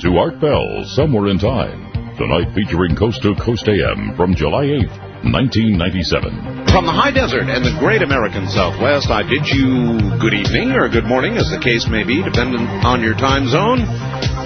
To 0.00 0.16
Art 0.16 0.40
Bell 0.40 0.88
Somewhere 0.96 1.28
in 1.28 1.36
Time. 1.36 1.92
Tonight 2.16 2.56
featuring 2.56 2.96
Coast 2.96 3.20
to 3.20 3.36
Coast 3.36 3.68
AM 3.68 4.16
from 4.16 4.32
July 4.32 4.64
8th, 4.88 4.96
1997. 5.28 6.72
From 6.72 6.88
the 6.88 6.96
high 6.96 7.12
desert 7.12 7.52
and 7.52 7.60
the 7.60 7.76
great 7.76 8.00
American 8.00 8.48
Southwest, 8.48 9.12
I 9.12 9.28
bid 9.28 9.44
you 9.44 10.00
good 10.16 10.32
evening 10.32 10.72
or 10.72 10.88
good 10.88 11.04
morning, 11.04 11.36
as 11.36 11.52
the 11.52 11.60
case 11.60 11.84
may 11.84 12.00
be, 12.00 12.24
depending 12.24 12.64
on 12.80 13.04
your 13.04 13.12
time 13.12 13.44
zone. 13.52 13.84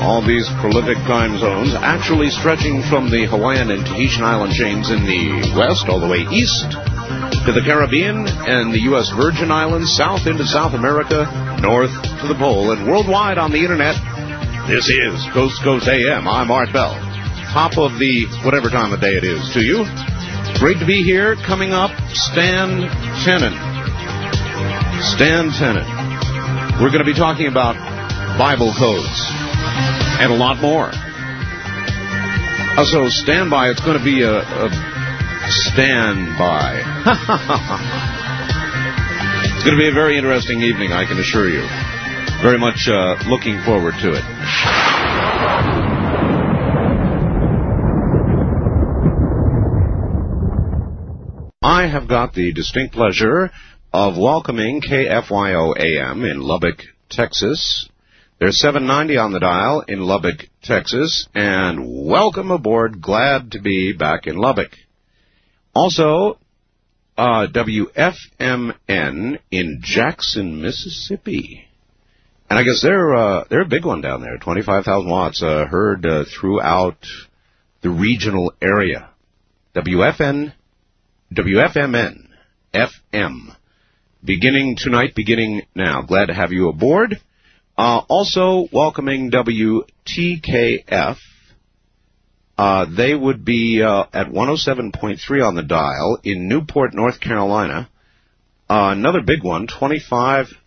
All 0.02 0.26
these 0.26 0.42
prolific 0.58 0.98
time 1.06 1.38
zones 1.38 1.70
actually 1.78 2.34
stretching 2.34 2.82
from 2.90 3.06
the 3.06 3.30
Hawaiian 3.30 3.70
and 3.70 3.86
Tahitian 3.86 4.26
island 4.26 4.58
chains 4.58 4.90
in 4.90 5.06
the 5.06 5.54
west 5.54 5.86
all 5.86 6.02
the 6.02 6.10
way 6.10 6.26
east 6.34 6.66
to 7.46 7.54
the 7.54 7.62
Caribbean 7.62 8.26
and 8.26 8.74
the 8.74 8.90
U.S. 8.90 9.06
Virgin 9.14 9.54
Islands, 9.54 9.94
south 9.94 10.26
into 10.26 10.42
South 10.50 10.74
America, 10.74 11.30
north 11.62 11.94
to 11.94 12.26
the 12.26 12.34
pole, 12.34 12.74
and 12.74 12.90
worldwide 12.90 13.38
on 13.38 13.52
the 13.54 13.62
internet. 13.62 13.94
This 14.66 14.88
is 14.88 15.20
Coast 15.34 15.60
Coast 15.62 15.86
AM. 15.88 16.26
I'm 16.26 16.50
Art 16.50 16.72
Bell. 16.72 16.96
Top 17.52 17.76
of 17.76 17.98
the 17.98 18.24
whatever 18.48 18.70
time 18.70 18.94
of 18.94 19.00
day 19.00 19.12
it 19.12 19.22
is 19.22 19.52
to 19.52 19.60
you. 19.60 19.84
Great 20.58 20.80
to 20.80 20.86
be 20.86 21.04
here. 21.04 21.36
Coming 21.36 21.74
up, 21.74 21.90
Stan 22.16 22.88
Tenen. 23.28 23.52
Stan 25.04 25.50
Tenen. 25.52 25.84
We're 26.80 26.88
going 26.88 27.04
to 27.04 27.12
be 27.12 27.12
talking 27.12 27.46
about 27.46 27.76
Bible 28.38 28.72
codes 28.72 29.28
and 30.24 30.32
a 30.32 30.36
lot 30.36 30.56
more. 30.62 30.88
Uh, 32.80 32.86
so 32.86 33.10
stand 33.10 33.50
by. 33.50 33.68
It's 33.68 33.84
going 33.84 33.98
to 33.98 34.04
be 34.04 34.22
a, 34.22 34.40
a 34.40 34.70
stand 35.68 36.38
by. 36.38 36.80
it's 39.44 39.62
going 39.62 39.76
to 39.76 39.82
be 39.82 39.90
a 39.90 39.94
very 39.94 40.16
interesting 40.16 40.62
evening, 40.62 40.92
I 40.92 41.04
can 41.04 41.18
assure 41.18 41.50
you. 41.50 41.68
Very 42.44 42.58
much 42.58 42.88
uh, 42.88 43.16
looking 43.26 43.62
forward 43.64 43.94
to 44.02 44.12
it. 44.12 44.22
I 51.62 51.86
have 51.86 52.06
got 52.06 52.34
the 52.34 52.52
distinct 52.52 52.92
pleasure 52.92 53.50
of 53.94 54.18
welcoming 54.18 54.82
KFYO 54.82 55.74
AM 55.80 56.22
in 56.26 56.40
Lubbock, 56.40 56.82
Texas. 57.08 57.88
There's 58.38 58.60
790 58.60 59.16
on 59.16 59.32
the 59.32 59.40
dial 59.40 59.80
in 59.88 60.00
Lubbock, 60.00 60.46
Texas, 60.62 61.26
and 61.34 62.06
welcome 62.06 62.50
aboard. 62.50 63.00
Glad 63.00 63.52
to 63.52 63.62
be 63.62 63.94
back 63.94 64.26
in 64.26 64.36
Lubbock. 64.36 64.72
Also, 65.74 66.38
uh, 67.16 67.46
WFMN 67.46 69.38
in 69.50 69.80
Jackson, 69.82 70.60
Mississippi. 70.60 71.68
And 72.50 72.58
I 72.58 72.62
guess 72.62 72.82
they're 72.82 73.14
uh, 73.14 73.44
they're 73.48 73.62
a 73.62 73.68
big 73.68 73.84
one 73.84 74.00
down 74.00 74.20
there, 74.20 74.36
25,000 74.38 75.08
watts, 75.08 75.42
uh, 75.42 75.64
heard 75.66 76.04
uh, 76.04 76.24
throughout 76.24 76.98
the 77.80 77.90
regional 77.90 78.52
area. 78.60 79.08
WFN, 79.74 80.52
WFMN, 81.32 82.28
FM, 82.72 83.56
beginning 84.22 84.76
tonight, 84.78 85.14
beginning 85.14 85.62
now. 85.74 86.02
Glad 86.02 86.26
to 86.26 86.34
have 86.34 86.52
you 86.52 86.68
aboard. 86.68 87.20
Uh, 87.76 88.02
also 88.08 88.68
welcoming 88.72 89.32
WTKF. 89.32 91.16
Uh, 92.56 92.86
they 92.96 93.14
would 93.14 93.44
be 93.44 93.82
uh, 93.82 94.04
at 94.12 94.28
107.3 94.28 95.44
on 95.44 95.56
the 95.56 95.62
dial 95.64 96.18
in 96.22 96.48
Newport, 96.48 96.94
North 96.94 97.20
Carolina. 97.20 97.88
Another 98.68 99.22
big 99.22 99.42
one, 99.42 99.66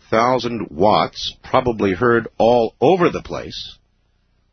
25,000 0.08 0.68
watts, 0.70 1.36
probably 1.42 1.92
heard 1.92 2.28
all 2.38 2.74
over 2.80 3.10
the 3.10 3.22
place. 3.22 3.76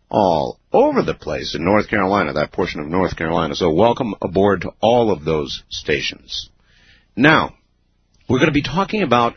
All 0.09 0.59
over 0.71 1.01
the 1.01 1.13
place 1.13 1.55
in 1.55 1.63
North 1.63 1.89
Carolina, 1.89 2.33
that 2.33 2.51
portion 2.51 2.81
of 2.81 2.87
North 2.87 3.15
Carolina. 3.15 3.55
So 3.55 3.71
welcome 3.71 4.15
aboard 4.21 4.61
to 4.61 4.73
all 4.81 5.11
of 5.11 5.23
those 5.23 5.63
stations. 5.69 6.49
Now, 7.15 7.55
we're 8.29 8.39
going 8.39 8.49
to 8.49 8.53
be 8.53 8.61
talking 8.61 9.01
about 9.01 9.35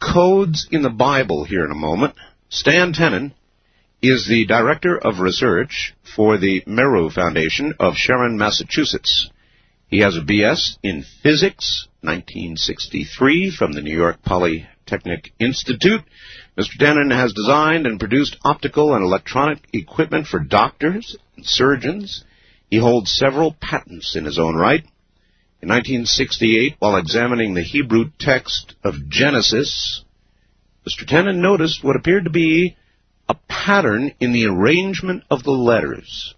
codes 0.00 0.68
in 0.70 0.82
the 0.82 0.90
Bible 0.90 1.44
here 1.44 1.64
in 1.64 1.72
a 1.72 1.76
moment. 1.76 2.14
Stan 2.48 2.92
Tenen 2.92 3.32
is 4.00 4.26
the 4.28 4.46
Director 4.46 4.96
of 4.96 5.20
Research 5.20 5.94
for 6.16 6.38
the 6.38 6.62
Meru 6.66 7.10
Foundation 7.10 7.74
of 7.80 7.94
Sharon, 7.96 8.38
Massachusetts. 8.38 9.30
He 9.88 10.00
has 10.00 10.16
a 10.16 10.20
BS 10.20 10.78
in 10.82 11.04
Physics, 11.22 11.88
1963, 12.00 13.50
from 13.50 13.72
the 13.72 13.82
New 13.82 13.96
York 13.96 14.22
Polytechnic 14.92 15.32
Institute. 15.38 16.02
Mr. 16.58 16.78
Tenen 16.78 17.14
has 17.14 17.32
designed 17.32 17.86
and 17.86 17.98
produced 17.98 18.36
optical 18.44 18.94
and 18.94 19.02
electronic 19.02 19.58
equipment 19.72 20.26
for 20.26 20.38
doctors 20.38 21.16
and 21.34 21.46
surgeons. 21.46 22.24
He 22.68 22.78
holds 22.78 23.14
several 23.14 23.56
patents 23.58 24.16
in 24.16 24.26
his 24.26 24.38
own 24.38 24.54
right. 24.54 24.84
In 25.62 25.68
1968, 25.68 26.76
while 26.78 26.96
examining 26.96 27.54
the 27.54 27.62
Hebrew 27.62 28.10
text 28.18 28.74
of 28.84 29.08
Genesis, 29.08 30.04
Mr. 30.86 31.08
Tenen 31.08 31.36
noticed 31.36 31.82
what 31.82 31.96
appeared 31.96 32.24
to 32.24 32.30
be 32.30 32.76
a 33.28 33.36
pattern 33.48 34.12
in 34.20 34.32
the 34.32 34.46
arrangement 34.46 35.22
of 35.30 35.42
the 35.42 35.52
letters. 35.52 36.34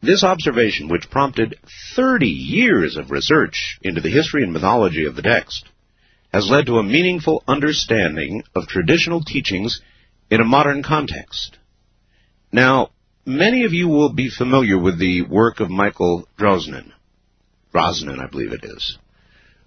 This 0.00 0.22
observation, 0.22 0.88
which 0.88 1.10
prompted 1.10 1.56
30 1.96 2.28
years 2.28 2.96
of 2.96 3.10
research 3.10 3.78
into 3.82 4.00
the 4.00 4.10
history 4.10 4.44
and 4.44 4.52
mythology 4.52 5.06
of 5.06 5.16
the 5.16 5.22
text, 5.22 5.66
has 6.32 6.48
led 6.50 6.66
to 6.66 6.78
a 6.78 6.82
meaningful 6.82 7.42
understanding 7.48 8.42
of 8.54 8.66
traditional 8.66 9.22
teachings 9.22 9.80
in 10.30 10.40
a 10.40 10.44
modern 10.44 10.82
context. 10.82 11.56
Now, 12.52 12.90
many 13.24 13.64
of 13.64 13.72
you 13.72 13.88
will 13.88 14.12
be 14.12 14.30
familiar 14.30 14.78
with 14.78 14.98
the 14.98 15.22
work 15.22 15.60
of 15.60 15.70
Michael 15.70 16.28
Drosnin. 16.38 16.92
Drosnin, 17.74 18.20
I 18.20 18.26
believe 18.28 18.52
it 18.52 18.64
is, 18.64 18.98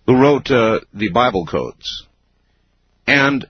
who 0.06 0.20
wrote 0.20 0.50
uh, 0.52 0.82
the 0.94 1.10
Bible 1.10 1.46
codes. 1.46 2.06
And 3.08 3.46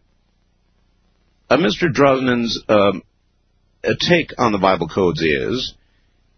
uh, 1.49 1.57
Mr. 1.57 1.91
Drosnin's 1.93 2.63
um, 2.69 3.03
take 3.99 4.33
on 4.37 4.51
the 4.51 4.57
Bible 4.57 4.87
codes 4.87 5.21
is 5.21 5.73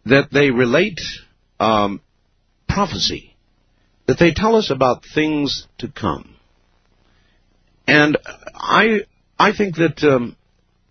that 0.05 0.29
they 0.31 0.49
relate 0.51 0.99
um, 1.59 2.01
prophecy, 2.67 3.35
that 4.07 4.19
they 4.19 4.33
tell 4.33 4.55
us 4.55 4.69
about 4.69 5.03
things 5.13 5.67
to 5.77 5.87
come. 5.87 6.32
And 7.87 8.17
I, 8.55 9.01
I 9.37 9.53
think 9.55 9.75
that 9.75 10.03
um, 10.03 10.35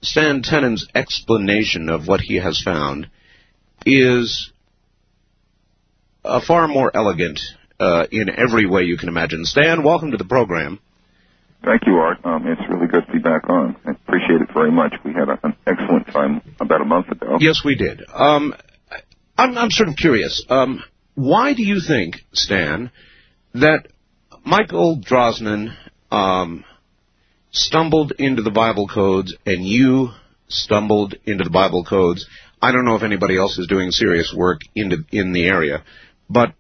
Stan 0.02 0.42
Tenen's 0.42 0.88
explanation 0.94 1.88
of 1.88 2.06
what 2.06 2.20
he 2.20 2.36
has 2.36 2.60
found 2.62 3.08
is 3.86 4.52
uh, 6.24 6.40
far 6.46 6.68
more 6.68 6.90
elegant 6.94 7.40
uh, 7.80 8.06
in 8.10 8.28
every 8.30 8.66
way 8.66 8.82
you 8.82 8.96
can 8.96 9.08
imagine. 9.08 9.44
Stan, 9.44 9.82
welcome 9.82 10.10
to 10.10 10.16
the 10.16 10.24
program. 10.24 10.80
Thank 11.64 11.82
you, 11.86 11.94
Art. 11.94 12.18
Um, 12.24 12.46
it's 12.46 12.60
really 12.68 12.88
good 12.88 13.06
to 13.06 13.12
be 13.12 13.20
back 13.20 13.48
on. 13.48 13.76
I 13.84 13.92
appreciate 13.92 14.40
it 14.40 14.52
very 14.52 14.72
much. 14.72 14.94
We 15.04 15.12
had 15.12 15.28
a, 15.28 15.38
an 15.44 15.56
excellent 15.66 16.08
time 16.08 16.42
about 16.60 16.80
a 16.80 16.84
month 16.84 17.08
ago. 17.08 17.38
Yes, 17.38 17.62
we 17.64 17.76
did. 17.76 18.02
Um, 18.12 18.54
I'm, 19.38 19.56
I'm 19.56 19.70
sort 19.70 19.88
of 19.88 19.96
curious. 19.96 20.44
Um, 20.48 20.82
why 21.14 21.54
do 21.54 21.62
you 21.62 21.80
think, 21.80 22.16
Stan, 22.32 22.90
that 23.54 23.86
Michael 24.44 25.00
Drosnin 25.00 25.76
um, 26.10 26.64
stumbled 27.52 28.12
into 28.18 28.42
the 28.42 28.50
Bible 28.50 28.88
codes 28.88 29.34
and 29.46 29.64
you 29.64 30.10
stumbled 30.48 31.14
into 31.24 31.44
the 31.44 31.50
Bible 31.50 31.84
codes? 31.84 32.26
I 32.60 32.72
don't 32.72 32.84
know 32.84 32.96
if 32.96 33.02
anybody 33.02 33.36
else 33.36 33.58
is 33.58 33.66
doing 33.66 33.90
serious 33.90 34.34
work 34.36 34.60
in, 34.74 35.04
in 35.10 35.32
the 35.32 35.44
area, 35.44 35.84
but 36.28 36.54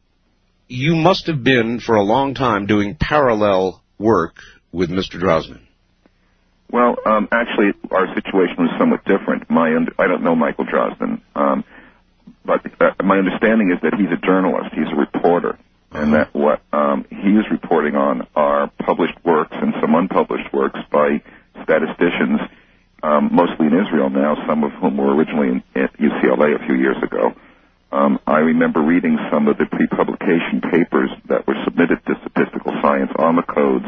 you 0.68 0.96
must 0.96 1.26
have 1.26 1.44
been 1.44 1.80
for 1.80 1.96
a 1.96 2.02
long 2.02 2.34
time 2.34 2.66
doing 2.66 2.96
parallel 2.98 3.82
work 3.98 4.36
with 4.72 4.90
Mr. 4.90 5.20
Drosnin? 5.20 5.60
Well, 6.70 6.96
um, 7.04 7.28
actually, 7.30 7.72
our 7.90 8.06
situation 8.14 8.56
was 8.58 8.70
somewhat 8.78 9.04
different. 9.04 9.50
My, 9.50 9.68
I 9.98 10.06
don't 10.06 10.24
know 10.24 10.34
Michael 10.34 10.64
Drosnin, 10.64 11.20
um, 11.36 11.64
but 12.44 12.64
uh, 12.80 12.92
my 13.04 13.18
understanding 13.18 13.70
is 13.70 13.80
that 13.82 13.94
he's 13.94 14.08
a 14.10 14.26
journalist. 14.26 14.74
He's 14.74 14.90
a 14.90 14.96
reporter. 14.96 15.58
And 15.94 16.14
that 16.14 16.34
what 16.34 16.62
um, 16.72 17.04
he 17.10 17.30
is 17.36 17.44
reporting 17.50 17.94
on 17.94 18.26
are 18.34 18.70
published 18.84 19.16
works 19.24 19.52
and 19.52 19.74
some 19.80 19.94
unpublished 19.94 20.52
works 20.52 20.80
by 20.90 21.22
statisticians, 21.64 22.40
um, 23.02 23.30
mostly 23.32 23.66
in 23.66 23.74
Israel 23.74 24.08
now. 24.08 24.36
Some 24.46 24.64
of 24.64 24.72
whom 24.72 24.96
were 24.96 25.14
originally 25.14 25.48
in, 25.48 25.62
at 25.76 25.92
UCLA 25.98 26.56
a 26.56 26.66
few 26.66 26.76
years 26.76 26.96
ago. 27.02 27.34
Um, 27.92 28.18
I 28.26 28.38
remember 28.38 28.80
reading 28.80 29.18
some 29.30 29.48
of 29.48 29.58
the 29.58 29.66
pre-publication 29.66 30.62
papers 30.62 31.10
that 31.28 31.46
were 31.46 31.56
submitted 31.64 32.00
to 32.06 32.14
statistical 32.24 32.72
science 32.80 33.10
on 33.18 33.36
the 33.36 33.42
codes 33.42 33.84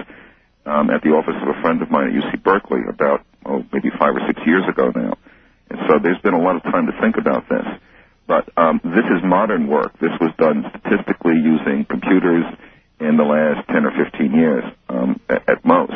um, 0.66 0.90
at 0.90 1.00
the 1.02 1.10
office 1.10 1.36
of 1.40 1.48
a 1.48 1.60
friend 1.62 1.80
of 1.80 1.90
mine 1.90 2.08
at 2.08 2.12
UC 2.12 2.42
Berkeley 2.42 2.80
about 2.88 3.24
oh 3.46 3.64
maybe 3.72 3.88
five 3.98 4.14
or 4.14 4.20
six 4.26 4.40
years 4.46 4.64
ago 4.68 4.92
now, 4.94 5.16
and 5.70 5.78
so 5.88 5.98
there's 6.02 6.20
been 6.20 6.34
a 6.34 6.40
lot 6.40 6.56
of 6.56 6.62
time 6.64 6.86
to 6.86 6.92
think 7.00 7.16
about 7.16 7.48
this. 7.48 7.64
But 8.26 8.48
um, 8.56 8.80
this 8.82 9.04
is 9.04 9.22
modern 9.22 9.68
work. 9.68 9.92
This 10.00 10.12
was 10.20 10.32
done 10.38 10.64
statistically 10.70 11.34
using 11.34 11.84
computers 11.84 12.44
in 13.00 13.16
the 13.16 13.24
last 13.24 13.68
10 13.68 13.84
or 13.84 13.92
15 13.92 14.32
years 14.32 14.64
um, 14.88 15.20
at, 15.28 15.48
at 15.48 15.64
most. 15.64 15.92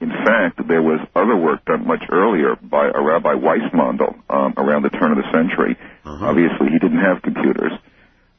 In 0.00 0.10
fact, 0.10 0.60
there 0.68 0.82
was 0.82 1.00
other 1.16 1.36
work 1.36 1.64
done 1.64 1.86
much 1.86 2.04
earlier 2.12 2.54
by 2.56 2.86
a 2.86 3.00
Rabbi 3.00 3.34
Weissmandl 3.34 4.14
um, 4.28 4.54
around 4.56 4.82
the 4.82 4.90
turn 4.90 5.10
of 5.10 5.16
the 5.16 5.30
century. 5.32 5.76
Uh-huh. 6.04 6.26
Obviously, 6.26 6.68
he 6.70 6.78
didn't 6.78 7.00
have 7.00 7.22
computers. 7.22 7.72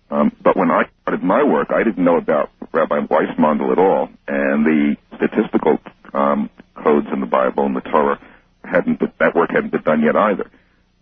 Um, 0.10 0.32
but 0.42 0.56
when 0.56 0.72
I 0.72 0.84
started 1.02 1.24
my 1.26 1.44
work, 1.44 1.70
I 1.72 1.84
didn't 1.84 2.04
know 2.04 2.18
about 2.18 2.52
Rabbi 2.72 3.08
Weissmandl 3.08 3.72
at 3.72 3.80
all, 3.80 4.10
and 4.28 4.66
the 4.66 4.96
statistical 5.18 5.80
um, 6.14 6.50
codes 6.76 7.08
in 7.12 7.20
the 7.20 7.26
Bible 7.26 7.66
and 7.66 7.76
the 7.76 7.82
Torah 7.82 8.20
hadn't 8.64 9.00
that 9.20 9.36
work 9.36 9.50
hadn't 9.52 9.72
been 9.72 9.82
done 9.82 10.02
yet 10.02 10.16
either. 10.16 10.50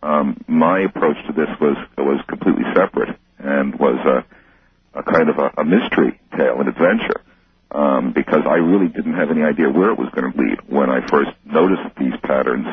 Um, 0.06 0.38
my 0.48 0.82
approach 0.82 1.18
to 1.26 1.34
this 1.34 1.50
was 1.60 1.76
was 1.98 2.22
completely 2.30 2.64
separate 2.76 3.18
and 3.40 3.74
was 3.80 3.98
a, 4.06 5.00
a 5.00 5.04
kind 5.04 5.30
of 5.30 5.38
a, 5.40 5.62
a 5.62 5.66
mystery 5.66 6.22
tale, 6.38 6.62
an 6.62 6.68
adventure, 6.68 7.26
um, 7.72 8.14
because 8.14 8.46
I 8.46 8.62
really 8.62 8.88
didn't 8.88 9.16
have 9.16 9.32
any 9.32 9.42
idea 9.42 9.70
where 9.70 9.90
it 9.90 9.98
was 9.98 10.10
going 10.14 10.32
to 10.32 10.38
lead 10.38 10.60
when 10.70 10.92
I 10.92 11.02
first 11.10 11.32
noticed 11.44 11.98
these 11.98 12.14
patterns 12.22 12.68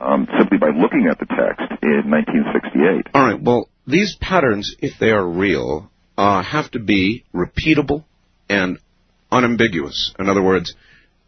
um, 0.00 0.26
simply 0.36 0.58
by 0.58 0.70
looking 0.74 1.06
at 1.08 1.20
the 1.20 1.26
text 1.26 1.70
in 1.82 2.10
1968. 2.10 3.14
All 3.14 3.22
right. 3.22 3.40
Well, 3.40 3.68
these 3.86 4.16
patterns, 4.20 4.74
if 4.80 4.98
they 4.98 5.10
are 5.10 5.24
real, 5.24 5.88
uh, 6.18 6.42
have 6.42 6.68
to 6.72 6.80
be 6.80 7.24
repeatable 7.32 8.04
and 8.48 8.78
unambiguous. 9.30 10.12
In 10.18 10.28
other 10.28 10.42
words, 10.42 10.74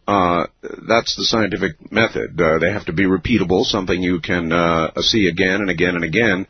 uh, 0.07 0.47
that's 0.87 1.17
the 1.17 1.25
scientific 1.25 1.91
method. 1.91 2.41
Uh, 2.41 2.59
they 2.59 2.73
have 2.73 2.87
to 2.87 2.93
be 2.93 3.05
repeatable, 3.05 3.65
something 3.65 4.03
you 4.03 4.21
can 4.21 4.53
uh, 4.53 4.93
see 5.01 5.29
again 5.29 5.61
and 5.61 5.71
again 5.71 5.95
and 5.95 6.05
again 6.05 6.47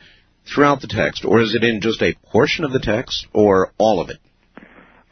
throughout 0.52 0.80
the 0.80 0.88
text. 0.88 1.24
Or 1.24 1.40
is 1.40 1.54
it 1.54 1.64
in 1.64 1.80
just 1.80 2.02
a 2.02 2.14
portion 2.32 2.64
of 2.64 2.72
the 2.72 2.80
text, 2.80 3.26
or 3.32 3.72
all 3.78 4.00
of 4.00 4.10
it? 4.10 4.18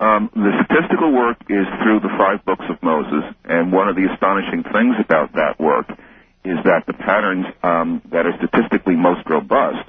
Um, 0.01 0.31
the 0.35 0.51
statistical 0.67 1.13
work 1.13 1.39
is 1.49 1.67
through 1.83 2.01
the 2.01 2.11
five 2.19 2.45
books 2.45 2.65
of 2.69 2.83
Moses, 2.83 3.23
and 3.45 3.73
one 3.73 3.89
of 3.89 3.95
the 3.95 4.11
astonishing 4.13 4.65
things 4.65 4.97
about 4.99 5.33
that 5.35 5.61
work 5.61 5.87
is 6.45 6.59
that 6.65 6.83
the 6.89 6.93
patterns 6.95 7.47
um, 7.63 8.03
that 8.11 8.27
are 8.27 8.35
statistically 8.37 8.97
most 8.97 9.23
robust 9.31 9.89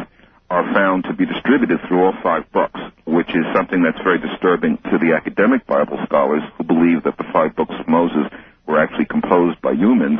are 0.53 0.71
found 0.71 1.03
to 1.05 1.13
be 1.13 1.25
distributed 1.25 1.79
through 1.87 2.03
all 2.03 2.13
five 2.21 2.45
books, 2.51 2.79
which 3.05 3.29
is 3.29 3.43
something 3.55 3.81
that's 3.81 3.97
very 4.03 4.19
disturbing 4.19 4.77
to 4.77 4.99
the 4.99 5.13
academic 5.17 5.65
Bible 5.65 5.97
scholars 6.05 6.43
who 6.55 6.63
believe 6.63 7.01
that 7.03 7.17
the 7.17 7.25
five 7.33 7.55
books 7.55 7.73
of 7.79 7.87
Moses 7.87 8.29
were 8.67 8.77
actually 8.77 9.05
composed 9.05 9.59
by 9.61 9.71
humans 9.71 10.19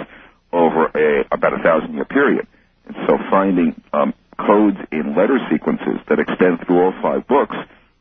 over 0.51 0.89
a, 0.95 1.27
about 1.31 1.53
a 1.53 1.62
thousand 1.62 1.94
year 1.94 2.06
period. 2.06 2.47
And 2.88 2.95
so 3.06 3.19
finding 3.30 3.80
um, 3.94 4.15
codes 4.39 4.77
in 4.91 5.15
letter 5.15 5.38
sequences 5.51 6.01
that 6.09 6.18
extend 6.18 6.65
through 6.65 6.81
all 6.81 6.94
five 7.00 7.27
books 7.27 7.56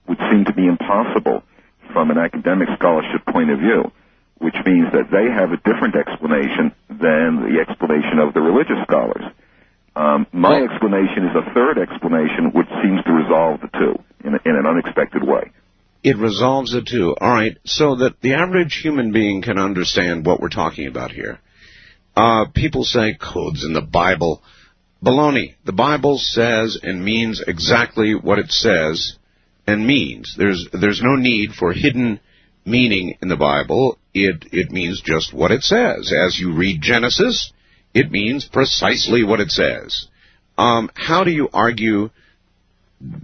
would 0.08 0.18
seem 0.30 0.46
to 0.46 0.54
be 0.54 0.66
impossible 0.66 1.42
from 1.92 2.10
an 2.10 2.16
academic 2.16 2.68
scholarship 2.78 3.26
point 3.26 3.50
of 3.50 3.58
view, 3.58 3.92
which 4.38 4.56
means 4.64 4.90
that 4.92 5.10
they 5.12 5.28
have 5.28 5.52
a 5.52 5.60
different 5.68 5.96
explanation 5.96 6.72
than 6.88 7.44
the 7.44 7.60
explanation 7.60 8.18
of 8.18 8.32
the 8.32 8.40
religious 8.40 8.80
scholars. 8.88 9.24
Um, 9.94 10.26
my 10.32 10.62
explanation 10.62 11.26
is 11.26 11.36
a 11.36 11.52
third 11.52 11.78
explanation, 11.78 12.52
which 12.54 12.68
seems 12.82 13.02
to 13.04 13.12
resolve 13.12 13.60
the 13.60 13.68
two 13.78 14.02
in, 14.26 14.34
a, 14.34 14.38
in 14.44 14.56
an 14.56 14.66
unexpected 14.66 15.22
way. 15.22 15.52
It 16.02 16.16
resolves 16.16 16.72
the 16.72 16.82
two. 16.82 17.14
All 17.20 17.30
right, 17.30 17.58
so 17.64 17.96
that 17.96 18.20
the 18.22 18.34
average 18.34 18.80
human 18.82 19.12
being 19.12 19.42
can 19.42 19.58
understand 19.58 20.24
what 20.24 20.40
we're 20.40 20.48
talking 20.48 20.88
about 20.88 21.12
here. 21.12 21.38
Uh, 22.16 22.46
people 22.54 22.84
say 22.84 23.16
codes 23.20 23.64
in 23.64 23.72
the 23.72 23.82
Bible. 23.82 24.42
Baloney. 25.04 25.54
The 25.64 25.72
Bible 25.72 26.18
says 26.18 26.78
and 26.82 27.04
means 27.04 27.42
exactly 27.46 28.14
what 28.14 28.38
it 28.38 28.50
says 28.50 29.16
and 29.66 29.86
means. 29.86 30.34
There's 30.36 30.68
there's 30.72 31.02
no 31.02 31.16
need 31.16 31.52
for 31.52 31.72
hidden 31.72 32.20
meaning 32.64 33.16
in 33.20 33.28
the 33.28 33.36
Bible. 33.36 33.98
It 34.14 34.44
it 34.52 34.70
means 34.70 35.00
just 35.00 35.32
what 35.32 35.50
it 35.50 35.62
says. 35.62 36.12
As 36.12 36.38
you 36.38 36.54
read 36.54 36.82
Genesis, 36.82 37.52
it 37.94 38.10
means 38.10 38.48
precisely 38.50 39.24
what 39.24 39.40
it 39.40 39.50
says. 39.50 40.06
Um, 40.58 40.90
how 40.94 41.24
do 41.24 41.30
you 41.30 41.48
argue 41.52 42.10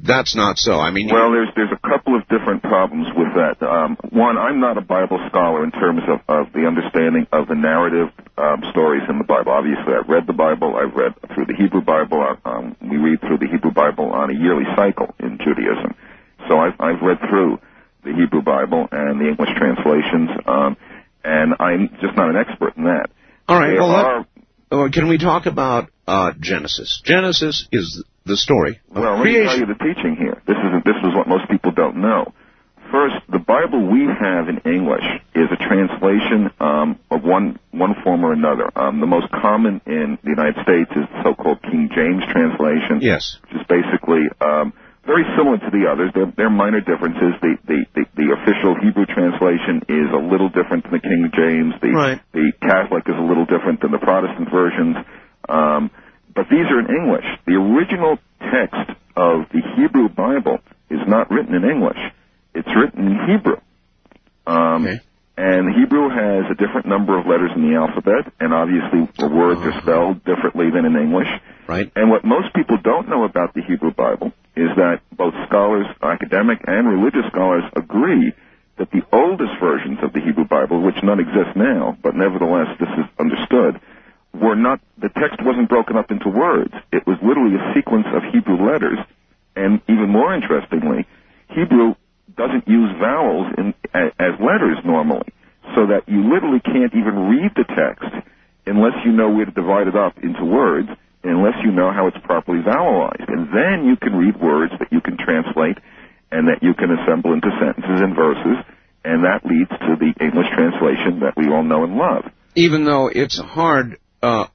that's 0.02 0.34
not 0.34 0.58
so? 0.58 0.72
I 0.74 0.90
mean, 0.90 1.08
Well, 1.12 1.30
there's 1.30 1.48
there's 1.54 1.70
a 1.70 1.88
couple 1.88 2.16
of 2.16 2.26
different 2.28 2.62
problems 2.62 3.06
with 3.16 3.28
that. 3.38 3.62
Um, 3.64 3.96
one, 4.10 4.36
I'm 4.36 4.58
not 4.58 4.76
a 4.76 4.80
Bible 4.80 5.20
scholar 5.28 5.62
in 5.62 5.70
terms 5.70 6.02
of, 6.08 6.18
of 6.28 6.52
the 6.52 6.66
understanding 6.66 7.28
of 7.32 7.46
the 7.46 7.54
narrative 7.54 8.08
um, 8.36 8.62
stories 8.72 9.02
in 9.08 9.18
the 9.18 9.24
Bible. 9.24 9.52
Obviously, 9.52 9.94
I've 9.94 10.08
read 10.08 10.26
the 10.26 10.32
Bible. 10.32 10.74
I've 10.74 10.94
read 10.94 11.14
through 11.32 11.46
the 11.46 11.54
Hebrew 11.54 11.80
Bible. 11.82 12.36
Um, 12.44 12.76
we 12.82 12.96
read 12.96 13.20
through 13.20 13.38
the 13.38 13.46
Hebrew 13.46 13.70
Bible 13.70 14.10
on 14.10 14.30
a 14.30 14.34
yearly 14.34 14.64
cycle 14.74 15.14
in 15.20 15.38
Judaism. 15.38 15.94
So 16.48 16.58
I've 16.58 16.74
I've 16.80 17.00
read 17.00 17.18
through 17.30 17.60
the 18.02 18.12
Hebrew 18.14 18.42
Bible 18.42 18.88
and 18.90 19.20
the 19.20 19.28
English 19.28 19.50
translations, 19.56 20.30
um, 20.46 20.76
and 21.22 21.54
I'm 21.60 21.88
just 22.00 22.16
not 22.16 22.30
an 22.30 22.36
expert 22.36 22.76
in 22.76 22.84
that. 22.84 23.10
all 23.48 23.60
right. 23.60 23.74
There 23.74 23.82
Well, 23.82 23.94
are 23.94 24.26
Or 24.70 24.90
can 24.90 25.08
we 25.08 25.18
talk 25.18 25.46
about 25.46 25.90
uh, 26.06 26.32
Genesis? 26.38 27.00
Genesis 27.04 27.66
is 27.72 28.04
the 28.24 28.36
story 28.36 28.80
Well, 28.90 29.16
let 29.16 29.24
me 29.24 29.42
tell 29.42 29.58
you 29.58 29.66
the 29.66 29.74
teaching 29.74 30.16
here. 30.16 30.42
This 30.46 30.56
is 30.56 30.84
this 30.84 30.96
is 31.02 31.14
what 31.14 31.26
most 31.26 31.48
people 31.50 31.72
don't 31.72 31.96
know. 31.96 32.32
First, 32.92 33.16
the 33.30 33.38
Bible 33.38 33.86
we 33.90 34.04
have 34.06 34.48
in 34.48 34.58
English 34.64 35.04
is 35.34 35.48
a 35.52 35.56
translation 35.56 36.50
um, 36.60 36.98
of 37.10 37.22
one 37.22 37.58
one 37.70 37.94
form 38.02 38.24
or 38.24 38.32
another. 38.32 38.70
Um, 38.76 39.00
the 39.00 39.06
most 39.06 39.30
common 39.30 39.80
in 39.86 40.18
the 40.22 40.30
United 40.30 40.56
States 40.62 40.90
is 40.92 41.04
the 41.12 41.22
so-called 41.24 41.62
King 41.62 41.90
James 41.94 42.22
translation, 42.32 43.00
Yes. 43.00 43.36
which 43.42 43.60
is 43.60 43.66
basically 43.68 44.28
um, 44.40 44.72
very 45.08 45.24
similar 45.36 45.56
to 45.56 45.70
the 45.72 45.88
others. 45.88 46.12
There, 46.14 46.28
there 46.36 46.46
are 46.46 46.50
minor 46.52 46.80
differences. 46.84 47.32
The, 47.40 47.56
the, 47.66 47.78
the, 47.96 48.04
the 48.14 48.28
official 48.36 48.76
Hebrew 48.76 49.06
translation 49.08 49.80
is 49.88 50.06
a 50.12 50.20
little 50.20 50.52
different 50.52 50.84
than 50.84 50.92
the 50.92 51.00
King 51.00 51.32
James. 51.32 51.72
The, 51.80 51.90
Right. 51.96 52.20
the 52.36 52.52
Catholic 52.60 53.08
is 53.08 53.16
a 53.16 53.24
little 53.24 53.46
different 53.48 53.80
than 53.80 53.90
the 53.90 53.98
Protestant 53.98 54.52
versions. 54.52 54.96
Um, 55.48 55.90
but 56.36 56.46
these 56.52 56.68
are 56.68 56.78
in 56.84 56.88
English. 56.92 57.24
The 57.48 57.56
original 57.56 58.18
text 58.52 58.84
of 59.16 59.48
the 59.50 59.64
Hebrew 59.80 60.08
Bible 60.12 60.60
is 60.92 61.00
not 61.08 61.30
written 61.32 61.54
in 61.56 61.64
English. 61.64 61.98
It's 62.54 62.68
written 62.76 63.06
in 63.08 63.16
Hebrew. 63.26 63.56
Um, 64.46 64.86
Okay. 64.86 65.00
And 65.38 65.70
Hebrew 65.72 66.10
has 66.10 66.50
a 66.50 66.58
different 66.58 66.86
number 66.90 67.16
of 67.16 67.24
letters 67.24 67.52
in 67.54 67.62
the 67.62 67.78
alphabet, 67.78 68.26
and 68.40 68.52
obviously 68.52 69.06
the 69.22 69.28
words 69.30 69.62
are 69.62 69.80
spelled 69.82 70.24
differently 70.24 70.66
than 70.74 70.84
in 70.84 70.96
English. 70.96 71.30
Right. 71.68 71.92
And 71.94 72.10
what 72.10 72.24
most 72.24 72.52
people 72.58 72.76
don't 72.82 73.08
know 73.08 73.22
about 73.22 73.54
the 73.54 73.62
Hebrew 73.62 73.92
Bible 73.92 74.32
is 74.56 74.66
that 74.74 74.98
both 75.14 75.34
scholars, 75.46 75.86
academic 76.02 76.58
and 76.66 76.88
religious 76.88 77.22
scholars, 77.30 77.62
agree 77.76 78.34
that 78.78 78.90
the 78.90 79.06
oldest 79.12 79.52
versions 79.60 79.98
of 80.02 80.12
the 80.12 80.18
Hebrew 80.18 80.44
Bible, 80.44 80.82
which 80.82 80.98
none 81.04 81.20
exist 81.20 81.54
now, 81.54 81.96
but 82.02 82.16
nevertheless 82.16 82.74
this 82.80 82.90
is 82.98 83.06
understood, 83.20 83.78
were 84.34 84.56
not, 84.56 84.80
the 84.98 85.08
text 85.08 85.38
wasn't 85.46 85.68
broken 85.68 85.96
up 85.96 86.10
into 86.10 86.30
words. 86.30 86.74
It 86.90 87.06
was 87.06 87.16
literally 87.22 87.54
a 87.54 87.74
sequence 87.78 88.06
of 88.10 88.24
Hebrew 88.34 88.58
letters. 88.58 88.98
And 89.54 89.82
even 89.86 90.10
more 90.10 90.34
interestingly, 90.34 91.06
Hebrew 91.54 91.94
doesn't 92.38 92.66
use 92.66 92.90
vowels 93.02 93.52
in, 93.58 93.74
as 93.92 94.38
letters 94.38 94.78
normally, 94.86 95.28
so 95.74 95.90
that 95.90 96.06
you 96.06 96.22
literally 96.22 96.60
can't 96.62 96.94
even 96.94 97.28
read 97.28 97.50
the 97.58 97.66
text 97.66 98.08
unless 98.64 98.94
you 99.04 99.12
know 99.12 99.28
where 99.28 99.44
to 99.44 99.50
divide 99.50 99.88
it 99.88 99.96
up 99.96 100.16
into 100.22 100.44
words, 100.44 100.88
unless 101.24 101.58
you 101.64 101.72
know 101.72 101.90
how 101.90 102.06
it's 102.06 102.16
properly 102.24 102.62
vowelized. 102.62 103.26
And 103.26 103.48
then 103.50 103.84
you 103.84 103.96
can 103.96 104.14
read 104.14 104.40
words 104.40 104.72
that 104.78 104.92
you 104.92 105.00
can 105.00 105.18
translate 105.18 105.76
and 106.30 106.46
that 106.48 106.62
you 106.62 106.74
can 106.74 106.90
assemble 106.92 107.32
into 107.32 107.48
sentences 107.58 108.00
and 108.00 108.14
verses, 108.14 108.64
and 109.04 109.24
that 109.24 109.44
leads 109.44 109.70
to 109.70 109.96
the 109.98 110.12
English 110.22 110.46
translation 110.54 111.20
that 111.20 111.34
we 111.36 111.48
all 111.48 111.64
know 111.64 111.84
and 111.84 111.96
love. 111.96 112.24
Even 112.54 112.84
though 112.84 113.08
it's 113.08 113.38
hard 113.38 113.98
uh, 114.22 114.46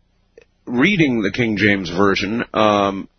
reading 0.66 1.22
the 1.22 1.32
King 1.32 1.58
James 1.58 1.90
version, 1.90 2.44
um, 2.54 3.10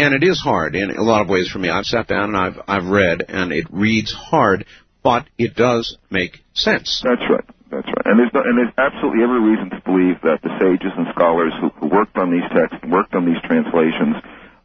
and 0.00 0.14
it 0.14 0.24
is 0.24 0.40
hard 0.40 0.74
in 0.74 0.90
a 0.90 1.02
lot 1.02 1.22
of 1.22 1.28
ways 1.28 1.48
for 1.48 1.58
me. 1.58 1.68
I've 1.68 1.86
sat 1.86 2.06
down 2.06 2.34
and 2.34 2.36
I've 2.36 2.60
I've 2.66 2.86
read, 2.86 3.24
and 3.28 3.52
it 3.52 3.66
reads 3.70 4.12
hard, 4.12 4.64
but 5.02 5.26
it 5.38 5.54
does 5.54 5.96
make 6.10 6.38
sense. 6.54 7.02
That's 7.04 7.22
right. 7.30 7.44
That's 7.70 7.86
right. 7.86 8.04
And 8.04 8.18
there's 8.18 8.34
no, 8.34 8.42
and 8.42 8.58
there's 8.58 8.74
absolutely 8.76 9.22
every 9.22 9.40
reason 9.40 9.70
to 9.70 9.80
believe 9.86 10.20
that 10.22 10.42
the 10.42 10.50
sages 10.58 10.90
and 10.96 11.06
scholars 11.14 11.52
who, 11.60 11.70
who 11.78 11.86
worked 11.86 12.18
on 12.18 12.30
these 12.30 12.46
texts, 12.50 12.82
worked 12.88 13.14
on 13.14 13.24
these 13.24 13.40
translations, 13.46 14.16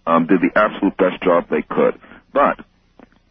um, 0.08 0.26
did 0.26 0.42
the 0.42 0.50
absolute 0.58 0.98
best 0.98 1.22
job 1.22 1.46
they 1.50 1.62
could. 1.62 2.02
But 2.34 2.66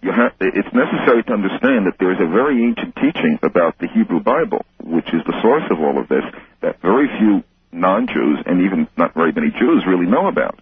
you 0.01 0.13
have, 0.13 0.33
it's 0.39 0.71
necessary 0.71 1.25
to 1.25 1.33
understand 1.33 1.91
that 1.91 1.99
there 1.99 2.13
is 2.13 2.21
a 2.21 2.31
very 2.31 2.63
ancient 2.63 2.95
teaching 2.97 3.39
about 3.43 3.79
the 3.79 3.89
Hebrew 3.89 4.21
Bible, 4.21 4.63
which 4.79 5.09
is 5.11 5.25
the 5.27 5.35
source 5.43 5.65
of 5.71 5.81
all 5.81 5.99
of 5.99 6.09
this, 6.09 6.25
that 6.63 6.81
very 6.81 7.09
few 7.19 7.43
non-Jews 7.73 8.47
and 8.47 8.63
even 8.63 8.87
not 8.97 9.15
very 9.15 9.33
many 9.33 9.51
Jews 9.51 9.83
really 9.89 10.07
know 10.07 10.29
about. 10.29 10.61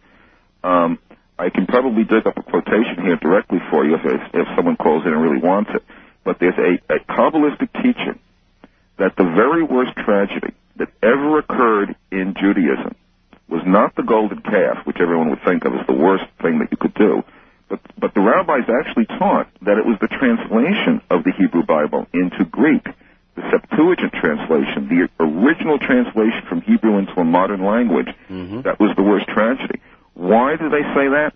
Um, 0.65 0.99
I 1.39 1.51
can 1.51 1.67
probably 1.67 2.05
dig 2.05 2.27
up 2.27 2.37
a 2.37 2.43
quotation 2.43 3.03
here 3.03 3.17
directly 3.17 3.59
for 3.71 3.85
you 3.85 3.95
if, 3.97 4.05
if, 4.35 4.47
someone 4.57 4.77
calls 4.77 5.05
in 5.07 5.13
and 5.13 5.23
really 5.23 5.41
wants 5.43 5.71
it. 5.75 5.83
But 6.25 6.39
there's 6.39 6.59
a, 6.59 6.95
a 6.95 6.99
Kabbalistic 7.01 7.73
teaching 7.83 8.19
that 8.99 9.17
the 9.17 9.25
very 9.25 9.63
worst 9.65 9.97
tragedy 9.97 10.55
that 10.77 10.89
ever 11.03 11.39
occurred 11.39 11.97
in 12.11 12.35
Judaism 12.39 12.95
was 13.49 13.63
not 13.67 13.95
the 13.97 14.03
golden 14.03 14.41
calf, 14.43 14.87
which 14.87 14.99
everyone 15.01 15.31
would 15.31 15.43
think 15.45 15.65
of 15.65 15.75
as 15.75 15.87
the 15.87 15.93
worst 15.95 16.25
thing 16.41 16.61
that 16.61 16.69
you 16.71 16.77
could 16.77 16.95
do, 16.95 17.23
but, 17.69 17.81
but 17.99 18.15
the 18.15 18.21
rabbis 18.21 18.69
actually 18.69 19.07
taught 19.07 19.49
that 19.63 19.79
it 19.79 19.85
was 19.85 19.97
the 20.01 20.09
translation 20.09 21.01
of 21.11 21.25
the 21.25 21.33
Hebrew 21.37 21.63
Bible 21.65 22.07
into 22.15 22.45
Greek, 22.45 22.85
the 23.35 23.43
Septuagint 23.51 24.13
translation, 24.13 24.89
the 24.89 25.09
original 25.25 25.79
translation 25.79 26.43
from 26.49 26.61
Hebrew 26.63 26.99
into 26.99 27.13
a 27.19 27.25
modern 27.25 27.65
language, 27.65 28.09
Mhm. 28.31 28.63
that 28.65 28.79
was 28.79 28.95
the 28.97 29.03
worst 29.03 29.27
tragedy. 29.29 29.81
Why 30.23 30.55
do 30.55 30.71
they 30.71 30.87
say 30.95 31.11
that? 31.19 31.35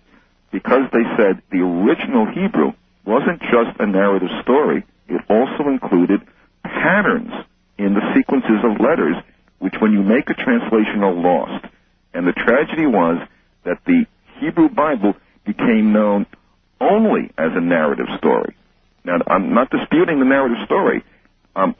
Because 0.49 0.87
they 0.93 1.03
said 1.17 1.43
the 1.51 1.59
original 1.59 2.25
Hebrew 2.25 2.71
wasn't 3.05 3.41
just 3.41 3.75
a 3.81 3.85
narrative 3.85 4.29
story, 4.43 4.85
it 5.09 5.21
also 5.29 5.67
included 5.67 6.21
patterns 6.63 7.31
in 7.77 7.93
the 7.95 8.13
sequences 8.15 8.63
of 8.63 8.79
letters, 8.79 9.17
which 9.59 9.75
when 9.81 9.91
you 9.91 10.01
make 10.01 10.29
a 10.29 10.33
translation 10.33 11.03
are 11.03 11.13
lost. 11.13 11.65
And 12.13 12.25
the 12.25 12.31
tragedy 12.31 12.85
was 12.85 13.19
that 13.65 13.83
the 13.85 14.05
Hebrew 14.39 14.69
Bible 14.69 15.15
became 15.45 15.91
known 15.91 16.25
only 16.79 17.29
as 17.37 17.51
a 17.55 17.61
narrative 17.61 18.07
story. 18.17 18.55
Now, 19.03 19.17
I'm 19.27 19.53
not 19.53 19.69
disputing 19.69 20.19
the 20.19 20.25
narrative 20.25 20.63
story. 20.63 21.03
Um, 21.57 21.75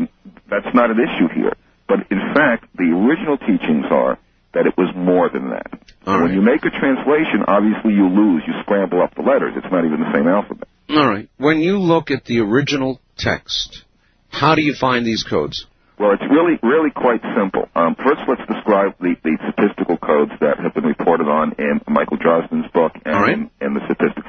that's 0.49 0.75
not 0.75 0.91
an 0.91 0.99
issue 0.99 1.29
here. 1.33 1.53
But 1.87 1.99
in 2.11 2.19
fact, 2.35 2.65
the 2.75 2.91
original 2.91 3.37
teachings 3.37 3.85
are 3.89 4.19
that 4.57 4.65
it 4.65 4.73
was 4.73 4.89
more 4.97 5.29
than 5.29 5.53
that. 5.53 5.69
All 6.09 6.17
when 6.23 6.33
you 6.33 6.41
make 6.41 6.65
a 6.65 6.73
translation, 6.73 7.45
obviously 7.45 7.93
you 7.93 8.09
lose. 8.09 8.41
You 8.47 8.57
scramble 8.65 9.01
up 9.05 9.13
the 9.13 9.21
letters. 9.21 9.53
It's 9.53 9.69
not 9.71 9.85
even 9.85 10.01
the 10.01 10.11
same 10.13 10.27
alphabet. 10.27 10.67
All 10.89 11.05
right. 11.05 11.29
When 11.37 11.61
you 11.61 11.77
look 11.77 12.09
at 12.09 12.25
the 12.25 12.39
original 12.41 12.99
text, 13.17 13.85
how 14.29 14.55
do 14.55 14.63
you 14.63 14.73
find 14.73 15.05
these 15.05 15.23
codes? 15.23 15.67
Well, 15.99 16.11
it's 16.13 16.25
really, 16.29 16.57
really 16.63 16.89
quite 16.89 17.21
simple. 17.37 17.69
Um, 17.75 17.95
first, 17.95 18.21
let's 18.25 18.45
describe 18.49 18.97
the, 18.99 19.13
the 19.21 19.37
statistical 19.45 19.97
codes 19.97 20.31
that 20.41 20.57
have 20.57 20.73
been 20.73 20.85
reported 20.85 21.27
on 21.27 21.53
in 21.57 21.81
Michael 21.87 22.17
Drosnin's 22.17 22.69
book 22.73 22.93
and 23.05 23.13
right. 23.13 23.33
in, 23.33 23.51
in 23.61 23.73
the 23.73 23.81
statistics. 23.85 24.25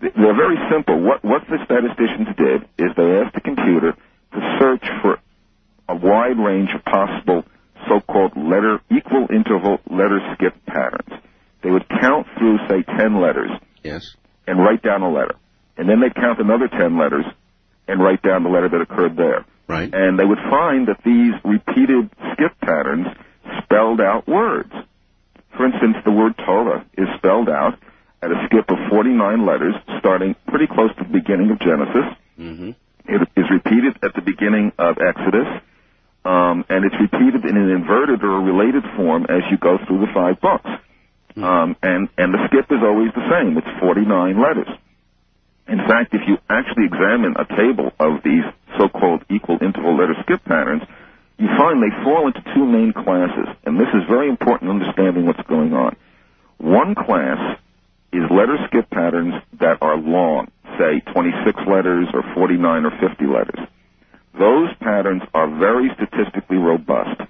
They're 0.00 0.38
very 0.38 0.58
simple. 0.70 0.98
What, 1.02 1.24
what 1.24 1.42
the 1.50 1.58
statisticians 1.66 2.34
did 2.38 2.62
is 2.78 2.94
they 2.96 3.18
asked 3.18 3.34
the 3.34 3.42
computer 3.42 3.94
to 3.94 4.38
search 4.58 4.86
for 5.02 5.18
a 5.88 5.94
wide 5.94 6.38
range 6.38 6.70
of 6.74 6.84
possible 6.84 7.44
so-called 7.88 8.36
letter, 8.36 8.80
equal 8.90 9.26
interval 9.34 9.78
letter 9.90 10.20
skip 10.34 10.54
patterns. 10.66 11.22
They 11.62 11.70
would 11.70 11.88
count 11.88 12.26
through, 12.38 12.58
say, 12.68 12.82
10 12.82 13.20
letters 13.20 13.50
Yes. 13.82 14.14
and 14.46 14.58
write 14.58 14.82
down 14.82 15.02
a 15.02 15.10
letter. 15.10 15.34
And 15.76 15.88
then 15.88 16.00
they'd 16.00 16.14
count 16.14 16.40
another 16.40 16.68
10 16.68 16.98
letters 16.98 17.24
and 17.86 18.00
write 18.02 18.22
down 18.22 18.42
the 18.42 18.50
letter 18.50 18.68
that 18.68 18.80
occurred 18.80 19.16
there. 19.16 19.44
Right. 19.66 19.92
And 19.92 20.18
they 20.18 20.24
would 20.24 20.38
find 20.50 20.88
that 20.88 21.02
these 21.04 21.34
repeated 21.44 22.10
skip 22.32 22.58
patterns 22.60 23.06
spelled 23.62 24.00
out 24.00 24.26
words. 24.28 24.72
For 25.56 25.66
instance, 25.66 25.96
the 26.04 26.12
word 26.12 26.34
Torah 26.38 26.84
is 26.96 27.08
spelled 27.18 27.48
out 27.48 27.78
at 28.22 28.30
a 28.30 28.46
skip 28.46 28.70
of 28.70 28.78
49 28.90 29.46
letters, 29.46 29.74
starting 29.98 30.34
pretty 30.48 30.66
close 30.66 30.90
to 30.96 31.04
the 31.04 31.10
beginning 31.12 31.50
of 31.50 31.58
Genesis. 31.60 32.06
Mm-hmm. 32.38 32.70
It 33.08 33.28
is 33.36 33.46
repeated 33.50 33.96
at 34.02 34.14
the 34.14 34.20
beginning 34.22 34.72
of 34.78 34.98
Exodus, 34.98 35.46
um, 36.24 36.64
and 36.68 36.84
it's 36.84 36.96
repeated 37.00 37.44
in 37.44 37.56
an 37.56 37.70
inverted 37.70 38.22
or 38.22 38.38
a 38.38 38.40
related 38.40 38.84
form 38.96 39.24
as 39.28 39.42
you 39.50 39.58
go 39.58 39.78
through 39.86 40.00
the 40.00 40.12
five 40.12 40.40
books. 40.40 40.68
Um, 41.36 41.76
and, 41.82 42.08
and 42.18 42.34
the 42.34 42.42
skip 42.48 42.66
is 42.70 42.82
always 42.82 43.14
the 43.14 43.22
same. 43.30 43.56
It's 43.56 43.80
49 43.80 44.42
letters. 44.42 44.68
In 45.68 45.78
fact, 45.86 46.14
if 46.14 46.22
you 46.26 46.38
actually 46.50 46.86
examine 46.86 47.36
a 47.38 47.44
table 47.44 47.92
of 48.00 48.22
these 48.24 48.42
so-called 48.78 49.22
equal 49.30 49.58
interval 49.62 49.96
letter 49.96 50.16
skip 50.22 50.42
patterns, 50.44 50.82
you 51.38 51.46
find 51.56 51.78
they 51.80 51.94
fall 52.02 52.26
into 52.26 52.42
two 52.54 52.66
main 52.66 52.92
classes. 52.92 53.46
And 53.64 53.78
this 53.78 53.88
is 53.94 54.02
very 54.08 54.28
important 54.28 54.70
in 54.70 54.80
understanding 54.80 55.26
what's 55.26 55.46
going 55.46 55.74
on. 55.74 55.94
One 56.56 56.94
class 56.94 57.58
is 58.12 58.24
letter 58.30 58.58
skip 58.66 58.90
patterns 58.90 59.34
that 59.60 59.78
are 59.80 59.96
long, 59.96 60.50
say 60.78 61.00
26 61.12 61.60
letters 61.68 62.08
or 62.14 62.24
49 62.34 62.86
or 62.86 62.90
50 62.98 63.26
letters. 63.26 63.60
Those 64.36 64.68
patterns 64.80 65.22
are 65.34 65.48
very 65.58 65.90
statistically 65.94 66.56
robust. 66.58 67.20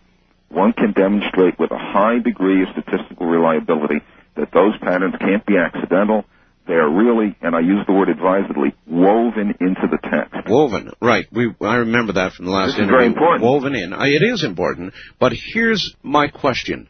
One 0.50 0.73
can 0.73 0.93
demonstrate 0.93 1.59
with 1.59 1.71
a 1.71 1.78
high 1.78 2.19
degree 2.19 2.62
of 2.62 2.69
statistical 2.73 3.26
reliability 3.26 4.00
that 4.37 4.50
those 4.52 4.76
patterns 4.81 5.14
can't 5.21 5.45
be 5.47 5.57
accidental. 5.57 6.25
They 6.67 6.75
are 6.75 6.88
really, 6.90 7.35
and 7.40 7.55
I 7.57 7.61
use 7.61 7.85
the 7.87 7.93
word 7.93 8.09
advisedly, 8.11 8.75
woven 8.87 9.55
into 9.61 9.87
the 9.90 9.99
text. 10.02 10.49
Woven, 10.49 10.93
right? 11.00 11.26
We 11.33 11.55
I 11.62 11.76
remember 11.76 12.12
that 12.14 12.33
from 12.35 12.45
the 12.47 12.52
last 12.52 12.69
This 12.69 12.75
is 12.75 12.78
interview. 12.81 12.97
very 12.97 13.07
important. 13.07 13.43
Woven 13.43 13.75
in. 13.75 13.93
Uh, 13.95 14.05
It 14.05 14.23
is 14.23 14.45
important. 14.45 14.93
But 15.19 15.33
here's 15.33 15.95
my 16.02 16.28
question. 16.28 16.88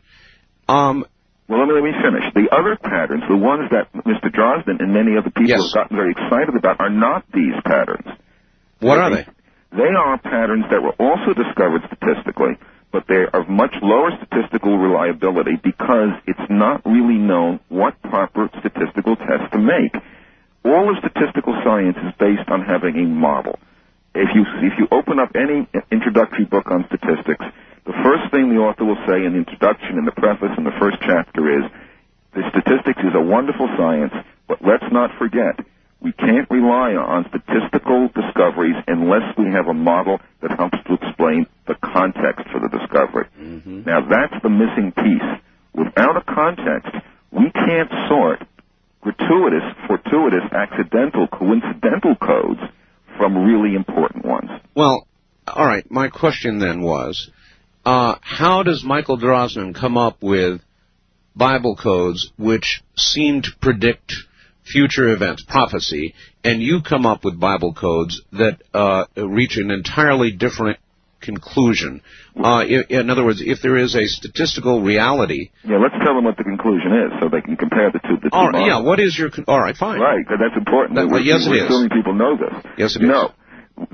Um, 0.69 1.05
Well, 1.49 1.61
let 1.61 1.69
me, 1.69 1.75
let 1.75 1.85
me 1.85 1.93
finish. 2.03 2.25
The 2.35 2.55
other 2.55 2.77
patterns, 2.77 3.23
the 3.29 3.37
ones 3.37 3.71
that 3.71 3.93
Mr. 4.05 4.31
Drosnin 4.35 4.81
and 4.83 4.93
many 4.93 5.17
other 5.17 5.31
people 5.31 5.47
Yes. 5.49 5.63
have 5.75 5.83
gotten 5.85 5.97
very 5.97 6.11
excited 6.11 6.55
about, 6.57 6.81
are 6.81 6.91
not 6.91 7.25
these 7.33 7.55
patterns. 7.65 8.07
what 8.81 8.99
are 8.99 9.11
they? 9.11 9.27
They 9.73 9.93
are 9.93 10.19
patterns 10.19 10.65
that 10.71 10.83
were 10.83 10.97
also 10.99 11.35
discovered 11.35 11.83
statistically, 11.87 12.57
but 12.91 13.05
they 13.07 13.29
are 13.29 13.43
of 13.45 13.49
much 13.49 13.75
lower 13.83 14.11
statistical 14.17 14.79
reliability 14.79 15.57
because 15.63 16.17
it's 16.27 16.49
not 16.49 16.81
really 16.87 17.21
known 17.21 17.61
what 17.69 18.01
proper 18.03 18.49
statistical 18.61 19.17
test 19.17 19.53
to 19.53 19.59
make. 19.59 19.93
All 20.65 20.89
of 20.89 20.97
statistical 21.05 21.53
science 21.65 21.97
is 22.01 22.13
based 22.19 22.49
on 22.49 22.65
having 22.65 22.97
a 22.97 23.07
model. 23.07 23.59
If 24.15 24.33
you 24.35 24.43
if 24.65 24.73
you 24.81 24.89
open 24.91 25.19
up 25.21 25.37
any 25.37 25.69
introductory 25.93 26.47
book 26.47 26.71
on 26.71 26.89
statistics, 26.89 27.45
the 27.85 27.97
first 28.03 28.33
thing 28.33 28.49
the 28.49 28.61
author 28.61 28.85
will 28.85 29.01
say 29.07 29.25
in 29.25 29.33
the 29.33 29.41
introduction, 29.45 29.99
in 29.99 30.05
the 30.05 30.17
preface, 30.17 30.53
in 30.57 30.65
the 30.65 30.77
first 30.81 30.97
chapter 31.05 31.45
is, 31.61 31.71
the 32.35 32.43
statistics 32.51 33.01
is 33.01 33.15
a 33.15 33.21
wonderful 33.21 33.69
science, 33.77 34.13
but 34.49 34.59
let's 34.65 34.85
not 34.93 35.11
forget, 35.19 35.61
we 36.01 36.13
can't 36.13 36.49
rely 36.51 36.95
on 36.95 37.27
statistical 37.29 38.09
discoveries 38.15 38.77
unless 38.87 39.37
we 39.37 39.47
have 39.53 39.67
a 39.67 39.75
model 39.75 40.21
that 40.43 40.53
helps 40.57 40.79
to 40.87 40.95
explain 40.95 41.47
the 41.67 41.75
context 41.83 42.47
for 42.53 42.61
the 42.61 42.69
discovery. 42.69 43.27
Now 43.85 44.07
that's 44.09 44.43
the 44.43 44.49
missing 44.49 44.93
piece. 44.93 45.29
Without 45.75 46.17
a 46.17 46.23
context, 46.23 46.95
we 47.33 47.51
can't 47.51 47.91
sort 48.09 48.43
gratuitous, 49.01 49.63
fortuitous, 49.87 50.45
accidental, 50.53 51.27
coincidental 51.29 52.15
codes 52.17 52.61
from 53.17 53.45
really 53.45 53.75
important 53.75 54.25
ones. 54.25 54.51
Well, 54.75 55.07
all 55.47 55.67
right. 55.67 55.89
My 55.91 56.09
question 56.09 56.59
then 56.59 56.83
was, 56.83 57.31
uh, 57.85 58.17
how 58.21 58.63
does 58.63 58.85
Michael 58.85 59.19
Drosnin 59.19 59.75
come 59.75 59.97
up 59.97 60.23
with 60.23 60.61
Bible 61.35 61.77
codes 61.77 62.33
which 62.37 62.83
seem 62.97 63.43
to 63.43 63.51
predict 63.61 64.13
future 64.73 65.09
events, 65.13 65.45
prophecy, 65.49 66.15
and 66.45 66.63
you 66.63 66.81
come 66.83 67.07
up 67.07 67.25
with 67.25 67.39
Bible 67.39 67.75
codes 67.75 68.21
that 68.33 68.63
uh, 68.75 69.05
reach 69.17 69.57
an 69.57 69.71
entirely 69.71 70.31
different 70.33 70.79
conclusion? 71.21 72.01
Uh, 72.37 72.63
in 72.65 73.11
other 73.11 73.25
words, 73.25 73.43
if 73.45 73.59
there 73.63 73.77
is 73.77 73.95
a 73.97 74.07
statistical 74.07 74.83
reality, 74.83 75.51
Yeah, 75.65 75.79
let's 75.79 75.95
tell 76.05 76.15
them 76.15 76.25
what 76.25 76.37
the 76.37 76.45
conclusion 76.45 76.93
is 76.93 77.11
so 77.21 77.29
they 77.29 77.41
can 77.41 77.57
compare 77.57 77.91
the 77.91 77.99
two. 77.99 78.17
The 78.23 78.31
two 78.31 78.37
all 78.37 78.51
right, 78.51 78.67
yeah. 78.67 78.81
What 78.81 79.01
is 79.01 79.19
your? 79.19 79.31
Con- 79.31 79.45
all 79.49 79.61
right, 79.61 79.77
fine. 79.77 80.01
Right, 80.01 80.25
that's 80.29 80.57
important. 80.57 80.95
That- 80.97 81.09
We're- 81.09 81.25
yes, 81.25 81.47
it 81.47 81.51
is. 81.53 81.65
assuming 81.65 81.91
people 81.91 82.15
know 82.15 82.37
this. 82.37 82.55
Yes, 82.79 82.97
it 82.97 83.03
is. 83.03 83.09
No. 83.09 83.33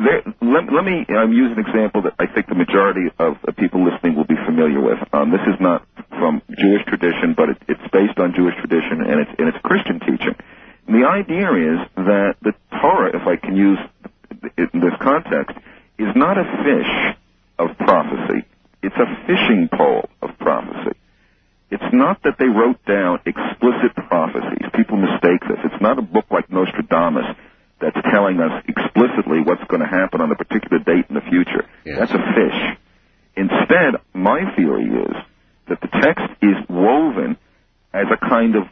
There, 0.00 0.24
let, 0.40 0.64
let 0.72 0.84
me 0.84 1.04
um, 1.12 1.32
use 1.32 1.52
an 1.52 1.60
example 1.60 2.00
that 2.08 2.14
I 2.18 2.24
think 2.32 2.48
the 2.48 2.54
majority 2.56 3.12
of 3.18 3.36
uh, 3.44 3.52
people 3.52 3.84
listening 3.84 4.16
will 4.16 4.24
be 4.24 4.40
familiar 4.48 4.80
with. 4.80 4.96
Um, 5.12 5.28
this 5.30 5.44
is 5.44 5.60
not 5.60 5.84
from 6.08 6.40
Jewish 6.56 6.84
tradition, 6.88 7.34
but 7.36 7.50
it, 7.52 7.58
it's 7.68 7.84
based 7.92 8.16
on 8.16 8.32
Jewish 8.32 8.56
tradition 8.64 9.04
and 9.04 9.20
it's, 9.20 9.32
and 9.36 9.44
it's 9.48 9.60
Christian 9.60 10.00
teaching. 10.00 10.36
The 10.86 11.06
idea 11.08 11.48
is 11.48 11.78
that 11.96 12.36
the 12.42 12.52
Torah, 12.80 13.16
if 13.16 13.26
I 13.26 13.36
can 13.36 13.56
use 13.56 13.78
it 14.56 14.70
in 14.74 14.80
this 14.80 14.94
context, 15.00 15.56
is 15.98 16.08
not 16.14 16.36
a 16.36 16.44
fish 16.62 17.16
of 17.58 17.76
prophecy. 17.78 18.44
It's 18.82 18.96
a 18.96 19.08
fishing 19.26 19.68
pole 19.72 20.08
of 20.20 20.36
prophecy. 20.38 20.96
It's 21.70 21.92
not 21.92 22.22
that 22.24 22.36
they 22.38 22.46
wrote 22.46 22.84
down 22.84 23.20
explicit 23.24 23.96
prophecies. 24.08 24.68
People 24.74 24.98
mistake 24.98 25.40
this. 25.48 25.58
It's 25.64 25.80
not 25.80 25.98
a 25.98 26.02
book 26.02 26.26
like 26.30 26.50
Nostradamus 26.50 27.34
that's 27.80 27.96
telling 28.12 28.40
us 28.40 28.62
explicitly 28.68 29.40
what's 29.40 29.64
going 29.68 29.80
to 29.80 29.88
happen 29.88 30.20
on 30.20 30.30
a 30.30 30.36
particular 30.36 30.78
date 30.78 31.06
in 31.08 31.14
the 31.14 31.24
future. 31.28 31.66
Yes. 31.84 31.98
That's 31.98 32.12
a 32.12 32.24
fish. 32.36 32.78
Instead, 33.36 34.00
my 34.12 34.54
theory 34.54 34.86
is 34.86 35.16
that 35.68 35.80
the 35.80 35.88
text 36.00 36.28
is 36.42 36.54
woven 36.68 37.36
as 37.92 38.06
a 38.12 38.16
kind 38.16 38.54
of 38.54 38.64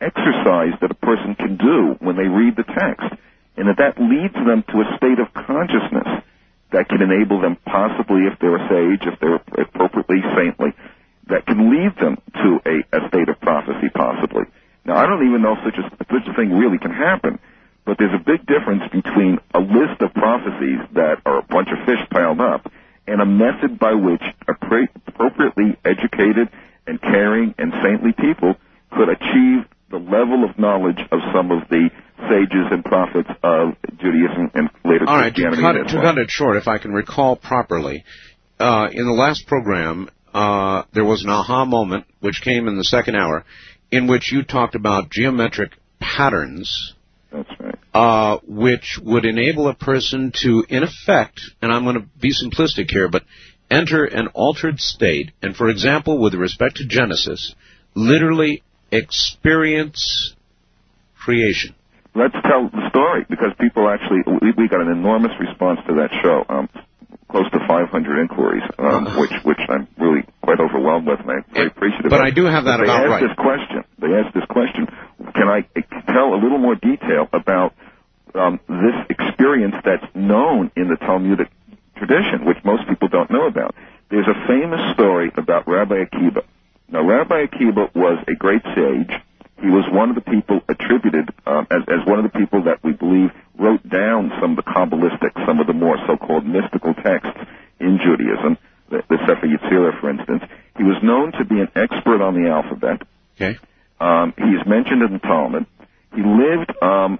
exercise 0.00 0.74
that 0.80 0.90
a 0.90 0.94
person 1.02 1.34
can 1.34 1.56
do 1.56 1.96
when 2.00 2.16
they 2.16 2.28
read 2.28 2.56
the 2.56 2.64
text, 2.64 3.08
and 3.56 3.68
that 3.68 3.78
that 3.78 3.98
leads 3.98 4.34
them 4.34 4.62
to 4.70 4.80
a 4.80 4.96
state 4.96 5.18
of 5.18 5.32
consciousness 5.34 6.22
that 6.70 6.88
can 6.88 7.02
enable 7.02 7.40
them 7.40 7.56
possibly, 7.64 8.26
if 8.26 8.38
they're 8.38 8.56
a 8.56 8.68
sage, 8.68 9.02
if 9.06 9.18
they're 9.20 9.40
appropriately 9.64 10.22
saintly, 10.36 10.72
that 11.28 11.46
can 11.46 11.70
lead 11.70 11.96
them 11.96 12.16
to 12.34 12.60
a, 12.64 12.84
a 12.96 13.08
state 13.08 13.28
of 13.28 13.40
prophecy 13.40 13.88
possibly. 13.94 14.44
Now, 14.84 14.96
I 14.96 15.06
don't 15.06 15.26
even 15.26 15.42
know 15.42 15.56
if 15.56 15.64
such 15.64 15.78
a, 15.78 15.84
such 16.12 16.28
a 16.28 16.34
thing 16.34 16.52
really 16.52 16.78
can 16.78 16.92
happen, 16.92 17.38
but 17.84 17.96
there's 17.98 18.14
a 18.14 18.22
big 18.24 18.46
difference 18.46 18.82
between 18.92 19.38
a 19.54 19.60
list 19.60 20.00
of 20.00 20.12
prophecies 20.14 20.80
that 20.92 21.20
are 21.26 21.38
a 21.38 21.42
bunch 21.42 21.68
of 21.72 21.84
fish 21.84 22.00
piled 22.10 22.40
up 22.40 22.70
and 23.06 23.20
a 23.20 23.26
method 23.26 23.78
by 23.78 23.94
which 23.94 24.22
appropriately 24.46 25.76
educated 25.84 26.48
and 26.86 27.00
caring 27.00 27.54
and 27.58 27.72
saintly 27.82 28.12
people 28.12 28.56
could 28.92 29.08
achieve 29.08 29.64
the 29.90 29.98
level 29.98 30.44
of 30.48 30.58
knowledge 30.58 30.98
of 31.10 31.20
some 31.34 31.50
of 31.50 31.68
the 31.68 31.88
sages 32.28 32.66
and 32.70 32.84
prophets 32.84 33.30
of 33.42 33.74
Judaism 33.98 34.50
and 34.54 34.68
later 34.84 35.04
All 35.06 35.16
right, 35.16 35.34
to 35.34 35.42
Christianity. 35.42 35.82
cut, 35.82 35.96
to 35.96 36.02
cut 36.02 36.18
it 36.18 36.30
short, 36.30 36.56
if 36.56 36.68
I 36.68 36.78
can 36.78 36.92
recall 36.92 37.36
properly, 37.36 38.04
uh, 38.58 38.88
in 38.92 39.06
the 39.06 39.12
last 39.12 39.46
program, 39.46 40.10
uh, 40.34 40.82
there 40.92 41.04
was 41.04 41.22
an 41.24 41.30
aha 41.30 41.64
moment, 41.64 42.04
which 42.20 42.42
came 42.42 42.68
in 42.68 42.76
the 42.76 42.84
second 42.84 43.16
hour, 43.16 43.44
in 43.90 44.06
which 44.06 44.30
you 44.30 44.42
talked 44.42 44.74
about 44.74 45.10
geometric 45.10 45.72
patterns, 46.00 46.94
That's 47.32 47.48
right. 47.58 47.78
uh, 47.94 48.38
which 48.46 48.98
would 49.02 49.24
enable 49.24 49.68
a 49.68 49.74
person 49.74 50.32
to, 50.42 50.64
in 50.68 50.82
effect, 50.82 51.40
and 51.62 51.72
I'm 51.72 51.84
going 51.84 51.96
to 52.00 52.06
be 52.20 52.32
simplistic 52.32 52.90
here, 52.90 53.08
but 53.08 53.24
enter 53.70 54.04
an 54.04 54.28
altered 54.28 54.80
state, 54.80 55.30
and 55.42 55.56
for 55.56 55.68
example, 55.68 56.20
with 56.20 56.34
respect 56.34 56.76
to 56.76 56.86
Genesis, 56.86 57.54
literally 57.94 58.62
experience 58.90 60.34
creation. 61.18 61.74
Let's 62.14 62.34
tell 62.42 62.68
the 62.68 62.88
story 62.90 63.26
because 63.28 63.52
people 63.60 63.88
actually 63.88 64.22
we, 64.26 64.52
we 64.56 64.68
got 64.68 64.80
an 64.80 64.88
enormous 64.88 65.32
response 65.38 65.80
to 65.86 65.94
that 65.96 66.10
show. 66.22 66.44
Um, 66.48 66.68
close 67.30 67.48
to 67.52 67.60
500 67.68 67.92
inquiries, 68.20 68.64
um, 68.78 69.04
which 69.20 69.32
which 69.44 69.60
I'm 69.68 69.86
really 69.98 70.24
quite 70.42 70.60
overwhelmed 70.60 71.06
with, 71.06 71.20
and 71.20 71.30
I'm 71.30 71.44
very. 71.52 71.68
Appreciative. 71.68 72.10
but 72.10 72.20
of. 72.20 72.26
I 72.26 72.30
do 72.30 72.44
have 72.44 72.64
that 72.64 72.78
they 72.78 72.88
about 72.88 73.04
asked 73.04 73.10
right. 73.10 73.24
this 73.28 73.36
question. 73.36 73.84
They 74.00 74.12
asked 74.16 74.34
this 74.34 74.48
question. 74.48 74.88
Can 75.36 75.48
I 75.48 75.68
tell 76.08 76.32
a 76.34 76.40
little 76.40 76.58
more 76.58 76.74
detail 76.74 77.28
about 77.32 77.74
um, 78.34 78.60
this 78.68 78.96
experience 79.10 79.76
that's 79.84 80.08
known 80.14 80.70
in 80.76 80.88
the 80.88 80.96
Talmudic 80.96 81.48
tradition, 81.96 82.44
which 82.44 82.58
most 82.64 82.88
people 82.88 83.08
don't 83.08 83.30
know 83.30 83.46
about? 83.46 83.74
There's 84.10 84.26
a 84.26 84.38
famous 84.48 84.80
story 84.94 85.30
about 85.36 85.68
Rabbi 85.68 86.08
Akiba. 86.08 86.42
Now, 86.90 87.02
Rabbi 87.02 87.40
Akiba 87.40 87.90
was 87.94 88.24
a 88.26 88.34
great 88.34 88.62
sage. 88.74 89.12
He 89.60 89.68
was 89.68 89.84
one 89.90 90.08
of 90.08 90.14
the 90.14 90.22
people 90.22 90.60
attributed 90.68 91.28
um, 91.46 91.66
as, 91.70 91.82
as 91.88 92.06
one 92.06 92.18
of 92.18 92.30
the 92.30 92.38
people 92.38 92.64
that 92.64 92.82
we 92.82 92.92
believe 92.92 93.30
wrote 93.58 93.86
down 93.88 94.32
some 94.40 94.56
of 94.56 94.64
the 94.64 94.70
Kabbalistic, 94.70 95.34
some 95.46 95.60
of 95.60 95.66
the 95.66 95.72
more 95.72 95.98
so-called 96.06 96.46
mystical 96.46 96.94
texts 96.94 97.36
in 97.80 97.98
Judaism, 97.98 98.56
the, 98.88 99.02
the 99.08 99.18
Sefer 99.26 99.46
Yetzirah, 99.46 100.00
for 100.00 100.10
instance. 100.10 100.44
He 100.76 100.84
was 100.84 100.96
known 101.02 101.32
to 101.32 101.44
be 101.44 101.60
an 101.60 101.68
expert 101.74 102.22
on 102.22 102.40
the 102.40 102.48
alphabet. 102.48 103.02
Okay? 103.34 103.58
Um, 104.00 104.32
he 104.38 104.54
is 104.54 104.64
mentioned 104.66 105.02
in 105.02 105.12
the 105.12 105.18
Talmud. 105.18 105.66
He 106.14 106.22
lived 106.22 106.72
um, 106.80 107.18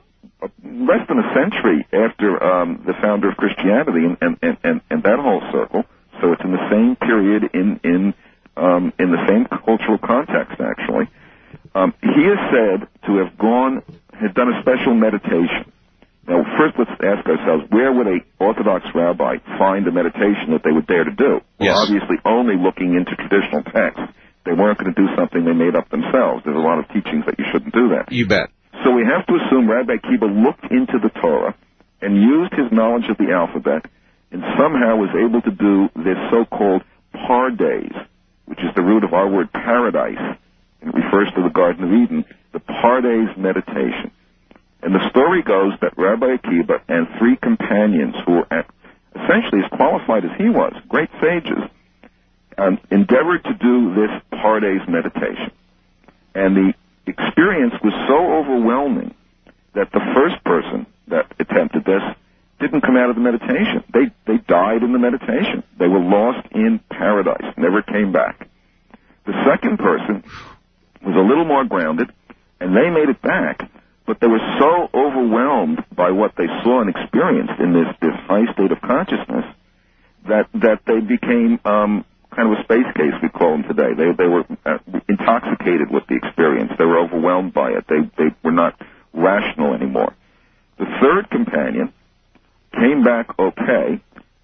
less 0.65 1.07
than 1.09 1.19
a 1.19 1.35
century 1.35 1.87
after 1.93 2.43
um, 2.43 2.85
the 2.87 2.95
founder 3.03 3.29
of 3.29 3.37
Christianity 3.37 4.07
and, 4.07 4.17
and, 4.21 4.39
and, 4.41 4.57
and, 4.63 4.81
and 4.91 5.03
that 5.03 5.19
whole 5.19 5.43
circle. 5.53 5.85
So 6.21 6.33
it's 6.33 6.43
in 6.43 6.53
the 6.53 6.71
same 6.71 6.97
period 6.97 7.51
in 7.55 7.81
in 7.85 8.15
um, 8.59 8.93
in 8.99 9.11
the 9.11 9.23
same 9.29 9.47
cultural 9.47 9.99
context, 9.99 10.61
actually. 10.61 11.07
Um, 11.75 11.95
he 12.03 12.27
is 12.27 12.38
said 12.50 12.88
to 13.07 13.23
have 13.23 13.38
gone, 13.38 13.83
had 14.12 14.35
done 14.35 14.53
a 14.53 14.61
special 14.61 14.95
meditation. 14.95 15.71
Now, 16.27 16.45
first, 16.59 16.77
let's 16.77 16.93
ask 17.00 17.25
ourselves: 17.25 17.65
Where 17.71 17.93
would 17.93 18.07
a 18.07 18.19
Orthodox 18.38 18.85
rabbi 18.95 19.38
find 19.57 19.87
a 19.87 19.93
meditation 19.93 20.53
that 20.53 20.62
they 20.65 20.73
would 20.73 20.87
dare 20.87 21.05
to 21.05 21.15
do? 21.15 21.41
Yes. 21.59 21.73
Well, 21.73 21.83
obviously, 21.87 22.17
only 22.25 22.57
looking 22.57 22.95
into 22.95 23.17
traditional 23.17 23.62
texts. 23.62 24.12
They 24.45 24.53
weren't 24.53 24.79
going 24.79 24.93
to 24.93 24.99
do 24.99 25.09
something 25.17 25.45
they 25.45 25.53
made 25.53 25.77
up 25.77 25.88
themselves. 25.91 26.43
There's 26.45 26.57
a 26.57 26.65
lot 26.65 26.79
of 26.79 26.88
teachings 26.88 27.25
that 27.27 27.38
you 27.38 27.45
shouldn't 27.53 27.75
do 27.75 27.97
that. 27.97 28.11
You 28.11 28.27
bet. 28.27 28.50
So 28.85 28.93
we 28.93 29.05
have 29.05 29.27
to 29.27 29.35
assume 29.37 29.69
Rabbi 29.69 29.97
Kiba 30.00 30.25
looked 30.25 30.65
into 30.71 30.99
the 31.03 31.11
Torah 31.21 31.55
and 32.00 32.17
used 32.17 32.53
his 32.55 32.71
knowledge 32.71 33.11
of 33.11 33.19
the 33.19 33.33
alphabet 33.33 33.91
and 34.31 34.43
somehow 34.57 34.97
was 34.97 35.11
able 35.17 35.43
to 35.43 35.50
do 35.50 35.88
this 35.97 36.17
so-called 36.31 36.83
pardes, 37.15 37.93
which 38.49 38.61
is 38.61 38.75
the 38.75 38.82
root 38.82 39.04
of 39.04 39.13
our 39.13 39.28
word 39.28 39.52
paradise. 39.52 40.39
It 40.80 40.95
refers 40.95 41.28
to 41.34 41.43
the 41.43 41.50
Garden 41.50 41.84
of 41.84 41.93
Eden, 41.93 42.25
the 42.52 42.61
pardes 42.61 43.37
meditation. 43.37 44.11
And 44.82 44.95
the 44.95 45.11
story 45.11 45.43
goes 45.43 45.75
that 45.82 45.99
Rabbi 45.99 46.34
Akiba 46.34 46.80
and 46.89 47.06
three 47.19 47.37
companions 47.37 48.15
who 48.25 48.32
were 48.32 48.65
essentially 49.15 49.63
as 49.63 49.71
qualified 49.71 50.25
as 50.25 50.30
he 50.39 50.49
was, 50.49 50.73
great 50.89 51.11
sages, 51.21 51.58
um, 52.56 52.78
endeavored 52.91 53.45
to 53.45 53.54
do 53.54 53.95
this 53.95 54.11
pardes 54.32 54.89
meditation. 54.89 55.52
And 56.34 56.56
the 56.56 56.75
experience 57.06 57.75
was 57.82 57.93
so 58.08 58.32
overwhelming 58.34 59.15
that 59.75 59.93
the 59.93 60.00
first 60.15 60.43
person 60.45 60.87
that 61.08 61.26
attempted 61.39 61.84
this 61.84 62.02
didn't 62.60 62.80
come 62.80 62.97
out 62.97 63.10
of 63.10 63.16
the 63.16 63.23
meditation. 63.23 63.84
They 63.92 64.10
they 64.26 64.38
died 64.38 64.82
in 64.82 64.92
the 64.92 64.99
meditation. 64.99 65.62
They 65.78 65.88
were 65.88 66.00
lost 66.00 66.47
in 66.52 66.80
paradise, 66.90 67.54
never 67.56 67.82
came 67.82 68.12
back. 68.12 68.49
The 69.26 69.34
second 69.47 69.78
person 69.78 70.25
was 71.04 71.14
a 71.14 71.26
little 71.28 71.44
more 71.44 71.64
grounded, 71.64 72.10
and 72.60 72.75
they 72.75 72.90
made 72.90 73.08
it 73.08 73.23
back, 73.23 73.71
but 74.06 74.21
they 74.21 74.26
were 74.26 74.42
so 74.58 74.88
overwhelmed 74.92 75.84
by 75.94 76.10
what 76.10 76.32
they 76.36 76.47
saw 76.64 76.80
and 76.80 76.90
experienced 76.90 77.60
in 77.60 77.73
this 77.73 77.94
this 78.00 78.14
high 78.26 78.52
state 78.52 78.73
of 78.73 78.80
consciousness 78.80 79.44
that 80.26 80.49
that 80.54 80.80
they 80.86 81.00
became 81.00 81.60
um, 81.64 82.04
kind 82.34 82.52
of 82.52 82.58
a 82.58 82.62
space 82.64 82.90
case 82.94 83.14
we 83.23 83.28
call 83.28 83.52
them 83.52 83.62
today. 83.64 83.94
They 83.94 84.12
they 84.16 84.28
were 84.28 84.44
uh, 84.66 84.78
intoxicated 85.08 85.90
with 85.90 86.06
the 86.08 86.16
experience. 86.16 86.73
They 86.78 86.84
were 86.84 86.99
overwhelmed 86.99 87.54
by 87.54 87.71
it. 87.71 87.84
They 87.88 88.00
they 88.16 88.34
were 88.42 88.52
not 88.52 88.80
rational 89.12 89.75
anymore. 89.75 90.14
The 90.78 90.86
third 91.00 91.30
companion 91.30 91.92
came 92.73 93.04
back 93.04 93.39
okay, 93.39 94.00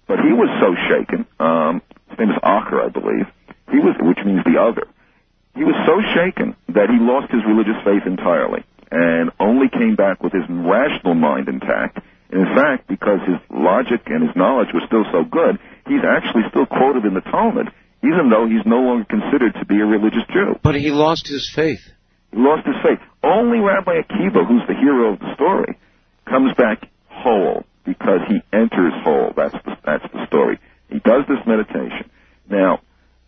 but 0.07 0.19
he 0.19 0.33
was 0.33 0.49
so 0.61 0.75
shaken. 0.89 1.25
Um, 1.39 1.81
his 2.09 2.19
name 2.19 2.29
is 2.29 2.39
Acher, 2.43 2.83
I 2.85 2.89
believe. 2.89 3.27
He 3.71 3.79
was, 3.79 3.95
which 3.99 4.19
means 4.25 4.43
the 4.45 4.61
other. 4.61 4.87
He 5.55 5.63
was 5.63 5.75
so 5.87 6.01
shaken 6.13 6.55
that 6.69 6.89
he 6.91 6.99
lost 6.99 7.31
his 7.31 7.41
religious 7.47 7.79
faith 7.83 8.03
entirely 8.05 8.63
and 8.91 9.31
only 9.39 9.67
came 9.69 9.95
back 9.95 10.21
with 10.21 10.33
his 10.33 10.43
rational 10.49 11.15
mind 11.15 11.47
intact. 11.47 11.99
And 12.29 12.47
in 12.47 12.55
fact, 12.55 12.87
because 12.87 13.19
his 13.25 13.39
logic 13.49 14.03
and 14.07 14.27
his 14.27 14.35
knowledge 14.35 14.69
was 14.73 14.83
still 14.85 15.05
so 15.11 15.23
good, 15.23 15.57
he's 15.87 16.03
actually 16.03 16.43
still 16.49 16.65
quoted 16.65 17.05
in 17.05 17.13
the 17.13 17.21
Talmud, 17.21 17.71
even 18.03 18.29
though 18.29 18.45
he's 18.47 18.65
no 18.65 18.83
longer 18.83 19.05
considered 19.05 19.55
to 19.55 19.65
be 19.65 19.79
a 19.79 19.85
religious 19.85 20.27
Jew. 20.29 20.59
But 20.61 20.75
he 20.75 20.91
lost 20.91 21.27
his 21.27 21.49
faith. 21.55 21.81
He 22.31 22.37
lost 22.37 22.67
his 22.67 22.75
faith. 22.83 22.99
Only 23.23 23.59
Rabbi 23.59 24.03
Akiva, 24.03 24.45
who's 24.45 24.63
the 24.67 24.75
hero 24.75 25.13
of 25.13 25.19
the 25.19 25.33
story, 25.35 25.79
comes 26.27 26.53
back 26.57 26.89
whole 27.07 27.63
because 27.85 28.21
he 28.27 28.41
enters 28.51 28.93
whole. 29.03 29.31
That's 29.35 29.55
the, 29.63 29.77
that's 29.85 30.03
the 30.13 30.25
story. 30.27 30.59
He 30.89 30.99
does 30.99 31.23
this 31.27 31.39
meditation. 31.45 32.09
Now, 32.49 32.81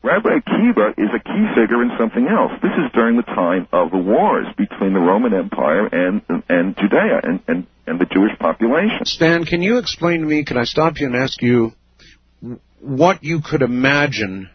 Rabbi 0.03 0.29
Akiva 0.29 0.91
is 0.97 1.09
a 1.13 1.19
key 1.19 1.45
figure 1.55 1.81
in 1.81 1.91
something 1.99 2.27
else. 2.27 2.51
This 2.61 2.71
is 2.71 2.91
during 2.93 3.17
the 3.17 3.23
time 3.23 3.67
of 3.73 3.91
the 3.91 3.97
wars 3.97 4.45
between 4.57 4.93
the 4.93 4.99
Roman 4.99 5.33
Empire 5.33 5.87
and 5.87 6.21
and 6.47 6.77
Judea 6.77 7.19
and, 7.23 7.39
and, 7.47 7.67
and 7.85 7.99
the 7.99 8.05
Jewish 8.05 8.37
population. 8.39 9.05
Stan, 9.05 9.43
can 9.43 9.61
you 9.61 9.79
explain 9.79 10.21
to 10.21 10.27
me, 10.27 10.45
can 10.45 10.57
I 10.57 10.63
stop 10.63 10.99
you 10.99 11.07
and 11.07 11.15
ask 11.15 11.41
you 11.41 11.73
what 12.79 13.23
you 13.23 13.41
could 13.41 13.61
imagine 13.61 14.49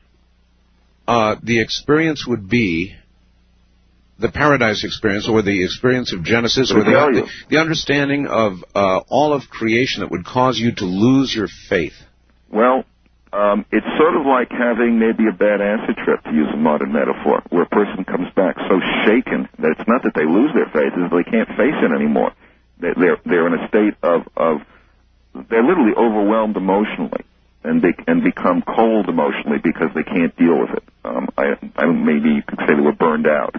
uh, 1.09 1.37
the 1.43 1.61
experience 1.61 2.27
would 2.27 2.49
be, 2.49 2.95
the 4.23 4.33
paradise 4.33 4.85
experience, 4.85 5.29
or 5.29 5.43
the 5.43 5.65
experience 5.65 6.13
of 6.13 6.23
Genesis, 6.23 6.73
or 6.73 6.85
the, 6.85 7.29
the 7.51 7.59
understanding 7.59 8.27
of 8.27 8.65
uh, 8.75 9.01
all 9.09 9.33
of 9.35 9.51
creation 9.51 10.01
that 10.01 10.11
would 10.11 10.25
cause 10.25 10.59
you 10.59 10.75
to 10.77 10.85
lose 10.85 11.35
your 11.35 11.49
faith? 11.69 11.95
Well, 12.51 12.85
um, 13.33 13.65
it's 13.73 13.87
sort 13.99 14.15
of 14.17 14.25
like 14.25 14.51
having 14.51 14.99
maybe 14.99 15.25
a 15.29 15.33
bad 15.33 15.61
acid 15.61 15.97
trip, 16.05 16.23
to 16.25 16.33
use 16.33 16.49
a 16.53 16.57
modern 16.57 16.93
metaphor, 16.93 17.43
where 17.51 17.63
a 17.63 17.69
person 17.69 18.05
comes 18.05 18.29
back 18.37 18.57
so 18.69 18.81
shaken 19.05 19.49
that 19.59 19.77
it's 19.77 19.89
not 19.89 20.03
that 20.05 20.13
they 20.15 20.25
lose 20.25 20.53
their 20.55 20.69
faith, 20.73 20.93
it's 20.93 21.09
that 21.09 21.17
they 21.17 21.29
can't 21.29 21.49
face 21.57 21.77
it 21.81 21.93
anymore. 21.93 22.33
They're, 22.79 22.95
they're, 22.95 23.19
they're 23.25 23.47
in 23.49 23.55
a 23.59 23.69
state 23.69 23.95
of, 24.03 24.29
of, 24.37 24.61
they're 25.49 25.65
literally 25.65 25.97
overwhelmed 25.97 26.57
emotionally 26.57 27.25
and 27.65 27.81
they, 27.81 27.95
and 28.07 28.23
become 28.23 28.63
cold 28.63 29.09
emotionally 29.09 29.59
because 29.63 29.89
they 29.95 30.03
can't 30.03 30.37
deal 30.37 30.59
with 30.59 30.71
it. 30.77 30.85
Um, 31.05 31.29
I, 31.39 31.55
I 31.77 31.87
maybe 31.87 32.37
you 32.37 32.43
could 32.43 32.59
say 32.61 32.75
they 32.75 32.83
were 32.83 32.93
burned 32.93 33.27
out. 33.27 33.57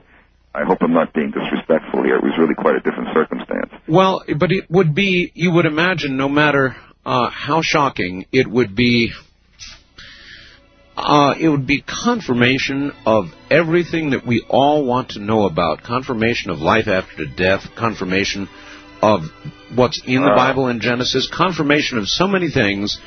I 0.56 0.64
hope 0.66 0.80
I'm 0.82 0.94
not 0.94 1.14
being 1.14 1.32
disrespectful 1.32 2.04
here. 2.04 2.18
It 2.18 2.24
was 2.24 2.34
really 2.38 2.54
quite 2.54 2.76
a 2.76 2.80
different 2.80 3.10
circumstance. 3.14 3.72
Well, 3.88 4.24
but 4.38 4.52
it 4.52 4.70
would 4.70 4.94
be, 4.94 5.32
you 5.34 5.52
would 5.52 5.66
imagine, 5.66 6.16
no 6.16 6.30
matter 6.30 6.76
uh, 7.06 7.30
how 7.32 7.62
shocking, 7.64 8.28
it 8.32 8.48
would 8.48 8.76
be, 8.76 9.12
uh, 10.96 11.34
it 11.40 11.50
would 11.50 11.66
be 11.66 11.82
confirmation 11.82 12.92
of 13.04 13.26
everything 13.50 14.12
that 14.12 14.28
we 14.28 14.46
all 14.48 14.86
want 14.86 15.10
to 15.12 15.20
know 15.20 15.48
about. 15.48 15.82
Confirmation 15.82 16.52
of 16.52 16.60
life 16.60 16.88
after 16.88 17.26
death. 17.26 17.62
Confirmation 17.76 18.48
of 19.02 19.22
what's 19.74 20.04
in 20.06 20.22
the. 20.22 20.34
Bible 20.36 20.68
in 20.68 20.80
Genesis. 20.80 21.28
Confirmation 21.36 21.98
of 21.98 22.08
so 22.08 22.28
many 22.28 22.52
things 22.52 23.00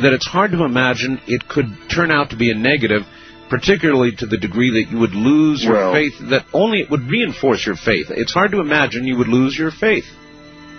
that 0.00 0.12
it's 0.12 0.26
hard 0.26 0.52
to 0.52 0.62
imagine 0.62 1.20
it 1.26 1.48
could 1.48 1.66
turn 1.92 2.12
out 2.12 2.30
to 2.30 2.36
be 2.36 2.52
a 2.52 2.54
negative. 2.54 3.02
Particularly 3.48 4.12
to 4.16 4.26
the 4.26 4.36
degree 4.36 4.70
that 4.82 4.90
you 4.90 4.98
would 4.98 5.14
lose 5.14 5.62
your 5.64 5.74
Well- 5.74 5.92
faith, 5.92 6.18
that 6.30 6.44
only 6.52 6.80
it 6.80 6.90
would 6.90 7.08
reinforce 7.08 7.64
your 7.64 7.76
faith. 7.76 8.10
It's 8.10 8.32
hard 8.32 8.52
to 8.52 8.60
imagine 8.60 9.06
you 9.06 9.16
would 9.16 9.28
lose 9.28 9.58
your 9.58 9.70
faith. 9.70 10.06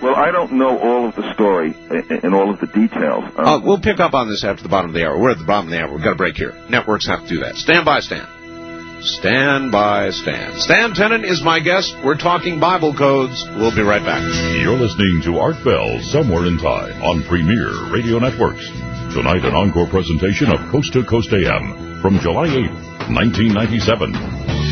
Well, 0.01 0.15
I 0.15 0.31
don't 0.31 0.53
know 0.53 0.77
all 0.77 1.07
of 1.09 1.15
the 1.15 1.33
story 1.33 1.73
and 1.89 2.23
and 2.23 2.33
all 2.33 2.49
of 2.49 2.59
the 2.61 2.67
details. 2.67 3.25
Um, 3.37 3.45
Uh, 3.45 3.59
we'll 3.59 3.79
pick 3.79 3.99
up 3.99 4.13
on 4.13 4.29
this 4.29 4.43
after 4.45 4.63
the 4.63 4.69
bottom 4.69 4.91
of 4.91 4.93
the 4.93 5.05
hour. 5.05 5.17
We're 5.17 5.31
at 5.31 5.39
the 5.39 5.43
bottom 5.43 5.65
of 5.67 5.71
the 5.71 5.81
hour. 5.81 5.91
We've 5.93 6.03
got 6.03 6.13
a 6.13 6.15
break 6.23 6.37
here. 6.37 6.53
Networks 6.69 7.05
have 7.07 7.23
to 7.23 7.27
do 7.27 7.39
that. 7.41 7.57
Stand 7.57 7.83
by, 7.83 7.99
Stan. 7.99 8.25
Stand 9.01 9.71
by 9.71 10.09
Stan. 10.11 10.53
Stan 10.59 10.93
Tenen 10.93 11.23
is 11.23 11.41
my 11.41 11.59
guest. 11.59 11.95
We're 12.03 12.17
talking 12.17 12.59
Bible 12.59 12.93
codes. 12.93 13.45
We'll 13.57 13.75
be 13.75 13.81
right 13.81 14.03
back. 14.03 14.21
You're 14.61 14.77
listening 14.77 15.21
to 15.23 15.39
Art 15.39 15.61
Bell 15.65 15.99
Somewhere 16.01 16.45
in 16.45 16.57
Time 16.59 17.01
on 17.01 17.23
Premier 17.23 17.71
Radio 17.91 18.19
Networks. 18.19 18.65
Tonight, 19.13 19.43
an 19.43 19.55
encore 19.55 19.87
presentation 19.87 20.51
of 20.51 20.59
Coast 20.71 20.93
to 20.93 21.03
Coast 21.03 21.31
AM 21.33 21.88
from 22.01 22.19
July 22.19 22.47
8, 22.47 22.71
1997. 23.11 24.68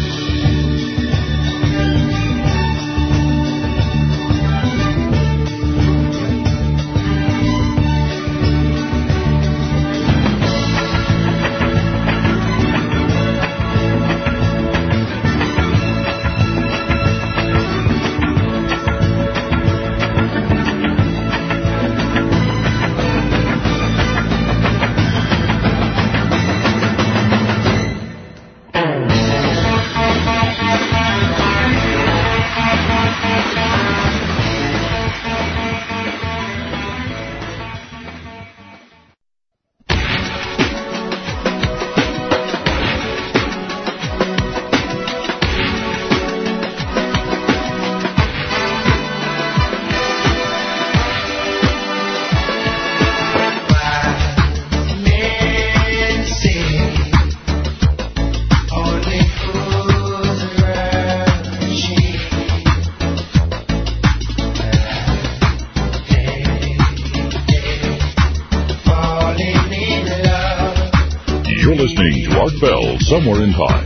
Somewhere 73.08 73.42
in 73.42 73.54
Time. 73.54 73.86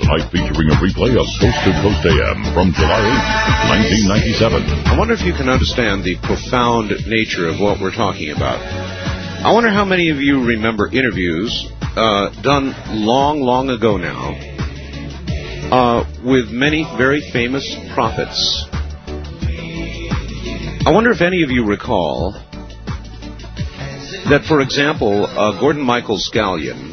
Tonight 0.00 0.32
featuring 0.32 0.72
a 0.72 0.76
replay 0.80 1.12
of 1.12 1.28
Coast 1.36 1.60
to 1.60 1.72
Coast 1.84 2.06
AM 2.08 2.40
from 2.56 2.72
July 2.72 3.04
8, 3.68 4.08
1997. 4.08 4.64
I 4.88 4.96
wonder 4.96 5.12
if 5.12 5.20
you 5.20 5.34
can 5.34 5.50
understand 5.50 6.02
the 6.04 6.16
profound 6.24 6.88
nature 7.06 7.48
of 7.48 7.60
what 7.60 7.80
we're 7.82 7.94
talking 7.94 8.30
about. 8.30 8.64
I 9.44 9.52
wonder 9.52 9.68
how 9.68 9.84
many 9.84 10.08
of 10.08 10.22
you 10.22 10.42
remember 10.46 10.88
interviews 10.88 11.68
uh, 11.82 12.30
done 12.40 12.74
long, 12.88 13.42
long 13.42 13.68
ago 13.68 13.98
now 13.98 14.40
uh, 15.70 16.04
with 16.24 16.48
many 16.48 16.88
very 16.96 17.20
famous 17.30 17.76
prophets. 17.92 18.64
I 20.86 20.90
wonder 20.90 21.10
if 21.10 21.20
any 21.20 21.42
of 21.42 21.50
you 21.50 21.66
recall 21.66 22.32
that, 24.30 24.46
for 24.48 24.62
example, 24.62 25.26
uh, 25.26 25.60
Gordon 25.60 25.82
Michael 25.82 26.16
Scallion 26.16 26.91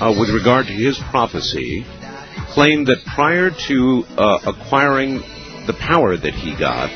uh, 0.00 0.14
with 0.18 0.30
regard 0.30 0.66
to 0.66 0.72
his 0.72 0.98
prophecy, 1.10 1.84
claimed 2.54 2.86
that 2.86 3.04
prior 3.14 3.50
to 3.68 4.04
uh, 4.16 4.38
acquiring 4.46 5.20
the 5.66 5.76
power 5.78 6.16
that 6.16 6.34
he 6.34 6.56
got, 6.58 6.88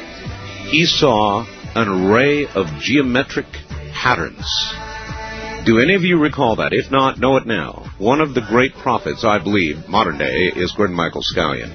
he 0.69 0.85
saw 0.85 1.45
an 1.75 1.88
array 1.88 2.47
of 2.47 2.67
geometric 2.81 3.47
patterns. 3.93 4.47
Do 5.67 5.79
any 5.79 5.95
of 5.95 6.03
you 6.03 6.19
recall 6.19 6.57
that? 6.57 6.73
If 6.73 6.90
not, 6.90 7.19
know 7.19 7.37
it 7.37 7.47
now. 7.47 7.90
One 7.99 8.21
of 8.21 8.35
the 8.35 8.43
great 8.43 8.75
prophets, 8.75 9.25
I 9.25 9.38
believe, 9.38 9.88
modern 9.88 10.19
day, 10.19 10.53
is 10.55 10.73
Gordon 10.73 10.97
Michael 10.97 11.23
Scallion. 11.23 11.73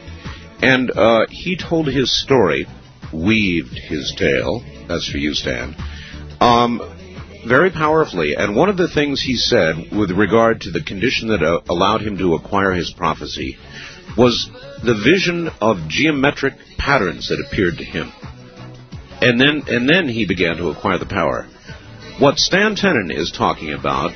And 0.61 0.91
uh, 0.91 1.25
he 1.29 1.57
told 1.57 1.87
his 1.87 2.21
story, 2.21 2.67
weaved 3.13 3.77
his 3.77 4.13
tale, 4.17 4.63
that's 4.87 5.09
for 5.09 5.17
you, 5.17 5.33
Stan, 5.33 5.75
um, 6.39 6.81
very 7.47 7.71
powerfully. 7.71 8.35
And 8.35 8.55
one 8.55 8.69
of 8.69 8.77
the 8.77 8.87
things 8.87 9.21
he 9.21 9.35
said 9.35 9.91
with 9.91 10.11
regard 10.11 10.61
to 10.61 10.71
the 10.71 10.83
condition 10.83 11.29
that 11.29 11.43
uh, 11.43 11.61
allowed 11.69 12.01
him 12.01 12.17
to 12.17 12.35
acquire 12.35 12.73
his 12.73 12.91
prophecy 12.91 13.57
was 14.17 14.49
the 14.83 14.95
vision 14.95 15.49
of 15.61 15.87
geometric 15.87 16.53
patterns 16.77 17.29
that 17.29 17.43
appeared 17.45 17.77
to 17.77 17.83
him. 17.83 18.11
And 19.21 19.39
then, 19.39 19.63
and 19.67 19.87
then 19.87 20.07
he 20.07 20.25
began 20.25 20.57
to 20.57 20.69
acquire 20.69 20.97
the 20.97 21.05
power. 21.05 21.45
What 22.19 22.37
Stan 22.37 22.75
Tenen 22.75 23.15
is 23.15 23.31
talking 23.31 23.73
about 23.73 24.11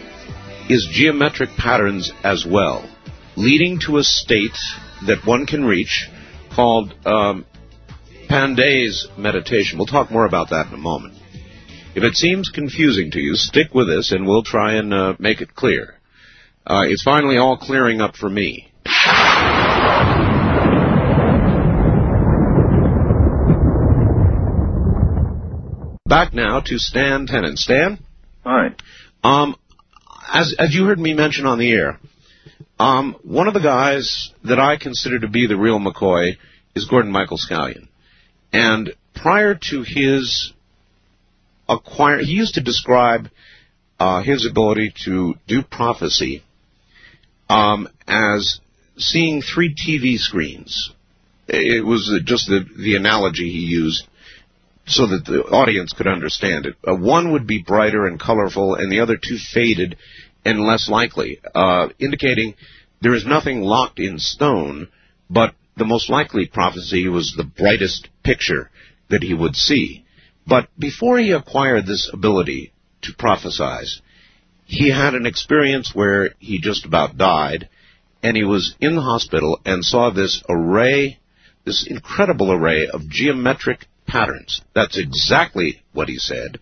is 0.69 0.89
geometric 0.91 1.49
patterns 1.57 2.11
as 2.23 2.45
well, 2.45 2.89
leading 3.35 3.79
to 3.81 3.97
a 3.97 4.03
state 4.03 4.57
that 5.07 5.25
one 5.25 5.45
can 5.45 5.65
reach 5.65 6.09
called 6.55 6.93
um, 7.05 7.45
Pande's 8.29 9.07
meditation. 9.17 9.77
We'll 9.77 9.87
talk 9.87 10.11
more 10.11 10.25
about 10.25 10.49
that 10.51 10.67
in 10.67 10.73
a 10.73 10.77
moment. 10.77 11.12
If 11.95 12.03
it 12.03 12.15
seems 12.15 12.49
confusing 12.49 13.11
to 13.11 13.19
you, 13.19 13.35
stick 13.35 13.73
with 13.73 13.87
us 13.87 14.11
and 14.11 14.25
we'll 14.25 14.41
try 14.41 14.75
and 14.75 14.91
uh, 14.91 15.13
make 15.19 15.41
it 15.41 15.53
clear. 15.53 15.99
Uh, 16.65 16.85
it's 16.87 17.03
finally 17.03 17.37
all 17.37 17.55
clearing 17.55 18.01
up 18.01 18.15
for 18.15 18.27
me. 18.27 18.71
Back 26.05 26.33
now 26.33 26.61
to 26.61 26.79
Stan 26.79 27.27
Tenen. 27.27 27.57
Stan? 27.57 27.99
Hi. 28.43 28.69
Um, 29.23 29.55
as, 30.33 30.55
as 30.57 30.73
you 30.73 30.85
heard 30.85 30.99
me 30.99 31.13
mention 31.13 31.45
on 31.45 31.59
the 31.59 31.71
air, 31.71 31.99
um, 32.79 33.15
one 33.21 33.47
of 33.47 33.53
the 33.53 33.59
guys 33.59 34.31
that 34.43 34.59
I 34.59 34.77
consider 34.77 35.19
to 35.19 35.27
be 35.27 35.45
the 35.45 35.57
real 35.57 35.79
McCoy 35.79 36.37
is 36.75 36.85
Gordon 36.85 37.11
Michael 37.11 37.37
Scallion. 37.37 37.87
And 38.51 38.93
prior 39.13 39.53
to 39.69 39.83
his 39.83 40.53
acquire. 41.67 42.19
He 42.19 42.33
used 42.33 42.55
to 42.55 42.61
describe 42.61 43.29
uh, 43.99 44.21
his 44.21 44.45
ability 44.45 44.93
to 45.05 45.35
do 45.47 45.63
prophecy 45.63 46.43
um, 47.49 47.87
as 48.07 48.59
seeing 48.97 49.41
three 49.41 49.73
TV 49.73 50.17
screens. 50.17 50.91
It 51.47 51.85
was 51.85 52.21
just 52.25 52.47
the, 52.47 52.65
the 52.77 52.95
analogy 52.95 53.49
he 53.49 53.59
used 53.59 54.07
so 54.85 55.07
that 55.07 55.25
the 55.25 55.43
audience 55.43 55.93
could 55.93 56.07
understand 56.07 56.65
it. 56.65 56.75
Uh, 56.85 56.95
one 56.95 57.31
would 57.31 57.47
be 57.47 57.63
brighter 57.63 58.05
and 58.05 58.19
colorful, 58.19 58.75
and 58.75 58.91
the 58.91 58.99
other 58.99 59.17
two 59.17 59.37
faded 59.37 59.97
and 60.45 60.59
less 60.59 60.89
likely, 60.89 61.39
uh, 61.55 61.87
indicating 61.99 62.55
there 63.01 63.15
is 63.15 63.25
nothing 63.25 63.61
locked 63.61 63.99
in 63.99 64.19
stone, 64.19 64.89
but 65.29 65.53
the 65.77 65.85
most 65.85 66.09
likely 66.09 66.47
prophecy 66.47 67.07
was 67.07 67.33
the 67.35 67.43
brightest 67.43 68.09
picture 68.23 68.69
that 69.09 69.23
he 69.23 69.33
would 69.33 69.55
see. 69.55 70.02
But 70.45 70.67
before 70.77 71.19
he 71.19 71.31
acquired 71.31 71.85
this 71.85 72.09
ability 72.11 72.73
to 73.03 73.13
prophesize, 73.13 74.01
he 74.65 74.89
had 74.89 75.13
an 75.13 75.25
experience 75.25 75.93
where 75.93 76.33
he 76.39 76.59
just 76.59 76.85
about 76.85 77.17
died, 77.17 77.69
and 78.21 78.35
he 78.35 78.43
was 78.43 78.75
in 78.79 78.95
the 78.95 79.01
hospital 79.01 79.59
and 79.65 79.83
saw 79.83 80.09
this 80.09 80.41
array, 80.49 81.19
this 81.65 81.85
incredible 81.87 82.51
array 82.51 82.87
of 82.87 83.09
geometric 83.09 83.87
patterns. 84.05 84.61
That's 84.73 84.97
exactly 84.97 85.81
what 85.93 86.09
he 86.09 86.17
said. 86.17 86.59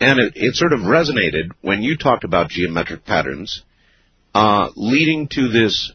And 0.00 0.18
it, 0.18 0.32
it 0.36 0.54
sort 0.54 0.72
of 0.72 0.80
resonated 0.80 1.50
when 1.60 1.82
you 1.82 1.96
talked 1.96 2.24
about 2.24 2.50
geometric 2.50 3.04
patterns, 3.04 3.62
uh, 4.34 4.70
leading 4.76 5.28
to 5.28 5.48
this 5.48 5.92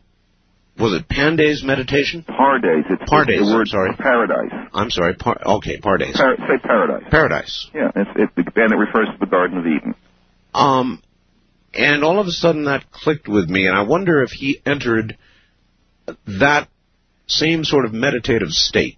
was 0.78 0.94
it 0.94 1.08
Pande's 1.08 1.64
meditation? 1.64 2.24
Pardes. 2.28 2.84
It's 2.90 3.10
Pardes. 3.10 3.40
The 3.40 3.54
word 3.54 3.62
I'm 3.62 3.66
sorry. 3.68 3.96
Paradise. 3.98 4.70
I'm 4.74 4.90
sorry. 4.90 5.16
Par- 5.16 5.42
okay, 5.58 5.80
Pardes. 5.80 6.14
Par- 6.14 6.36
say 6.38 6.58
paradise. 6.62 7.04
Paradise. 7.10 7.70
Yeah, 7.74 7.92
it's, 7.96 8.10
it, 8.16 8.48
and 8.56 8.74
it 8.74 8.76
refers 8.76 9.08
to 9.08 9.18
the 9.20 9.26
Garden 9.26 9.60
of 9.60 9.66
Eden. 9.66 9.96
Um, 10.54 11.02
and 11.74 12.04
all 12.04 12.20
of 12.20 12.28
a 12.28 12.32
sudden 12.32 12.66
that 12.66 12.92
clicked 12.92 13.28
with 13.28 13.50
me, 13.50 13.68
and 13.68 13.76
I 13.76 13.84
wonder 13.84 14.22
if 14.22 14.32
he 14.32 14.62
entered 14.66 15.18
that 16.28 16.68
same 17.28 17.64
sort 17.64 17.86
of 17.86 17.94
meditative 17.94 18.50
state. 18.50 18.98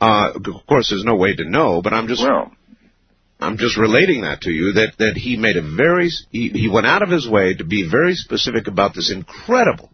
Uh, 0.00 0.32
of 0.34 0.66
course, 0.68 0.90
there's 0.90 1.04
no 1.04 1.16
way 1.16 1.34
to 1.34 1.48
know, 1.48 1.82
but 1.82 1.92
I'm 1.92 2.08
just 2.08 2.22
well. 2.22 2.52
I'm 3.40 3.58
just 3.58 3.76
relating 3.76 4.22
that 4.22 4.42
to 4.42 4.50
you 4.50 4.72
that 4.74 4.94
that 4.98 5.16
he 5.16 5.36
made 5.36 5.56
a 5.56 5.62
very 5.62 6.10
he, 6.30 6.48
he 6.48 6.68
went 6.68 6.86
out 6.86 7.02
of 7.02 7.10
his 7.10 7.28
way 7.28 7.54
to 7.54 7.64
be 7.64 7.88
very 7.88 8.14
specific 8.14 8.66
about 8.66 8.94
this 8.94 9.12
incredible 9.12 9.90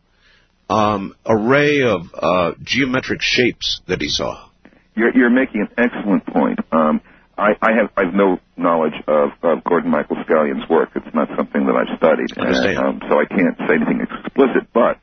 um, 0.71 1.17
array 1.27 1.83
of 1.83 2.03
uh, 2.15 2.53
geometric 2.63 3.21
shapes 3.23 3.81
that 3.89 4.01
he 4.01 4.09
saw. 4.09 4.49
You're, 4.95 5.15
you're 5.17 5.31
making 5.31 5.63
an 5.63 5.69
excellent 5.77 6.27
point. 6.27 6.61
Um, 6.71 7.01
I, 7.37 7.53
I 7.61 7.71
have 7.73 7.91
I 7.97 8.05
have 8.05 8.15
no 8.15 8.39
knowledge 8.57 8.95
of, 9.09 9.31
of 9.43 9.65
Gordon 9.65 9.91
Michael 9.91 10.17
Scallion's 10.25 10.69
work. 10.69 10.91
It's 10.95 11.15
not 11.15 11.29
something 11.37 11.67
that 11.67 11.75
I've 11.75 11.97
studied. 11.97 12.29
And, 12.37 12.79
um, 12.79 13.01
so 13.09 13.19
I 13.19 13.25
can't 13.25 13.57
say 13.67 13.75
anything 13.81 14.01
explicit. 14.05 14.69
But 14.73 15.01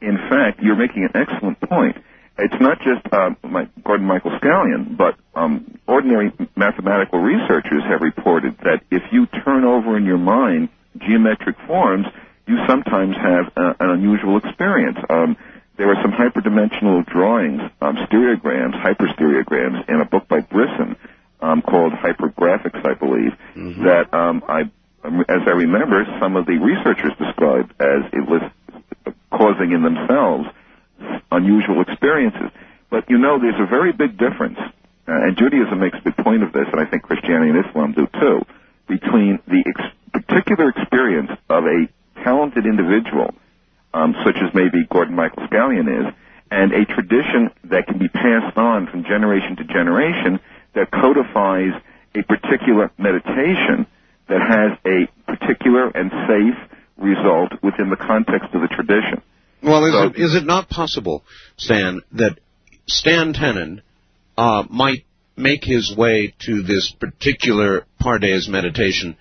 in 0.00 0.18
fact, 0.28 0.60
you're 0.62 0.76
making 0.76 1.08
an 1.08 1.16
excellent 1.16 1.60
point. 1.60 1.96
It's 2.38 2.60
not 2.60 2.78
just 2.78 3.02
uh, 3.12 3.30
my, 3.42 3.68
Gordon 3.84 4.06
Michael 4.06 4.30
Scallion, 4.38 4.96
but 4.96 5.16
um, 5.34 5.78
ordinary 5.88 6.30
mathematical 6.54 7.18
researchers 7.18 7.82
have 7.90 8.00
reported 8.00 8.56
that 8.58 8.82
if 8.92 9.02
you 9.10 9.26
turn 9.44 9.64
over 9.64 9.96
in 9.96 10.04
your 10.04 10.18
mind 10.18 10.68
geometric 10.98 11.56
forms, 11.66 12.06
you 12.48 12.58
sometimes 12.66 13.14
have 13.16 13.52
uh, 13.56 13.74
an 13.78 13.90
unusual 13.90 14.38
experience. 14.38 14.98
Um, 15.08 15.36
there 15.76 15.90
are 15.90 16.02
some 16.02 16.12
hyperdimensional 16.12 17.06
drawings, 17.06 17.62
um, 17.80 17.96
stereograms, 17.96 18.74
hyperstereograms, 18.82 19.88
in 19.88 20.00
a 20.00 20.04
book 20.04 20.26
by 20.26 20.40
Brisson 20.40 20.96
um, 21.40 21.62
called 21.62 21.92
Hypergraphics, 21.92 22.84
I 22.84 22.94
believe, 22.94 23.32
mm-hmm. 23.54 23.84
that 23.84 24.12
um, 24.12 24.42
I, 24.48 24.62
as 25.28 25.42
I 25.46 25.50
remember, 25.50 26.04
some 26.18 26.36
of 26.36 26.46
the 26.46 26.58
researchers 26.58 27.12
described 27.18 27.70
as 27.80 28.10
it 28.12 28.26
was 28.28 28.42
causing 29.30 29.72
in 29.72 29.82
themselves 29.82 30.48
unusual 31.30 31.82
experiences. 31.82 32.50
But 32.90 33.08
you 33.08 33.18
know, 33.18 33.38
there's 33.38 33.60
a 33.60 33.66
very 33.66 33.92
big 33.92 34.18
difference, 34.18 34.58
uh, 34.58 34.72
and 35.06 35.36
Judaism 35.36 35.78
makes 35.78 35.98
a 35.98 36.02
big 36.02 36.16
point 36.16 36.42
of 36.42 36.52
this, 36.52 36.66
and 36.72 36.80
I 36.80 36.86
think 36.86 37.02
Christianity 37.04 37.50
and 37.50 37.64
Islam 37.66 37.92
do 37.92 38.08
too, 38.18 38.44
between 38.88 39.38
the 39.46 39.62
ex- 39.66 39.94
particular 40.12 40.70
experience 40.70 41.30
of 41.48 41.64
a 41.64 41.86
talented 42.24 42.66
individual, 42.66 43.34
um, 43.94 44.14
such 44.24 44.36
as 44.36 44.54
maybe 44.54 44.86
Gordon 44.90 45.14
Michael 45.14 45.46
Scallion 45.48 45.88
is, 45.88 46.14
and 46.50 46.72
a 46.72 46.84
tradition 46.86 47.50
that 47.64 47.86
can 47.86 47.98
be 47.98 48.08
passed 48.08 48.56
on 48.56 48.86
from 48.86 49.04
generation 49.04 49.56
to 49.56 49.64
generation 49.64 50.40
that 50.74 50.90
codifies 50.90 51.72
a 52.14 52.22
particular 52.22 52.90
meditation 52.98 53.86
that 54.28 54.40
has 54.40 54.78
a 54.84 55.08
particular 55.30 55.88
and 55.88 56.10
safe 56.26 56.78
result 56.96 57.52
within 57.62 57.90
the 57.90 57.96
context 57.96 58.54
of 58.54 58.60
the 58.60 58.68
tradition. 58.68 59.22
Well, 59.62 59.84
is, 59.84 59.92
so, 59.92 60.02
it, 60.04 60.16
is 60.16 60.34
it 60.34 60.46
not 60.46 60.68
possible, 60.68 61.24
Stan, 61.56 62.00
that 62.12 62.38
Stan 62.86 63.32
Tenen 63.32 63.82
uh, 64.36 64.64
might 64.70 65.04
make 65.36 65.64
his 65.64 65.94
way 65.96 66.34
to 66.46 66.62
this 66.62 66.92
particular 66.98 67.86
Pardes 68.00 68.48
meditation 68.48 69.16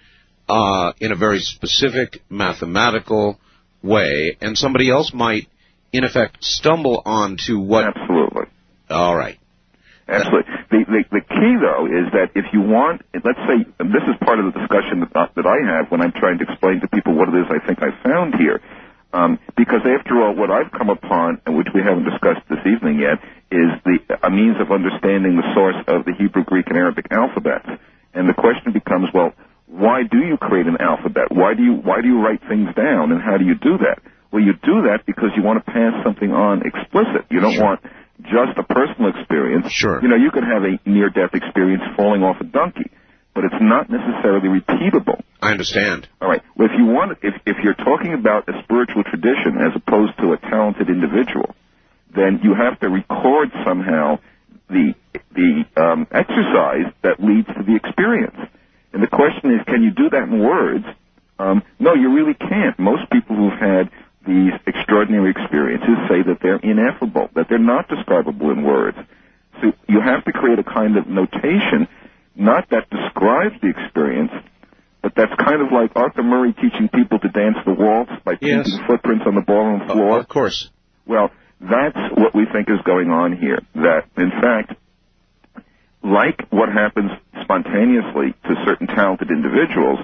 uh, 0.48 0.94
in 1.00 1.12
a 1.12 1.16
very 1.16 1.40
specific 1.40 2.22
mathematical 2.30 3.40
way, 3.82 4.38
and 4.42 4.58
somebody 4.58 4.90
else 4.90 5.14
might, 5.14 5.48
in 5.92 6.04
effect, 6.04 6.44
stumble 6.44 7.02
onto 7.06 7.60
what. 7.60 7.86
Absolutely. 7.86 8.46
All 8.90 9.16
right. 9.16 9.38
Absolutely. 10.08 10.54
The, 10.72 10.80
the, 10.88 11.04
the 11.12 11.24
key, 11.28 11.54
though, 11.60 11.86
is 11.86 12.08
that 12.16 12.32
if 12.36 12.46
you 12.54 12.62
want, 12.62 13.02
let's 13.14 13.44
say, 13.44 13.68
this 13.80 14.06
is 14.08 14.16
part 14.24 14.40
of 14.40 14.54
the 14.54 14.56
discussion 14.56 15.04
that, 15.04 15.36
that 15.36 15.46
I 15.46 15.60
have 15.68 15.92
when 15.92 16.02
I'm 16.02 16.14
trying 16.14 16.40
to 16.40 16.46
explain 16.48 16.80
to 16.80 16.88
people 16.88 17.14
what 17.14 17.28
it 17.28 17.36
is 17.36 17.48
I 17.52 17.60
think 17.66 17.84
I 17.84 17.92
found 18.04 18.36
here. 18.36 18.62
Um, 19.12 19.40
because 19.56 19.82
after 19.84 20.22
all, 20.22 20.36
what 20.36 20.52
I've 20.52 20.72
come 20.72 20.90
upon, 20.90 21.42
and 21.46 21.58
which 21.58 21.68
we 21.74 21.82
haven't 21.82 22.04
discussed 22.04 22.48
this 22.50 22.60
evening 22.68 23.00
yet, 23.00 23.20
is 23.52 23.72
the 23.84 24.00
a 24.24 24.30
means 24.30 24.60
of 24.60 24.72
understanding 24.72 25.36
the 25.36 25.48
source 25.56 25.80
of 25.88 26.04
the 26.04 26.14
Hebrew, 26.14 26.44
Greek, 26.44 26.68
and 26.68 26.78
Arabic 26.78 27.08
alphabets. 27.12 27.68
And 28.14 28.28
the 28.28 28.34
question 28.34 28.74
becomes, 28.74 29.08
well, 29.14 29.34
why 29.68 30.04
do 30.10 30.20
you 30.20 30.38
create 30.38 30.66
an 30.66 30.78
alphabet? 30.80 31.30
Why 31.30 31.54
do 31.54 31.64
you 31.64 31.74
why 31.74 32.02
do 32.02 32.08
you 32.08 32.24
write 32.24 32.42
things 32.48 32.74
down, 32.76 33.12
and 33.12 33.22
how 33.22 33.38
do 33.38 33.46
you 33.46 33.56
do 33.56 33.78
that? 33.84 34.00
Well, 34.32 34.42
you 34.42 34.54
do 34.54 34.88
that 34.88 35.06
because 35.06 35.30
you 35.36 35.44
want 35.44 35.64
to 35.64 35.72
pass 35.72 35.94
something 36.04 36.32
on 36.32 36.64
explicit. 36.66 37.28
You 37.30 37.40
don't 37.40 37.56
sure. 37.56 37.64
want 37.64 37.80
just 38.24 38.58
a 38.58 38.64
personal 38.64 39.12
experience. 39.16 39.72
Sure. 39.72 40.02
You 40.02 40.08
know, 40.08 40.16
you 40.16 40.32
could 40.32 40.44
have 40.44 40.64
a 40.64 40.80
near-death 40.90 41.32
experience 41.34 41.84
falling 41.96 42.24
off 42.24 42.42
a 42.42 42.44
donkey, 42.44 42.92
but 43.36 43.46
it's 43.46 43.62
not 43.62 43.90
necessarily 43.90 44.50
repeatable. 44.50 45.22
I 45.42 45.52
understand. 45.52 46.08
All 46.20 46.28
right. 46.28 46.42
Well, 46.56 46.68
if 46.68 46.74
you 46.78 46.86
want, 46.86 47.20
if 47.22 47.36
if 47.46 47.58
you're 47.64 47.78
talking 47.78 48.14
about 48.14 48.50
a 48.50 48.64
spiritual 48.64 49.04
tradition 49.04 49.60
as 49.60 49.76
opposed 49.76 50.18
to 50.20 50.34
a 50.34 50.38
talented 50.38 50.90
individual, 50.90 51.56
then 52.16 52.40
you 52.44 52.56
have 52.56 52.80
to 52.80 52.90
record 52.90 53.52
somehow 53.66 54.20
the 54.70 54.96
the 55.36 55.64
um, 55.78 56.08
exercise 56.12 56.92
that 57.04 57.20
leads 57.20 57.48
to 57.48 57.64
the 57.64 57.76
experience. 57.76 58.38
And 58.98 59.04
the 59.04 59.14
question 59.14 59.54
is, 59.54 59.62
can 59.68 59.84
you 59.84 59.92
do 59.92 60.10
that 60.10 60.24
in 60.24 60.42
words? 60.42 60.84
Um, 61.38 61.62
no, 61.78 61.94
you 61.94 62.16
really 62.16 62.34
can't. 62.34 62.80
Most 62.80 63.08
people 63.12 63.36
who've 63.36 63.60
had 63.60 63.92
these 64.26 64.58
extraordinary 64.66 65.30
experiences 65.30 66.02
say 66.10 66.26
that 66.26 66.40
they're 66.42 66.58
ineffable, 66.58 67.30
that 67.36 67.46
they're 67.48 67.62
not 67.62 67.88
describable 67.90 68.50
in 68.50 68.64
words. 68.64 68.98
So 69.62 69.72
you 69.88 70.02
have 70.02 70.26
to 70.26 70.32
create 70.32 70.58
a 70.58 70.64
kind 70.64 70.98
of 70.98 71.06
notation, 71.06 71.88
not 72.36 72.72
that 72.72 72.90
describes 72.90 73.54
the 73.62 73.70
experience, 73.70 74.32
but 75.04 75.14
that's 75.16 75.36
kind 75.46 75.62
of 75.62 75.72
like 75.72 75.92
Arthur 75.96 76.24
Murray 76.24 76.54
teaching 76.54 76.90
people 76.90 77.20
to 77.20 77.30
dance 77.30 77.58
the 77.68 77.74
waltz 77.74 78.10
by 78.26 78.34
painting 78.34 78.66
yes. 78.66 78.88
footprints 78.88 79.26
on 79.28 79.36
the 79.36 79.46
ballroom 79.46 79.86
floor. 79.86 80.18
Uh, 80.18 80.22
of 80.22 80.28
course. 80.28 80.72
Well, 81.06 81.30
that's 81.62 82.02
what 82.18 82.34
we 82.34 82.48
think 82.52 82.68
is 82.68 82.82
going 82.84 83.12
on 83.12 83.38
here. 83.38 83.60
That, 83.76 84.10
in 84.18 84.32
fact, 84.42 84.74
like 86.08 86.48
what 86.50 86.70
happens 86.70 87.12
spontaneously 87.44 88.34
to 88.48 88.56
certain 88.66 88.88
talented 88.88 89.30
individuals, 89.30 90.00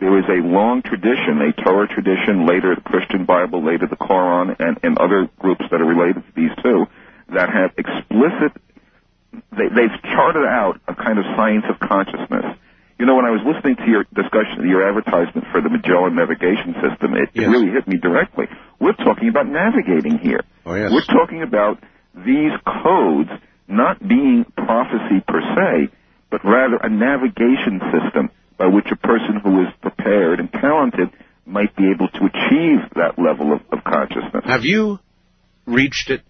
there 0.00 0.18
is 0.18 0.24
a 0.26 0.42
long 0.42 0.82
tradition, 0.82 1.38
a 1.40 1.52
Torah 1.62 1.86
tradition, 1.86 2.46
later 2.46 2.74
the 2.74 2.80
Christian 2.80 3.24
Bible, 3.24 3.62
later 3.62 3.86
the 3.86 3.96
Quran, 3.96 4.56
and, 4.58 4.78
and 4.82 4.98
other 4.98 5.28
groups 5.38 5.62
that 5.70 5.80
are 5.80 5.86
related 5.86 6.24
to 6.26 6.32
these 6.34 6.50
two, 6.62 6.86
that 7.28 7.48
have 7.52 7.70
explicit, 7.78 8.56
they, 9.52 9.68
they've 9.68 9.96
charted 10.02 10.44
out 10.44 10.80
a 10.88 10.94
kind 10.94 11.18
of 11.18 11.24
science 11.36 11.64
of 11.68 11.78
consciousness. 11.78 12.58
You 12.98 13.06
know, 13.06 13.16
when 13.16 13.26
I 13.26 13.30
was 13.30 13.42
listening 13.44 13.76
to 13.76 13.86
your 13.86 14.04
discussion, 14.14 14.68
your 14.68 14.86
advertisement 14.86 15.46
for 15.52 15.60
the 15.60 15.68
Magellan 15.68 16.16
navigation 16.16 16.74
system, 16.82 17.14
it, 17.14 17.30
yes. 17.34 17.46
it 17.46 17.48
really 17.48 17.70
hit 17.70 17.86
me 17.86 17.96
directly. 17.96 18.46
We're 18.80 18.98
talking 18.98 19.28
about 19.28 19.46
navigating 19.46 20.18
here. 20.18 20.42
Oh, 20.64 20.74
yes. 20.74 20.90
We're 20.92 21.06
talking 21.06 21.42
about 21.42 21.82
these 22.14 22.52
codes 22.64 23.30
not 23.72 24.06
being 24.06 24.44
prophecy 24.56 25.24
per 25.26 25.40
se, 25.40 25.92
but 26.30 26.44
rather 26.44 26.76
a 26.76 26.88
navigation 26.88 27.80
system 27.92 28.30
by 28.58 28.66
which 28.66 28.86
a 28.92 28.96
person 28.96 29.40
who 29.42 29.62
is 29.62 29.68
prepared 29.80 30.40
and 30.40 30.52
talented 30.52 31.10
might 31.44 31.74
be 31.76 31.90
able 31.90 32.08
to 32.08 32.24
achieve 32.24 32.78
that 32.94 33.18
level 33.18 33.52
of, 33.52 33.60
of 33.72 33.84
consciousness. 33.84 34.44
Have 34.44 34.64
you 34.64 34.98
reached 35.66 36.10
it? 36.10 36.22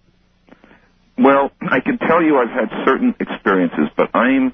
Well, 1.17 1.51
I 1.61 1.79
can 1.79 1.99
tell 1.99 2.23
you 2.23 2.37
I've 2.37 2.49
had 2.49 2.69
certain 2.85 3.13
experiences, 3.19 3.89
but 3.95 4.09
I'm 4.15 4.53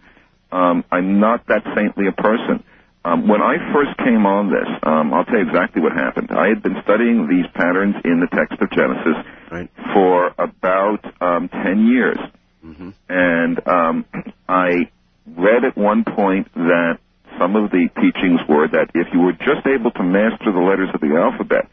um, 0.51 0.83
I'm 0.91 1.19
not 1.19 1.45
that 1.47 1.61
saintly 1.75 2.07
a 2.07 2.11
person. 2.11 2.63
Um, 3.05 3.27
when 3.27 3.41
I 3.41 3.71
first 3.71 3.95
came 3.97 4.25
on 4.25 4.49
this, 4.49 4.67
um, 4.83 5.13
I'll 5.13 5.23
tell 5.23 5.37
you 5.39 5.47
exactly 5.47 5.81
what 5.81 5.93
happened. 5.93 6.29
I 6.31 6.49
had 6.49 6.61
been 6.61 6.75
studying 6.83 7.29
these 7.29 7.45
patterns 7.53 7.95
in 8.03 8.19
the 8.19 8.27
text 8.35 8.59
of 8.59 8.69
Genesis 8.71 9.15
right. 9.51 9.69
for 9.93 10.33
about 10.37 10.99
um, 11.21 11.47
ten 11.49 11.87
years, 11.87 12.17
mm-hmm. 12.65 12.89
and 13.07 13.67
um, 13.67 14.05
I 14.49 14.89
read 15.25 15.63
at 15.63 15.77
one 15.77 16.03
point 16.03 16.53
that 16.55 16.99
some 17.39 17.55
of 17.55 17.71
the 17.71 17.87
teachings 17.95 18.41
were 18.49 18.67
that 18.67 18.91
if 18.93 19.07
you 19.13 19.21
were 19.21 19.33
just 19.33 19.65
able 19.65 19.91
to 19.91 20.03
master 20.03 20.51
the 20.51 20.59
letters 20.59 20.89
of 20.93 20.99
the 20.99 21.15
alphabet, 21.15 21.69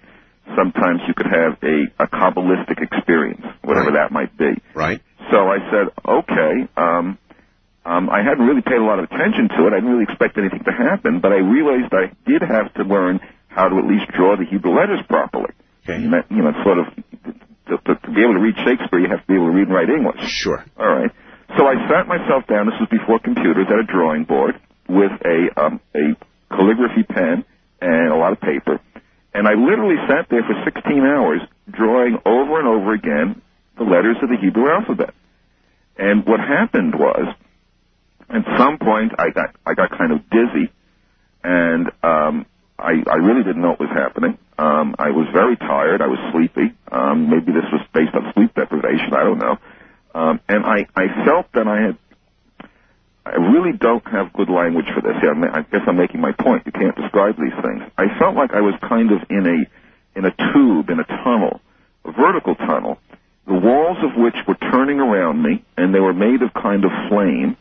sometimes 0.54 1.00
you 1.08 1.14
could 1.14 1.26
have 1.26 1.58
a, 1.62 1.90
a 1.98 2.06
Kabbalistic 2.06 2.82
experience, 2.82 3.42
whatever 3.62 3.90
right. 3.90 4.06
that 4.06 4.12
might 4.12 4.36
be. 4.36 4.62
Right. 4.74 5.00
So 5.30 5.48
I 5.48 5.58
said, 5.70 5.90
okay, 6.06 6.52
um, 6.76 7.18
um, 7.84 8.10
I 8.10 8.22
hadn't 8.22 8.46
really 8.46 8.62
paid 8.62 8.78
a 8.78 8.84
lot 8.84 8.98
of 8.98 9.06
attention 9.06 9.48
to 9.56 9.66
it. 9.66 9.72
I 9.72 9.82
didn't 9.82 9.90
really 9.90 10.06
expect 10.06 10.38
anything 10.38 10.62
to 10.64 10.72
happen, 10.72 11.20
but 11.20 11.32
I 11.32 11.38
realized 11.38 11.92
I 11.92 12.14
did 12.28 12.42
have 12.42 12.72
to 12.74 12.82
learn 12.82 13.20
how 13.48 13.68
to 13.68 13.76
at 13.78 13.86
least 13.86 14.06
draw 14.14 14.36
the 14.36 14.44
Hebrew 14.44 14.74
letters 14.74 15.00
properly. 15.08 15.50
Okay. 15.82 16.02
You 16.02 16.10
know, 16.10 16.22
you 16.30 16.42
know 16.42 16.52
sort 16.62 16.78
of, 16.78 16.86
to, 17.68 17.78
to, 17.78 17.94
to 17.94 18.10
be 18.12 18.22
able 18.22 18.34
to 18.34 18.40
read 18.40 18.54
Shakespeare, 18.64 19.00
you 19.00 19.08
have 19.08 19.20
to 19.20 19.26
be 19.26 19.34
able 19.34 19.46
to 19.46 19.56
read 19.56 19.68
and 19.68 19.74
write 19.74 19.88
English. 19.90 20.20
Sure. 20.28 20.64
All 20.78 20.88
right. 20.88 21.10
So 21.56 21.66
I 21.66 21.74
sat 21.88 22.08
myself 22.08 22.46
down, 22.46 22.66
this 22.66 22.78
was 22.80 22.88
before 22.90 23.18
computers, 23.18 23.66
at 23.70 23.78
a 23.78 23.84
drawing 23.84 24.24
board, 24.24 24.60
with 24.88 25.12
a 25.24 25.48
um, 25.60 25.80
a 25.94 26.14
calligraphy 26.50 27.02
pen 27.02 27.44
and 27.80 28.12
a 28.12 28.16
lot 28.16 28.32
of 28.32 28.40
paper, 28.40 28.80
and 29.34 29.46
I 29.46 29.54
literally 29.54 29.96
sat 30.08 30.28
there 30.30 30.42
for 30.42 30.54
16 30.64 31.02
hours 31.02 31.40
drawing 31.70 32.18
over 32.24 32.58
and 32.58 32.68
over 32.68 32.92
again 32.94 33.42
the 33.76 33.84
letters 33.84 34.16
of 34.22 34.28
the 34.28 34.36
Hebrew 34.40 34.70
alphabet. 34.70 35.14
And 35.98 36.24
what 36.26 36.40
happened 36.40 36.94
was, 36.94 37.34
at 38.28 38.44
some 38.58 38.78
point, 38.78 39.12
I 39.18 39.30
got 39.30 39.54
I 39.64 39.74
got 39.74 39.90
kind 39.96 40.12
of 40.12 40.28
dizzy, 40.30 40.72
and 41.44 41.86
um, 42.02 42.46
I, 42.78 43.02
I 43.06 43.16
really 43.16 43.44
didn't 43.44 43.62
know 43.62 43.70
what 43.70 43.80
was 43.80 43.90
happening. 43.90 44.38
Um, 44.58 44.94
I 44.98 45.10
was 45.10 45.28
very 45.32 45.56
tired. 45.56 46.00
I 46.00 46.06
was 46.06 46.18
sleepy. 46.32 46.74
Um, 46.90 47.28
maybe 47.30 47.52
this 47.52 47.64
was 47.70 47.82
based 47.92 48.14
on 48.14 48.32
sleep 48.34 48.54
deprivation. 48.54 49.12
I 49.12 49.24
don't 49.24 49.38
know. 49.38 49.58
Um, 50.14 50.40
and 50.48 50.64
I, 50.64 50.86
I 50.96 51.24
felt 51.26 51.52
that 51.52 51.68
I 51.68 51.80
had 51.82 51.98
I 53.26 53.34
really 53.38 53.76
don't 53.76 54.06
have 54.06 54.32
good 54.32 54.48
language 54.48 54.86
for 54.94 55.00
this. 55.00 55.16
Yeah, 55.20 55.34
I 55.52 55.62
guess 55.62 55.82
I'm 55.88 55.96
making 55.96 56.20
my 56.20 56.30
point. 56.30 56.64
You 56.64 56.70
can't 56.70 56.94
describe 56.94 57.36
these 57.36 57.52
things. 57.60 57.82
I 57.98 58.16
felt 58.20 58.36
like 58.36 58.52
I 58.52 58.60
was 58.60 58.74
kind 58.88 59.10
of 59.10 59.18
in 59.28 59.46
a 59.46 60.18
in 60.18 60.24
a 60.24 60.52
tube, 60.52 60.88
in 60.90 61.00
a 61.00 61.04
tunnel, 61.04 61.60
a 62.04 62.12
vertical 62.12 62.54
tunnel, 62.54 62.98
the 63.46 63.54
walls 63.54 63.98
of 64.02 64.14
which 64.16 64.36
were 64.46 64.54
turning 64.54 65.00
around 65.00 65.42
me, 65.42 65.64
and 65.76 65.92
they 65.92 65.98
were 65.98 66.14
made 66.14 66.40
of 66.42 66.54
kind 66.54 66.84
of 66.84 66.92
flame, 67.08 67.56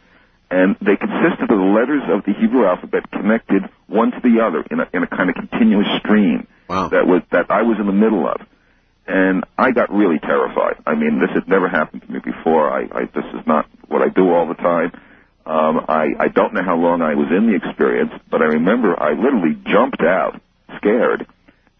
and 0.55 0.75
they 0.79 0.95
consisted 0.95 1.51
of 1.51 1.59
the 1.59 1.71
letters 1.75 2.03
of 2.07 2.23
the 2.23 2.31
Hebrew 2.39 2.63
alphabet 2.65 3.11
connected 3.11 3.67
one 3.87 4.11
to 4.11 4.19
the 4.23 4.39
other 4.39 4.63
in 4.71 4.79
a 4.79 4.87
in 4.95 5.03
a 5.03 5.07
kind 5.07 5.29
of 5.29 5.35
continuous 5.35 5.87
stream 5.99 6.47
wow. 6.69 6.87
that 6.89 7.05
was 7.05 7.21
that 7.31 7.51
I 7.51 7.63
was 7.63 7.77
in 7.79 7.87
the 7.87 7.99
middle 8.05 8.23
of. 8.25 8.39
and 9.05 9.43
I 9.57 9.71
got 9.71 9.91
really 9.91 10.19
terrified. 10.19 10.81
I 10.87 10.95
mean, 10.95 11.19
this 11.19 11.29
had 11.35 11.47
never 11.47 11.67
happened 11.67 12.03
to 12.03 12.11
me 12.11 12.19
before. 12.19 12.71
I, 12.71 12.83
I 12.83 13.01
this 13.13 13.27
is 13.35 13.45
not 13.45 13.67
what 13.87 14.01
I 14.01 14.09
do 14.09 14.31
all 14.31 14.47
the 14.47 14.55
time. 14.55 14.91
Um, 15.45 15.85
I, 15.87 16.05
I 16.19 16.27
don't 16.29 16.53
know 16.55 16.63
how 16.63 16.75
long 16.75 17.03
I 17.03 17.13
was 17.13 17.27
in 17.29 17.45
the 17.45 17.55
experience, 17.55 18.11
but 18.31 18.41
I 18.41 18.45
remember 18.45 18.99
I 18.99 19.11
literally 19.13 19.55
jumped 19.67 20.01
out, 20.01 20.41
scared, 20.77 21.27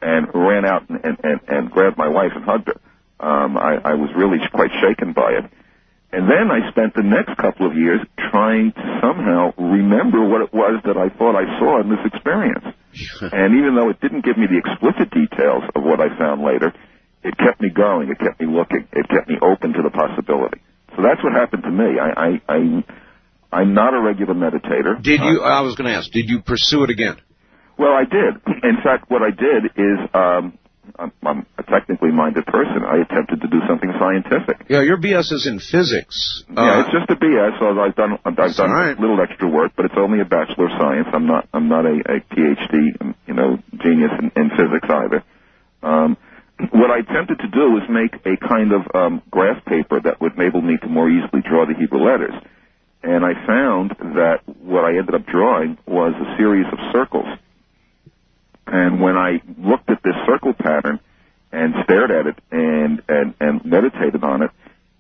and 0.02 0.28
ran 0.36 0.66
out 0.66 0.88
and, 0.88 1.04
and, 1.04 1.18
and, 1.24 1.40
and 1.48 1.72
grabbed 1.72 1.98
my 1.98 2.08
wife 2.08 2.34
and 2.36 2.46
hugged 2.46 2.68
her. 2.68 2.80
Um, 3.26 3.58
I, 3.58 3.78
I 3.84 3.94
was 3.96 4.12
really 4.16 4.38
quite 4.52 4.70
shaken 4.84 5.14
by 5.14 5.32
it. 5.40 5.46
And 6.12 6.30
then 6.30 6.52
I 6.52 6.70
spent 6.72 6.94
the 6.96 7.04
next 7.04 7.36
couple 7.38 7.68
of 7.68 7.76
years 7.76 8.00
trying 8.32 8.72
to 8.72 9.00
somehow 9.02 9.52
remember 9.58 10.24
what 10.24 10.42
it 10.42 10.54
was 10.54 10.80
that 10.86 10.98
I 10.98 11.10
thought 11.10 11.36
I 11.36 11.60
saw 11.60 11.82
in 11.82 11.90
this 11.90 12.00
experience. 12.06 12.64
and 13.22 13.60
even 13.60 13.76
though 13.76 13.90
it 13.90 14.00
didn't 14.00 14.24
give 14.24 14.38
me 14.38 14.48
the 14.48 14.58
explicit 14.58 15.12
details 15.12 15.64
of 15.76 15.84
what 15.84 16.00
I 16.00 16.08
found 16.18 16.42
later, 16.42 16.72
it 17.24 17.36
kept 17.38 17.60
me 17.60 17.70
going. 17.70 18.10
It 18.10 18.20
kept 18.20 18.40
me 18.40 18.48
looking. 18.48 18.88
It 18.94 19.10
kept 19.10 19.28
me 19.28 19.36
open 19.42 19.74
to 19.74 19.82
the 19.82 19.90
possibility. 19.90 20.62
So 20.96 21.02
that's 21.04 21.22
what 21.24 21.34
happened 21.34 21.64
to 21.64 21.72
me. 21.72 22.00
I, 22.00 22.10
I, 22.16 22.30
I 22.48 22.60
I'm 23.52 23.74
not 23.74 23.94
a 23.94 24.02
regular 24.02 24.34
meditator. 24.34 25.02
Did 25.02 25.22
you? 25.22 25.42
I 25.42 25.62
was 25.62 25.76
going 25.76 25.92
to 25.92 25.98
ask. 25.98 26.12
Did 26.12 26.30
you 26.30 26.42
pursue 26.42 26.84
it 26.84 26.90
again? 26.90 27.18
Well, 27.78 27.92
I 27.92 28.04
did. 28.04 28.40
In 28.64 28.78
fact, 28.84 29.10
what 29.10 29.22
I 29.22 29.32
did 29.32 29.66
is 29.76 30.00
um, 30.14 30.58
I'm, 30.98 31.12
I'm 31.26 31.46
a 31.58 31.64
technically 31.64 32.12
minded 32.12 32.46
person. 32.46 32.84
I 32.84 33.02
attempted 33.02 33.42
to 33.42 33.48
do 33.48 33.60
something 33.68 33.92
scientific. 34.00 34.68
Yeah, 34.70 34.82
your 34.82 34.98
BS 34.98 35.32
is 35.32 35.48
in 35.48 35.60
physics. 35.60 36.44
Yeah, 36.50 36.62
uh, 36.62 36.82
it's 36.82 36.92
just 36.92 37.10
a 37.10 37.16
BS. 37.16 37.60
So 37.60 37.80
I've 37.80 37.96
done 37.96 38.18
I've 38.26 38.36
done 38.36 38.72
right. 38.72 38.98
a 38.98 39.02
little 39.02 39.20
extra 39.22 39.50
work, 39.50 39.74
but 39.76 39.86
it's 39.86 39.98
only 39.98 40.22
a 40.22 40.26
bachelor 40.26 40.66
of 40.66 40.72
science. 40.80 41.08
I'm 41.14 41.28
not 41.28 41.48
I'm 41.54 41.68
not 41.68 41.86
a, 41.86 41.96
a 42.06 42.18
PhD, 42.34 43.16
you 43.28 43.34
know, 43.34 43.58
genius 43.78 44.12
in, 44.20 44.32
in 44.36 44.50
physics 44.52 44.88
either. 44.90 45.24
Um, 45.84 46.18
what 46.72 46.90
I 46.90 47.00
attempted 47.00 47.40
to 47.40 47.50
do 47.52 47.72
was 47.76 47.84
make 47.90 48.16
a 48.26 48.40
kind 48.48 48.72
of 48.72 48.82
um, 48.96 49.22
graph 49.30 49.64
paper 49.66 50.00
that 50.00 50.22
would 50.22 50.34
enable 50.40 50.62
me 50.62 50.78
to 50.82 50.88
more 50.88 51.10
easily 51.10 51.42
draw 51.42 51.66
the 51.66 51.76
Hebrew 51.78 52.00
letters. 52.00 52.34
And 53.04 53.24
I 53.24 53.34
found 53.46 53.92
that 54.18 54.40
what 54.64 54.86
I 54.86 54.98
ended 54.98 55.14
up 55.14 55.28
drawing 55.28 55.78
was 55.86 56.14
a 56.16 56.38
series 56.38 56.66
of 56.72 56.80
circles. 56.92 57.28
And 58.68 59.02
when 59.02 59.16
I 59.16 59.42
looked 59.58 59.90
at 59.90 60.02
this 60.04 60.16
circle 60.26 60.54
pattern 60.54 61.00
and 61.52 61.74
stared 61.84 62.12
at 62.12 62.28
it 62.28 62.38
and, 62.52 63.02
and, 63.08 63.34
and 63.40 63.66
meditated 63.66 64.24
on 64.24 64.42
it, 64.44 64.52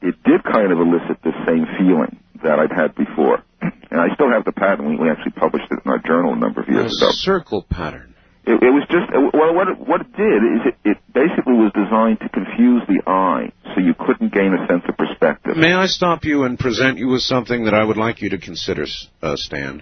it 0.01 0.15
did 0.23 0.43
kind 0.43 0.71
of 0.71 0.79
elicit 0.79 1.21
the 1.23 1.33
same 1.47 1.65
feeling 1.77 2.19
that 2.43 2.59
I'd 2.59 2.71
had 2.71 2.95
before. 2.95 3.43
And 3.91 4.01
I 4.01 4.13
still 4.15 4.29
have 4.29 4.43
the 4.43 4.51
pattern. 4.51 4.97
We 4.99 5.09
actually 5.09 5.31
published 5.31 5.71
it 5.71 5.79
in 5.85 5.89
our 5.89 5.99
journal 5.99 6.33
a 6.33 6.35
number 6.35 6.59
of 6.61 6.67
years 6.67 7.01
a 7.01 7.05
ago. 7.05 7.11
circle 7.11 7.61
pattern. 7.69 8.13
It, 8.43 8.61
it 8.61 8.71
was 8.73 8.83
just 8.89 9.07
well, 9.33 9.55
what 9.55 9.67
it, 9.69 9.79
what 9.79 10.01
it 10.01 10.11
did 10.11 10.41
is 10.43 10.61
it, 10.65 10.75
it 10.83 10.97
basically 11.13 11.53
was 11.53 11.71
designed 11.73 12.19
to 12.19 12.27
confuse 12.29 12.81
the 12.87 13.01
eye, 13.09 13.53
so 13.73 13.79
you 13.79 13.93
couldn't 13.93 14.33
gain 14.33 14.53
a 14.53 14.67
sense 14.67 14.83
of 14.89 14.97
perspective. 14.97 15.55
May 15.55 15.71
I 15.73 15.85
stop 15.85 16.25
you 16.25 16.43
and 16.43 16.59
present 16.59 16.97
you 16.97 17.07
with 17.07 17.21
something 17.21 17.65
that 17.65 17.73
I 17.73 17.83
would 17.85 17.95
like 17.95 18.21
you 18.21 18.29
to 18.31 18.37
consider, 18.37 18.85
uh, 19.21 19.35
Stan? 19.37 19.81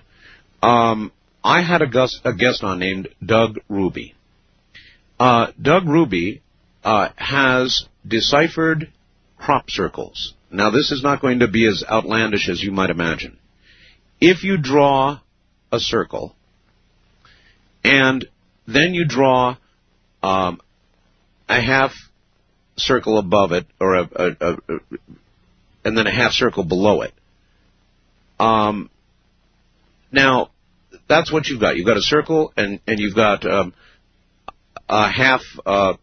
Um, 0.61 1.11
I 1.43 1.61
had 1.61 1.81
a 1.81 1.87
guest, 1.87 2.21
a 2.23 2.33
guest 2.33 2.63
on 2.63 2.79
named 2.79 3.09
Doug 3.23 3.59
Ruby. 3.67 4.15
Uh, 5.19 5.47
Doug 5.61 5.87
Ruby 5.87 6.41
uh, 6.83 7.09
has 7.15 7.85
deciphered 8.07 8.91
crop 9.37 9.69
circles. 9.69 10.33
Now, 10.51 10.69
this 10.69 10.91
is 10.91 11.03
not 11.03 11.21
going 11.21 11.39
to 11.39 11.47
be 11.47 11.67
as 11.67 11.83
outlandish 11.89 12.47
as 12.49 12.61
you 12.61 12.71
might 12.71 12.89
imagine. 12.89 13.37
If 14.21 14.43
you 14.43 14.57
draw 14.57 15.19
a 15.71 15.79
circle 15.79 16.35
and 17.83 18.25
then 18.67 18.93
you 18.93 19.05
draw 19.05 19.57
um, 20.21 20.61
a 21.49 21.59
half 21.59 21.91
circle 22.77 23.17
above 23.17 23.51
it, 23.51 23.65
or 23.79 23.95
a, 23.95 24.09
a, 24.15 24.25
a, 24.39 24.53
a, 24.53 24.79
and 25.83 25.97
then 25.97 26.07
a 26.07 26.11
half 26.11 26.31
circle 26.31 26.63
below 26.63 27.01
it. 27.01 27.13
Um, 28.39 28.89
now, 30.11 30.51
that's 31.07 31.31
what 31.31 31.47
you've 31.47 31.59
got. 31.59 31.75
You've 31.75 31.85
got 31.85 31.97
a 31.97 32.01
circle, 32.01 32.53
and 32.55 32.79
and 32.87 32.99
you've 32.99 33.15
got 33.15 33.45
um, 33.45 33.73
a 34.89 35.09
half. 35.09 35.41
Uh, 35.65 35.93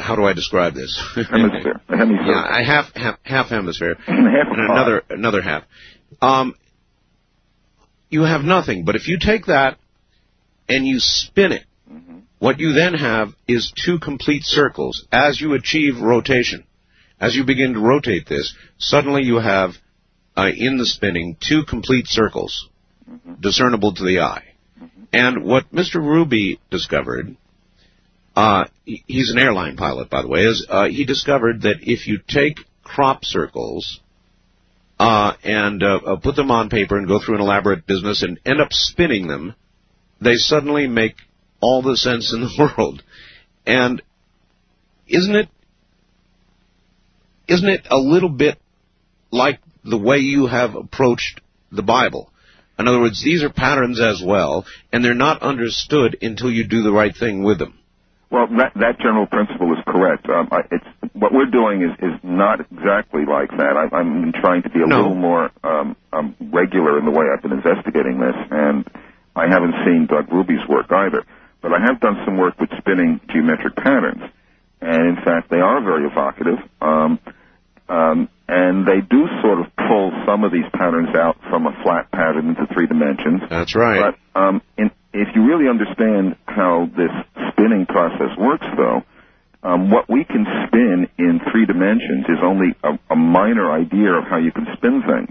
how 0.00 0.16
do 0.16 0.24
I 0.24 0.32
describe 0.32 0.74
this? 0.74 1.00
Hemisphere. 1.14 1.80
A 1.88 1.96
hemisphere. 1.96 2.26
Yeah, 2.26 2.60
a 2.60 2.64
half 2.64 2.94
half, 2.94 3.18
half 3.22 3.48
hemisphere, 3.48 3.96
half 4.06 4.08
and 4.08 4.70
another 4.70 5.02
another 5.10 5.42
half. 5.42 5.64
Um, 6.20 6.54
you 8.08 8.22
have 8.22 8.42
nothing, 8.42 8.84
but 8.84 8.96
if 8.96 9.08
you 9.08 9.18
take 9.18 9.46
that 9.46 9.78
and 10.68 10.86
you 10.86 11.00
spin 11.00 11.52
it, 11.52 11.64
mm-hmm. 11.90 12.20
what 12.38 12.60
you 12.60 12.72
then 12.72 12.94
have 12.94 13.30
is 13.48 13.72
two 13.84 13.98
complete 13.98 14.44
circles. 14.44 15.06
As 15.12 15.40
you 15.40 15.54
achieve 15.54 16.00
rotation, 16.00 16.64
as 17.20 17.34
you 17.34 17.44
begin 17.44 17.74
to 17.74 17.80
rotate 17.80 18.28
this, 18.28 18.54
suddenly 18.78 19.22
you 19.22 19.36
have 19.36 19.72
uh, 20.36 20.50
in 20.54 20.78
the 20.78 20.86
spinning 20.86 21.36
two 21.40 21.64
complete 21.64 22.06
circles. 22.06 22.68
Discernible 23.40 23.94
to 23.94 24.04
the 24.04 24.20
eye. 24.20 24.44
Mm-hmm. 24.80 25.02
And 25.12 25.44
what 25.44 25.70
Mr. 25.72 25.96
Ruby 25.96 26.60
discovered, 26.70 27.36
uh, 28.36 28.64
he's 28.84 29.30
an 29.30 29.38
airline 29.38 29.76
pilot, 29.76 30.10
by 30.10 30.22
the 30.22 30.28
way, 30.28 30.40
is 30.40 30.66
uh, 30.68 30.88
he 30.88 31.04
discovered 31.04 31.62
that 31.62 31.76
if 31.82 32.06
you 32.06 32.18
take 32.26 32.58
crop 32.82 33.24
circles 33.24 34.00
uh, 34.98 35.34
and 35.42 35.82
uh, 35.82 36.00
uh, 36.06 36.16
put 36.16 36.36
them 36.36 36.50
on 36.50 36.68
paper 36.68 36.96
and 36.96 37.08
go 37.08 37.18
through 37.18 37.36
an 37.36 37.40
elaborate 37.40 37.86
business 37.86 38.22
and 38.22 38.40
end 38.44 38.60
up 38.60 38.72
spinning 38.72 39.28
them, 39.28 39.54
they 40.20 40.34
suddenly 40.34 40.86
make 40.86 41.16
all 41.60 41.82
the 41.82 41.96
sense 41.96 42.32
in 42.32 42.40
the 42.40 42.50
world. 42.76 43.02
And 43.66 44.02
isn't 45.06 45.34
it 45.34 45.48
isn't 47.46 47.68
it 47.68 47.86
a 47.90 47.98
little 47.98 48.30
bit 48.30 48.58
like 49.30 49.60
the 49.84 49.98
way 49.98 50.18
you 50.18 50.46
have 50.46 50.74
approached 50.74 51.40
the 51.70 51.82
Bible? 51.82 52.30
In 52.78 52.88
other 52.88 53.00
words, 53.00 53.22
these 53.22 53.42
are 53.42 53.50
patterns 53.50 54.00
as 54.00 54.22
well, 54.24 54.66
and 54.92 55.04
they're 55.04 55.14
not 55.14 55.42
understood 55.42 56.16
until 56.22 56.50
you 56.50 56.66
do 56.66 56.82
the 56.82 56.92
right 56.92 57.14
thing 57.16 57.42
with 57.44 57.58
them. 57.58 57.78
Well, 58.30 58.48
that 58.58 58.72
that 58.74 58.98
general 58.98 59.26
principle 59.26 59.72
is 59.74 59.78
correct. 59.86 60.28
Um, 60.28 60.48
I, 60.50 60.62
it's 60.72 60.86
what 61.12 61.32
we're 61.32 61.46
doing 61.50 61.82
is 61.82 61.92
is 62.02 62.18
not 62.24 62.58
exactly 62.60 63.24
like 63.26 63.50
that. 63.50 63.76
I, 63.76 63.96
I'm 63.96 64.32
trying 64.32 64.62
to 64.62 64.70
be 64.70 64.82
a 64.82 64.86
No. 64.86 64.96
little 65.02 65.14
more 65.14 65.50
um, 65.62 65.96
um, 66.12 66.34
regular 66.52 66.98
in 66.98 67.04
the 67.04 67.12
way 67.12 67.26
I've 67.32 67.42
been 67.42 67.52
investigating 67.52 68.18
this, 68.18 68.34
and 68.50 68.84
I 69.36 69.46
haven't 69.46 69.74
seen 69.84 70.06
Doug 70.10 70.32
Ruby's 70.32 70.66
work 70.68 70.90
either. 70.90 71.24
But 71.62 71.72
I 71.72 71.80
have 71.86 72.00
done 72.00 72.16
some 72.24 72.36
work 72.36 72.58
with 72.58 72.70
spinning 72.78 73.20
geometric 73.30 73.76
patterns, 73.76 74.22
and 74.80 75.16
in 75.16 75.24
fact, 75.24 75.48
they 75.48 75.60
are 75.60 75.80
very 75.80 76.04
evocative. 76.06 76.58
Um, 76.80 77.20
um, 77.88 78.28
and 78.48 78.86
they 78.86 79.00
do 79.00 79.26
sort 79.42 79.60
of 79.60 79.66
pull 79.76 80.12
some 80.26 80.44
of 80.44 80.52
these 80.52 80.68
patterns 80.72 81.14
out 81.16 81.36
from 81.48 81.66
a 81.66 81.72
flat 81.82 82.10
pattern 82.12 82.50
into 82.50 82.66
three 82.74 82.86
dimensions. 82.86 83.40
That's 83.48 83.74
right. 83.74 84.14
But 84.34 84.40
um, 84.40 84.62
in, 84.76 84.90
if 85.12 85.28
you 85.34 85.46
really 85.46 85.68
understand 85.68 86.36
how 86.46 86.90
this 86.96 87.10
spinning 87.52 87.86
process 87.86 88.36
works, 88.36 88.66
though, 88.76 89.02
um, 89.62 89.90
what 89.90 90.10
we 90.10 90.24
can 90.24 90.44
spin 90.66 91.08
in 91.18 91.40
three 91.50 91.64
dimensions 91.64 92.26
is 92.28 92.38
only 92.42 92.76
a, 92.84 92.98
a 93.10 93.16
minor 93.16 93.72
idea 93.72 94.12
of 94.12 94.24
how 94.24 94.36
you 94.36 94.52
can 94.52 94.66
spin 94.76 95.02
things. 95.08 95.30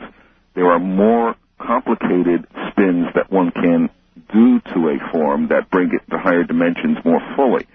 There 0.55 0.71
are 0.71 0.79
more 0.79 1.35
complicated 1.59 2.47
spins 2.71 3.07
that 3.13 3.31
one 3.31 3.51
can 3.51 3.89
do 4.33 4.59
to 4.73 4.89
a 4.89 5.11
form 5.11 5.49
that 5.49 5.69
bring 5.69 5.91
it 5.93 6.01
to 6.09 6.17
higher 6.17 6.43
dimensions 6.43 6.97
more 7.05 7.21
fully. 7.35 7.67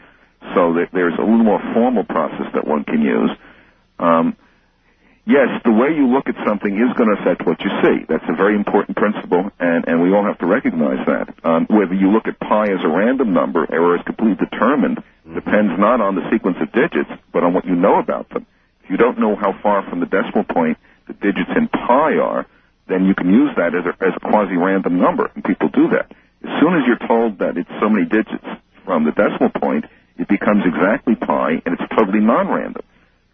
So 0.55 0.75
that 0.75 0.89
there's 0.93 1.15
a 1.19 1.23
little 1.23 1.45
more 1.45 1.61
formal 1.75 2.05
process 2.05 2.47
that 2.55 2.67
one 2.67 2.85
can 2.85 3.03
use. 3.03 3.31
Um, 3.99 4.37
yes, 5.29 5.61
the 5.63 5.71
way 5.71 5.93
you 5.93 6.09
look 6.09 6.27
at 6.27 6.35
something 6.49 6.73
is 6.73 6.91
going 6.97 7.13
to 7.13 7.21
affect 7.21 7.45
what 7.45 7.61
you 7.61 7.71
see. 7.85 8.09
That's 8.09 8.25
a 8.27 8.35
very 8.35 8.57
important 8.57 8.97
principle, 8.97 9.53
and, 9.61 9.85
and 9.87 10.01
we 10.03 10.11
all 10.11 10.25
have 10.25 10.41
to 10.41 10.49
recognize 10.49 11.05
that. 11.05 11.29
Um, 11.45 11.69
whether 11.69 11.93
you 11.93 12.11
look 12.11 12.27
at 12.27 12.41
pi 12.41 12.73
as 12.73 12.81
a 12.83 12.89
random 12.89 13.37
number 13.37 13.69
or 13.69 13.95
as 13.95 14.03
completely 14.09 14.41
determined 14.41 15.05
depends 15.29 15.77
not 15.77 16.01
on 16.01 16.17
the 16.17 16.25
sequence 16.33 16.57
of 16.65 16.73
digits, 16.73 17.13
but 17.33 17.45
on 17.45 17.53
what 17.53 17.69
you 17.69 17.77
know 17.77 18.01
about 18.01 18.29
them. 18.31 18.47
If 18.83 18.91
you 18.91 18.97
don't 18.97 19.21
know 19.21 19.37
how 19.37 19.53
far 19.63 19.85
from 19.89 20.01
the 20.01 20.09
decimal 20.09 20.49
point 20.49 20.81
the 21.07 21.13
digits 21.13 21.53
in 21.55 21.69
pi 21.69 22.17
are, 22.17 22.49
then 22.89 23.05
you 23.05 23.15
can 23.15 23.29
use 23.29 23.53
that 23.61 23.77
as 23.77 23.85
a, 23.85 23.93
as 24.01 24.17
a 24.17 24.21
quasi-random 24.25 24.99
number, 24.99 25.31
and 25.35 25.45
people 25.45 25.69
do 25.69 25.93
that. 25.93 26.09
As 26.41 26.53
soon 26.61 26.73
as 26.81 26.89
you're 26.89 27.07
told 27.07 27.39
that 27.45 27.61
it's 27.61 27.69
so 27.81 27.91
many 27.93 28.09
digits 28.09 28.49
from 28.85 29.05
the 29.05 29.13
decimal 29.13 29.53
point, 29.53 29.85
it 30.17 30.27
becomes 30.27 30.65
exactly 30.65 31.15
pi, 31.15 31.61
and 31.67 31.77
it's 31.77 31.85
totally 31.95 32.21
non-random 32.21 32.83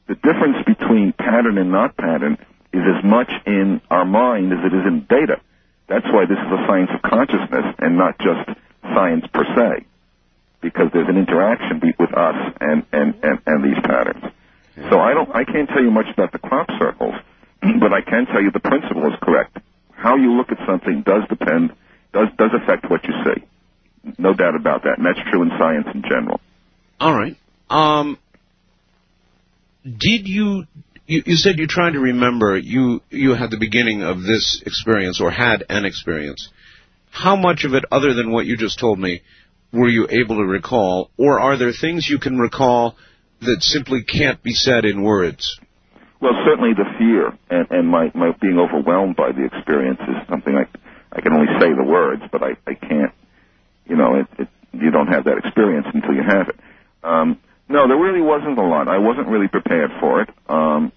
the 0.06 0.14
difference 0.16 0.58
between 0.66 1.12
pattern 1.12 1.58
and 1.58 1.70
not 1.72 1.96
pattern 1.96 2.38
is 2.72 2.82
as 2.82 3.04
much 3.04 3.30
in 3.46 3.80
our 3.90 4.04
mind 4.04 4.52
as 4.52 4.58
it 4.64 4.74
is 4.74 4.84
in 4.86 5.06
data. 5.08 5.40
That's 5.88 6.06
why 6.06 6.26
this 6.26 6.38
is 6.38 6.50
a 6.50 6.64
science 6.66 6.90
of 6.94 7.02
consciousness 7.02 7.74
and 7.78 7.96
not 7.96 8.18
just 8.18 8.58
science 8.82 9.24
per 9.32 9.44
se, 9.56 9.86
because 10.60 10.88
there's 10.92 11.08
an 11.08 11.16
interaction 11.16 11.80
with 11.98 12.12
us 12.12 12.54
and, 12.60 12.84
and, 12.92 13.14
and, 13.22 13.38
and 13.46 13.64
these 13.64 13.80
patterns. 13.82 14.24
So 14.90 14.98
I 14.98 15.14
don't, 15.14 15.30
I 15.34 15.44
can't 15.44 15.68
tell 15.68 15.82
you 15.82 15.90
much 15.90 16.06
about 16.12 16.32
the 16.32 16.38
crop 16.38 16.68
circles, 16.78 17.14
but 17.80 17.92
I 17.92 18.00
can 18.00 18.26
tell 18.26 18.42
you 18.42 18.50
the 18.50 18.60
principle 18.60 19.06
is 19.06 19.18
correct. 19.22 19.58
How 19.92 20.16
you 20.16 20.32
look 20.32 20.50
at 20.50 20.58
something 20.66 21.02
does 21.02 21.22
depend, 21.28 21.72
does, 22.12 22.28
does 22.36 22.50
affect 22.60 22.90
what 22.90 23.04
you 23.04 23.14
see. 23.24 23.44
No 24.18 24.34
doubt 24.34 24.56
about 24.56 24.82
that, 24.82 24.98
and 24.98 25.06
that's 25.06 25.20
true 25.30 25.42
in 25.42 25.50
science 25.58 25.86
in 25.94 26.02
general. 26.02 26.40
All 27.00 27.14
right. 27.14 27.36
Um, 27.70 28.18
did 29.84 30.26
you, 30.26 30.64
you, 31.06 31.22
you 31.26 31.36
said 31.36 31.58
you're 31.58 31.66
trying 31.68 31.92
to 31.92 32.00
remember, 32.00 32.56
you, 32.56 33.02
you 33.10 33.34
had 33.34 33.50
the 33.50 33.58
beginning 33.58 34.02
of 34.02 34.22
this 34.22 34.62
experience, 34.64 35.20
or 35.20 35.30
had 35.30 35.64
an 35.68 35.84
experience. 35.84 36.48
How 37.10 37.36
much 37.36 37.64
of 37.64 37.74
it, 37.74 37.84
other 37.92 38.14
than 38.14 38.32
what 38.32 38.46
you 38.46 38.56
just 38.56 38.78
told 38.78 38.98
me, 38.98 39.22
were 39.72 39.88
you 39.88 40.06
able 40.10 40.36
to 40.36 40.44
recall, 40.44 41.10
or 41.18 41.38
are 41.38 41.58
there 41.58 41.72
things 41.72 42.08
you 42.08 42.18
can 42.18 42.38
recall 42.38 42.96
that 43.40 43.58
simply 43.60 44.02
can't 44.02 44.42
be 44.42 44.52
said 44.54 44.84
in 44.84 45.02
words? 45.02 45.58
Well, 46.20 46.32
certainly 46.46 46.72
the 46.72 46.86
fear 46.98 47.36
and, 47.50 47.70
and 47.70 47.88
my, 47.88 48.10
my 48.14 48.30
being 48.40 48.58
overwhelmed 48.58 49.16
by 49.16 49.32
the 49.32 49.44
experience 49.44 50.00
is 50.00 50.16
something 50.28 50.54
I, 50.54 50.64
I 51.12 51.20
can 51.20 51.32
only 51.34 51.48
say 51.60 51.68
the 51.74 51.84
words, 51.84 52.22
but 52.32 52.42
I, 52.42 52.56
I 52.66 52.74
can't, 52.74 53.12
you 53.86 53.96
know, 53.96 54.20
it, 54.20 54.26
it, 54.38 54.48
you 54.72 54.90
don't 54.90 55.08
have 55.08 55.24
that 55.24 55.38
experience 55.44 55.86
until 55.92 56.14
you 56.14 56.22
have 56.22 56.48
it. 56.48 56.56
Um, 57.02 57.38
no, 57.68 57.88
there 57.88 57.96
really 57.96 58.20
wasn't 58.20 58.58
a 58.58 58.62
lot. 58.62 58.88
I 58.88 58.98
wasn't 58.98 59.28
really 59.28 59.48
prepared 59.48 59.90
for 60.00 60.20
it. 60.22 60.28
Um, 60.48 60.92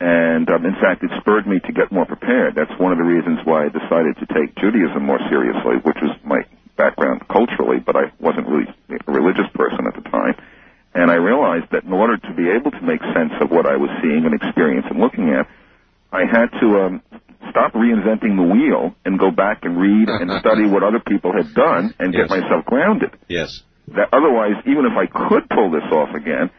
and 0.00 0.48
um, 0.50 0.64
in 0.66 0.74
fact, 0.80 1.02
it 1.02 1.10
spurred 1.20 1.46
me 1.46 1.60
to 1.60 1.72
get 1.72 1.92
more 1.92 2.06
prepared. 2.06 2.54
That's 2.54 2.72
one 2.78 2.92
of 2.92 2.98
the 2.98 3.04
reasons 3.04 3.38
why 3.44 3.66
I 3.66 3.68
decided 3.68 4.16
to 4.18 4.26
take 4.26 4.54
Judaism 4.56 5.04
more 5.04 5.20
seriously, 5.30 5.76
which 5.84 5.98
was 6.02 6.16
my 6.24 6.42
background 6.76 7.22
culturally, 7.28 7.78
but 7.78 7.94
I 7.96 8.10
wasn't 8.18 8.48
really 8.48 8.66
a 8.90 9.12
religious 9.12 9.46
person 9.54 9.86
at 9.86 9.94
the 9.94 10.08
time. 10.10 10.34
And 10.94 11.10
I 11.10 11.14
realized 11.14 11.70
that 11.72 11.84
in 11.84 11.92
order 11.92 12.16
to 12.18 12.34
be 12.34 12.50
able 12.50 12.70
to 12.70 12.80
make 12.82 13.00
sense 13.14 13.32
of 13.40 13.50
what 13.50 13.66
I 13.66 13.76
was 13.76 13.90
seeing 14.02 14.24
and 14.26 14.34
experiencing 14.34 14.92
and 14.92 15.00
looking 15.00 15.30
at, 15.30 15.46
I 16.12 16.24
had 16.30 16.50
to 16.60 16.66
um, 16.84 17.02
stop 17.50 17.72
reinventing 17.72 18.36
the 18.36 18.42
wheel 18.42 18.94
and 19.04 19.18
go 19.18 19.30
back 19.30 19.60
and 19.62 19.80
read 19.80 20.08
and 20.08 20.30
study 20.40 20.66
what 20.66 20.82
other 20.82 21.00
people 21.00 21.32
had 21.32 21.54
done 21.54 21.94
and 21.98 22.12
Yes. 22.12 22.28
get 22.28 22.40
myself 22.42 22.64
grounded. 22.66 23.10
Yes. 23.28 23.62
That 23.94 24.08
otherwise, 24.12 24.56
even 24.66 24.86
if 24.86 24.96
I 24.96 25.06
could 25.06 25.48
pull 25.48 25.70
this 25.70 25.84
off 25.92 26.14
again, 26.14 26.50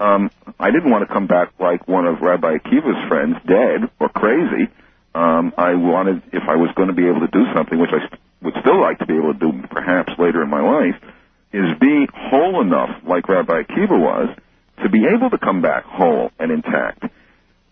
um, 0.00 0.30
I 0.58 0.70
didn't 0.70 0.90
want 0.90 1.06
to 1.06 1.12
come 1.12 1.26
back 1.26 1.52
like 1.60 1.86
one 1.86 2.06
of 2.06 2.20
Rabbi 2.20 2.58
Akiva's 2.58 3.08
friends, 3.08 3.36
dead 3.46 3.88
or 4.00 4.08
crazy. 4.08 4.68
Um, 5.14 5.52
I 5.56 5.74
wanted, 5.74 6.22
if 6.32 6.42
I 6.48 6.56
was 6.56 6.70
going 6.74 6.88
to 6.88 6.94
be 6.94 7.06
able 7.06 7.20
to 7.20 7.28
do 7.28 7.44
something, 7.54 7.78
which 7.78 7.92
I 7.92 8.08
would 8.42 8.54
still 8.60 8.80
like 8.80 8.98
to 8.98 9.06
be 9.06 9.14
able 9.14 9.34
to 9.34 9.38
do 9.38 9.52
perhaps 9.70 10.12
later 10.18 10.42
in 10.42 10.50
my 10.50 10.60
life, 10.60 11.00
is 11.52 11.78
be 11.78 12.08
whole 12.12 12.60
enough, 12.62 12.90
like 13.06 13.28
Rabbi 13.28 13.62
Akiva 13.62 13.98
was, 13.98 14.34
to 14.82 14.88
be 14.88 15.06
able 15.06 15.30
to 15.30 15.38
come 15.38 15.62
back 15.62 15.84
whole 15.84 16.30
and 16.38 16.50
intact. 16.50 17.04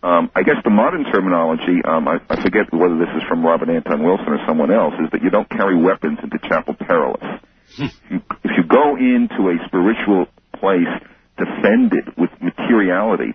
Um, 0.03 0.31
I 0.35 0.43
guess 0.43 0.57
the 0.63 0.69
modern 0.69 1.03
terminology, 1.05 1.81
um, 1.83 2.07
I, 2.07 2.19
I 2.29 2.41
forget 2.41 2.73
whether 2.73 2.97
this 2.97 3.09
is 3.15 3.23
from 3.27 3.45
Robert 3.45 3.69
Anton 3.69 4.03
Wilson 4.03 4.29
or 4.29 4.39
someone 4.47 4.71
else, 4.71 4.93
is 5.03 5.11
that 5.11 5.21
you 5.21 5.29
don't 5.29 5.49
carry 5.49 5.75
weapons 5.75 6.19
into 6.23 6.39
chapel 6.39 6.73
perilous. 6.73 7.41
If, 7.77 7.91
you, 8.09 8.21
if 8.43 8.51
you 8.57 8.63
go 8.63 8.95
into 8.95 9.49
a 9.49 9.57
spiritual 9.67 10.27
place 10.59 10.91
defended 11.37 12.17
with 12.17 12.29
materiality, 12.41 13.33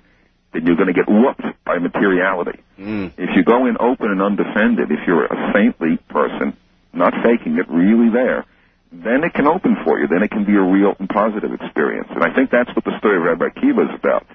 then 0.52 0.66
you're 0.66 0.76
going 0.76 0.92
to 0.92 0.94
get 0.94 1.08
whooped 1.08 1.42
by 1.64 1.78
materiality. 1.78 2.60
Mm. 2.78 3.12
If 3.18 3.36
you 3.36 3.44
go 3.44 3.66
in 3.66 3.76
open 3.80 4.10
and 4.10 4.22
undefended, 4.22 4.90
if 4.90 5.00
you're 5.06 5.26
a 5.26 5.52
saintly 5.52 5.98
person, 6.08 6.56
not 6.92 7.12
faking 7.22 7.58
it, 7.58 7.68
really 7.68 8.10
there, 8.10 8.44
then 8.92 9.24
it 9.24 9.34
can 9.34 9.46
open 9.46 9.76
for 9.84 9.98
you. 9.98 10.06
Then 10.06 10.22
it 10.22 10.30
can 10.30 10.44
be 10.44 10.54
a 10.54 10.62
real 10.62 10.94
and 10.98 11.08
positive 11.08 11.52
experience. 11.52 12.08
And 12.10 12.22
I 12.22 12.34
think 12.34 12.50
that's 12.50 12.74
what 12.74 12.84
the 12.84 12.96
story 12.98 13.16
of 13.16 13.24
Rabbi 13.24 13.50
Kiva 13.60 13.82
is 13.82 13.94
about. 13.94 14.26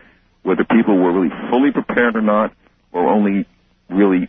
Whether 0.43 0.66
people 0.66 0.97
were 0.97 1.12
really 1.14 1.34
fully 1.49 1.72
prepared 1.72 2.16
or 2.16 2.22
not, 2.22 2.54
or 2.91 3.08
only 3.08 3.45
really 3.89 4.28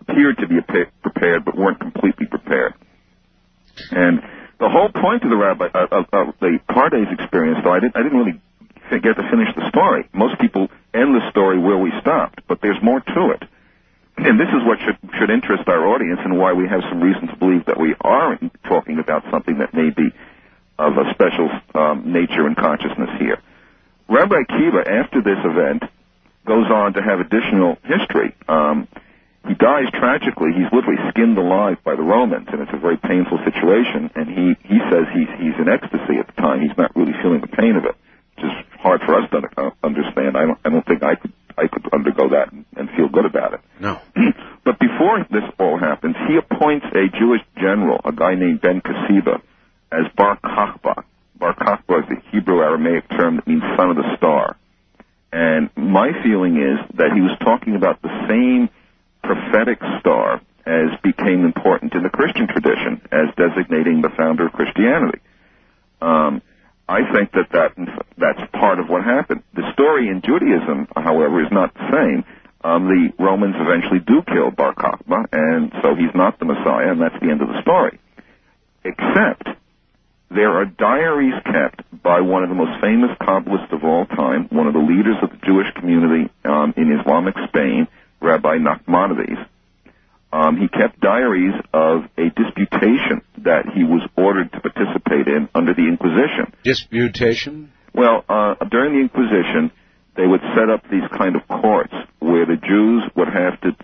appeared 0.00 0.38
to 0.38 0.48
be 0.48 0.56
prepared 1.02 1.44
but 1.44 1.56
weren't 1.56 1.80
completely 1.80 2.26
prepared. 2.26 2.74
And 3.90 4.20
the 4.62 4.70
whole 4.70 4.88
point 4.88 5.24
of 5.24 5.30
the 5.30 5.36
rabbi 5.36 5.66
uh, 5.74 5.90
of, 5.90 6.06
of 6.14 6.34
the 6.38 6.62
Pardes 6.70 7.10
experience, 7.10 7.58
though, 7.64 7.74
I 7.74 7.80
didn't, 7.80 7.96
I 7.96 8.02
didn't 8.06 8.18
really 8.18 8.40
get 8.92 9.18
to 9.18 9.26
finish 9.28 9.50
the 9.56 9.68
story. 9.70 10.06
Most 10.12 10.38
people 10.38 10.68
end 10.94 11.16
the 11.16 11.30
story 11.30 11.58
where 11.58 11.78
we 11.78 11.90
stopped, 12.00 12.46
but 12.46 12.60
there's 12.62 12.78
more 12.80 13.00
to 13.00 13.30
it. 13.34 13.42
And 14.18 14.38
this 14.38 14.48
is 14.54 14.62
what 14.62 14.78
should 14.84 14.98
should 15.18 15.30
interest 15.30 15.66
our 15.66 15.88
audience, 15.88 16.20
and 16.22 16.38
why 16.38 16.52
we 16.52 16.68
have 16.68 16.82
some 16.88 17.00
reason 17.02 17.26
to 17.26 17.36
believe 17.36 17.64
that 17.66 17.80
we 17.80 17.96
are 18.02 18.38
talking 18.68 19.00
about 19.00 19.24
something 19.32 19.58
that 19.58 19.74
may 19.74 19.90
be 19.90 20.14
of 20.78 20.92
a 20.96 21.10
special 21.14 21.50
um, 21.74 22.12
nature 22.12 22.46
and 22.46 22.56
consciousness 22.56 23.10
here. 23.18 23.42
Rabbi 24.08 24.44
Kiva, 24.46 24.84
after 24.86 25.22
this 25.22 25.40
event, 25.42 25.82
goes 26.46 26.70
on 26.70 26.92
to 26.92 27.02
have 27.02 27.18
additional 27.18 27.78
history. 27.82 28.36
Um, 28.46 28.86
he 29.46 29.54
dies 29.54 29.90
tragically. 29.98 30.54
He's 30.54 30.70
literally 30.70 31.02
skinned 31.10 31.36
alive 31.36 31.78
by 31.82 31.96
the 31.96 32.02
Romans, 32.02 32.46
and 32.52 32.62
it's 32.62 32.70
a 32.72 32.78
very 32.78 32.96
painful 32.96 33.38
situation. 33.42 34.10
And 34.14 34.30
he 34.30 34.54
he 34.62 34.78
says 34.90 35.10
he's 35.10 35.30
he's 35.38 35.56
in 35.58 35.66
ecstasy 35.66 36.22
at 36.22 36.30
the 36.30 36.36
time. 36.38 36.62
He's 36.62 36.76
not 36.78 36.94
really 36.94 37.14
feeling 37.22 37.40
the 37.40 37.50
pain 37.50 37.74
of 37.74 37.84
it, 37.84 37.96
which 38.36 38.46
is 38.46 38.54
hard 38.78 39.00
for 39.02 39.18
us 39.18 39.28
to 39.30 39.42
uh, 39.58 39.70
understand. 39.82 40.36
I 40.36 40.46
don't 40.46 40.58
I 40.64 40.70
don't 40.70 40.86
think 40.86 41.02
I 41.02 41.16
could 41.16 41.32
I 41.58 41.66
could 41.66 41.92
undergo 41.92 42.30
that 42.30 42.52
and, 42.52 42.64
and 42.76 42.88
feel 42.96 43.08
good 43.08 43.26
about 43.26 43.54
it. 43.54 43.60
No. 43.80 43.98
but 44.64 44.78
before 44.78 45.26
this 45.30 45.44
all 45.58 45.78
happens, 45.78 46.14
he 46.28 46.38
appoints 46.38 46.86
a 46.94 47.10
Jewish 47.18 47.42
general, 47.56 48.00
a 48.04 48.12
guy 48.12 48.34
named 48.34 48.60
Ben 48.60 48.80
Kasiba, 48.80 49.42
as 49.90 50.06
Bar 50.16 50.38
Kokhba. 50.38 51.02
Bar 51.36 51.54
Kokhba 51.54 52.04
is 52.04 52.18
a 52.18 52.30
Hebrew 52.30 52.62
Aramaic 52.62 53.08
term 53.10 53.36
that 53.36 53.46
means 53.46 53.62
son 53.76 53.90
of 53.90 53.96
the 53.96 54.16
star. 54.16 54.56
And 55.32 55.70
my 55.76 56.12
feeling 56.22 56.56
is 56.58 56.78
that 56.96 57.12
he 57.14 57.20
was 57.20 57.36
talking 57.40 57.74
about 57.74 58.00
the 58.02 58.12
same 58.28 58.68
prophetic 59.22 59.78
star 60.00 60.40
as 60.66 60.90
became 61.02 61.44
important 61.44 61.94
in 61.94 62.02
the 62.02 62.10
Christian 62.10 62.46
tradition 62.46 63.00
as 63.10 63.34
designating 63.36 64.02
the 64.02 64.10
founder 64.16 64.46
of 64.46 64.52
Christianity. 64.52 65.18
Um, 66.00 66.42
I 66.88 67.00
think 67.14 67.32
that, 67.32 67.48
that 67.52 67.72
that's 68.18 68.50
part 68.52 68.78
of 68.78 68.88
what 68.88 69.04
happened. 69.04 69.42
The 69.54 69.72
story 69.72 70.08
in 70.08 70.20
Judaism, 70.20 70.88
however, 70.94 71.42
is 71.42 71.50
not 71.50 71.72
the 71.74 71.88
same. 71.90 72.24
Um, 72.64 72.86
the 72.86 73.12
Romans 73.22 73.54
eventually 73.58 73.98
do 73.98 74.22
kill 74.22 74.50
Bar 74.50 74.74
Kokhba, 74.74 75.26
and 75.32 75.72
so 75.82 75.94
he's 75.94 76.14
not 76.14 76.38
the 76.38 76.44
Messiah, 76.44 76.92
and 76.92 77.00
that's 77.00 77.18
the 77.20 77.30
end 77.30 77.42
of 77.42 77.48
the 77.48 77.60
story. 77.62 77.98
Except 78.84 79.48
there 80.30 80.50
are 80.50 80.64
diaries 80.64 81.34
kept 81.44 81.82
by 82.02 82.20
one 82.20 82.42
of 82.42 82.48
the 82.48 82.54
most 82.54 82.80
famous 82.80 83.10
Kabbalists 83.20 83.72
of 83.72 83.84
all 83.84 84.06
time, 84.06 84.48
one 84.50 84.66
of 84.66 84.74
the 84.74 84.80
leaders 84.80 85.16
of 85.22 85.30
the 85.30 85.44
Jewish 85.44 85.72
community 85.74 86.30
um, 86.44 86.72
in 86.76 86.92
Islamic 87.00 87.34
Spain, 87.48 87.88
Rabbi 88.22 88.58
Nachmanides. 88.58 89.46
Um, 90.32 90.56
he 90.56 90.68
kept 90.68 90.98
diaries 91.00 91.52
of 91.74 92.04
a 92.16 92.30
disputation 92.30 93.20
that 93.44 93.66
he 93.74 93.84
was 93.84 94.00
ordered 94.16 94.50
to 94.52 94.60
participate 94.60 95.28
in 95.28 95.48
under 95.54 95.74
the 95.74 95.86
Inquisition. 95.86 96.54
Disputation? 96.64 97.70
Well, 97.94 98.24
uh, 98.28 98.54
during 98.70 98.94
the 98.94 99.00
Inquisition, 99.00 99.70
they 100.16 100.26
would 100.26 100.40
set 100.56 100.70
up 100.70 100.88
these 100.90 101.04
kind 101.18 101.36
of 101.36 101.46
courts 101.48 101.92
where 102.20 102.46
the 102.46 102.56
Jews 102.56 103.02
would 103.14 103.28
have 103.28 103.60
to 103.60 103.76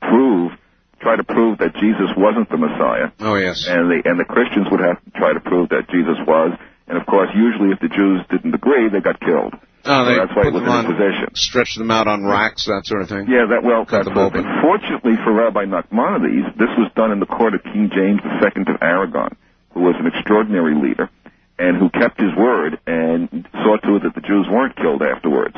prove, 0.00 0.52
try 1.00 1.16
to 1.16 1.24
prove 1.24 1.58
that 1.58 1.74
Jesus 1.74 2.10
wasn't 2.16 2.50
the 2.50 2.56
Messiah, 2.56 3.10
Oh, 3.18 3.34
yes. 3.34 3.66
and 3.66 3.90
the 3.90 4.02
and 4.08 4.18
the 4.20 4.24
Christians 4.24 4.68
would 4.70 4.80
have 4.80 5.02
to 5.04 5.10
try 5.18 5.32
to 5.32 5.40
prove 5.40 5.70
that 5.70 5.88
Jesus 5.90 6.18
was. 6.26 6.56
And 6.86 6.96
of 6.98 7.06
course, 7.06 7.30
usually, 7.34 7.70
if 7.72 7.80
the 7.80 7.88
Jews 7.88 8.20
didn't 8.30 8.54
agree, 8.54 8.88
they 8.88 9.00
got 9.00 9.18
killed. 9.18 9.54
Oh, 9.86 10.02
So 10.02 10.10
they 10.10 10.18
that's 10.18 10.34
why 10.34 10.46
it 10.48 10.54
was 10.54 10.62
an 10.62 10.68
on, 10.68 11.34
stretch 11.34 11.74
them 11.76 11.90
out 11.90 12.06
on 12.06 12.24
racks, 12.26 12.66
that 12.66 12.82
sort 12.84 13.02
of 13.02 13.08
thing. 13.08 13.26
Yeah, 13.30 13.46
that 13.50 13.62
well, 13.62 13.86
Cut 13.86 14.04
that's 14.04 14.18
open. 14.18 14.44
Fortunately 14.62 15.14
for 15.22 15.32
Rabbi 15.32 15.64
Nachmanides, 15.64 16.58
this 16.58 16.72
was 16.76 16.90
done 16.94 17.12
in 17.12 17.20
the 17.20 17.30
court 17.30 17.54
of 17.54 17.62
King 17.62 17.90
James 17.94 18.20
II 18.22 18.66
of 18.66 18.82
Aragon, 18.82 19.36
who 19.72 19.80
was 19.80 19.94
an 19.98 20.06
extraordinary 20.06 20.74
leader 20.74 21.08
and 21.58 21.76
who 21.78 21.88
kept 21.88 22.20
his 22.20 22.34
word 22.36 22.78
and 22.86 23.48
saw 23.64 23.76
to 23.78 23.96
it 23.96 24.02
that 24.04 24.14
the 24.14 24.20
Jews 24.20 24.46
weren't 24.50 24.76
killed 24.76 25.02
afterwards. 25.02 25.56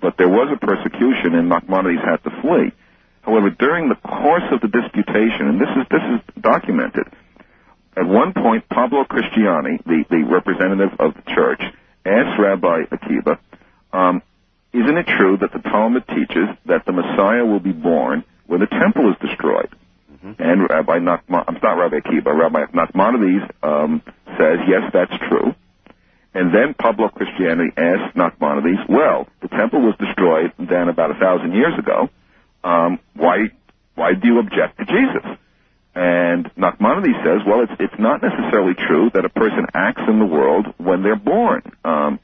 But 0.00 0.14
there 0.18 0.28
was 0.28 0.52
a 0.52 0.58
persecution, 0.60 1.34
and 1.34 1.50
Nachmanides 1.50 2.04
had 2.04 2.22
to 2.24 2.30
flee. 2.42 2.70
However, 3.22 3.50
during 3.50 3.88
the 3.88 3.96
course 3.96 4.46
of 4.52 4.60
the 4.60 4.68
disputation, 4.68 5.48
and 5.48 5.60
this 5.60 5.68
is 5.76 5.84
this 5.90 6.04
is 6.14 6.42
documented, 6.42 7.08
at 7.96 8.06
one 8.06 8.32
point 8.32 8.68
Pablo 8.68 9.04
Cristiani, 9.04 9.82
the, 9.84 10.04
the 10.08 10.22
representative 10.22 10.94
of 11.00 11.14
the 11.14 11.22
church, 11.34 11.60
asked 12.06 12.38
Rabbi 12.38 12.84
Akiva, 12.92 13.38
um, 13.92 14.22
isn't 14.72 14.96
it 14.96 15.06
true 15.18 15.38
that 15.38 15.52
the 15.52 15.60
Talmud 15.60 16.06
teaches 16.08 16.48
that 16.66 16.84
the 16.86 16.92
Messiah 16.92 17.44
will 17.44 17.60
be 17.60 17.72
born 17.72 18.24
when 18.46 18.60
the 18.60 18.66
temple 18.66 19.10
is 19.10 19.16
destroyed? 19.20 19.74
And 20.38 20.68
Rabbi 20.68 20.98
Nachman, 20.98 21.44
I'm 21.46 21.58
not 21.62 21.74
Rabbi 21.78 22.00
Akiva, 22.00 22.36
Rabbi 22.36 22.64
Nachmanides 22.74 23.48
um, 23.62 24.02
says, 24.36 24.58
yes, 24.68 24.90
that's 24.92 25.16
true. 25.28 25.54
And 26.34 26.54
then 26.54 26.74
Pablo 26.74 27.08
Cristiani 27.08 27.68
asked 27.76 28.16
Nachmanides, 28.16 28.88
well, 28.88 29.26
the 29.40 29.48
temple 29.48 29.80
was 29.80 29.94
destroyed 29.98 30.52
then 30.58 30.88
about 30.88 31.10
a 31.10 31.18
thousand 31.18 31.52
years 31.54 31.78
ago. 31.78 32.10
Um, 32.62 32.98
why, 33.14 33.50
why 33.94 34.14
do 34.14 34.28
you 34.28 34.38
object 34.38 34.78
to 34.78 34.84
Jesus? 34.84 35.38
And 35.94 36.44
Nachmanides 36.56 37.24
says, 37.24 37.46
well, 37.46 37.62
it's, 37.62 37.72
it's 37.80 37.98
not 37.98 38.20
necessarily 38.22 38.74
true 38.74 39.10
that 39.14 39.24
a 39.24 39.30
person 39.30 39.66
acts 39.72 40.02
in 40.06 40.18
the 40.18 40.26
world 40.26 40.66
when 40.78 41.02
they're 41.02 41.16
born. 41.16 41.62
Um, 41.84 42.20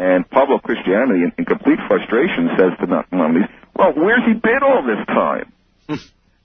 and 0.00 0.24
Pablo 0.30 0.58
Cristiani, 0.64 1.24
in, 1.28 1.32
in 1.36 1.44
complete 1.44 1.78
frustration, 1.86 2.48
says 2.56 2.72
to 2.80 2.86
Nachmanides, 2.86 3.48
well, 3.76 3.92
where's 3.94 4.24
he 4.26 4.32
been 4.32 4.62
all 4.62 4.82
this 4.82 5.04
time? 5.06 5.52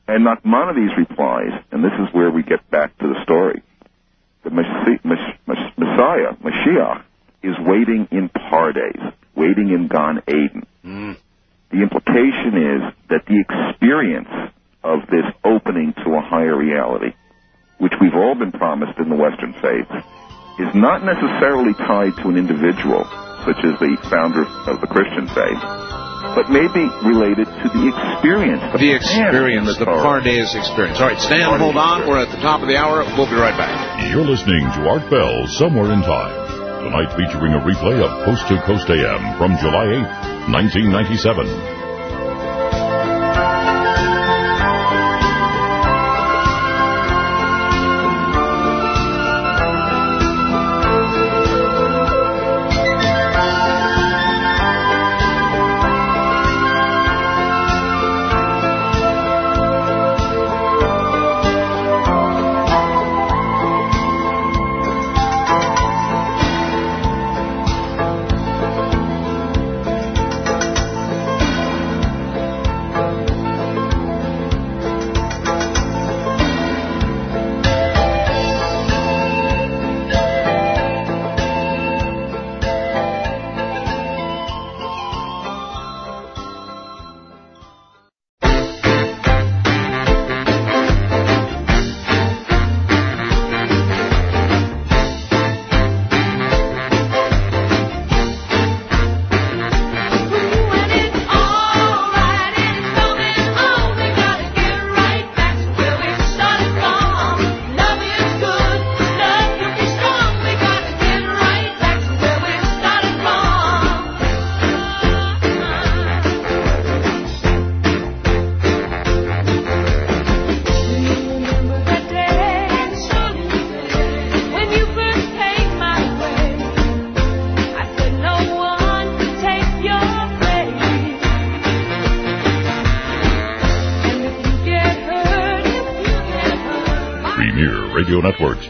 and 0.07 0.25
Nachmanides 0.27 0.95
replies, 0.97 1.53
and 1.71 1.83
this 1.83 1.93
is 2.03 2.13
where 2.13 2.29
we 2.29 2.43
get 2.43 2.69
back 2.69 2.97
to 2.99 3.07
the 3.07 3.23
story. 3.23 3.61
The 4.43 4.49
Messi- 4.49 5.03
Mes- 5.05 5.37
Mes- 5.47 5.73
Messiah, 5.77 6.33
Mashiach, 6.43 7.03
is 7.43 7.55
waiting 7.65 8.07
in 8.11 8.29
Pardes. 8.29 9.13
waiting 9.35 9.69
in 9.69 9.87
Gan 9.87 10.21
Eden. 10.27 10.65
Mm. 10.85 11.17
The 11.71 11.81
implication 11.81 12.53
is 12.55 12.93
that 13.09 13.25
the 13.27 13.39
experience 13.45 14.29
of 14.83 14.99
this 15.09 15.25
opening 15.43 15.93
to 16.03 16.13
a 16.15 16.21
higher 16.21 16.55
reality, 16.55 17.13
which 17.79 17.93
we've 18.01 18.15
all 18.15 18.35
been 18.35 18.51
promised 18.51 18.97
in 18.99 19.09
the 19.09 19.15
Western 19.15 19.53
faith, 19.61 19.89
is 20.59 20.73
not 20.75 21.03
necessarily 21.03 21.73
tied 21.73 22.15
to 22.21 22.29
an 22.29 22.37
individual, 22.37 23.03
such 23.45 23.61
is 23.61 23.77
the 23.77 23.93
founder 24.09 24.43
of 24.65 24.81
the 24.81 24.89
Christian 24.89 25.29
faith, 25.29 25.61
but 26.33 26.49
maybe 26.49 26.89
related 27.05 27.45
to 27.45 27.67
the 27.69 27.85
experience. 27.93 28.61
The, 28.73 28.81
the 28.81 28.93
experience, 28.97 29.77
the, 29.77 29.85
the 29.85 29.93
Pardes 30.01 30.57
experience. 30.57 30.97
All 30.97 31.13
right, 31.13 31.21
Stan, 31.21 31.45
Pardes 31.45 31.61
hold 31.61 31.77
on. 31.77 32.09
We're 32.09 32.25
at 32.25 32.33
the 32.33 32.41
top 32.41 32.65
of 32.65 32.67
the 32.67 32.75
hour. 32.75 33.05
We'll 33.13 33.29
be 33.29 33.37
right 33.37 33.55
back. 33.55 33.71
You're 34.09 34.25
listening 34.25 34.65
to 34.75 34.89
Art 34.89 35.05
Bell, 35.13 35.45
Somewhere 35.61 35.93
in 35.93 36.01
Time. 36.01 36.33
Tonight 36.89 37.13
featuring 37.13 37.53
a 37.53 37.61
replay 37.61 38.01
of 38.01 38.25
Coast 38.25 38.45
to 38.49 38.61
Coast 38.65 38.89
AM 38.89 39.37
from 39.37 39.57
July 39.61 39.93
8, 40.49 40.49
1997. 40.49 41.84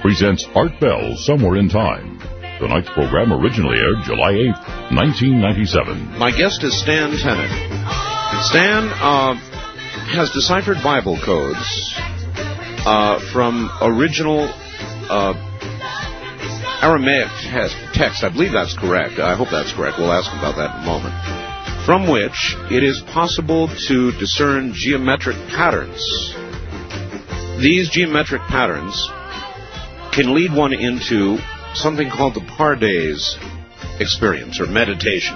Presents 0.02 0.46
Art 0.56 0.80
Bell 0.80 1.16
Somewhere 1.18 1.58
in 1.58 1.70
Time. 1.70 2.20
Tonight's 2.60 2.90
program 2.90 3.34
originally 3.34 3.78
aired 3.78 4.04
July 4.04 4.32
8, 4.32 4.96
1997. 4.96 6.18
My 6.18 6.32
guest 6.32 6.64
is 6.64 6.78
Stan 6.80 7.12
Tenen. 7.12 7.52
Stan 8.44 8.88
uh, 8.96 9.36
has 10.16 10.32
deciphered 10.32 10.78
Bible 10.84 11.20
codes 11.24 11.94
uh, 12.86 13.20
from 13.34 13.70
original 13.82 14.48
uh, 15.10 15.34
Aramaic 16.82 17.28
text. 17.94 18.24
I 18.24 18.30
believe 18.30 18.52
that's 18.54 18.78
correct. 18.78 19.20
I 19.20 19.36
hope 19.36 19.50
that's 19.52 19.74
correct. 19.74 19.98
We'll 19.98 20.12
ask 20.12 20.32
about 20.32 20.56
that 20.56 20.78
in 20.78 20.84
a 20.84 20.86
moment. 20.86 21.16
From 21.86 22.10
which 22.10 22.56
it 22.72 22.84
is 22.84 23.02
possible 23.14 23.68
to 23.68 24.12
discern 24.20 24.74
geometric 24.74 25.36
patterns. 25.50 26.02
These 27.62 27.90
geometric 27.90 28.42
patterns 28.44 28.96
can 30.16 30.34
lead 30.34 30.54
one 30.54 30.72
into 30.72 31.38
something 31.74 32.10
called 32.10 32.36
the 32.36 32.40
Pardes 32.40 33.36
experience 34.00 34.62
or 34.62 34.66
meditation, 34.66 35.36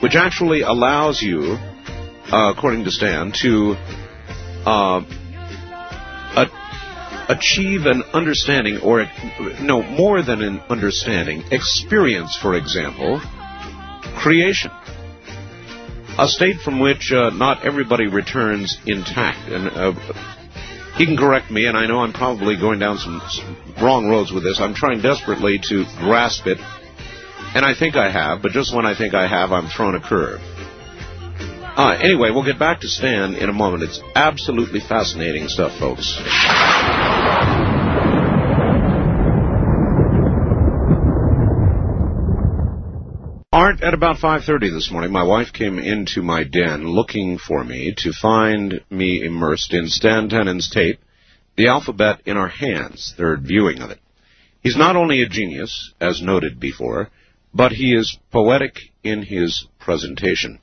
which 0.00 0.16
actually 0.16 0.62
allows 0.62 1.22
you, 1.22 1.56
uh, 2.32 2.52
according 2.56 2.84
to 2.84 2.90
Stan, 2.90 3.32
to 3.42 3.76
uh, 4.66 5.00
a- 6.36 7.26
achieve 7.28 7.86
an 7.86 8.02
understanding, 8.12 8.78
or 8.78 9.06
no, 9.60 9.82
more 9.82 10.22
than 10.22 10.42
an 10.42 10.58
understanding, 10.68 11.44
experience, 11.52 12.36
for 12.36 12.56
example, 12.56 13.20
creation. 14.16 14.72
A 16.18 16.26
state 16.26 16.60
from 16.64 16.80
which 16.80 17.12
uh, 17.12 17.30
not 17.30 17.64
everybody 17.64 18.08
returns 18.08 18.76
intact. 18.84 19.48
And 19.48 19.68
uh, 19.68 19.92
he 20.96 21.06
can 21.06 21.16
correct 21.16 21.50
me, 21.50 21.66
and 21.66 21.76
I 21.76 21.86
know 21.86 22.00
I'm 22.00 22.12
probably 22.12 22.56
going 22.56 22.78
down 22.78 22.98
some, 22.98 23.20
wrong 23.80 24.08
roads 24.08 24.32
with 24.32 24.44
this. 24.44 24.60
I'm 24.60 24.74
trying 24.74 25.00
desperately 25.00 25.58
to 25.68 25.84
grasp 25.98 26.46
it, 26.46 26.58
and 27.54 27.64
I 27.64 27.74
think 27.74 27.96
I 27.96 28.10
have, 28.10 28.42
but 28.42 28.52
just 28.52 28.74
when 28.74 28.86
I 28.86 28.94
think 28.94 29.14
I 29.14 29.26
have, 29.26 29.52
I'm 29.52 29.68
thrown 29.68 29.94
a 29.94 30.00
curve. 30.00 30.40
Uh, 31.76 31.96
anyway, 32.00 32.30
we'll 32.30 32.44
get 32.44 32.58
back 32.58 32.80
to 32.80 32.88
Stan 32.88 33.34
in 33.34 33.48
a 33.48 33.52
moment. 33.52 33.84
It's 33.84 34.00
absolutely 34.14 34.80
fascinating 34.80 35.48
stuff, 35.48 35.78
folks. 35.78 36.18
Art, 43.52 43.82
at 43.82 43.94
about 43.94 44.18
5.30 44.18 44.72
this 44.72 44.92
morning, 44.92 45.10
my 45.10 45.24
wife 45.24 45.52
came 45.52 45.80
into 45.80 46.22
my 46.22 46.44
den 46.44 46.86
looking 46.86 47.36
for 47.36 47.64
me 47.64 47.92
to 47.96 48.12
find 48.12 48.80
me 48.90 49.24
immersed 49.24 49.74
in 49.74 49.88
Stan 49.88 50.28
Tenen's 50.28 50.70
tape, 50.70 51.00
The 51.56 51.66
Alphabet 51.66 52.20
in 52.26 52.36
Our 52.36 52.46
Hands, 52.46 53.14
third 53.16 53.42
viewing 53.42 53.80
of 53.80 53.90
it. 53.90 53.98
He's 54.62 54.76
not 54.76 54.94
only 54.94 55.22
a 55.22 55.28
genius, 55.28 55.92
as 56.00 56.22
noted 56.22 56.60
before, 56.60 57.10
but 57.52 57.72
he 57.72 57.92
is 57.92 58.16
poetic 58.30 58.76
in 59.02 59.24
his 59.24 59.66
presentation. 59.80 60.60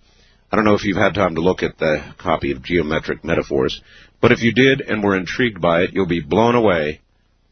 I 0.49 0.55
don't 0.55 0.63
know 0.63 0.75
if 0.75 0.85
you've 0.85 0.95
had 0.95 1.13
time 1.13 1.35
to 1.35 1.41
look 1.41 1.63
at 1.63 1.77
the 1.77 2.13
copy 2.17 2.53
of 2.53 2.63
Geometric 2.63 3.21
Metaphors, 3.21 3.81
but 4.21 4.31
if 4.31 4.41
you 4.41 4.53
did 4.53 4.79
and 4.79 5.03
were 5.03 5.17
intrigued 5.17 5.59
by 5.59 5.81
it, 5.81 5.91
you'll 5.91 6.05
be 6.05 6.21
blown 6.21 6.55
away 6.55 7.01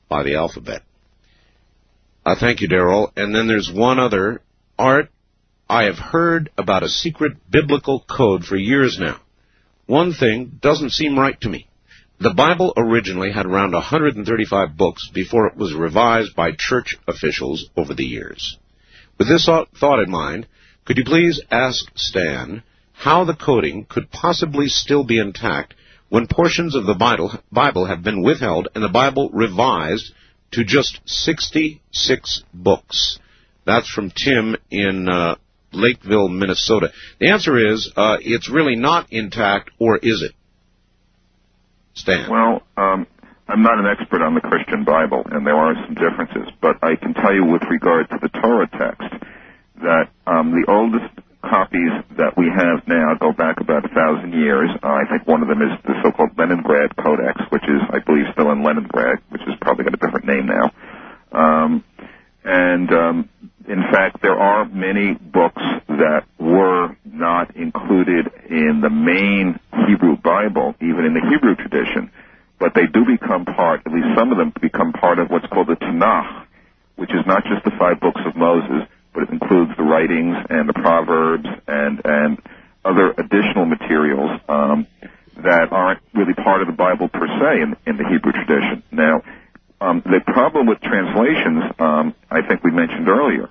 by 0.08 0.24
the 0.24 0.36
alphabet. 0.36 0.84
Uh, 2.26 2.36
thank 2.40 2.62
you, 2.62 2.70
Daryl. 2.70 3.12
And 3.18 3.36
then 3.36 3.50
there's 3.50 3.70
one 3.70 4.00
other. 4.00 4.42
Art 4.78 5.10
I 5.70 5.86
have 5.86 5.98
heard 5.98 6.52
about 6.60 6.84
a 6.84 6.90
secret 6.90 7.50
biblical 7.50 8.00
code 8.08 8.46
for 8.46 8.56
years 8.56 9.00
now. 9.00 9.20
One 9.88 10.14
thing 10.14 10.60
doesn't 10.62 10.92
seem 10.92 11.18
right 11.18 11.40
to 11.42 11.50
me. 11.50 11.68
The 12.20 12.36
Bible 12.36 12.72
originally 12.78 13.32
had 13.32 13.48
around 13.48 13.74
135 13.74 14.78
books 14.78 15.10
before 15.14 15.48
it 15.48 15.58
was 15.58 15.74
revised 15.74 16.36
by 16.36 16.52
church 16.52 16.98
officials 17.08 17.70
over 17.76 17.96
the 17.96 18.06
years. 18.06 18.58
With 19.18 19.28
this 19.28 19.46
thought 19.46 20.00
in 20.00 20.12
mind, 20.12 20.48
could 20.86 20.98
you 20.98 21.04
please 21.04 21.42
ask 21.50 21.92
Stan 21.96 22.62
how 22.94 23.24
the 23.24 23.36
coding 23.36 23.86
could 23.90 24.12
possibly 24.12 24.68
still 24.68 25.04
be 25.04 25.18
intact 25.18 25.74
when 26.10 26.28
portions 26.28 26.76
of 26.76 26.86
the 26.86 27.40
Bible 27.52 27.86
have 27.86 28.04
been 28.04 28.22
withheld 28.22 28.68
and 28.76 28.84
the 28.84 28.90
Bible 28.90 29.30
revised 29.34 30.14
to 30.52 30.64
just 30.64 31.02
66 31.06 32.44
books? 32.54 33.20
That's 33.66 33.90
from 33.90 34.12
Tim 34.12 34.56
in 34.70 35.10
uh, 35.10 35.36
Lakeville, 35.76 36.30
Minnesota? 36.30 36.92
The 37.20 37.30
answer 37.30 37.58
is 37.58 37.92
uh, 37.96 38.18
it's 38.22 38.50
really 38.50 38.76
not 38.76 39.12
intact, 39.12 39.72
or 39.80 39.98
is 39.98 40.22
it? 40.22 40.32
Stan. 41.94 42.30
Well, 42.30 42.62
um, 42.78 43.08
I'm 43.48 43.62
not 43.62 43.78
an 43.80 43.86
expert 43.86 44.22
on 44.22 44.36
the 44.36 44.42
Christian 44.42 44.84
Bible, 44.84 45.24
and 45.32 45.46
there 45.46 45.56
are 45.56 45.76
some 45.86 45.96
differences, 45.96 46.52
but 46.62 46.78
I 46.84 46.96
can 46.96 47.14
tell 47.14 47.34
you 47.34 47.46
with 47.46 47.62
regard 47.70 48.10
to 48.10 48.18
the 48.22 48.30
Torah 48.30 48.68
text 48.68 49.24
that 49.82 50.10
um, 50.26 50.52
the 50.52 50.66
oldest 50.72 51.14
copies 51.46 51.94
that 52.18 52.34
we 52.38 52.50
have 52.50 52.82
now 52.88 53.14
go 53.20 53.32
back 53.32 53.62
about 53.62 53.86
a 53.86 53.94
thousand 53.94 54.34
years. 54.34 54.70
Uh, 54.82 54.98
I 54.98 55.04
think 55.10 55.28
one 55.28 55.42
of 55.42 55.48
them 55.48 55.62
is 55.62 55.72
the 55.86 55.94
so-called 56.02 56.32
Leningrad 56.38 56.96
Codex, 56.98 57.40
which 57.52 57.64
is, 57.64 57.82
I 57.90 58.00
believe, 58.00 58.26
still 58.34 58.52
in 58.52 58.64
Leningrad, 58.64 59.22
which 59.30 59.42
has 59.46 59.56
probably 59.62 59.86
got 59.86 59.94
a 59.94 60.02
different 60.02 60.26
name 60.26 60.48
now. 60.50 60.74
Um, 61.32 61.84
and 62.44 62.92
um, 62.92 63.30
in 63.68 63.82
fact, 63.92 64.22
there 64.22 64.38
are 64.38 64.66
many 64.66 65.14
books 65.14 65.62
that 65.88 66.24
were 66.40 66.96
not 67.06 67.56
included 67.56 68.30
in 68.50 68.82
the 68.82 68.90
main 68.90 69.60
Hebrew 69.88 70.18
Bible, 70.18 70.76
even 70.82 71.06
in 71.06 71.14
the 71.14 71.22
Hebrew 71.22 71.56
tradition, 71.56 72.12
but 72.60 72.74
they 72.76 72.86
do 72.86 73.06
become 73.06 73.46
part, 73.46 73.82
at 73.86 73.92
least 73.92 74.08
some 74.18 74.32
of 74.32 74.38
them 74.38 74.54
become 74.62 74.94
part 74.94 75.20
of 75.20 75.30
what's 75.30 75.48
called 75.48 75.68
the 75.68 75.76
Tanakh, 75.76 76.46
which 76.96 77.10
is 77.10 77.26
not 77.26 77.44
just 77.44 77.64
the 77.66 77.72
five 77.78 78.00
books 78.00 78.22
of 78.26 78.36
Moses, 78.36 78.88
but 79.14 79.24
it 79.24 79.30
includes 79.30 79.72
the 79.78 79.84
writings 79.84 80.38
and 80.50 80.70
the 80.70 80.74
Proverbs 80.74 81.48
and, 81.68 82.02
and 82.06 82.38
other 82.84 83.12
additional 83.18 83.66
materials 83.66 84.40
um, 84.48 84.88
that 85.42 85.72
aren't 85.72 86.02
really 86.14 86.34
part 86.34 86.62
of 86.62 86.68
the 86.68 86.78
Bible 86.78 87.10
per 87.10 87.28
se 87.28 87.62
in, 87.62 87.76
in 87.88 87.98
the 87.98 88.06
Hebrew 88.08 88.32
tradition. 88.32 88.84
Now, 88.92 89.22
um, 89.82 90.02
the 90.06 90.22
problem 90.26 90.68
with 90.68 90.80
translations, 90.82 91.64
um, 91.80 92.16
I 92.32 92.42
think 92.48 92.64
we 92.64 92.72
mentioned 92.72 93.10
earlier, 93.10 93.50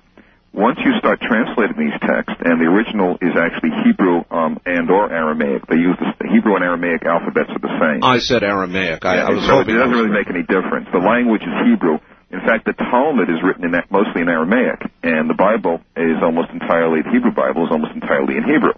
once 0.55 0.79
you 0.87 0.95
start 1.03 1.19
translating 1.19 1.75
these 1.75 1.99
texts, 1.99 2.39
and 2.39 2.63
the 2.63 2.65
original 2.71 3.19
is 3.19 3.35
actually 3.35 3.75
Hebrew 3.83 4.23
um, 4.31 4.55
and 4.63 4.87
or 4.89 5.11
Aramaic, 5.11 5.67
they 5.67 5.75
use 5.75 5.99
the 5.99 6.31
Hebrew 6.31 6.55
and 6.55 6.63
Aramaic 6.63 7.03
alphabets 7.03 7.51
are 7.51 7.59
the 7.59 7.75
same. 7.75 7.99
I 8.01 8.23
said 8.23 8.41
Aramaic. 8.41 9.03
I, 9.03 9.19
yeah, 9.19 9.27
I 9.27 9.29
was 9.35 9.43
so 9.43 9.59
it 9.59 9.67
doesn't 9.67 9.91
really 9.91 10.15
make 10.15 10.31
any 10.31 10.47
difference. 10.47 10.87
The 10.95 11.03
language 11.03 11.43
is 11.43 11.55
Hebrew. 11.67 11.99
In 12.31 12.39
fact, 12.47 12.65
the 12.65 12.73
Talmud 12.73 13.29
is 13.29 13.43
written 13.43 13.67
in 13.67 13.71
that, 13.75 13.91
mostly 13.91 14.23
in 14.23 14.29
Aramaic, 14.31 14.79
and 15.03 15.29
the 15.29 15.37
Bible 15.37 15.83
is 15.95 16.23
almost 16.23 16.49
entirely 16.55 17.03
the 17.03 17.11
Hebrew 17.11 17.35
Bible 17.35 17.67
is 17.67 17.71
almost 17.71 17.93
entirely 17.93 18.39
in 18.39 18.47
Hebrew. 18.47 18.75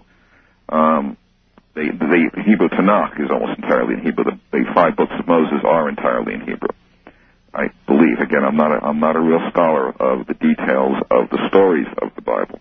Um, 0.68 1.16
the, 1.78 1.94
the 1.94 2.42
Hebrew 2.42 2.68
Tanakh 2.74 3.22
is 3.22 3.30
almost 3.30 3.54
entirely 3.54 3.94
in 3.94 4.02
Hebrew. 4.02 4.26
The, 4.26 4.36
the 4.50 4.66
five 4.74 4.98
books 4.98 5.14
of 5.14 5.26
Moses 5.30 5.62
are 5.62 5.88
entirely 5.88 6.34
in 6.34 6.42
Hebrew. 6.42 6.74
I 7.58 7.66
believe. 7.90 8.18
Again, 8.22 8.44
I'm 8.46 8.56
not 8.56 8.70
a, 8.70 8.78
I'm 8.84 9.00
not 9.00 9.16
a 9.16 9.20
real 9.20 9.42
scholar 9.50 9.88
of 9.90 10.26
the 10.30 10.34
details 10.34 10.96
of 11.10 11.28
the 11.30 11.40
stories 11.50 11.88
of 12.00 12.14
the 12.14 12.22
Bible. 12.22 12.60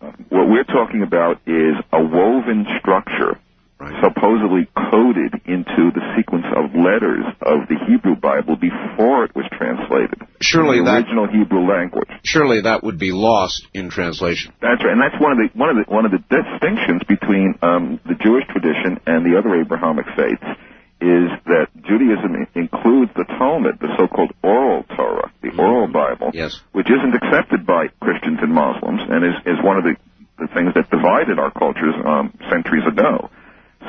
Uh, 0.00 0.12
what 0.28 0.48
we're 0.52 0.68
talking 0.68 1.02
about 1.02 1.40
is 1.46 1.74
a 1.92 2.02
woven 2.02 2.66
structure 2.78 3.40
Right. 3.80 3.94
supposedly 4.02 4.66
coded 4.90 5.38
into 5.46 5.94
the 5.94 6.02
sequence 6.18 6.46
of 6.50 6.74
letters 6.74 7.22
of 7.46 7.68
the 7.70 7.78
Hebrew 7.86 8.16
Bible 8.18 8.56
before 8.58 9.22
it 9.22 9.30
was 9.38 9.46
translated. 9.54 10.18
Surely 10.42 10.78
in 10.78 10.84
the 10.84 10.90
that- 10.90 11.06
original 11.06 11.28
Hebrew 11.30 11.62
language. 11.62 12.10
Surely 12.24 12.60
that 12.62 12.82
would 12.82 12.98
be 12.98 13.12
lost 13.12 13.68
in 13.72 13.88
translation. 13.88 14.50
That's 14.60 14.82
right, 14.82 14.94
and 14.94 15.00
that's 15.00 15.14
one 15.22 15.30
of 15.30 15.38
the 15.38 15.48
one 15.56 15.70
of 15.70 15.76
the 15.78 15.86
one 15.86 16.04
of 16.04 16.10
the 16.10 16.18
distinctions 16.26 17.02
between 17.06 17.54
um, 17.62 18.00
the 18.04 18.18
Jewish 18.18 18.42
tradition 18.50 18.98
and 19.06 19.22
the 19.24 19.38
other 19.38 19.54
Abrahamic 19.54 20.06
faiths 20.18 20.58
is 21.00 21.30
that 21.46 21.68
Judaism 21.82 22.34
includes 22.54 23.12
the 23.14 23.24
Talmud, 23.38 23.78
the 23.80 23.94
so-called 23.96 24.32
oral 24.42 24.82
Torah, 24.96 25.30
the 25.42 25.50
oral 25.56 25.86
Bible, 25.86 26.30
Yes. 26.34 26.58
which 26.72 26.90
isn't 26.90 27.14
accepted 27.14 27.64
by 27.64 27.86
Christians 28.00 28.38
and 28.42 28.52
Muslims, 28.52 29.00
and 29.08 29.24
is 29.24 29.34
is 29.46 29.62
one 29.62 29.78
of 29.78 29.84
the 29.84 29.94
the 30.38 30.48
things 30.54 30.74
that 30.74 30.90
divided 30.90 31.38
our 31.38 31.50
cultures 31.50 31.94
um, 32.04 32.32
centuries 32.50 32.86
ago. 32.86 33.30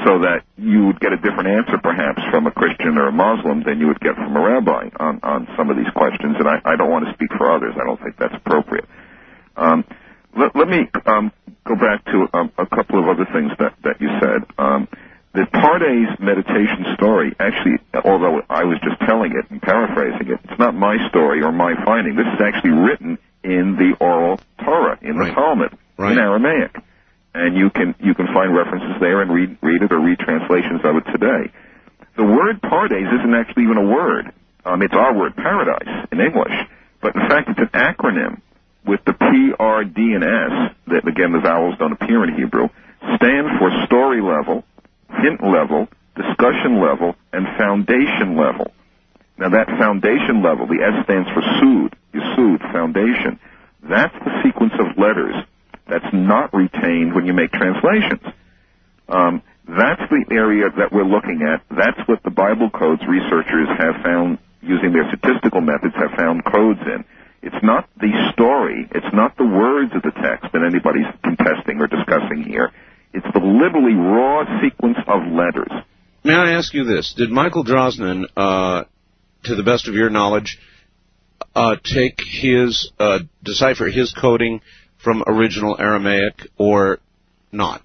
So 0.06 0.20
that 0.20 0.46
you 0.56 0.86
would 0.86 1.00
get 1.00 1.14
a 1.14 1.18
different 1.18 1.50
answer, 1.50 1.78
perhaps, 1.82 2.22
from 2.30 2.46
a 2.46 2.52
Christian 2.52 2.98
or 2.98 3.08
a 3.08 3.12
Muslim 3.12 3.64
than 3.64 3.80
you 3.80 3.88
would 3.88 4.00
get 4.00 4.14
from 4.16 4.36
a 4.38 4.40
rabbi 4.40 4.88
on, 5.00 5.20
on 5.24 5.48
some 5.58 5.72
of 5.72 5.78
these 5.78 5.90
questions. 5.96 6.36
And 6.38 6.48
I, 6.48 6.62
I 6.64 6.76
don't 6.76 6.92
want 6.92 7.06
to 7.08 7.14
speak 7.16 7.30
for 7.36 7.50
others. 7.52 7.74
I 7.76 7.86
don't 7.86 8.00
think 8.00 8.16
that's 8.18 8.36
appropriate. 8.36 8.86
Um, 9.58 9.84
let, 10.38 10.56
let 10.56 10.68
me 10.70 10.88
um, 11.08 11.32
go 11.66 11.74
back 11.76 12.06
to 12.06 12.28
um, 12.38 12.52
a 12.60 12.68
couple 12.68 13.02
of 13.02 13.10
other 13.10 13.26
things 13.34 13.52
that, 13.58 13.74
that 13.84 14.00
you 14.00 14.10
said. 14.22 14.46
Um, 14.60 14.88
the 15.34 15.46
Pardes 15.54 16.20
meditation 16.20 16.86
story, 16.96 17.36
actually, 17.40 17.78
although 18.04 18.42
I 18.50 18.64
was 18.64 18.80
just 18.82 19.00
telling 19.02 19.32
it 19.38 19.50
and 19.52 19.62
paraphrasing 19.62 20.28
it, 20.30 20.40
it's 20.44 20.60
not 20.60 20.74
my 20.74 20.98
story 21.10 21.42
or 21.42 21.52
my 21.52 21.76
finding. 21.86 22.16
This 22.16 22.26
is 22.34 22.42
actually 22.42 22.72
written 22.72 23.18
in 23.44 23.76
the 23.76 23.96
oral 24.00 24.40
Torah, 24.64 24.98
in 25.02 25.14
the 25.18 25.26
Right. 25.26 25.34
Talmud, 25.34 25.78
Right. 25.98 26.14
in 26.14 26.20
Aramaic. 26.20 26.76
And 27.36 27.56
you 27.56 27.70
can, 27.70 27.94
you 28.00 28.16
can 28.16 28.28
find 28.34 28.56
references 28.56 29.00
there 29.00 29.22
and 29.22 29.32
read, 29.32 29.58
read 29.62 29.84
it 29.84 29.92
or 29.92 30.00
read 30.00 30.18
translations 30.20 30.82
of 30.84 30.96
it 30.98 31.06
today. 31.12 31.52
The 32.18 32.26
word 32.26 32.60
Pardes 32.62 33.14
isn't 33.20 33.34
actually 33.36 33.64
even 33.64 33.78
a 33.78 33.86
word. 33.86 34.32
Um, 34.66 34.82
it's 34.82 34.94
our 34.94 35.14
word 35.14 35.36
paradise 35.36 36.08
in 36.12 36.20
English. 36.20 36.52
But 37.02 37.16
in 37.16 37.30
fact, 37.30 37.50
it's 37.50 37.60
an 37.60 37.68
acronym 37.68 38.42
with 38.86 39.06
the 39.06 39.14
P, 39.14 39.54
R, 39.58 39.84
D, 39.84 40.14
and 40.14 40.24
S, 40.24 40.76
that 40.88 41.08
again 41.08 41.32
the 41.32 41.40
vowels 41.40 41.78
don't 41.78 41.94
appear 41.94 42.24
in 42.24 42.36
Hebrew, 42.36 42.68
stand 43.16 43.48
for 43.60 43.70
story 43.86 44.22
level, 44.22 44.66
hint 45.22 45.44
level, 45.44 45.88
discussion 46.16 46.82
level, 46.82 47.16
and 47.34 47.46
foundation 47.58 48.38
level. 48.38 48.72
Now 49.38 49.50
that 49.50 49.68
foundation 49.68 50.44
level, 50.44 50.68
the 50.68 50.84
S 50.84 51.04
stands 51.06 51.30
for 51.30 51.42
Sod, 51.42 51.96
Yesod, 52.14 52.72
foundation. 52.72 53.40
That's 53.84 54.14
the 54.26 54.42
sequence 54.44 54.74
of 54.80 54.98
letters 54.98 55.36
that's 55.88 56.14
not 56.14 56.54
retained 56.54 57.16
when 57.16 57.26
you 57.26 57.34
make 57.34 57.52
translations. 57.52 58.22
Um, 59.08 59.42
that's 59.68 60.02
the 60.10 60.26
area 60.32 60.70
that 60.78 60.92
we're 60.92 61.06
looking 61.06 61.42
at. 61.42 61.64
That's 61.70 62.00
what 62.08 62.22
the 62.24 62.30
Bible 62.30 62.70
codes 62.70 63.02
researchers 63.08 63.68
have 63.78 64.02
found 64.04 64.38
using 64.62 64.92
their 64.94 65.08
statistical 65.08 65.62
methods 65.62 65.96
have 65.96 66.12
found 66.18 66.44
codes 66.46 66.82
in. 66.86 67.06
It's 67.42 67.64
not 67.64 67.90
the 68.00 68.12
story, 68.34 68.90
it's 68.92 69.14
not 69.14 69.38
the 69.38 69.46
words 69.46 69.92
of 69.96 70.02
the 70.02 70.12
text 70.12 70.52
that 70.52 70.64
anybody's 70.64 71.08
contesting 71.24 71.80
or 71.80 71.88
discussing 71.88 72.44
here. 72.44 72.72
It's 73.14 73.26
the 73.34 73.40
literally 73.40 73.96
raw 73.96 74.44
sequence 74.62 74.98
of 75.08 75.22
letters. 75.32 75.72
May 76.24 76.34
I 76.36 76.52
ask 76.54 76.74
you 76.74 76.84
this? 76.84 77.14
Did 77.18 77.32
Michael 77.32 77.64
Drosnin, 77.64 78.26
uh, 78.36 78.84
to 79.44 79.56
the 79.56 79.64
best 79.64 79.88
of 79.88 79.96
your 79.96 80.10
knowledge, 80.10 80.60
uh, 81.56 81.78
take 81.84 82.20
his, 82.22 82.92
uh, 83.00 83.20
decipher 83.44 83.86
his 83.88 84.14
coding 84.14 84.62
from 84.98 85.24
original 85.26 85.76
Aramaic 85.80 86.48
or 86.58 87.00
not? 87.52 87.82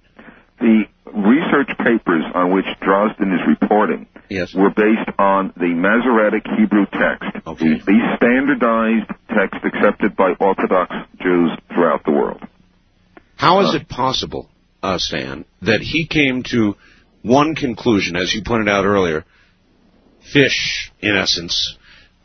The 0.59 0.83
research 1.05 1.69
papers 1.77 2.23
on 2.33 2.53
which 2.53 2.65
Drosnin 2.81 3.33
is 3.33 3.41
reporting 3.47 4.07
Yes. 4.29 4.53
were 4.53 4.69
based 4.69 5.09
on 5.17 5.53
the 5.55 5.67
Masoretic 5.73 6.43
Hebrew 6.57 6.85
text, 6.91 7.29
Okay. 7.47 7.75
the, 7.79 7.85
the 7.85 8.15
standardized 8.17 9.09
text 9.29 9.63
accepted 9.63 10.15
by 10.15 10.33
Orthodox 10.39 10.93
Jews 11.21 11.51
throughout 11.73 12.03
the 12.05 12.11
world. 12.11 12.41
How 13.37 13.61
is 13.61 13.75
it 13.75 13.87
possible, 13.87 14.49
uh, 14.85 14.97
Stan, 14.99 15.45
that 15.63 15.81
he 15.81 16.05
came 16.05 16.43
to 16.51 16.75
one 17.23 17.55
conclusion, 17.55 18.15
as 18.15 18.33
you 18.33 18.43
pointed 18.45 18.69
out 18.69 18.85
earlier, 18.85 19.25
fish, 20.31 20.91
in 21.01 21.15
essence, 21.15 21.75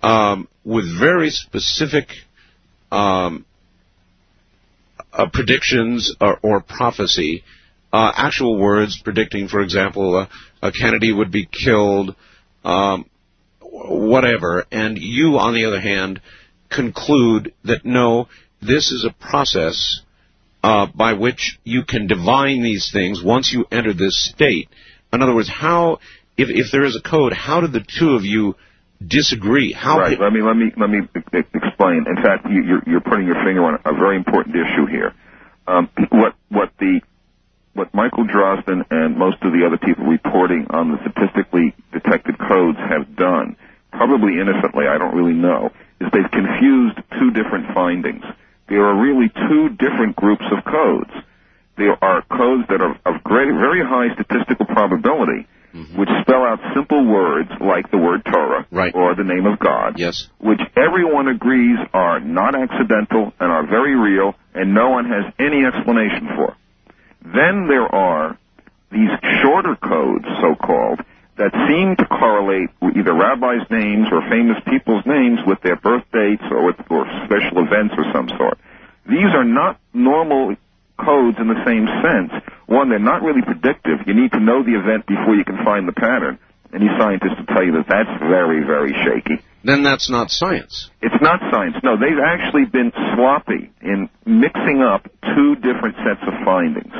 um, 0.02 0.46
with 0.62 0.84
very 0.98 1.30
specific 1.30 2.08
um, 2.92 3.46
uh, 5.12 5.26
predictions 5.32 6.14
or, 6.20 6.38
or 6.42 6.60
prophecy, 6.60 7.44
uh, 7.92 8.12
actual 8.14 8.58
words 8.58 9.00
predicting, 9.02 9.48
for 9.48 9.60
example, 9.60 10.16
uh, 10.16 10.26
uh, 10.62 10.70
Kennedy 10.78 11.12
would 11.12 11.32
be 11.32 11.46
killed, 11.46 12.14
um, 12.62 13.06
whatever, 13.62 14.66
and 14.70 14.98
you, 14.98 15.38
on 15.38 15.54
the 15.54 15.64
other 15.64 15.80
hand, 15.80 16.20
conclude 16.68 17.54
that 17.64 17.86
no, 17.86 18.28
this 18.60 18.92
is 18.92 19.06
a 19.08 19.14
process 19.14 20.02
uh, 20.62 20.86
by 20.94 21.14
which 21.14 21.58
you 21.64 21.84
can 21.84 22.06
divine 22.06 22.62
these 22.62 22.90
things 22.92 23.22
once 23.22 23.52
you 23.52 23.64
enter 23.70 23.92
this 23.92 24.30
state. 24.30 24.68
In 25.12 25.22
other 25.22 25.34
words, 25.34 25.48
how, 25.48 25.98
if, 26.36 26.48
if 26.48 26.70
there 26.70 26.84
is 26.84 26.96
a 26.96 27.08
code, 27.08 27.32
how 27.32 27.60
did 27.60 27.72
the 27.72 27.84
two 27.98 28.10
of 28.10 28.24
you 28.24 28.56
disagree? 29.04 29.72
How 29.72 29.98
right. 29.98 30.18
Let 30.20 30.32
me 30.32 30.42
let 30.42 30.56
me 30.56 30.70
let 30.76 30.90
me 30.90 31.00
explain. 31.54 32.04
In 32.06 32.16
fact, 32.22 32.46
you, 32.48 32.62
you're 32.62 32.82
you're 32.86 33.00
putting 33.00 33.26
your 33.26 33.42
finger 33.44 33.64
on 33.64 33.80
a 33.84 33.92
very 33.94 34.16
important 34.16 34.54
issue 34.56 34.86
here. 34.86 35.14
Um, 35.66 35.88
what 36.10 36.34
what 36.48 36.70
the 36.78 37.00
what 37.72 37.94
Michael 37.94 38.26
Drosnin 38.26 38.84
and 38.90 39.16
most 39.16 39.38
of 39.42 39.52
the 39.52 39.64
other 39.66 39.78
people 39.78 40.04
reporting 40.04 40.66
on 40.70 40.90
the 40.90 40.98
statistically 41.00 41.74
detected 41.92 42.36
codes 42.38 42.78
have 42.78 43.16
done, 43.16 43.56
probably 43.92 44.40
innocently, 44.40 44.86
I 44.86 44.98
don't 44.98 45.14
really 45.14 45.38
know, 45.38 45.70
is 46.00 46.08
they've 46.12 46.30
confused 46.30 46.98
two 47.18 47.30
different 47.30 47.72
findings. 47.72 48.24
There 48.70 48.84
are 48.86 48.94
really 49.02 49.28
two 49.28 49.68
different 49.70 50.14
groups 50.16 50.44
of 50.56 50.64
codes. 50.64 51.10
There 51.76 52.02
are 52.02 52.22
codes 52.22 52.68
that 52.70 52.80
are 52.80 52.96
of 53.04 53.22
great, 53.24 53.50
very 53.50 53.82
high 53.84 54.14
statistical 54.14 54.64
probability, 54.66 55.48
mm-hmm. 55.74 55.98
which 55.98 56.08
spell 56.22 56.44
out 56.44 56.60
simple 56.74 57.04
words 57.04 57.50
like 57.60 57.90
the 57.90 57.98
word 57.98 58.24
Torah 58.24 58.66
Right. 58.70 58.94
or 58.94 59.16
the 59.16 59.24
name 59.24 59.44
of 59.46 59.58
God, 59.58 59.98
Yes. 59.98 60.28
which 60.38 60.60
everyone 60.76 61.26
agrees 61.26 61.78
are 61.92 62.20
not 62.20 62.54
accidental 62.54 63.32
and 63.40 63.50
are 63.50 63.66
very 63.66 63.96
real, 63.96 64.34
and 64.54 64.72
no 64.72 64.90
one 64.90 65.06
has 65.06 65.32
any 65.40 65.64
explanation 65.64 66.28
for. 66.36 66.56
Then 67.22 67.66
there 67.66 67.92
are 67.92 68.38
these 68.92 69.10
shorter 69.42 69.76
codes, 69.76 70.26
so-called, 70.40 71.00
that 71.40 71.56
seem 71.64 71.96
to 71.96 72.04
correlate 72.04 72.68
either 72.84 73.16
rabbis' 73.16 73.64
names 73.72 74.12
or 74.12 74.20
famous 74.28 74.60
people's 74.68 75.00
names 75.08 75.40
with 75.48 75.58
their 75.64 75.76
birth 75.76 76.04
dates 76.12 76.44
or 76.52 76.68
with 76.68 76.76
or 76.92 77.08
special 77.24 77.64
events 77.64 77.96
of 77.96 78.04
some 78.12 78.28
sort. 78.36 78.60
These 79.08 79.32
are 79.32 79.44
not 79.44 79.80
normal 79.96 80.54
codes 81.00 81.40
in 81.40 81.48
the 81.48 81.64
same 81.64 81.88
sense. 82.04 82.44
One, 82.68 82.90
they're 82.90 83.00
not 83.00 83.22
really 83.22 83.40
predictive. 83.40 84.04
You 84.06 84.12
need 84.12 84.32
to 84.32 84.40
know 84.40 84.62
the 84.62 84.76
event 84.76 85.06
before 85.08 85.34
you 85.34 85.44
can 85.44 85.64
find 85.64 85.88
the 85.88 85.96
pattern. 85.96 86.38
Any 86.76 86.92
scientist 87.00 87.34
will 87.40 87.48
tell 87.48 87.64
you 87.64 87.72
that 87.72 87.88
that's 87.88 88.12
very, 88.20 88.60
very 88.62 88.92
shaky. 88.92 89.42
Then 89.64 89.82
that's 89.82 90.08
not 90.08 90.30
science. 90.30 90.90
It's 91.00 91.20
not 91.20 91.40
science. 91.50 91.76
No, 91.82 91.96
they've 91.96 92.20
actually 92.20 92.66
been 92.66 92.92
sloppy 93.16 93.72
in 93.80 94.08
mixing 94.24 94.84
up 94.84 95.08
two 95.34 95.56
different 95.56 95.96
sets 96.04 96.22
of 96.22 96.44
findings. 96.44 96.92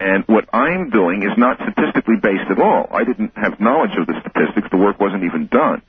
And 0.00 0.24
what 0.26 0.48
I'm 0.52 0.90
doing 0.90 1.22
is 1.22 1.36
not 1.36 1.58
statistically 1.58 2.16
based 2.22 2.50
at 2.50 2.60
all. 2.60 2.86
I 2.90 3.04
didn't 3.04 3.32
have 3.36 3.58
knowledge 3.58 3.98
of 3.98 4.06
the 4.06 4.14
statistics. 4.20 4.68
The 4.70 4.78
work 4.78 5.00
wasn't 5.00 5.24
even 5.24 5.48
done. 5.50 5.82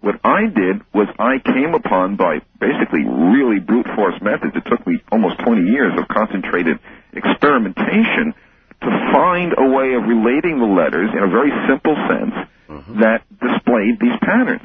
What 0.00 0.20
I 0.22 0.46
did 0.46 0.82
was 0.94 1.08
I 1.18 1.42
came 1.42 1.74
upon 1.74 2.14
by 2.16 2.38
basically 2.60 3.02
really 3.02 3.58
brute 3.58 3.86
force 3.96 4.14
methods. 4.22 4.54
It 4.54 4.62
took 4.70 4.86
me 4.86 5.02
almost 5.10 5.40
20 5.40 5.66
years 5.66 5.98
of 5.98 6.06
concentrated 6.06 6.78
experimentation 7.12 8.34
to 8.82 8.90
find 9.12 9.54
a 9.58 9.66
way 9.66 9.94
of 9.94 10.04
relating 10.06 10.60
the 10.60 10.70
letters 10.70 11.10
in 11.10 11.22
a 11.24 11.30
very 11.30 11.50
simple 11.66 11.96
sense 12.06 12.34
mm-hmm. 12.68 13.00
that 13.00 13.26
displayed 13.40 13.98
these 13.98 14.14
patterns. 14.22 14.62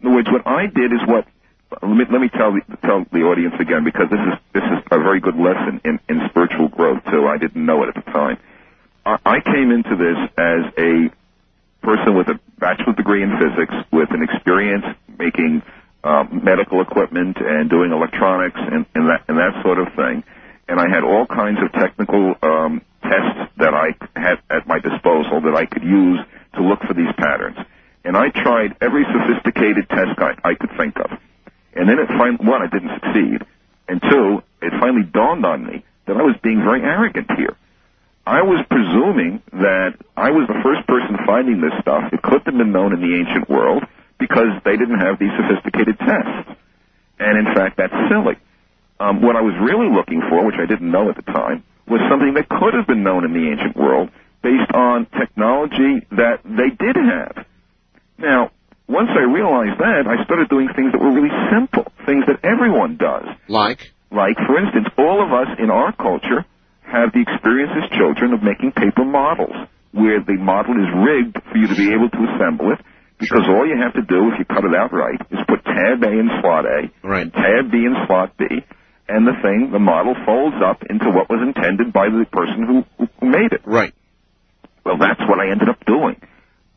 In 0.00 0.06
other 0.06 0.16
words, 0.16 0.28
what 0.30 0.46
I 0.46 0.66
did 0.66 0.92
is 0.92 1.00
what 1.08 1.26
let 1.70 1.96
me, 1.96 2.04
let 2.10 2.20
me 2.20 2.28
tell 2.28 2.52
the, 2.52 2.60
tell 2.82 3.04
the 3.12 3.22
audience 3.24 3.54
again 3.58 3.84
because 3.84 4.08
this 4.10 4.20
is 4.20 4.34
this 4.52 4.64
is 4.64 4.78
a 4.90 4.98
very 4.98 5.20
good 5.20 5.36
lesson 5.36 5.80
in, 5.84 5.98
in 6.08 6.20
spiritual 6.28 6.68
growth 6.68 7.02
too. 7.10 7.26
I 7.26 7.38
didn't 7.38 7.64
know 7.64 7.82
it 7.82 7.88
at 7.88 8.04
the 8.04 8.10
time. 8.12 8.38
I, 9.04 9.18
I 9.24 9.40
came 9.40 9.70
into 9.70 9.96
this 9.96 10.18
as 10.38 10.72
a 10.78 11.10
person 11.82 12.16
with 12.16 12.28
a 12.28 12.40
bachelor's 12.58 12.96
degree 12.96 13.22
in 13.22 13.36
physics 13.38 13.74
with 13.92 14.10
an 14.12 14.22
experience 14.22 14.84
making 15.18 15.62
um, 16.02 16.40
medical 16.44 16.80
equipment 16.80 17.36
and 17.40 17.68
doing 17.68 17.92
electronics 17.92 18.58
and, 18.60 18.86
and 18.94 19.08
that 19.08 19.24
and 19.28 19.38
that 19.38 19.62
sort 19.62 19.78
of 19.78 19.88
thing. 19.94 20.22
And 20.68 20.80
I 20.80 20.88
had 20.88 21.04
all 21.04 21.26
kinds 21.26 21.58
of 21.62 21.72
technical 21.72 22.34
um, 22.42 22.80
tests 23.02 23.52
that 23.58 23.74
I 23.74 23.92
had 24.16 24.40
at 24.48 24.66
my 24.66 24.78
disposal 24.78 25.42
that 25.42 25.54
I 25.54 25.66
could 25.66 25.82
use 25.84 26.20
to 26.54 26.62
look 26.62 26.80
for 26.86 26.94
these 26.94 27.12
patterns. 27.18 27.56
And 28.04 28.16
I 28.16 28.28
tried 28.30 28.76
every 28.80 29.04
sophisticated 29.04 29.88
test 29.88 30.18
I, 30.18 30.36
I 30.44 30.54
could 30.54 30.70
think 30.78 30.96
of. 31.00 31.18
And 31.74 31.88
then 31.88 31.98
it 31.98 32.08
finally, 32.08 32.44
one, 32.44 32.62
I 32.62 32.66
didn't 32.66 32.94
succeed. 33.00 33.46
And 33.88 34.00
two, 34.00 34.42
it 34.62 34.72
finally 34.80 35.04
dawned 35.04 35.44
on 35.44 35.66
me 35.66 35.84
that 36.06 36.16
I 36.16 36.22
was 36.22 36.36
being 36.42 36.62
very 36.62 36.82
arrogant 36.82 37.30
here. 37.36 37.56
I 38.26 38.42
was 38.42 38.64
presuming 38.70 39.42
that 39.52 40.00
I 40.16 40.30
was 40.30 40.48
the 40.48 40.60
first 40.62 40.86
person 40.88 41.18
finding 41.26 41.60
this 41.60 41.74
stuff. 41.80 42.12
It 42.12 42.22
couldn't 42.22 42.46
have 42.46 42.56
been 42.56 42.72
known 42.72 42.94
in 42.94 43.00
the 43.00 43.16
ancient 43.18 43.50
world 43.50 43.84
because 44.18 44.48
they 44.64 44.76
didn't 44.76 45.00
have 45.00 45.18
these 45.18 45.32
sophisticated 45.36 45.98
tests. 45.98 46.56
And 47.18 47.36
in 47.36 47.54
fact, 47.54 47.76
that's 47.76 47.92
silly. 48.08 48.36
Um, 48.98 49.20
what 49.20 49.36
I 49.36 49.42
was 49.42 49.54
really 49.60 49.92
looking 49.92 50.22
for, 50.28 50.44
which 50.46 50.56
I 50.58 50.64
didn't 50.66 50.90
know 50.90 51.10
at 51.10 51.16
the 51.16 51.28
time, 51.28 51.64
was 51.86 52.00
something 52.08 52.32
that 52.34 52.48
could 52.48 52.72
have 52.72 52.86
been 52.86 53.02
known 53.02 53.24
in 53.24 53.32
the 53.34 53.50
ancient 53.50 53.76
world 53.76 54.08
based 54.42 54.72
on 54.72 55.06
technology 55.18 56.06
that 56.12 56.40
they 56.44 56.70
did 56.70 56.96
have. 56.96 57.44
Now, 58.16 58.52
once 58.88 59.08
I 59.16 59.24
realized 59.24 59.80
that, 59.80 60.04
I 60.04 60.20
started 60.24 60.52
doing 60.52 60.68
things 60.76 60.92
that 60.92 61.00
were 61.00 61.12
really 61.12 61.32
simple, 61.48 61.88
things 62.04 62.28
that 62.28 62.44
everyone 62.44 63.00
does. 63.00 63.24
Like? 63.48 63.80
Like, 64.12 64.36
for 64.44 64.60
instance, 64.60 64.92
all 65.00 65.24
of 65.24 65.32
us 65.32 65.56
in 65.56 65.72
our 65.72 65.96
culture 65.96 66.44
have 66.84 67.16
the 67.16 67.24
experience 67.24 67.72
as 67.80 67.88
children 67.96 68.36
of 68.36 68.44
making 68.44 68.76
paper 68.76 69.04
models, 69.08 69.56
where 69.96 70.20
the 70.20 70.36
model 70.36 70.76
is 70.76 70.90
rigged 71.00 71.40
for 71.48 71.56
you 71.56 71.66
to 71.66 71.76
be 71.76 71.88
able 71.96 72.12
to 72.12 72.20
assemble 72.28 72.76
it, 72.76 72.80
because 73.16 73.48
all 73.48 73.64
you 73.64 73.80
have 73.80 73.96
to 73.96 74.04
do, 74.04 74.28
if 74.30 74.38
you 74.38 74.44
cut 74.44 74.68
it 74.68 74.76
out 74.76 74.92
right, 74.92 75.18
is 75.32 75.40
put 75.48 75.64
tab 75.64 76.04
A 76.04 76.12
in 76.12 76.28
slot 76.44 76.68
A, 76.68 76.92
right. 77.00 77.32
tab 77.32 77.72
B 77.72 77.88
in 77.88 77.96
slot 78.06 78.36
B, 78.36 78.44
and 79.08 79.24
the 79.24 79.36
thing, 79.40 79.72
the 79.72 79.80
model 79.80 80.14
folds 80.28 80.60
up 80.60 80.84
into 80.88 81.08
what 81.08 81.32
was 81.32 81.40
intended 81.40 81.92
by 81.92 82.12
the 82.12 82.28
person 82.28 82.68
who, 82.68 82.76
who 83.00 83.26
made 83.26 83.52
it. 83.56 83.64
Right. 83.64 83.94
Well, 84.84 85.00
that's 85.00 85.24
what 85.24 85.40
I 85.40 85.50
ended 85.50 85.72
up 85.72 85.80
doing 85.88 86.20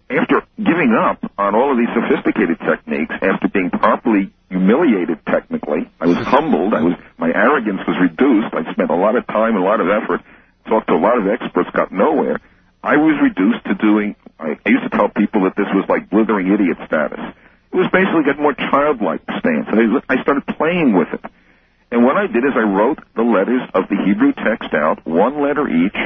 after 0.09 0.43
giving 0.57 0.95
up 0.95 1.19
on 1.37 1.55
all 1.55 1.71
of 1.71 1.77
these 1.77 1.91
sophisticated 1.91 2.59
techniques, 2.59 3.13
after 3.21 3.47
being 3.49 3.69
properly 3.69 4.31
humiliated 4.49 5.19
technically, 5.25 5.89
I 5.99 6.07
was 6.07 6.17
humbled. 6.23 6.73
I 6.73 6.81
was 6.81 6.93
my 7.17 7.29
arrogance 7.29 7.81
was 7.87 7.97
reduced. 7.99 8.53
I 8.53 8.71
spent 8.71 8.89
a 8.89 8.95
lot 8.95 9.15
of 9.15 9.27
time 9.27 9.55
a 9.55 9.63
lot 9.63 9.81
of 9.81 9.87
effort, 9.89 10.21
talked 10.67 10.87
to 10.87 10.95
a 10.95 11.01
lot 11.01 11.17
of 11.17 11.27
experts, 11.27 11.69
got 11.73 11.91
nowhere. 11.91 12.39
I 12.83 12.95
was 12.95 13.19
reduced 13.21 13.65
to 13.65 13.75
doing. 13.75 14.15
I, 14.39 14.55
used 14.65 14.83
to 14.83 14.89
tell 14.89 15.09
people 15.09 15.43
that 15.43 15.55
this 15.57 15.67
was 15.73 15.85
like 15.89 16.09
blithering 16.09 16.53
idiot 16.53 16.77
status. 16.85 17.19
It 17.73 17.75
was 17.75 17.89
basically 17.91 18.23
getting 18.23 18.43
more 18.43 18.53
childlike 18.53 19.21
stance, 19.39 19.67
and 19.67 19.99
I, 20.07 20.15
I 20.15 20.21
started 20.21 20.45
playing 20.47 20.93
with 20.93 21.09
it. 21.11 21.25
And 21.91 22.05
what 22.05 22.17
I 22.17 22.27
did 22.27 22.45
is 22.45 22.53
I 22.55 22.63
wrote 22.63 22.99
the 23.15 23.23
letters 23.23 23.61
of 23.73 23.89
the 23.89 23.97
Hebrew 24.05 24.31
text 24.33 24.73
out, 24.73 25.05
one 25.05 25.41
letter 25.41 25.67
each, 25.67 25.97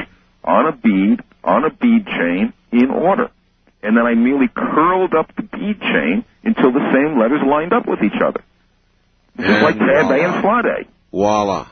on 0.42 0.66
a 0.66 0.72
bead, 0.72 1.20
on 1.44 1.64
a 1.64 1.70
bead 1.70 2.06
chain, 2.06 2.52
in 2.72 2.90
order 2.90 3.30
and 3.82 3.96
then 3.96 4.06
I 4.06 4.14
merely 4.14 4.48
curled 4.48 5.14
up 5.14 5.34
the 5.36 5.42
bead 5.42 5.80
chain 5.80 6.24
until 6.44 6.72
the 6.72 6.84
same 6.92 7.18
letters 7.18 7.40
lined 7.46 7.72
up 7.72 7.86
with 7.86 8.02
each 8.02 8.20
other. 8.22 8.42
Just 9.36 9.62
like 9.62 9.78
tab 9.78 10.10
A 10.10 10.18
and 10.22 10.42
slot 10.42 10.66
A. 10.66 10.84
Voila. 11.10 11.68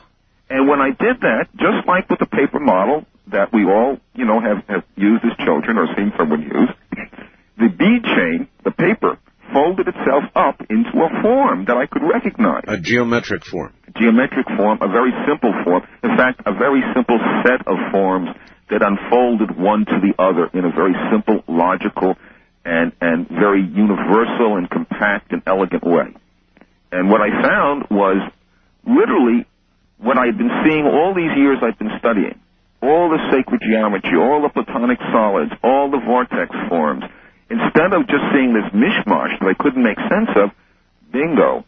And 0.49 0.67
when 0.67 0.81
I 0.81 0.89
did 0.89 1.21
that, 1.21 1.47
just 1.55 1.87
like 1.87 2.09
with 2.09 2.19
the 2.19 2.25
paper 2.25 2.59
model 2.59 3.05
that 3.27 3.53
we 3.53 3.63
all, 3.65 3.97
you 4.13 4.25
know, 4.25 4.41
have, 4.41 4.65
have 4.67 4.83
used 4.97 5.23
as 5.23 5.31
children 5.45 5.77
or 5.77 5.87
seen 5.95 6.11
someone 6.17 6.41
use, 6.41 6.69
the 7.57 7.69
bead 7.69 8.03
chain, 8.03 8.47
the 8.63 8.71
paper, 8.71 9.17
folded 9.53 9.87
itself 9.87 10.23
up 10.35 10.59
into 10.69 10.91
a 10.99 11.21
form 11.21 11.65
that 11.65 11.77
I 11.77 11.85
could 11.85 12.03
recognize. 12.03 12.63
A 12.67 12.77
geometric 12.77 13.45
form. 13.45 13.73
A 13.87 13.99
geometric 13.99 14.47
form, 14.57 14.79
a 14.81 14.87
very 14.87 15.11
simple 15.27 15.53
form. 15.63 15.83
In 16.03 16.17
fact, 16.17 16.41
a 16.45 16.53
very 16.53 16.81
simple 16.95 17.19
set 17.43 17.67
of 17.67 17.77
forms 17.91 18.29
that 18.71 18.81
unfolded 18.81 19.51
one 19.59 19.85
to 19.85 19.99
the 19.99 20.15
other 20.17 20.47
in 20.53 20.63
a 20.63 20.71
very 20.71 20.95
simple, 21.11 21.43
logical, 21.47 22.15
and, 22.63 22.93
and 23.01 23.27
very 23.27 23.61
universal 23.61 24.55
and 24.55 24.69
compact 24.69 25.31
and 25.31 25.43
elegant 25.45 25.83
way. 25.83 26.15
And 26.91 27.11
what 27.11 27.21
I 27.21 27.29
found 27.41 27.87
was 27.91 28.31
literally 28.87 29.45
what 29.99 30.17
I'd 30.17 30.37
been 30.37 30.51
seeing 30.65 30.85
all 30.85 31.13
these 31.13 31.35
years 31.35 31.59
I've 31.61 31.77
been 31.77 31.99
studying. 31.99 32.39
All 32.81 33.09
the 33.09 33.19
sacred 33.29 33.61
geometry, 33.61 34.17
all 34.17 34.41
the 34.41 34.49
platonic 34.49 34.99
solids, 35.11 35.51
all 35.63 35.91
the 35.91 35.99
vortex 35.99 36.49
forms. 36.69 37.03
Instead 37.49 37.93
of 37.93 38.07
just 38.07 38.23
seeing 38.33 38.55
this 38.55 38.71
mishmash 38.73 39.37
that 39.39 39.47
I 39.51 39.53
couldn't 39.61 39.83
make 39.83 39.99
sense 40.09 40.31
of, 40.35 40.49
bingo, 41.11 41.65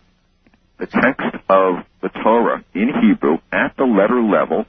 the 0.80 0.88
text 0.88 1.36
of 1.50 1.84
the 2.02 2.10
Torah 2.24 2.64
in 2.74 2.90
Hebrew 3.04 3.38
at 3.52 3.76
the 3.78 3.84
letter 3.84 4.22
level 4.22 4.66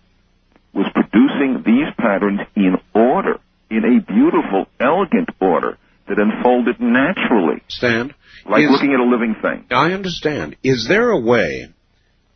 was 0.75 0.87
producing 0.93 1.63
these 1.65 1.93
patterns 1.99 2.41
in 2.57 2.77
order, 2.95 3.41
in 3.71 3.85
a 3.85 4.13
beautiful, 4.13 4.67
elegant 4.81 5.29
order 5.41 5.79
that 6.09 6.19
unfolded 6.19 6.81
naturally. 6.81 7.63
Stan. 7.69 8.15
Like 8.47 8.65
is, 8.65 8.71
looking 8.71 8.93
at 8.93 9.01
a 9.01 9.05
living 9.05 9.37
thing. 9.41 9.65
I 9.71 9.93
understand. 9.93 10.57
Is 10.63 10.87
there 10.89 11.11
a 11.11 11.21
way, 11.21 11.69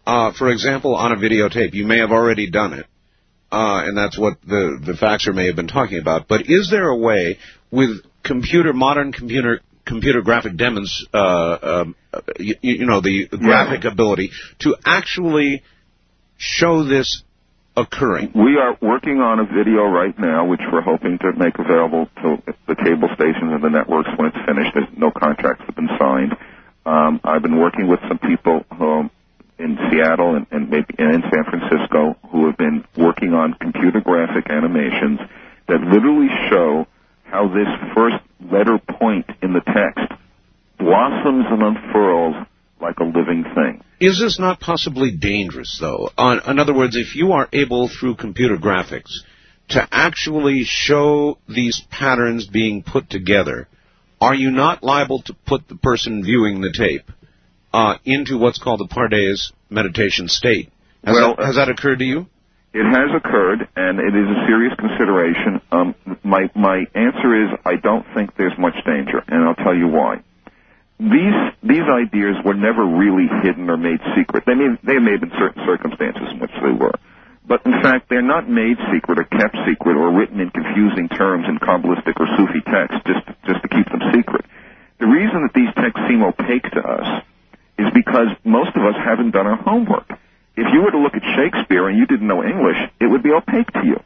uh, 0.07 0.33
for 0.33 0.49
example, 0.51 0.95
on 0.95 1.13
a 1.13 1.17
videotape, 1.17 1.75
you 1.75 1.85
may 1.85 1.99
have 1.99 2.13
already 2.13 2.51
done 2.51 2.73
it, 2.73 2.87
uh, 3.53 3.83
and 3.85 3.97
that's 3.97 4.19
what 4.19 4.41
the, 4.43 4.81
the 4.85 4.93
faxer 4.93 5.35
may 5.35 5.47
have 5.47 5.57
been 5.57 5.69
talking 5.69 5.99
about, 5.99 6.29
but 6.29 6.43
is 6.49 6.71
there 6.71 6.89
a 6.89 6.97
way 6.97 7.39
with 7.71 7.91
computer, 8.23 8.73
modern 8.73 9.13
computer 9.13 9.61
computer 9.85 10.21
graphic 10.21 10.57
demons, 10.57 11.07
uh, 11.15 11.17
uh, 11.17 11.85
you, 12.39 12.55
you, 12.61 12.87
know, 12.87 13.01
the 13.01 13.27
graphic 13.27 13.85
yeah. 13.85 13.91
ability 13.91 14.31
to 14.59 14.77
actually 14.85 15.63
show 16.37 16.85
this 16.85 17.23
occurring? 17.79 18.33
We 18.35 18.59
are 18.59 18.77
working 18.81 19.21
on 19.21 19.39
a 19.41 19.45
video 19.45 19.87
right 19.87 20.17
now, 20.19 20.47
which 20.47 20.61
we're 20.73 20.83
hoping 20.83 21.19
to 21.19 21.33
make 21.33 21.59
available 21.59 22.09
to 22.23 22.43
the 22.67 22.75
cable 22.75 23.09
stations 23.15 23.53
and 23.55 23.63
the 23.63 23.71
networks 23.71 24.11
when 24.17 24.29
it's 24.29 24.43
finished. 24.47 24.73
There's 24.75 24.89
no 24.97 25.11
contracts 25.11 25.63
have 25.67 25.77
been 25.77 25.91
signed. 25.99 26.37
Um, 26.85 27.21
I've 27.23 27.43
been 27.43 27.59
working 27.59 27.87
with 27.87 28.01
some 28.09 28.19
people 28.19 28.65
um, 28.71 29.11
in 29.59 29.77
Seattle 29.91 30.35
and, 30.35 30.47
and 30.51 30.71
maybe 30.71 30.95
and 30.99 31.15
in 31.15 31.23
San 31.31 31.45
Francisco 31.45 32.17
who 32.31 32.47
have 32.47 32.57
been 32.57 32.85
working 32.97 33.35
on 33.35 33.55
computer 33.55 34.01
graphic 34.01 34.51
animations 34.51 35.21
that 35.69 35.81
literally 35.81 36.29
show 36.51 36.87
how 37.25 37.49
this 37.49 37.69
first 37.95 38.17
letter 38.51 38.79
point 38.79 39.27
in 39.43 39.53
the 39.53 39.61
text 39.61 40.13
blossoms 40.79 41.45
and 41.51 41.63
unfurls 41.63 42.35
like 42.81 42.99
a 43.01 43.05
living 43.05 43.45
thing. 43.55 43.83
Is 44.01 44.21
this 44.21 44.39
not 44.39 44.61
possibly 44.61 45.11
dangerous, 45.11 45.79
though? 45.81 46.11
Uh, 46.17 46.39
in 46.47 46.59
other 46.59 46.75
words, 46.75 46.97
if 46.97 47.17
you 47.17 47.33
are 47.33 47.49
able, 47.53 47.89
through 47.89 48.15
computer 48.15 48.57
graphics, 48.57 49.11
to 49.71 49.87
actually 49.91 50.63
show 50.65 51.39
these 51.49 51.83
patterns 51.91 52.47
being 52.47 52.83
put 52.83 53.11
together, 53.11 53.67
are 54.21 54.35
you 54.35 54.51
not 54.51 54.85
liable 54.85 55.23
to 55.23 55.35
put 55.47 55.69
the 55.69 55.75
person 55.75 56.23
viewing 56.25 56.61
the 56.61 56.73
tape 56.73 57.11
uh, 57.73 57.97
into 58.05 58.39
what's 58.39 58.63
called 58.63 58.81
the 58.81 58.87
Pardes 58.87 59.53
meditation 59.69 60.29
state? 60.29 60.71
Has, 61.05 61.15
well, 61.15 61.35
that, 61.37 61.47
has 61.47 61.57
that 61.57 61.69
occurred 61.69 61.99
to 61.99 62.05
you? 62.05 62.27
It 62.73 62.85
has 62.85 63.11
occurred, 63.17 63.67
and 63.75 63.99
it 63.99 64.15
is 64.15 64.29
a 64.29 64.47
serious 64.47 64.75
consideration. 64.79 65.61
Um, 65.73 65.95
my 66.23 66.51
my 66.55 66.85
answer 66.95 67.45
is 67.45 67.59
I 67.65 67.77
don't 67.77 68.07
think 68.15 68.37
there's 68.37 68.57
much 68.59 68.75
danger, 68.85 69.25
and 69.27 69.45
I'll 69.45 69.55
tell 69.55 69.75
you 69.75 69.89
why 69.89 70.23
these 70.99 71.39
these 71.63 71.87
ideas 71.87 72.35
were 72.45 72.59
never 72.59 72.85
really 72.85 73.31
hidden 73.43 73.71
or 73.71 73.77
made 73.77 74.03
secret. 74.19 74.43
They 74.47 74.55
may 74.55 74.75
they 74.83 74.99
may 74.99 75.13
have 75.13 75.23
been 75.23 75.39
certain 75.39 75.63
circumstances 75.65 76.27
in 76.35 76.41
which 76.43 76.55
they 76.59 76.75
were, 76.75 76.95
but 77.47 77.65
in 77.65 77.73
fact 77.83 78.11
they're 78.11 78.23
not 78.23 78.51
made 78.51 78.77
secret 78.91 79.19
or 79.19 79.25
kept 79.25 79.55
secret 79.63 79.95
or 79.95 80.11
written 80.11 80.41
in 80.41 80.51
confusing 80.51 81.09
terms 81.09 81.47
in 81.47 81.59
kabbalistic 81.63 82.19
or 82.19 82.27
Sufi 82.35 82.61
texts 82.67 82.99
just 83.07 83.23
just 83.47 83.63
to 83.63 83.69
keep 83.69 83.87
them 83.87 84.03
secret. 84.13 84.45
The 84.99 85.07
reason 85.07 85.47
that 85.47 85.55
these 85.55 85.71
texts 85.79 86.03
seem 86.11 86.23
opaque 86.23 86.67
to 86.75 86.83
us 86.83 87.23
is 87.79 87.87
because 87.95 88.35
most 88.43 88.75
of 88.75 88.83
us 88.83 88.99
haven't 88.99 89.31
done 89.31 89.47
our 89.47 89.63
homework. 89.63 90.11
if 90.59 90.67
you 90.75 90.83
were 90.83 90.91
to 90.91 90.99
look 90.99 91.15
at 91.15 91.23
Shakespeare 91.39 91.87
and 91.87 91.97
you 91.97 92.07
didn't 92.07 92.27
know 92.27 92.43
English, 92.43 92.77
it 92.99 93.07
would 93.07 93.23
be 93.23 93.31
opaque 93.31 93.71
to 93.75 93.87
you. 93.87 94.03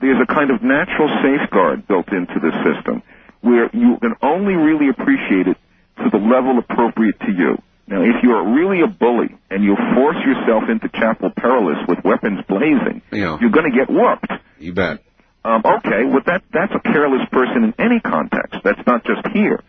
There's 0.00 0.22
a 0.22 0.32
kind 0.32 0.52
of 0.52 0.62
natural 0.62 1.10
safeguard 1.18 1.88
built 1.88 2.12
into 2.12 2.38
the 2.38 2.54
system 2.62 3.02
where 3.40 3.68
you 3.74 3.98
can 3.98 4.14
only 4.22 4.54
really 4.54 4.88
appreciate 4.88 5.48
it 5.48 5.58
to 5.98 6.10
the 6.10 6.18
level 6.18 6.58
appropriate 6.58 7.18
to 7.20 7.32
you. 7.32 7.60
Now, 7.86 8.02
if 8.02 8.22
you're 8.22 8.54
really 8.54 8.80
a 8.80 8.86
bully 8.86 9.36
and 9.50 9.62
you 9.64 9.76
force 9.94 10.16
yourself 10.24 10.64
into 10.68 10.88
Chapel 10.88 11.30
Perilous 11.36 11.78
with 11.88 11.98
weapons 12.04 12.40
blazing, 12.48 13.02
Yeah. 13.10 13.38
you're 13.40 13.50
going 13.50 13.70
to 13.70 13.76
get 13.76 13.90
whooped. 13.90 14.32
You 14.58 14.72
bet. 14.72 15.02
Um, 15.44 15.62
okay, 15.64 16.04
well 16.04 16.22
that 16.26 16.42
that's 16.52 16.72
a 16.72 16.78
careless 16.80 17.28
person 17.32 17.64
in 17.64 17.74
any 17.78 17.98
context. 18.00 18.60
That's 18.62 18.80
not 18.86 19.04
just 19.04 19.26
here. 19.34 19.60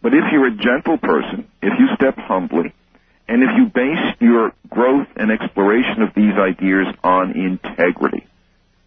But 0.00 0.14
if 0.14 0.24
you're 0.32 0.46
a 0.46 0.56
gentle 0.56 0.96
person, 0.96 1.48
if 1.60 1.72
you 1.78 1.88
step 1.96 2.16
humbly, 2.16 2.72
and 3.26 3.42
if 3.42 3.50
you 3.56 3.66
base 3.66 4.14
your 4.20 4.52
growth 4.70 5.08
and 5.16 5.30
exploration 5.32 6.02
of 6.02 6.14
these 6.14 6.34
ideas 6.34 6.86
on 7.02 7.32
integrity, 7.32 8.26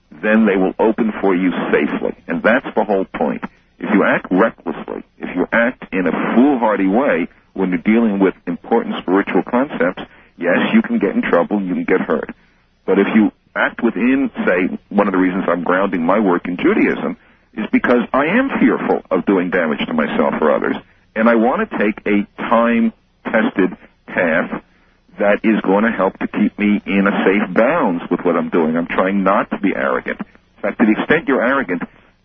then 0.10 0.46
they 0.46 0.56
will 0.56 0.74
open 0.80 1.12
for 1.22 1.36
you 1.36 1.52
safely. 1.72 2.16
And 2.28 2.42
that's 2.42 2.66
the 2.76 2.86
whole 2.86 3.06
point. 3.06 3.44
If 3.82 3.90
you 3.94 4.06
act 4.06 4.28
recklessly, 4.30 5.02
if 5.18 5.36
you 5.36 5.48
act 5.52 5.92
in 5.92 6.06
a 6.06 6.14
foolhardy 6.36 6.86
way 6.86 7.28
when 7.54 7.70
you're 7.74 7.82
dealing 7.82 8.20
with 8.20 8.36
important 8.46 9.02
spiritual 9.02 9.42
concepts, 9.42 10.04
yes, 10.38 10.70
you 10.72 10.84
can 10.84 11.00
get 11.00 11.16
in 11.16 11.24
trouble, 11.24 11.60
you 11.60 11.74
can 11.74 11.86
get 11.86 12.00
hurt. 12.00 12.30
But 12.86 13.00
if 13.00 13.08
you 13.16 13.32
act 13.56 13.82
within, 13.82 14.30
say, 14.46 14.78
one 14.90 15.08
of 15.08 15.14
the 15.14 15.18
reasons 15.18 15.46
I'm 15.48 15.64
grounding 15.64 16.06
my 16.06 16.20
work 16.20 16.48
in 16.48 16.58
Judaism 16.58 17.18
is 17.54 17.66
because 17.72 18.06
I 18.14 18.26
am 18.38 18.50
fearful 18.62 19.02
of 19.10 19.26
doing 19.26 19.50
damage 19.50 19.82
to 19.88 19.94
myself 19.94 20.36
or 20.40 20.54
others. 20.54 20.76
And 21.16 21.28
I 21.28 21.34
want 21.34 21.68
to 21.68 21.78
take 21.78 22.06
a 22.06 22.24
time 22.38 22.94
tested 23.26 23.76
path 24.06 24.64
that 25.18 25.42
is 25.44 25.60
going 25.62 25.86
to 25.86 25.92
help 25.92 26.20
to 26.20 26.28
keep 26.28 26.58
me 26.60 26.82
in 26.86 27.08
a 27.08 27.16
safe 27.26 27.54
bounds 27.54 28.04
with 28.12 28.22
what 28.22 28.38
I'm 28.38 28.50
doing. 28.50 28.78
I'm 28.78 28.88
trying 28.88 29.24
not 29.24 29.50
to 29.50 29.58
be 29.58 29.74
arrogant. 29.76 30.22
In 30.22 30.62
fact, 30.62 30.80
to 30.80 30.86
the 30.86 31.02
extent 31.02 31.28
you're 31.28 31.44
arrogant, 31.44 31.82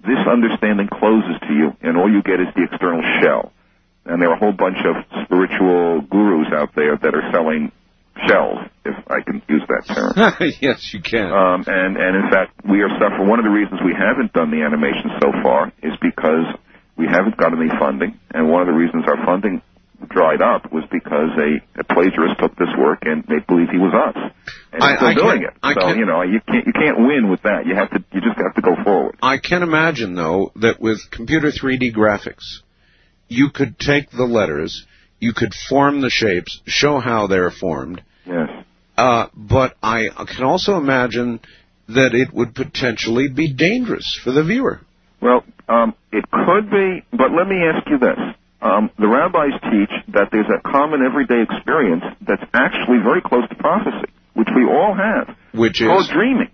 this 0.06 0.22
understanding 0.24 0.88
closes 0.88 1.36
to 1.46 1.52
you, 1.52 1.76
and 1.82 1.98
all 1.98 2.10
you 2.10 2.22
get 2.22 2.40
is 2.40 2.48
the 2.54 2.64
external 2.70 3.02
shell. 3.20 3.52
And 4.06 4.22
there 4.22 4.30
are 4.30 4.38
a 4.38 4.38
whole 4.38 4.54
bunch 4.54 4.78
of 4.86 5.02
spiritual 5.26 6.06
gurus 6.06 6.48
out 6.54 6.70
there 6.78 6.96
that 6.96 7.12
are 7.14 7.26
selling 7.34 7.72
shells, 8.24 8.62
if 8.86 8.94
I 9.10 9.20
can 9.20 9.42
use 9.48 9.66
that 9.68 9.84
term. 9.90 10.14
yes, 10.62 10.94
you 10.94 11.02
can. 11.02 11.28
Um, 11.28 11.66
and, 11.66 11.98
and 11.98 12.12
in 12.16 12.30
fact, 12.30 12.54
we 12.64 12.80
are 12.80 12.92
suffering. 12.96 13.28
One 13.28 13.38
of 13.38 13.44
the 13.44 13.52
reasons 13.52 13.82
we 13.84 13.92
haven't 13.92 14.32
done 14.32 14.50
the 14.54 14.62
animation 14.62 15.10
so 15.20 15.34
far 15.42 15.74
is 15.82 15.92
because 16.00 16.46
we 16.96 17.04
haven't 17.04 17.36
got 17.36 17.52
any 17.52 17.68
funding. 17.78 18.18
And 18.32 18.48
one 18.48 18.62
of 18.62 18.68
the 18.68 18.78
reasons 18.78 19.04
our 19.04 19.20
funding 19.26 19.60
dried 20.10 20.42
up 20.42 20.72
was 20.72 20.84
because 20.90 21.30
a, 21.38 21.80
a 21.80 21.84
plagiarist 21.84 22.38
took 22.38 22.56
this 22.56 22.68
work 22.78 23.00
and 23.02 23.26
made 23.28 23.46
believe 23.46 23.68
he 23.70 23.78
was 23.78 23.92
us. 23.94 24.32
And 24.72 24.82
I- 24.82 24.96
still 24.96 25.08
I 25.08 25.14
doing 25.14 25.42
it. 25.42 25.54
I 25.62 25.74
so, 25.74 25.80
can't- 25.80 25.98
you 25.98 26.06
know, 26.06 26.22
you 26.22 26.40
can't, 26.46 26.66
you 26.66 26.72
can't 26.72 26.98
win 26.98 27.30
with 27.30 27.42
that. 27.42 27.66
You 27.66 27.74
have 27.74 27.90
to, 27.90 28.04
you 28.12 28.20
just 28.20 28.36
have 28.38 28.54
to 28.54 28.62
go 28.62 28.76
forward. 28.84 29.16
I 29.22 29.38
can 29.38 29.62
imagine, 29.62 30.14
though, 30.14 30.52
that 30.56 30.80
with 30.80 30.98
computer 31.10 31.50
3D 31.50 31.94
graphics, 31.94 32.60
you 33.28 33.50
could 33.50 33.78
take 33.78 34.10
the 34.10 34.24
letters, 34.24 34.86
you 35.18 35.32
could 35.32 35.52
form 35.68 36.00
the 36.00 36.10
shapes, 36.10 36.60
show 36.66 37.00
how 37.00 37.26
they're 37.26 37.50
formed, 37.50 38.02
Yes. 38.26 38.48
uh, 38.96 39.26
but 39.34 39.76
I 39.82 40.08
can 40.34 40.44
also 40.44 40.76
imagine 40.76 41.40
that 41.88 42.14
it 42.14 42.32
would 42.32 42.54
potentially 42.54 43.28
be 43.28 43.52
dangerous 43.52 44.18
for 44.22 44.30
the 44.32 44.42
viewer. 44.44 44.80
Well, 45.20 45.44
um, 45.68 45.94
it 46.12 46.24
could 46.30 46.70
be, 46.70 47.02
but 47.12 47.30
let 47.32 47.48
me 47.48 47.56
ask 47.64 47.88
you 47.88 47.98
this. 47.98 48.18
Um, 48.62 48.90
the 48.98 49.06
rabbis 49.06 49.52
teach 49.70 49.92
that 50.14 50.28
there's 50.32 50.48
a 50.48 50.60
common 50.66 51.02
everyday 51.04 51.42
experience 51.42 52.04
that's 52.26 52.42
actually 52.54 52.98
very 53.04 53.20
close 53.20 53.46
to 53.48 53.54
prophecy, 53.54 54.10
which 54.34 54.48
we 54.56 54.64
all 54.64 54.94
have. 54.94 55.36
Which 55.52 55.80
It's 55.80 55.86
called 55.88 56.02
is 56.04 56.08
dreaming. 56.08 56.50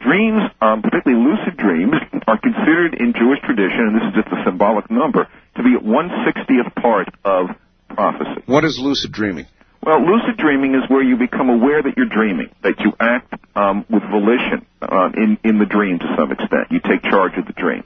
Dreams, 0.00 0.42
um, 0.60 0.82
particularly 0.82 1.22
lucid 1.24 1.56
dreams, 1.56 1.94
are 2.26 2.38
considered 2.38 2.94
in 2.94 3.12
Jewish 3.12 3.40
tradition, 3.44 3.80
and 3.88 3.94
this 3.96 4.04
is 4.08 4.14
just 4.24 4.28
a 4.28 4.44
symbolic 4.44 4.90
number, 4.90 5.26
to 5.56 5.62
be 5.62 5.76
one 5.76 6.10
sixtieth 6.24 6.72
part 6.76 7.08
of 7.24 7.48
prophecy. 7.88 8.42
what 8.46 8.64
is 8.64 8.78
lucid 8.78 9.12
dreaming? 9.12 9.46
Well, 9.82 10.00
lucid 10.04 10.36
dreaming 10.36 10.74
is 10.74 10.82
where 10.90 11.02
you 11.02 11.16
become 11.16 11.48
aware 11.48 11.82
that 11.82 11.96
you're 11.96 12.08
dreaming, 12.10 12.50
that 12.62 12.74
you 12.80 12.92
act 12.98 13.32
um, 13.54 13.86
with 13.88 14.02
volition 14.10 14.66
uh, 14.82 15.10
in 15.16 15.38
in 15.44 15.58
the 15.58 15.64
dream 15.66 15.98
to 15.98 16.14
some 16.18 16.32
extent. 16.32 16.70
You 16.70 16.80
take 16.80 17.02
charge 17.02 17.32
of 17.38 17.46
the 17.46 17.52
dream. 17.52 17.84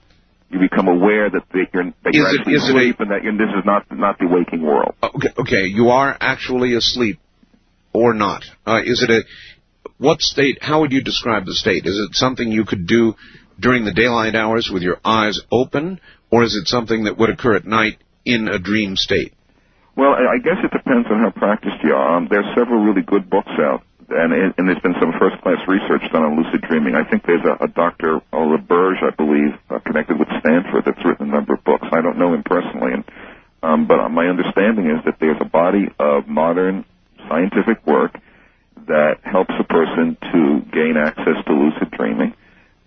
You 0.51 0.59
become 0.59 0.89
aware 0.89 1.31
that, 1.31 1.43
that 1.53 1.67
you're 1.73 1.85
that 2.05 2.13
you're 2.13 2.27
it- 2.29 2.41
actually 2.41 2.55
is 2.55 2.69
it 2.69 2.75
a- 2.75 2.79
asleep 2.79 3.01
and 3.01 3.11
that 3.11 3.23
this 3.23 3.49
is 3.59 3.65
not 3.65 3.87
not 3.93 4.19
the 4.19 4.27
waking 4.27 4.63
world. 4.63 4.95
Okay, 5.03 5.29
okay, 5.39 5.67
you 5.67 5.91
are 5.91 6.17
actually 6.21 6.75
asleep 6.75 7.19
or 7.93 8.15
not. 8.15 8.45
Uh, 8.67 8.81
is 8.85 9.03
it 9.03 9.11
a 9.11 9.23
what 9.99 10.21
state? 10.21 10.59
How 10.61 10.81
would 10.81 10.93
you 10.93 11.03
describe 11.03 11.45
the 11.47 11.55
state? 11.55 11.87
Is 11.87 11.97
it 11.99 12.17
something 12.17 12.51
you 12.51 12.65
could 12.65 12.87
do 12.87 13.15
during 13.59 13.85
the 13.85 13.93
daylight 13.93 14.35
hours 14.35 14.71
with 14.73 14.83
your 14.83 14.99
eyes 15.05 15.41
open, 15.53 16.01
or 16.31 16.43
is 16.43 16.57
it 16.57 16.67
something 16.67 17.05
that 17.05 17.19
would 17.19 17.31
occur 17.31 17.55
at 17.57 17.67
night 17.67 17.99
in 18.25 18.49
a 18.49 18.59
dream 18.59 18.97
state? 18.97 19.35
Well, 19.97 20.15
I 20.15 20.39
guess 20.39 20.57
it 20.65 20.71
depends 20.71 21.09
on 21.11 21.21
how 21.21 21.31
practiced 21.31 21.77
you 21.85 21.93
are. 21.95 22.17
Um, 22.17 22.29
are 22.33 22.55
several 22.57 22.83
really 22.83 23.03
good 23.03 23.29
books 23.29 23.53
out, 23.61 23.83
and, 24.11 24.33
and 24.33 24.69
there's 24.69 24.81
been 24.81 24.97
some 25.01 25.13
first-class 25.19 25.67
research 25.69 26.03
done 26.13 26.23
on 26.23 26.37
lucid 26.37 26.63
dreaming. 26.63 26.95
I 26.95 27.05
think 27.09 27.25
there's 27.25 27.45
a, 27.45 27.65
a 27.65 27.69
Dr. 27.69 28.21
LaBerge, 28.33 29.03
I 29.03 29.11
believe, 29.11 29.59
uh, 29.71 29.79
connected 29.81 30.19
with 30.19 30.29
Stanford, 30.41 30.85
that's 30.85 31.05
written 31.05 31.29
a 31.29 31.33
number 31.33 31.55
of 31.55 31.65
books. 31.65 31.87
I 31.93 32.01
don't 32.01 32.19
know 32.19 32.35
him 32.35 32.43
personally, 32.43 32.93
and, 32.93 33.05
um, 33.63 33.87
but 33.87 34.09
my 34.09 34.27
understanding 34.27 34.91
is 34.91 35.05
that 35.05 35.17
there's 35.21 35.41
a 35.41 35.45
body 35.45 35.89
of 35.99 36.27
modern 36.27 36.85
scientific 37.29 37.87
work 37.87 38.19
that 38.87 39.21
helps 39.23 39.55
a 39.59 39.65
person 39.65 40.17
to 40.33 40.61
gain 40.73 40.97
access 40.97 41.45
to 41.47 41.53
lucid 41.53 41.91
dreaming, 41.93 42.35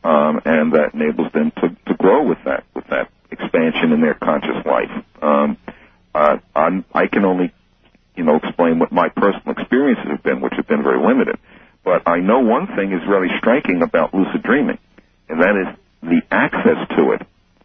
um, 0.04 0.42
and 0.46 0.74
that 0.74 0.94
enables 0.94 1.32
them 1.32 1.52
to, 1.62 1.70
to 1.88 1.94
grow 1.96 2.24
with 2.24 2.40
that 2.46 2.66
with 2.76 2.86
that 2.88 3.10
expansion 3.32 3.92
in 3.92 4.02
their 4.02 4.14
conscious 4.16 4.66
life. 4.66 4.92
Um, 5.22 5.58
uh, 6.14 6.38
I 6.56 7.08
can 7.08 7.26
only, 7.26 7.54
you 8.16 8.24
know, 8.24 8.36
explain 8.38 8.80
what 8.80 8.92
my 8.92 9.10
personal 9.10 9.56
experiences 9.58 10.06
have 10.10 10.24
been, 10.24 10.42
which 10.42 10.54
have 10.56 10.68
been 10.68 10.84
very 10.84 11.00
limited. 11.06 11.38
But 11.84 12.08
I 12.08 12.20
know 12.20 12.40
one 12.40 12.68
thing 12.76 12.92
is 12.94 13.02
really 13.08 13.30
striking 13.40 13.82
about 13.82 14.14
lucid 14.14 14.44
dreaming, 14.44 14.78
and 15.30 15.42
that 15.42 15.56
is 15.58 15.68
the 16.02 16.22
access 16.32 16.80
to 16.98 17.12
it 17.12 17.22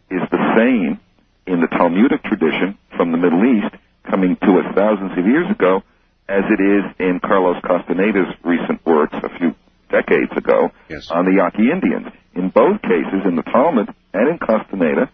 is 0.09 0.21
the 0.31 0.43
same 0.57 0.99
in 1.45 1.61
the 1.61 1.67
Talmudic 1.67 2.23
tradition 2.23 2.77
from 2.97 3.11
the 3.11 3.17
Middle 3.17 3.43
East 3.45 3.73
coming 4.09 4.35
to 4.43 4.59
us 4.59 4.65
thousands 4.75 5.11
of 5.17 5.25
years 5.25 5.49
ago 5.51 5.83
as 6.27 6.43
it 6.49 6.61
is 6.61 6.83
in 6.99 7.19
Carlos 7.19 7.57
Castaneda's 7.63 8.33
recent 8.43 8.83
works 8.85 9.15
a 9.23 9.29
few 9.37 9.55
decades 9.89 10.31
ago 10.35 10.69
Yes. 10.89 11.09
on 11.11 11.25
the 11.25 11.33
Yaqui 11.33 11.71
Indians. 11.71 12.07
In 12.35 12.49
both 12.49 12.81
cases, 12.81 13.25
in 13.25 13.35
the 13.35 13.41
Talmud 13.43 13.89
and 14.13 14.29
in 14.29 14.37
Castaneda, 14.37 15.09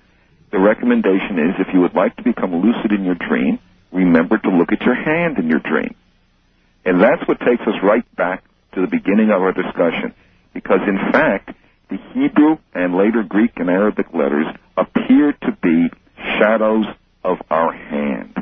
the 0.52 0.60
recommendation 0.60 1.40
is 1.40 1.56
if 1.60 1.74
you 1.74 1.82
would 1.82 1.94
like 1.96 2.16
to 2.18 2.24
become 2.24 2.56
lucid 2.56 2.92
in 2.92 3.04
your 3.06 3.16
dream, 3.16 3.60
remember 3.96 4.38
to 4.38 4.50
look 4.50 4.72
at 4.72 4.82
your 4.82 4.96
hand 4.96 5.40
in 5.40 5.50
your 5.50 5.60
dream. 5.60 5.96
And 6.84 7.02
that's 7.02 7.28
what 7.28 7.40
takes 7.40 7.62
us 7.62 7.82
right 7.82 8.06
back 8.16 8.44
to 8.74 8.82
the 8.82 8.88
beginning 8.88 9.32
of 9.32 9.42
our 9.42 9.54
discussion. 9.54 10.14
Because 10.54 10.82
in 10.88 10.98
fact, 11.12 11.52
the 11.90 11.98
Hebrew 12.14 12.58
and 12.74 12.96
later 12.96 13.24
Greek 13.24 13.54
and 13.56 13.70
Arabic 13.70 14.08
letters 14.14 14.48
appear 14.78 15.34
to 15.34 15.58
be 15.62 15.88
shadows 16.40 16.86
of 17.24 17.38
our 17.50 17.72
hand. 17.72 18.36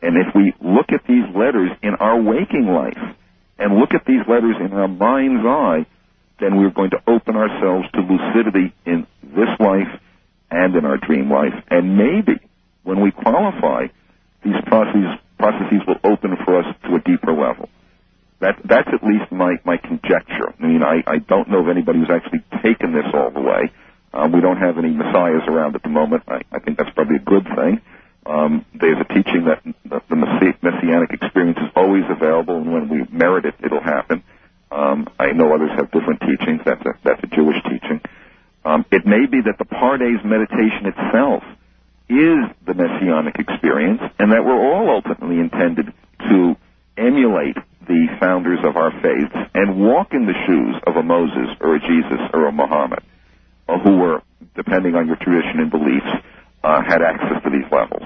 And 0.00 0.16
if 0.16 0.34
we 0.34 0.54
look 0.60 0.86
at 0.90 1.06
these 1.06 1.24
letters 1.34 1.70
in 1.82 1.94
our 1.94 2.20
waking 2.20 2.66
life 2.66 3.16
and 3.58 3.78
look 3.78 3.94
at 3.94 4.04
these 4.06 4.26
letters 4.28 4.56
in 4.60 4.72
our 4.72 4.88
mind's 4.88 5.44
eye, 5.46 5.86
then 6.40 6.56
we're 6.56 6.70
going 6.70 6.90
to 6.90 7.02
open 7.06 7.36
ourselves 7.36 7.86
to 7.92 8.00
lucidity 8.00 8.74
in 8.84 9.06
this 9.22 9.48
life 9.60 10.00
and 10.50 10.74
in 10.74 10.84
our 10.84 10.96
dream 10.98 11.30
life. 11.30 11.54
And 11.68 11.96
maybe 11.96 12.40
when 12.82 13.00
we 13.00 13.12
qualify, 13.12 13.86
these 14.44 14.60
processes, 14.66 15.18
processes 15.38 15.82
will 15.86 16.00
open 16.04 16.36
for 16.44 16.58
us 16.58 16.66
to 16.84 16.96
a 16.96 17.00
deeper 17.00 17.32
level. 17.32 17.68
That, 18.40 18.58
that's 18.64 18.88
at 18.92 19.06
least 19.06 19.30
my, 19.30 19.54
my 19.64 19.76
conjecture. 19.78 20.50
I 20.58 20.66
mean, 20.66 20.82
I, 20.82 21.02
I 21.06 21.18
don't 21.18 21.48
know 21.48 21.60
of 21.60 21.68
anybody 21.68 22.00
who's 22.00 22.10
actually 22.10 22.42
taken 22.62 22.92
this 22.92 23.06
all 23.14 23.30
the 23.30 23.40
way. 23.40 23.70
Um, 24.12 24.32
we 24.32 24.40
don't 24.40 24.58
have 24.58 24.78
any 24.78 24.90
messiahs 24.90 25.46
around 25.48 25.74
at 25.76 25.82
the 25.82 25.88
moment. 25.88 26.24
I, 26.28 26.42
I 26.52 26.58
think 26.58 26.76
that's 26.78 26.90
probably 26.90 27.16
a 27.16 27.24
good 27.24 27.44
thing. 27.56 27.80
Um, 28.26 28.66
there's 28.78 28.98
a 29.00 29.08
teaching 29.14 29.46
that 29.46 29.62
the, 29.64 30.02
the 30.10 30.16
messi- 30.16 30.58
messianic 30.62 31.10
experience 31.12 31.58
is 31.58 31.70
always 31.74 32.04
available, 32.10 32.56
and 32.58 32.72
when 32.72 32.88
we 32.88 33.06
merit 33.10 33.46
it, 33.46 33.54
it'll 33.64 33.82
happen. 33.82 34.22
Um, 34.70 35.08
I 35.18 35.32
know 35.32 35.54
others 35.54 35.70
have 35.76 35.90
different 35.90 36.20
teachings. 36.20 36.60
That's 36.64 36.82
a, 36.86 36.92
that's 37.04 37.22
a 37.22 37.26
Jewish 37.34 37.56
teaching. 37.64 38.00
Um, 38.64 38.84
it 38.92 39.06
may 39.06 39.26
be 39.26 39.42
that 39.42 39.58
the 39.58 39.66
Pardes 39.66 40.24
meditation 40.24 40.86
itself 40.86 41.42
is 42.12 42.50
the 42.66 42.74
messianic 42.74 43.36
experience, 43.38 44.00
and 44.18 44.32
that 44.32 44.44
we're 44.44 44.60
all 44.60 44.90
ultimately 44.90 45.40
intended 45.40 45.92
to 46.28 46.56
emulate 46.96 47.56
the 47.88 48.06
founders 48.20 48.60
of 48.64 48.76
our 48.76 48.92
faiths 49.02 49.34
and 49.54 49.80
walk 49.80 50.12
in 50.12 50.26
the 50.26 50.36
shoes 50.46 50.76
of 50.86 50.96
a 50.96 51.02
Moses 51.02 51.56
or 51.60 51.76
a 51.76 51.80
Jesus 51.80 52.20
or 52.32 52.46
a 52.46 52.52
Muhammad, 52.52 53.02
uh, 53.68 53.78
who 53.78 53.96
were, 53.98 54.22
depending 54.54 54.94
on 54.94 55.06
your 55.06 55.16
tradition 55.16 55.58
and 55.60 55.70
beliefs, 55.70 56.12
uh, 56.62 56.82
had 56.82 57.02
access 57.02 57.42
to 57.42 57.50
these 57.50 57.66
levels. 57.72 58.04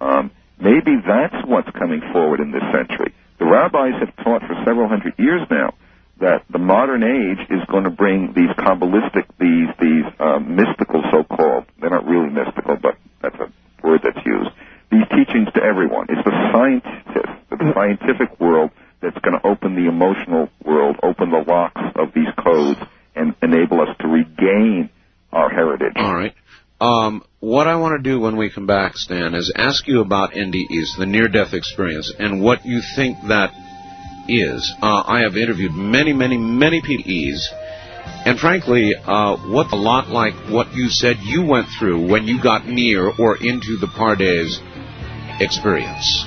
Um, 0.00 0.30
maybe 0.58 0.96
that's 1.06 1.36
what's 1.46 1.70
coming 1.78 2.00
forward 2.12 2.40
in 2.40 2.50
this 2.50 2.64
century. 2.72 3.14
The 3.38 3.44
rabbis 3.44 4.00
have 4.00 4.16
taught 4.24 4.42
for 4.42 4.54
several 4.64 4.88
hundred 4.88 5.14
years 5.18 5.42
now 5.50 5.74
that 6.20 6.44
the 6.48 6.58
modern 6.58 7.02
age 7.02 7.44
is 7.50 7.60
going 7.70 7.84
to 7.84 7.90
bring 7.90 8.32
these 8.34 8.50
kabbalistic, 8.56 9.26
these 9.38 9.68
these 9.80 10.06
uh, 10.20 10.38
mystical 10.38 11.02
so-called. 11.10 11.64
They're 11.80 11.90
not 11.90 12.06
really 12.06 12.30
mystical, 12.30 12.76
but 12.80 12.96
that's 13.24 13.40
a 13.40 13.86
word 13.86 14.00
that's 14.04 14.24
used. 14.26 14.50
These 14.92 15.08
teachings 15.10 15.48
to 15.54 15.62
everyone. 15.62 16.06
It's 16.08 16.22
the 16.24 16.36
scientist, 16.52 17.32
the 17.50 17.72
scientific 17.74 18.38
world 18.38 18.70
that's 19.00 19.18
going 19.18 19.38
to 19.40 19.46
open 19.46 19.74
the 19.74 19.88
emotional 19.88 20.48
world, 20.64 20.96
open 21.02 21.30
the 21.30 21.44
locks 21.46 21.80
of 21.96 22.12
these 22.14 22.28
codes, 22.42 22.78
and 23.16 23.34
enable 23.42 23.80
us 23.80 23.88
to 24.00 24.08
regain 24.08 24.90
our 25.32 25.48
heritage. 25.48 25.94
All 25.96 26.14
right. 26.14 26.34
Um, 26.80 27.24
what 27.40 27.66
I 27.66 27.76
want 27.76 28.02
to 28.02 28.10
do 28.10 28.20
when 28.20 28.36
we 28.36 28.50
come 28.50 28.66
back, 28.66 28.96
Stan, 28.96 29.34
is 29.34 29.52
ask 29.56 29.86
you 29.86 30.00
about 30.00 30.32
NDEs, 30.32 30.98
the 30.98 31.06
near-death 31.06 31.54
experience, 31.54 32.12
and 32.18 32.42
what 32.42 32.64
you 32.64 32.82
think 32.96 33.18
that 33.28 33.50
is. 34.28 34.74
Uh, 34.82 35.02
I 35.06 35.20
have 35.20 35.36
interviewed 35.36 35.72
many, 35.72 36.12
many, 36.12 36.36
many 36.36 36.80
PDEs, 36.80 37.40
and 38.24 38.38
frankly, 38.38 38.94
uh, 38.94 39.36
what 39.48 39.72
a 39.72 39.76
lot 39.76 40.08
like 40.08 40.34
what 40.48 40.72
you 40.74 40.88
said 40.88 41.18
you 41.20 41.44
went 41.44 41.68
through 41.78 42.08
when 42.08 42.26
you 42.26 42.42
got 42.42 42.66
near 42.66 43.10
or 43.18 43.36
into 43.36 43.76
the 43.78 43.86
Pardes 43.86 44.60
experience. 45.40 46.24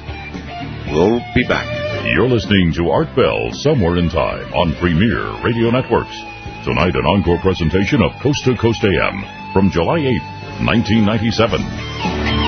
We'll 0.92 1.20
be 1.36 1.44
back. 1.48 1.66
You're 2.06 2.30
listening 2.30 2.72
to 2.76 2.90
Art 2.90 3.14
Bell 3.16 3.52
Somewhere 3.52 3.98
in 3.98 4.10
Time 4.10 4.54
on 4.54 4.76
Premier 4.76 5.44
Radio 5.44 5.70
Networks. 5.72 6.16
Tonight, 6.64 6.96
an 6.96 7.06
encore 7.06 7.40
presentation 7.40 8.02
of 8.02 8.12
Coast 8.22 8.46
to 8.46 8.56
Coast 8.56 8.84
AM 8.84 9.54
from 9.54 9.70
July 9.70 10.00
8, 10.00 10.22
1997. 10.64 12.47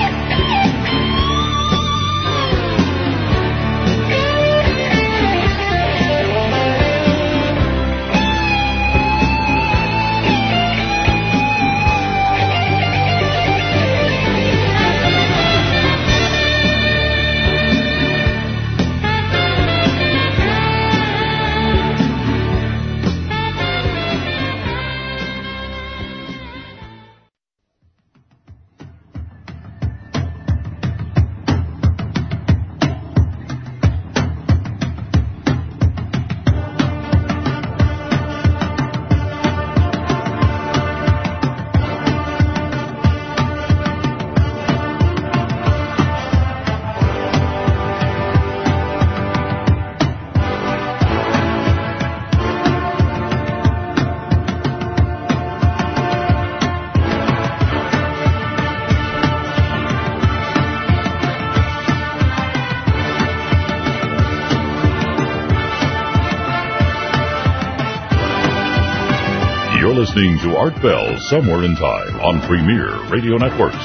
Art 70.60 70.76
Bell 70.82 71.16
Somewhere 71.32 71.64
in 71.64 71.74
Time 71.74 72.20
on 72.20 72.44
Premier 72.46 72.92
Radio 73.08 73.38
Networks. 73.40 73.80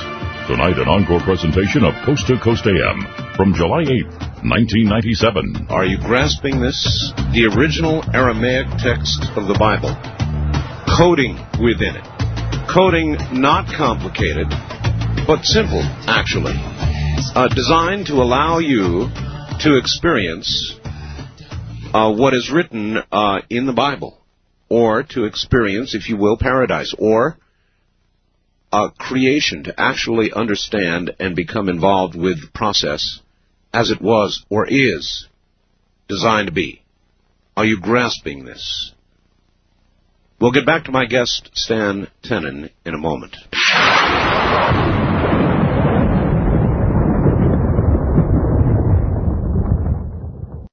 Tonight, 0.51 0.75
an 0.75 0.91
encore 0.91 1.21
presentation 1.21 1.85
of 1.85 1.95
Coast 2.03 2.27
to 2.27 2.35
Coast 2.43 2.67
AM 2.67 2.99
from 3.39 3.55
July 3.55 3.87
8, 3.87 4.43
1997. 4.43 5.67
Are 5.69 5.85
you 5.85 5.97
grasping 5.97 6.59
this? 6.59 6.75
The 7.31 7.47
original 7.55 8.03
Aramaic 8.13 8.67
text 8.83 9.23
of 9.39 9.47
the 9.47 9.55
Bible. 9.55 9.95
Coding 10.99 11.39
within 11.63 11.95
it. 11.95 12.03
Coding 12.67 13.15
not 13.31 13.71
complicated, 13.71 14.51
but 15.23 15.47
simple, 15.47 15.79
actually. 16.11 16.59
Uh, 16.59 17.47
designed 17.55 18.07
to 18.07 18.19
allow 18.19 18.59
you 18.59 19.07
to 19.63 19.79
experience 19.79 20.75
uh, 21.93 22.11
what 22.11 22.33
is 22.33 22.51
written 22.51 22.97
uh, 23.13 23.39
in 23.49 23.65
the 23.65 23.71
Bible, 23.71 24.19
or 24.69 25.03
to 25.03 25.25
experience, 25.25 25.93
if 25.95 26.09
you 26.09 26.17
will, 26.17 26.37
paradise, 26.37 26.93
or 26.97 27.37
uh, 28.71 28.89
creation, 28.97 29.63
to 29.63 29.79
actually 29.79 30.31
understand 30.31 31.15
and 31.19 31.35
become 31.35 31.69
involved 31.69 32.15
with 32.15 32.41
the 32.41 32.51
process 32.53 33.19
as 33.73 33.91
it 33.91 34.01
was 34.01 34.45
or 34.49 34.65
is 34.67 35.27
designed 36.07 36.47
to 36.47 36.53
be. 36.53 36.81
Are 37.57 37.65
you 37.65 37.79
grasping 37.79 38.45
this? 38.45 38.91
We'll 40.39 40.51
get 40.51 40.65
back 40.65 40.85
to 40.85 40.91
my 40.91 41.05
guest, 41.05 41.49
Stan 41.53 42.07
Tenen, 42.23 42.69
in 42.85 42.93
a 42.93 42.97
moment. 42.97 43.37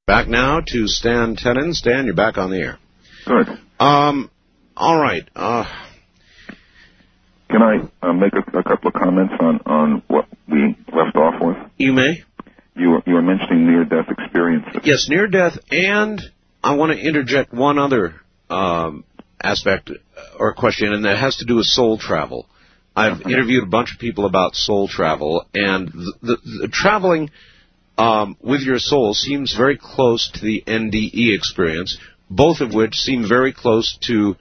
Back 0.06 0.28
now 0.28 0.60
to 0.66 0.88
Stan 0.88 1.36
Tenen. 1.36 1.72
Stan, 1.72 2.06
you're 2.06 2.14
back 2.14 2.36
on 2.36 2.50
the 2.50 2.58
air. 2.58 2.78
Good. 3.24 3.46
Um, 3.82 4.30
all 4.76 4.96
right. 4.96 5.28
Uh, 5.34 5.64
Can 7.50 7.62
I 7.62 8.06
uh, 8.06 8.12
make 8.12 8.32
a, 8.32 8.58
a 8.58 8.62
couple 8.62 8.88
of 8.88 8.94
comments 8.94 9.34
on, 9.40 9.60
on 9.66 10.02
what 10.06 10.26
we 10.48 10.76
left 10.94 11.16
off 11.16 11.42
with? 11.42 11.56
you 11.78 11.92
may. 11.92 12.22
You 12.76 12.90
were, 12.90 13.02
you 13.06 13.14
were 13.14 13.22
mentioning 13.22 13.66
near-death 13.66 14.06
experiences. 14.08 14.82
Yes, 14.84 15.08
near 15.08 15.26
death, 15.26 15.58
and 15.70 16.22
I 16.62 16.76
want 16.76 16.92
to 16.92 16.98
interject 16.98 17.52
one 17.52 17.78
other 17.78 18.14
um, 18.48 19.04
aspect 19.42 19.90
or 20.38 20.54
question, 20.54 20.92
and 20.92 21.04
that 21.04 21.18
has 21.18 21.36
to 21.38 21.44
do 21.44 21.56
with 21.56 21.66
soul 21.66 21.98
travel. 21.98 22.46
I've 22.94 23.22
interviewed 23.22 23.64
a 23.64 23.66
bunch 23.66 23.92
of 23.92 23.98
people 23.98 24.26
about 24.26 24.54
soul 24.54 24.86
travel, 24.86 25.44
and 25.52 25.88
the, 25.88 26.14
the, 26.22 26.36
the 26.62 26.68
traveling 26.68 27.30
um, 27.98 28.36
with 28.40 28.62
your 28.62 28.78
soul 28.78 29.12
seems 29.12 29.54
very 29.54 29.76
close 29.76 30.30
to 30.34 30.40
the 30.40 30.62
NDE 30.66 31.34
experience, 31.36 31.98
both 32.34 32.60
of 32.60 32.72
which 32.74 32.94
seem 32.94 33.28
very 33.28 33.52
close 33.52 33.98
to 34.08 34.36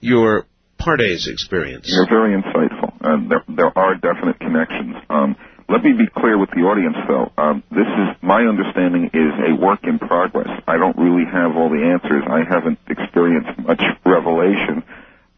your 0.00 0.46
Pardes 0.78 1.28
experience. 1.28 1.86
You're 1.86 2.08
very 2.08 2.34
insightful. 2.34 2.92
Uh, 3.00 3.28
there, 3.28 3.44
there 3.48 3.78
are 3.78 3.94
definite 3.94 4.40
connections. 4.40 4.96
Um, 5.08 5.36
let 5.68 5.84
me 5.84 5.92
be 5.92 6.08
clear 6.08 6.36
with 6.36 6.50
the 6.50 6.62
audience, 6.62 6.96
though. 7.06 7.30
Um, 7.38 7.62
this 7.70 7.86
is 7.86 8.08
my 8.22 8.42
understanding 8.42 9.10
is 9.14 9.32
a 9.46 9.54
work 9.54 9.84
in 9.84 9.98
progress. 10.00 10.48
I 10.66 10.78
don't 10.78 10.96
really 10.96 11.30
have 11.30 11.54
all 11.54 11.70
the 11.70 11.84
answers. 11.84 12.24
I 12.26 12.42
haven't 12.42 12.78
experienced 12.88 13.56
much 13.60 13.82
revelation, 14.04 14.82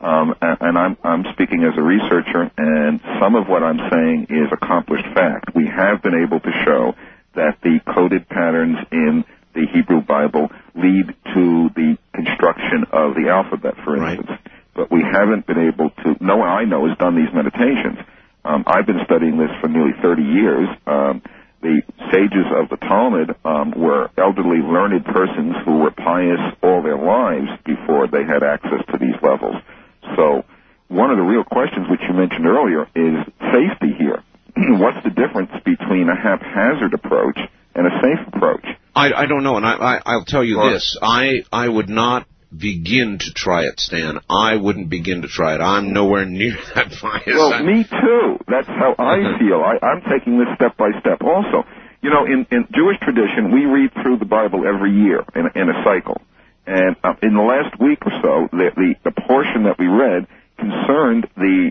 um, 0.00 0.34
and, 0.40 0.78
I'm, 0.78 0.96
I'm 1.04 1.24
speaking 1.34 1.64
as 1.64 1.76
a 1.76 1.82
researcher. 1.82 2.50
And 2.56 3.00
some 3.20 3.34
of 3.34 3.46
what 3.46 3.62
I'm 3.62 3.78
saying 3.92 4.28
is 4.30 4.48
accomplished 4.50 5.06
fact. 5.14 5.54
We 5.54 5.66
have 5.68 6.02
been 6.02 6.16
able 6.16 6.40
to 6.40 6.52
show 6.64 6.94
that 7.34 7.58
the 7.62 7.80
coded 7.92 8.28
patterns 8.28 8.78
in 8.90 9.24
the 9.54 9.66
Hebrew 9.72 10.00
Bible 10.00 10.50
lead 10.74 11.14
to 11.34 11.70
the 11.74 11.96
construction 12.14 12.84
of 12.92 13.14
the 13.14 13.28
alphabet, 13.28 13.74
for 13.84 13.96
Right. 13.96 14.18
instance. 14.18 14.38
But 14.74 14.90
we 14.90 15.02
haven't 15.02 15.46
been 15.46 15.58
able 15.58 15.90
to. 15.90 16.16
No 16.20 16.36
one 16.38 16.48
I 16.48 16.64
know 16.64 16.86
has 16.88 16.96
done 16.98 17.14
these 17.16 17.32
meditations. 17.32 17.98
Um, 18.44 18.64
I've 18.66 18.86
been 18.86 19.04
studying 19.04 19.36
this 19.36 19.50
for 19.60 19.68
nearly 19.68 19.92
30 20.00 20.22
years. 20.22 20.68
Um, 20.86 21.22
the 21.60 21.82
sages 22.10 22.46
of 22.50 22.70
the 22.70 22.76
Talmud 22.78 23.36
um, 23.44 23.70
were 23.72 24.10
elderly, 24.18 24.58
learned 24.58 25.04
persons 25.04 25.54
who 25.64 25.78
were 25.78 25.90
pious 25.92 26.40
all 26.62 26.82
their 26.82 26.96
lives 26.98 27.48
before 27.64 28.08
they 28.08 28.24
had 28.24 28.42
access 28.42 28.84
to 28.90 28.98
these 28.98 29.14
levels. 29.22 29.56
So, 30.16 30.44
one 30.88 31.10
of 31.10 31.18
the 31.18 31.22
real 31.22 31.44
questions 31.44 31.88
which 31.88 32.00
you 32.08 32.14
mentioned 32.14 32.46
earlier 32.46 32.88
is 32.96 33.14
safety 33.52 33.92
here. 33.96 34.22
What's 34.56 35.02
the 35.04 35.10
difference 35.10 35.52
between 35.64 36.08
a 36.08 36.16
haphazard 36.16 36.94
approach 36.94 37.38
and 37.74 37.86
a 37.86 37.90
safe 38.02 38.26
approach? 38.34 38.64
I, 38.94 39.12
I 39.12 39.26
don't 39.26 39.42
know, 39.42 39.56
and 39.56 39.64
I, 39.66 39.72
I, 39.74 40.00
I'll 40.04 40.24
tell 40.24 40.44
you 40.44 40.60
this: 40.70 40.98
I 41.00 41.44
I 41.52 41.68
would 41.68 41.88
not 41.88 42.26
begin 42.56 43.18
to 43.18 43.32
try 43.32 43.62
it, 43.64 43.80
Stan. 43.80 44.18
I 44.28 44.56
wouldn't 44.56 44.90
begin 44.90 45.22
to 45.22 45.28
try 45.28 45.54
it. 45.54 45.60
I'm 45.60 45.92
nowhere 45.92 46.26
near 46.26 46.54
that 46.74 46.92
pious. 47.00 47.24
Well, 47.26 47.54
I- 47.54 47.62
me 47.62 47.84
too. 47.84 48.38
That's 48.46 48.68
how 48.68 48.94
I 48.98 49.38
feel. 49.38 49.62
I, 49.64 49.78
I'm 49.84 50.02
taking 50.02 50.38
this 50.38 50.48
step 50.56 50.76
by 50.76 50.90
step. 51.00 51.22
Also, 51.22 51.64
you 52.02 52.10
know, 52.10 52.26
in, 52.26 52.46
in 52.50 52.66
Jewish 52.74 52.98
tradition, 53.00 53.52
we 53.52 53.64
read 53.64 53.90
through 54.02 54.18
the 54.18 54.26
Bible 54.26 54.64
every 54.66 54.92
year 54.92 55.24
in, 55.34 55.46
in 55.54 55.68
a 55.70 55.82
cycle. 55.84 56.20
And 56.66 56.96
uh, 57.02 57.14
in 57.22 57.34
the 57.34 57.42
last 57.42 57.80
week 57.80 58.04
or 58.04 58.12
so, 58.22 58.48
the, 58.52 58.70
the 58.76 59.10
the 59.10 59.20
portion 59.26 59.64
that 59.64 59.78
we 59.78 59.86
read 59.86 60.26
concerned 60.58 61.26
the 61.36 61.70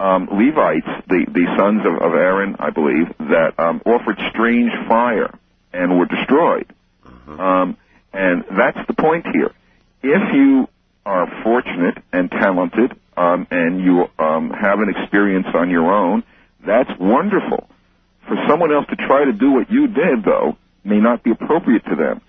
um, 0.00 0.26
Levites, 0.32 0.88
the 1.08 1.26
the 1.30 1.46
sons 1.58 1.82
of, 1.86 1.94
of 2.02 2.14
Aaron, 2.14 2.56
I 2.58 2.70
believe, 2.70 3.06
that 3.30 3.54
um, 3.58 3.82
offered 3.86 4.18
strange 4.30 4.72
fire 4.88 5.30
and 5.72 5.98
were 5.98 6.06
destroyed. 6.06 6.66
Um, 7.26 7.76
and 8.12 8.44
that's 8.56 8.86
the 8.86 8.94
point 8.94 9.26
here. 9.32 9.50
if 10.02 10.34
you 10.34 10.68
are 11.04 11.26
fortunate 11.42 11.98
and 12.12 12.30
talented 12.30 12.92
um, 13.16 13.46
and 13.50 13.80
you 13.82 14.06
um, 14.18 14.50
have 14.50 14.78
an 14.80 14.88
experience 14.88 15.46
on 15.54 15.70
your 15.70 15.92
own, 15.92 16.22
that's 16.64 16.90
wonderful. 17.00 17.68
For 18.28 18.36
someone 18.48 18.72
else 18.72 18.86
to 18.90 18.96
try 18.96 19.24
to 19.24 19.32
do 19.32 19.52
what 19.52 19.70
you 19.70 19.88
did, 19.88 20.24
though, 20.24 20.56
may 20.84 21.00
not 21.00 21.22
be 21.22 21.30
appropriate 21.30 21.84
to 21.86 21.96
them. 21.96 22.20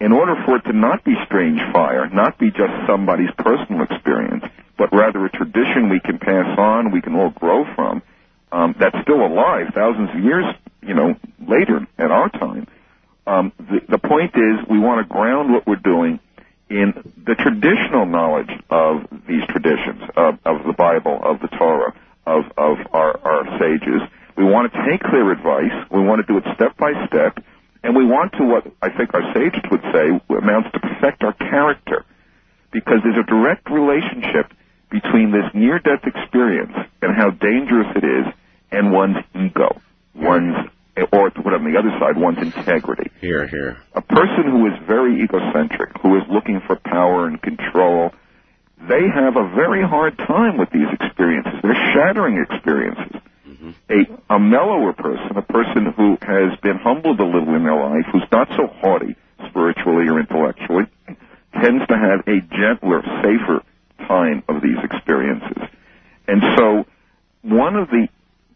In 0.00 0.12
order 0.12 0.34
for 0.44 0.56
it 0.56 0.62
to 0.62 0.72
not 0.72 1.04
be 1.04 1.14
strange 1.26 1.60
fire, 1.72 2.08
not 2.08 2.38
be 2.38 2.50
just 2.50 2.72
somebody's 2.86 3.30
personal 3.38 3.82
experience, 3.82 4.44
but 4.76 4.92
rather 4.92 5.24
a 5.24 5.30
tradition 5.30 5.88
we 5.88 6.00
can 6.00 6.18
pass 6.18 6.58
on, 6.58 6.90
we 6.90 7.00
can 7.00 7.14
all 7.14 7.30
grow 7.30 7.64
from, 7.74 8.02
um, 8.50 8.74
that's 8.78 8.96
still 9.02 9.24
alive 9.24 9.68
thousands 9.74 10.10
of 10.10 10.22
years, 10.22 10.44
you 10.82 10.94
know, 10.94 11.14
later 11.46 11.86
at 11.98 12.10
our 12.10 12.28
time. 12.30 12.66
Um, 13.26 13.52
the, 13.58 13.80
the 13.88 13.98
point 13.98 14.34
is 14.34 14.66
we 14.68 14.78
want 14.78 15.06
to 15.06 15.12
ground 15.12 15.52
what 15.52 15.66
we're 15.66 15.76
doing 15.76 16.20
in 16.68 16.92
the 17.24 17.34
traditional 17.34 18.06
knowledge 18.06 18.50
of 18.70 19.06
these 19.28 19.44
traditions, 19.48 20.02
of, 20.16 20.38
of 20.44 20.66
the 20.66 20.72
Bible, 20.72 21.20
of 21.22 21.40
the 21.40 21.48
Torah, 21.48 21.94
of, 22.26 22.44
of 22.56 22.78
our, 22.92 23.18
our 23.20 23.58
sages. 23.58 24.02
We 24.36 24.44
want 24.44 24.72
to 24.72 24.84
take 24.90 25.02
their 25.02 25.30
advice. 25.30 25.72
We 25.90 26.00
want 26.00 26.26
to 26.26 26.32
do 26.32 26.38
it 26.38 26.44
step 26.54 26.76
by 26.76 27.06
step. 27.06 27.42
And 27.82 27.94
we 27.94 28.04
want 28.04 28.32
to, 28.32 28.44
what 28.44 28.66
I 28.80 28.90
think 28.96 29.12
our 29.14 29.32
sages 29.34 29.62
would 29.70 29.82
say, 29.92 30.08
amounts 30.34 30.72
to 30.72 30.80
perfect 30.80 31.22
our 31.22 31.34
character. 31.34 32.04
Because 32.72 32.98
there's 33.04 33.18
a 33.18 33.28
direct 33.28 33.70
relationship 33.70 34.52
between 34.90 35.30
this 35.30 35.44
near-death 35.54 36.06
experience 36.06 36.72
and 37.02 37.14
how 37.14 37.30
dangerous 37.30 37.88
it 37.94 38.04
is 38.04 38.26
and 38.70 38.92
one's 38.92 39.18
ego, 39.34 39.80
one's 40.14 40.68
or 41.12 41.30
to 41.30 41.42
put 41.42 41.52
on 41.52 41.64
the 41.64 41.78
other 41.78 41.90
side, 41.98 42.16
one's 42.16 42.38
integrity. 42.38 43.10
Here, 43.20 43.46
here. 43.46 43.78
A 43.94 44.02
person 44.02 44.50
who 44.50 44.66
is 44.66 44.72
very 44.86 45.22
egocentric, 45.22 45.90
who 46.00 46.16
is 46.16 46.22
looking 46.30 46.60
for 46.66 46.76
power 46.76 47.26
and 47.26 47.40
control, 47.40 48.12
they 48.78 49.08
have 49.12 49.36
a 49.36 49.48
very 49.54 49.82
hard 49.82 50.16
time 50.18 50.58
with 50.58 50.70
these 50.70 50.88
experiences. 51.00 51.54
They're 51.62 51.92
shattering 51.94 52.44
experiences. 52.48 53.20
Mm-hmm. 53.46 53.70
A, 53.90 54.34
a 54.36 54.38
mellower 54.38 54.92
person, 54.92 55.36
a 55.36 55.42
person 55.42 55.92
who 55.96 56.18
has 56.22 56.58
been 56.62 56.78
humbled 56.78 57.18
a 57.20 57.24
little 57.24 57.54
in 57.54 57.64
their 57.64 57.76
life, 57.76 58.04
who's 58.12 58.28
not 58.30 58.48
so 58.56 58.66
haughty 58.66 59.16
spiritually 59.48 60.06
or 60.08 60.20
intellectually, 60.20 60.84
tends 61.60 61.86
to 61.88 61.96
have 61.96 62.26
a 62.26 62.40
gentler, 62.54 63.02
safer 63.22 63.62
time 64.06 64.42
of 64.48 64.62
these 64.62 64.78
experiences. 64.82 65.62
And 66.26 66.42
so, 66.56 66.84
one 67.42 67.76
of 67.76 67.88
the 67.88 68.08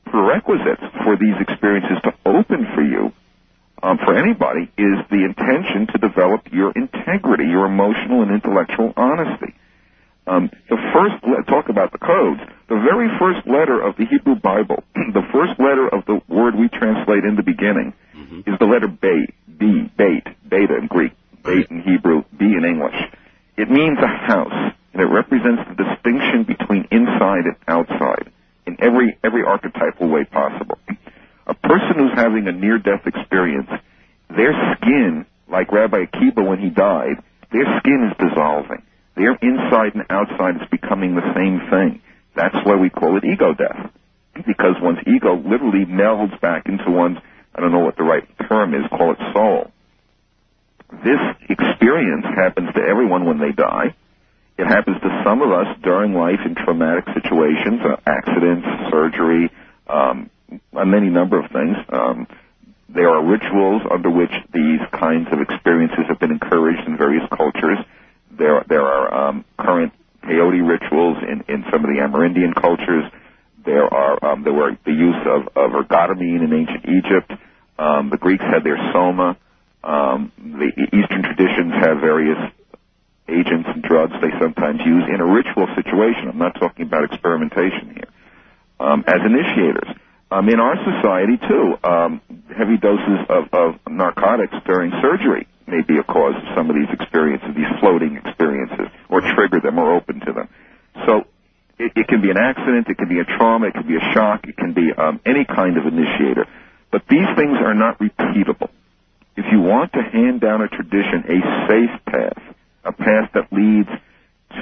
prerequisites 0.09 0.83
for 1.05 1.17
these 1.17 1.37
experiences 1.41 1.99
to 2.05 2.13
open 2.25 2.67
for 2.75 2.83
you, 2.83 3.13
um, 3.83 3.99
for 3.99 4.17
anybody, 4.17 4.71
is 4.77 4.99
the 5.11 5.23
intention 5.25 5.87
to 5.93 5.99
develop 5.99 6.51
your 6.53 6.73
integrity, 6.73 7.45
your 7.45 7.67
emotional 7.67 8.23
and 8.23 8.33
intellectual 8.33 8.93
honesty. 8.97 9.55
Um, 10.27 10.51
the 10.69 10.77
first, 10.93 11.47
talk 11.49 11.69
about 11.69 11.93
the 11.93 11.99
codes, 11.99 12.41
the 12.69 12.77
very 12.77 13.09
first 13.19 13.47
letter 13.47 13.81
of 13.81 13.97
the 13.97 14.05
Hebrew 14.05 14.35
Bible, 14.35 14.83
the 14.95 15.25
first 15.33 15.59
letter 15.59 15.89
of 15.89 16.05
the 16.05 16.21
word 16.29 16.55
we 16.55 16.69
translate 16.69 17.25
in 17.25 17.37
the 17.37 17.43
beginning, 17.43 17.95
mm-hmm. 18.15 18.41
is 18.51 18.59
the 18.59 18.67
letter 18.67 18.89
bait, 18.89 19.33
B, 19.47 19.91
bait, 19.97 20.25
beta 20.47 20.77
in 20.77 20.87
Greek, 20.89 21.13
bait 21.45 21.71
in 21.71 21.81
Hebrew, 21.83 22.25
B 22.37 22.45
in 22.45 22.65
English. 22.65 22.97
It 23.57 23.71
means 23.71 23.99
a 23.99 24.07
house, 24.07 24.75
and 24.93 25.01
it 25.01 25.07
represents 25.07 25.63
the 25.71 25.83
distinction 25.85 26.45
between 26.45 26.87
inside 26.91 27.47
and 27.47 27.57
outside 27.67 28.31
in 28.69 28.77
every 28.81 29.19
every 29.25 29.43
archetypal 29.43 30.09
way 30.09 30.25
possible. 30.25 30.79
A 31.47 31.55
person 31.55 31.97
who's 31.97 32.15
having 32.15 32.47
a 32.47 32.53
near-death 32.53 33.07
experience, 33.07 33.71
their 34.29 34.53
skin, 34.77 35.25
like 35.51 35.73
Rabbi 35.73 36.05
Akiba 36.05 36.45
when 36.45 36.61
he 36.61 36.69
died, 36.69 37.17
their 37.51 37.65
skin 37.81 38.13
is 38.13 38.17
dissolving. 38.21 38.83
Their 39.17 39.33
inside 39.41 39.95
and 39.95 40.05
outside 40.11 40.57
is 40.61 40.69
becoming 40.71 41.15
the 41.15 41.33
same 41.35 41.59
thing. 41.71 42.03
That's 42.37 42.55
why 42.65 42.77
we 42.77 42.91
call 42.91 43.17
it 43.17 43.25
ego 43.25 43.55
death. 43.55 43.91
Because 44.47 44.77
one's 44.81 45.01
ego 45.09 45.35
literally 45.35 45.87
melds 45.87 46.39
back 46.41 46.67
into 46.67 46.91
one's, 46.91 47.19
I 47.55 47.61
don't 47.61 47.73
know 47.73 47.81
what 47.81 47.97
the 47.97 48.05
right 48.05 48.23
term 48.47 48.75
is, 48.75 48.87
call 48.91 49.13
it 49.13 49.19
soul. 49.33 49.73
This 51.03 51.19
experience 51.49 52.27
happens 52.37 52.69
to 52.75 52.81
everyone 52.81 53.25
when 53.25 53.39
they 53.39 53.53
die. 53.53 53.97
It 54.59 54.67
happens 54.67 54.99
to 55.01 55.23
some 55.25 55.41
of 55.41 55.53
us 55.53 55.71
during 55.83 56.15
life 56.15 56.41
in 56.45 56.57
traumatic 56.57 57.05
situations, 57.15 57.81
uh, 57.87 57.95
accidents, 58.07 58.67
surgery, 58.91 59.51
um, 59.87 60.31
a 60.75 60.85
many 60.85 61.09
number 61.09 61.39
of 61.39 61.51
things. 61.53 61.77
Um, 61.89 62.27
there 62.89 63.09
are 63.09 63.25
rituals 63.25 63.83
under 63.89 64.11
which 64.11 64.33
these 64.53 64.81
kinds 64.99 65.29
of 65.31 65.41
experiences 65.41 66.07
have 66.09 66.19
been 66.19 66.33
encouraged 66.33 66.89
in 66.89 66.97
various 66.97 67.23
cultures. 67.37 67.79
There, 68.37 68.65
there 68.69 68.83
are 68.83 69.29
um, 69.29 69.45
current 69.61 69.93
peyote 70.25 70.67
rituals 70.67 71.19
in, 71.23 71.45
in 71.47 71.65
some 71.71 71.85
of 71.85 71.91
the 71.95 72.03
Amerindian 72.03 72.55
cultures. 72.61 73.05
There 73.65 73.87
are 73.87 74.25
um, 74.25 74.43
there 74.43 74.53
were 74.53 74.77
the 74.85 74.93
use 74.93 75.23
of, 75.27 75.49
of 75.55 75.71
ergotamine 75.71 76.43
in 76.43 76.53
ancient 76.53 76.85
Egypt. 76.89 77.31
Um, 77.79 78.11
the 78.11 78.17
Greeks 78.17 78.43
had 78.43 78.65
their 78.65 78.79
soma. 78.93 79.37
Um, 79.85 80.33
the 80.37 80.73
Eastern 80.91 81.23
traditions 81.23 81.75
have 81.85 82.01
various 82.01 82.39
agents 83.29 83.69
and 83.69 83.83
drugs 83.83 84.13
they 84.21 84.33
sometimes 84.41 84.81
use 84.85 85.05
in 85.09 85.21
a 85.21 85.27
ritual 85.27 85.69
situation. 85.77 86.29
I'm 86.29 86.39
not 86.39 86.59
talking 86.59 86.87
about 86.87 87.05
experimentation 87.05 87.95
here. 87.95 88.11
Um, 88.81 89.05
as 89.07 89.21
initiators. 89.25 89.89
Um, 90.31 90.49
in 90.49 90.61
our 90.61 90.77
society, 90.77 91.41
too, 91.49 91.79
um, 91.83 92.21
heavy 92.57 92.77
doses 92.77 93.25
of, 93.29 93.49
of 93.53 93.81
narcotics 93.89 94.55
during 94.67 94.93
surgery 95.01 95.49
may 95.67 95.81
be 95.83 95.97
a 95.97 96.05
cause 96.05 96.37
of 96.37 96.45
some 96.55 96.69
of 96.69 96.77
these 96.77 96.89
experiences, 96.93 97.49
these 97.57 97.73
floating 97.81 98.17
experiences, 98.17 98.89
or 99.09 99.21
trigger 99.21 99.61
them 99.61 99.79
or 99.79 99.95
open 99.95 100.21
to 100.21 100.33
them. 100.33 100.49
So 101.07 101.25
it, 101.79 101.93
it 101.97 102.09
can 102.09 102.21
be 102.21 102.31
an 102.31 102.37
accident, 102.37 102.89
it 102.89 102.99
can 102.99 103.09
be 103.09 103.21
a 103.21 103.25
trauma, 103.25 103.69
it 103.69 103.75
can 103.75 103.87
be 103.87 103.97
a 103.97 104.13
shock, 104.13 104.45
it 104.45 104.57
can 104.57 104.75
be 104.75 104.93
um, 104.97 105.21
any 105.25 105.45
kind 105.45 105.79
of 105.79 105.87
initiator. 105.87 106.47
But 106.91 107.03
these 107.09 107.29
things 107.37 107.57
are 107.65 107.75
not 107.75 107.99
repeatable. 107.99 108.69
If 109.37 109.47
you 109.53 109.61
want 109.61 109.93
to 109.93 110.03
hand 110.03 110.41
down 110.41 110.63
a 110.63 110.69
tradition, 110.69 111.25
a 111.29 111.69
safe 111.69 112.05
path, 112.07 112.43
a 112.89 112.93
path 112.93 113.31
that 113.35 113.53
leads 113.53 113.89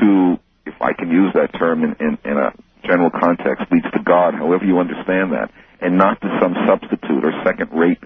to, 0.00 0.36
if 0.66 0.74
I 0.80 0.92
can 0.92 1.10
use 1.10 1.32
that 1.34 1.54
term 1.58 1.84
in, 1.84 1.94
in, 2.00 2.18
in 2.24 2.36
a 2.36 2.52
general 2.82 3.10
context, 3.10 3.70
leads 3.70 3.90
to 3.92 4.02
God, 4.04 4.34
however 4.34 4.64
you 4.64 4.78
understand 4.78 5.32
that, 5.32 5.50
and 5.80 5.96
not 5.96 6.20
to 6.20 6.38
some 6.42 6.54
substitute 6.66 7.24
or 7.24 7.32
second-rate 7.44 8.02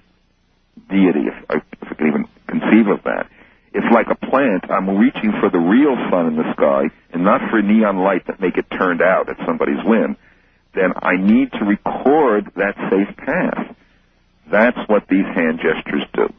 deity, 0.88 1.26
if 1.28 1.38
I, 1.48 1.56
if 1.56 1.88
I 1.90 1.94
can 1.94 2.06
even 2.06 2.24
conceive 2.46 2.88
of 2.88 3.02
that. 3.04 3.28
It's 3.72 3.86
like 3.94 4.08
a 4.10 4.18
plant. 4.26 4.68
I'm 4.68 4.98
reaching 4.98 5.32
for 5.40 5.48
the 5.48 5.58
real 5.58 5.94
sun 6.10 6.26
in 6.26 6.36
the 6.36 6.52
sky 6.54 6.90
and 7.12 7.24
not 7.24 7.40
for 7.50 7.62
neon 7.62 7.98
light 7.98 8.26
that 8.26 8.40
make 8.40 8.56
it 8.56 8.66
turned 8.76 9.00
out 9.00 9.28
at 9.28 9.36
somebody's 9.46 9.82
whim. 9.84 10.16
Then 10.74 10.92
I 11.00 11.16
need 11.16 11.52
to 11.52 11.64
record 11.64 12.50
that 12.56 12.74
safe 12.90 13.16
path. 13.16 13.76
That's 14.50 14.78
what 14.88 15.06
these 15.08 15.26
hand 15.34 15.60
gestures 15.62 16.04
do. 16.14 16.32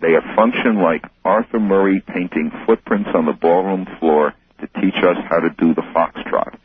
They 0.00 0.12
have 0.12 0.24
function 0.34 0.82
like 0.82 1.04
Arthur 1.24 1.60
Murray 1.60 2.00
painting 2.00 2.50
footprints 2.66 3.10
on 3.14 3.26
the 3.26 3.32
ballroom 3.32 3.86
floor 3.98 4.34
to 4.60 4.66
teach 4.80 4.96
us 4.96 5.16
how 5.28 5.40
to 5.40 5.50
do 5.50 5.74
the 5.74 5.82
foxtrot. 5.94 6.58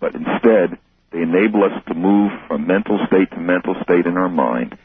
But 0.00 0.14
instead, 0.14 0.78
they 1.12 1.22
enable 1.22 1.64
us 1.64 1.82
to 1.88 1.94
move 1.94 2.32
from 2.48 2.66
mental 2.66 2.98
state 3.06 3.30
to 3.30 3.38
mental 3.38 3.74
state 3.82 4.06
in 4.06 4.16
our 4.16 4.28
mind 4.28 4.76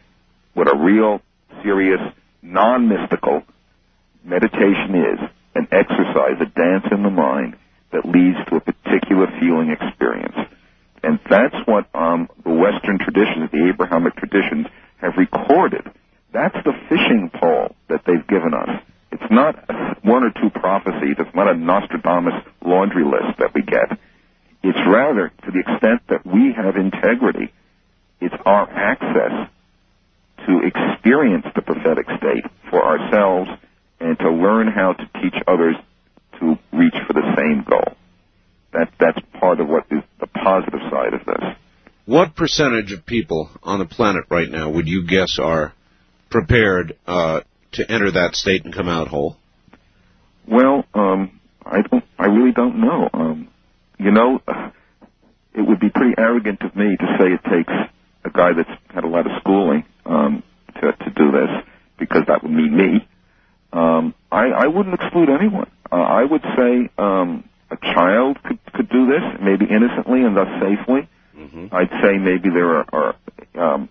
what 0.53 0.67
a 0.67 0.77
real, 0.77 1.21
serious, 1.63 2.01
non-mystical 2.41 3.43
meditation 4.23 4.95
is, 4.95 5.19
an 5.55 5.67
exercise, 5.71 6.37
a 6.39 6.45
dance 6.45 6.85
in 6.91 7.03
the 7.03 7.09
mind 7.09 7.55
that 7.91 8.05
leads 8.05 8.37
to 8.49 8.57
a 8.57 8.59
particular 8.59 9.27
feeling 9.39 9.71
experience. 9.71 10.35
And 11.03 11.19
that's 11.29 11.55
what 11.65 11.87
um, 11.95 12.29
the 12.43 12.51
Western 12.51 12.99
traditions, 12.99 13.49
the 13.51 13.69
Abrahamic 13.69 14.15
traditions, 14.15 14.67
have 14.97 15.13
recorded 15.17 15.89
that's 16.33 16.55
the 16.63 16.73
fishing 16.89 17.29
pole 17.33 17.75
that 17.89 18.01
they've 18.05 18.27
given 18.27 18.53
us. 18.53 18.69
It's 19.11 19.31
not 19.31 19.55
one 20.03 20.23
or 20.23 20.31
two 20.31 20.49
prophecies. 20.49 21.15
It's 21.19 21.35
not 21.35 21.49
a 21.49 21.57
Nostradamus 21.57 22.45
laundry 22.65 23.03
list 23.03 23.37
that 23.39 23.53
we 23.53 23.61
get. 23.61 23.97
It's 24.63 24.79
rather, 24.87 25.29
to 25.29 25.51
the 25.51 25.59
extent 25.59 26.01
that 26.09 26.25
we 26.25 26.53
have 26.55 26.75
integrity, 26.75 27.51
it's 28.21 28.35
our 28.45 28.69
access 28.69 29.49
to 30.45 30.61
experience 30.63 31.45
the 31.55 31.61
prophetic 31.61 32.05
state 32.17 32.45
for 32.69 32.83
ourselves 32.83 33.49
and 33.99 34.17
to 34.19 34.31
learn 34.31 34.67
how 34.67 34.93
to 34.93 35.09
teach 35.21 35.35
others 35.47 35.75
to 36.39 36.57
reach 36.71 36.95
for 37.05 37.13
the 37.13 37.35
same 37.37 37.65
goal. 37.67 37.95
That, 38.73 38.89
that's 38.99 39.19
part 39.39 39.59
of 39.59 39.67
what 39.67 39.85
is 39.91 40.01
the 40.19 40.27
positive 40.27 40.79
side 40.89 41.13
of 41.13 41.25
this. 41.25 41.43
What 42.05 42.35
percentage 42.35 42.93
of 42.93 43.05
people 43.05 43.49
on 43.61 43.79
the 43.79 43.85
planet 43.85 44.25
right 44.29 44.49
now 44.49 44.69
would 44.69 44.87
you 44.87 45.05
guess 45.05 45.37
are 45.39 45.73
prepared 46.31 46.97
uh, 47.05 47.41
to 47.73 47.91
enter 47.91 48.11
that 48.11 48.35
state 48.35 48.65
and 48.65 48.73
come 48.73 48.89
out 48.89 49.07
whole? 49.07 49.37
Well, 50.47 50.85
um, 50.93 51.39
I 51.63 51.81
don't. 51.81 52.03
I 52.17 52.25
really 52.25 52.51
don't 52.51 52.81
know. 52.81 53.09
Um, 53.13 53.49
you 53.99 54.11
know, 54.11 54.41
it 55.53 55.61
would 55.61 55.79
be 55.79 55.89
pretty 55.89 56.15
arrogant 56.17 56.61
of 56.61 56.75
me 56.75 56.97
to 56.97 57.17
say 57.19 57.27
it 57.27 57.43
takes 57.43 57.73
a 58.23 58.29
guy 58.29 58.53
that's 58.53 58.81
had 58.89 59.03
a 59.03 59.07
lot 59.07 59.27
of 59.27 59.33
schooling 59.39 59.85
um, 60.05 60.43
to 60.75 60.91
to 60.91 61.09
do 61.11 61.31
this, 61.31 61.49
because 61.99 62.23
that 62.27 62.41
would 62.41 62.51
mean 62.51 62.75
me. 62.75 63.07
Um, 63.73 64.13
I, 64.31 64.47
I 64.47 64.67
wouldn't 64.67 64.95
exclude 64.95 65.29
anyone. 65.29 65.69
Uh, 65.91 65.95
I 65.95 66.23
would 66.23 66.41
say 66.57 66.89
um, 66.97 67.47
a 67.69 67.77
child 67.77 68.41
could, 68.43 68.59
could 68.73 68.89
do 68.89 69.07
this, 69.07 69.23
maybe 69.41 69.65
innocently 69.65 70.23
and 70.23 70.35
thus 70.35 70.47
safely. 70.61 71.07
Mm-hmm. 71.37 71.67
I'd 71.73 71.89
say 72.03 72.17
maybe 72.17 72.49
there 72.49 72.77
are, 72.77 73.15
are 73.55 73.73
um, 73.73 73.89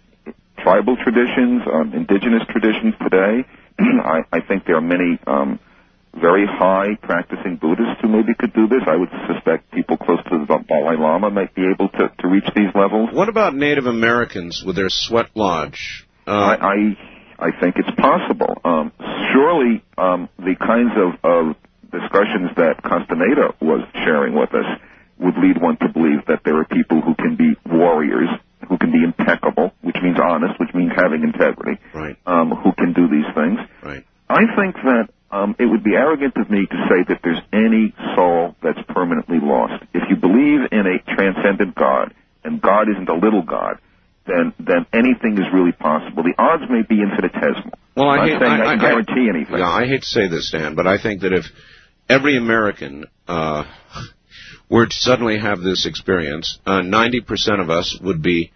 tribal 0.62 0.96
traditions, 0.96 1.62
um, 1.72 1.92
indigenous 1.94 2.42
traditions 2.48 2.94
today. 3.02 3.44
I, 3.78 4.20
I 4.32 4.40
think 4.40 4.64
there 4.66 4.76
are 4.76 4.80
many 4.80 5.18
um, 5.26 5.58
very 6.14 6.46
high 6.46 6.96
practicing 7.02 7.56
Buddhists 7.56 8.00
who 8.02 8.08
maybe 8.08 8.34
could 8.38 8.52
do 8.52 8.66
this. 8.66 8.82
I 8.86 8.96
would 8.96 9.10
suspect 9.26 9.70
people 9.72 9.96
close 9.96 10.22
to 10.24 10.38
the 10.38 10.46
Dalai 10.46 10.96
Lama 10.96 11.30
might 11.30 11.54
be 11.54 11.62
able 11.66 11.88
to, 11.88 12.12
to 12.18 12.28
reach 12.28 12.48
these 12.54 12.74
levels. 12.74 13.10
What 13.12 13.28
about 13.28 13.54
Native 13.54 13.86
Americans 13.86 14.62
with 14.64 14.76
their 14.76 14.90
sweat 14.90 15.26
lodge? 15.34 16.06
Uh, 16.26 16.30
I, 16.30 16.54
I 16.54 16.76
I 17.40 17.50
think 17.58 17.76
it's 17.76 17.90
possible. 17.96 18.60
Um, 18.64 18.92
surely 19.32 19.82
um, 19.96 20.28
the 20.38 20.54
kinds 20.60 20.92
of, 20.92 21.16
of 21.24 21.56
discussions 21.90 22.52
that 22.56 22.82
Castaneda 22.84 23.56
was 23.60 23.80
sharing 24.04 24.34
with 24.34 24.52
us 24.54 24.68
would 25.18 25.36
lead 25.38 25.60
one 25.60 25.76
to 25.78 25.88
believe 25.88 26.26
that 26.28 26.40
there 26.44 26.58
are 26.58 26.64
people 26.64 27.00
who 27.00 27.14
can 27.14 27.36
be 27.36 27.56
warriors, 27.64 28.28
who 28.70 28.78
can 28.78 28.92
be 28.94 29.02
impeccable, 29.02 29.74
which 29.82 29.96
means 30.00 30.16
honest, 30.22 30.54
which 30.62 30.70
means 30.72 30.92
having 30.94 31.22
integrity, 31.26 31.76
right, 31.92 32.16
um, 32.24 32.54
who 32.62 32.70
can 32.78 32.94
do 32.94 33.08
these 33.10 33.26
things. 33.34 33.58
right. 33.82 34.06
I 34.30 34.46
think 34.54 34.76
that 34.86 35.10
um, 35.32 35.56
it 35.58 35.66
would 35.66 35.82
be 35.82 35.94
arrogant 35.98 36.36
of 36.36 36.48
me 36.48 36.66
to 36.70 36.78
say 36.88 37.02
that 37.10 37.18
there's 37.24 37.42
any 37.52 37.92
soul 38.14 38.54
that's 38.62 38.78
permanently 38.94 39.38
lost. 39.42 39.82
If 39.92 40.04
you 40.08 40.14
believe 40.14 40.70
in 40.70 40.86
a 40.86 41.02
transcendent 41.14 41.74
God, 41.74 42.14
and 42.44 42.62
God 42.62 42.88
isn't 42.88 43.08
a 43.08 43.14
little 43.14 43.42
God, 43.42 43.78
then 44.26 44.54
then 44.60 44.86
anything 44.92 45.34
is 45.34 45.46
really 45.52 45.72
possible. 45.72 46.22
The 46.22 46.34
odds 46.38 46.62
may 46.70 46.82
be 46.88 47.02
infinitesimal. 47.02 47.76
Well, 47.96 48.08
I 48.08 48.28
hate, 48.28 48.40
I, 48.42 48.56
I, 48.56 48.72
I- 48.72 48.76
guarantee 48.76 49.28
anything. 49.28 49.58
Yeah, 49.58 49.68
I 49.68 49.86
hate 49.86 50.02
to 50.02 50.06
say 50.06 50.28
this, 50.28 50.50
Dan, 50.52 50.76
but 50.76 50.86
I 50.86 50.96
think 51.02 51.22
that 51.22 51.32
if 51.32 51.44
every 52.08 52.36
American 52.36 53.04
uh, 53.26 53.64
were 54.70 54.86
to 54.86 54.94
suddenly 54.94 55.38
have 55.38 55.60
this 55.60 55.86
experience, 55.86 56.58
uh, 56.66 56.82
ninety 56.82 57.20
percent 57.20 57.60
of 57.60 57.68
us 57.68 57.98
would 58.00 58.22
be 58.22 58.52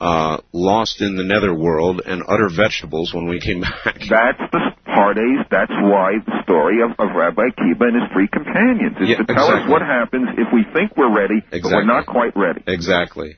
uh, 0.00 0.38
lost 0.52 1.00
in 1.00 1.16
the 1.16 1.24
netherworld 1.24 2.02
and 2.04 2.22
utter 2.28 2.48
vegetables 2.54 3.14
when 3.14 3.28
we 3.28 3.40
came 3.40 3.60
back. 3.84 3.96
That's 4.08 4.42
the 4.52 4.60
Pardes. 4.84 5.48
That's 5.50 5.72
why 5.72 6.20
the 6.24 6.42
story 6.44 6.82
of, 6.84 6.92
of 6.98 7.16
Rabbi 7.16 7.48
Akiba 7.52 7.84
and 7.88 7.96
his 8.02 8.08
three 8.12 8.28
companions 8.28 8.96
is 9.00 9.08
Yeah, 9.08 9.24
to 9.24 9.26
tell 9.26 9.48
us 9.48 9.68
what 9.68 9.80
happens 9.82 10.28
if 10.36 10.48
we 10.52 10.64
think 10.72 10.96
we're 10.96 11.12
ready, 11.14 11.40
but 11.50 11.64
we're 11.64 11.84
not 11.84 12.06
quite 12.06 12.36
ready. 12.36 12.62
exactly. 12.66 13.36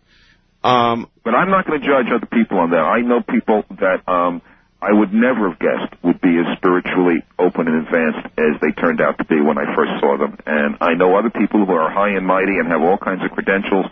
Um, 0.64 1.06
But 1.24 1.34
I'm 1.34 1.50
not 1.50 1.66
going 1.66 1.80
to 1.80 1.86
judge 1.86 2.10
other 2.10 2.26
people 2.26 2.58
on 2.58 2.70
that. 2.70 2.82
I 2.82 3.00
know 3.06 3.22
people 3.22 3.62
that 3.78 4.02
um, 4.10 4.42
I 4.82 4.90
would 4.92 5.14
never 5.14 5.50
have 5.50 5.58
guessed 5.62 5.94
would 6.02 6.20
be 6.20 6.34
as 6.42 6.58
spiritually 6.58 7.22
open 7.38 7.66
and 7.70 7.86
advanced 7.86 8.26
as 8.38 8.58
they 8.62 8.74
turned 8.74 9.00
out 9.00 9.18
to 9.18 9.24
be 9.24 9.40
when 9.40 9.58
I 9.58 9.70
first 9.78 9.94
saw 10.02 10.18
them. 10.18 10.36
And 10.46 10.76
I 10.80 10.94
know 10.94 11.14
other 11.14 11.30
people 11.30 11.64
who 11.66 11.72
are 11.72 11.90
high 11.90 12.18
and 12.18 12.26
mighty 12.26 12.58
and 12.58 12.66
have 12.70 12.82
all 12.82 12.98
kinds 12.98 13.22
of 13.24 13.30
credentials. 13.30 13.86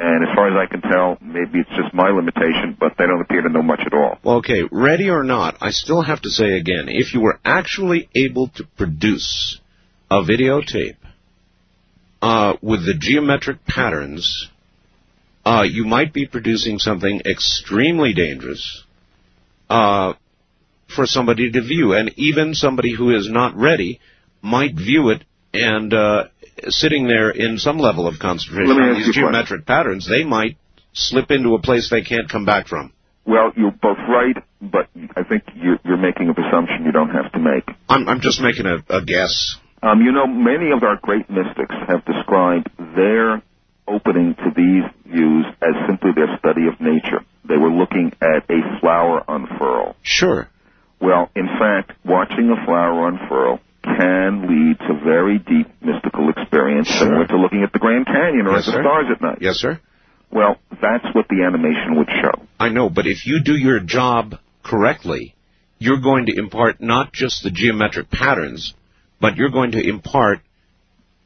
And 0.00 0.22
as 0.22 0.32
far 0.32 0.46
as 0.46 0.54
I 0.56 0.70
can 0.70 0.80
tell, 0.80 1.18
maybe 1.20 1.58
it's 1.58 1.70
just 1.70 1.92
my 1.92 2.10
limitation, 2.10 2.76
but 2.78 2.92
they 2.96 3.04
don't 3.04 3.20
appear 3.20 3.42
to 3.42 3.48
know 3.48 3.62
much 3.62 3.80
at 3.84 3.92
all. 3.92 4.16
well, 4.22 4.36
okay, 4.36 4.62
ready 4.70 5.10
or 5.10 5.24
not, 5.24 5.56
I 5.60 5.70
still 5.70 6.02
have 6.02 6.22
to 6.22 6.30
say 6.30 6.52
again, 6.52 6.84
if 6.86 7.14
you 7.14 7.20
were 7.20 7.40
actually 7.44 8.08
able 8.14 8.46
to 8.48 8.64
produce 8.76 9.58
a 10.08 10.22
videotape 10.22 10.98
uh, 12.22 12.54
with 12.62 12.86
the 12.86 12.94
geometric 12.94 13.66
patterns, 13.66 14.48
uh, 15.44 15.64
you 15.68 15.84
might 15.84 16.12
be 16.12 16.26
producing 16.26 16.78
something 16.78 17.22
extremely 17.26 18.14
dangerous 18.14 18.84
uh, 19.68 20.12
for 20.94 21.06
somebody 21.06 21.50
to 21.50 21.60
view, 21.60 21.92
and 21.94 22.12
even 22.16 22.54
somebody 22.54 22.94
who 22.94 23.16
is 23.16 23.28
not 23.28 23.56
ready 23.56 23.98
might 24.42 24.76
view 24.76 25.10
it 25.10 25.24
and 25.52 25.92
uh, 25.92 26.24
sitting 26.68 27.06
there 27.06 27.30
in 27.30 27.58
some 27.58 27.78
level 27.78 28.06
of 28.06 28.18
concentration 28.18 28.70
on 28.70 28.94
these 28.94 29.06
question. 29.06 29.22
geometric 29.22 29.66
patterns, 29.66 30.08
they 30.08 30.24
might 30.24 30.56
slip 30.92 31.30
into 31.30 31.54
a 31.54 31.60
place 31.60 31.88
they 31.90 32.02
can't 32.02 32.28
come 32.28 32.44
back 32.44 32.66
from. 32.66 32.92
Well, 33.26 33.52
you're 33.56 33.70
both 33.72 33.98
right, 34.08 34.36
but 34.60 34.88
I 35.14 35.22
think 35.22 35.44
you're, 35.54 35.78
you're 35.84 35.98
making 35.98 36.30
a 36.30 36.34
presumption 36.34 36.84
you 36.84 36.92
don't 36.92 37.10
have 37.10 37.30
to 37.32 37.38
make. 37.38 37.68
I'm, 37.88 38.08
I'm 38.08 38.20
just 38.20 38.40
making 38.40 38.66
a, 38.66 38.78
a 38.88 39.04
guess. 39.04 39.56
Um, 39.82 40.00
you 40.00 40.12
know, 40.12 40.26
many 40.26 40.72
of 40.72 40.82
our 40.82 40.98
great 41.00 41.28
mystics 41.28 41.74
have 41.86 42.04
described 42.04 42.70
their 42.96 43.42
opening 43.86 44.34
to 44.34 44.50
these 44.56 44.84
views 45.06 45.46
as 45.62 45.74
simply 45.86 46.10
their 46.14 46.36
study 46.38 46.66
of 46.66 46.80
nature. 46.80 47.24
They 47.46 47.56
were 47.56 47.70
looking 47.70 48.12
at 48.20 48.48
a 48.50 48.80
flower 48.80 49.24
unfurl. 49.28 49.96
Sure. 50.02 50.48
Well, 51.00 51.30
in 51.36 51.46
fact, 51.46 51.92
watching 52.04 52.50
a 52.50 52.64
flower 52.66 53.08
unfurl 53.08 53.60
can 53.96 54.42
lead 54.48 54.78
to 54.86 54.94
very 55.04 55.38
deep 55.38 55.68
mystical 55.82 56.28
experience, 56.30 56.88
Sure. 56.88 57.06
similar 57.08 57.26
to 57.26 57.36
looking 57.38 57.62
at 57.62 57.72
the 57.72 57.78
Grand 57.78 58.06
Canyon 58.06 58.46
or 58.46 58.52
Yes, 58.56 58.68
at 58.68 58.72
the 58.72 58.76
sir. 58.78 58.82
stars 58.82 59.06
at 59.10 59.20
night. 59.22 59.38
Yes, 59.40 59.56
sir. 59.56 59.80
Well, 60.30 60.56
that's 60.80 61.06
what 61.14 61.26
the 61.28 61.42
animation 61.44 61.96
would 61.96 62.08
show. 62.10 62.46
I 62.60 62.68
know, 62.68 62.90
but 62.90 63.06
if 63.06 63.26
you 63.26 63.40
do 63.40 63.56
your 63.56 63.80
job 63.80 64.38
correctly, 64.62 65.34
you're 65.78 66.00
going 66.00 66.26
to 66.26 66.36
impart 66.36 66.80
not 66.80 67.12
just 67.12 67.42
the 67.42 67.50
geometric 67.50 68.10
patterns, 68.10 68.74
but 69.20 69.36
you're 69.36 69.50
going 69.50 69.72
to 69.72 69.80
impart 69.88 70.40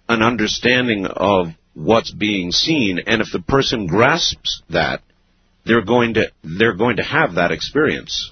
an 0.09 0.23
understanding 0.23 1.07
of 1.07 1.49
what's 1.75 2.11
being 2.11 2.53
seen, 2.53 3.01
and 3.07 3.21
if 3.23 3.29
the 3.33 3.41
person 3.41 3.87
grasps 3.87 4.63
that, 4.71 5.01
they're 5.65 5.85
going 5.85 6.15
to 6.15 6.31
they're 6.43 6.75
going 6.75 6.97
to 6.97 7.03
have 7.03 7.35
that 7.35 7.51
experience. 7.53 8.32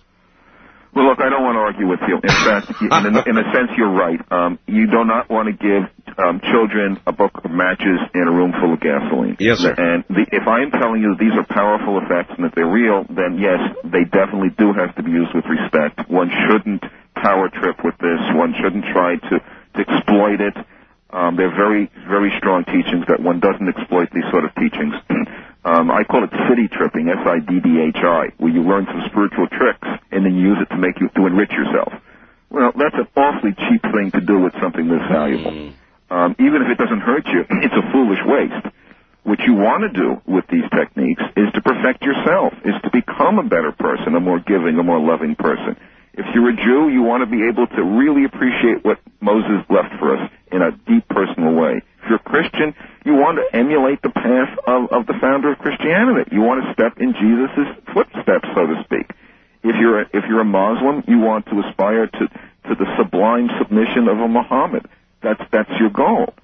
Well, 0.94 1.06
look, 1.06 1.20
I 1.22 1.30
don't 1.30 1.46
want 1.46 1.54
to 1.54 1.62
argue 1.62 1.86
with 1.86 2.02
you. 2.08 2.18
In 2.18 2.38
fact, 2.42 2.66
in 2.82 3.14
a, 3.14 3.22
in 3.30 3.36
a 3.38 3.46
sense, 3.54 3.70
you're 3.78 3.94
right. 3.94 4.18
Um, 4.30 4.58
you 4.66 4.86
do 4.86 5.04
not 5.04 5.30
want 5.30 5.46
to 5.46 5.54
give 5.54 5.86
um, 6.18 6.40
children 6.50 6.98
a 7.06 7.12
book 7.12 7.30
of 7.44 7.50
matches 7.50 7.98
in 8.14 8.26
a 8.26 8.32
room 8.32 8.52
full 8.58 8.74
of 8.74 8.80
gasoline. 8.80 9.36
Yes, 9.38 9.58
sir. 9.58 9.74
And 9.76 10.02
the, 10.10 10.26
if 10.34 10.46
I 10.50 10.62
am 10.66 10.70
telling 10.74 11.00
you 11.02 11.14
that 11.14 11.20
these 11.22 11.34
are 11.38 11.46
powerful 11.46 12.02
effects 12.02 12.34
and 12.34 12.44
that 12.44 12.54
they're 12.58 12.68
real, 12.70 13.06
then 13.06 13.38
yes, 13.38 13.62
they 13.86 14.02
definitely 14.02 14.50
do 14.58 14.74
have 14.74 14.94
to 14.98 15.02
be 15.02 15.10
used 15.14 15.30
with 15.34 15.46
respect. 15.46 16.10
One 16.10 16.30
shouldn't 16.50 16.82
power 17.14 17.48
trip 17.48 17.78
with 17.84 17.94
this. 18.02 18.20
One 18.34 18.54
shouldn't 18.58 18.84
try 18.90 19.14
to, 19.16 19.34
to 19.38 19.78
exploit 19.78 20.42
it. 20.42 20.56
Um, 21.12 21.36
they're 21.36 21.54
very, 21.54 21.90
very 22.06 22.30
strong 22.38 22.64
teachings 22.64 23.04
that 23.08 23.20
one 23.20 23.40
doesn't 23.40 23.66
exploit 23.66 24.10
these 24.14 24.26
sort 24.30 24.44
of 24.44 24.54
teachings. 24.54 24.94
um, 25.64 25.90
I 25.90 26.04
call 26.04 26.22
it 26.22 26.30
siddhi 26.30 26.70
tripping, 26.70 27.08
S-I-D-D-H-I, 27.08 28.38
where 28.38 28.52
you 28.52 28.62
learn 28.62 28.86
some 28.86 29.02
spiritual 29.10 29.48
tricks 29.50 29.88
and 30.12 30.24
then 30.24 30.36
you 30.38 30.54
use 30.54 30.58
it 30.62 30.70
to 30.70 30.78
make 30.78 31.00
you 31.00 31.10
to 31.16 31.26
enrich 31.26 31.50
yourself. 31.50 31.92
Well, 32.50 32.72
that's 32.78 32.94
an 32.94 33.08
awfully 33.16 33.54
cheap 33.54 33.82
thing 33.90 34.10
to 34.12 34.20
do 34.20 34.38
with 34.38 34.54
something 34.62 34.86
this 34.86 35.02
valuable. 35.10 35.74
Um, 36.10 36.34
even 36.38 36.62
if 36.62 36.68
it 36.70 36.78
doesn't 36.78 37.00
hurt 37.00 37.26
you, 37.26 37.42
it's 37.62 37.74
a 37.74 37.92
foolish 37.92 38.22
waste. 38.26 38.66
What 39.22 39.38
you 39.40 39.54
want 39.54 39.82
to 39.82 39.92
do 39.92 40.22
with 40.26 40.46
these 40.48 40.64
techniques 40.70 41.22
is 41.36 41.52
to 41.54 41.60
perfect 41.60 42.02
yourself, 42.02 42.54
is 42.64 42.74
to 42.82 42.90
become 42.90 43.38
a 43.38 43.44
better 43.44 43.70
person, 43.70 44.14
a 44.14 44.20
more 44.20 44.40
giving, 44.40 44.78
a 44.78 44.82
more 44.82 44.98
loving 44.98 45.34
person. 45.36 45.76
If 46.20 46.26
you're 46.34 46.50
a 46.50 46.56
Jew, 46.56 46.92
you 46.92 47.02
want 47.02 47.22
to 47.24 47.26
be 47.26 47.48
able 47.48 47.66
to 47.66 47.82
really 47.82 48.24
appreciate 48.24 48.84
what 48.84 49.00
Moses 49.20 49.64
left 49.70 49.96
for 49.98 50.16
us 50.16 50.30
in 50.52 50.60
a 50.60 50.70
deep 50.70 51.08
personal 51.08 51.54
way. 51.54 51.80
If 52.02 52.10
you're 52.10 52.20
a 52.20 52.28
Christian, 52.28 52.74
you 53.06 53.14
want 53.14 53.38
to 53.38 53.56
emulate 53.56 54.02
the 54.02 54.10
path 54.10 54.52
of, 54.66 54.92
of 54.92 55.06
the 55.06 55.14
founder 55.18 55.52
of 55.52 55.58
Christianity. 55.58 56.28
You 56.30 56.42
want 56.42 56.62
to 56.62 56.72
step 56.74 57.00
in 57.00 57.14
Jesus' 57.14 57.72
footsteps, 57.94 58.46
so 58.54 58.66
to 58.66 58.84
speak. 58.84 59.08
If 59.62 59.76
you're 59.80 60.02
a, 60.02 60.04
if 60.12 60.24
you're 60.28 60.42
a 60.42 60.44
Muslim, 60.44 61.04
you 61.08 61.20
want 61.20 61.46
to 61.46 61.60
aspire 61.60 62.06
to, 62.06 62.28
to 62.28 62.74
the 62.74 62.86
sublime 62.98 63.48
submission 63.58 64.06
of 64.06 64.18
a 64.18 64.28
Muhammad. 64.28 64.84
That's 65.22 65.42
that's 65.50 65.72
your 65.80 65.88
goal. 65.90 66.34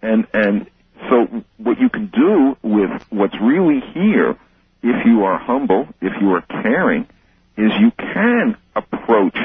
And 0.00 0.28
and 0.32 0.70
so 1.10 1.44
what 1.58 1.80
you 1.80 1.88
can 1.88 2.06
do 2.06 2.56
with 2.62 2.90
what's 3.10 3.34
really 3.40 3.80
here, 3.94 4.38
if 4.84 5.06
you 5.06 5.24
are 5.24 5.38
humble, 5.38 5.88
if 6.00 6.12
you 6.20 6.34
are 6.34 6.42
caring, 6.62 7.08
is 7.56 7.70
you 7.80 7.90
can 7.96 8.56
approach 8.74 9.36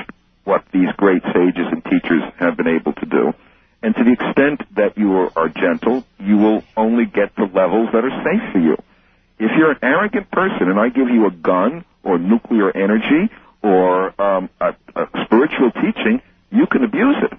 what 0.44 0.64
these 0.74 0.90
great 0.98 1.22
sages 1.24 1.68
and 1.72 1.84
teachers 1.86 2.24
have 2.38 2.58
been 2.58 2.68
able 2.68 2.94
to 2.94 3.06
do. 3.06 3.34
And 3.82 3.96
to 3.96 4.04
the 4.04 4.12
extent 4.12 4.62
that 4.76 4.98
you 4.98 5.30
are, 5.36 5.50
gentle, 5.50 6.04
you 6.20 6.38
will 6.38 6.64
only 6.76 7.06
get 7.06 7.36
to 7.38 7.46
levels 7.46 7.90
that 7.94 8.04
are 8.04 8.24
safe 8.24 8.52
for 8.52 8.60
you. 8.60 8.76
If 9.40 9.52
you're 9.58 9.72
an 9.72 9.80
arrogant 9.82 10.30
person 10.32 10.70
and 10.70 10.80
I 10.80 10.90
give 10.90 11.08
you 11.08 11.28
a 11.28 11.32
gun 11.32 11.86
or 12.04 12.18
nuclear 12.18 12.76
energy 12.76 13.32
or 13.64 14.20
um, 14.22 14.50
a, 14.60 14.76
a 14.96 15.26
spiritual 15.26 15.72
teaching, 15.72 16.22
you 16.52 16.66
can 16.68 16.84
abuse 16.84 17.18
it. 17.24 17.38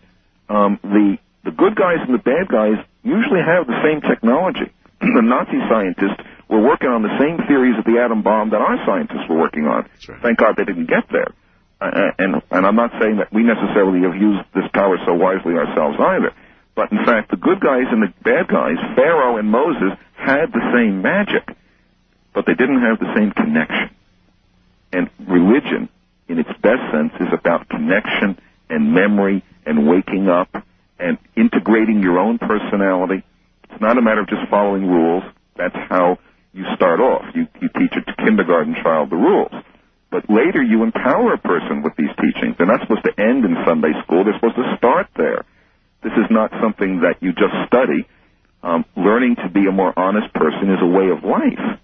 Um, 0.48 0.78
the 0.82 1.18
the 1.44 1.50
good 1.50 1.74
guys 1.74 1.98
and 2.00 2.14
the 2.14 2.22
bad 2.22 2.48
guys 2.48 2.84
usually 3.02 3.40
have 3.40 3.66
the 3.66 3.80
same 3.82 4.00
technology. 4.02 4.70
the 5.16 5.22
Nazi 5.22 5.58
scientists 5.68 6.20
were 6.48 6.60
working 6.60 6.88
on 6.88 7.02
the 7.02 7.16
same 7.18 7.38
theories 7.46 7.78
of 7.78 7.84
the 7.84 8.00
atom 8.00 8.22
bomb 8.22 8.50
that 8.50 8.60
our 8.60 8.76
scientists 8.84 9.28
were 9.28 9.38
working 9.38 9.66
on. 9.66 9.88
right. 10.08 10.22
Thank 10.22 10.38
God 10.38 10.56
they 10.56 10.64
didn't 10.64 10.86
get 10.86 11.08
there. 11.10 11.32
Uh, 11.80 12.12
and 12.18 12.42
and 12.50 12.66
I'm 12.66 12.76
not 12.76 12.92
saying 13.00 13.16
that 13.16 13.32
we 13.32 13.42
necessarily 13.42 14.02
have 14.04 14.14
used 14.14 14.44
this 14.54 14.68
power 14.74 14.98
so 15.06 15.14
wisely 15.14 15.54
ourselves 15.54 15.96
either. 15.98 16.34
But 16.74 16.92
in 16.92 17.04
fact, 17.04 17.30
the 17.30 17.36
good 17.36 17.60
guys 17.60 17.88
and 17.90 18.02
the 18.02 18.12
bad 18.22 18.48
guys, 18.48 18.76
Pharaoh 18.94 19.38
and 19.38 19.50
Moses, 19.50 19.96
had 20.14 20.52
the 20.52 20.60
same 20.74 21.00
magic, 21.02 21.56
but 22.34 22.44
they 22.46 22.54
didn't 22.54 22.82
have 22.82 22.98
the 22.98 23.12
same 23.16 23.32
connection. 23.32 23.90
And 24.92 25.08
religion, 25.26 25.88
in 26.28 26.38
its 26.38 26.50
best 26.60 26.82
sense, 26.92 27.12
is 27.20 27.32
about 27.32 27.68
connection 27.68 28.38
and 28.68 28.92
memory 28.92 29.42
and 29.64 29.88
waking 29.88 30.28
up 30.28 30.48
and 30.98 31.16
integrating 31.36 32.02
your 32.02 32.18
own 32.18 32.38
personality. 32.38 33.24
It's 33.70 33.80
not 33.80 33.98
a 33.98 34.02
matter 34.02 34.20
of 34.20 34.28
just 34.28 34.48
following 34.50 34.86
rules. 34.86 35.24
That's 35.56 35.76
how 35.88 36.18
you 36.52 36.64
start 36.74 37.00
off. 37.00 37.24
You, 37.34 37.46
you 37.60 37.68
teach 37.78 37.92
a 37.96 38.22
kindergarten 38.24 38.74
child 38.82 39.10
the 39.10 39.16
rules. 39.16 39.52
But 40.10 40.28
later 40.28 40.62
you 40.62 40.82
empower 40.82 41.34
a 41.34 41.38
person 41.38 41.82
with 41.82 41.94
these 41.96 42.10
teachings. 42.18 42.56
They're 42.58 42.66
not 42.66 42.80
supposed 42.80 43.04
to 43.04 43.14
end 43.16 43.44
in 43.44 43.56
Sunday 43.66 43.92
school. 44.02 44.24
They're 44.24 44.34
supposed 44.34 44.56
to 44.56 44.74
start 44.76 45.06
there. 45.16 45.44
This 46.02 46.12
is 46.14 46.26
not 46.30 46.50
something 46.60 47.02
that 47.02 47.22
you 47.22 47.32
just 47.32 47.54
study. 47.66 48.08
Um, 48.62 48.84
learning 48.96 49.36
to 49.36 49.48
be 49.48 49.66
a 49.68 49.72
more 49.72 49.96
honest 49.96 50.34
person 50.34 50.70
is 50.70 50.82
a 50.82 50.86
way 50.86 51.08
of 51.08 51.24
life. 51.24 51.78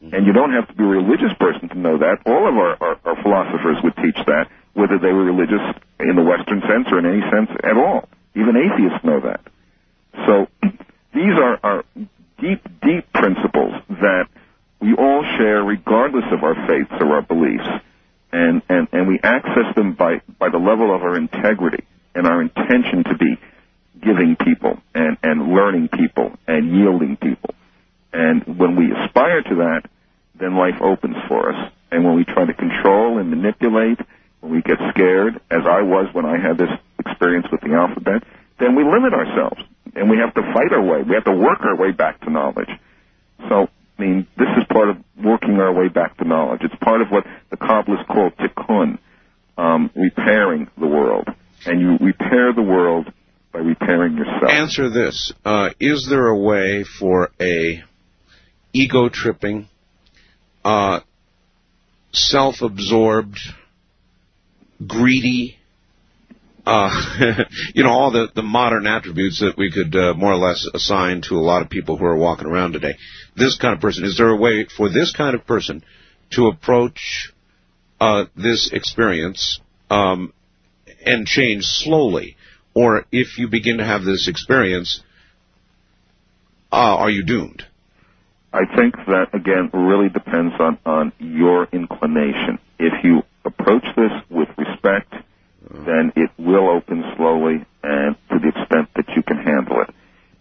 And 0.00 0.26
you 0.26 0.32
don't 0.32 0.52
have 0.52 0.66
to 0.68 0.74
be 0.74 0.82
a 0.82 0.86
religious 0.86 1.32
person 1.38 1.68
to 1.68 1.78
know 1.78 1.98
that. 1.98 2.24
All 2.24 2.48
of 2.48 2.56
our, 2.56 2.76
our, 2.80 2.96
our 3.04 3.22
philosophers 3.22 3.76
would 3.84 3.94
teach 3.96 4.16
that, 4.26 4.48
whether 4.72 4.98
they 4.98 5.12
were 5.12 5.24
religious 5.24 5.60
in 6.00 6.16
the 6.16 6.22
Western 6.22 6.62
sense 6.62 6.88
or 6.90 6.98
in 6.98 7.06
any 7.06 7.20
sense 7.30 7.50
at 7.62 7.76
all. 7.76 8.08
Even 8.34 8.56
atheists 8.56 9.04
know 9.04 9.20
that. 9.20 9.44
So 10.26 10.48
these 11.12 11.34
are, 11.36 11.58
are 11.62 11.84
deep, 12.38 12.62
deep 12.82 13.12
principles 13.12 13.74
that 13.88 14.26
we 14.80 14.94
all 14.94 15.24
share 15.36 15.62
regardless 15.62 16.24
of 16.32 16.42
our 16.42 16.54
faiths 16.66 16.92
or 17.00 17.14
our 17.14 17.22
beliefs. 17.22 17.68
And, 18.32 18.62
and, 18.68 18.88
and 18.92 19.08
we 19.08 19.18
access 19.22 19.74
them 19.74 19.94
by, 19.94 20.22
by 20.38 20.50
the 20.50 20.58
level 20.58 20.94
of 20.94 21.02
our 21.02 21.16
integrity 21.16 21.84
and 22.14 22.26
our 22.26 22.40
intention 22.40 23.04
to 23.04 23.16
be 23.16 23.38
giving 24.00 24.36
people 24.36 24.78
and, 24.94 25.18
and 25.22 25.52
learning 25.52 25.88
people 25.88 26.32
and 26.46 26.74
yielding 26.74 27.16
people. 27.16 27.54
And 28.12 28.58
when 28.58 28.76
we 28.76 28.92
aspire 28.92 29.42
to 29.42 29.54
that, 29.56 29.82
then 30.38 30.56
life 30.56 30.80
opens 30.80 31.16
for 31.28 31.52
us. 31.52 31.72
And 31.90 32.04
when 32.04 32.16
we 32.16 32.24
try 32.24 32.44
to 32.44 32.54
control 32.54 33.18
and 33.18 33.30
manipulate, 33.30 33.98
when 34.40 34.52
we 34.52 34.62
get 34.62 34.78
scared, 34.90 35.40
as 35.50 35.62
I 35.66 35.82
was 35.82 36.12
when 36.14 36.24
I 36.24 36.38
had 36.38 36.56
this 36.56 36.70
experience 36.98 37.46
with 37.50 37.60
the 37.60 37.74
alphabet, 37.74 38.22
then 38.58 38.74
we 38.74 38.84
limit 38.84 39.12
ourselves. 39.12 39.60
And 39.94 40.10
we 40.10 40.18
have 40.18 40.34
to 40.34 40.42
fight 40.54 40.72
our 40.72 40.82
way. 40.82 41.02
We 41.02 41.14
have 41.14 41.24
to 41.24 41.32
work 41.32 41.60
our 41.62 41.76
way 41.76 41.92
back 41.92 42.20
to 42.22 42.30
knowledge. 42.30 42.68
So, 43.48 43.68
I 43.98 44.02
mean, 44.02 44.26
this 44.36 44.48
is 44.58 44.64
part 44.70 44.90
of 44.90 44.96
working 45.22 45.56
our 45.56 45.72
way 45.72 45.88
back 45.88 46.16
to 46.18 46.24
knowledge. 46.24 46.60
It's 46.62 46.74
part 46.82 47.00
of 47.00 47.08
what 47.08 47.24
the 47.50 47.56
Kabbalists 47.56 48.06
call 48.06 48.30
tikkun, 48.30 48.98
um, 49.58 49.90
repairing 49.94 50.68
the 50.78 50.86
world. 50.86 51.28
And 51.66 51.80
you 51.80 51.98
repair 52.00 52.52
the 52.54 52.62
world 52.62 53.12
by 53.52 53.60
repairing 53.60 54.16
yourself. 54.16 54.50
Answer 54.50 54.90
this. 54.90 55.32
Uh, 55.44 55.70
is 55.78 56.06
there 56.08 56.28
a 56.28 56.38
way 56.38 56.84
for 56.98 57.30
a 57.40 57.82
ego 58.72 59.08
tripping, 59.08 59.68
uh, 60.64 61.00
self 62.12 62.62
absorbed, 62.62 63.38
greedy, 64.86 65.56
uh, 66.66 67.44
you 67.74 67.82
know, 67.82 67.90
all 67.90 68.10
the, 68.10 68.28
the 68.34 68.42
modern 68.42 68.86
attributes 68.86 69.40
that 69.40 69.56
we 69.56 69.70
could 69.70 69.94
uh, 69.94 70.14
more 70.14 70.32
or 70.32 70.36
less 70.36 70.66
assign 70.74 71.22
to 71.22 71.34
a 71.34 71.40
lot 71.40 71.62
of 71.62 71.70
people 71.70 71.96
who 71.96 72.04
are 72.04 72.16
walking 72.16 72.46
around 72.46 72.72
today. 72.72 72.94
This 73.36 73.56
kind 73.58 73.74
of 73.74 73.80
person, 73.80 74.04
is 74.04 74.16
there 74.18 74.28
a 74.28 74.36
way 74.36 74.66
for 74.76 74.88
this 74.88 75.12
kind 75.12 75.34
of 75.34 75.46
person 75.46 75.84
to 76.32 76.46
approach 76.48 77.32
uh, 78.00 78.24
this 78.36 78.70
experience 78.72 79.60
um, 79.90 80.32
and 81.04 81.26
change 81.26 81.64
slowly? 81.64 82.36
Or 82.74 83.04
if 83.10 83.38
you 83.38 83.48
begin 83.48 83.78
to 83.78 83.84
have 83.84 84.04
this 84.04 84.28
experience, 84.28 85.02
uh, 86.72 86.76
are 86.76 87.10
you 87.10 87.24
doomed? 87.24 87.64
I 88.52 88.64
think 88.76 88.96
that 89.06 89.28
again 89.32 89.70
really 89.72 90.08
depends 90.08 90.54
on 90.58 90.78
on 90.84 91.12
your 91.18 91.68
inclination. 91.72 92.58
If 92.78 93.04
you 93.04 93.22
approach 93.44 93.84
this 93.96 94.10
with 94.28 94.48
respect, 94.58 95.14
then 95.72 96.12
it 96.16 96.30
will 96.38 96.68
open 96.68 97.04
slowly 97.16 97.64
and 97.82 98.16
to 98.30 98.38
the 98.38 98.48
extent 98.48 98.88
that 98.96 99.08
you 99.16 99.22
can 99.22 99.38
handle 99.38 99.80
it. 99.82 99.94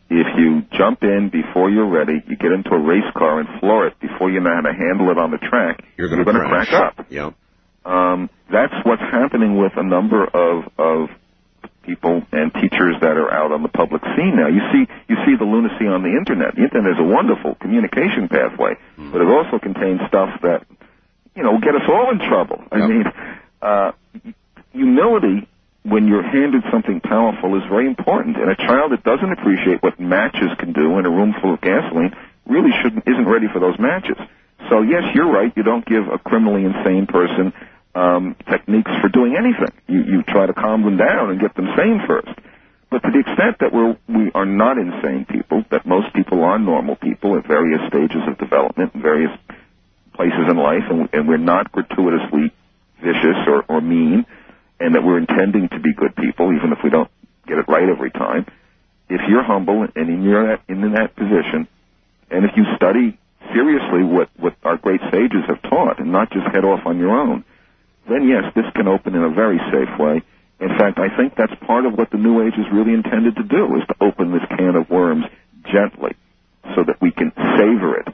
If 0.09 0.27
you 0.37 0.63
jump 0.75 1.03
in 1.03 1.29
before 1.29 1.69
you're 1.69 1.89
ready, 1.89 2.23
you 2.27 2.35
get 2.35 2.51
into 2.51 2.71
a 2.71 2.79
race 2.79 3.05
car 3.15 3.39
and 3.39 3.59
floor 3.59 3.85
it 3.87 3.99
before 3.99 4.31
you 4.31 4.39
know 4.39 4.53
how 4.53 4.61
to 4.61 4.73
handle 4.73 5.11
it 5.11 5.19
on 5.19 5.29
the 5.29 5.37
track, 5.37 5.83
you're 5.97 6.09
going 6.09 6.25
to 6.25 6.31
crack 6.31 6.73
up. 6.73 7.05
Yep. 7.09 7.35
Um, 7.85 8.29
that's 8.51 8.73
what's 8.83 9.01
happening 9.01 9.57
with 9.57 9.73
a 9.77 9.83
number 9.83 10.25
of 10.25 10.65
of 10.77 11.09
people 11.83 12.21
and 12.31 12.53
teachers 12.53 12.95
that 13.01 13.17
are 13.17 13.31
out 13.31 13.51
on 13.51 13.63
the 13.63 13.69
public 13.69 14.01
scene 14.15 14.35
now. 14.35 14.47
You 14.47 14.61
see, 14.71 14.91
you 15.07 15.15
see 15.25 15.35
the 15.37 15.45
lunacy 15.45 15.87
on 15.87 16.03
the 16.03 16.13
internet. 16.13 16.55
The 16.55 16.63
internet 16.63 16.93
is 16.93 16.99
a 16.99 17.03
wonderful 17.03 17.55
communication 17.55 18.27
pathway, 18.29 18.77
mm. 18.97 19.11
but 19.11 19.21
it 19.21 19.27
also 19.27 19.57
contains 19.57 20.01
stuff 20.07 20.29
that, 20.41 20.65
you 21.35 21.43
know, 21.43 21.57
get 21.59 21.73
us 21.73 21.87
all 21.89 22.11
in 22.11 22.19
trouble. 22.19 22.61
Yep. 22.61 22.71
I 22.71 22.87
mean, 22.87 23.05
uh, 23.61 23.91
humility 24.71 25.47
when 25.83 26.07
you're 26.07 26.23
handed 26.23 26.63
something 26.71 26.99
powerful 26.99 27.55
is 27.55 27.63
very 27.69 27.87
important. 27.87 28.37
And 28.37 28.51
a 28.51 28.55
child 28.55 28.91
that 28.91 29.03
doesn't 29.03 29.31
appreciate 29.31 29.81
what 29.81 29.99
matches 29.99 30.49
can 30.59 30.73
do 30.73 30.99
in 30.99 31.05
a 31.05 31.09
room 31.09 31.33
full 31.41 31.53
of 31.53 31.61
gasoline 31.61 32.15
really 32.45 32.71
shouldn't 32.81 33.07
isn't 33.07 33.27
ready 33.27 33.47
for 33.51 33.59
those 33.59 33.79
matches. 33.79 34.17
So 34.69 34.81
yes, 34.81 35.03
you're 35.15 35.31
right. 35.31 35.53
You 35.55 35.63
don't 35.63 35.85
give 35.85 36.07
a 36.07 36.17
criminally 36.19 36.65
insane 36.65 37.07
person 37.07 37.53
um, 37.95 38.35
techniques 38.49 38.91
for 39.01 39.09
doing 39.09 39.35
anything. 39.35 39.73
You, 39.87 40.03
you 40.03 40.23
try 40.23 40.45
to 40.45 40.53
calm 40.53 40.83
them 40.83 40.97
down 40.97 41.31
and 41.31 41.39
get 41.39 41.55
them 41.55 41.67
sane 41.77 42.01
first. 42.07 42.37
But 42.91 43.03
to 43.03 43.11
the 43.11 43.19
extent 43.19 43.57
that 43.59 43.71
we're, 43.71 43.97
we 44.07 44.31
are 44.33 44.45
not 44.45 44.77
insane 44.77 45.25
people, 45.29 45.63
that 45.69 45.85
most 45.85 46.13
people 46.13 46.43
are 46.43 46.57
normal 46.57 46.95
people 46.95 47.37
at 47.37 47.45
various 47.45 47.81
stages 47.87 48.21
of 48.27 48.37
development 48.37 48.95
in 48.95 49.01
various 49.01 49.31
places 50.13 50.49
in 50.49 50.57
life, 50.57 50.83
and, 50.89 51.07
and 51.13 51.27
we're 51.27 51.37
not 51.37 51.71
gratuitously 51.71 52.51
vicious 52.99 53.37
or, 53.47 53.63
or 53.69 53.79
mean, 53.79 54.25
and 54.79 54.95
that 54.95 55.03
we're 55.03 55.17
intending 55.17 55.69
to 55.69 55.79
be 55.79 55.93
good 55.93 56.15
people, 56.15 56.53
even 56.53 56.71
if 56.71 56.79
we 56.83 56.89
don't 56.89 57.09
get 57.47 57.57
it 57.57 57.67
right 57.67 57.89
every 57.89 58.11
time. 58.11 58.45
If 59.09 59.21
you're 59.27 59.43
humble 59.43 59.83
and 59.83 60.09
in, 60.09 60.23
your, 60.23 60.59
in 60.67 60.81
that 60.93 61.15
position, 61.15 61.67
and 62.29 62.45
if 62.45 62.51
you 62.55 62.63
study 62.75 63.17
seriously 63.53 64.03
what, 64.03 64.29
what 64.37 64.55
our 64.63 64.77
great 64.77 65.01
sages 65.11 65.43
have 65.47 65.61
taught, 65.63 65.99
and 65.99 66.11
not 66.11 66.31
just 66.31 66.45
head 66.53 66.63
off 66.63 66.85
on 66.85 66.99
your 66.99 67.11
own, 67.11 67.43
then 68.07 68.27
yes, 68.27 68.51
this 68.55 68.65
can 68.75 68.87
open 68.87 69.15
in 69.15 69.23
a 69.23 69.29
very 69.29 69.59
safe 69.71 69.99
way. 69.99 70.21
In 70.59 70.69
fact, 70.77 70.99
I 70.99 71.15
think 71.15 71.35
that's 71.35 71.53
part 71.65 71.85
of 71.85 71.93
what 71.93 72.11
the 72.11 72.17
New 72.17 72.45
Age 72.45 72.53
is 72.53 72.65
really 72.71 72.93
intended 72.93 73.35
to 73.37 73.43
do, 73.43 73.75
is 73.77 73.87
to 73.87 73.95
open 74.01 74.31
this 74.31 74.45
can 74.57 74.75
of 74.75 74.89
worms 74.89 75.25
gently 75.71 76.15
so 76.75 76.83
that 76.83 77.01
we 77.01 77.11
can 77.11 77.31
savor 77.57 77.97
it. 77.97 78.07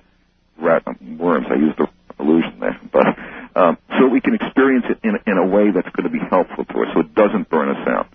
Rat, 0.57 0.83
worms, 1.17 1.47
I 1.49 1.55
used 1.55 1.77
the 1.77 1.87
illusion 2.19 2.59
there, 2.59 2.79
but 2.91 3.07
um, 3.55 3.77
so 3.99 4.07
we 4.07 4.21
can 4.21 4.35
experience 4.35 4.85
it 4.89 4.99
in, 5.03 5.15
in 5.25 5.37
a 5.37 5.45
way 5.45 5.71
that's 5.71 5.89
going 5.95 6.03
to 6.03 6.13
be 6.13 6.23
helpful 6.29 6.65
to 6.65 6.81
us, 6.81 6.87
so 6.93 6.99
it 6.99 7.15
doesn't 7.15 7.49
burn 7.49 7.69
us 7.69 7.87
out. 7.87 8.07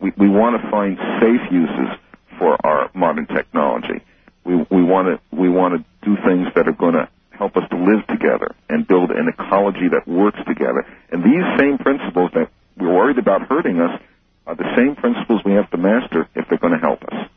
We, 0.00 0.12
we 0.16 0.28
want 0.28 0.60
to 0.60 0.70
find 0.70 0.96
safe 1.20 1.50
uses 1.50 1.98
for 2.38 2.56
our 2.64 2.90
modern 2.94 3.26
technology. 3.26 4.04
We, 4.44 4.56
we 4.70 4.82
want 4.82 5.08
to 5.08 5.36
we 5.36 5.48
want 5.48 5.74
to 5.74 5.84
do 6.04 6.16
things 6.26 6.48
that 6.54 6.68
are 6.68 6.76
going 6.76 6.94
to 6.94 7.08
help 7.30 7.56
us 7.56 7.64
to 7.70 7.76
live 7.76 8.06
together 8.06 8.54
and 8.68 8.86
build 8.86 9.10
an 9.10 9.28
ecology 9.28 9.88
that 9.90 10.06
works 10.06 10.38
together. 10.46 10.86
And 11.10 11.22
these 11.24 11.44
same 11.58 11.78
principles 11.78 12.30
that 12.34 12.50
we're 12.76 12.94
worried 12.94 13.18
about 13.18 13.42
hurting 13.42 13.80
us 13.80 14.00
are 14.46 14.54
the 14.54 14.70
same 14.76 14.94
principles 14.96 15.40
we 15.44 15.52
have 15.52 15.70
to 15.70 15.78
master 15.78 16.28
if 16.34 16.46
they're 16.48 16.58
going 16.58 16.74
to 16.74 16.78
help 16.78 17.02
us. 17.04 17.30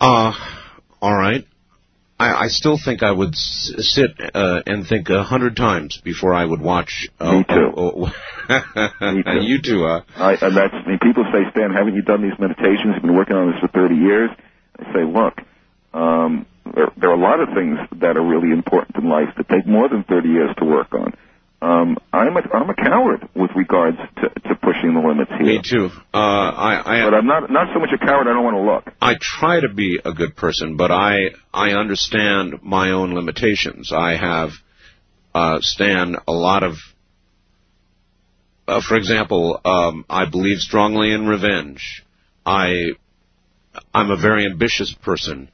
Uh, 0.00 0.32
all 1.00 1.14
right. 1.14 1.46
I, 2.20 2.44
I 2.44 2.48
still 2.48 2.78
think 2.82 3.02
I 3.02 3.10
would 3.10 3.34
s- 3.34 3.72
sit 3.78 4.10
uh, 4.34 4.62
and 4.66 4.86
think 4.86 5.08
a 5.08 5.22
hundred 5.22 5.56
times 5.56 6.00
before 6.04 6.34
I 6.34 6.44
would 6.44 6.60
watch. 6.60 7.08
Uh, 7.18 7.32
Me 7.38 7.44
too. 7.48 8.06
Me 9.00 9.22
too. 9.22 9.40
you 9.42 9.62
too. 9.62 9.84
Uh. 9.86 10.02
I, 10.16 10.32
and 10.34 10.56
that's, 10.56 10.74
I 10.74 10.86
mean, 10.88 10.98
people 11.02 11.24
say, 11.32 11.48
Stan, 11.50 11.70
haven't 11.72 11.94
you 11.94 12.02
done 12.02 12.22
these 12.22 12.38
meditations? 12.38 12.94
You've 12.94 13.02
been 13.02 13.16
working 13.16 13.36
on 13.36 13.50
this 13.52 13.60
for 13.60 13.68
30 13.68 13.94
years. 13.94 14.30
I 14.78 14.92
say, 14.92 15.04
look, 15.04 15.34
um, 15.94 16.46
there, 16.74 16.88
there 17.00 17.10
are 17.10 17.14
a 17.14 17.20
lot 17.20 17.40
of 17.40 17.48
things 17.54 17.78
that 18.00 18.16
are 18.16 18.24
really 18.26 18.50
important 18.52 18.96
in 18.96 19.08
life 19.08 19.28
that 19.36 19.48
take 19.48 19.66
more 19.66 19.88
than 19.88 20.04
30 20.04 20.28
years 20.28 20.50
to 20.58 20.64
work 20.64 20.92
on. 20.92 21.14
Um, 21.62 21.98
I'm 22.12 22.36
a 22.36 22.40
I'm 22.54 22.70
a 22.70 22.74
coward 22.74 23.28
with 23.34 23.50
regards 23.54 23.98
to, 23.98 24.28
to 24.48 24.54
pushing 24.62 24.94
the 24.94 25.02
limits 25.06 25.30
here. 25.30 25.42
Me 25.42 25.60
too. 25.62 25.90
Uh, 26.14 26.16
I, 26.16 27.02
I 27.02 27.04
but 27.04 27.14
I'm 27.14 27.26
not 27.26 27.50
not 27.50 27.68
so 27.74 27.80
much 27.80 27.90
a 27.94 27.98
coward. 27.98 28.28
I 28.28 28.32
don't 28.32 28.44
want 28.44 28.56
to 28.56 28.62
look. 28.62 28.96
I 29.00 29.16
try 29.20 29.60
to 29.60 29.68
be 29.68 30.00
a 30.02 30.12
good 30.12 30.36
person, 30.36 30.78
but 30.78 30.90
I 30.90 31.34
I 31.52 31.72
understand 31.72 32.62
my 32.62 32.92
own 32.92 33.14
limitations. 33.14 33.92
I 33.92 34.16
have 34.16 34.50
uh, 35.34 35.58
Stan 35.60 36.16
a 36.26 36.32
lot 36.32 36.62
of. 36.62 36.76
Uh, 38.66 38.80
for 38.80 38.96
example, 38.96 39.60
um, 39.64 40.06
I 40.08 40.30
believe 40.30 40.60
strongly 40.60 41.12
in 41.12 41.26
revenge. 41.26 42.04
I 42.46 42.92
I'm 43.92 44.10
a 44.10 44.16
very 44.16 44.46
ambitious 44.46 44.94
person. 45.02 45.50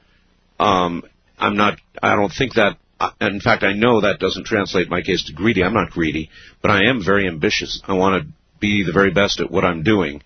Um, 0.60 1.02
I'm 1.36 1.56
not. 1.56 1.78
I 2.00 2.14
don't 2.14 2.32
think 2.32 2.54
that. 2.54 2.78
In 3.20 3.40
fact, 3.40 3.62
I 3.62 3.74
know 3.74 4.00
that 4.00 4.20
doesn't 4.20 4.46
translate 4.46 4.88
my 4.88 5.02
case 5.02 5.24
to 5.24 5.32
greedy. 5.32 5.62
I'm 5.62 5.74
not 5.74 5.90
greedy, 5.90 6.30
but 6.62 6.70
I 6.70 6.88
am 6.88 7.04
very 7.04 7.28
ambitious. 7.28 7.82
I 7.86 7.92
want 7.92 8.22
to 8.22 8.28
be 8.58 8.84
the 8.84 8.92
very 8.92 9.10
best 9.10 9.40
at 9.40 9.50
what 9.50 9.64
I'm 9.64 9.82
doing. 9.82 10.22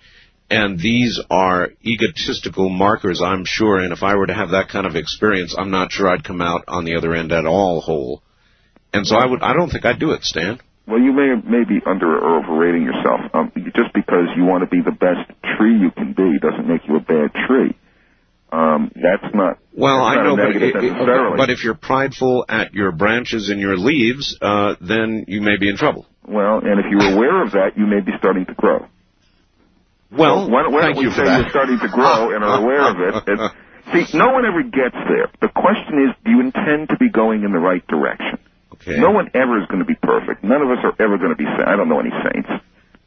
And 0.51 0.79
these 0.79 1.21
are 1.31 1.71
egotistical 1.85 2.69
markers, 2.69 3.23
I'm 3.23 3.45
sure. 3.45 3.79
And 3.79 3.93
if 3.93 4.03
I 4.03 4.17
were 4.17 4.27
to 4.27 4.35
have 4.35 4.51
that 4.51 4.69
kind 4.69 4.87
of 4.87 4.97
experience, 4.97 5.55
I'm 5.57 5.71
not 5.71 5.93
sure 5.93 6.09
I'd 6.09 6.25
come 6.25 6.43
out 6.43 6.65
on 6.67 6.85
the 6.85 6.97
other 6.97 7.15
end 7.15 7.33
at 7.33 7.47
all 7.47 7.81
whole. 7.81 8.23
And 8.93 9.07
so 9.07 9.17
I 9.17 9.27
would. 9.27 9.43
I 9.43 9.53
don't 9.53 9.71
think 9.71 9.85
I'd 9.85 10.01
do 10.01 10.11
it, 10.13 10.25
Stan. 10.25 10.59
Well, 10.87 11.01
you 11.01 11.13
may 11.13 11.35
may 11.37 11.63
be 11.63 11.79
under 11.87 12.19
or 12.19 12.43
overrating 12.43 12.83
yourself. 12.83 13.21
Um, 13.33 13.53
just 13.55 13.95
because 13.95 14.27
you 14.37 14.45
want 14.45 14.65
to 14.65 14.71
be 14.71 14.83
the 14.83 14.91
best 14.91 15.31
tree 15.57 15.79
you 15.79 15.93
can 15.93 16.13
be 16.13 16.39
doesn't 16.41 16.67
make 16.67 16.83
you 16.89 16.97
a 16.97 17.01
bad 17.01 17.31
tree. 17.47 17.77
Um, 18.53 18.91
that's 18.95 19.33
not. 19.35 19.59
Well, 19.73 19.99
that's 20.05 20.11
I 20.11 20.15
not 20.17 20.25
know, 20.25 20.37
but, 20.37 20.57
it- 20.57 21.37
but 21.39 21.51
if 21.51 21.63
you're 21.63 21.75
prideful 21.79 22.45
at 22.49 22.75
your 22.75 22.91
branches 22.93 23.49
and 23.49 23.61
your 23.61 23.77
leaves, 23.77 24.37
uh, 24.43 24.75
then 24.81 25.25
you 25.29 25.41
may 25.41 25.57
be 25.57 25.69
in 25.69 25.77
trouble. 25.77 26.07
well, 26.27 26.59
and 26.59 26.79
if 26.81 26.87
you're 26.91 27.15
aware 27.15 27.43
of 27.45 27.53
that, 27.53 27.77
you 27.79 27.87
may 27.87 28.01
be 28.01 28.13
starting 28.19 28.47
to 28.47 28.55
grow. 28.55 28.87
Well, 30.11 30.51
why, 30.51 30.63
don't- 30.63 30.73
why 30.73 30.83
thank 30.83 30.97
don't 30.97 31.05
we 31.05 31.11
you 31.11 31.17
say 31.17 31.23
you're 31.25 31.51
starting 31.51 31.79
to 31.79 31.89
grow 31.89 32.35
and 32.35 32.43
are 32.43 32.61
aware 32.61 32.91
of 32.91 32.99
it? 33.01 33.15
It's- 33.31 33.51
see, 34.11 34.19
no 34.19 34.31
one 34.33 34.45
ever 34.45 34.63
gets 34.63 34.97
there. 35.09 35.31
The 35.41 35.49
question 35.55 36.09
is, 36.09 36.15
do 36.25 36.31
you 36.33 36.41
intend 36.41 36.89
to 36.91 36.97
be 36.97 37.09
going 37.11 37.45
in 37.45 37.53
the 37.53 37.59
right 37.59 37.87
direction? 37.87 38.39
Okay. 38.75 38.99
No 38.99 39.11
one 39.11 39.31
ever 39.35 39.61
is 39.61 39.67
going 39.69 39.81
to 39.81 39.85
be 39.87 39.95
perfect. 39.95 40.43
None 40.43 40.63
of 40.63 40.71
us 40.71 40.79
are 40.83 40.95
ever 40.99 41.19
going 41.19 41.31
to 41.31 41.37
be 41.37 41.45
saints. 41.45 41.63
I 41.67 41.77
don't 41.77 41.89
know 41.89 42.01
any 42.01 42.11
saints. 42.33 42.49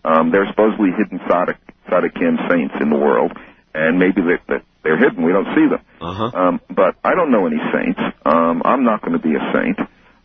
Um, 0.06 0.32
there 0.32 0.44
are 0.44 0.48
supposedly 0.52 0.91
hidden 0.95 1.20
Tzaddikim 1.20 2.49
saints 2.52 2.76
in 2.80 2.90
the 2.90 2.98
world, 2.98 3.32
and 3.73 3.99
maybe 3.99 4.21
they're, 4.21 4.41
they're- 4.47 4.63
they're 4.83 4.97
hidden. 4.99 5.23
We 5.23 5.31
don't 5.31 5.47
see 5.55 5.65
them. 5.71 5.79
Uh-huh. 6.01 6.37
Um, 6.37 6.59
but 6.69 6.95
I 7.05 7.15
don't 7.15 7.31
know 7.31 7.47
any 7.47 7.55
saints. 7.71 8.01
Um, 8.25 8.61
I'm 8.65 8.83
not 8.83 8.99
going 9.01 9.13
to 9.13 9.19
be 9.23 9.33
a 9.33 9.39
saint. 9.55 9.79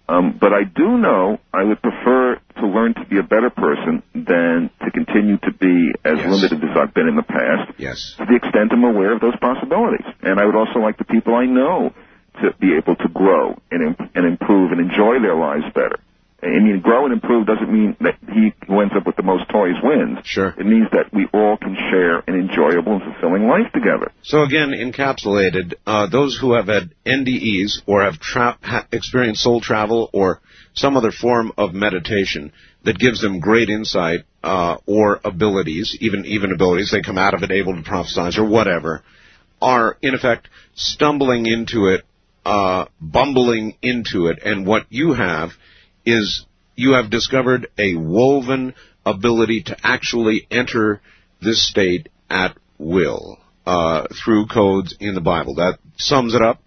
Um, 0.08 0.36
but 0.40 0.52
I 0.52 0.64
do 0.64 0.98
know 0.98 1.38
I 1.54 1.62
would 1.62 1.80
prefer 1.80 2.40
to 2.58 2.66
learn 2.66 2.94
to 2.94 3.04
be 3.04 3.18
a 3.18 3.22
better 3.22 3.50
person 3.50 4.02
than 4.16 4.68
to 4.82 4.90
continue 4.90 5.36
to 5.46 5.52
be 5.52 5.92
as 6.04 6.18
Yes. 6.18 6.26
limited 6.26 6.64
as 6.68 6.76
I've 6.76 6.92
been 6.92 7.06
in 7.06 7.14
the 7.14 7.22
past 7.22 7.70
Yes. 7.78 8.14
to 8.18 8.26
the 8.26 8.34
extent 8.34 8.72
I'm 8.72 8.82
aware 8.82 9.12
of 9.14 9.20
those 9.20 9.36
possibilities. 9.40 10.06
And 10.22 10.40
I 10.40 10.44
would 10.44 10.56
also 10.56 10.80
like 10.80 10.98
the 10.98 11.04
people 11.04 11.36
I 11.36 11.46
know 11.46 11.92
to 12.42 12.50
be 12.58 12.74
able 12.74 12.96
to 12.96 13.08
grow 13.08 13.54
and, 13.70 13.94
and 14.16 14.26
improve 14.26 14.72
and 14.72 14.80
enjoy 14.80 15.20
their 15.22 15.36
lives 15.36 15.66
better. 15.72 16.00
I 16.40 16.46
mean, 16.46 16.80
grow 16.80 17.04
and 17.04 17.12
improve 17.12 17.46
doesn't 17.46 17.72
mean 17.72 17.96
that 18.00 18.16
he 18.32 18.54
who 18.68 18.80
ends 18.80 18.94
up 18.96 19.06
with 19.06 19.16
the 19.16 19.24
most 19.24 19.48
toys 19.50 19.74
wins. 19.82 20.18
Sure. 20.24 20.54
It 20.56 20.66
means 20.66 20.86
that 20.92 21.12
we 21.12 21.26
all 21.34 21.56
can 21.56 21.74
share 21.90 22.20
an 22.28 22.34
enjoyable 22.34 22.94
and 22.94 23.02
fulfilling 23.02 23.48
life 23.48 23.72
together. 23.72 24.12
So 24.22 24.42
again, 24.42 24.70
encapsulated, 24.70 25.74
uh, 25.84 26.06
those 26.06 26.38
who 26.38 26.52
have 26.52 26.68
had 26.68 26.94
NDEs 27.04 27.82
or 27.86 28.04
have 28.04 28.20
tra- 28.20 28.56
ha- 28.62 28.86
experienced 28.92 29.42
soul 29.42 29.60
travel 29.60 30.10
or 30.12 30.40
some 30.74 30.96
other 30.96 31.10
form 31.10 31.50
of 31.58 31.74
meditation 31.74 32.52
that 32.84 32.98
gives 32.98 33.20
them 33.20 33.40
great 33.40 33.68
insight 33.68 34.20
uh, 34.44 34.76
or 34.86 35.20
abilities, 35.24 35.96
even 36.00 36.24
even 36.24 36.52
abilities, 36.52 36.90
they 36.92 37.02
come 37.02 37.18
out 37.18 37.34
of 37.34 37.42
it 37.42 37.50
able 37.50 37.74
to 37.74 37.82
prophesize 37.82 38.38
or 38.38 38.44
whatever, 38.44 39.02
are 39.60 39.98
in 40.02 40.14
effect 40.14 40.48
stumbling 40.74 41.46
into 41.46 41.88
it, 41.88 42.04
uh, 42.46 42.84
bumbling 43.00 43.76
into 43.82 44.28
it, 44.28 44.38
and 44.44 44.64
what 44.64 44.86
you 44.88 45.14
have 45.14 45.50
is 46.08 46.46
you 46.74 46.92
have 46.94 47.10
discovered 47.10 47.68
a 47.76 47.94
woven 47.96 48.74
ability 49.04 49.62
to 49.64 49.76
actually 49.82 50.46
enter 50.50 51.00
this 51.40 51.68
state 51.68 52.08
at 52.30 52.56
will 52.78 53.38
uh, 53.66 54.06
through 54.24 54.46
codes 54.46 54.96
in 55.00 55.14
the 55.14 55.20
Bible. 55.20 55.56
That 55.56 55.78
sums 55.96 56.34
it 56.34 56.42
up. 56.42 56.62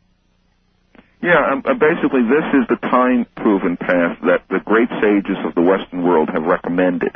Yeah, 1.23 1.53
um, 1.53 1.63
uh, 1.65 1.73
basically, 1.73 2.23
this 2.23 2.47
is 2.53 2.67
the 2.67 2.77
time-proven 2.87 3.77
path 3.77 4.17
that 4.25 4.41
the 4.49 4.59
great 4.65 4.89
sages 5.01 5.37
of 5.45 5.53
the 5.53 5.61
Western 5.61 6.03
world 6.03 6.29
have 6.33 6.43
recommended. 6.43 7.11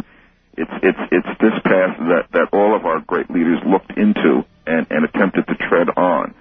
It's 0.57 0.71
it's 0.83 0.99
it's 1.11 1.27
this 1.41 1.57
path 1.63 1.97
that 1.99 2.27
that 2.31 2.47
all 2.53 2.75
of 2.75 2.85
our 2.85 3.01
great 3.01 3.29
leaders 3.29 3.59
looked 3.67 3.91
into 3.97 4.45
and 4.65 4.87
and 4.89 5.03
attempted 5.03 5.47
to 5.47 5.55
tread 5.55 5.89
on. 5.97 6.33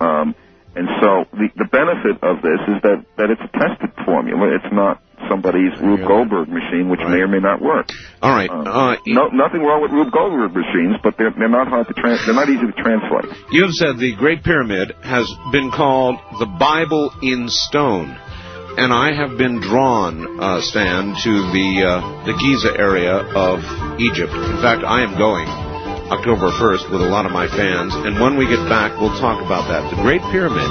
Um, 0.00 0.34
and 0.76 0.88
so 1.00 1.24
the 1.32 1.48
the 1.56 1.68
benefit 1.70 2.22
of 2.22 2.42
this 2.42 2.60
is 2.68 2.78
that 2.82 2.98
that 3.16 3.28
it's 3.30 3.42
a 3.42 3.52
tested 3.58 3.92
formula. 4.04 4.54
It's 4.54 4.72
not 4.72 5.00
somebody's 5.28 5.72
Rube. 5.80 6.06
Goldberg 6.06 6.48
machine, 6.48 6.90
which 6.90 7.00
may 7.00 7.20
or 7.24 7.28
may 7.28 7.40
not 7.40 7.62
work. 7.62 7.88
All 8.20 8.34
right. 8.34 8.50
Um, 8.50 8.66
Uh, 8.66 8.96
no, 9.06 9.28
nothing 9.32 9.62
wrong 9.62 9.80
with 9.80 9.90
Rube 9.92 10.12
Goldberg 10.12 10.52
machines, 10.52 10.96
but 11.02 11.14
they're 11.16 11.32
they're 11.38 11.48
not 11.48 11.68
hard 11.68 11.86
to 11.88 11.94
trans. 11.94 12.20
They're 12.26 12.34
not 12.34 12.48
easy 12.48 12.66
to 12.66 12.76
translate. 12.82 13.32
You've 13.50 13.72
said 13.74 13.98
the 13.98 14.14
Great 14.16 14.42
Pyramid 14.44 14.92
has 15.02 15.26
been 15.52 15.70
called 15.70 16.16
the 16.38 16.46
Bible 16.46 17.10
in 17.22 17.48
stone. 17.48 18.16
And 18.76 18.92
I 18.92 19.14
have 19.14 19.38
been 19.38 19.60
drawn, 19.60 20.40
uh, 20.42 20.60
Stan, 20.60 21.14
to 21.22 21.32
the 21.54 21.68
uh, 21.86 22.26
the 22.26 22.34
Giza 22.34 22.74
area 22.76 23.14
of 23.22 23.62
Egypt. 24.00 24.32
In 24.34 24.58
fact, 24.60 24.82
I 24.82 25.02
am 25.06 25.16
going 25.16 25.46
October 26.14 26.54
1st 26.54 26.86
with 26.92 27.02
a 27.02 27.10
lot 27.10 27.26
of 27.26 27.32
my 27.32 27.48
fans. 27.48 27.92
And 27.92 28.20
when 28.20 28.38
we 28.38 28.46
get 28.46 28.68
back, 28.68 28.96
we'll 29.00 29.18
talk 29.18 29.44
about 29.44 29.66
that. 29.66 29.90
The 29.90 29.96
Great 30.00 30.22
Pyramid, 30.30 30.70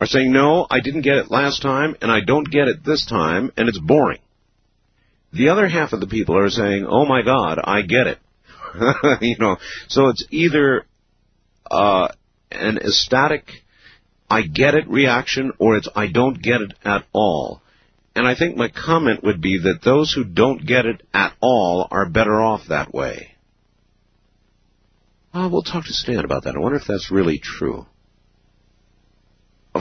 are 0.00 0.06
saying, 0.06 0.32
No, 0.32 0.66
I 0.70 0.80
didn't 0.80 1.02
get 1.02 1.18
it 1.18 1.30
last 1.30 1.60
time, 1.60 1.94
and 2.00 2.10
I 2.10 2.20
don't 2.24 2.50
get 2.50 2.68
it 2.68 2.84
this 2.86 3.04
time, 3.04 3.52
and 3.58 3.68
it's 3.68 3.78
boring. 3.78 4.20
The 5.32 5.48
other 5.50 5.68
half 5.68 5.92
of 5.92 6.00
the 6.00 6.06
people 6.06 6.36
are 6.36 6.50
saying, 6.50 6.86
Oh 6.88 7.06
my 7.06 7.22
God, 7.22 7.60
I 7.62 7.82
get 7.82 8.06
it. 8.06 8.18
you 9.20 9.36
know, 9.38 9.56
so 9.88 10.08
it's 10.08 10.24
either 10.30 10.86
uh, 11.70 12.08
an 12.50 12.78
ecstatic, 12.78 13.48
I 14.28 14.42
get 14.42 14.74
it 14.74 14.88
reaction, 14.88 15.52
or 15.58 15.76
it's 15.76 15.88
I 15.94 16.08
don't 16.08 16.40
get 16.40 16.60
it 16.60 16.74
at 16.84 17.04
all. 17.12 17.62
And 18.14 18.26
I 18.26 18.34
think 18.34 18.56
my 18.56 18.68
comment 18.68 19.22
would 19.22 19.40
be 19.40 19.58
that 19.58 19.82
those 19.84 20.12
who 20.12 20.24
don't 20.24 20.66
get 20.66 20.84
it 20.84 21.02
at 21.14 21.32
all 21.40 21.86
are 21.90 22.08
better 22.08 22.40
off 22.40 22.62
that 22.68 22.92
way. 22.92 23.36
Uh, 25.32 25.48
we'll 25.50 25.62
talk 25.62 25.84
to 25.84 25.92
Stan 25.92 26.24
about 26.24 26.44
that. 26.44 26.56
I 26.56 26.58
wonder 26.58 26.78
if 26.78 26.86
that's 26.88 27.10
really 27.12 27.38
true. 27.38 27.86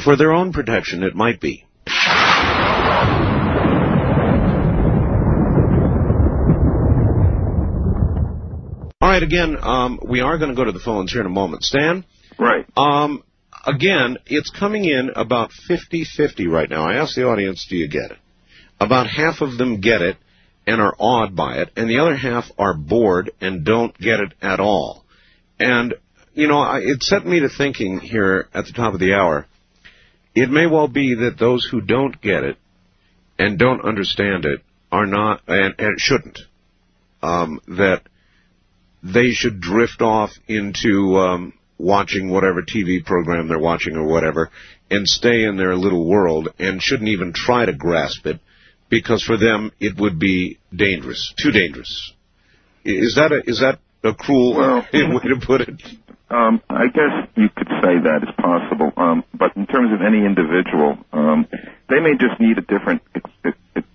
For 0.03 0.15
their 0.15 0.31
own 0.31 0.53
protection, 0.53 1.01
it 1.01 1.15
might 1.15 1.41
be. 1.41 1.65
Right, 9.19 9.27
again, 9.27 9.57
um, 9.61 9.99
we 10.03 10.21
are 10.21 10.37
going 10.37 10.49
to 10.49 10.55
go 10.55 10.65
to 10.65 10.71
the 10.71 10.79
phones 10.79 11.11
here 11.11 11.21
in 11.21 11.27
a 11.27 11.31
moment. 11.31 11.63
Stan? 11.63 12.05
Right. 12.37 12.65
Um, 12.77 13.23
again, 13.65 14.17
it's 14.25 14.49
coming 14.49 14.85
in 14.85 15.11
about 15.15 15.51
50-50 15.69 16.47
right 16.47 16.69
now. 16.69 16.87
I 16.87 16.95
asked 16.95 17.15
the 17.15 17.27
audience, 17.27 17.65
do 17.69 17.75
you 17.75 17.87
get 17.87 18.11
it? 18.11 18.17
About 18.79 19.07
half 19.07 19.41
of 19.41 19.57
them 19.57 19.81
get 19.81 20.01
it 20.01 20.17
and 20.65 20.79
are 20.81 20.95
awed 20.99 21.35
by 21.35 21.57
it, 21.57 21.69
and 21.75 21.89
the 21.89 21.99
other 21.99 22.15
half 22.15 22.45
are 22.57 22.73
bored 22.73 23.31
and 23.41 23.65
don't 23.65 23.97
get 23.97 24.19
it 24.19 24.33
at 24.41 24.59
all. 24.59 25.03
And, 25.59 25.95
you 26.33 26.47
know, 26.47 26.59
I, 26.59 26.79
it 26.79 27.03
set 27.03 27.25
me 27.25 27.41
to 27.41 27.49
thinking 27.49 27.99
here 27.99 28.47
at 28.53 28.65
the 28.65 28.73
top 28.73 28.93
of 28.93 28.99
the 28.99 29.15
hour, 29.15 29.47
it 30.35 30.49
may 30.49 30.67
well 30.67 30.87
be 30.87 31.15
that 31.15 31.37
those 31.37 31.67
who 31.69 31.81
don't 31.81 32.21
get 32.21 32.43
it 32.43 32.57
and 33.37 33.57
don't 33.57 33.83
understand 33.83 34.45
it 34.45 34.61
are 34.91 35.07
not, 35.07 35.41
and, 35.47 35.75
and 35.77 35.99
shouldn't, 35.99 36.39
um, 37.21 37.59
that 37.67 38.03
they 39.03 39.31
should 39.31 39.61
drift 39.61 40.01
off 40.01 40.31
into 40.47 41.17
um, 41.17 41.53
watching 41.77 42.29
whatever 42.29 42.61
TV 42.61 43.03
program 43.03 43.47
they're 43.47 43.59
watching 43.59 43.95
or 43.95 44.05
whatever, 44.05 44.49
and 44.91 45.07
stay 45.07 45.43
in 45.43 45.57
their 45.57 45.75
little 45.75 46.05
world, 46.07 46.49
and 46.59 46.81
shouldn't 46.81 47.09
even 47.09 47.31
try 47.33 47.65
to 47.65 47.73
grasp 47.73 48.25
it, 48.25 48.39
because 48.89 49.23
for 49.23 49.37
them 49.37 49.71
it 49.79 49.97
would 49.99 50.19
be 50.19 50.57
dangerous, 50.75 51.33
too 51.41 51.51
dangerous. 51.51 52.13
Is 52.83 53.15
that 53.15 53.31
a 53.31 53.41
is 53.49 53.59
that 53.59 53.79
a 54.03 54.13
cruel 54.13 54.55
Well- 54.55 54.87
way 54.93 55.29
to 55.29 55.39
put 55.45 55.61
it? 55.61 55.81
Um, 56.31 56.61
I 56.69 56.85
guess 56.93 57.27
you 57.35 57.49
could 57.49 57.67
say 57.81 57.97
that 58.05 58.19
is 58.21 58.29
possible. 58.37 58.93
Um, 58.97 59.23
but 59.33 59.55
in 59.57 59.65
terms 59.65 59.91
of 59.91 60.01
any 60.05 60.23
individual, 60.23 60.97
um, 61.11 61.47
they 61.89 61.99
may 61.99 62.13
just 62.19 62.39
need 62.39 62.59
a 62.59 62.61
different 62.61 63.01
ex- 63.15 63.31
ex- 63.43 63.57
ex- 63.75 63.87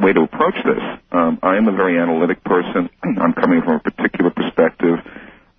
way 0.00 0.12
to 0.12 0.22
approach 0.22 0.54
this. 0.64 0.82
Um, 1.12 1.38
I 1.42 1.56
am 1.56 1.68
a 1.68 1.72
very 1.72 1.98
analytic 1.98 2.42
person. 2.44 2.90
I'm 3.02 3.32
coming 3.32 3.62
from 3.62 3.76
a 3.76 3.80
particular 3.80 4.30
perspective. 4.30 4.98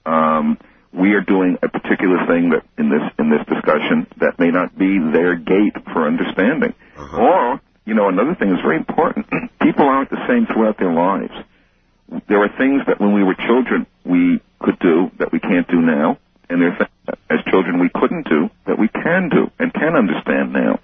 Um, 0.05 0.57
we 0.91 1.13
are 1.13 1.21
doing 1.21 1.57
a 1.61 1.69
particular 1.69 2.25
thing 2.25 2.49
that 2.49 2.65
in 2.77 2.89
this 2.89 3.03
in 3.19 3.29
this 3.29 3.45
discussion 3.45 4.07
that 4.17 4.39
may 4.39 4.49
not 4.49 4.77
be 4.77 4.97
their 4.97 5.35
gate 5.35 5.75
for 5.93 6.07
understanding. 6.07 6.73
Or, 6.97 7.61
you 7.85 7.93
know, 7.93 8.09
another 8.09 8.35
thing 8.35 8.49
is 8.51 8.59
very 8.61 8.77
important. 8.77 9.27
People 9.61 9.85
aren't 9.85 10.09
the 10.09 10.25
same 10.27 10.47
throughout 10.47 10.77
their 10.79 10.93
lives 10.93 11.33
there 12.27 12.41
are 12.43 12.49
things 12.57 12.81
that 12.87 12.99
when 12.99 13.13
we 13.13 13.23
were 13.23 13.35
children 13.35 13.85
we 14.03 14.41
could 14.59 14.79
do 14.79 15.11
that 15.19 15.31
we 15.31 15.39
can't 15.39 15.67
do 15.67 15.81
now, 15.81 16.17
and 16.49 16.61
there 16.61 16.71
are 16.73 16.77
things 16.77 16.89
that 17.05 17.19
as 17.29 17.39
children 17.51 17.79
we 17.79 17.89
couldn't 17.93 18.27
do 18.27 18.49
that 18.65 18.79
we 18.79 18.87
can 18.87 19.29
do 19.29 19.51
and 19.59 19.73
can 19.73 19.95
understand 19.95 20.53
now. 20.53 20.79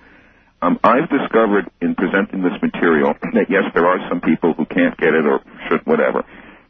Um, 0.65 0.79
I've 0.83 1.07
discovered 1.09 1.69
in 1.79 1.93
presenting 1.93 2.41
this 2.41 2.57
material 2.59 3.13
that 3.37 3.45
yes, 3.49 3.69
there 3.75 3.85
are 3.85 3.99
some 4.09 4.19
people 4.19 4.53
who 4.53 4.65
can't 4.65 4.97
get 4.97 5.13
it 5.13 5.25
or 5.25 5.41
should 5.69 5.85
whatever, 5.85 6.25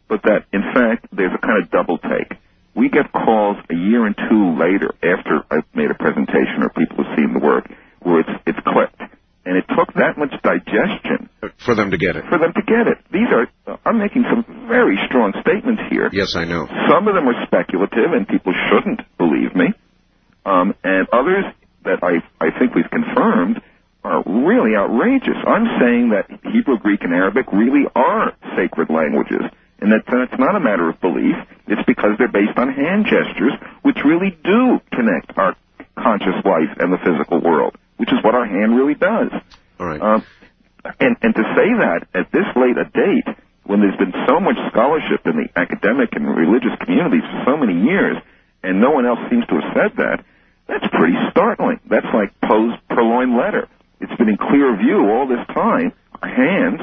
but 0.10 0.22
that 0.24 0.44
in 0.52 0.62
fact 0.76 1.08
there's 1.16 1.32
a 1.34 1.40
kind 1.40 1.64
of 1.64 1.72
double 1.72 1.98
take. 2.00 2.36
We 2.76 2.90
get 2.90 3.14
calls 3.14 3.56
a 3.72 3.76
year 3.76 4.06
and 4.06 4.16
two 4.28 4.60
later 4.60 4.92
after 5.00 5.48
I've 5.50 5.64
made 5.74 5.92
a 5.92 5.94
presentation 5.96 6.60
or 6.60 6.70
people 6.76 7.06
have 7.06 7.16
seen 7.16 7.32
the 7.32 7.40
work 7.40 7.72
where 8.04 8.20
it's 8.20 8.36
it's 8.46 8.60
clicked, 8.68 9.00
and 9.46 9.56
it 9.56 9.64
took 9.72 9.94
that 9.96 10.18
much 10.18 10.36
digestion 10.44 11.30
For 11.64 11.74
them 11.74 11.92
to 11.92 11.98
get 11.98 12.18
it. 12.18 12.26
for 12.28 12.38
them 12.38 12.52
to 12.52 12.62
get 12.68 12.92
it. 12.92 13.00
These 13.16 13.32
are, 13.32 13.48
I'm 13.86 13.98
making 13.98 14.26
some 14.28 14.44
very 14.68 15.00
strong 15.08 15.32
statements 15.40 15.84
here. 15.90 16.10
Yes, 16.12 16.36
I 16.36 16.44
know. 16.44 16.68
Some 16.92 17.08
of 17.08 17.16
them 17.16 17.30
are 17.30 17.46
speculative 17.48 18.12
and 18.12 18.28
people 18.28 18.52
shouldn't 18.68 19.08
believe 19.18 19.56
me. 19.56 19.72
Um, 20.46 20.76
and 20.84 21.08
others 21.14 21.46
that 21.86 22.04
I, 22.04 22.20
I 22.44 22.52
think 22.60 22.76
we've 22.76 22.92
confirmed 22.92 23.62
are 24.06 24.24
really 24.26 24.78
outrageous. 24.78 25.36
I'm 25.46 25.66
saying 25.82 26.14
that 26.14 26.30
Hebrew, 26.46 26.78
Greek, 26.78 27.02
and 27.02 27.14
Arabic 27.14 27.52
really 27.52 27.90
are 27.96 28.34
sacred 28.56 28.90
languages. 28.90 29.42
And 29.82 29.92
that 29.92 30.06
it's 30.08 30.40
not 30.40 30.56
a 30.56 30.60
matter 30.60 30.88
of 30.88 31.02
belief. 31.02 31.36
It's 31.68 31.82
because 31.86 32.16
they're 32.18 32.32
based 32.32 32.58
on 32.58 32.72
hand 32.72 33.06
gestures, 33.06 33.54
which 33.82 33.98
really 34.06 34.38
do 34.44 34.80
connect 34.94 35.36
our 35.38 35.56
conscious 35.98 36.38
life 36.46 36.72
and 36.80 36.94
the 36.94 37.02
physical 37.04 37.42
world, 37.42 37.76
which 37.98 38.14
is 38.14 38.24
what 38.24 38.36
our 38.36 38.46
hand 38.46 38.78
really 38.78 38.94
does. 38.94 39.32
All 39.80 39.88
right. 39.88 40.02
Um, 40.02 40.26
and, 41.00 41.18
and 41.22 41.34
to 41.36 41.44
say 41.58 41.70
that 41.82 42.08
at 42.14 42.32
this 42.32 42.46
late 42.56 42.78
a 42.78 42.86
date, 42.86 43.28
when 43.66 43.82
there's 43.82 43.98
been 43.98 44.14
so 44.28 44.40
much 44.40 44.56
scholarship 44.70 45.26
in 45.26 45.44
the 45.44 45.50
academic 45.60 46.14
and 46.14 46.30
religious 46.30 46.78
communities 46.80 47.26
for 47.26 47.44
so 47.52 47.58
many 47.58 47.74
years, 47.74 48.18
and 48.62 48.80
no 48.80 48.92
one 48.92 49.06
else 49.06 49.20
seems 49.30 49.46
to 49.48 49.56
have 49.60 49.74
said 49.74 49.92
that, 49.98 50.24
that's 50.68 50.88
pretty 50.94 51.18
startling. 51.32 51.80
That's 51.90 52.08
like 52.14 52.34
Poe's 52.42 52.74
purloined 52.90 53.36
letter. 53.36 53.68
It's 54.00 54.16
been 54.18 54.30
in 54.30 54.38
clear 54.38 54.76
view 54.78 55.10
all 55.10 55.28
this 55.28 55.46
time, 55.54 55.94
our 56.22 56.30
hands, 56.30 56.82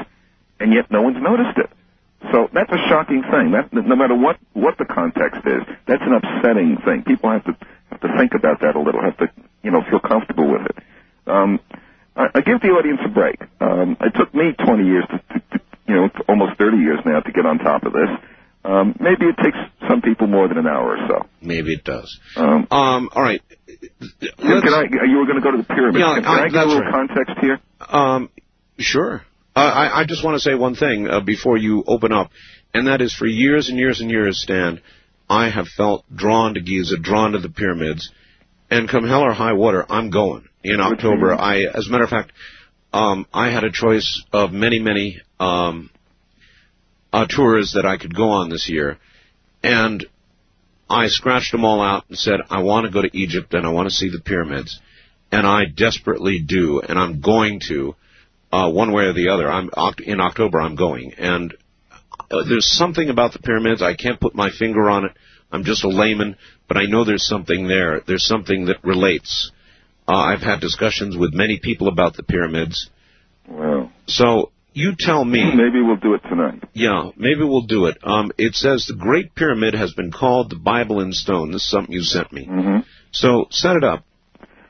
and 0.59 0.73
yet 0.73 0.89
no 0.91 1.01
one's 1.01 1.21
noticed 1.21 1.57
it. 1.57 1.69
So 2.31 2.47
that's 2.53 2.71
a 2.71 2.81
shocking 2.89 3.21
thing. 3.23 3.51
That 3.51 3.73
no 3.73 3.95
matter 3.95 4.15
what 4.15 4.37
what 4.53 4.77
the 4.77 4.85
context 4.85 5.41
is, 5.45 5.61
that's 5.87 6.01
an 6.01 6.13
upsetting 6.13 6.77
thing. 6.85 7.03
People 7.03 7.29
have 7.31 7.43
to 7.43 7.55
have 7.91 7.99
to 7.99 8.17
think 8.17 8.33
about 8.33 8.61
that 8.61 8.75
a 8.75 8.79
little. 8.79 9.01
Have 9.01 9.17
to 9.17 9.27
you 9.61 9.71
know 9.71 9.83
feel 9.89 9.99
comfortable 9.99 10.49
with 10.49 10.65
it. 10.65 10.77
Um, 11.27 11.59
I, 12.15 12.27
I 12.33 12.41
give 12.41 12.61
the 12.61 12.69
audience 12.69 13.01
a 13.05 13.09
break. 13.09 13.41
Um, 13.59 13.97
it 13.99 14.13
took 14.15 14.33
me 14.33 14.53
20 14.53 14.85
years 14.85 15.05
to, 15.11 15.17
to, 15.19 15.39
to 15.39 15.63
you 15.87 15.95
know 15.95 16.09
almost 16.29 16.57
30 16.57 16.77
years 16.77 16.99
now 17.05 17.19
to 17.19 17.31
get 17.31 17.45
on 17.45 17.59
top 17.59 17.83
of 17.83 17.91
this. 17.91 18.09
Um, 18.63 18.95
maybe 18.99 19.25
it 19.25 19.35
takes 19.43 19.57
some 19.89 20.01
people 20.01 20.27
more 20.27 20.47
than 20.47 20.57
an 20.57 20.67
hour 20.67 20.95
or 20.95 21.07
so. 21.07 21.27
Maybe 21.41 21.73
it 21.73 21.83
does. 22.03 22.19
Um, 22.35 22.67
Um, 22.71 23.09
all 23.13 23.21
right. 23.21 23.41
Can 23.47 24.73
I? 24.73 24.83
You 25.05 25.17
were 25.17 25.25
going 25.25 25.35
to 25.35 25.41
go 25.41 25.51
to 25.51 25.57
the 25.57 25.63
pyramid. 25.63 25.99
Yeah, 25.99 26.15
can 26.15 26.25
I- 26.25 26.43
I, 26.43 26.47
give 26.49 26.55
a 26.55 26.65
little 26.65 26.81
right. 26.81 26.93
context 26.93 27.37
here? 27.41 27.59
Um, 27.79 28.29
sure. 28.77 29.23
Uh, 29.55 29.59
I, 29.59 30.01
I 30.01 30.05
just 30.05 30.23
want 30.23 30.35
to 30.35 30.39
say 30.39 30.55
one 30.55 30.75
thing 30.75 31.07
uh, 31.07 31.19
before 31.19 31.57
you 31.57 31.83
open 31.85 32.11
up, 32.11 32.31
and 32.73 32.87
that 32.87 33.01
is 33.01 33.13
for 33.13 33.27
years 33.27 33.69
and 33.69 33.77
years 33.77 34.01
and 34.01 34.09
years, 34.09 34.41
Stan, 34.41 34.81
I 35.29 35.49
have 35.49 35.67
felt 35.67 36.05
drawn 36.13 36.55
to 36.55 36.61
Giza, 36.61 36.97
drawn 36.97 37.33
to 37.33 37.39
the 37.39 37.49
pyramids, 37.49 38.11
and 38.71 38.89
come 38.89 39.07
hell 39.07 39.21
or 39.21 39.31
high 39.31 39.53
water, 39.53 39.85
I'm 39.87 40.09
going 40.09 40.47
in 40.63 40.81
October. 40.81 41.35
I, 41.35 41.65
as 41.65 41.87
a 41.87 41.91
matter 41.91 42.03
of 42.03 42.09
fact, 42.09 42.31
um, 42.93 43.27
I 43.31 43.51
had 43.51 43.63
a 43.63 43.71
choice 43.71 44.23
of 44.31 44.51
many, 44.51 44.79
many 44.79 45.21
um, 45.39 45.91
uh, 47.11 47.27
tours 47.27 47.73
that 47.75 47.85
I 47.85 47.97
could 47.97 48.15
go 48.15 48.29
on 48.29 48.49
this 48.49 48.67
year, 48.69 48.97
and 49.61 50.03
I 50.93 51.07
scratched 51.07 51.51
them 51.51 51.65
all 51.65 51.81
out 51.81 52.05
and 52.09 52.17
said, 52.17 52.39
I 52.49 52.61
want 52.61 52.85
to 52.85 52.91
go 52.91 53.01
to 53.01 53.17
Egypt 53.17 53.53
and 53.53 53.65
I 53.65 53.69
want 53.71 53.89
to 53.89 53.95
see 53.95 54.09
the 54.09 54.21
pyramids, 54.21 54.79
and 55.31 55.47
I 55.47 55.65
desperately 55.65 56.39
do, 56.39 56.81
and 56.81 56.97
I'm 56.99 57.19
going 57.19 57.59
to 57.69 57.95
uh, 58.51 58.69
one 58.69 58.93
way 58.93 59.05
or 59.05 59.13
the 59.13 59.29
other. 59.29 59.49
I'm 59.49 59.69
in 60.05 60.21
October. 60.21 60.61
I'm 60.61 60.75
going, 60.75 61.13
and 61.17 61.53
uh, 62.29 62.43
there's 62.47 62.71
something 62.71 63.09
about 63.09 63.33
the 63.33 63.39
pyramids. 63.39 63.81
I 63.81 63.95
can't 63.95 64.19
put 64.19 64.35
my 64.35 64.49
finger 64.51 64.89
on 64.89 65.05
it. 65.05 65.11
I'm 65.51 65.63
just 65.63 65.83
a 65.83 65.89
layman, 65.89 66.35
but 66.67 66.77
I 66.77 66.85
know 66.85 67.03
there's 67.03 67.27
something 67.27 67.67
there. 67.67 68.01
There's 68.05 68.25
something 68.25 68.65
that 68.65 68.83
relates. 68.83 69.51
Uh, 70.07 70.15
I've 70.15 70.41
had 70.41 70.59
discussions 70.59 71.17
with 71.17 71.33
many 71.33 71.59
people 71.61 71.87
about 71.87 72.15
the 72.15 72.23
pyramids. 72.23 72.89
Well, 73.47 73.91
So 74.07 74.51
you 74.73 74.93
tell 74.97 75.23
me. 75.23 75.43
maybe 75.55 75.81
we'll 75.81 75.97
do 75.97 76.13
it 76.13 76.21
tonight. 76.29 76.63
Yeah, 76.73 77.09
maybe 77.17 77.41
we'll 77.43 77.65
do 77.67 77.85
it. 77.85 77.97
Um, 78.03 78.31
it 78.37 78.55
says 78.55 78.85
the 78.87 78.95
Great 78.95 79.35
Pyramid 79.35 79.73
has 79.73 79.93
been 79.93 80.11
called 80.11 80.49
the 80.49 80.57
Bible 80.57 80.99
in 81.01 81.11
stone. 81.13 81.51
This 81.51 81.61
is 81.63 81.69
something 81.69 81.93
you 81.93 82.01
sent 82.01 82.31
me. 82.31 82.45
hmm 82.45 82.77
So 83.11 83.45
set 83.51 83.75
it 83.75 83.83
up. 83.83 84.03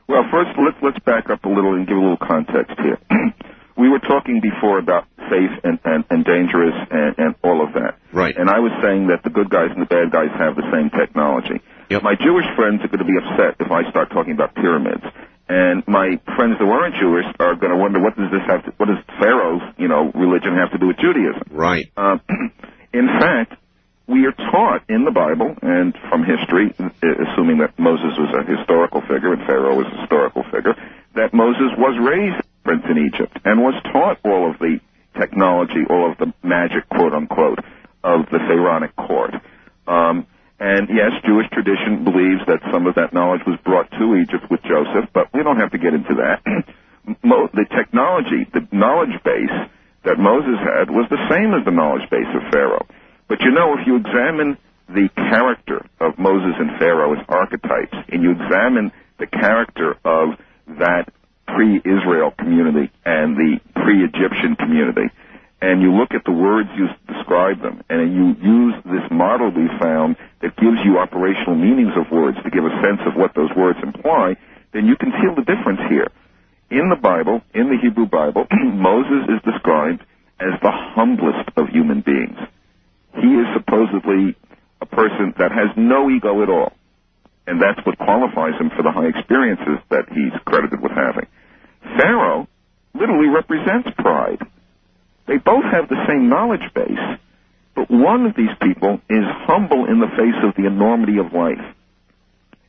Well, 0.07 0.23
first 0.31 0.51
let's 0.59 0.77
let's 0.83 0.99
back 1.05 1.29
up 1.29 1.45
a 1.45 1.49
little 1.49 1.75
and 1.75 1.87
give 1.87 1.97
a 1.97 1.99
little 1.99 2.17
context 2.17 2.75
here. 2.79 2.99
we 3.77 3.89
were 3.89 3.99
talking 3.99 4.41
before 4.41 4.77
about 4.77 5.05
safe 5.29 5.51
and, 5.63 5.79
and, 5.85 6.03
and 6.09 6.25
dangerous 6.25 6.75
and, 6.91 7.15
and 7.17 7.35
all 7.43 7.65
of 7.65 7.73
that. 7.73 7.97
Right. 8.11 8.35
And 8.35 8.49
I 8.49 8.59
was 8.59 8.71
saying 8.83 9.07
that 9.07 9.23
the 9.23 9.29
good 9.29 9.49
guys 9.49 9.69
and 9.71 9.81
the 9.81 9.87
bad 9.89 10.11
guys 10.11 10.29
have 10.37 10.55
the 10.55 10.67
same 10.71 10.89
technology. 10.91 11.61
Yep. 11.89 12.03
My 12.03 12.15
Jewish 12.15 12.45
friends 12.55 12.81
are 12.83 12.87
going 12.91 12.99
to 12.99 13.07
be 13.07 13.17
upset 13.17 13.55
if 13.59 13.71
I 13.71 13.89
start 13.89 14.11
talking 14.11 14.33
about 14.33 14.55
pyramids. 14.55 15.03
And 15.49 15.83
my 15.87 16.19
friends 16.35 16.55
that 16.59 16.65
weren't 16.65 16.95
Jewish 16.95 17.25
are 17.39 17.55
going 17.55 17.71
to 17.71 17.77
wonder 17.77 17.99
what 17.99 18.15
does 18.15 18.31
this 18.31 18.41
have 18.47 18.63
to, 18.65 18.71
what 18.77 18.87
does 18.87 19.03
Pharaoh's, 19.19 19.61
you 19.77 19.87
know, 19.87 20.11
religion 20.15 20.55
have 20.55 20.71
to 20.71 20.77
do 20.77 20.87
with 20.87 20.97
Judaism? 20.97 21.43
Right. 21.51 21.91
Um, 21.97 22.21
in 22.93 23.07
fact, 23.19 23.55
we 24.07 24.25
are 24.25 24.31
taught 24.31 24.83
in 24.89 25.05
the 25.05 25.11
Bible 25.11 25.55
and 25.61 25.95
from 26.09 26.23
history, 26.23 26.73
uh, 26.79 26.89
assuming 27.01 27.59
that 27.59 27.77
Moses 27.77 28.17
was 28.17 28.33
a 28.35 28.43
historical 28.43 29.01
figure 29.01 29.33
and 29.33 29.45
Pharaoh 29.45 29.75
was 29.75 29.87
a 29.87 30.01
historical 30.01 30.43
figure, 30.43 30.75
that 31.15 31.33
Moses 31.33 31.71
was 31.77 31.95
raised 31.99 32.43
prince 32.63 32.83
in 32.89 32.97
Egypt 32.97 33.37
and 33.43 33.61
was 33.61 33.75
taught 33.91 34.19
all 34.23 34.49
of 34.49 34.59
the 34.59 34.79
technology, 35.19 35.83
all 35.89 36.11
of 36.11 36.17
the 36.17 36.33
magic, 36.43 36.87
quote 36.89 37.13
unquote, 37.13 37.59
of 38.03 38.25
the 38.31 38.39
Pharaonic 38.39 38.95
court. 38.95 39.35
Um, 39.87 40.27
and 40.63 40.87
yes, 40.87 41.11
Jewish 41.27 41.49
tradition 41.51 42.07
believes 42.07 42.39
that 42.47 42.63
some 42.71 42.87
of 42.87 42.95
that 42.95 43.11
knowledge 43.11 43.41
was 43.45 43.59
brought 43.67 43.91
to 43.99 44.15
Egypt 44.15 44.47
with 44.49 44.63
Joseph, 44.63 45.11
but 45.11 45.27
we 45.33 45.43
don't 45.43 45.59
have 45.59 45.71
to 45.71 45.77
get 45.77 45.93
into 45.93 46.15
that. 46.23 46.39
The 47.53 47.67
technology, 47.69 48.47
the 48.51 48.65
knowledge 48.71 49.13
base 49.23 49.51
that 50.05 50.17
Moses 50.17 50.55
had 50.63 50.89
was 50.89 51.05
the 51.09 51.21
same 51.29 51.53
as 51.53 51.63
the 51.65 51.71
knowledge 51.71 52.09
base 52.09 52.27
of 52.33 52.49
Pharaoh. 52.49 52.87
But 53.27 53.41
you 53.41 53.51
know, 53.51 53.75
if 53.77 53.85
you 53.85 53.97
examine 53.97 54.57
the 54.87 55.09
character 55.15 55.85
of 55.99 56.17
Moses 56.17 56.55
and 56.57 56.79
Pharaoh 56.79 57.13
as 57.13 57.23
archetypes, 57.27 57.95
and 58.07 58.23
you 58.23 58.31
examine 58.31 58.91
the 59.19 59.27
character 59.27 59.97
of 60.03 60.39
that 60.79 61.11
pre-Israel 61.47 62.31
community 62.39 62.89
and 63.05 63.35
the 63.35 63.59
pre-Egyptian 63.75 64.55
community, 64.55 65.11
and 65.63 65.79
you 65.79 65.95
look 65.95 66.11
at 66.11 66.27
the 66.27 66.35
words 66.35 66.67
used 66.75 66.91
to 66.91 67.13
describe 67.15 67.63
them, 67.63 67.79
and 67.87 68.11
you 68.11 68.35
use 68.35 68.75
this 68.83 69.07
model 69.07 69.47
we 69.47 69.71
found 69.79 70.19
that 70.43 70.51
gives 70.59 70.75
you 70.83 70.99
operational 70.99 71.55
meanings 71.55 71.95
of 71.95 72.11
words 72.11 72.35
to 72.43 72.51
give 72.51 72.67
a 72.67 72.75
sense 72.83 72.99
of 73.07 73.15
what 73.15 73.31
those 73.31 73.47
words 73.55 73.79
imply, 73.79 74.35
then 74.75 74.83
you 74.91 74.99
can 74.99 75.15
feel 75.23 75.31
the 75.31 75.47
difference 75.47 75.79
here. 75.87 76.11
In 76.67 76.91
the 76.91 76.99
Bible, 76.99 77.39
in 77.55 77.71
the 77.71 77.79
Hebrew 77.79 78.11
Bible, 78.11 78.43
Moses 78.75 79.23
is 79.31 79.39
described 79.47 80.03
as 80.35 80.51
the 80.59 80.75
humblest 80.99 81.47
of 81.55 81.71
human 81.71 82.03
beings. 82.03 82.35
He 83.15 83.31
is 83.31 83.47
supposedly 83.55 84.35
a 84.83 84.85
person 84.85 85.31
that 85.39 85.55
has 85.55 85.71
no 85.77 86.11
ego 86.11 86.43
at 86.43 86.49
all. 86.49 86.73
And 87.47 87.61
that's 87.61 87.79
what 87.87 87.95
qualifies 88.03 88.59
him 88.59 88.67
for 88.75 88.83
the 88.83 88.91
high 88.91 89.07
experiences 89.07 89.79
that 89.87 90.11
he's 90.11 90.35
credited 90.43 90.83
with 90.83 90.91
having. 90.91 91.27
Pharaoh 91.95 92.49
literally 92.93 93.31
represents 93.31 93.87
pride. 93.95 94.43
They 95.27 95.37
both 95.37 95.63
have 95.63 95.87
the 95.89 96.05
same 96.07 96.29
knowledge 96.29 96.73
base, 96.73 97.19
but 97.75 97.89
one 97.89 98.25
of 98.25 98.35
these 98.35 98.53
people 98.61 98.99
is 99.09 99.23
humble 99.47 99.85
in 99.85 99.99
the 99.99 100.07
face 100.07 100.39
of 100.43 100.55
the 100.55 100.67
enormity 100.67 101.17
of 101.17 101.33
life, 101.33 101.63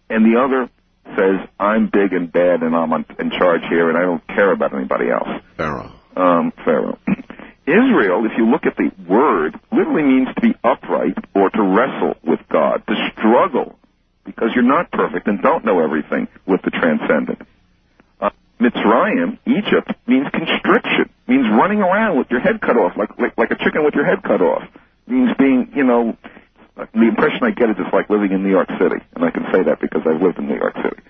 and 0.09 0.25
the 0.25 0.41
other 0.41 0.71
says, 1.17 1.49
"I'm 1.59 1.89
big 1.89 2.13
and 2.13 2.31
bad, 2.33 2.63
and 2.63 2.75
I'm 2.75 2.93
in 3.19 3.31
charge 3.31 3.63
here, 3.69 3.89
and 3.89 3.99
I 3.99 4.03
don't 4.03 4.27
care 4.29 4.53
about 4.53 4.73
anybody 4.75 5.11
else." 5.11 5.29
Pharaoh. 5.57 5.93
Um, 6.17 6.53
Pharaoh. 6.65 6.99
Israel, 7.67 8.27
if 8.27 8.37
you 8.37 8.47
look 8.47 8.67
at 8.67 8.77
the 8.77 8.91
word, 9.09 9.59
literally 9.73 10.03
means 10.03 10.29
to 10.35 10.41
be 10.41 10.55
upright 10.63 11.17
or 11.35 11.49
to 11.51 11.63
wrestle 11.63 12.15
with 12.23 12.41
God, 12.51 12.83
to 12.87 13.11
struggle, 13.13 13.79
because 14.25 14.51
you're 14.55 14.65
not 14.65 14.91
perfect 14.93 15.27
and 15.27 15.43
don't 15.43 15.65
know 15.65 15.81
everything 15.81 16.29
with 16.47 16.61
the 16.63 16.71
transcendent. 16.71 17.41
Mitzrayim, 18.65 19.39
Egypt, 19.47 19.93
means 20.07 20.27
constriction, 20.33 21.11
means 21.29 21.45
running 21.53 21.81
around 21.81 22.17
with 22.17 22.31
your 22.31 22.41
head 22.41 22.61
cut 22.61 22.77
off, 22.77 22.97
like, 22.97 23.11
like, 23.19 23.37
like 23.37 23.51
a 23.51 23.57
chicken 23.63 23.85
with 23.85 23.95
your 23.95 24.07
head 24.07 24.23
cut 24.23 24.41
off. 24.41 24.63
Means 25.07 25.31
being, 25.39 25.73
you 25.77 25.85
know, 25.85 26.17
the 26.77 27.07
impression 27.07 27.45
I 27.45 27.51
get 27.51 27.69
is 27.69 27.77
it's 27.79 27.93
like 27.93 28.09
living 28.09 28.33
in 28.33 28.43
New 28.43 28.51
York 28.51 28.69
City, 28.81 29.05
and 29.15 29.25
I 29.25 29.31
can 29.31 29.45
say 29.53 29.63
that 29.65 29.81
because 29.81 30.03
I've 30.07 30.23
lived 30.23 30.39
in 30.39 30.49
New 30.49 30.57
York 30.57 30.75
City. 30.77 31.03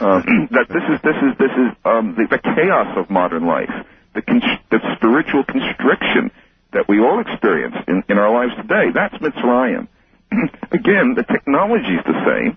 Um, 0.00 0.48
that 0.56 0.66
this 0.72 0.82
is 0.88 0.98
this 1.04 1.18
is 1.20 1.36
this 1.38 1.52
is 1.52 1.68
um, 1.84 2.16
the, 2.16 2.26
the 2.26 2.40
chaos 2.40 2.96
of 2.96 3.10
modern 3.10 3.44
life 3.46 3.70
the, 4.14 4.22
con- 4.22 4.42
the 4.70 4.80
spiritual 4.96 5.44
constriction 5.44 6.30
that 6.72 6.88
we 6.88 7.00
all 7.00 7.20
experience 7.20 7.74
in, 7.86 8.02
in 8.08 8.18
our 8.18 8.32
lives 8.32 8.54
today. 8.56 8.90
That's 8.94 9.14
Mitzrayim. 9.14 9.86
Again, 10.72 11.14
the 11.14 11.24
technology 11.24 11.94
is 11.94 12.04
the 12.06 12.18
same, 12.24 12.56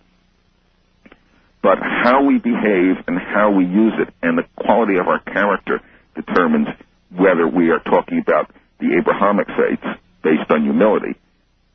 but 1.68 1.80
how 1.84 2.24
we 2.24 2.40
behave 2.40 2.96
and 3.08 3.20
how 3.20 3.52
we 3.52 3.66
use 3.66 3.92
it 4.00 4.08
and 4.24 4.38
the 4.38 4.48
quality 4.56 4.96
of 4.96 5.10
our 5.10 5.20
character 5.20 5.82
determines 6.16 6.70
whether 7.12 7.46
we 7.46 7.72
are 7.72 7.84
talking 7.84 8.24
about 8.24 8.50
the 8.80 8.96
Abrahamic 8.98 9.48
faiths 9.48 10.00
based 10.24 10.50
on 10.50 10.64
humility 10.64 11.20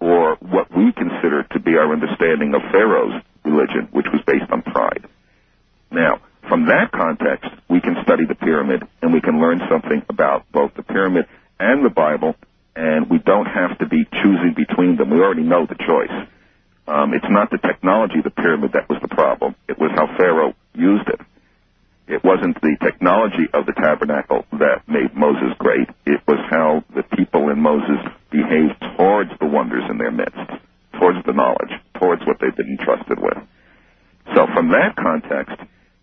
or 0.00 0.36
what 0.40 0.74
we 0.74 0.92
consider 0.96 1.42
to 1.52 1.60
be 1.60 1.76
our 1.76 1.92
understanding 1.92 2.54
of 2.54 2.62
Pharaoh's 2.72 3.20
religion, 3.44 3.86
which 3.92 4.06
was 4.10 4.22
based 4.26 4.50
on 4.50 4.62
pride. 4.62 5.04
Now, 5.90 6.22
from 6.48 6.68
that 6.72 6.90
context, 6.90 7.50
we 7.68 7.82
can 7.82 7.96
study 8.02 8.24
the 8.24 8.34
pyramid 8.34 8.88
and 9.02 9.12
we 9.12 9.20
can 9.20 9.42
learn 9.42 9.60
something 9.70 10.00
about 10.08 10.50
both 10.52 10.72
the 10.74 10.84
pyramid 10.84 11.26
and 11.60 11.84
the 11.84 11.90
Bible, 11.92 12.34
and 12.74 13.10
we 13.10 13.18
don't 13.18 13.44
have 13.44 13.76
to 13.80 13.86
be 13.86 14.08
choosing 14.24 14.54
between 14.56 14.96
them. 14.96 15.10
We 15.10 15.20
already 15.20 15.44
know 15.44 15.66
the 15.66 15.76
choice. 15.76 16.28
Um, 16.88 17.14
it's 17.14 17.30
not 17.30 17.50
the 17.50 17.58
technology 17.58 18.18
of 18.18 18.24
the 18.24 18.30
pyramid 18.30 18.72
that 18.72 18.88
was 18.88 18.98
the 19.00 19.08
problem. 19.08 19.54
It 19.68 19.78
was 19.78 19.90
how 19.94 20.06
Pharaoh 20.16 20.54
used 20.74 21.08
it. 21.08 21.20
It 22.08 22.24
wasn't 22.24 22.60
the 22.60 22.76
technology 22.82 23.46
of 23.54 23.64
the 23.66 23.72
tabernacle 23.72 24.44
that 24.58 24.82
made 24.88 25.14
Moses 25.14 25.54
great. 25.58 25.88
It 26.04 26.20
was 26.26 26.38
how 26.50 26.84
the 26.94 27.04
people 27.16 27.48
in 27.50 27.60
Moses 27.60 28.02
behaved 28.30 28.74
towards 28.96 29.30
the 29.38 29.46
wonders 29.46 29.84
in 29.88 29.98
their 29.98 30.10
midst, 30.10 30.50
towards 30.98 31.24
the 31.24 31.32
knowledge, 31.32 31.70
towards 32.00 32.22
what 32.26 32.38
they've 32.40 32.56
been 32.56 32.76
entrusted 32.78 33.18
with. 33.22 33.38
So 34.34 34.46
from 34.52 34.70
that 34.70 34.96
context, 34.96 35.56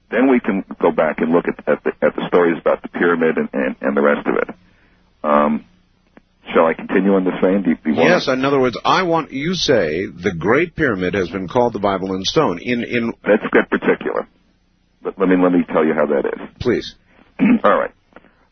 then 0.10 0.30
we 0.32 0.40
can 0.40 0.64
go 0.82 0.92
back 0.92 1.20
and 1.20 1.32
look 1.32 1.46
at, 1.48 1.60
at, 1.68 1.84
the, 1.84 1.92
at 2.02 2.16
the 2.16 2.26
stories 2.28 2.58
about 2.60 2.82
the 2.82 2.90
pyramid 2.90 3.38
and, 3.38 3.50
and, 3.54 3.76
and 3.82 3.98
the 3.98 4.02
rest 4.02 4.26
of 4.26 4.36
it. 4.36 4.50
Um, 5.24 5.66
shall 6.54 6.66
I 6.66 6.74
continue 6.74 7.14
on 7.16 7.24
this 7.24 7.34
vein? 7.42 7.64
Do 7.64 7.72
you, 7.72 7.78
do 7.84 7.90
you 7.92 7.96
yes, 7.96 8.28
in 8.28 8.44
other 8.46 8.60
words, 8.60 8.78
I 8.84 9.04
want 9.04 9.32
you 9.32 9.54
say 9.54 10.06
the 10.06 10.34
Great 10.38 10.76
Pyramid 10.76 11.14
has 11.14 11.30
been 11.30 11.48
called 11.48 11.74
the 11.74 11.80
Bible 11.80 12.14
in 12.16 12.24
stone. 12.24 12.60
In 12.62 12.84
in 12.84 13.14
let's 13.28 13.44
get 13.52 13.70
particular. 13.70 14.28
But 15.02 15.18
let 15.18 15.30
me 15.30 15.36
let 15.42 15.52
me 15.52 15.64
tell 15.72 15.86
you 15.86 15.94
how 15.94 16.06
that 16.08 16.26
is. 16.26 16.40
Please. 16.60 16.96
All 17.64 17.78
right. 17.78 17.92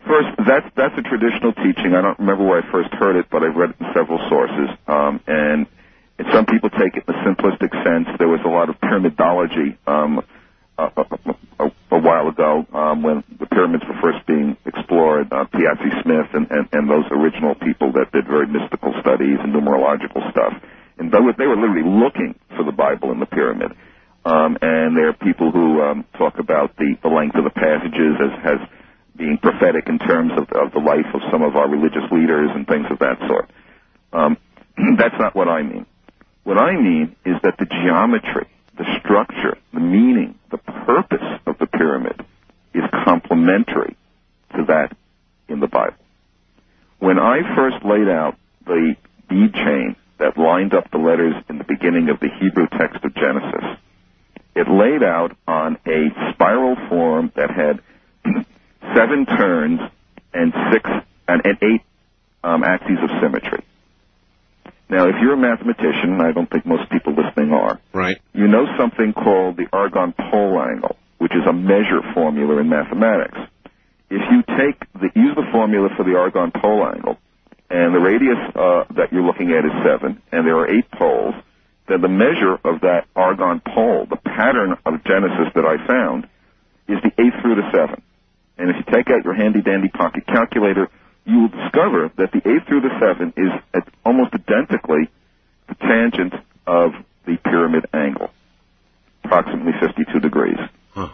First, 0.08 0.30
that's 0.48 0.68
that's 0.76 0.96
a 0.98 1.04
traditional 1.04 1.52
teaching. 1.54 1.92
I 1.94 2.02
don't 2.02 2.18
remember 2.20 2.48
where 2.48 2.64
I 2.64 2.72
first 2.72 2.94
heard 2.94 3.18
it, 3.18 3.28
but 3.30 3.44
I've 3.44 3.56
read 3.56 3.72
it 3.72 3.76
in 3.80 3.88
several 3.94 4.20
sources. 4.30 4.72
Um, 4.88 5.20
and, 5.28 5.68
and 6.18 6.28
some 6.32 6.46
people 6.46 6.70
take 6.70 6.96
it 6.96 7.04
in 7.04 7.14
a 7.14 7.18
simplistic 7.28 7.76
sense. 7.84 8.08
There 8.18 8.30
was 8.30 8.40
a 8.46 8.50
lot 8.50 8.70
of 8.70 8.80
pyramidology. 8.80 9.76
Um, 9.86 10.24
a, 10.78 10.84
a, 11.60 11.72
a 11.92 12.00
while 12.00 12.28
ago 12.28 12.66
um, 12.74 13.02
when 13.04 13.24
the 13.40 13.46
pyramids 13.48 13.84
were 13.88 14.00
first 14.02 14.26
being 14.28 14.56
explored. 14.66 15.32
Uh, 15.32 15.46
Piazzi 15.46 16.04
Smyth 16.04 16.30
and, 16.34 16.48
and, 16.52 16.70
and 16.72 16.90
those 16.90 17.06
original 17.12 17.56
people 17.56 17.92
that 17.94 18.12
did 18.12 18.28
very 18.28 18.48
mystical 18.48 18.94
studies 19.02 19.38
and 19.42 19.54
numerological 19.54 20.30
stuff. 20.32 20.54
And 20.98 21.12
they 21.12 21.20
were, 21.20 21.34
they 21.38 21.48
were 21.48 21.58
literally 21.58 21.86
looking 21.88 22.38
for 22.56 22.64
the 22.64 22.72
Bible 22.72 23.12
in 23.12 23.20
the 23.20 23.26
pyramid. 23.26 23.72
Um, 24.26 24.58
and 24.62 24.98
there 24.98 25.10
are 25.10 25.14
people 25.14 25.52
who 25.52 25.82
um, 25.82 26.06
talk 26.18 26.38
about 26.40 26.76
the, 26.78 26.98
the 27.02 27.10
length 27.10 27.36
of 27.36 27.44
the 27.44 27.54
passages 27.54 28.18
as, 28.20 28.60
as 28.60 28.60
being 29.16 29.38
prophetic 29.38 29.88
in 29.88 30.00
terms 30.00 30.32
of, 30.38 30.50
of 30.54 30.74
the 30.74 30.80
life 30.80 31.08
of 31.14 31.22
some 31.32 31.42
of 31.42 31.56
our 31.56 31.70
religious 31.70 32.06
leaders 32.12 32.50
and 32.54 32.68
things 32.68 32.86
of 32.92 33.00
that 33.00 33.18
sort. 33.28 33.50
Um, 34.14 34.38
that's 34.98 35.16
not 35.18 35.36
what 35.36 35.48
I 35.48 35.64
mean. 35.64 35.86
What 36.44 36.58
I 36.58 36.76
mean 36.76 37.16
is 37.26 37.36
that 37.44 37.56
the 37.58 37.66
geometry 37.66 38.48
the 38.78 38.86
structure, 39.00 39.58
the 39.74 39.80
meaning, 39.80 40.36
the 40.52 40.58
purpose 40.58 41.42
of 41.46 41.58
the 41.60 41.68
pyramid 41.68 42.20
is 42.74 42.84
complementary 43.04 43.96
to 44.56 44.66
that 44.68 44.96
in 45.48 45.60
the 45.60 45.68
Bible. 45.68 45.98
When 47.00 47.20
I 47.20 47.56
first 47.56 47.84
laid 47.86 48.08
out 48.08 48.36
the 48.66 48.96
bead 49.30 49.54
chain 49.54 49.96
that 50.20 50.38
lined 50.38 50.74
up 50.74 50.90
the 50.92 50.98
letters 50.98 51.36
in 51.50 51.58
the 51.58 51.64
beginning 51.64 52.10
of 52.10 52.20
the 52.20 52.30
Hebrew 52.40 52.68
text 52.68 53.04
of 53.04 53.14
Genesis, 53.14 53.78
it 54.56 54.68
laid 54.68 55.04
out 55.04 55.36
on 55.48 55.78
a 55.86 56.10
spiral 56.34 56.76
form 56.90 57.32
that 57.36 57.52
had 57.52 57.82
seven 58.96 59.26
turns 59.26 59.80
and 60.34 60.54
six 60.72 60.90
and, 61.28 61.42
and 61.46 61.58
eight 61.62 61.82
um, 62.44 62.64
axes 62.64 62.98
of 63.02 63.10
symmetry. 63.22 63.64
Now, 64.90 65.10
if 65.10 65.16
you're 65.22 65.34
a 65.34 65.38
mathematician, 65.38 66.22
I 66.22 66.32
don't 66.32 66.50
think 66.50 66.66
most 66.66 66.90
people 66.90 67.14
listening 67.14 67.52
are, 67.52 67.80
right? 67.94 68.18
You 68.34 68.48
know 68.48 68.66
something 68.78 69.14
called 69.14 69.58
the 69.58 69.68
argon 69.74 70.14
pole 70.14 70.62
angle, 70.62 70.96
which 71.18 71.34
is 71.34 71.46
a 71.46 71.54
measure 71.54 72.02
formula 72.14 72.58
in 72.58 72.70
mathematics. 72.70 73.38
If 74.10 74.22
you 74.32 74.44
take 74.58 74.80
the 74.94 75.10
use 75.14 75.36
the 75.36 75.48
formula 75.52 75.90
for 75.98 76.04
the 76.04 76.16
argon 76.16 76.52
pole 76.52 76.88
angle, 76.88 77.18
and 77.70 77.94
the 77.94 78.00
radius 78.00 78.40
uh, 78.56 78.86
that 78.96 79.12
you're 79.12 79.26
looking 79.26 79.52
at 79.52 79.66
is 79.66 79.72
seven, 79.84 80.22
and 80.32 80.48
there 80.48 80.56
are 80.58 80.70
eight 80.70 80.90
poles, 80.92 81.36
then 81.90 82.02
the 82.02 82.08
measure 82.08 82.56
of 82.64 82.82
that 82.82 83.08
argon 83.14 83.60
pole, 83.60 84.06
the 84.10 84.16
pattern 84.16 84.78
of 84.86 85.04
Genesis 85.04 85.52
that 85.56 85.66
I 85.66 85.86
found, 85.86 86.30
is 86.88 86.98
the 87.04 87.12
eighth 87.22 87.44
root 87.44 87.60
of 87.60 87.66
seven. 87.74 88.02
And 88.58 88.70
if 88.70 88.78
you 88.78 88.84
take 88.92 89.10
out 89.10 89.26
your 89.26 89.34
handy 89.34 89.62
dandy 89.62 89.90
pocket 89.90 90.26
calculator, 90.26 90.90
you 91.28 91.42
will 91.42 91.50
discover 91.50 92.10
that 92.18 92.32
the 92.32 92.40
8 92.40 92.68
through 92.68 92.82
the 92.82 93.00
7 93.00 93.34
is 93.36 93.52
at 93.74 93.88
almost 94.06 94.34
identically 94.34 95.10
the 95.68 95.76
tangent 95.76 96.34
of 96.66 96.94
the 97.26 97.38
pyramid 97.44 97.86
angle, 97.94 98.32
approximately 99.24 99.74
52 99.80 100.20
degrees. 100.20 100.58
Huh. 100.92 101.10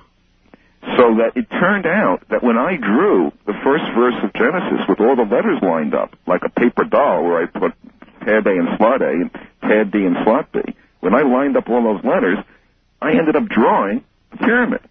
So 0.98 1.16
that 1.18 1.32
it 1.36 1.50
turned 1.50 1.88
out 1.88 2.28
that 2.30 2.44
when 2.44 2.58
I 2.58 2.78
drew 2.78 3.32
the 3.46 3.58
first 3.64 3.86
verse 3.96 4.14
of 4.24 4.34
Genesis 4.34 4.86
with 4.88 5.00
all 5.00 5.16
the 5.16 5.24
letters 5.24 5.60
lined 5.64 5.96
up, 5.96 6.16
like 6.28 6.44
a 6.46 6.50
paper 6.50 6.84
doll 6.84 7.24
where 7.24 7.42
I 7.42 7.46
put 7.48 7.74
pad 8.20 8.46
A 8.46 8.52
and 8.52 8.78
slot 8.78 9.02
A 9.02 9.10
and 9.10 9.32
pad 9.62 9.92
B 9.92 10.06
and 10.06 10.18
slot 10.24 10.52
B, 10.52 10.62
when 11.00 11.16
I 11.16 11.24
lined 11.24 11.58
up 11.58 11.70
all 11.70 11.84
those 11.84 12.04
letters, 12.04 12.38
I 13.02 13.12
ended 13.12 13.36
up 13.36 13.46
drawing 13.46 14.04
a 14.32 14.38
pyramid. 14.38 14.82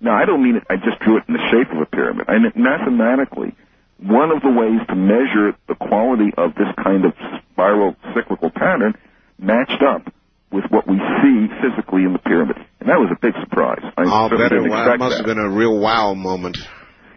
Now, 0.00 0.16
I 0.16 0.24
don't 0.24 0.42
mean 0.42 0.56
it, 0.56 0.64
I 0.70 0.76
just 0.76 0.98
drew 1.00 1.18
it 1.18 1.24
in 1.28 1.34
the 1.34 1.50
shape 1.50 1.70
of 1.70 1.80
a 1.80 1.86
pyramid. 1.86 2.26
I 2.28 2.38
meant 2.38 2.56
mathematically, 2.56 3.54
one 4.02 4.34
of 4.34 4.42
the 4.42 4.50
ways 4.50 4.82
to 4.88 4.96
measure 4.98 5.54
the 5.68 5.78
quality 5.78 6.34
of 6.36 6.54
this 6.54 6.68
kind 6.82 7.04
of 7.06 7.14
spiral 7.52 7.94
cyclical 8.14 8.50
pattern 8.50 8.94
matched 9.38 9.82
up 9.82 10.12
with 10.50 10.64
what 10.68 10.86
we 10.86 10.98
see 11.22 11.48
physically 11.62 12.04
in 12.04 12.12
the 12.12 12.18
pyramid. 12.18 12.58
And 12.80 12.90
that 12.90 12.98
was 12.98 13.08
a 13.14 13.18
big 13.18 13.32
surprise. 13.40 13.82
I 13.96 14.04
oh, 14.04 14.28
didn't 14.28 14.68
wow, 14.68 14.96
must 14.98 15.16
that. 15.16 15.24
have 15.24 15.26
been 15.26 15.38
a 15.38 15.48
real 15.48 15.78
wow 15.78 16.14
moment. 16.14 16.58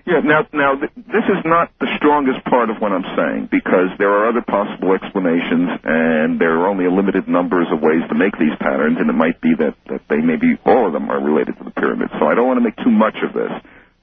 Yeah, 0.06 0.22
now, 0.22 0.45
now 0.53 0.78
th- 0.78 0.94
this 0.95 1.26
is 1.26 1.41
not 1.44 1.74
the 1.82 1.90
strongest 1.98 2.45
part 2.45 2.70
of 2.70 2.78
what 2.78 2.94
I'm 2.94 3.10
saying 3.18 3.49
because 3.49 3.90
there 3.98 4.14
are 4.14 4.30
other 4.30 4.45
possible 4.45 4.94
explanations 4.94 5.82
and 5.82 6.38
there 6.38 6.62
are 6.62 6.70
only 6.70 6.86
a 6.86 6.94
limited 6.94 7.28
numbers 7.28 7.66
of 7.74 7.82
ways 7.82 8.06
to 8.10 8.16
make 8.16 8.38
these 8.38 8.53
patterns 8.62 9.02
and 9.02 9.10
it 9.10 9.18
might 9.18 9.41
be 9.41 9.57
that, 9.57 9.74
that 9.90 10.06
they 10.06 10.22
maybe 10.22 10.62
all 10.62 10.86
of 10.86 10.94
them 10.94 11.10
are 11.10 11.18
related 11.18 11.57
to 11.57 11.66
the 11.66 11.74
pyramid. 11.74 12.14
So 12.22 12.30
I 12.30 12.38
don't 12.38 12.45
want 12.45 12.62
to 12.62 12.66
make 12.70 12.78
too 12.86 12.94
much 12.94 13.18
of 13.26 13.34
this 13.34 13.49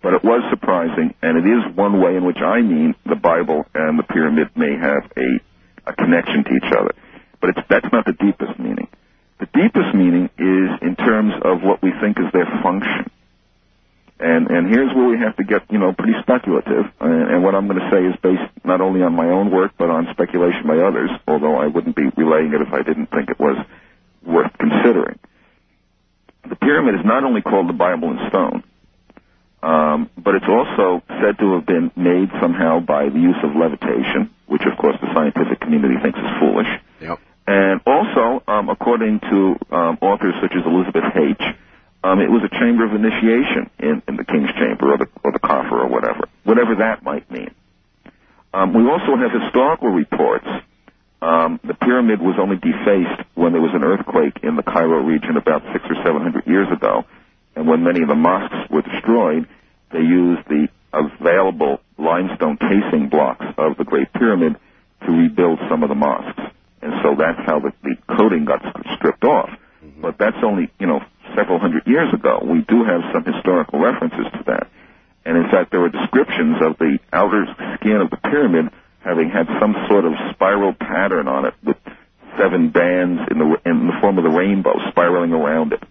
but 0.02 0.14
it 0.14 0.24
was 0.24 0.42
surprising, 0.50 1.14
and 1.22 1.38
it 1.38 1.46
is 1.46 1.76
one 1.76 2.00
way 2.02 2.16
in 2.16 2.24
which 2.24 2.38
I 2.38 2.60
mean 2.60 2.94
the 3.06 3.16
Bible 3.16 3.64
and 3.72 3.98
the 3.98 4.02
pyramid 4.02 4.50
may 4.56 4.76
have 4.76 5.10
a, 5.16 5.90
a 5.90 5.94
connection 5.94 6.44
to 6.44 6.50
each 6.56 6.72
other. 6.72 6.94
But 7.40 7.50
it's, 7.50 7.60
that's 7.70 7.86
not 7.92 8.04
the 8.04 8.12
deepest 8.12 8.58
meaning. 8.58 8.88
The 9.38 9.46
deepest 9.54 9.94
meaning 9.94 10.30
is 10.38 10.70
in 10.82 10.96
terms 10.96 11.34
of 11.42 11.62
what 11.62 11.82
we 11.82 11.90
think 12.00 12.18
is 12.18 12.26
their 12.32 12.46
function. 12.62 13.10
And, 14.18 14.46
and 14.50 14.70
here's 14.70 14.94
where 14.94 15.08
we 15.08 15.18
have 15.18 15.36
to 15.36 15.44
get, 15.44 15.62
you 15.70 15.78
know, 15.78 15.92
pretty 15.92 16.14
speculative. 16.22 16.86
And, 17.00 17.30
and 17.30 17.42
what 17.42 17.54
I'm 17.54 17.66
going 17.66 17.80
to 17.80 17.90
say 17.90 18.06
is 18.06 18.14
based 18.22 18.46
not 18.64 18.80
only 18.80 19.02
on 19.02 19.14
my 19.14 19.26
own 19.26 19.50
work, 19.50 19.72
but 19.78 19.90
on 19.90 20.06
speculation 20.12 20.62
by 20.66 20.78
others, 20.78 21.10
although 21.26 21.56
I 21.56 21.66
wouldn't 21.66 21.96
be 21.96 22.06
relaying 22.16 22.54
it 22.54 22.62
if 22.62 22.72
I 22.72 22.82
didn't 22.82 23.10
think 23.10 23.30
it 23.30 23.40
was 23.40 23.58
worth 24.22 24.52
considering. 24.58 25.18
The 26.48 26.56
pyramid 26.56 26.94
is 26.94 27.04
not 27.04 27.24
only 27.24 27.42
called 27.42 27.68
the 27.68 27.74
Bible 27.74 28.10
in 28.10 28.28
stone, 28.28 28.62
Um, 29.62 30.10
but 30.18 30.34
it's 30.34 30.48
also 30.48 31.02
said 31.22 31.39
to 31.39 31.55
have 31.55 31.66
been 31.66 31.93
made 31.94 32.30
somehow 32.40 32.80
by 32.80 33.09
the 33.09 33.18
use 33.18 33.39
of 33.44 33.55
levitation, 33.55 34.30
which 34.47 34.62
of 34.66 34.76
course 34.76 34.97
the 35.01 35.06
scientific 35.14 35.60
community 35.60 35.94
thinks 36.02 36.18
is 36.18 36.30
foolish. 36.40 36.66
Yep. 37.01 37.18
And 37.47 37.80
also, 37.86 38.43
um, 38.47 38.68
according 38.68 39.20
to 39.20 39.56
um, 39.70 39.98
authors 40.01 40.34
such 40.43 40.52
as 40.55 40.66
Elizabeth 40.66 41.05
H., 41.14 41.43
um, 42.05 42.18
it 42.18 42.30
was 42.30 42.43
a 42.43 42.51
chamber 42.59 42.84
of 42.84 42.94
initiation 42.94 43.70
in, 43.78 44.02
in 44.09 44.16
the 44.16 44.24
king's 44.24 44.51
chamber 44.59 44.94
or 44.94 44.98
the, 44.98 45.06
or 45.22 45.30
the 45.30 45.39
coffer 45.39 45.78
or 45.78 45.89
whatever, 45.89 46.26
whatever 46.43 46.74
that 46.76 47.02
might 47.05 47.30
mean. 47.30 47.55
Um, 48.52 48.74
we 48.74 48.82
also 48.90 49.16
have 49.16 49.30
historical 49.30 49.89
reports. 49.89 50.47
Um, 51.22 51.60
the 51.62 51.74
pyramid 51.74 52.20
was 52.20 52.34
only 52.39 52.56
defaced 52.56 53.22
when 53.34 53.52
there 53.52 53.62
was 53.62 53.70
an 53.74 53.84
earthquake 53.84 54.43
in 54.43 54.56
the 54.56 54.62
Cairo 54.62 55.02
region 55.02 55.36
about 55.36 55.62
six 55.72 55.84
or 55.89 55.94
seven 56.05 56.22
hundred 56.22 56.47
years 56.47 56.66
ago, 56.72 57.05
and 57.54 57.68
when 57.68 57.84
many 57.84 58.02
of 58.02 58.08
the 58.08 58.14
mosques 58.14 58.70
were 58.70 58.82
destroyed, 58.82 59.46
they 59.92 60.00
used 60.00 60.48
the 60.48 60.68
available 60.92 61.80
limestone 61.98 62.56
casing 62.56 63.08
blocks 63.08 63.44
of 63.58 63.76
the 63.76 63.84
Great 63.84 64.12
Pyramid 64.12 64.56
to 65.06 65.12
rebuild 65.12 65.58
some 65.68 65.82
of 65.82 65.88
the 65.88 65.94
mosques. 65.94 66.40
And 66.80 66.92
so 67.02 67.14
that's 67.16 67.38
how 67.46 67.60
the, 67.60 67.72
the 67.82 67.96
coating 68.16 68.44
got 68.44 68.60
stripped 68.96 69.24
off. 69.24 69.50
Mm-hmm. 69.84 70.02
But 70.02 70.18
that's 70.18 70.36
only, 70.42 70.70
you 70.80 70.86
know, 70.86 71.00
several 71.36 71.58
hundred 71.58 71.86
years 71.86 72.12
ago. 72.12 72.40
We 72.42 72.62
do 72.68 72.84
have 72.84 73.02
some 73.12 73.24
historical 73.24 73.80
references 73.80 74.26
to 74.32 74.42
that. 74.46 74.68
And 75.24 75.36
in 75.36 75.44
fact, 75.50 75.70
there 75.70 75.82
are 75.82 75.88
descriptions 75.88 76.56
of 76.60 76.78
the 76.78 76.98
outer 77.12 77.46
skin 77.78 78.00
of 78.02 78.10
the 78.10 78.16
pyramid 78.16 78.72
having 79.04 79.30
had 79.30 79.46
some 79.60 79.74
sort 79.88 80.04
of 80.04 80.12
spiral 80.34 80.74
pattern 80.74 81.28
on 81.28 81.46
it 81.46 81.54
with 81.64 81.76
seven 82.38 82.70
bands 82.70 83.20
in 83.30 83.38
the, 83.38 83.46
in 83.66 83.86
the 83.86 83.98
form 84.00 84.18
of 84.18 84.24
the 84.24 84.30
rainbow 84.30 84.74
spiraling 84.90 85.32
around 85.32 85.72
it. 85.72 85.82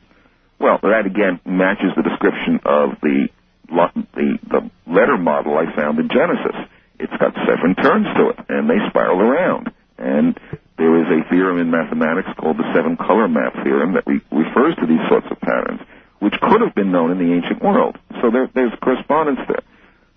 Well, 0.62 0.80
that 0.84 1.06
again 1.06 1.40
matches 1.46 1.92
the 1.96 2.04
description 2.04 2.60
of 2.66 3.02
the, 3.02 3.30
the, 3.68 4.40
the 4.46 4.70
letter 4.86 5.18
model 5.18 5.58
I 5.58 5.74
found 5.76 6.00
in 6.00 6.08
Genesis. 6.08 6.56
It's 7.00 7.18
got 7.18 7.34
seven 7.34 7.74
turns 7.76 8.06
to 8.18 8.30
it, 8.30 8.38
and 8.48 8.70
they 8.70 8.78
spiral 8.90 9.22
around. 9.22 9.74
And 9.98 10.40
there 10.78 11.02
is 11.02 11.08
a 11.10 11.30
theorem 11.30 11.60
in 11.60 11.72
mathematics 11.72 12.30
called 12.38 12.58
the 12.58 12.74
seven 12.76 12.96
color 12.96 13.28
map 13.28 13.54
theorem 13.64 13.94
that 13.94 14.06
re- 14.06 14.22
refers 14.32 14.76
to 14.76 14.86
these 14.86 15.02
sorts 15.10 15.28
of 15.32 15.40
patterns 15.42 15.82
which 16.22 16.40
could 16.40 16.62
have 16.62 16.76
been 16.76 16.92
known 16.92 17.12
in 17.12 17.18
the 17.18 17.34
ancient 17.34 17.62
world. 17.64 17.98
So 18.22 18.30
there, 18.30 18.48
there's 18.54 18.72
correspondence 18.82 19.40
there. 19.48 19.64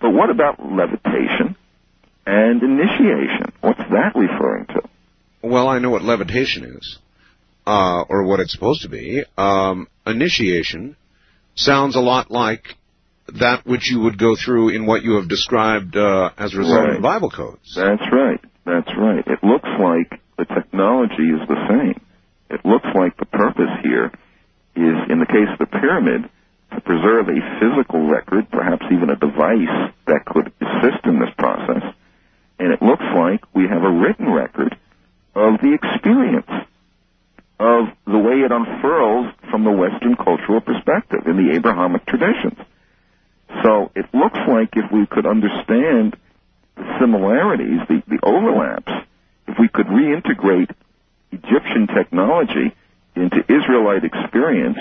But 0.00 0.10
what 0.10 0.28
about 0.28 0.60
levitation 0.60 1.56
and 2.26 2.62
initiation? 2.62 3.52
What's 3.62 3.80
that 3.80 4.12
referring 4.14 4.66
to? 4.66 4.82
Well, 5.42 5.66
I 5.66 5.78
know 5.78 5.88
what 5.88 6.02
levitation 6.02 6.64
is, 6.64 6.98
uh, 7.66 8.02
or 8.08 8.24
what 8.24 8.40
it's 8.40 8.52
supposed 8.52 8.82
to 8.82 8.88
be. 8.88 9.24
Um, 9.36 9.88
initiation 10.06 10.96
sounds 11.54 11.96
a 11.96 12.00
lot 12.00 12.30
like 12.30 12.74
that 13.28 13.66
which 13.66 13.90
you 13.90 14.00
would 14.00 14.18
go 14.18 14.36
through 14.36 14.68
in 14.70 14.86
what 14.86 15.02
you 15.02 15.16
have 15.16 15.28
described 15.28 15.96
uh, 15.96 16.30
as 16.36 16.54
a 16.54 16.58
result 16.58 16.88
right. 16.88 16.96
of 16.96 17.02
Bible 17.02 17.30
codes. 17.30 17.74
That's 17.74 18.02
right. 18.12 18.40
That's 18.66 18.90
right. 18.96 19.24
It 19.26 19.42
looks 19.42 19.68
like 19.80 20.20
the 20.36 20.44
technology 20.44 21.32
is 21.32 21.40
the 21.48 21.60
same. 21.68 22.00
It 22.50 22.64
looks 22.64 22.86
like 22.94 23.16
the 23.16 23.26
purpose 23.26 23.72
here 23.82 24.12
is, 24.76 24.96
in 25.08 25.20
the 25.20 25.26
case 25.26 25.48
of 25.52 25.58
the 25.58 25.66
pyramid, 25.66 26.28
to 26.74 26.80
preserve 26.80 27.28
a 27.28 27.40
physical 27.60 28.08
record, 28.08 28.50
perhaps 28.50 28.84
even 28.92 29.10
a 29.10 29.16
device 29.16 29.92
that 30.06 30.24
could 30.26 30.52
assist 30.60 31.04
in 31.04 31.20
this 31.20 31.32
process. 31.38 31.82
And 32.58 32.72
it 32.72 32.82
looks 32.82 33.04
like 33.16 33.42
we 33.54 33.64
have 33.68 33.82
a 33.82 33.90
written 33.90 34.32
record 34.32 34.76
of 35.34 35.60
the 35.60 35.74
experience 35.74 36.50
of 37.64 37.88
the 38.04 38.18
way 38.18 38.44
it 38.44 38.52
unfurls 38.52 39.32
from 39.50 39.64
the 39.64 39.72
Western 39.72 40.16
cultural 40.16 40.60
perspective 40.60 41.24
in 41.26 41.36
the 41.40 41.56
Abrahamic 41.56 42.04
traditions. 42.04 42.58
So 43.64 43.90
it 43.96 44.04
looks 44.12 44.38
like 44.46 44.76
if 44.76 44.92
we 44.92 45.06
could 45.06 45.24
understand 45.24 46.16
the 46.76 46.84
similarities, 47.00 47.80
the, 47.88 48.02
the 48.06 48.20
overlaps, 48.22 48.92
if 49.48 49.56
we 49.58 49.68
could 49.68 49.86
reintegrate 49.86 50.70
Egyptian 51.32 51.86
technology 51.88 52.74
into 53.16 53.40
Israelite 53.48 54.04
experience 54.04 54.78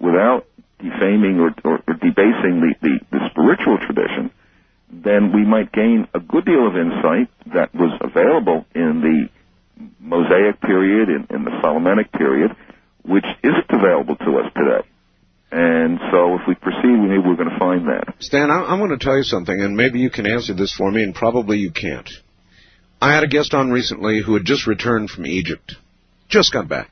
without 0.00 0.46
defaming 0.78 1.38
or, 1.38 1.54
or, 1.64 1.78
or 1.86 1.94
debasing 1.94 2.60
the, 2.60 2.74
the, 2.82 2.98
the 3.12 3.30
spiritual 3.30 3.78
tradition, 3.78 4.30
then 4.90 5.32
we 5.32 5.44
might 5.44 5.70
gain 5.72 6.08
a 6.14 6.20
good 6.20 6.44
deal 6.44 6.66
of 6.66 6.76
insight 6.76 7.28
that 7.54 7.74
was 7.74 7.92
available 8.00 8.66
in 8.74 9.00
the 9.00 9.28
Mosaic 10.04 10.60
period, 10.60 11.08
in, 11.08 11.26
in 11.34 11.44
the 11.44 11.50
Solomonic 11.60 12.12
period, 12.12 12.54
which 13.02 13.24
isn't 13.42 13.70
available 13.70 14.16
to 14.16 14.38
us 14.38 14.52
today. 14.54 14.86
And 15.50 15.98
so 16.10 16.34
if 16.34 16.42
we 16.46 16.54
proceed, 16.54 16.96
maybe 16.98 17.22
we're 17.24 17.36
going 17.36 17.50
to 17.50 17.58
find 17.58 17.88
that. 17.88 18.14
Stan, 18.20 18.50
I'm 18.50 18.78
going 18.78 18.96
to 18.96 19.04
tell 19.04 19.16
you 19.16 19.22
something, 19.22 19.60
and 19.60 19.76
maybe 19.76 20.00
you 20.00 20.10
can 20.10 20.26
answer 20.26 20.54
this 20.54 20.74
for 20.74 20.90
me, 20.90 21.02
and 21.02 21.14
probably 21.14 21.58
you 21.58 21.70
can't. 21.70 22.08
I 23.00 23.14
had 23.14 23.24
a 23.24 23.28
guest 23.28 23.54
on 23.54 23.70
recently 23.70 24.22
who 24.22 24.34
had 24.34 24.44
just 24.44 24.66
returned 24.66 25.10
from 25.10 25.26
Egypt. 25.26 25.76
Just 26.28 26.52
got 26.52 26.68
back 26.68 26.90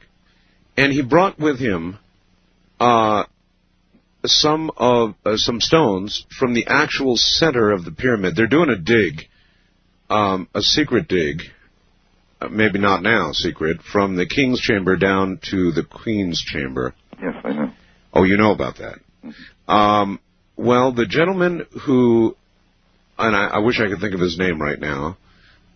and 0.76 0.92
he 0.92 1.02
brought 1.02 1.38
with 1.38 1.58
him 1.58 1.98
uh, 2.80 3.24
some 4.24 4.70
of 4.76 5.14
uh, 5.24 5.36
some 5.36 5.60
stones 5.60 6.26
from 6.38 6.54
the 6.54 6.66
actual 6.66 7.16
center 7.16 7.70
of 7.70 7.84
the 7.84 7.92
pyramid. 7.92 8.34
They're 8.36 8.46
doing 8.46 8.70
a 8.70 8.78
dig, 8.78 9.22
um, 10.08 10.48
a 10.54 10.62
secret 10.62 11.08
dig, 11.08 11.42
maybe 12.50 12.78
not 12.78 13.02
now 13.02 13.32
secret, 13.32 13.78
from 13.82 14.16
the 14.16 14.26
king's 14.26 14.60
chamber 14.60 14.96
down 14.96 15.38
to 15.50 15.72
the 15.72 15.84
queen's 15.84 16.42
chamber. 16.42 16.94
Yes, 17.20 17.34
I 17.44 17.52
know. 17.52 17.72
Oh, 18.12 18.24
you 18.24 18.36
know 18.36 18.52
about 18.52 18.76
that. 18.78 19.72
Um, 19.72 20.20
well, 20.56 20.92
the 20.92 21.06
gentleman 21.06 21.66
who, 21.86 22.36
and 23.18 23.34
I, 23.34 23.46
I, 23.46 23.58
wish 23.58 23.80
I 23.80 23.88
could 23.88 24.00
think 24.00 24.14
of 24.14 24.20
his 24.20 24.38
name 24.38 24.60
right 24.60 24.78
now. 24.78 25.16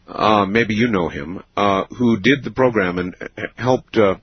Uh, 0.07 0.47
maybe 0.47 0.75
you 0.75 0.89
know 0.89 1.09
him, 1.09 1.43
uh, 1.57 1.85
who 1.99 2.19
did 2.21 2.45
the 2.45 2.51
program 2.51 2.99
and 2.99 3.17
helped 3.57 3.97
uh, 3.97 4.17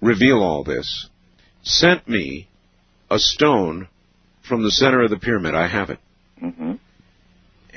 reveal 0.00 0.40
all 0.40 0.62
this, 0.62 1.08
sent 1.62 2.06
me 2.08 2.48
a 3.10 3.18
stone 3.18 3.88
from 4.48 4.62
the 4.62 4.70
center 4.70 5.02
of 5.02 5.10
the 5.10 5.16
pyramid. 5.16 5.54
I 5.54 5.66
have 5.66 5.90
it. 5.90 5.98
Mm-hmm. 6.42 6.72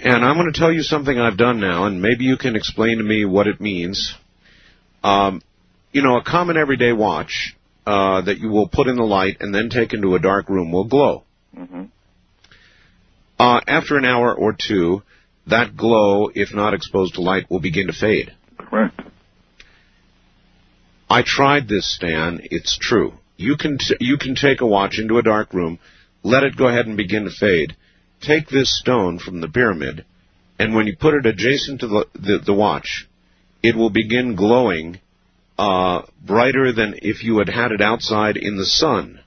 And 0.01 0.23
I'm 0.23 0.35
going 0.37 0.51
to 0.51 0.57
tell 0.57 0.71
you 0.71 0.81
something 0.81 1.19
I've 1.19 1.37
done 1.37 1.59
now, 1.59 1.85
and 1.85 2.01
maybe 2.01 2.23
you 2.23 2.37
can 2.37 2.55
explain 2.55 2.99
to 2.99 3.03
me 3.03 3.25
what 3.25 3.47
it 3.47 3.59
means. 3.59 4.15
Um, 5.03 5.41
you 5.91 6.01
know, 6.01 6.17
a 6.17 6.23
common 6.23 6.55
everyday 6.55 6.93
watch 6.93 7.55
uh, 7.85 8.21
that 8.21 8.37
you 8.37 8.49
will 8.49 8.67
put 8.67 8.87
in 8.87 8.95
the 8.95 9.03
light 9.03 9.37
and 9.41 9.53
then 9.53 9.69
take 9.69 9.93
into 9.93 10.15
a 10.15 10.19
dark 10.19 10.47
room 10.47 10.71
will 10.71 10.85
glow. 10.85 11.23
Mm-hmm. 11.57 11.85
Uh, 13.37 13.61
after 13.67 13.97
an 13.97 14.05
hour 14.05 14.33
or 14.33 14.53
two, 14.53 15.01
that 15.47 15.75
glow, 15.75 16.29
if 16.33 16.53
not 16.53 16.73
exposed 16.73 17.15
to 17.15 17.21
light, 17.21 17.49
will 17.49 17.59
begin 17.59 17.87
to 17.87 17.93
fade. 17.93 18.33
Correct. 18.57 19.01
I 21.09 21.23
tried 21.25 21.67
this, 21.67 21.93
Stan. 21.95 22.41
It's 22.43 22.77
true. 22.77 23.13
You 23.35 23.57
can 23.57 23.79
t- 23.79 23.97
you 23.99 24.17
can 24.17 24.35
take 24.35 24.61
a 24.61 24.67
watch 24.67 24.99
into 24.99 25.17
a 25.17 25.23
dark 25.23 25.53
room, 25.53 25.79
let 26.23 26.43
it 26.43 26.55
go 26.55 26.67
ahead 26.67 26.85
and 26.85 26.95
begin 26.95 27.23
to 27.23 27.31
fade. 27.31 27.75
Take 28.21 28.49
this 28.49 28.79
stone 28.79 29.19
from 29.19 29.41
the 29.41 29.47
pyramid, 29.47 30.05
and 30.57 30.75
when 30.75 30.87
you 30.87 30.95
put 30.99 31.13
it 31.13 31.25
adjacent 31.25 31.81
to 31.81 31.87
the 31.87 32.05
the, 32.13 32.39
the 32.45 32.53
watch, 32.53 33.07
it 33.63 33.75
will 33.75 33.89
begin 33.89 34.35
glowing 34.35 34.99
uh, 35.57 36.03
brighter 36.25 36.71
than 36.71 36.95
if 37.01 37.23
you 37.23 37.39
had 37.39 37.49
had 37.49 37.71
it 37.71 37.81
outside 37.81 38.37
in 38.37 38.57
the 38.57 38.65
sun. 38.65 39.19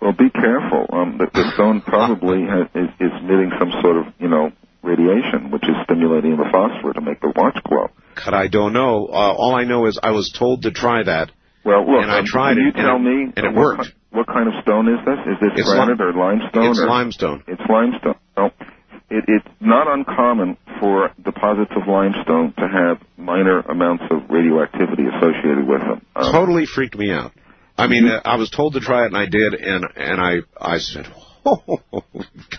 Well, 0.00 0.12
be 0.12 0.30
careful. 0.30 0.86
Um, 0.92 1.18
the, 1.18 1.26
the 1.34 1.52
stone 1.54 1.82
probably 1.82 2.42
has, 2.46 2.68
is, 2.74 2.88
is 3.00 3.12
emitting 3.20 3.50
some 3.58 3.70
sort 3.82 3.98
of, 3.98 4.14
you 4.18 4.28
know, 4.28 4.50
radiation, 4.82 5.50
which 5.50 5.64
is 5.64 5.74
stimulating 5.84 6.36
the 6.36 6.48
phosphor 6.50 6.94
to 6.94 7.00
make 7.00 7.20
the 7.20 7.32
watch 7.36 7.58
glow. 7.64 7.88
God, 8.14 8.32
I 8.32 8.48
don't 8.48 8.72
know. 8.72 9.06
Uh, 9.06 9.34
all 9.34 9.54
I 9.54 9.64
know 9.64 9.86
is 9.86 9.98
I 10.02 10.12
was 10.12 10.34
told 10.36 10.62
to 10.62 10.70
try 10.70 11.02
that. 11.02 11.30
Well, 11.64 11.80
look, 11.80 12.02
and 12.02 12.10
I 12.10 12.20
um, 12.20 12.24
tried 12.24 12.54
can 12.54 12.62
it, 12.62 12.76
you 12.76 12.82
tell 12.82 12.96
and, 12.96 13.04
me 13.04 13.32
and 13.36 13.46
it 13.46 13.52
what 13.52 13.56
worked. 13.56 13.92
What 14.10 14.26
kind 14.26 14.48
of 14.48 14.54
stone 14.62 14.88
is 14.88 14.98
this? 15.04 15.18
Is 15.26 15.38
this 15.40 15.52
it's 15.56 15.68
granite 15.68 16.00
or 16.00 16.12
limestone? 16.12 16.70
It's 16.70 16.80
or? 16.80 16.86
limestone. 16.86 17.44
It's 17.46 17.62
limestone. 17.68 18.16
Well, 18.36 18.50
it, 19.10 19.24
it's 19.28 19.46
not 19.60 19.86
uncommon 19.86 20.56
for 20.80 21.10
deposits 21.22 21.72
of 21.76 21.86
limestone 21.86 22.54
to 22.58 22.66
have 22.66 22.98
minor 23.16 23.60
amounts 23.60 24.04
of 24.10 24.28
radioactivity 24.30 25.04
associated 25.06 25.66
with 25.66 25.80
them. 25.80 26.06
Um, 26.16 26.32
totally 26.32 26.66
freaked 26.66 26.96
me 26.96 27.12
out. 27.12 27.32
I 27.76 27.86
mean, 27.86 28.04
mm-hmm. 28.04 28.28
I 28.28 28.36
was 28.36 28.50
told 28.50 28.74
to 28.74 28.80
try 28.80 29.04
it, 29.04 29.06
and 29.06 29.16
I 29.16 29.26
did, 29.26 29.54
and 29.54 29.84
and 29.96 30.20
I 30.20 30.40
I 30.60 30.78
said, 30.78 31.06
oh, 31.46 31.80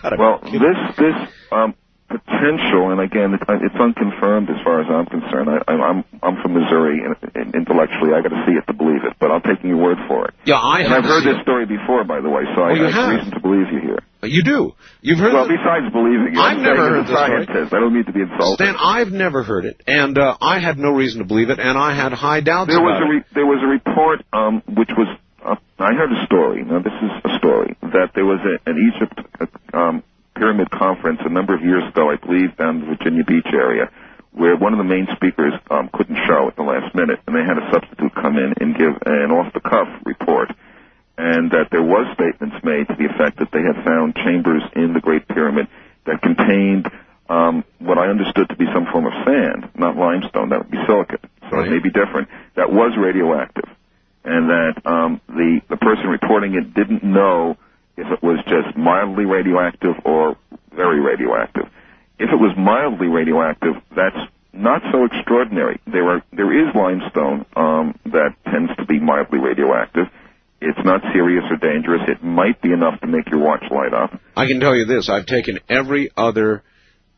God, 0.02 0.12
well, 0.18 0.40
this 0.42 0.96
this 0.96 1.14
um, 1.52 1.74
potential, 2.12 2.92
and 2.92 3.00
again, 3.00 3.32
it's 3.34 3.78
unconfirmed 3.80 4.50
as 4.50 4.60
far 4.62 4.84
as 4.84 4.88
I'm 4.92 5.06
concerned. 5.06 5.48
I, 5.48 5.72
I'm 5.72 6.04
I'm 6.22 6.36
from 6.42 6.52
Missouri, 6.54 7.00
and, 7.00 7.54
intellectually, 7.54 8.12
I 8.12 8.20
got 8.20 8.30
to 8.30 8.44
see 8.46 8.52
it 8.52 8.66
to 8.68 8.74
believe 8.74 9.04
it. 9.04 9.16
But 9.18 9.32
I'm 9.32 9.42
taking 9.42 9.70
your 9.70 9.80
word 9.80 9.98
for 10.08 10.28
it. 10.28 10.34
Yeah, 10.44 10.60
I. 10.60 10.80
And 10.80 10.94
I've 10.94 11.04
heard 11.04 11.24
this 11.24 11.40
it. 11.40 11.42
story 11.42 11.66
before, 11.66 12.04
by 12.04 12.20
the 12.20 12.28
way, 12.28 12.44
so 12.54 12.62
I, 12.62 12.72
you 12.72 12.86
I 12.86 12.90
have 12.90 13.10
reason 13.10 13.30
to 13.32 13.40
believe 13.40 13.72
you 13.72 13.80
here. 13.80 13.98
You 14.22 14.44
do. 14.44 14.72
You've 15.00 15.18
heard. 15.18 15.32
Well, 15.32 15.48
besides 15.48 15.90
believing 15.92 16.34
you, 16.34 16.40
I've 16.40 16.58
I'm 16.58 16.62
never 16.62 16.88
heard 16.88 17.06
the 17.06 17.16
story. 17.16 17.66
I 17.66 17.80
don't 17.80 17.94
need 17.94 18.06
to 18.06 18.12
be 18.12 18.22
insulted. 18.22 18.62
Stan, 18.62 18.76
I've 18.78 19.10
never 19.10 19.42
heard 19.42 19.64
it, 19.64 19.82
and 19.86 20.16
uh, 20.16 20.36
I 20.40 20.60
had 20.60 20.78
no 20.78 20.90
reason 20.90 21.20
to 21.20 21.26
believe 21.26 21.50
it, 21.50 21.58
and 21.58 21.76
I 21.76 21.94
had 21.94 22.12
high 22.12 22.40
doubts 22.40 22.70
there 22.70 22.78
about 22.78 23.00
was 23.00 23.02
a 23.02 23.08
re- 23.10 23.24
There 23.34 23.46
was 23.46 23.60
a 23.62 23.66
report 23.66 24.22
um, 24.32 24.62
which 24.68 24.90
was 24.96 25.08
uh, 25.44 25.56
I 25.78 25.94
heard 25.94 26.12
a 26.12 26.24
story. 26.26 26.62
Now, 26.62 26.78
this 26.78 26.92
is 26.92 27.10
a 27.24 27.38
story 27.38 27.76
that 27.82 28.10
there 28.14 28.24
was 28.24 28.38
a, 28.46 28.70
an 28.70 28.78
Egypt 28.78 29.20
uh, 29.40 29.76
um, 29.76 30.04
pyramid 30.34 30.70
conference 30.70 31.20
a 31.24 31.28
number 31.28 31.54
of 31.54 31.62
years 31.62 31.82
ago, 31.88 32.10
I 32.10 32.16
believe, 32.16 32.56
down 32.56 32.76
in 32.76 32.80
the 32.82 32.86
Virginia 32.96 33.24
Beach 33.24 33.46
area, 33.52 33.90
where 34.32 34.56
one 34.56 34.72
of 34.72 34.78
the 34.78 34.84
main 34.84 35.06
speakers 35.14 35.52
um, 35.70 35.90
couldn't 35.92 36.18
show 36.26 36.48
at 36.48 36.56
the 36.56 36.62
last 36.62 36.94
minute, 36.94 37.20
and 37.26 37.36
they 37.36 37.44
had 37.44 37.58
a 37.58 37.70
substitute 37.72 38.14
come 38.14 38.36
in 38.38 38.54
and 38.60 38.76
give 38.76 38.96
an 39.04 39.30
off-the-cuff 39.30 39.88
report, 40.04 40.48
and 41.18 41.50
that 41.52 41.68
there 41.70 41.82
was 41.82 42.06
statements 42.14 42.56
made 42.64 42.88
to 42.88 42.96
the 42.96 43.04
effect 43.12 43.38
that 43.38 43.50
they 43.52 43.60
had 43.62 43.84
found 43.84 44.14
chambers 44.16 44.62
in 44.74 44.94
the 44.94 45.00
Great 45.00 45.28
Pyramid 45.28 45.68
that 46.06 46.20
contained 46.22 46.90
um, 47.28 47.64
what 47.78 47.98
I 47.98 48.08
understood 48.08 48.48
to 48.48 48.56
be 48.56 48.66
some 48.74 48.86
form 48.90 49.06
of 49.06 49.12
sand, 49.24 49.70
not 49.76 49.96
limestone. 49.96 50.48
That 50.48 50.58
would 50.60 50.70
be 50.70 50.82
silicate, 50.86 51.20
so 51.50 51.56
Right. 51.56 51.68
it 51.68 51.70
may 51.70 51.78
be 51.78 51.90
different. 51.90 52.28
That 52.56 52.72
was 52.72 52.96
radioactive, 52.98 53.68
and 54.24 54.48
that 54.50 54.74
um, 54.84 55.20
the 55.28 55.60
the 55.68 55.76
person 55.76 56.08
reporting 56.08 56.54
it 56.54 56.74
didn't 56.74 57.04
know 57.04 57.56
if 57.96 58.06
it 58.10 58.22
was 58.22 58.38
just 58.44 58.76
mildly 58.76 59.24
radioactive 59.24 59.94
or 60.04 60.36
very 60.74 61.00
radioactive. 61.00 61.64
If 62.18 62.30
it 62.30 62.40
was 62.40 62.54
mildly 62.56 63.08
radioactive, 63.08 63.74
that's 63.94 64.16
not 64.52 64.82
so 64.92 65.04
extraordinary. 65.04 65.80
There 65.86 66.08
are 66.08 66.22
there 66.32 66.52
is 66.52 66.74
limestone 66.74 67.46
um, 67.56 67.98
that 68.06 68.36
tends 68.44 68.70
to 68.76 68.86
be 68.86 69.00
mildly 69.00 69.38
radioactive. 69.38 70.06
It's 70.60 70.78
not 70.84 71.00
serious 71.12 71.42
or 71.50 71.56
dangerous. 71.56 72.02
It 72.06 72.22
might 72.22 72.60
be 72.62 72.72
enough 72.72 73.00
to 73.00 73.06
make 73.08 73.28
your 73.30 73.40
watch 73.40 73.64
light 73.70 73.92
up. 73.92 74.18
I 74.36 74.46
can 74.46 74.60
tell 74.60 74.76
you 74.76 74.84
this: 74.84 75.10
I've 75.10 75.26
taken 75.26 75.58
every 75.68 76.10
other 76.16 76.62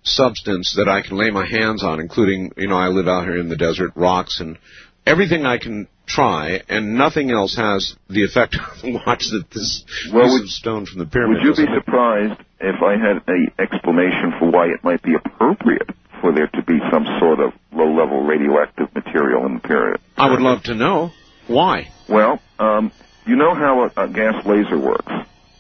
substance 0.05 0.75
that 0.77 0.89
I 0.89 1.03
can 1.07 1.17
lay 1.17 1.31
my 1.31 1.47
hands 1.47 1.83
on, 1.83 1.99
including, 1.99 2.53
you 2.57 2.69
know, 2.69 2.77
I 2.77 2.89
live 2.89 3.09
out 3.09 3.25
here 3.25 3.39
in 3.39 3.49
the 3.49 3.57
desert, 3.57 3.93
rocks 3.97 4.39
and 4.39 4.59
everything 5.07 5.47
I 5.47 5.59
can 5.59 5.89
try, 6.07 6.61
and 6.69 6.95
nothing 6.97 7.31
else 7.31 7.57
has 7.57 7.95
the 8.09 8.25
effect 8.25 8.57
on 8.85 8.93
the 8.95 9.01
watch 9.07 9.25
that 9.31 9.51
this 9.51 9.85
Well, 10.13 10.25
piece 10.25 10.33
would- 10.33 10.43
of 10.43 10.49
stone 10.51 10.87
from 10.87 10.99
the 10.99 11.07
pyramid. 11.07 11.43
Would 11.45 11.59
you 11.59 11.67
be 11.67 11.73
surprised 11.75 12.41
if 12.61 12.83
I 12.83 12.93
had 12.97 13.23
an 13.27 13.49
explanation 13.59 14.35
for 14.39 14.51
why 14.51 14.67
it 14.67 14.83
might 14.85 15.03
be 15.03 15.15
appropriate 15.15 15.91
for 16.21 16.33
there 16.33 16.47
to 16.49 16.63
be 16.63 16.79
some 16.93 17.05
sort 17.21 17.41
of 17.41 17.53
low-level 17.73 18.23
radioactive 18.25 18.95
material 18.95 19.47
in 19.47 19.55
the 19.55 19.61
pyramid? 19.61 20.01
I 20.17 20.31
would 20.31 20.41
love 20.41 20.63
to 20.65 20.75
know 20.75 21.11
why. 21.47 21.89
Well, 22.09 22.41
um, 22.59 22.93
you 23.27 23.37
know 23.37 23.55
how 23.55 23.85
a, 23.97 24.05
a 24.05 24.09
gas 24.09 24.45
laser 24.47 24.79
works? 24.79 25.13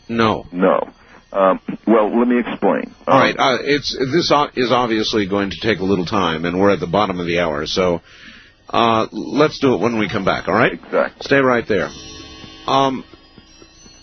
No. 0.08 0.46
No. 0.52 0.90
Um, 1.32 1.58
well, 1.86 2.16
let 2.16 2.28
me 2.28 2.38
explain. 2.38 2.94
All 3.08 3.14
Um, 3.14 3.20
right, 3.20 3.34
uh, 3.36 3.58
it's 3.62 3.90
this 3.98 4.30
o- 4.32 4.50
is 4.54 4.70
obviously 4.70 5.26
going 5.26 5.50
to 5.50 5.56
take 5.60 5.80
a 5.80 5.84
little 5.84 6.04
time, 6.06 6.44
and 6.44 6.60
we're 6.60 6.70
at 6.70 6.80
the 6.80 6.86
bottom 6.86 7.18
of 7.18 7.26
the 7.26 7.40
hour, 7.40 7.66
so 7.66 8.02
uh, 8.74 9.06
let's 9.12 9.60
do 9.60 9.74
it 9.74 9.80
when 9.80 10.00
we 10.00 10.08
come 10.08 10.24
back. 10.24 10.48
All 10.48 10.54
right? 10.54 10.72
Exactly. 10.72 11.24
Stay 11.24 11.38
right 11.38 11.64
there. 11.68 11.88
Um, 12.66 13.04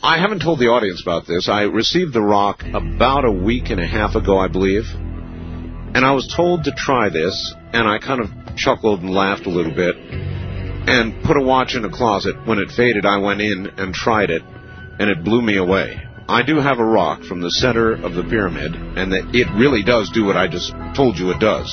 I 0.01 0.17
haven't 0.17 0.41
told 0.41 0.59
the 0.59 0.67
audience 0.67 1.01
about 1.01 1.27
this. 1.27 1.49
I 1.49 1.63
received 1.63 2.13
the 2.13 2.21
rock 2.21 2.63
about 2.63 3.25
a 3.25 3.31
week 3.31 3.69
and 3.69 3.81
a 3.81 3.85
half 3.85 4.15
ago, 4.15 4.39
I 4.39 4.47
believe, 4.47 4.85
and 4.95 6.05
I 6.05 6.13
was 6.13 6.33
told 6.33 6.63
to 6.63 6.71
try 6.71 7.09
this, 7.09 7.53
and 7.73 7.85
I 7.85 7.99
kind 7.99 8.21
of 8.21 8.55
chuckled 8.55 9.01
and 9.01 9.09
laughed 9.09 9.45
a 9.45 9.49
little 9.49 9.75
bit, 9.75 9.95
and 9.97 11.21
put 11.25 11.35
a 11.35 11.43
watch 11.43 11.75
in 11.75 11.83
a 11.83 11.91
closet. 11.91 12.47
When 12.47 12.57
it 12.57 12.71
faded, 12.71 13.05
I 13.05 13.17
went 13.17 13.41
in 13.41 13.67
and 13.77 13.93
tried 13.93 14.29
it, 14.29 14.41
and 14.41 15.09
it 15.09 15.23
blew 15.23 15.41
me 15.41 15.57
away. 15.57 16.01
I 16.29 16.43
do 16.43 16.61
have 16.61 16.79
a 16.79 16.85
rock 16.85 17.23
from 17.23 17.41
the 17.41 17.51
center 17.51 17.91
of 17.91 18.13
the 18.13 18.23
pyramid, 18.23 18.73
and 18.73 19.11
that 19.11 19.35
it 19.35 19.51
really 19.59 19.83
does 19.83 20.09
do 20.11 20.23
what 20.23 20.37
I 20.37 20.47
just 20.47 20.71
told 20.95 21.19
you 21.19 21.31
it 21.31 21.39
does. 21.39 21.69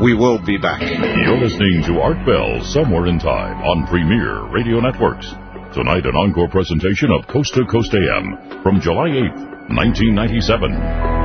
We 0.00 0.14
will 0.14 0.38
be 0.38 0.56
back. 0.58 0.80
You're 0.80 1.38
listening 1.38 1.82
to 1.86 2.00
Art 2.00 2.24
Bell 2.24 2.62
Somewhere 2.62 3.06
in 3.06 3.18
Time 3.18 3.60
on 3.62 3.84
Premier 3.88 4.44
Radio 4.46 4.78
Networks. 4.78 5.28
Tonight, 5.74 6.06
an 6.06 6.14
encore 6.14 6.48
presentation 6.48 7.10
of 7.10 7.26
Coast 7.26 7.54
to 7.54 7.66
Coast 7.66 7.92
AM 7.92 8.62
from 8.62 8.80
July 8.80 9.08
8th, 9.08 9.74
1997. 9.74 11.17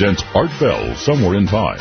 Presents 0.00 0.24
Art 0.34 0.48
Bell 0.58 0.96
Somewhere 0.96 1.36
in 1.36 1.44
Time. 1.44 1.76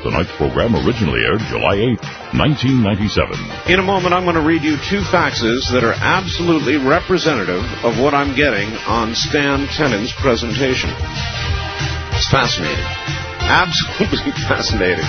Tonight's 0.00 0.30
program 0.36 0.76
originally 0.86 1.18
aired 1.26 1.42
July 1.50 1.74
8th, 1.98 2.38
1997. 2.38 3.74
In 3.74 3.80
a 3.80 3.82
moment, 3.82 4.14
I'm 4.14 4.22
going 4.22 4.36
to 4.36 4.46
read 4.46 4.62
you 4.62 4.76
two 4.76 5.02
faxes 5.10 5.66
that 5.74 5.82
are 5.82 5.98
absolutely 5.98 6.76
representative 6.76 7.66
of 7.82 7.98
what 7.98 8.14
I'm 8.14 8.36
getting 8.36 8.70
on 8.86 9.16
Stan 9.16 9.66
Tenen's 9.66 10.14
presentation. 10.14 10.94
It's 12.14 12.30
fascinating. 12.30 12.86
Absolutely 13.50 14.30
fascinating. 14.46 15.02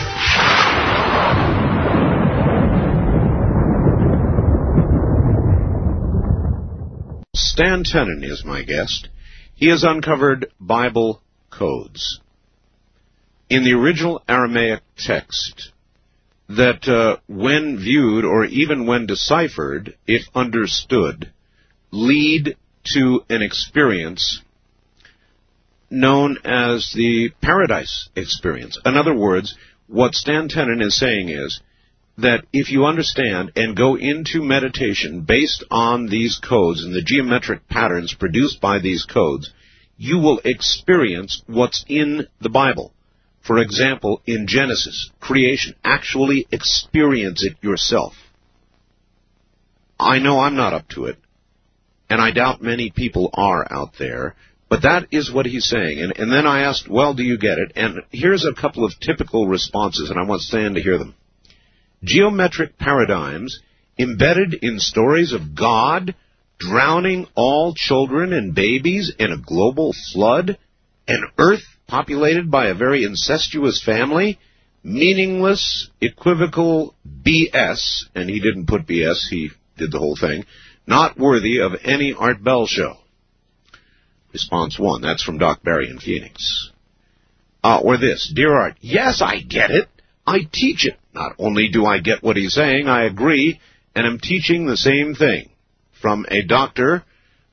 Stan 7.36 7.84
Tennant 7.84 8.26
is 8.26 8.44
my 8.44 8.64
guest. 8.64 9.10
He 9.54 9.68
has 9.68 9.84
uncovered 9.84 10.52
Bible 10.60 11.22
codes. 11.52 12.20
In 13.50 13.64
the 13.64 13.74
original 13.74 14.22
Aramaic 14.28 14.82
text, 14.98 15.72
that 16.50 16.88
uh, 16.88 17.18
when 17.28 17.78
viewed 17.78 18.26
or 18.26 18.46
even 18.46 18.86
when 18.86 19.06
deciphered, 19.06 19.96
if 20.06 20.24
understood, 20.36 21.32
lead 21.92 22.58
to 22.94 23.24
an 23.30 23.42
experience 23.42 24.42
known 25.90 26.38
as 26.44 26.92
the 26.94 27.30
paradise 27.42 28.10
experience. 28.16 28.78
In 28.86 28.98
other 28.98 29.16
words, 29.16 29.56
what 29.88 30.14
Stan 30.14 30.50
Tenen 30.50 30.82
is 30.82 30.98
saying 30.98 31.30
is 31.30 31.62
that 32.18 32.46
if 32.52 32.70
you 32.70 32.86
understand 32.86 33.52
and 33.56 33.78
go 33.78 33.96
into 33.96 34.42
meditation 34.42 35.22
based 35.22 35.64
on 35.72 36.08
these 36.08 36.40
codes 36.40 36.84
and 36.84 36.94
the 36.94 37.02
geometric 37.02 37.68
patterns 37.70 38.14
produced 38.14 38.60
by 38.60 38.80
these 38.80 39.06
codes, 39.06 39.54
you 39.98 40.18
will 40.18 40.42
experience 40.44 41.42
what's 41.48 41.86
in 41.88 42.28
the 42.42 42.50
Bible. 42.50 42.92
For 43.48 43.60
example, 43.60 44.22
in 44.26 44.46
Genesis, 44.46 45.10
creation, 45.22 45.74
actually 45.82 46.46
experience 46.52 47.46
it 47.46 47.56
yourself. 47.62 48.14
I 49.98 50.20
know 50.20 50.38
I'm 50.38 50.58
not 50.58 50.74
up 50.74 50.90
to 50.90 51.06
it, 51.06 51.18
and 52.10 52.20
I 52.20 52.32
doubt 52.32 52.62
many 52.62 52.92
people 52.92 53.30
are 53.34 53.66
out 53.72 53.94
there, 53.98 54.36
but 54.70 54.82
that 54.82 55.08
is 55.12 55.32
what 55.32 55.46
he's 55.46 55.66
saying. 55.66 56.00
And, 56.02 56.18
and 56.18 56.30
then 56.30 56.46
I 56.46 56.64
asked, 56.64 56.90
well, 56.90 57.14
do 57.14 57.24
you 57.24 57.38
get 57.38 57.58
it? 57.58 57.72
And 57.78 58.02
here's 58.12 58.46
a 58.46 58.54
couple 58.54 58.84
of 58.84 59.00
typical 59.00 59.48
responses, 59.48 60.10
and 60.10 60.20
I 60.20 60.24
want 60.24 60.42
Stan 60.42 60.74
to 60.74 60.82
hear 60.82 60.98
them. 60.98 61.16
Geometric 62.04 62.78
paradigms 62.78 63.62
embedded 63.98 64.56
in 64.62 64.80
stories 64.80 65.32
of 65.32 65.56
God 65.56 66.16
drowning 66.60 67.28
all 67.34 67.74
children 67.74 68.34
and 68.34 68.54
babies 68.54 69.14
in 69.18 69.32
a 69.32 69.38
global 69.38 69.94
flood, 70.12 70.58
an 71.08 71.24
earth 71.38 71.64
populated 71.88 72.52
by 72.52 72.68
a 72.68 72.76
very 72.76 73.04
incestuous 73.04 73.82
family, 73.84 74.40
meaningless, 74.84 75.90
equivocal 76.02 76.96
BS, 77.24 78.06
and 78.14 78.30
he 78.30 78.40
didn't 78.40 78.68
put 78.68 78.86
BS, 78.88 79.28
he 79.30 79.52
did 79.78 79.92
the 79.92 80.00
whole 80.00 80.18
thing, 80.20 80.46
not 80.86 81.18
worthy 81.18 81.60
of 81.60 81.74
any 81.84 82.14
Art 82.14 82.44
Bell 82.44 82.66
show. 82.68 82.98
Response 84.34 84.78
one, 84.78 85.02
that's 85.02 85.24
from 85.24 85.38
Doc 85.38 85.64
Barry 85.64 85.90
in 85.90 86.00
Phoenix. 86.00 86.72
Uh, 87.64 87.80
or 87.84 87.98
this, 87.98 88.32
Dear 88.34 88.54
Art, 88.56 88.76
yes, 88.82 89.22
I 89.22 89.40
get 89.42 89.72
it. 89.72 89.88
I 90.26 90.40
teach 90.52 90.86
it. 90.86 90.98
Not 91.14 91.34
only 91.40 91.70
do 91.70 91.86
I 91.86 92.00
get 92.00 92.22
what 92.22 92.38
he's 92.38 92.54
saying, 92.54 92.88
I 92.88 93.06
agree, 93.06 93.60
and 93.96 94.06
am 94.06 94.20
teaching 94.20 94.66
the 94.66 94.78
same 94.78 95.16
thing. 95.16 95.50
from 96.02 96.26
a 96.30 96.44
doctor 96.44 97.04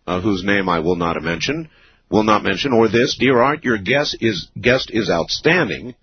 uh, 0.06 0.20
whose 0.20 0.44
name 0.44 0.68
I 0.68 0.80
will 0.80 0.96
not 0.96 1.20
mention, 1.22 1.70
will 2.10 2.22
not 2.22 2.42
mention, 2.42 2.72
or 2.72 2.88
this, 2.88 3.16
dear 3.18 3.40
Art, 3.40 3.64
your 3.64 3.78
guest 3.78 4.16
is 4.20 4.48
guest 4.60 4.90
is 4.92 5.10
outstanding. 5.10 5.94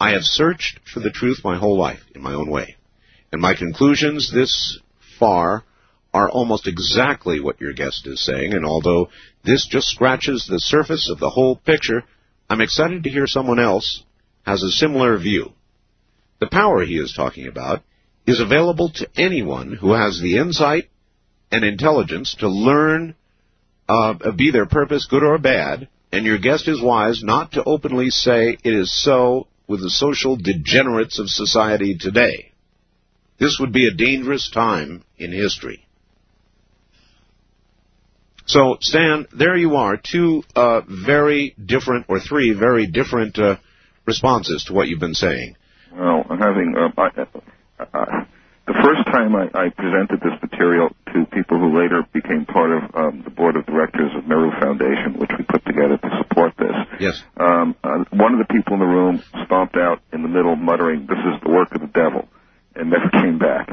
I 0.00 0.10
have 0.10 0.24
searched 0.24 0.80
for 0.92 1.00
the 1.00 1.10
truth 1.10 1.40
my 1.44 1.56
whole 1.56 1.78
life 1.78 2.00
in 2.14 2.22
my 2.22 2.34
own 2.34 2.50
way, 2.50 2.76
and 3.32 3.40
my 3.40 3.54
conclusions 3.54 4.32
this 4.32 4.78
far 5.18 5.64
are 6.12 6.30
almost 6.30 6.68
exactly 6.68 7.40
what 7.40 7.60
your 7.60 7.72
guest 7.72 8.06
is 8.06 8.24
saying. 8.24 8.54
And 8.54 8.64
although 8.64 9.08
this 9.44 9.66
just 9.66 9.88
scratches 9.88 10.46
the 10.46 10.60
surface 10.60 11.10
of 11.10 11.18
the 11.18 11.30
whole 11.30 11.56
picture, 11.56 12.04
I'm 12.48 12.60
excited 12.60 13.02
to 13.02 13.10
hear 13.10 13.26
someone 13.26 13.58
else 13.58 14.04
has 14.46 14.62
a 14.62 14.70
similar 14.70 15.18
view. 15.18 15.52
The 16.40 16.46
power 16.46 16.84
he 16.84 16.98
is 16.98 17.14
talking 17.16 17.48
about 17.48 17.82
is 18.26 18.40
available 18.40 18.90
to 18.96 19.08
anyone 19.16 19.72
who 19.72 19.92
has 19.92 20.20
the 20.20 20.36
insight 20.38 20.88
and 21.50 21.64
intelligence 21.64 22.36
to 22.40 22.48
learn, 22.48 23.14
uh, 23.88 24.14
be 24.32 24.50
their 24.50 24.66
purpose 24.66 25.06
good 25.06 25.22
or 25.22 25.38
bad, 25.38 25.88
and 26.12 26.24
your 26.24 26.38
guest 26.38 26.68
is 26.68 26.80
wise 26.80 27.22
not 27.22 27.52
to 27.52 27.64
openly 27.64 28.10
say 28.10 28.56
it 28.62 28.74
is 28.74 28.92
so 29.02 29.46
with 29.66 29.80
the 29.80 29.90
social 29.90 30.36
degenerates 30.36 31.18
of 31.18 31.28
society 31.28 31.96
today. 31.98 32.52
This 33.38 33.58
would 33.60 33.72
be 33.72 33.88
a 33.88 33.94
dangerous 33.94 34.50
time 34.50 35.02
in 35.18 35.32
history. 35.32 35.86
So, 38.46 38.76
Stan, 38.80 39.26
there 39.36 39.56
you 39.56 39.76
are, 39.76 39.96
two 39.96 40.44
uh, 40.54 40.82
very 40.86 41.54
different, 41.64 42.06
or 42.08 42.20
three 42.20 42.52
very 42.52 42.86
different 42.86 43.38
uh, 43.38 43.56
responses 44.06 44.64
to 44.64 44.74
what 44.74 44.86
you've 44.86 45.00
been 45.00 45.14
saying. 45.14 45.56
Well, 45.92 46.24
I'm 46.28 46.38
having 46.38 46.74
uh, 46.76 47.00
I, 47.94 48.26
the 48.66 48.74
first 48.80 49.04
time 49.12 49.36
I, 49.36 49.50
I 49.52 49.68
presented 49.68 50.20
this 50.20 50.32
material 50.40 50.88
to 51.12 51.26
people 51.26 51.58
who 51.60 51.76
later 51.76 52.02
became 52.12 52.46
part 52.46 52.72
of 52.72 52.82
um, 52.94 53.22
the 53.22 53.30
board 53.30 53.56
of 53.56 53.66
directors 53.66 54.10
of 54.16 54.26
Meru 54.26 54.50
Foundation, 54.58 55.20
which 55.20 55.30
we 55.36 55.44
put 55.44 55.64
together 55.66 55.98
to 55.98 56.10
support 56.18 56.56
this. 56.56 56.72
Yes. 56.98 57.22
Um, 57.36 57.76
uh, 57.84 58.04
one 58.10 58.32
of 58.32 58.40
the 58.40 58.48
people 58.48 58.74
in 58.74 58.80
the 58.80 58.88
room 58.88 59.22
stomped 59.44 59.76
out 59.76 60.00
in 60.12 60.22
the 60.22 60.28
middle, 60.28 60.56
muttering, 60.56 61.06
"This 61.06 61.20
is 61.20 61.40
the 61.44 61.50
work 61.50 61.74
of 61.74 61.82
the 61.82 61.92
devil," 61.92 62.26
and 62.74 62.88
never 62.88 63.08
came 63.20 63.38
back. 63.38 63.68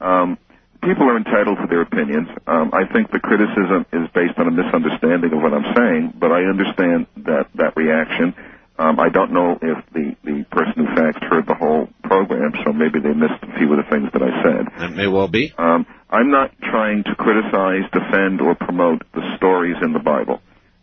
Um, 0.00 0.38
people 0.82 1.04
are 1.08 1.16
entitled 1.16 1.58
to 1.60 1.66
their 1.68 1.82
opinions. 1.82 2.28
Um, 2.46 2.72
I 2.72 2.90
think 2.90 3.12
the 3.12 3.20
criticism 3.20 3.84
is 3.92 4.08
based 4.14 4.38
on 4.38 4.48
a 4.48 4.50
misunderstanding 4.50 5.32
of 5.32 5.42
what 5.42 5.52
I'm 5.52 5.74
saying, 5.76 6.14
but 6.16 6.32
I 6.32 6.48
understand 6.48 7.06
that 7.28 7.52
that 7.54 7.76
reaction. 7.76 8.34
Um, 8.78 8.98
I 8.98 9.08
don't 9.10 9.32
know 9.32 9.58
if 9.60 9.78
the, 9.92 10.16
the 10.24 10.44
person 10.50 10.72
who 10.76 10.86
faxed 10.94 11.22
heard 11.28 11.46
the 11.46 11.54
whole 11.54 11.88
program, 12.04 12.52
so 12.64 12.72
maybe 12.72 13.00
they 13.00 13.12
missed 13.12 13.42
a 13.42 13.58
few 13.58 13.70
of 13.72 13.84
the 13.84 13.90
things 13.90 14.08
that 14.12 14.22
I 14.22 14.42
said. 14.42 14.66
That 14.78 14.92
may 14.92 15.06
well 15.06 15.28
be. 15.28 15.52
Um, 15.58 15.86
I'm 16.10 16.30
not 16.30 16.50
trying 16.60 17.04
to 17.04 17.14
criticize, 17.14 17.84
defend, 17.92 18.40
or 18.40 18.54
promote 18.54 19.02
the 19.12 19.36
stories 19.36 19.76
in 19.82 19.92
the 19.92 19.98
Bible. 19.98 20.40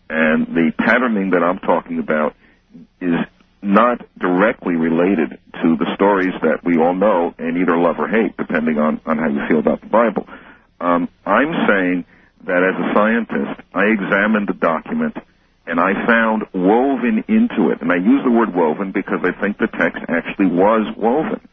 And 0.10 0.48
the 0.48 0.72
patterning 0.78 1.32
that 1.32 1.44
I'm 1.44 1.60
talking 1.60 2.00
about 2.00 2.36
is 3.02 3.16
not 3.62 4.02
directly 4.18 4.76
related 4.76 5.38
to 5.62 5.76
the 5.78 5.94
stories 5.96 6.34
that 6.42 6.64
we 6.64 6.78
all 6.78 6.94
know 6.94 7.34
and 7.38 7.58
either 7.58 7.78
love 7.78 8.00
or 8.00 8.08
hate, 8.08 8.38
depending 8.38 8.78
on, 8.78 9.02
on 9.06 9.18
how 9.18 9.28
you 9.28 9.42
feel 9.48 9.60
about 9.60 9.82
the 9.82 9.88
Bible. 9.88 10.26
Um, 10.80 11.10
I'm 11.26 11.52
saying 11.68 12.06
that 12.46 12.64
as 12.64 12.76
a 12.80 12.94
scientist, 12.94 13.62
I 13.74 13.86
examined 13.86 14.48
the 14.48 14.54
document 14.54 15.18
and 15.70 15.80
I 15.80 15.94
found 16.06 16.44
woven 16.52 17.24
into 17.28 17.70
it, 17.70 17.82
and 17.82 17.92
I 17.92 17.98
use 17.98 18.24
the 18.24 18.32
word 18.32 18.54
woven 18.56 18.92
because 18.92 19.20
I 19.24 19.40
think 19.40 19.60
the 19.60 19.68
text 19.68 20.02
actually 20.10 20.48
was 20.48 20.90
woven, 20.98 21.48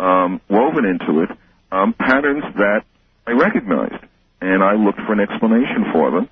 um, 0.00 0.40
woven 0.50 0.84
into 0.84 1.22
it, 1.22 1.30
um, 1.70 1.94
patterns 1.94 2.42
that 2.56 2.82
I 3.26 3.32
recognized, 3.32 4.04
and 4.40 4.62
I 4.62 4.74
looked 4.74 4.98
for 5.06 5.12
an 5.12 5.20
explanation 5.20 5.86
for 5.92 6.10
them. 6.10 6.28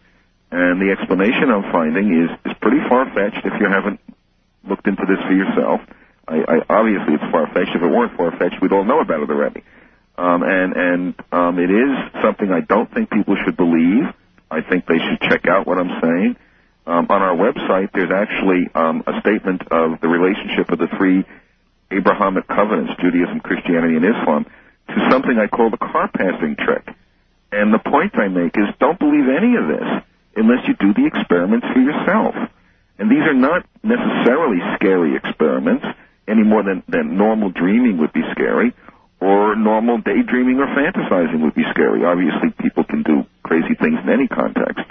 And 0.50 0.82
the 0.82 0.90
explanation 0.90 1.48
I'm 1.48 1.70
finding 1.72 2.12
is 2.12 2.30
is 2.44 2.58
pretty 2.60 2.82
far 2.88 3.06
fetched 3.14 3.46
if 3.46 3.54
you 3.58 3.68
haven't 3.70 4.00
looked 4.68 4.86
into 4.86 5.06
this 5.06 5.22
for 5.24 5.32
yourself. 5.32 5.80
I, 6.26 6.42
I 6.42 6.56
obviously 6.68 7.14
it's 7.14 7.30
far 7.30 7.46
fetched. 7.54 7.74
If 7.74 7.82
it 7.82 7.88
weren't 7.88 8.16
far 8.16 8.36
fetched, 8.36 8.60
we'd 8.60 8.72
all 8.72 8.84
know 8.84 9.00
about 9.00 9.22
it 9.22 9.30
already. 9.30 9.62
Um, 10.18 10.42
and 10.42 10.76
and 10.76 11.14
um, 11.30 11.58
it 11.58 11.70
is 11.70 12.22
something 12.22 12.50
I 12.52 12.60
don't 12.60 12.92
think 12.92 13.10
people 13.10 13.36
should 13.44 13.56
believe. 13.56 14.12
I 14.50 14.60
think 14.60 14.86
they 14.86 14.98
should 14.98 15.20
check 15.30 15.46
out 15.46 15.66
what 15.66 15.78
I'm 15.78 16.00
saying. 16.02 16.36
Um, 16.84 17.06
on 17.10 17.22
our 17.22 17.36
website, 17.36 17.90
there's 17.94 18.10
actually 18.10 18.66
um, 18.74 19.04
a 19.06 19.20
statement 19.20 19.62
of 19.70 20.00
the 20.00 20.08
relationship 20.08 20.70
of 20.70 20.78
the 20.78 20.88
three 20.98 21.24
Abrahamic 21.92 22.48
covenants, 22.48 22.92
Judaism, 23.00 23.40
Christianity, 23.40 23.96
and 23.96 24.04
Islam, 24.04 24.46
to 24.88 25.08
something 25.10 25.38
I 25.38 25.46
call 25.46 25.70
the 25.70 25.78
car 25.78 26.10
passing 26.10 26.56
trick. 26.56 26.88
And 27.52 27.72
the 27.72 27.78
point 27.78 28.18
I 28.18 28.28
make 28.28 28.56
is 28.56 28.66
don't 28.80 28.98
believe 28.98 29.28
any 29.28 29.54
of 29.54 29.68
this 29.68 29.88
unless 30.34 30.66
you 30.66 30.74
do 30.74 30.94
the 30.94 31.06
experiments 31.06 31.66
for 31.72 31.78
yourself. 31.78 32.34
And 32.98 33.10
these 33.10 33.22
are 33.22 33.36
not 33.36 33.66
necessarily 33.84 34.58
scary 34.74 35.14
experiments 35.14 35.84
any 36.26 36.42
more 36.42 36.62
than, 36.62 36.82
than 36.88 37.16
normal 37.16 37.50
dreaming 37.50 37.98
would 37.98 38.12
be 38.12 38.22
scary 38.32 38.74
or 39.20 39.54
normal 39.54 39.98
daydreaming 39.98 40.58
or 40.58 40.66
fantasizing 40.66 41.42
would 41.42 41.54
be 41.54 41.62
scary. 41.70 42.04
Obviously, 42.04 42.50
people 42.58 42.84
can 42.84 43.02
do 43.02 43.22
crazy 43.44 43.74
things 43.78 43.98
in 44.02 44.10
any 44.10 44.26
context. 44.26 44.82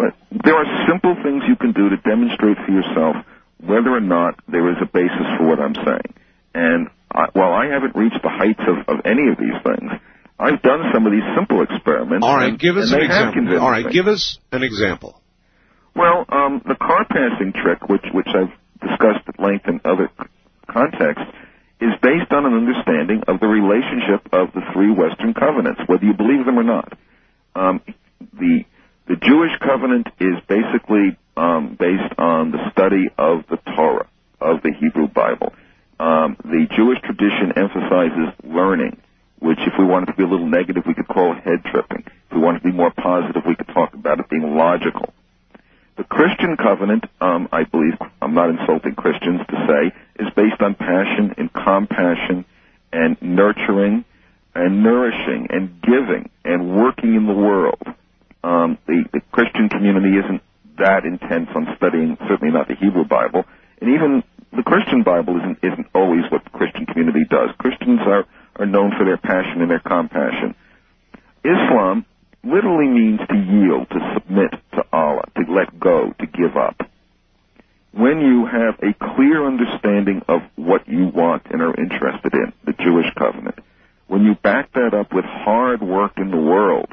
But 0.00 0.16
there 0.32 0.56
are 0.56 0.64
simple 0.88 1.12
things 1.22 1.44
you 1.46 1.56
can 1.56 1.72
do 1.76 1.90
to 1.92 1.98
demonstrate 2.00 2.56
for 2.64 2.72
yourself 2.72 3.16
whether 3.60 3.92
or 3.92 4.00
not 4.00 4.40
there 4.48 4.70
is 4.72 4.78
a 4.80 4.88
basis 4.88 5.28
for 5.36 5.44
what 5.46 5.60
I'm 5.60 5.74
saying. 5.76 6.08
And 6.54 6.88
I, 7.12 7.28
while 7.34 7.52
I 7.52 7.66
haven't 7.68 7.94
reached 7.94 8.22
the 8.22 8.32
heights 8.32 8.64
of, 8.64 8.88
of 8.88 9.04
any 9.04 9.28
of 9.28 9.36
these 9.36 9.60
things, 9.60 9.92
I've 10.40 10.62
done 10.62 10.88
some 10.94 11.04
of 11.04 11.12
these 11.12 11.26
simple 11.36 11.60
experiments. 11.60 12.24
All 12.24 12.34
right, 12.34 12.48
and- 12.48 12.58
give 12.58 12.78
us 12.78 12.90
an 12.90 13.00
example. 13.04 13.60
All 13.60 13.70
right, 13.70 13.84
me. 13.84 13.92
give 13.92 14.08
us 14.08 14.38
an 14.52 14.62
example. 14.62 15.20
Well, 15.94 16.24
um, 16.30 16.62
the 16.64 16.76
car 16.80 17.04
passing 17.04 17.52
trick, 17.52 17.84
which 17.90 18.06
which 18.14 18.28
I've 18.32 18.54
discussed 18.80 19.28
at 19.28 19.38
length 19.38 19.68
in 19.68 19.82
other 19.84 20.08
c- 20.08 20.26
contexts, 20.70 21.28
is 21.82 21.92
based 22.00 22.32
on 22.32 22.46
an 22.46 22.54
understanding 22.54 23.20
of 23.28 23.40
the 23.40 23.48
relationship 23.48 24.24
of 24.32 24.54
the 24.54 24.62
three 24.72 24.92
Western 24.92 25.34
covenants, 25.34 25.82
whether 25.86 26.04
you 26.06 26.14
believe 26.14 26.46
them 26.46 26.58
or 26.58 26.62
not. 26.62 26.96
Um, 27.54 27.82
the 28.32 28.64
the 29.06 29.16
Jewish 29.16 29.52
covenant 29.60 30.08
is 30.20 30.34
basically 30.48 31.18
um, 31.36 31.76
based 31.78 32.14
on 32.18 32.52
the 32.52 32.70
study 32.70 33.08
of 33.18 33.44
the 33.48 33.56
Torah, 33.74 34.06
of 34.40 34.62
the 34.62 34.72
Hebrew 34.72 35.08
Bible. 35.08 35.52
Um, 35.98 36.36
the 36.44 36.66
Jewish 36.76 37.00
tradition 37.02 37.52
emphasizes 37.56 38.32
learning, 38.44 39.00
which, 39.38 39.58
if 39.60 39.74
we 39.78 39.84
wanted 39.84 40.06
to 40.06 40.14
be 40.14 40.22
a 40.22 40.26
little 40.26 40.46
negative, 40.48 40.84
we 40.86 40.94
could 40.94 41.08
call 41.08 41.32
it 41.32 41.42
head 41.42 41.64
tripping. 41.70 42.04
If 42.06 42.36
we 42.36 42.40
wanted 42.40 42.60
to 42.60 42.64
be 42.70 42.72
more 42.72 42.90
positive, 42.90 43.42
we 43.46 43.56
could 43.56 43.68
talk 43.68 43.94
about 43.94 44.20
it 44.20 44.28
being 44.28 44.54
logical. 44.56 45.12
The 45.96 46.04
Christian 46.04 46.56
covenant, 46.56 47.04
um, 47.20 47.48
I 47.52 47.64
believe, 47.64 47.94
I'm 48.22 48.34
not 48.34 48.48
insulting 48.48 48.94
Christians 48.94 49.40
to 49.48 49.66
say, 49.68 50.24
is 50.24 50.32
based 50.34 50.60
on 50.60 50.74
passion 50.74 51.34
and 51.36 51.52
compassion 51.52 52.44
and 52.92 53.20
nurturing 53.20 54.04
and 54.54 54.82
nourishing 54.82 55.48
and 55.50 55.80
giving 55.82 56.30
and 56.44 56.76
working 56.76 57.14
in 57.14 57.26
the 57.26 57.34
world. 57.34 57.82
Um, 58.42 58.78
the, 58.86 59.04
the 59.12 59.20
Christian 59.32 59.68
community 59.68 60.16
isn't 60.16 60.42
that 60.78 61.04
intense 61.04 61.48
on 61.54 61.66
studying, 61.76 62.16
certainly 62.28 62.52
not 62.52 62.68
the 62.68 62.74
Hebrew 62.74 63.04
Bible, 63.04 63.44
and 63.80 63.90
even 63.94 64.24
the 64.52 64.62
Christian 64.62 65.02
Bible 65.02 65.36
isn't 65.38 65.58
isn't 65.62 65.86
always 65.94 66.24
what 66.30 66.44
the 66.44 66.50
Christian 66.50 66.86
community 66.86 67.24
does. 67.28 67.50
Christians 67.58 68.00
are 68.06 68.24
are 68.56 68.66
known 68.66 68.92
for 68.96 69.04
their 69.04 69.18
passion 69.18 69.62
and 69.62 69.70
their 69.70 69.80
compassion. 69.80 70.54
Islam 71.44 72.04
literally 72.42 72.88
means 72.88 73.20
to 73.28 73.36
yield, 73.36 73.88
to 73.90 74.00
submit 74.14 74.50
to 74.72 74.82
Allah, 74.92 75.24
to 75.36 75.52
let 75.52 75.78
go, 75.78 76.12
to 76.18 76.26
give 76.26 76.56
up. 76.56 76.80
When 77.92 78.20
you 78.20 78.46
have 78.46 78.78
a 78.80 78.94
clear 79.14 79.46
understanding 79.46 80.22
of 80.28 80.40
what 80.56 80.88
you 80.88 81.10
want 81.12 81.42
and 81.50 81.60
are 81.60 81.74
interested 81.74 82.32
in, 82.34 82.52
the 82.64 82.72
Jewish 82.72 83.06
covenant, 83.18 83.58
when 84.06 84.22
you 84.22 84.34
back 84.42 84.72
that 84.72 84.94
up 84.94 85.12
with 85.12 85.24
hard 85.24 85.82
work 85.82 86.12
in 86.16 86.30
the 86.30 86.36
world, 86.36 86.88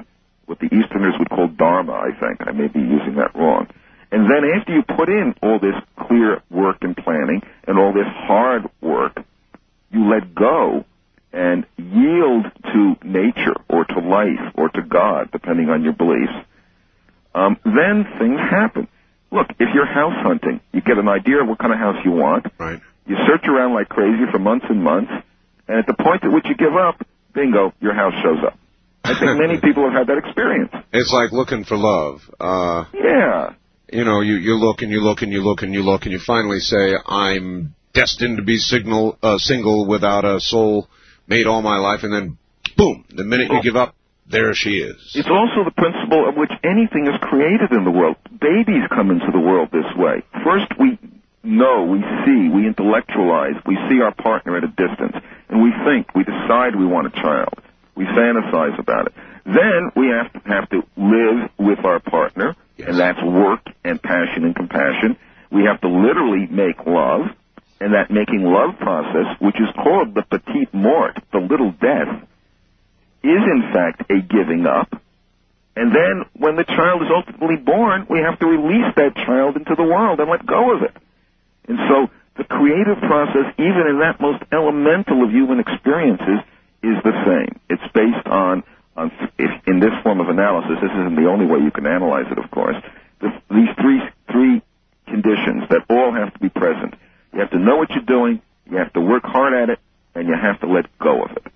what 0.48 0.60
the 0.60 0.66
Easterners 0.66 1.14
would 1.20 1.30
call 1.30 1.48
dharma, 1.48 1.94
I 1.94 2.12
think, 2.20 2.42
I 2.48 2.52
may 2.52 2.68
be 2.68 2.80
using 2.80 3.16
that 3.16 3.36
wrong, 3.36 3.68
and 4.12 4.30
then 4.32 4.44
after 4.58 4.74
you 4.74 4.84
put 4.84 5.10
in 5.10 5.36
all 5.42 5.60
this 5.60 5.76
clear 6.08 6.42
work 6.50 6.78
and 6.82 6.96
planning 6.96 7.42
and 7.68 7.78
all 7.78 7.94
this 7.94 8.08
hard 8.08 8.70
work, 8.82 9.22
you 9.92 10.10
let 10.10 10.34
go 10.34 10.86
and 11.34 11.66
yield 11.78 12.46
to 12.74 12.96
nature 13.04 13.56
or 13.70 13.84
to 13.84 14.00
life 14.00 14.54
or 14.56 14.70
to 14.70 14.82
God, 14.82 15.30
depending 15.32 15.70
on 15.70 15.84
your 15.84 15.94
beliefs, 15.94 16.34
um, 17.36 17.58
then 17.66 18.08
things 18.18 18.40
happen. 18.40 18.88
Look, 19.30 19.48
if 19.60 19.70
you're 19.74 19.86
house 19.86 20.16
hunting, 20.24 20.62
you 20.72 20.82
get 20.82 20.98
an 20.98 21.10
idea 21.10 21.42
of 21.42 21.50
what 21.50 21.60
kind 21.60 21.74
of 21.74 21.80
house 21.80 21.98
you 22.06 22.12
want. 22.12 22.48
Right. 22.58 22.80
You 23.06 23.18
search 23.28 23.46
around 23.46 23.74
like 23.74 23.90
crazy 23.90 24.24
for 24.32 24.40
months 24.40 24.66
and 24.70 24.82
months, 24.82 25.12
and 25.68 25.78
at 25.78 25.86
the 25.86 25.94
point 25.94 26.24
at 26.24 26.32
which 26.32 26.46
you 26.46 26.56
give 26.56 26.76
up, 26.76 27.06
bingo, 27.34 27.74
your 27.82 27.94
house 27.94 28.14
shows 28.24 28.44
up. 28.46 28.58
I 29.08 29.20
think 29.20 29.40
many 29.40 29.60
people 29.62 29.84
have 29.90 29.94
had 29.94 30.08
that 30.08 30.18
experience. 30.24 30.72
It's 30.94 31.12
like 31.14 31.32
looking 31.32 31.64
for 31.64 31.78
love. 31.78 32.22
Uh, 32.40 32.86
Yeah. 32.94 33.54
you 33.92 34.04
know, 34.04 34.22
you, 34.22 34.36
you 34.36 34.56
look 34.56 34.82
and 34.82 34.92
you 34.92 35.00
look 35.02 35.22
and 35.22 35.32
you 35.32 35.42
look 35.42 35.62
and 35.64 35.74
you 35.74 35.82
look 35.82 36.04
and 36.04 36.12
you 36.12 36.20
finally 36.20 36.60
say, 36.60 36.96
I'm 37.06 37.74
destined 37.94 38.38
to 38.38 38.44
be 38.44 38.58
signal, 38.58 39.18
uh, 39.24 39.38
single 39.38 39.88
without 39.88 40.26
a 40.26 40.40
soul 40.40 40.88
mate 41.28 41.46
all 41.48 41.62
my 41.62 41.78
life, 41.78 42.02
and 42.04 42.14
then 42.14 42.38
boom, 42.78 43.04
the 43.10 43.24
minute 43.24 43.52
you 43.52 43.62
give 43.62 43.76
up, 43.76 43.96
there 44.30 44.54
she 44.54 44.80
is. 44.80 44.96
It's 45.16 45.28
also 45.30 45.64
the 45.66 45.72
principle 45.76 46.28
of 46.28 46.36
which 46.36 46.52
anything 46.64 47.08
is 47.08 47.16
created 47.22 47.72
in 47.72 47.84
the 47.84 47.92
world. 47.92 48.16
Babies 48.40 48.84
come 48.90 49.12
into 49.12 49.28
the 49.32 49.40
world 49.40 49.70
this 49.72 49.88
way. 49.98 50.24
First, 50.44 50.68
we 50.80 50.98
know, 51.44 51.84
we 51.86 52.00
see, 52.26 52.50
we 52.54 52.68
intellectualize, 52.68 53.56
we 53.66 53.76
see 53.90 54.02
our 54.02 54.14
partner 54.14 54.58
at 54.58 54.64
a 54.64 54.68
distance, 54.68 55.16
and 55.50 55.64
we 55.64 55.72
think, 55.86 56.14
we 56.16 56.24
decide 56.24 56.76
we 56.76 56.86
want 56.86 57.08
a 57.08 57.12
child. 57.12 57.56
We 57.98 58.06
fantasize 58.06 58.78
about 58.78 59.08
it. 59.08 59.14
Then 59.44 59.92
we 59.96 60.10
have 60.10 60.32
to 60.34 60.40
have 60.48 60.70
to 60.70 60.84
live 60.96 61.50
with 61.58 61.84
our 61.84 62.00
partner, 62.00 62.56
Yes. 62.78 62.90
and 62.90 63.00
that's 63.00 63.22
work 63.24 63.62
and 63.84 64.00
passion 64.02 64.46
and 64.46 64.56
compassion. 64.56 65.18
We 65.52 65.64
have 65.64 65.82
to 65.82 65.88
literally 65.88 66.46
make 66.46 66.86
love, 66.86 67.22
and 67.82 67.94
that 67.96 68.12
making 68.12 68.44
love 68.44 68.78
process, 68.78 69.36
which 69.40 69.56
is 69.60 69.70
called 69.82 70.14
the 70.14 70.22
petite 70.22 70.72
mort, 70.74 71.18
the 71.32 71.40
little 71.40 71.72
death, 71.72 72.22
is 73.24 73.42
in 73.56 73.72
fact 73.74 74.12
a 74.12 74.22
giving 74.22 74.68
up. 74.68 74.94
And 75.76 75.90
then 75.94 76.26
when 76.34 76.56
the 76.56 76.66
child 76.66 77.02
is 77.02 77.10
ultimately 77.10 77.58
born, 77.58 78.06
we 78.10 78.20
have 78.20 78.38
to 78.40 78.46
release 78.46 78.94
that 78.96 79.16
child 79.16 79.56
into 79.58 79.74
the 79.76 79.84
world 79.84 80.20
and 80.20 80.30
let 80.30 80.46
go 80.46 80.76
of 80.76 80.84
it. 80.84 80.96
And 81.68 81.80
so 81.90 82.10
the 82.38 82.44
creative 82.44 83.00
process, 83.00 83.54
even 83.58 83.88
in 83.90 84.00
that 84.00 84.22
most 84.22 84.44
elemental 84.52 85.24
of 85.24 85.32
human 85.32 85.60
experiences, 85.60 86.46
is 86.88 86.98
the 87.04 87.16
same. 87.26 87.60
It's 87.70 87.84
based 87.94 88.26
on, 88.28 88.64
on 88.96 89.12
if, 89.38 89.52
in 89.68 89.80
this 89.80 89.94
form 90.04 90.20
of 90.22 90.30
analysis, 90.30 90.80
this 90.82 90.92
isn't 90.92 91.16
the 91.16 91.28
only 91.28 91.46
way 91.46 91.60
you 91.60 91.72
can 91.72 91.86
analyze 91.86 92.26
it, 92.32 92.38
of 92.38 92.50
course, 92.52 92.76
the, 93.20 93.30
these 93.52 93.70
three, 93.82 94.02
three 94.32 94.62
conditions 95.06 95.68
that 95.70 95.84
all 95.90 96.14
have 96.14 96.34
to 96.34 96.40
be 96.40 96.50
present. 96.50 96.96
You 97.34 97.40
have 97.40 97.52
to 97.52 97.60
know 97.60 97.78
what 97.78 97.90
you're 97.92 98.08
doing, 98.08 98.42
you 98.70 98.78
have 98.78 98.94
to 98.94 99.02
work 99.02 99.24
hard 99.24 99.54
at 99.54 99.70
it, 99.70 99.80
and 100.16 100.28
you 100.28 100.36
have 100.36 100.60
to 100.62 100.68
let 100.68 100.86
go 101.00 101.24
of 101.24 101.32
it. 101.32 101.52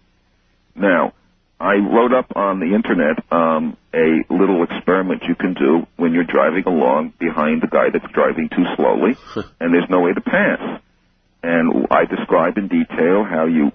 Now, 0.75 1.13
I 1.59 1.75
wrote 1.75 2.13
up 2.13 2.35
on 2.35 2.59
the 2.59 2.73
internet 2.73 3.21
um, 3.31 3.77
a 3.93 4.25
little 4.33 4.63
experiment 4.63 5.23
you 5.27 5.35
can 5.35 5.53
do 5.53 5.85
when 5.95 6.13
you're 6.13 6.23
driving 6.25 6.63
along 6.65 7.13
behind 7.19 7.61
the 7.61 7.67
guy 7.67 7.89
that's 7.93 8.11
driving 8.13 8.49
too 8.49 8.65
slowly, 8.75 9.15
and 9.59 9.73
there's 9.73 9.89
no 9.89 9.99
way 10.01 10.13
to 10.13 10.21
pass. 10.21 10.81
And 11.43 11.87
I 11.89 12.05
describe 12.05 12.57
in 12.57 12.67
detail 12.67 13.23
how 13.23 13.45
you 13.45 13.71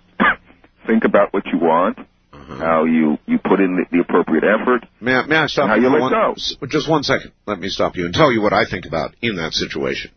think 0.86 1.04
about 1.04 1.32
what 1.32 1.44
you 1.46 1.58
want, 1.58 1.98
how 2.32 2.84
you 2.84 3.18
you 3.26 3.38
put 3.38 3.60
in 3.60 3.76
the, 3.76 3.96
the 3.96 4.00
appropriate 4.02 4.44
effort. 4.44 4.86
May 5.00 5.14
I, 5.14 5.26
may 5.26 5.36
I 5.36 5.46
stop 5.46 5.68
How 5.68 5.76
you 5.76 5.82
you 5.82 5.88
let 5.88 6.00
one, 6.00 6.12
go. 6.12 6.66
just 6.68 6.88
one 6.88 7.02
second? 7.02 7.32
Let 7.46 7.58
me 7.58 7.68
stop 7.68 7.96
you 7.96 8.04
and 8.04 8.14
tell 8.14 8.32
you 8.32 8.40
what 8.40 8.52
I 8.52 8.64
think 8.68 8.86
about 8.86 9.14
in 9.20 9.36
that 9.36 9.52
situation. 9.52 10.10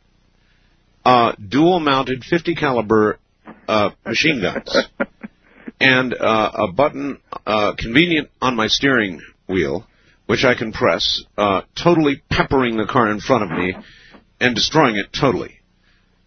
Uh, 1.03 1.33
dual-mounted 1.33 2.23
50 2.23 2.55
caliber 2.55 3.19
uh, 3.67 3.91
machine 4.05 4.41
guns 4.41 4.77
and 5.79 6.13
uh, 6.13 6.51
a 6.53 6.71
button 6.71 7.19
uh, 7.47 7.73
convenient 7.77 8.29
on 8.41 8.55
my 8.55 8.67
steering 8.67 9.21
wheel, 9.47 9.87
which 10.25 10.43
I 10.43 10.55
can 10.55 10.71
press, 10.71 11.23
uh, 11.37 11.61
totally 11.81 12.21
peppering 12.29 12.77
the 12.77 12.85
car 12.85 13.09
in 13.09 13.19
front 13.19 13.43
of 13.43 13.57
me 13.57 13.75
and 14.39 14.55
destroying 14.55 14.97
it 14.97 15.07
totally. 15.17 15.58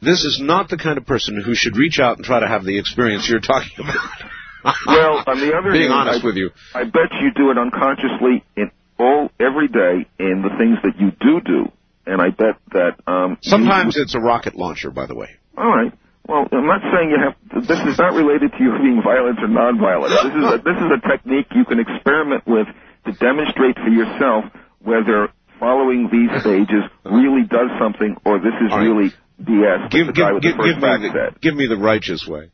This 0.03 0.25
is 0.25 0.41
not 0.43 0.69
the 0.69 0.77
kind 0.77 0.99
of 0.99 1.07
person 1.07 1.41
who 1.41 1.55
should 1.55 1.77
reach 1.77 2.01
out 2.01 2.17
and 2.17 2.25
try 2.27 2.41
to 2.41 2.49
have 2.49 2.65
the 2.65 2.79
experience 2.79 3.29
you're 3.29 3.41
talking 3.41 3.71
about. 3.79 4.75
Well, 4.87 5.25
on 5.27 5.41
the 5.41 5.55
other 5.57 5.71
being 5.73 5.91
hand, 5.91 6.09
honest 6.09 6.23
I- 6.23 6.27
with 6.27 6.37
you, 6.37 6.51
I 6.75 6.85
bet 6.85 7.11
you 7.21 7.33
do 7.35 7.51
it 7.51 7.59
unconsciously 7.59 8.45
in 8.57 8.71
all 8.99 9.31
every 9.41 9.69
day 9.69 10.07
in 10.19 10.43
the 10.43 10.51
things 10.59 10.79
that 10.83 11.01
you 11.01 11.11
do 11.21 11.41
do, 11.41 11.73
and 12.07 12.21
I 12.21 12.31
bet 12.31 12.59
that 12.73 12.95
um, 13.07 13.39
you- 13.43 13.51
sometimes 13.51 13.97
it's 13.97 14.15
a 14.15 14.21
rocket 14.21 14.55
launcher, 14.55 14.91
by 14.91 15.07
the 15.07 15.15
way. 15.15 15.31
All 15.57 15.67
right. 15.69 15.93
Well, 16.29 16.47
I'm 16.53 16.67
not 16.67 16.81
saying 16.95 17.11
you 17.11 17.19
have. 17.19 17.67
This 17.67 17.81
is 17.81 17.99
not 17.99 18.15
related 18.15 18.53
to 18.53 18.59
you 18.63 18.71
being 18.79 19.03
violent 19.03 19.41
or 19.41 19.49
nonviolent. 19.49 20.11
This 20.23 20.35
is 20.35 20.45
a, 20.47 20.59
this 20.63 20.79
is 20.79 20.91
a 20.95 21.09
technique 21.11 21.47
you 21.55 21.65
can 21.65 21.81
experiment 21.81 22.47
with 22.47 22.69
to 23.07 23.13
demonstrate 23.19 23.75
for 23.77 23.89
yourself 23.91 24.45
whether 24.79 25.29
following 25.59 26.09
these 26.11 26.31
stages 26.41 26.87
really 27.05 27.43
does 27.43 27.71
something 27.81 28.17
or 28.25 28.39
this 28.39 28.55
is 28.63 28.71
right. 28.71 28.83
really 28.87 29.13
BS. 29.41 29.91
Give, 29.91 30.07
the 30.07 30.13
give, 30.13 30.43
give, 30.43 30.57
give, 30.57 30.77
me 30.77 31.09
the, 31.09 31.35
give 31.41 31.55
me 31.55 31.67
the 31.67 31.77
righteous 31.77 32.27
way. 32.27 32.51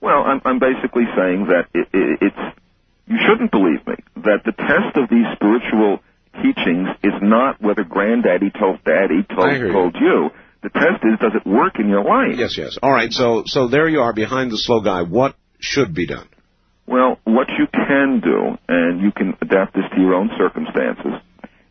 Well, 0.00 0.22
I'm, 0.22 0.40
I'm 0.44 0.58
basically 0.58 1.04
saying 1.16 1.46
that 1.46 1.68
it, 1.74 1.88
it, 1.92 2.18
it's 2.20 2.58
you 3.06 3.18
shouldn't 3.26 3.50
believe 3.50 3.86
me 3.86 3.94
that 4.24 4.42
the 4.44 4.52
test 4.52 4.96
of 4.96 5.08
these 5.08 5.26
spiritual 5.34 6.00
teachings 6.42 6.88
is 7.02 7.14
not 7.20 7.60
whether 7.60 7.84
granddaddy 7.84 8.50
told 8.50 8.82
daddy 8.84 9.22
told, 9.28 9.50
hear 9.50 9.66
you. 9.66 9.72
told 9.72 9.94
you. 10.00 10.30
The 10.62 10.70
test 10.70 11.02
is 11.02 11.18
does 11.20 11.32
it 11.34 11.46
work 11.46 11.78
in 11.80 11.88
your 11.88 12.04
life? 12.04 12.38
Yes, 12.38 12.56
yes. 12.56 12.78
All 12.82 12.92
right. 12.92 13.12
So, 13.12 13.42
so 13.46 13.68
there 13.68 13.88
you 13.88 14.00
are 14.00 14.12
behind 14.12 14.52
the 14.52 14.58
slow 14.58 14.80
guy. 14.80 15.02
What 15.02 15.34
should 15.58 15.92
be 15.94 16.06
done? 16.06 16.28
Well, 16.86 17.18
what 17.24 17.48
you 17.58 17.66
can 17.72 18.20
do, 18.20 18.58
and 18.68 19.00
you 19.00 19.12
can 19.12 19.36
adapt 19.40 19.74
this 19.74 19.84
to 19.94 20.00
your 20.00 20.14
own 20.14 20.30
circumstances, 20.38 21.20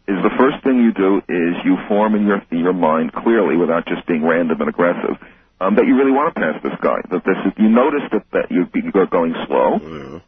is 0.07 0.17
the 0.23 0.33
first 0.37 0.63
thing 0.63 0.81
you 0.81 0.93
do 0.93 1.21
is 1.29 1.55
you 1.63 1.77
form 1.87 2.15
in 2.15 2.25
your 2.25 2.41
in 2.51 2.59
your 2.59 2.73
mind 2.73 3.13
clearly, 3.13 3.57
without 3.57 3.85
just 3.85 4.05
being 4.07 4.23
random 4.25 4.59
and 4.59 4.69
aggressive, 4.69 5.17
um, 5.61 5.75
that 5.75 5.85
you 5.85 5.93
really 5.95 6.11
want 6.11 6.33
to 6.33 6.41
pass 6.41 6.57
this 6.65 6.73
guy. 6.81 6.97
That 7.13 7.21
this 7.21 7.37
is, 7.45 7.53
you 7.61 7.69
notice 7.69 8.01
that 8.11 8.25
that 8.33 8.49
you, 8.49 8.65
you're 8.73 9.05
going 9.05 9.37
slow, 9.45 9.77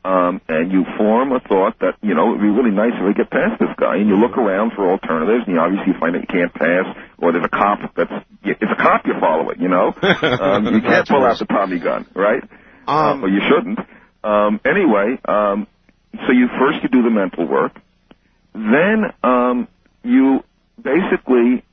um, 0.05 0.41
and 0.47 0.71
you 0.71 0.85
form 0.95 1.33
a 1.33 1.41
thought 1.41 1.79
that 1.81 1.97
you 2.05 2.13
know 2.13 2.37
it'd 2.37 2.41
be 2.45 2.53
really 2.53 2.69
nice 2.71 2.93
if 2.93 3.01
I 3.01 3.17
get 3.17 3.33
past 3.33 3.57
this 3.57 3.73
guy. 3.81 3.97
And 3.97 4.07
you 4.07 4.15
look 4.15 4.37
around 4.37 4.77
for 4.77 4.85
alternatives, 4.93 5.49
and 5.49 5.57
you 5.57 5.59
obviously 5.59 5.97
find 5.99 6.13
that 6.13 6.21
you 6.21 6.29
can't 6.29 6.53
pass, 6.53 6.85
or 7.17 7.33
there's 7.33 7.45
a 7.45 7.49
cop 7.49 7.81
that's 7.97 8.13
it's 8.45 8.71
a 8.71 8.77
cop 8.77 9.09
you're 9.09 9.19
following. 9.19 9.57
You 9.57 9.73
know, 9.73 9.89
um, 10.37 10.69
you 10.69 10.81
can't 10.85 11.07
pull 11.09 11.25
out 11.25 11.39
the 11.39 11.49
Tommy 11.49 11.79
gun, 11.79 12.05
right? 12.13 12.43
Um, 12.85 13.23
uh, 13.23 13.25
or 13.25 13.29
you 13.29 13.41
shouldn't. 13.49 13.79
Um, 14.23 14.61
anyway, 14.63 15.17
um, 15.25 15.65
so 16.13 16.31
you 16.31 16.47
first 16.61 16.83
you 16.83 16.89
do 16.89 17.01
the 17.01 17.09
mental 17.09 17.47
work, 17.47 17.73
then 18.53 19.05
um, 19.23 19.67
you 20.03 20.43
basically 20.81 21.63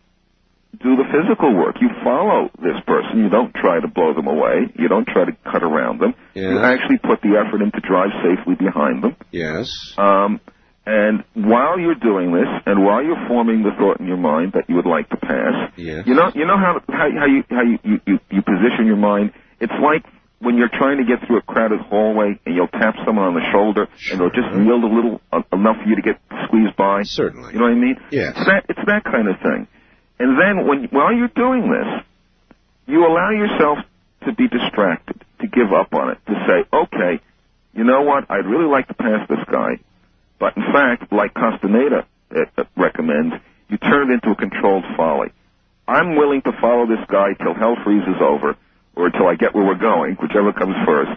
do 0.81 0.97
the 0.97 1.05
physical 1.13 1.55
work. 1.55 1.77
You 1.81 1.89
follow 2.03 2.49
this 2.63 2.81
person. 2.87 3.19
You 3.19 3.29
don't 3.29 3.53
try 3.55 3.81
to 3.81 3.89
blow 3.89 4.15
them 4.15 4.27
away. 4.27 4.73
You 4.79 4.89
don't 4.89 5.07
try 5.07 5.25
to 5.25 5.33
cut 5.45 5.63
around 5.63 6.01
them. 6.01 6.15
You 6.35 6.59
actually 6.61 6.99
put 6.99 7.21
the 7.23 7.37
effort 7.37 7.61
in 7.63 7.71
to 7.73 7.81
drive 7.81 8.11
safely 8.23 8.55
behind 8.55 9.03
them. 9.03 9.17
Yes. 9.31 9.69
Um, 9.99 10.41
and 10.87 11.23
while 11.35 11.79
you're 11.79 11.95
doing 11.99 12.33
this, 12.33 12.49
and 12.67 12.85
while 12.85 13.05
you're 13.05 13.29
forming 13.29 13.63
the 13.63 13.71
thought 13.79 14.01
in 14.01 14.07
your 14.07 14.17
mind 14.17 14.53
that 14.55 14.65
you 14.69 14.77
would 14.77 14.87
like 14.87 15.09
to 15.11 15.17
pass, 15.17 15.71
Yes. 15.77 16.07
you 16.07 16.15
know, 16.15 16.31
you 16.35 16.47
know 16.47 16.57
how 16.57 16.81
how, 16.89 17.09
how 17.19 17.27
you 17.27 17.45
how 17.51 17.63
you, 17.63 17.79
you, 18.07 18.19
you 18.31 18.43
position 18.43 18.87
your 18.87 18.97
mind. 18.97 19.33
It's 19.61 19.73
like 19.83 20.05
when 20.41 20.57
you're 20.57 20.73
trying 20.73 20.99
to 20.99 21.05
get 21.05 21.27
through 21.27 21.39
a 21.39 21.43
crowded 21.43 21.81
hallway, 21.81 22.39
and 22.47 22.55
you'll 22.55 22.69
tap 22.69 22.97
someone 23.05 23.27
on 23.27 23.35
the 23.35 23.45
shoulder, 23.53 23.89
and 24.11 24.21
they'll 24.21 24.31
just 24.31 24.49
Sure. 24.51 24.63
yield 24.63 24.83
a 24.85 24.87
little 24.89 25.21
uh, 25.33 25.43
enough 25.53 25.77
for 25.83 25.89
you 25.89 25.97
to 25.97 26.03
get 26.03 26.19
squeezed 26.47 26.77
by. 26.77 27.03
Certainly. 27.05 27.53
You 27.53 27.59
know 27.61 27.67
what 27.67 27.73
I 27.73 27.81
mean? 27.87 27.97
Yes. 28.11 28.33
It's 28.37 28.47
that 28.47 28.65
it's 28.69 28.85
that 28.87 29.05
kind 29.05 29.29
of 29.29 29.37
thing. 29.41 29.67
And 30.19 30.39
then 30.41 30.67
when 30.67 30.85
while 30.91 31.13
you're 31.13 31.29
doing 31.35 31.71
this, 31.71 32.05
you 32.87 33.07
allow 33.07 33.31
yourself 33.31 33.79
to 34.27 34.33
be 34.35 34.49
distracted, 34.49 35.23
to 35.41 35.47
give 35.47 35.73
up 35.73 35.95
on 35.95 36.11
it, 36.11 36.19
to 36.27 36.35
say, 36.47 36.65
okay, 36.77 37.21
you 37.73 37.85
know 37.85 38.03
what? 38.03 38.25
I'd 38.31 38.47
really 38.47 38.69
like 38.69 38.89
to 38.89 38.95
pass 38.95 39.27
this 39.29 39.39
guy, 39.51 39.79
but 40.39 40.57
in 40.57 40.65
fact, 40.73 41.13
like 41.13 41.33
Castaneda 41.35 42.07
uh, 42.35 42.65
recommends, 42.77 43.35
you 43.69 43.79
turn 43.79 44.11
it 44.11 44.15
into 44.15 44.31
a 44.31 44.37
controlled 44.37 44.85
folly. 44.97 45.29
I'm 45.89 46.17
willing 46.17 46.43
to 46.43 46.53
follow 46.61 46.87
this 46.87 47.05
guy 47.09 47.33
till 47.43 47.55
hell 47.55 47.77
freezes 47.85 48.21
over, 48.21 48.57
or 48.97 49.07
until 49.07 49.27
I 49.29 49.35
get 49.35 49.55
where 49.55 49.65
we're 49.65 49.75
going, 49.79 50.17
whichever 50.17 50.53
comes 50.53 50.75
first, 50.87 51.13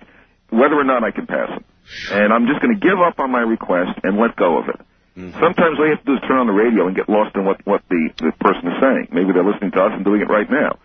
whether 0.49 0.75
or 0.79 0.83
not 0.83 1.03
I 1.03 1.11
can 1.11 1.25
pass 1.27 1.49
him. 1.49 1.63
And 2.11 2.31
I'm 2.33 2.47
just 2.47 2.61
going 2.61 2.73
to 2.73 2.79
give 2.79 2.99
up 2.99 3.19
on 3.19 3.31
my 3.31 3.41
request 3.41 3.99
and 4.03 4.17
let 4.17 4.35
go 4.35 4.57
of 4.59 4.69
it. 4.69 4.79
Sometimes 5.15 5.77
all 5.77 5.85
you 5.85 5.91
have 5.95 5.99
to 5.99 6.05
do 6.05 6.13
is 6.15 6.21
turn 6.27 6.37
on 6.39 6.47
the 6.47 6.53
radio 6.53 6.87
and 6.87 6.95
get 6.95 7.07
lost 7.07 7.35
in 7.35 7.45
what, 7.45 7.61
what 7.67 7.83
the, 7.89 8.09
the 8.17 8.31
person 8.39 8.67
is 8.67 8.81
saying. 8.81 9.09
Maybe 9.11 9.31
they're 9.31 9.45
listening 9.45 9.69
to 9.71 9.81
us 9.83 9.91
and 9.93 10.03
doing 10.03 10.21
it 10.21 10.29
right 10.29 10.47
now. 10.49 10.79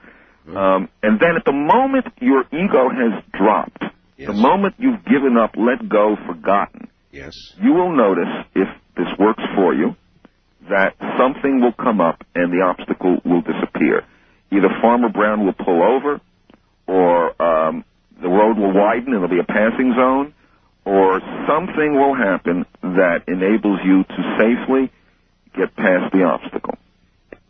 Um, 0.49 0.89
and 1.03 1.19
then 1.21 1.37
at 1.37 1.45
the 1.47 1.53
moment 1.53 2.07
your 2.21 2.45
ego 2.53 2.89
has 2.91 3.23
dropped, 3.33 3.83
Yes. 4.19 4.27
the 4.29 4.35
moment 4.35 4.75
you've 4.79 5.05
given 5.05 5.37
up, 5.37 5.53
let 5.57 5.89
go, 5.89 6.17
forgotten, 6.27 6.89
Yes. 7.13 7.35
you 7.63 7.73
will 7.73 7.95
notice 7.95 8.29
if 8.55 8.69
this 8.97 9.07
works 9.19 9.43
for 9.55 9.73
you 9.73 9.95
that 10.69 10.95
something 11.17 11.61
will 11.61 11.73
come 11.73 12.01
up 12.01 12.23
and 12.35 12.53
the 12.53 12.63
obstacle 12.65 13.19
will 13.25 13.41
disappear. 13.43 14.05
Either 14.51 14.69
Farmer 14.83 15.09
Brown 15.09 15.47
will 15.47 15.53
pull 15.55 15.83
over, 15.83 16.21
or 16.89 17.41
um, 17.41 17.85
the 18.21 18.29
road 18.29 18.59
will 18.59 18.73
widen 18.73 19.13
and 19.15 19.23
there'll 19.23 19.29
be 19.29 19.39
a 19.39 19.45
passing 19.45 19.93
zone, 19.95 20.35
or 20.85 21.21
something 21.47 21.95
will 21.95 22.17
happen 22.17 22.65
that 22.83 23.29
enables 23.29 23.79
you 23.85 24.03
to 24.05 24.21
safely 24.41 24.91
get 25.55 25.77
past 25.77 26.11
the 26.13 26.25
obstacle. 26.25 26.75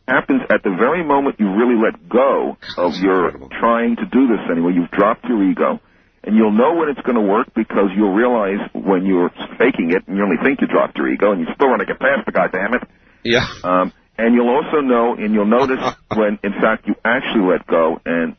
Happens 0.08 0.42
at 0.50 0.62
the 0.64 0.74
very 0.76 1.04
moment 1.04 1.36
you 1.38 1.46
really 1.54 1.76
let 1.76 2.08
go 2.08 2.56
of 2.76 2.92
That's 2.92 3.02
your 3.02 3.26
incredible. 3.26 3.48
trying 3.60 3.96
to 3.96 4.06
do 4.06 4.26
this 4.26 4.40
anyway. 4.50 4.72
You've 4.74 4.90
dropped 4.90 5.24
your 5.26 5.42
ego, 5.44 5.80
and 6.24 6.34
you'll 6.34 6.52
know 6.56 6.74
when 6.74 6.88
it's 6.88 7.00
going 7.02 7.16
to 7.16 7.22
work 7.22 7.48
because 7.54 7.90
you'll 7.94 8.14
realize 8.14 8.58
when 8.74 9.04
you're 9.06 9.30
faking 9.58 9.92
it 9.92 10.08
and 10.08 10.16
you 10.16 10.24
only 10.24 10.40
think 10.42 10.60
you 10.60 10.66
dropped 10.66 10.96
your 10.96 11.08
ego 11.12 11.30
and 11.32 11.40
you 11.40 11.46
still 11.54 11.68
want 11.68 11.80
to 11.80 11.86
get 11.86 12.00
past 12.00 12.26
the 12.26 12.32
guy, 12.32 12.48
damn 12.48 12.74
it. 12.74 12.82
Yeah. 13.22 13.46
Um, 13.62 13.92
and 14.16 14.34
you'll 14.34 14.48
also 14.50 14.80
know, 14.80 15.14
and 15.14 15.32
you'll 15.32 15.46
notice 15.46 15.78
when, 16.16 16.38
in 16.42 16.52
fact, 16.60 16.88
you 16.88 16.96
actually 17.04 17.44
let 17.46 17.66
go. 17.66 18.00
And 18.04 18.34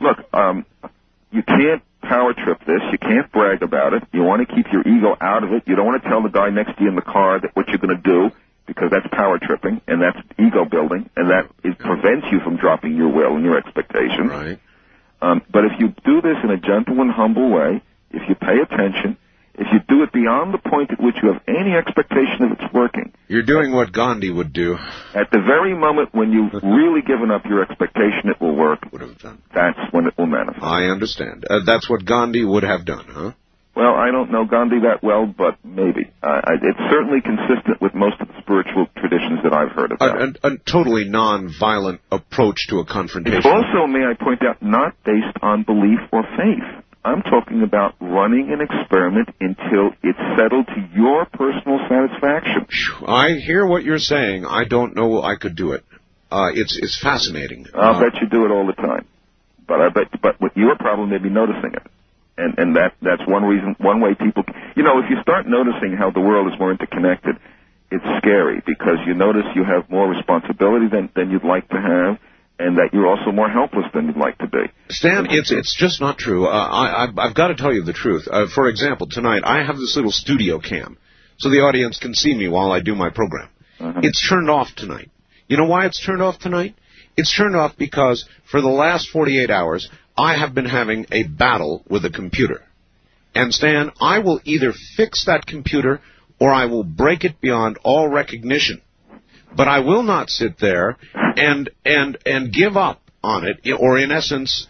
look, 0.00 0.18
um, 0.32 0.64
you 1.30 1.42
can't 1.42 1.82
power 2.02 2.32
trip 2.32 2.60
this. 2.66 2.80
You 2.90 2.98
can't 2.98 3.30
brag 3.32 3.62
about 3.62 3.92
it. 3.94 4.02
You 4.12 4.22
want 4.22 4.46
to 4.46 4.54
keep 4.54 4.66
your 4.72 4.86
ego 4.86 5.16
out 5.20 5.44
of 5.44 5.52
it. 5.52 5.64
You 5.66 5.76
don't 5.76 5.86
want 5.86 6.02
to 6.02 6.08
tell 6.08 6.22
the 6.22 6.28
guy 6.28 6.50
next 6.50 6.76
to 6.76 6.82
you 6.82 6.88
in 6.88 6.96
the 6.96 7.02
car 7.02 7.40
that 7.40 7.54
what 7.54 7.68
you're 7.68 7.78
going 7.78 7.96
to 7.96 8.02
do 8.02 8.30
because 8.66 8.90
that's 8.90 9.06
power 9.12 9.38
tripping 9.38 9.80
and 9.88 10.00
that's 10.00 10.18
ego 10.38 10.64
building 10.64 11.08
and 11.16 11.30
that 11.30 11.50
it 11.64 11.78
prevents 11.78 12.26
you 12.30 12.40
from 12.40 12.56
dropping 12.56 12.96
your 12.96 13.08
will 13.08 13.34
and 13.34 13.44
your 13.44 13.56
expectations. 13.56 14.30
Right. 14.30 14.58
Um, 15.20 15.42
but 15.50 15.64
if 15.64 15.72
you 15.80 15.94
do 16.04 16.20
this 16.20 16.36
in 16.44 16.50
a 16.50 16.58
gentle 16.58 17.00
and 17.00 17.10
humble 17.10 17.50
way, 17.50 17.82
if 18.10 18.28
you 18.28 18.34
pay 18.34 18.60
attention, 18.60 19.16
if 19.58 19.66
you 19.72 19.80
do 19.88 20.02
it 20.04 20.12
beyond 20.12 20.54
the 20.54 20.58
point 20.58 20.90
at 20.90 21.00
which 21.02 21.16
you 21.22 21.32
have 21.32 21.42
any 21.48 21.74
expectation 21.74 22.42
of 22.46 22.52
it's 22.52 22.72
working, 22.72 23.12
You're 23.28 23.42
doing 23.44 23.72
what 23.72 23.92
Gandhi 23.92 24.30
would 24.30 24.52
do. 24.52 24.76
at 25.14 25.30
the 25.30 25.40
very 25.40 25.74
moment 25.76 26.14
when 26.14 26.32
you've 26.32 26.52
really 26.62 27.02
given 27.02 27.30
up 27.30 27.44
your 27.44 27.62
expectation 27.62 28.30
it 28.30 28.40
will 28.40 28.54
work, 28.56 28.80
Would 28.92 29.02
have 29.02 29.18
done. 29.18 29.42
that's 29.54 29.78
when 29.92 30.06
it 30.06 30.14
will 30.16 30.26
manifest. 30.26 30.62
I 30.62 30.84
understand. 30.86 31.44
Uh, 31.50 31.60
that's 31.66 31.90
what 31.90 32.04
Gandhi 32.04 32.44
would 32.44 32.62
have 32.62 32.84
done, 32.86 33.04
huh? 33.08 33.32
Well, 33.76 33.94
I 33.94 34.10
don't 34.10 34.32
know 34.32 34.44
Gandhi 34.44 34.80
that 34.80 35.04
well, 35.04 35.26
but 35.26 35.56
maybe. 35.64 36.10
Uh, 36.20 36.26
I, 36.42 36.52
it's 36.60 36.90
certainly 36.90 37.20
consistent 37.20 37.80
with 37.80 37.94
most 37.94 38.20
of 38.20 38.26
the 38.26 38.34
spiritual 38.42 38.86
traditions 38.96 39.38
that 39.44 39.52
I've 39.54 39.70
heard 39.70 39.92
A, 39.92 39.94
about. 39.94 40.36
a, 40.42 40.46
a 40.54 40.58
totally 40.66 41.04
non-violent 41.08 42.00
approach 42.10 42.66
to 42.70 42.78
a 42.80 42.84
confrontation. 42.84 43.38
It's 43.38 43.46
also, 43.46 43.86
may 43.86 44.02
I 44.04 44.14
point 44.18 44.42
out, 44.44 44.60
not 44.60 44.94
based 45.04 45.36
on 45.42 45.62
belief 45.62 46.00
or 46.12 46.24
faith. 46.36 46.84
I'm 47.08 47.22
talking 47.22 47.62
about 47.62 47.94
running 48.00 48.52
an 48.52 48.60
experiment 48.60 49.28
until 49.40 49.90
it's 50.02 50.18
settled 50.38 50.66
to 50.66 50.80
your 50.94 51.24
personal 51.26 51.78
satisfaction. 51.88 52.66
I 53.06 53.34
hear 53.34 53.66
what 53.66 53.82
you're 53.84 53.98
saying. 53.98 54.44
I 54.44 54.64
don't 54.64 54.94
know 54.94 55.22
I 55.22 55.36
could 55.36 55.56
do 55.56 55.72
it. 55.72 55.84
Uh, 56.30 56.50
it's 56.52 56.76
it's 56.76 57.00
fascinating. 57.00 57.66
I'll 57.74 57.96
Uh, 57.96 58.00
bet 58.00 58.20
you 58.20 58.28
do 58.28 58.44
it 58.44 58.50
all 58.50 58.66
the 58.66 58.74
time. 58.74 59.06
But 59.66 59.80
I 59.80 59.88
bet, 59.88 60.20
but 60.20 60.40
what 60.40 60.56
your 60.56 60.76
problem 60.76 61.10
may 61.10 61.18
be 61.18 61.30
noticing 61.30 61.72
it. 61.74 61.82
And, 62.36 62.58
and 62.58 62.76
that, 62.76 62.94
that's 63.02 63.26
one 63.26 63.42
reason, 63.44 63.74
one 63.78 64.00
way 64.00 64.14
people, 64.14 64.44
you 64.76 64.82
know, 64.84 64.98
if 65.00 65.10
you 65.10 65.16
start 65.22 65.46
noticing 65.48 65.96
how 65.98 66.10
the 66.10 66.20
world 66.20 66.52
is 66.52 66.58
more 66.58 66.70
interconnected, 66.70 67.34
it's 67.90 68.04
scary 68.18 68.62
because 68.64 68.98
you 69.06 69.14
notice 69.14 69.44
you 69.56 69.64
have 69.64 69.90
more 69.90 70.06
responsibility 70.08 70.86
than, 70.88 71.08
than 71.16 71.30
you'd 71.30 71.44
like 71.44 71.68
to 71.70 71.80
have 71.80 72.18
and 72.58 72.76
that 72.78 72.90
you're 72.92 73.06
also 73.06 73.30
more 73.30 73.48
helpless 73.48 73.84
than 73.94 74.06
you'd 74.06 74.16
like 74.16 74.36
to 74.38 74.48
be. 74.48 74.64
Stan, 74.90 75.26
it's 75.30 75.52
it's 75.52 75.76
just 75.76 76.00
not 76.00 76.18
true. 76.18 76.46
Uh, 76.46 76.50
I 76.50 77.04
I've, 77.04 77.18
I've 77.18 77.34
got 77.34 77.48
to 77.48 77.54
tell 77.54 77.72
you 77.72 77.84
the 77.84 77.92
truth. 77.92 78.26
Uh, 78.30 78.46
for 78.52 78.68
example, 78.68 79.06
tonight 79.08 79.42
I 79.44 79.64
have 79.64 79.76
this 79.76 79.94
little 79.96 80.10
studio 80.10 80.58
cam, 80.58 80.98
so 81.38 81.50
the 81.50 81.60
audience 81.60 81.98
can 81.98 82.14
see 82.14 82.34
me 82.34 82.48
while 82.48 82.72
I 82.72 82.80
do 82.80 82.94
my 82.94 83.10
program. 83.10 83.48
Uh-huh. 83.80 84.00
It's 84.02 84.28
turned 84.28 84.50
off 84.50 84.68
tonight. 84.76 85.10
You 85.46 85.56
know 85.56 85.66
why 85.66 85.86
it's 85.86 86.04
turned 86.04 86.22
off 86.22 86.38
tonight? 86.38 86.74
It's 87.16 87.34
turned 87.36 87.56
off 87.56 87.76
because 87.76 88.28
for 88.50 88.60
the 88.60 88.68
last 88.68 89.08
48 89.10 89.50
hours 89.50 89.88
I 90.16 90.36
have 90.36 90.54
been 90.54 90.66
having 90.66 91.06
a 91.12 91.22
battle 91.24 91.84
with 91.88 92.04
a 92.04 92.10
computer. 92.10 92.62
And 93.34 93.54
Stan, 93.54 93.92
I 94.00 94.18
will 94.18 94.40
either 94.44 94.72
fix 94.96 95.26
that 95.26 95.46
computer 95.46 96.00
or 96.40 96.52
I 96.52 96.66
will 96.66 96.84
break 96.84 97.24
it 97.24 97.40
beyond 97.40 97.78
all 97.84 98.08
recognition. 98.08 98.82
But 99.56 99.68
I 99.68 99.80
will 99.80 100.02
not 100.02 100.30
sit 100.30 100.58
there 100.58 100.96
and 101.12 101.70
and 101.84 102.18
and 102.26 102.52
give 102.52 102.76
up 102.76 103.00
on 103.22 103.44
it, 103.46 103.58
or 103.78 103.98
in 103.98 104.12
essence, 104.12 104.66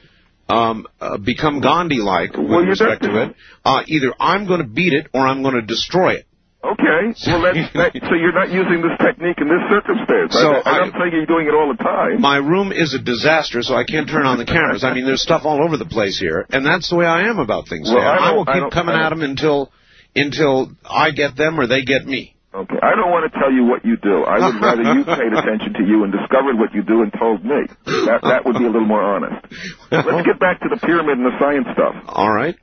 um, 0.49 0.87
uh, 1.01 1.19
become 1.19 1.61
Gandhi-like 1.61 2.33
with 2.37 2.49
Well, 2.49 2.61
respect 2.65 3.03
to 3.03 3.23
it. 3.23 3.37
Uh, 3.65 3.83
either 3.87 4.15
I'm 4.19 4.47
going 4.47 4.61
to 4.61 4.67
beat 4.67 4.95
it 4.95 5.09
or 5.13 5.27
I'm 5.27 5.43
going 5.43 5.55
to 5.55 5.63
destroy 5.63 6.15
it. 6.15 6.25
Okay, 6.65 7.15
well, 7.29 7.43
that's, 7.43 7.73
that, 7.75 7.93
so 8.09 8.15
you're 8.17 8.33
not 8.33 8.51
using 8.51 8.83
this 8.83 8.97
technique 8.99 9.39
in 9.39 9.47
this 9.47 9.63
circumstance. 9.71 10.33
So 10.33 10.51
I, 10.55 10.75
I 10.75 10.79
don't 10.79 10.95
I- 10.95 10.99
think 10.99 11.13
you're 11.13 11.27
doing 11.27 11.47
it 11.47 11.55
all 11.55 11.69
the 11.77 11.81
time. 11.83 12.21
My 12.21 12.39
room 12.39 12.73
is 12.73 12.95
a 12.95 12.99
disaster, 12.99 13.63
so 13.63 13.75
I 13.75 13.85
can't 13.85 14.09
turn 14.09 14.27
on 14.27 14.39
the 14.39 14.45
cameras. 14.45 14.83
I 14.83 14.93
mean, 14.95 15.05
there's 15.07 15.23
stuff 15.23 15.43
all 15.45 15.63
over 15.63 15.77
the 15.77 15.87
place 15.87 16.19
here, 16.19 16.47
and 16.51 16.65
that's 16.67 16.89
the 16.91 16.97
way 16.97 17.07
I 17.07 17.29
am 17.29 17.39
about 17.39 17.69
things. 17.69 17.91
Well, 17.93 18.01
I 18.03 18.31
I, 18.31 18.33
will 18.33 18.45
keep 18.47 18.55
don't- 18.55 18.73
coming 18.73 18.95
I 18.95 19.05
at 19.07 19.11
them 19.11 19.23
until 19.23 19.71
until 20.17 20.73
I 20.89 21.11
get 21.13 21.37
them 21.37 21.61
or 21.61 21.67
they 21.67 21.85
get 21.85 22.07
me. 22.07 22.35
Okay, 22.59 22.75
I 22.83 22.99
don't 22.99 23.15
want 23.15 23.31
to 23.31 23.39
tell 23.39 23.53
you 23.55 23.63
what 23.63 23.85
you 23.87 23.95
do. 23.97 24.27
I 24.27 24.43
would 24.43 24.59
rather 24.59 24.83
you 24.83 25.05
paid 25.19 25.31
attention 25.31 25.79
to 25.79 25.85
you 25.87 26.03
and 26.03 26.11
discovered 26.11 26.59
what 26.59 26.75
you 26.75 26.83
do 26.83 27.03
and 27.07 27.13
told 27.15 27.45
me. 27.45 27.71
That 27.87 28.19
that 28.27 28.43
would 28.45 28.59
be 28.59 28.67
a 28.67 28.71
little 28.71 28.89
more 28.89 29.03
honest. 29.03 29.47
Let's 29.93 30.27
get 30.27 30.41
back 30.43 30.59
to 30.63 30.69
the 30.69 30.77
pyramid 30.83 31.23
and 31.23 31.27
the 31.27 31.39
science 31.39 31.69
stuff. 31.71 31.95
All 32.11 32.33
right. 32.33 32.59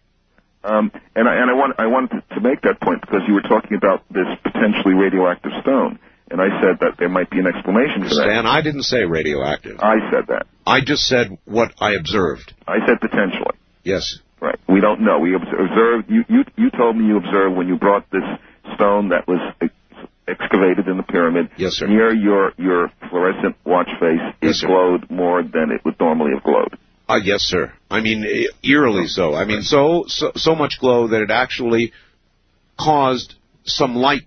Um, 0.65 0.91
and 1.15 1.29
I 1.29 1.35
and 1.39 1.47
I 1.49 1.53
want 1.53 1.79
I 1.79 1.87
wanted 1.87 2.23
to 2.35 2.41
make 2.41 2.59
that 2.67 2.81
point 2.81 3.01
because 3.01 3.21
you 3.27 3.35
were 3.35 3.47
talking 3.47 3.77
about 3.77 4.03
this 4.11 4.27
potentially 4.43 4.95
radioactive 4.95 5.51
stone, 5.61 5.99
and 6.29 6.41
I 6.41 6.49
said 6.59 6.81
that 6.81 6.97
there 6.99 7.07
might 7.07 7.29
be 7.29 7.39
an 7.39 7.47
explanation 7.47 8.03
for 8.03 8.19
that. 8.19 8.27
Stan, 8.27 8.45
I 8.45 8.61
didn't 8.61 8.83
say 8.83 9.05
radioactive. 9.05 9.79
I 9.79 10.11
said 10.11 10.27
that. 10.27 10.47
I 10.65 10.81
just 10.83 11.07
said 11.07 11.37
what 11.45 11.71
I 11.79 11.93
observed. 11.93 12.51
I 12.67 12.83
said 12.85 12.99
potentially. 12.99 13.55
Yes. 13.83 14.19
Right. 14.41 14.59
We 14.67 14.81
don't 14.81 15.01
know. 15.01 15.19
We 15.19 15.35
observed. 15.35 16.09
You 16.09 16.25
you 16.27 16.43
you 16.57 16.69
told 16.71 16.97
me 16.97 17.05
you 17.05 17.17
observed 17.17 17.55
when 17.55 17.67
you 17.69 17.77
brought 17.77 18.09
this 18.11 18.25
stone 18.73 19.09
that 19.09 19.27
was 19.27 19.39
excavated 20.27 20.87
in 20.87 20.97
the 20.97 21.03
pyramid. 21.03 21.49
Yes, 21.57 21.73
sir. 21.73 21.87
Near 21.87 22.13
your 22.13 22.53
your 22.57 22.91
fluorescent 23.09 23.55
watch 23.65 23.89
face, 23.99 24.19
Yes, 24.41 24.63
it 24.63 24.67
glowed 24.67 25.09
more 25.09 25.43
than 25.43 25.71
it 25.71 25.83
would 25.85 25.99
normally 25.99 26.31
have 26.33 26.43
glowed. 26.43 26.77
Uh, 27.07 27.19
yes, 27.23 27.41
sir. 27.41 27.71
I 27.89 28.01
mean, 28.01 28.25
eerily 28.63 29.05
so. 29.07 29.35
I 29.35 29.45
mean, 29.45 29.61
so, 29.61 30.05
so 30.07 30.31
so 30.35 30.55
much 30.55 30.79
glow 30.79 31.09
that 31.09 31.21
it 31.21 31.29
actually 31.29 31.93
caused 32.79 33.35
some 33.63 33.95
light 33.95 34.23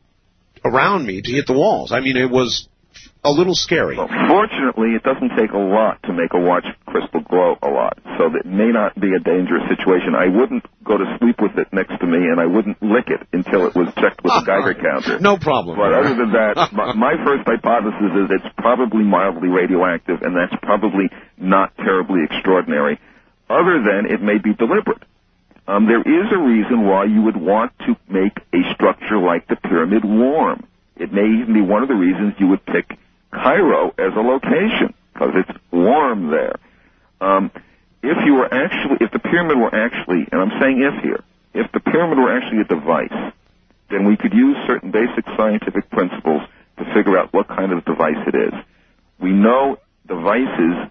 around 0.64 1.06
me 1.06 1.20
to 1.20 1.30
hit 1.30 1.46
the 1.46 1.54
walls. 1.54 1.92
I 1.92 2.00
mean, 2.00 2.16
it 2.16 2.30
was 2.30 2.68
a 3.24 3.30
little 3.30 3.54
scary. 3.54 3.96
Well, 3.96 4.08
fortunately, 4.08 4.94
it 4.94 5.02
doesn't 5.02 5.34
take 5.36 5.50
a 5.50 5.58
lot 5.58 5.98
to 6.04 6.12
make 6.12 6.30
a 6.32 6.40
watch 6.40 6.64
crystal 6.86 7.20
glow 7.20 7.58
a 7.62 7.68
lot, 7.68 7.98
so 8.16 8.30
it 8.30 8.46
may 8.46 8.70
not 8.70 8.94
be 8.94 9.10
a 9.14 9.18
dangerous 9.18 9.66
situation. 9.68 10.14
I 10.14 10.30
wouldn't 10.30 10.64
go 10.84 10.96
to 10.96 11.04
sleep 11.18 11.42
with 11.42 11.58
it 11.58 11.68
next 11.72 11.98
to 11.98 12.06
me, 12.06 12.18
and 12.18 12.40
I 12.40 12.46
wouldn't 12.46 12.80
lick 12.82 13.10
it 13.10 13.26
until 13.32 13.66
it 13.66 13.74
was 13.74 13.90
checked 13.98 14.22
with 14.22 14.32
a 14.32 14.44
Geiger 14.46 14.74
counter. 14.86 15.18
No 15.18 15.36
problem. 15.36 15.76
But 15.76 15.92
other 15.92 16.14
than 16.14 16.32
that, 16.32 16.70
my, 16.72 16.94
my 16.94 17.14
first 17.24 17.42
hypothesis 17.44 18.12
is 18.22 18.26
it's 18.38 18.50
probably 18.56 19.02
mildly 19.02 19.48
radioactive, 19.48 20.22
and 20.22 20.36
that's 20.36 20.54
probably 20.62 21.10
not 21.36 21.76
terribly 21.76 22.22
extraordinary. 22.24 23.00
Other 23.50 23.82
than 23.82 24.06
it 24.06 24.22
may 24.22 24.38
be 24.38 24.54
deliberate. 24.54 25.02
Um, 25.66 25.84
there 25.84 26.00
is 26.00 26.32
a 26.32 26.38
reason 26.40 26.86
why 26.86 27.04
you 27.04 27.20
would 27.28 27.36
want 27.36 27.72
to 27.84 27.94
make 28.08 28.32
a 28.54 28.72
structure 28.72 29.18
like 29.18 29.46
the 29.48 29.56
pyramid 29.56 30.02
warm. 30.02 30.66
It 30.96 31.12
may 31.12 31.28
even 31.28 31.52
be 31.52 31.60
one 31.60 31.82
of 31.82 31.88
the 31.88 31.94
reasons 31.94 32.32
you 32.38 32.48
would 32.48 32.64
pick 32.64 32.96
Cairo 33.32 33.94
as 33.98 34.12
a 34.16 34.20
location 34.20 34.94
because 35.12 35.34
it's 35.34 35.58
warm 35.70 36.30
there. 36.30 36.56
Um, 37.20 37.50
if 38.02 38.16
you 38.24 38.34
were 38.34 38.52
actually, 38.52 38.98
if 39.00 39.10
the 39.10 39.18
pyramid 39.18 39.58
were 39.58 39.74
actually, 39.74 40.26
and 40.30 40.40
I'm 40.40 40.60
saying 40.60 40.80
if 40.80 41.02
here, 41.02 41.24
if 41.54 41.70
the 41.72 41.80
pyramid 41.80 42.18
were 42.18 42.34
actually 42.36 42.60
a 42.60 42.64
device, 42.64 43.32
then 43.90 44.06
we 44.06 44.16
could 44.16 44.32
use 44.32 44.56
certain 44.66 44.90
basic 44.90 45.24
scientific 45.36 45.90
principles 45.90 46.42
to 46.78 46.84
figure 46.94 47.18
out 47.18 47.32
what 47.32 47.48
kind 47.48 47.72
of 47.72 47.84
device 47.84 48.22
it 48.26 48.34
is. 48.34 48.54
We 49.18 49.32
know 49.32 49.78
devices, 50.06 50.90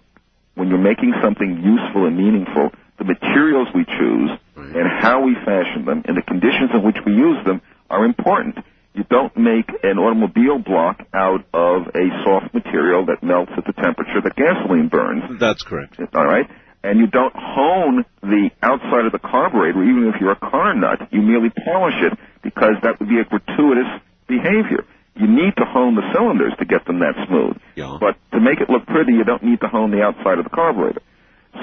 when 0.54 0.68
you're 0.68 0.78
making 0.78 1.14
something 1.22 1.62
useful 1.62 2.06
and 2.06 2.16
meaningful, 2.16 2.70
the 2.98 3.04
materials 3.04 3.68
we 3.74 3.84
choose 3.84 4.30
and 4.56 4.88
how 5.00 5.22
we 5.22 5.34
fashion 5.34 5.84
them 5.84 6.02
and 6.06 6.16
the 6.16 6.22
conditions 6.22 6.70
in 6.74 6.82
which 6.82 6.98
we 7.06 7.12
use 7.14 7.42
them 7.46 7.62
are 7.88 8.04
important. 8.04 8.58
You 8.94 9.04
don't 9.04 9.36
make 9.36 9.68
an 9.82 9.98
automobile 9.98 10.58
block 10.58 11.06
out 11.14 11.44
of 11.54 11.86
a 11.94 12.06
soft 12.24 12.52
material 12.54 13.06
that 13.06 13.22
melts 13.22 13.52
at 13.56 13.64
the 13.64 13.72
temperature 13.72 14.20
that 14.24 14.34
gasoline 14.34 14.88
burns. 14.88 15.38
That's 15.38 15.62
correct. 15.62 16.00
All 16.14 16.26
right? 16.26 16.46
And 16.82 16.98
you 16.98 17.06
don't 17.06 17.34
hone 17.34 18.04
the 18.22 18.50
outside 18.62 19.06
of 19.06 19.12
the 19.12 19.18
carburetor, 19.18 19.82
even 19.82 20.10
if 20.14 20.20
you're 20.20 20.32
a 20.32 20.40
car 20.40 20.74
nut. 20.74 21.08
You 21.10 21.22
merely 21.22 21.50
polish 21.50 21.98
it 22.02 22.18
because 22.42 22.74
that 22.82 22.98
would 22.98 23.08
be 23.08 23.18
a 23.20 23.24
gratuitous 23.24 24.00
behavior. 24.26 24.86
You 25.18 25.26
need 25.26 25.58
to 25.58 25.66
hone 25.66 25.96
the 25.96 26.06
cylinders 26.14 26.54
to 26.58 26.64
get 26.64 26.86
them 26.86 27.00
that 27.00 27.18
smooth. 27.26 27.58
Yeah. 27.74 27.98
But 28.00 28.14
to 28.30 28.40
make 28.40 28.60
it 28.60 28.70
look 28.70 28.86
pretty, 28.86 29.12
you 29.12 29.24
don't 29.24 29.42
need 29.42 29.60
to 29.60 29.68
hone 29.68 29.90
the 29.90 30.02
outside 30.02 30.38
of 30.38 30.44
the 30.44 30.54
carburetor. 30.54 31.02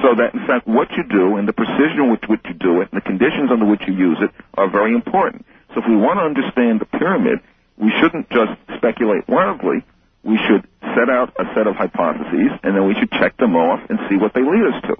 So 0.03 0.11
that, 0.19 0.35
in 0.35 0.43
fact, 0.45 0.67
what 0.67 0.91
you 0.91 1.03
do 1.07 1.37
and 1.37 1.47
the 1.47 1.53
precision 1.53 2.11
with 2.11 2.19
which 2.27 2.43
you 2.43 2.53
do 2.53 2.81
it 2.81 2.91
and 2.91 2.99
the 2.99 3.05
conditions 3.05 3.47
under 3.51 3.65
which 3.65 3.81
you 3.87 3.93
use 3.95 4.19
it 4.19 4.31
are 4.55 4.69
very 4.69 4.93
important. 4.93 5.45
So 5.75 5.83
if 5.83 5.87
we 5.89 5.97
want 5.97 6.19
to 6.19 6.23
understand 6.23 6.79
the 6.79 6.87
pyramid, 6.87 7.43
we 7.75 7.91
shouldn't 7.99 8.29
just 8.31 8.55
speculate 8.77 9.27
wildly. 9.27 9.83
We 10.23 10.39
should 10.47 10.63
set 10.95 11.11
out 11.11 11.35
a 11.35 11.43
set 11.53 11.67
of 11.67 11.75
hypotheses, 11.75 12.55
and 12.63 12.73
then 12.73 12.87
we 12.87 12.95
should 12.95 13.11
check 13.11 13.35
them 13.35 13.55
off 13.57 13.83
and 13.89 13.99
see 14.09 14.15
what 14.15 14.33
they 14.33 14.41
lead 14.41 14.71
us 14.71 14.81
to. 14.87 14.95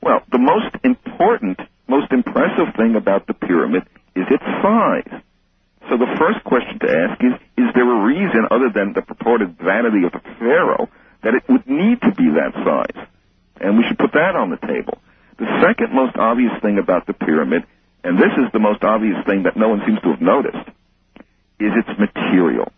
Well, 0.00 0.22
the 0.32 0.38
most 0.38 0.74
important, 0.82 1.60
most 1.86 2.10
impressive 2.12 2.74
thing 2.76 2.96
about 2.96 3.26
the 3.26 3.34
pyramid 3.34 3.84
is 4.16 4.24
its 4.30 4.44
size. 4.64 5.20
So 5.90 5.98
the 5.98 6.16
first 6.18 6.42
question 6.44 6.80
to 6.80 6.88
ask 6.88 7.22
is, 7.22 7.34
is 7.58 7.68
there 7.74 7.84
a 7.84 8.04
reason 8.04 8.48
other 8.50 8.70
than 8.72 8.94
the 8.94 9.02
purported 9.02 9.58
vanity 9.58 10.04
of 10.04 10.12
the 10.12 10.24
pharaoh 10.40 10.88
that 11.22 11.34
it 11.34 11.44
would 11.48 11.68
need 11.68 12.00
to 12.00 12.10
be 12.16 12.32
that 12.40 12.56
size? 12.64 13.06
And 13.60 13.76
we 13.76 13.84
should 13.86 13.98
put 13.98 14.12
that 14.14 14.34
on 14.34 14.48
the 14.48 14.56
table. 14.66 14.98
The 15.38 15.46
second 15.60 15.92
most 15.92 16.16
obvious 16.16 16.52
thing 16.62 16.78
about 16.78 17.06
the 17.06 17.12
pyramid, 17.12 17.64
and 18.06 18.16
this 18.18 18.30
is 18.38 18.46
the 18.52 18.62
most 18.62 18.84
obvious 18.84 19.18
thing 19.26 19.42
that 19.42 19.56
no 19.56 19.68
one 19.68 19.82
seems 19.84 20.00
to 20.02 20.14
have 20.14 20.22
noticed, 20.22 20.70
is 21.58 21.72
its 21.74 21.90
material. 21.98 22.70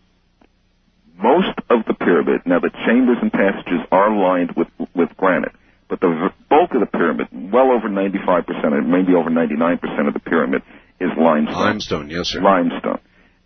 Most 1.21 1.53
of 1.69 1.85
the 1.85 1.93
pyramid, 1.93 2.41
now 2.47 2.57
the 2.59 2.71
chambers 2.87 3.17
and 3.21 3.31
passages 3.31 3.85
are 3.91 4.09
lined 4.09 4.53
with, 4.57 4.69
with 4.95 5.09
granite, 5.17 5.51
but 5.87 5.99
the 5.99 6.33
bulk 6.49 6.73
of 6.73 6.79
the 6.79 6.87
pyramid, 6.87 7.27
well 7.53 7.69
over 7.69 7.89
95%, 7.89 8.49
or 8.73 8.81
maybe 8.81 9.13
over 9.13 9.29
99% 9.29 10.07
of 10.07 10.13
the 10.15 10.19
pyramid, 10.19 10.63
is 10.99 11.09
limestone. 11.15 11.61
Limestone, 11.61 12.09
yes, 12.09 12.29
sir. 12.29 12.41
Limestone. 12.41 12.99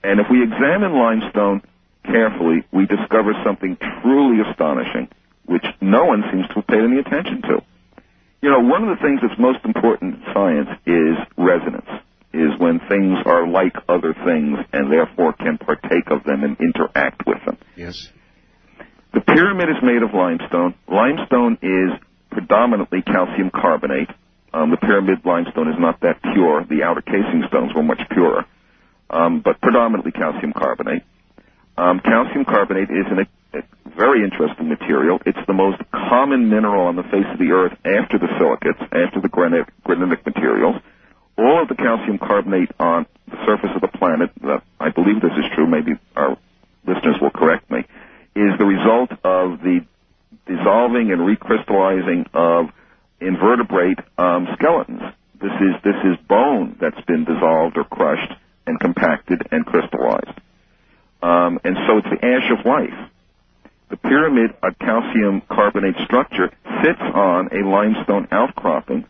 And 0.04 0.22
if 0.22 0.28
we 0.32 0.42
examine 0.42 0.94
limestone 0.96 1.62
carefully, 2.06 2.64
we 2.72 2.86
discover 2.86 3.34
something 3.44 3.76
truly 4.02 4.40
astonishing, 4.40 5.10
which 5.46 5.66
no 5.82 6.06
one 6.06 6.24
seems 6.32 6.48
to 6.48 6.54
have 6.56 6.68
paid 6.68 6.84
any 6.84 7.00
attention 7.00 7.42
to. 7.44 7.62
You 8.44 8.52
know, 8.52 8.60
one 8.60 8.84
of 8.84 8.92
the 8.92 9.02
things 9.02 9.22
that's 9.24 9.40
most 9.40 9.64
important 9.64 10.16
in 10.16 10.22
science 10.34 10.68
is 10.86 11.16
resonance, 11.38 11.88
is 12.34 12.52
when 12.60 12.84
things 12.92 13.16
are 13.26 13.48
like 13.48 13.72
other 13.88 14.12
things 14.12 14.60
and 14.74 14.92
therefore 14.92 15.32
can 15.32 15.58
partake 15.58 16.12
of 16.12 16.26
them 16.26 16.44
and 16.44 16.60
interact 16.60 17.24
with 17.26 17.40
them. 17.46 17.58
Yes. 17.78 18.10
The 19.14 19.22
pyramid 19.22 19.70
is 19.70 19.80
made 19.82 20.04
of 20.04 20.14
limestone. 20.14 20.76
Limestone 20.92 21.58
is 21.62 21.96
predominantly 22.32 23.02
calcium 23.02 23.50
carbonate. 23.50 24.10
Um, 24.52 24.72
the 24.72 24.78
pyramid 24.78 25.24
limestone 25.24 25.70
is 25.70 25.80
not 25.80 26.02
that 26.02 26.22
pure. 26.22 26.66
The 26.68 26.84
outer 26.84 27.02
casing 27.02 27.46
stones 27.48 27.72
were 27.74 27.82
much 27.82 28.02
purer, 28.12 28.44
um, 29.10 29.40
but 29.40 29.62
predominantly 29.62 30.12
calcium 30.12 30.52
carbonate. 30.52 31.04
Um, 31.78 32.02
calcium 32.04 32.44
carbonate 32.44 32.92
is 32.92 33.08
an, 33.08 33.26
very 33.96 34.24
interesting 34.24 34.70
material. 34.70 35.20
It's 35.26 35.46
the 35.48 35.54
most 35.54 35.82
common 35.92 36.50
mineral 36.50 36.88
on 36.88 36.96
the 36.96 37.04
face 37.04 37.28
of 37.32 37.40
the 37.40 37.52
earth 37.52 37.74
after 37.86 38.18
the 38.18 38.28
silicates, 38.40 38.80
after 38.92 39.22
the 39.22 39.30
granite, 39.30 39.70
granitic 39.84 40.26
materials. 40.26 40.76
All 41.38 41.62
of 41.62 41.68
the 41.68 41.76
calcium 41.76 42.18
carbonate 42.18 42.72
on 42.80 43.06
the 43.28 43.38
surface 43.46 43.72
of 43.76 43.82
the 43.82 43.88
planet, 43.88 44.32
I 44.80 44.90
believe 44.90 45.22
this 45.22 45.34
is 45.38 45.46
true, 45.56 45.68
maybe 45.68 45.94
our 46.16 46.38
listeners 46.86 47.18
will 47.22 47.32
correct 47.32 47.70
me, 47.72 47.80
is 48.36 48.52
the 48.58 48.66
result 48.66 49.12
of 49.24 49.62
the 49.62 49.86
dissolving 50.46 51.12
and 51.12 51.22
recrystallizing 51.22 52.28
of 52.34 52.70
invertebrate 53.22 54.00
um, 54.18 54.48
skeletons. 54.54 55.02
This 55.42 55.52
is 55.60 55.76
this 55.84 55.96
is 56.04 56.18
bone 56.28 56.78
that's 56.80 57.00
been 57.06 57.26
dissolved 57.26 57.78
or 57.78 57.84
crushed 57.84 58.34
and 58.66 58.80
compacted 58.80 59.42
and 59.52 59.66
crystallized. 59.66 60.40
Um, 61.22 61.60
and 61.64 61.78
so 61.88 61.98
it's 61.98 62.08
the 62.10 62.26
ash 62.26 62.52
of 62.52 62.66
life. 62.66 63.10
The 63.90 63.98
pyramid, 63.98 64.52
a 64.64 64.74
calcium 64.74 65.42
carbonate 65.50 65.96
structure, 66.06 66.50
sits 66.84 67.02
on 67.02 67.50
a 67.52 67.68
limestone 67.68 68.28
outcropping 68.32 69.06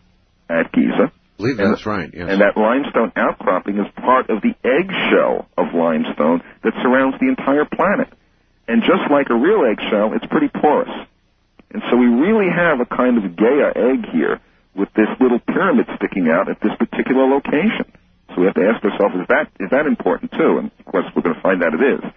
at 0.50 0.72
Giza. 0.72 1.12
I 1.12 1.38
believe 1.38 1.60
And- 1.60 1.72
that's 1.74 1.86
right, 1.86 2.10
yes. 2.14 2.30
And 2.30 2.42
that 2.42 2.58
limestone 2.58 3.12
outcropping 3.16 3.78
is 3.80 3.88
part 3.96 4.30
of 4.30 4.42
the 4.42 4.56
eggshell 4.64 5.48
of 5.58 5.74
limestone 5.74 6.42
that 6.64 6.74
surrounds 6.82 7.18
the 7.20 7.28
entire 7.28 7.66
planet. 7.66 8.10
And 8.68 8.84
just 8.84 9.10
like 9.12 9.30
a 9.30 9.36
real 9.36 9.66
eggshell, 9.66 10.14
it's 10.14 10.26
pretty 10.28 10.50
porous. 10.50 10.92
And 11.74 11.82
so 11.90 11.98
we 11.98 12.06
really 12.06 12.50
have 12.50 12.80
a 12.80 12.86
kind 12.86 13.18
of 13.18 13.36
Gaia 13.36 13.74
egg 13.76 14.06
here 14.12 14.40
with 14.76 14.90
this 14.94 15.10
little 15.20 15.40
pyramid 15.40 15.88
sticking 15.96 16.30
out 16.30 16.50
at 16.50 16.60
this 16.62 16.74
particular 16.78 17.26
location. 17.28 17.86
So 18.30 18.42
we 18.42 18.46
have 18.46 18.56
to 18.56 18.68
ask 18.68 18.84
ourselves, 18.84 19.16
is 19.16 19.28
that, 19.28 19.50
is 19.60 19.70
that 19.72 19.86
important 19.86 20.32
too? 20.32 20.58
And 20.60 20.72
of 20.80 20.86
course 20.86 21.06
we're 21.16 21.22
going 21.24 21.36
to 21.36 21.42
find 21.42 21.62
that 21.62 21.74
it 21.74 21.82
is. 21.82 22.12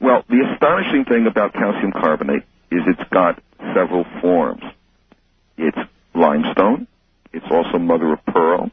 Well, 0.00 0.24
the 0.28 0.48
astonishing 0.52 1.04
thing 1.04 1.26
about 1.26 1.52
calcium 1.52 1.92
carbonate 1.92 2.44
is 2.70 2.80
it's 2.86 3.08
got 3.10 3.42
several 3.74 4.04
forms. 4.22 4.62
It's 5.58 5.78
limestone. 6.14 6.86
It's 7.32 7.46
also 7.50 7.78
mother 7.78 8.14
of 8.14 8.24
pearl. 8.24 8.70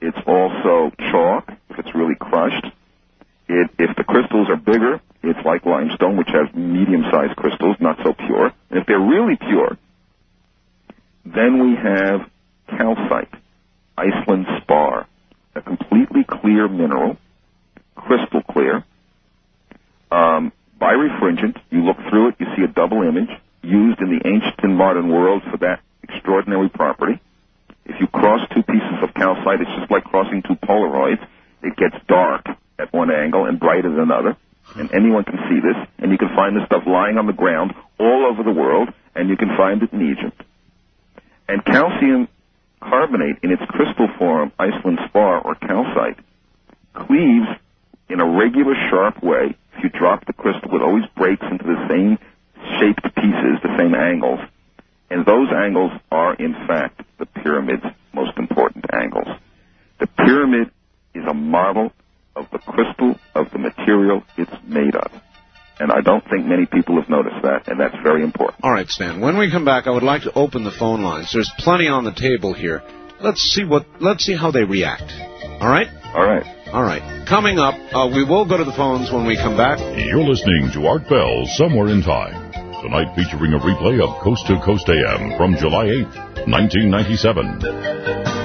It's 0.00 0.18
also 0.26 0.90
chalk, 1.10 1.52
if 1.70 1.78
it's 1.78 1.94
really 1.94 2.16
crushed. 2.16 2.66
It, 3.48 3.70
if 3.78 3.96
the 3.96 4.04
crystals 4.04 4.48
are 4.50 4.56
bigger, 4.56 5.00
it's 5.22 5.38
like 5.44 5.64
limestone, 5.64 6.16
which 6.16 6.28
has 6.28 6.52
medium-sized 6.54 7.36
crystals, 7.36 7.76
not 7.80 7.98
so 8.02 8.12
pure. 8.12 8.52
And 8.70 8.80
if 8.80 8.86
they're 8.86 8.98
really 8.98 9.36
pure, 9.36 9.78
then 11.24 11.62
we 11.62 11.76
have 11.76 12.28
calcite, 12.68 13.32
Iceland 13.96 14.46
spar, 14.62 15.06
a 15.54 15.62
completely 15.62 16.24
clear 16.24 16.68
mineral, 16.68 17.16
crystal 17.94 18.42
clear. 18.42 18.84
Um, 20.10 20.52
birefringent, 20.80 21.56
you 21.70 21.84
look 21.84 21.96
through 22.10 22.28
it, 22.28 22.34
you 22.38 22.46
see 22.56 22.62
a 22.62 22.68
double 22.68 23.02
image, 23.02 23.30
used 23.62 24.00
in 24.00 24.10
the 24.10 24.26
ancient 24.26 24.60
and 24.62 24.76
modern 24.76 25.08
world 25.08 25.42
for 25.50 25.56
that 25.58 25.80
extraordinary 26.02 26.68
property. 26.68 27.20
If 27.84 28.00
you 28.00 28.06
cross 28.08 28.40
two 28.54 28.62
pieces 28.62 28.98
of 29.02 29.14
calcite, 29.14 29.60
it's 29.60 29.70
just 29.78 29.90
like 29.90 30.04
crossing 30.04 30.42
two 30.42 30.56
Polaroids. 30.56 31.24
It 31.62 31.76
gets 31.76 31.96
dark 32.08 32.46
at 32.78 32.92
one 32.92 33.10
angle 33.10 33.46
and 33.46 33.58
bright 33.58 33.84
at 33.84 33.92
another. 33.92 34.36
And 34.74 34.92
anyone 34.92 35.24
can 35.24 35.38
see 35.48 35.60
this. 35.60 35.76
And 35.98 36.10
you 36.10 36.18
can 36.18 36.34
find 36.34 36.56
this 36.56 36.66
stuff 36.66 36.82
lying 36.86 37.18
on 37.18 37.26
the 37.26 37.32
ground 37.32 37.74
all 37.98 38.26
over 38.26 38.42
the 38.42 38.50
world. 38.50 38.88
And 39.14 39.28
you 39.28 39.36
can 39.36 39.56
find 39.56 39.82
it 39.82 39.92
in 39.92 40.10
Egypt. 40.10 40.42
And 41.48 41.64
calcium 41.64 42.28
carbonate 42.80 43.36
in 43.42 43.52
its 43.52 43.62
crystal 43.68 44.08
form, 44.18 44.52
Iceland 44.58 44.98
spar 45.06 45.40
or 45.40 45.54
calcite, 45.54 46.18
cleaves 46.94 47.46
in 48.08 48.20
a 48.20 48.26
regular 48.26 48.74
sharp 48.90 49.22
way. 49.22 49.56
You 49.86 50.00
drop 50.00 50.26
the 50.26 50.32
crystal, 50.32 50.74
it 50.74 50.82
always 50.82 51.04
breaks 51.14 51.44
into 51.48 51.62
the 51.62 51.86
same 51.88 52.18
shaped 52.80 53.04
pieces, 53.14 53.62
the 53.62 53.76
same 53.78 53.94
angles. 53.94 54.40
And 55.10 55.24
those 55.24 55.46
angles 55.54 55.92
are, 56.10 56.34
in 56.34 56.54
fact, 56.66 57.02
the 57.20 57.26
pyramid's 57.26 57.84
most 58.12 58.36
important 58.36 58.84
angles. 58.92 59.28
The 60.00 60.08
pyramid 60.08 60.72
is 61.14 61.22
a 61.30 61.34
model 61.34 61.92
of 62.34 62.46
the 62.50 62.58
crystal 62.58 63.14
of 63.36 63.52
the 63.52 63.58
material 63.58 64.24
it's 64.36 64.50
made 64.66 64.96
of. 64.96 65.12
And 65.78 65.92
I 65.92 66.00
don't 66.00 66.28
think 66.28 66.46
many 66.46 66.66
people 66.66 67.00
have 67.00 67.08
noticed 67.08 67.42
that, 67.44 67.68
and 67.68 67.78
that's 67.78 67.94
very 68.02 68.24
important. 68.24 68.64
All 68.64 68.72
right, 68.72 68.88
Stan. 68.88 69.20
When 69.20 69.38
we 69.38 69.52
come 69.52 69.64
back, 69.64 69.86
I 69.86 69.90
would 69.90 70.02
like 70.02 70.22
to 70.22 70.32
open 70.32 70.64
the 70.64 70.72
phone 70.72 71.02
lines. 71.02 71.32
There's 71.32 71.52
plenty 71.58 71.86
on 71.86 72.02
the 72.02 72.12
table 72.12 72.54
here. 72.54 72.82
Let's 73.20 73.40
see 73.40 73.64
what. 73.64 73.86
Let's 74.00 74.24
see 74.24 74.34
how 74.34 74.50
they 74.50 74.64
react. 74.64 75.12
All 75.60 75.68
right. 75.68 75.86
All 76.12 76.26
right. 76.26 76.55
All 76.72 76.82
right. 76.82 77.02
Coming 77.28 77.58
up, 77.58 77.74
uh, 77.94 78.08
we 78.12 78.24
will 78.24 78.44
go 78.44 78.56
to 78.56 78.64
the 78.64 78.72
phones 78.72 79.10
when 79.12 79.26
we 79.26 79.36
come 79.36 79.56
back. 79.56 79.78
You're 79.78 80.24
listening 80.24 80.70
to 80.74 80.86
Art 80.86 81.08
Bell 81.08 81.46
Somewhere 81.56 81.88
in 81.88 82.02
Time. 82.02 82.50
Tonight 82.82 83.14
featuring 83.14 83.52
a 83.54 83.58
replay 83.58 84.02
of 84.02 84.22
Coast 84.22 84.46
to 84.48 84.58
Coast 84.64 84.88
AM 84.88 85.36
from 85.36 85.56
July 85.56 85.86
8th, 85.86 86.46
1997. 86.46 88.35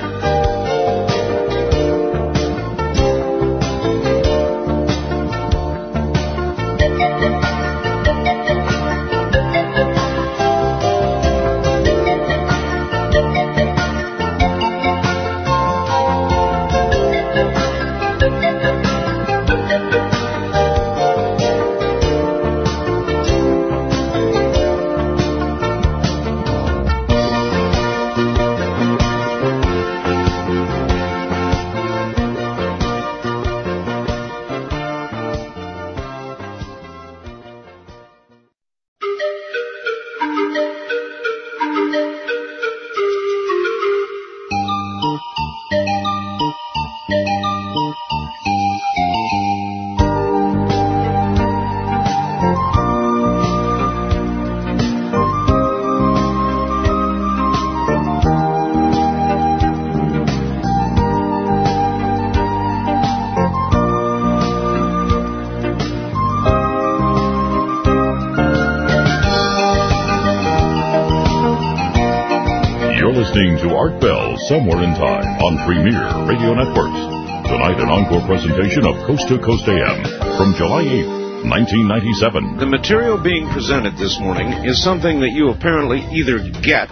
Premier 75.72 76.03
Radio 76.27 76.52
Networks. 76.52 76.99
Tonight, 77.48 77.80
an 77.80 77.88
encore 77.88 78.19
presentation 78.27 78.84
of 78.84 79.07
Coast 79.07 79.30
to 79.30 79.39
Coast 79.39 79.64
AM 79.72 80.03
from 80.35 80.52
July 80.60 80.84
8th, 80.84 81.48
1997. 81.48 82.60
The 82.60 82.65
material 82.65 83.15
being 83.15 83.48
presented 83.56 83.95
this 83.95 84.19
morning 84.19 84.52
is 84.68 84.84
something 84.84 85.22
that 85.22 85.31
you 85.31 85.48
apparently 85.48 86.03
either 86.11 86.43
get 86.60 86.91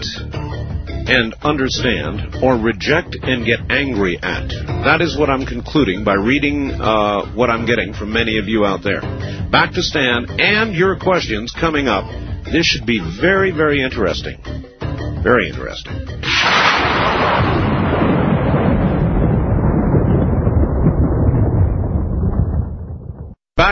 and 1.11 1.35
understand 1.43 2.39
or 2.41 2.56
reject 2.56 3.19
and 3.19 3.43
get 3.43 3.60
angry 3.68 4.15
at. 4.15 4.47
That 4.88 5.01
is 5.01 5.19
what 5.19 5.30
I'm 5.30 5.45
concluding 5.45 6.06
by 6.06 6.15
reading 6.15 6.72
uh, 6.72 7.35
what 7.35 7.49
I'm 7.49 7.65
getting 7.65 7.91
from 7.91 8.14
many 8.14 8.39
of 8.39 8.47
you 8.47 8.64
out 8.64 8.80
there. 8.81 9.01
Back 9.51 9.73
to 9.73 9.84
Stan 9.84 10.39
and 10.39 10.73
your 10.73 10.95
questions 10.97 11.51
coming 11.51 11.89
up. 11.89 12.07
This 12.47 12.65
should 12.65 12.85
be 12.85 13.03
very, 13.19 13.51
very 13.51 13.84
interesting. 13.84 14.39
Very 15.19 15.49
interesting. 15.51 15.99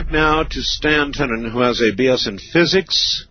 Now 0.10 0.44
to 0.44 0.62
Stan 0.62 1.12
Tenen, 1.12 1.52
who 1.52 1.60
has 1.60 1.82
a 1.82 1.92
BS 1.92 2.30
in 2.30 2.40
physics 2.40 3.28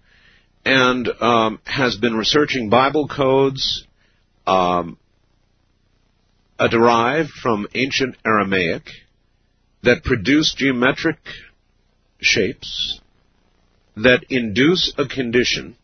and 0.62 1.08
um, 1.22 1.58
has 1.64 1.96
been 1.96 2.14
researching 2.14 2.68
Bible 2.68 3.08
codes 3.08 3.86
um, 4.46 4.98
derived 6.58 7.30
from 7.30 7.66
ancient 7.74 8.16
Aramaic 8.26 8.90
that 9.84 10.04
produce 10.04 10.52
geometric 10.54 11.16
shapes 12.20 13.00
that 13.96 14.26
induce 14.28 14.92
a 14.98 15.06
condition 15.06 15.78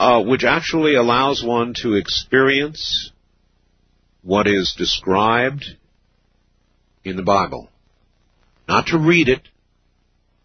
uh, 0.00 0.20
which 0.24 0.42
actually 0.42 0.96
allows 0.96 1.44
one 1.44 1.72
to 1.82 1.94
experience 1.94 3.12
what 4.22 4.48
is 4.48 4.74
described 4.76 5.64
in 7.04 7.14
the 7.14 7.22
Bible. 7.22 7.70
Not 8.68 8.88
to 8.88 8.98
read 8.98 9.28
it, 9.28 9.42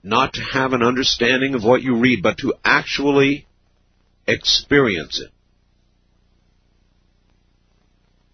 not 0.04 0.34
to 0.34 0.42
have 0.42 0.74
an 0.74 0.84
understanding 0.84 1.56
of 1.56 1.64
what 1.64 1.82
you 1.82 1.98
read, 1.98 2.22
but 2.22 2.38
to 2.40 2.54
actually 2.64 3.48
experience 4.28 5.22
it. 5.22 5.32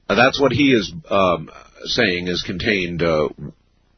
That's 0.07 0.39
what 0.39 0.51
he 0.51 0.71
is 0.71 0.93
um, 1.09 1.49
saying 1.83 2.27
is 2.27 2.43
contained 2.43 3.01
uh, 3.01 3.29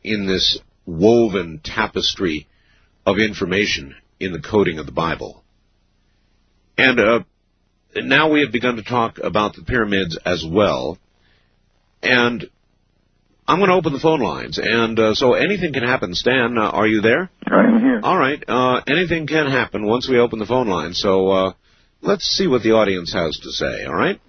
in 0.04 0.26
this 0.26 0.60
woven 0.86 1.60
tapestry 1.64 2.48
of 3.06 3.18
information 3.18 3.96
in 4.20 4.32
the 4.32 4.42
coding 4.42 4.80
of 4.80 4.86
the 4.86 4.92
Bible. 4.92 5.44
And 6.78 7.00
uh, 7.00 7.20
now 7.96 8.32
we 8.32 8.42
have 8.42 8.52
begun 8.52 8.78
to 8.78 8.84
talk 8.84 9.20
about 9.20 9.56
the 9.56 9.64
pyramids 9.64 10.18
as 10.26 10.46
well. 10.50 10.98
And 12.02 12.50
I'm 13.48 13.60
going 13.60 13.70
to 13.70 13.76
open 13.76 13.94
the 13.94 14.00
phone 14.00 14.20
lines. 14.20 14.60
And 14.62 15.00
uh, 15.00 15.14
so 15.14 15.34
anything 15.34 15.72
can 15.72 15.84
happen. 15.84 16.14
Stan, 16.14 16.58
uh, 16.58 16.70
are 16.70 16.86
you 16.86 17.00
there? 17.00 17.30
I 17.46 17.64
am 17.64 17.80
here. 17.80 18.02
All 18.04 18.18
right. 18.18 18.44
Uh, 18.46 18.82
anything 18.88 19.26
can 19.26 19.50
happen 19.50 19.86
once 19.86 20.08
we 20.10 20.20
open 20.20 20.40
the 20.40 20.46
phone 20.46 20.68
line. 20.68 20.94
So 20.94 21.30
uh, 21.30 21.54
let's 22.02 22.26
see 22.26 22.48
what 22.48 22.62
the 22.62 22.72
audience 22.72 23.14
has 23.14 23.40
to 23.40 23.52
say. 23.52 23.86
All 23.86 23.96
right. 23.96 24.20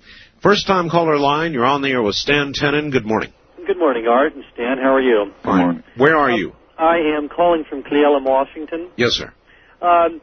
First 0.40 0.68
time 0.68 0.88
caller 0.88 1.18
line. 1.18 1.52
You're 1.52 1.66
on 1.66 1.82
the 1.82 1.88
air 1.88 2.02
with 2.02 2.14
Stan 2.14 2.52
Tenen. 2.52 2.92
Good 2.92 3.04
morning. 3.04 3.32
Good 3.66 3.78
morning, 3.78 4.06
Art 4.06 4.34
and 4.34 4.44
Stan. 4.54 4.78
How 4.78 4.94
are 4.94 5.00
you? 5.00 5.32
Good 5.42 5.48
morning. 5.50 5.82
Where 5.96 6.16
are 6.16 6.30
you? 6.30 6.52
I 6.78 6.98
am 7.18 7.28
calling 7.28 7.64
from 7.68 7.82
Cle 7.82 7.98
Elum, 7.98 8.24
Washington. 8.24 8.88
Yes, 8.96 9.12
sir. 9.12 9.32
Um, 9.82 10.20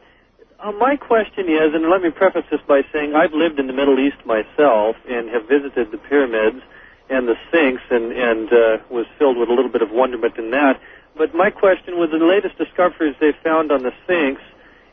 uh, 0.58 0.72
my 0.72 0.96
question 0.96 1.44
is, 1.52 1.74
and 1.74 1.90
let 1.90 2.00
me 2.00 2.10
preface 2.10 2.44
this 2.50 2.60
by 2.66 2.80
saying 2.94 3.12
I've 3.14 3.34
lived 3.34 3.60
in 3.60 3.66
the 3.66 3.74
Middle 3.74 4.00
East 4.00 4.24
myself 4.24 4.96
and 5.06 5.28
have 5.28 5.42
visited 5.48 5.92
the 5.92 5.98
pyramids 5.98 6.64
and 7.08 7.28
the 7.28 7.36
Sphinx 7.48 7.80
and, 7.90 8.12
and 8.12 8.52
uh, 8.52 8.78
was 8.90 9.06
filled 9.18 9.36
with 9.36 9.48
a 9.48 9.52
little 9.52 9.70
bit 9.70 9.82
of 9.82 9.90
wonderment 9.90 10.36
in 10.36 10.50
that. 10.50 10.80
But 11.16 11.34
my 11.34 11.50
question 11.50 11.96
was 11.98 12.10
the 12.10 12.18
latest 12.18 12.58
discoveries 12.58 13.14
they've 13.20 13.36
found 13.42 13.72
on 13.72 13.82
the 13.82 13.92
Sphinx 14.04 14.40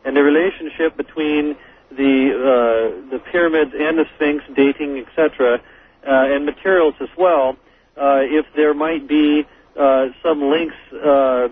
and 0.05 0.15
the 0.15 0.23
relationship 0.23 0.95
between 0.95 1.55
the 1.91 2.33
uh, 2.33 3.11
the 3.11 3.19
pyramids 3.31 3.71
and 3.77 3.97
the 3.97 4.05
Sphinx, 4.15 4.43
dating, 4.55 4.97
etc., 4.97 5.61
uh, 6.05 6.33
and 6.33 6.45
materials 6.45 6.95
as 7.01 7.09
well. 7.17 7.55
Uh, 7.95 8.21
if 8.23 8.45
there 8.55 8.73
might 8.73 9.07
be 9.07 9.45
uh, 9.79 10.07
some 10.23 10.41
links, 10.41 10.75
uh, 10.93 11.49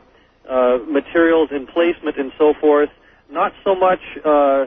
uh, 0.50 0.80
materials 0.88 1.50
and 1.52 1.68
placement 1.68 2.18
and 2.18 2.32
so 2.38 2.54
forth, 2.60 2.90
not 3.30 3.54
so 3.64 3.76
much 3.76 4.02
uh, 4.26 4.66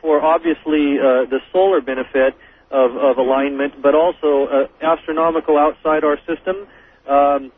for 0.00 0.20
obviously 0.20 0.98
uh, 0.98 1.24
the 1.30 1.38
solar 1.52 1.80
benefit 1.80 2.34
of, 2.72 2.96
of 2.96 3.18
alignment, 3.18 3.80
but 3.80 3.94
also 3.94 4.46
uh, 4.46 4.68
astronomical 4.80 5.58
outside 5.58 6.04
our 6.04 6.18
system, 6.26 6.66
um, 7.06 7.52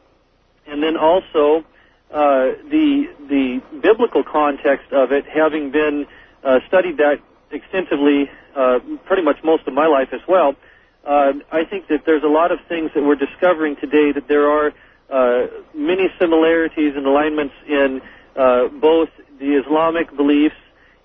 and 0.66 0.82
then 0.82 0.96
also 0.96 1.64
uh, 2.10 2.52
the 2.70 3.08
the 3.28 3.62
biblical 3.80 4.22
context 4.24 4.92
of 4.92 5.12
it, 5.12 5.24
having 5.26 5.70
been 5.70 6.06
uh, 6.42 6.58
studied 6.68 6.98
that 6.98 7.20
extensively, 7.50 8.28
uh, 8.56 8.80
pretty 9.06 9.22
much 9.22 9.38
most 9.44 9.66
of 9.66 9.72
my 9.72 9.86
life 9.86 10.08
as 10.12 10.20
well. 10.28 10.56
Uh, 11.04 11.34
I 11.52 11.64
think 11.64 11.88
that 11.88 12.04
there's 12.04 12.24
a 12.24 12.28
lot 12.28 12.50
of 12.50 12.58
things 12.68 12.90
that 12.94 13.04
we're 13.04 13.14
discovering 13.14 13.76
today 13.76 14.12
that 14.12 14.26
there 14.26 14.50
are 14.50 14.72
uh, 15.10 15.46
many 15.74 16.08
similarities 16.18 16.96
and 16.96 17.06
alignments 17.06 17.54
in 17.68 18.00
uh, 18.36 18.68
both 18.68 19.10
the 19.38 19.54
Islamic 19.62 20.14
beliefs 20.16 20.56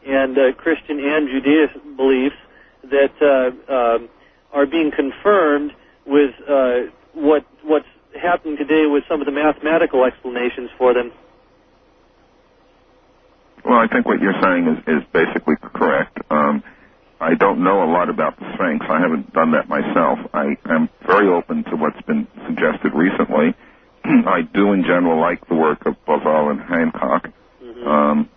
and 0.07 0.37
uh, 0.37 0.53
Christian 0.53 0.99
and 0.99 1.29
Judaism 1.29 1.95
beliefs 1.95 2.37
that 2.83 3.13
uh, 3.21 3.73
um, 3.73 4.09
are 4.53 4.65
being 4.65 4.91
confirmed 4.95 5.71
with 6.05 6.31
uh, 6.47 6.91
what 7.13 7.45
what's 7.63 7.87
happening 8.19 8.57
today 8.57 8.85
with 8.85 9.03
some 9.07 9.21
of 9.21 9.25
the 9.25 9.31
mathematical 9.31 10.03
explanations 10.05 10.69
for 10.77 10.93
them. 10.93 11.11
Well, 13.63 13.77
I 13.77 13.87
think 13.87 14.05
what 14.05 14.19
you're 14.19 14.39
saying 14.41 14.67
is, 14.67 14.77
is 14.87 15.03
basically 15.13 15.55
correct. 15.61 16.17
Um, 16.31 16.63
I 17.19 17.35
don't 17.35 17.63
know 17.63 17.83
a 17.83 17.89
lot 17.91 18.09
about 18.09 18.39
the 18.39 18.45
Sphinx. 18.55 18.85
I 18.89 18.99
haven't 18.99 19.33
done 19.33 19.51
that 19.51 19.67
myself. 19.67 20.19
I 20.33 20.55
am 20.65 20.89
very 21.05 21.27
open 21.27 21.65
to 21.65 21.75
what's 21.75 22.01
been 22.03 22.27
suggested 22.47 22.93
recently. 22.95 23.53
I 24.05 24.41
do, 24.53 24.71
in 24.71 24.83
general, 24.83 25.19
like 25.19 25.45
the 25.49 25.55
work 25.55 25.85
of 25.85 25.95
Bozal 26.07 26.51
and 26.51 26.61
Hancock. 26.61 27.29
Um, 27.85 28.29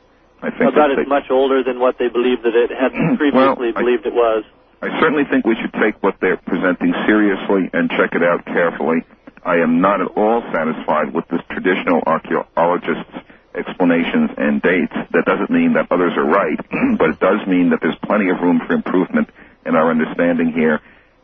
I 0.43 0.51
think 0.51 0.73
About 0.75 0.91
it's 0.91 1.03
they- 1.03 1.07
much 1.09 1.31
older 1.31 1.63
than 1.63 1.79
what 1.79 1.99
they 1.99 2.09
believed 2.09 2.43
that 2.43 2.55
it 2.55 2.71
had 2.71 2.91
previously 3.19 3.69
I- 3.75 3.81
believed 3.81 4.07
it 4.07 4.13
was. 4.15 4.45
I 4.83 4.91
certainly 5.01 5.25
think 5.25 5.47
we 5.47 5.55
should 5.55 5.73
take 5.75 6.03
what 6.03 6.17
they're 6.21 6.37
presenting 6.37 6.93
seriously 7.07 7.71
and 7.73 7.89
check 7.91 8.15
it 8.19 8.23
out 8.23 8.45
carefully. 8.47 9.05
I 9.45 9.57
am 9.63 9.81
not 9.81 10.01
at 10.01 10.09
all 10.17 10.43
satisfied 10.53 11.15
with 11.15 11.27
this 11.29 11.41
traditional 11.51 12.03
archaeologist's 12.05 13.15
explanations 13.55 14.31
and 14.37 14.61
dates. 14.61 14.93
That 15.13 15.25
doesn't 15.25 15.51
mean 15.51 15.75
that 15.75 15.87
others 15.93 16.13
are 16.17 16.25
right, 16.27 16.59
but 16.99 17.11
it 17.11 17.21
does 17.21 17.47
mean 17.47 17.71
that 17.71 17.79
there's 17.81 17.99
plenty 18.03 18.29
of 18.31 18.41
room 18.41 18.61
for 18.67 18.73
improvement 18.75 19.29
in 19.65 19.77
our 19.77 19.89
understanding 19.91 20.53
here. 20.53 20.81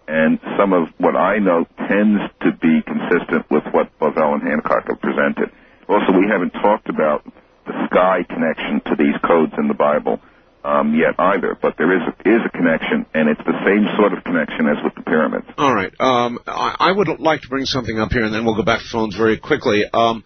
And 0.07 0.39
some 0.57 0.73
of 0.73 0.89
what 0.99 1.16
I 1.16 1.39
know 1.39 1.66
tends 1.89 2.23
to 2.43 2.53
be 2.53 2.81
consistent 2.82 3.51
with 3.51 3.65
what 3.73 3.90
Bozell 3.99 4.35
and 4.35 4.43
Hancock 4.43 4.86
have 4.89 5.01
presented. 5.01 5.51
Also, 5.89 6.12
we 6.12 6.28
haven't 6.31 6.51
talked 6.53 6.89
about 6.89 7.27
the 7.69 7.86
sky 7.93 8.24
connection 8.28 8.81
to 8.89 8.97
these 8.97 9.15
codes 9.23 9.53
in 9.59 9.69
the 9.69 9.74
Bible 9.74 10.20
um, 10.65 10.95
yet 10.95 11.15
either, 11.19 11.57
but 11.61 11.74
there 11.78 11.95
is 11.95 12.03
a, 12.03 12.28
is 12.28 12.40
a 12.45 12.51
connection, 12.51 13.07
and 13.15 13.28
it's 13.28 13.40
the 13.47 13.57
same 13.65 13.86
sort 13.97 14.12
of 14.12 14.24
connection 14.24 14.66
as 14.66 14.82
with 14.82 14.95
the 14.95 15.03
pyramids. 15.03 15.47
All 15.57 15.74
right. 15.74 15.93
Um, 16.01 16.39
I, 16.47 16.77
I 16.81 16.93
would 16.93 17.09
like 17.20 17.43
to 17.43 17.49
bring 17.49 17.65
something 17.65 17.99
up 17.99 18.11
here, 18.11 18.24
and 18.24 18.35
then 18.35 18.45
we'll 18.45 18.57
go 18.57 18.65
back 18.65 18.81
to 18.81 18.89
phones 18.90 19.16
very 19.16 19.39
quickly. 19.39 19.85
Um, 19.93 20.24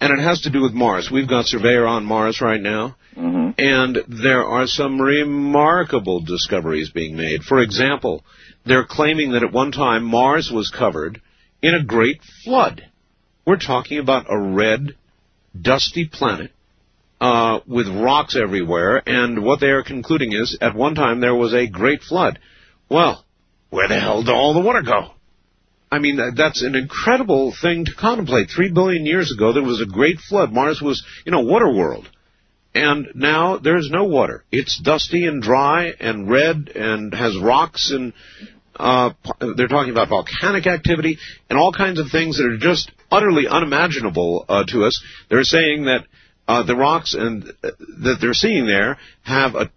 and 0.00 0.18
it 0.18 0.22
has 0.22 0.42
to 0.42 0.50
do 0.50 0.62
with 0.62 0.72
Mars. 0.72 1.10
We've 1.12 1.28
got 1.28 1.46
Surveyor 1.46 1.86
on 1.86 2.04
Mars 2.04 2.40
right 2.40 2.60
now, 2.60 2.96
hmm 3.14 3.50
and 3.58 3.98
there 4.08 4.44
are 4.44 4.66
some 4.66 4.98
remarkable 4.98 6.20
discoveries 6.20 6.90
being 6.90 7.16
made. 7.16 7.42
For 7.42 7.60
example, 7.60 8.24
they're 8.64 8.86
claiming 8.86 9.32
that 9.32 9.42
at 9.42 9.52
one 9.52 9.72
time 9.72 10.04
Mars 10.04 10.50
was 10.50 10.70
covered 10.70 11.20
in 11.60 11.74
a 11.74 11.84
great 11.84 12.22
flood. 12.44 12.82
We're 13.46 13.58
talking 13.58 13.98
about 13.98 14.26
a 14.30 14.38
red, 14.38 14.94
dusty 15.60 16.08
planet 16.10 16.50
uh, 17.22 17.60
with 17.68 17.86
rocks 17.86 18.36
everywhere, 18.36 19.00
and 19.06 19.44
what 19.44 19.60
they 19.60 19.68
are 19.68 19.84
concluding 19.84 20.32
is 20.32 20.58
at 20.60 20.74
one 20.74 20.96
time 20.96 21.20
there 21.20 21.36
was 21.36 21.54
a 21.54 21.68
great 21.68 22.02
flood. 22.02 22.40
Well, 22.88 23.24
where 23.70 23.86
the 23.86 24.00
hell 24.00 24.24
did 24.24 24.32
all 24.32 24.54
the 24.54 24.60
water 24.60 24.82
go? 24.82 25.12
I 25.88 26.00
mean, 26.00 26.18
that's 26.36 26.64
an 26.64 26.74
incredible 26.74 27.54
thing 27.62 27.84
to 27.84 27.94
contemplate. 27.94 28.50
Three 28.50 28.72
billion 28.72 29.06
years 29.06 29.32
ago, 29.32 29.52
there 29.52 29.62
was 29.62 29.80
a 29.80 29.86
great 29.86 30.18
flood. 30.18 30.52
Mars 30.52 30.82
was, 30.82 31.04
you 31.24 31.30
know, 31.30 31.42
water 31.42 31.72
world. 31.72 32.08
And 32.74 33.06
now 33.14 33.58
there's 33.58 33.88
no 33.88 34.04
water. 34.04 34.42
It's 34.50 34.80
dusty 34.80 35.26
and 35.26 35.40
dry 35.40 35.92
and 36.00 36.28
red 36.28 36.70
and 36.74 37.14
has 37.14 37.38
rocks 37.38 37.92
and 37.92 38.14
uh, 38.74 39.10
they're 39.38 39.68
talking 39.68 39.92
about 39.92 40.08
volcanic 40.08 40.66
activity 40.66 41.18
and 41.48 41.56
all 41.56 41.72
kinds 41.72 42.00
of 42.00 42.10
things 42.10 42.38
that 42.38 42.46
are 42.46 42.56
just 42.56 42.90
utterly 43.12 43.46
unimaginable 43.46 44.44
uh, 44.48 44.64
to 44.64 44.86
us. 44.86 45.00
They're 45.28 45.44
saying 45.44 45.84
that 45.84 46.06
uh, 46.48 46.62
the 46.64 46.76
rocks 46.76 47.14
and 47.14 47.44
uh, 47.62 47.70
that 48.02 48.18
they're 48.20 48.34
seeing 48.34 48.66
there 48.66 48.98
have 49.22 49.54
a 49.54 49.70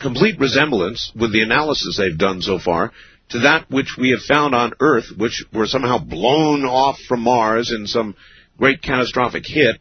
complete 0.00 0.38
resemblance 0.38 1.12
with 1.18 1.32
the 1.32 1.42
analysis 1.42 1.96
they've 1.98 2.18
done 2.18 2.40
so 2.42 2.58
far 2.58 2.92
to 3.32 3.40
that 3.40 3.70
which 3.70 3.96
we 3.98 4.10
have 4.10 4.20
found 4.20 4.54
on 4.54 4.72
Earth, 4.80 5.06
which 5.16 5.44
were 5.52 5.66
somehow 5.66 5.98
blown 5.98 6.64
off 6.64 6.98
from 7.08 7.20
Mars 7.20 7.72
in 7.72 7.86
some 7.86 8.14
great 8.58 8.82
catastrophic 8.82 9.44
hit 9.46 9.80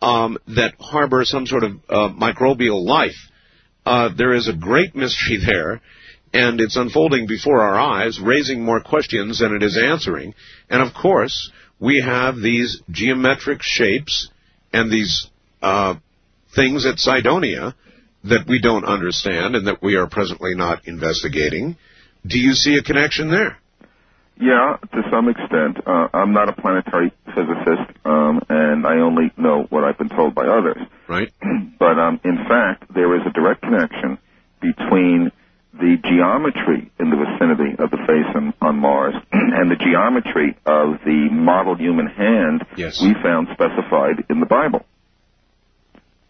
um, 0.00 0.38
that 0.48 0.74
harbor 0.80 1.24
some 1.24 1.46
sort 1.46 1.64
of 1.64 1.72
uh, 1.88 2.08
microbial 2.08 2.84
life. 2.84 3.16
Uh, 3.84 4.08
there 4.16 4.34
is 4.34 4.48
a 4.48 4.54
great 4.54 4.94
mystery 4.96 5.38
there, 5.46 5.82
and 6.32 6.60
it's 6.60 6.76
unfolding 6.76 7.26
before 7.26 7.60
our 7.60 7.78
eyes, 7.78 8.18
raising 8.20 8.64
more 8.64 8.80
questions 8.80 9.40
than 9.40 9.54
it 9.54 9.62
is 9.62 9.78
answering. 9.78 10.34
And 10.70 10.80
of 10.80 10.94
course, 10.94 11.50
we 11.78 12.00
have 12.00 12.36
these 12.36 12.80
geometric 12.90 13.60
shapes 13.62 14.30
and 14.72 14.90
these 14.90 15.28
uh, 15.62 15.94
things 16.54 16.86
at 16.86 16.98
Cydonia 16.98 17.74
that 18.24 18.46
we 18.48 18.60
don't 18.60 18.84
understand 18.84 19.54
and 19.54 19.66
that 19.68 19.82
we 19.82 19.96
are 19.96 20.08
presently 20.08 20.54
not 20.54 20.86
investigating. 20.86 21.76
Do 22.26 22.38
you 22.38 22.52
see 22.54 22.76
a 22.76 22.82
connection 22.82 23.30
there? 23.30 23.58
Yeah, 24.40 24.76
to 24.92 25.02
some 25.10 25.28
extent. 25.28 25.78
Uh, 25.86 26.08
I'm 26.12 26.32
not 26.32 26.48
a 26.48 26.52
planetary 26.52 27.12
physicist, 27.34 27.90
um, 28.04 28.40
and 28.48 28.86
I 28.86 28.98
only 29.00 29.32
know 29.36 29.66
what 29.70 29.82
I've 29.82 29.98
been 29.98 30.08
told 30.10 30.34
by 30.34 30.46
others. 30.46 30.78
Right? 31.08 31.32
But 31.78 31.96
um, 31.98 32.20
in 32.24 32.36
fact, 32.48 32.92
there 32.92 33.14
is 33.16 33.22
a 33.24 33.30
direct 33.30 33.62
connection 33.62 34.18
between 34.60 35.30
the 35.72 35.96
geometry 36.02 36.90
in 36.98 37.10
the 37.10 37.16
vicinity 37.16 37.70
of 37.78 37.90
the 37.90 37.98
face 37.98 38.26
on, 38.34 38.52
on 38.60 38.76
Mars 38.78 39.14
and 39.32 39.70
the 39.70 39.76
geometry 39.76 40.56
of 40.66 40.98
the 41.04 41.28
modeled 41.30 41.78
human 41.78 42.08
hand 42.08 42.66
Yes. 42.76 43.00
we 43.00 43.14
found 43.22 43.46
specified 43.52 44.24
in 44.28 44.40
the 44.40 44.46
Bible. 44.46 44.84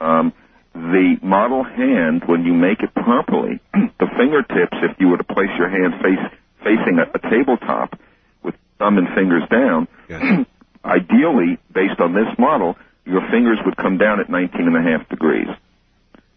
Um, 0.00 0.32
the 0.74 1.16
model 1.22 1.64
hand, 1.64 2.22
when 2.26 2.44
you 2.44 2.52
make 2.54 2.80
it 2.82 2.94
properly, 2.94 3.60
the 3.72 4.06
fingertips, 4.16 4.76
if 4.82 4.96
you 5.00 5.08
were 5.08 5.16
to 5.18 5.24
place 5.24 5.50
your 5.58 5.68
hand 5.68 5.94
face, 6.02 6.38
facing 6.62 6.98
a, 6.98 7.06
a 7.14 7.30
tabletop 7.30 7.98
with 8.42 8.54
thumb 8.78 8.98
and 8.98 9.08
fingers 9.14 9.42
down, 9.50 9.88
Yes. 10.08 10.46
ideally, 10.84 11.58
based 11.74 12.00
on 12.00 12.14
this 12.14 12.28
model, 12.38 12.76
your 13.04 13.22
fingers 13.30 13.58
would 13.64 13.76
come 13.76 13.98
down 13.98 14.20
at 14.20 14.30
19 14.30 14.60
and 14.66 14.76
a 14.76 14.82
half 14.82 15.08
degrees. 15.08 15.48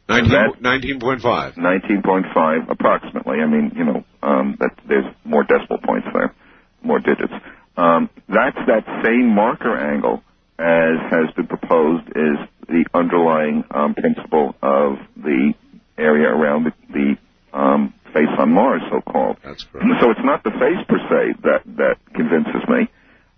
19, 0.10 0.32
That- 0.32 0.62
19.5. 0.62 1.56
19.5 1.56 2.70
approximately. 2.70 3.38
I 3.40 3.46
mean, 3.46 3.72
you 3.76 3.84
know, 3.86 4.04
um, 4.24 4.58
that 4.60 4.72
there's 4.88 5.06
more 5.24 5.44
decimal 5.44 5.78
points 5.78 6.08
there, 6.14 6.34
more 6.84 7.00
digits. 7.00 7.32
Um, 7.78 8.10
that's 8.28 8.58
that 8.68 8.84
same 9.06 9.34
marker 9.34 9.78
angle 9.78 10.24
as 10.62 10.96
has 11.10 11.34
been 11.36 11.48
proposed 11.48 12.08
is 12.10 12.38
the 12.68 12.86
underlying 12.94 13.64
um, 13.72 13.96
principle 13.96 14.54
of 14.62 14.98
the 15.18 15.54
area 15.98 16.30
around 16.30 16.66
the, 16.66 16.74
the 16.94 17.58
um, 17.58 17.94
face 18.14 18.30
on 18.38 18.52
Mars, 18.52 18.82
so-called. 18.90 19.38
That's 19.44 19.64
correct. 19.66 19.88
So 20.00 20.12
it's 20.12 20.24
not 20.24 20.44
the 20.44 20.52
face 20.52 20.80
per 20.88 21.00
se 21.10 21.42
that 21.44 21.62
that 21.78 21.96
convinces 22.14 22.62
me. 22.70 22.88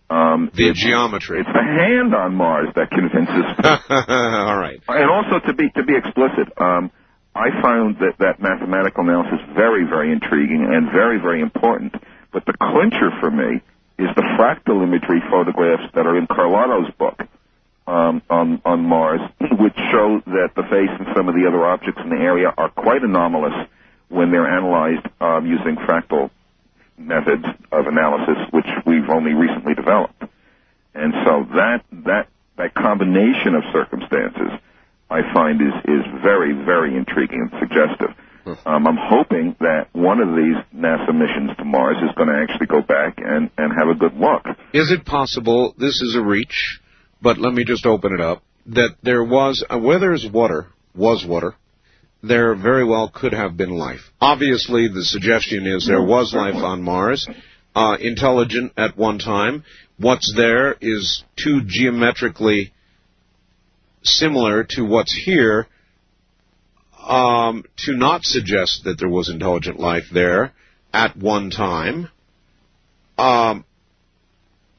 Um, 0.10 0.52
The 0.54 0.70
it's, 0.70 0.84
geometry. 0.84 1.40
it's 1.40 1.50
the 1.50 1.64
hand 1.64 2.14
on 2.14 2.36
Mars 2.36 2.70
that 2.76 2.90
convinces 2.92 3.46
me. 3.58 3.64
All 3.90 4.58
right. 4.60 4.80
And 4.88 5.10
also 5.10 5.40
to 5.48 5.54
be 5.54 5.70
to 5.76 5.84
be 5.84 5.96
explicit, 5.96 6.52
um, 6.60 6.92
I 7.34 7.50
found 7.64 7.98
that 7.98 8.20
that 8.20 8.38
mathematical 8.40 9.02
analysis 9.08 9.40
very 9.56 9.86
very 9.86 10.12
intriguing 10.12 10.68
and 10.70 10.92
very 10.92 11.18
very 11.18 11.42
important. 11.42 11.96
But 12.32 12.46
the 12.46 12.54
clincher 12.60 13.10
for 13.20 13.32
me 13.32 13.62
is 13.98 14.10
the 14.16 14.24
fractal 14.38 14.82
imagery 14.84 15.22
photographs 15.30 15.84
that 15.94 16.06
are 16.08 16.18
in 16.18 16.28
Carlotto's 16.28 16.92
book 16.96 17.20
um, 17.86 18.22
on 18.30 18.62
on 18.66 18.82
Mars, 18.84 19.22
which 19.60 19.76
show 19.92 20.22
that 20.26 20.52
the 20.56 20.64
face 20.64 20.90
and 21.00 21.08
some 21.16 21.30
of 21.30 21.36
the 21.36 21.48
other 21.48 21.66
objects 21.66 22.02
in 22.04 22.10
the 22.10 22.22
area 22.22 22.54
are 22.58 22.70
quite 22.70 23.04
anomalous 23.04 23.68
when 24.10 24.32
they're 24.32 24.48
analyzed 24.48 25.06
um, 25.20 25.46
using 25.46 25.76
fractal 25.76 26.30
methods 26.98 27.46
of 27.72 27.88
analysis, 27.88 28.38
which 28.52 28.68
we've 28.86 29.10
only 29.10 29.34
recently 29.34 29.74
developed. 29.74 30.22
And 30.94 31.14
so 31.26 31.46
that 31.56 31.84
that 32.06 32.28
that 32.58 32.74
combination 32.74 33.56
of 33.56 33.64
circumstances, 33.74 34.52
I 35.10 35.22
find 35.34 35.62
is 35.62 35.74
is 35.86 36.06
very 36.22 36.54
very 36.54 36.96
intriguing 36.96 37.50
and 37.50 37.60
suggestive. 37.60 38.16
Um, 38.46 38.88
I'm 38.88 38.98
hoping 39.00 39.56
that 39.60 39.88
one 39.94 40.20
of 40.20 40.30
these 40.30 40.58
NASA 40.76 41.14
missions 41.14 41.56
to 41.58 41.66
Mars 41.66 41.98
is 42.04 42.14
going 42.16 42.30
to 42.30 42.36
actually 42.36 42.68
go 42.68 42.82
back 42.82 43.18
and 43.18 43.50
and 43.58 43.72
have 43.78 43.88
a 43.90 43.96
good 43.96 44.16
look. 44.16 44.46
Is 44.74 44.92
it 44.92 45.06
possible, 45.06 45.74
this 45.78 46.02
is 46.02 46.16
a 46.16 46.22
reach, 46.22 46.80
but 47.22 47.38
let 47.38 47.54
me 47.54 47.64
just 47.64 47.86
open 47.86 48.14
it 48.14 48.22
up, 48.22 48.44
that 48.68 48.96
there 49.02 49.24
was, 49.24 49.64
uh, 49.70 49.80
where 49.80 50.00
there's 50.00 50.28
water, 50.30 50.68
was 50.96 51.26
water, 51.26 51.56
there 52.22 52.56
very 52.56 52.86
well 52.86 53.10
could 53.14 53.34
have 53.34 53.58
been 53.58 53.72
life. 53.72 54.12
Obviously, 54.22 54.88
the 54.88 55.04
suggestion 55.04 55.66
is 55.66 55.86
there 55.86 56.04
was 56.04 56.34
life 56.34 56.56
on 56.56 56.82
Mars, 56.82 57.28
uh, 57.76 57.98
intelligent 58.00 58.74
at 58.78 58.98
one 58.98 59.20
time. 59.20 59.64
What's 59.98 60.34
there 60.36 60.76
is 60.80 61.24
too 61.38 61.62
geometrically 61.66 62.74
similar 64.04 64.66
to 64.72 64.84
what's 64.84 65.14
here 65.26 65.68
um, 67.08 67.64
to 67.86 67.96
not 67.96 68.24
suggest 68.24 68.84
that 68.86 68.98
there 69.00 69.10
was 69.10 69.30
intelligent 69.30 69.80
life 69.80 70.06
there 70.14 70.54
at 70.94 71.16
one 71.18 71.50
time. 71.50 72.10
Um, 73.18 73.66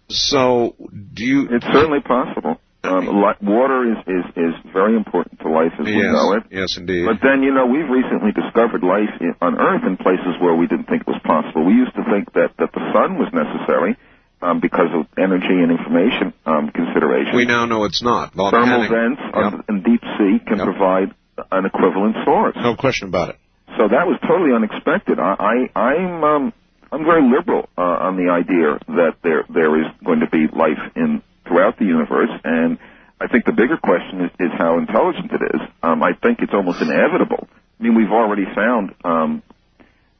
so, 0.08 0.74
do 1.14 1.24
you? 1.24 1.48
It's 1.50 1.64
certainly 1.72 2.00
possible. 2.00 2.60
Um, 2.84 3.06
li- 3.08 3.40
water 3.40 3.90
is, 3.92 3.96
is 4.06 4.24
is 4.36 4.54
very 4.70 4.94
important 4.94 5.40
to 5.40 5.48
life 5.48 5.72
as 5.80 5.86
we 5.86 5.92
yes, 5.96 6.12
know 6.12 6.32
it. 6.36 6.42
yes, 6.50 6.76
indeed. 6.76 7.06
But 7.06 7.24
then, 7.24 7.42
you 7.42 7.54
know, 7.54 7.64
we've 7.64 7.88
recently 7.88 8.32
discovered 8.32 8.82
life 8.84 9.08
in, 9.20 9.34
on 9.40 9.58
Earth 9.58 9.84
in 9.86 9.96
places 9.96 10.36
where 10.38 10.54
we 10.54 10.66
didn't 10.66 10.84
think 10.92 11.02
it 11.02 11.06
was 11.08 11.20
possible. 11.24 11.64
We 11.64 11.72
used 11.72 11.94
to 11.96 12.04
think 12.04 12.34
that, 12.34 12.52
that 12.58 12.72
the 12.76 12.84
sun 12.92 13.16
was 13.16 13.32
necessary 13.32 13.96
um, 14.42 14.60
because 14.60 14.92
of 14.92 15.06
energy 15.16 15.56
and 15.64 15.72
information 15.72 16.34
um, 16.44 16.68
considerations. 16.76 17.34
we 17.34 17.46
now 17.46 17.64
know 17.64 17.84
it's 17.84 18.02
not. 18.02 18.34
Thermal 18.36 18.84
vents 18.92 19.22
Yep. 19.32 19.64
in 19.70 19.82
deep 19.82 20.02
sea 20.20 20.36
can 20.44 20.58
Yep. 20.60 20.66
provide 20.68 21.14
an 21.50 21.66
equivalent 21.66 22.16
source. 22.24 22.56
No 22.56 22.76
question 22.76 23.08
about 23.08 23.30
it. 23.30 23.36
So 23.76 23.88
that 23.88 24.06
was 24.06 24.18
totally 24.22 24.54
unexpected. 24.54 25.18
I, 25.18 25.68
I 25.74 25.78
I'm 25.78 26.24
um, 26.24 26.52
I'm 26.92 27.04
very 27.04 27.22
liberal 27.22 27.68
uh, 27.76 28.06
on 28.06 28.16
the 28.16 28.30
idea 28.30 28.78
that 28.94 29.18
there 29.22 29.44
there 29.48 29.80
is 29.80 29.86
going 30.04 30.20
to 30.20 30.30
be 30.30 30.46
life 30.54 30.78
in 30.94 31.22
throughout 31.46 31.78
the 31.78 31.84
universe, 31.84 32.30
and 32.44 32.78
I 33.20 33.26
think 33.26 33.44
the 33.44 33.52
bigger 33.52 33.76
question 33.76 34.24
is, 34.24 34.30
is 34.38 34.52
how 34.56 34.78
intelligent 34.78 35.30
it 35.32 35.42
is. 35.54 35.60
Um, 35.82 36.02
I 36.02 36.12
think 36.14 36.38
it's 36.40 36.54
almost 36.54 36.80
inevitable. 36.80 37.48
I 37.48 37.82
mean, 37.82 37.94
we've 37.94 38.12
already 38.12 38.44
found 38.54 38.94
um, 39.04 39.42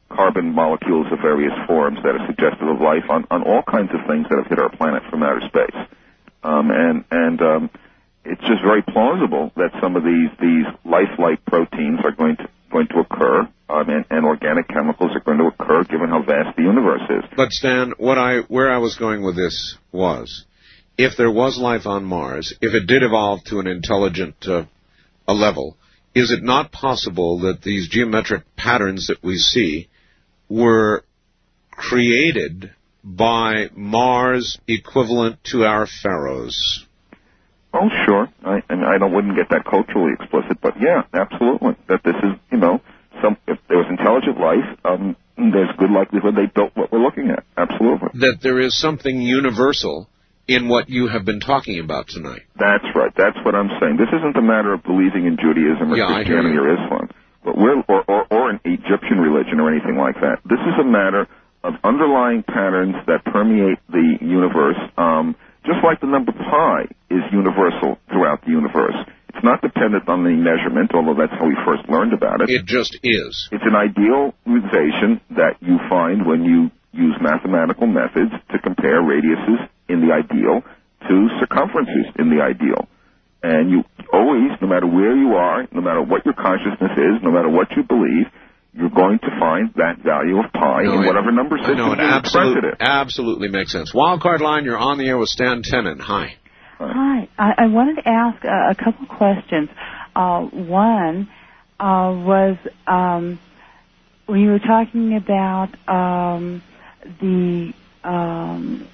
carbon 0.09 0.53
molecules 0.53 1.07
of 1.11 1.19
various 1.19 1.53
forms 1.67 1.97
that 2.03 2.15
are 2.15 2.27
suggestive 2.27 2.67
of 2.67 2.81
life 2.81 3.09
on, 3.09 3.25
on 3.31 3.43
all 3.43 3.63
kinds 3.63 3.89
of 3.93 4.05
things 4.07 4.27
that 4.29 4.37
have 4.37 4.47
hit 4.47 4.59
our 4.59 4.69
planet 4.69 5.03
from 5.09 5.23
outer 5.23 5.41
space, 5.47 5.79
um, 6.43 6.71
and 6.71 7.03
and 7.09 7.41
um, 7.41 7.69
it's 8.25 8.41
just 8.41 8.61
very 8.63 8.81
plausible 8.81 9.51
that 9.55 9.71
some 9.81 9.95
of 9.95 10.03
these 10.03 10.29
these 10.41 10.65
lifelike 10.83 11.45
proteins 11.45 11.99
are 12.03 12.11
going 12.11 12.37
to 12.37 12.49
going 12.71 12.87
to 12.87 12.99
occur, 12.99 13.41
um, 13.69 13.89
and, 13.89 14.05
and 14.09 14.25
organic 14.25 14.67
chemicals 14.67 15.11
are 15.13 15.21
going 15.21 15.37
to 15.37 15.45
occur, 15.45 15.83
given 15.83 16.09
how 16.09 16.21
vast 16.23 16.57
the 16.57 16.63
universe 16.63 17.01
is. 17.09 17.23
But 17.37 17.51
Stan, 17.51 17.93
what 17.97 18.17
I 18.17 18.39
where 18.47 18.71
I 18.71 18.79
was 18.79 18.95
going 18.95 19.23
with 19.23 19.35
this 19.35 19.77
was, 19.91 20.45
if 20.97 21.15
there 21.17 21.31
was 21.31 21.57
life 21.57 21.85
on 21.85 22.03
Mars, 22.03 22.53
if 22.61 22.73
it 22.73 22.87
did 22.87 23.03
evolve 23.03 23.43
to 23.45 23.59
an 23.59 23.67
intelligent 23.67 24.35
uh, 24.47 24.65
a 25.27 25.33
level, 25.33 25.77
is 26.13 26.31
it 26.31 26.43
not 26.43 26.71
possible 26.71 27.39
that 27.41 27.61
these 27.61 27.87
geometric 27.89 28.43
patterns 28.55 29.07
that 29.07 29.23
we 29.23 29.35
see 29.35 29.87
were 30.49 31.03
created 31.71 32.71
by 33.03 33.69
Mars 33.75 34.57
equivalent 34.67 35.43
to 35.45 35.63
our 35.65 35.87
pharaohs? 35.87 36.84
Oh, 37.75 37.89
sure. 38.05 38.29
I, 38.43 38.63
mean, 38.73 38.83
I 38.83 38.97
don't 38.97 39.13
wouldn't 39.13 39.35
get 39.35 39.49
that 39.49 39.65
culturally 39.65 40.13
explicit, 40.19 40.61
but 40.61 40.79
yeah, 40.79 41.03
absolutely. 41.13 41.75
That 41.89 42.01
this 42.03 42.15
is, 42.23 42.39
you 42.51 42.57
know, 42.57 42.79
some 43.21 43.37
if 43.47 43.59
there 43.67 43.77
was 43.77 43.87
intelligent 43.89 44.39
life, 44.39 44.65
um, 44.85 45.15
there's 45.37 45.69
good 45.77 45.91
likelihood 45.91 46.35
they 46.35 46.47
built 46.47 46.71
what 46.75 46.91
we're 46.91 47.03
looking 47.03 47.29
at. 47.29 47.43
Absolutely. 47.57 48.09
That 48.23 48.39
there 48.41 48.59
is 48.59 48.79
something 48.79 49.21
universal 49.21 50.07
in 50.47 50.69
what 50.69 50.89
you 50.89 51.07
have 51.07 51.25
been 51.25 51.39
talking 51.39 51.79
about 51.79 52.07
tonight. 52.07 52.43
That's 52.55 52.85
right. 52.95 53.11
That's 53.17 53.37
what 53.43 53.55
I'm 53.55 53.69
saying. 53.81 53.97
This 53.97 54.13
isn't 54.13 54.37
a 54.37 54.45
matter 54.45 54.73
of 54.73 54.83
believing 54.83 55.25
in 55.25 55.35
Judaism 55.35 55.91
or 55.91 55.97
Yeah, 55.97 56.21
Christianity 56.21 56.55
or 56.55 56.71
Islam, 56.71 57.09
but 57.43 57.57
we're 57.57 57.81
or, 57.89 58.03
or 58.07 58.25
or 58.29 58.49
an 58.49 58.59
Egyptian 58.63 59.19
religion 59.19 59.59
or 59.59 59.71
anything 59.73 59.97
like 59.97 60.15
that. 60.21 60.39
This 60.45 60.61
is 60.63 60.75
a 60.79 60.85
matter 60.85 61.27
of 61.63 61.73
underlying 61.83 62.43
patterns 62.43 62.95
that 63.07 63.25
permeate 63.25 63.79
the 63.89 64.17
universe. 64.21 64.77
Um, 64.97 65.35
just 65.65 65.81
like 65.83 65.99
the 65.99 66.07
number 66.07 66.31
pi 66.31 66.85
is 67.09 67.25
universal 67.33 67.97
throughout 68.09 68.41
the 68.45 68.51
universe. 68.53 68.95
It's 69.33 69.43
not 69.43 69.61
dependent 69.61 70.07
on 70.07 70.23
the 70.23 70.31
measurement, 70.31 70.95
although 70.95 71.17
that's 71.17 71.33
how 71.35 71.45
we 71.45 71.57
first 71.65 71.89
learned 71.89 72.13
about 72.13 72.39
it. 72.41 72.49
It 72.49 72.65
just 72.65 72.95
is. 73.03 73.49
It's 73.51 73.65
an 73.67 73.75
idealization 73.75 75.19
that 75.35 75.59
you 75.59 75.75
find 75.89 76.25
when 76.25 76.45
you 76.45 76.71
use 76.95 77.17
mathematical 77.19 77.87
methods 77.87 78.31
to 78.53 78.57
compare 78.63 79.03
radiuses 79.03 79.67
in 79.89 79.99
the 79.99 80.15
ideal 80.15 80.63
to 81.09 81.15
circumferences 81.43 82.07
in 82.17 82.31
the 82.31 82.41
ideal. 82.41 82.87
And 83.43 83.69
you 83.69 83.83
always, 84.13 84.55
no 84.61 84.67
matter 84.67 84.87
where 84.87 85.15
you 85.15 85.35
are, 85.35 85.67
no 85.71 85.81
matter 85.81 86.01
what 86.01 86.25
your 86.25 86.33
consciousness 86.33 86.95
is, 86.95 87.21
no 87.21 87.29
matter 87.29 87.49
what 87.49 87.67
you 87.75 87.83
believe, 87.83 88.31
you're 88.77 88.89
going 88.89 89.19
to 89.19 89.29
find 89.39 89.71
that 89.75 89.99
value 90.03 90.37
of 90.39 90.51
pi 90.51 90.83
No, 90.83 90.93
in 90.93 91.03
it- 91.03 91.07
whatever 91.07 91.31
number 91.31 91.57
system 91.57 91.77
No, 91.77 91.93
it 91.93 91.99
you 91.99 92.17
express 92.17 92.47
it 92.47 92.57
absolutely, 92.57 92.69
absolutely 92.79 93.47
makes 93.49 93.71
sense. 93.71 93.93
Wildcard 93.93 94.41
line, 94.41 94.65
you're 94.65 94.77
on 94.77 94.97
the 94.97 95.07
air 95.07 95.17
with 95.17 95.29
Stan 95.29 95.61
Tenen. 95.63 95.99
Hi. 96.01 96.35
Hi. 96.79 97.29
I, 97.37 97.53
I 97.57 97.67
wanted 97.67 98.01
to 98.03 98.07
ask 98.07 98.43
a, 98.43 98.71
a 98.71 98.75
couple 98.75 99.05
questions. 99.07 99.69
Uh, 100.15 100.41
one 100.41 101.29
uh, 101.79 102.11
was 102.15 102.57
um, 102.87 103.39
when 104.25 104.39
you 104.41 104.49
were 104.49 104.59
talking 104.59 105.15
about 105.15 105.69
um, 105.87 106.61
the 107.21 107.73
um, 108.03 108.87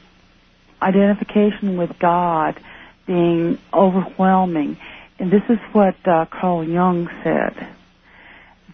identification 0.82 1.78
with 1.78 1.98
God 2.00 2.60
being 3.08 3.58
overwhelming, 3.74 4.78
and 5.20 5.32
this 5.32 5.44
is 5.50 5.58
what 5.74 5.96
uh, 6.08 6.26
Carl 6.32 6.64
Jung 6.68 7.08
said. 7.24 7.76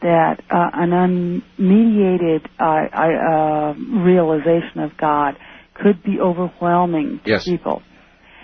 That 0.01 0.41
uh, 0.49 0.69
an 0.73 0.91
unmediated 1.59 2.45
uh, 2.59 2.63
uh, 2.63 3.73
realization 4.03 4.79
of 4.81 4.97
God 4.97 5.35
could 5.73 6.01
be 6.03 6.19
overwhelming 6.19 7.19
to 7.23 7.29
Yes. 7.29 7.45
people. 7.45 7.81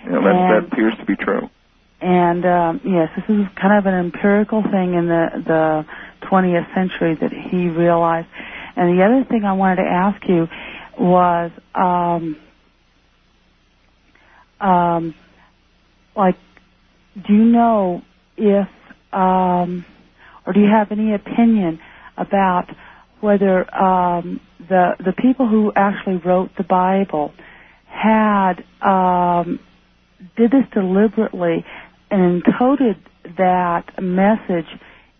You 0.04 0.10
know, 0.12 0.22
that, 0.22 0.30
And- 0.34 0.66
that 0.68 0.72
appears 0.72 0.94
to 0.98 1.04
be 1.04 1.16
true. 1.16 1.48
And 2.00 2.44
um, 2.44 2.80
yes, 2.84 3.08
this 3.16 3.24
is 3.34 3.46
kind 3.60 3.78
of 3.78 3.86
an 3.86 3.94
empirical 3.94 4.62
thing 4.62 4.92
in 4.92 5.06
the 5.08 5.26
the 5.46 5.86
20th 6.28 6.74
century 6.74 7.14
that 7.18 7.32
he 7.32 7.68
realized. 7.68 8.28
And 8.76 8.98
the 8.98 9.04
other 9.04 9.24
thing 9.24 9.44
I 9.44 9.54
wanted 9.54 9.76
to 9.76 9.88
ask 9.88 10.20
you 10.28 10.46
was, 10.98 11.50
um, 11.74 12.36
um, 14.60 15.14
like, 16.16 16.36
do 17.26 17.32
you 17.32 17.44
know 17.44 18.02
if, 18.36 18.68
um, 19.12 19.84
or 20.46 20.52
do 20.52 20.60
you 20.60 20.68
have 20.68 20.92
any 20.92 21.14
opinion 21.14 21.80
about 22.16 22.66
whether 23.20 23.74
um, 23.74 24.40
the 24.58 24.92
the 24.98 25.12
people 25.12 25.48
who 25.48 25.72
actually 25.74 26.16
wrote 26.16 26.50
the 26.56 26.64
Bible 26.64 27.32
had 27.86 28.64
um, 28.82 29.60
did 30.36 30.50
this 30.50 30.64
deliberately 30.72 31.64
and 32.10 32.42
encoded 32.42 32.96
that 33.38 34.02
message 34.02 34.68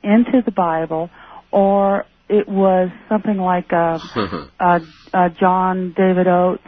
into 0.03 0.43
the 0.45 0.51
Bible, 0.51 1.11
or 1.51 2.05
it 2.29 2.49
was 2.49 2.91
something 3.09 3.39
like 3.39 3.73
uh, 3.73 3.99
uh, 4.61 4.81
uh, 5.13 5.29
John 5.41 5.95
David 5.97 6.27
Oates. 6.27 6.63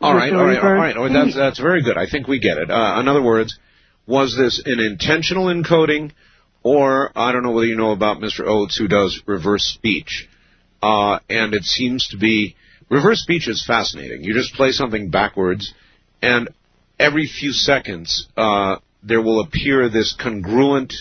All 0.00 0.14
right, 0.14 0.32
all 0.32 0.44
right, 0.44 0.58
all 0.58 0.72
reverse 0.72 0.78
right. 0.78 0.96
Oh, 0.96 1.12
that's 1.12 1.34
that's 1.34 1.58
very 1.58 1.82
good. 1.82 1.96
I 1.96 2.06
think 2.10 2.28
we 2.28 2.38
get 2.38 2.58
it. 2.58 2.70
Uh, 2.70 3.00
in 3.00 3.08
other 3.08 3.22
words, 3.22 3.58
was 4.06 4.36
this 4.36 4.62
an 4.66 4.80
intentional 4.80 5.46
encoding, 5.46 6.12
or 6.64 7.12
I 7.14 7.30
don't 7.30 7.44
know 7.44 7.52
whether 7.52 7.66
you 7.66 7.76
know 7.76 7.92
about 7.92 8.18
Mr. 8.18 8.44
Oates 8.46 8.76
who 8.76 8.88
does 8.88 9.22
reverse 9.26 9.64
speech, 9.64 10.28
uh, 10.82 11.20
and 11.30 11.54
it 11.54 11.62
seems 11.62 12.08
to 12.08 12.16
be 12.16 12.56
reverse 12.88 13.22
speech 13.22 13.46
is 13.46 13.64
fascinating. 13.64 14.24
You 14.24 14.32
just 14.34 14.54
play 14.54 14.72
something 14.72 15.10
backwards, 15.10 15.72
and 16.20 16.48
every 16.98 17.26
few 17.26 17.52
seconds 17.52 18.26
uh, 18.36 18.76
there 19.02 19.20
will 19.20 19.40
appear 19.40 19.88
this 19.88 20.16
congruent 20.18 20.92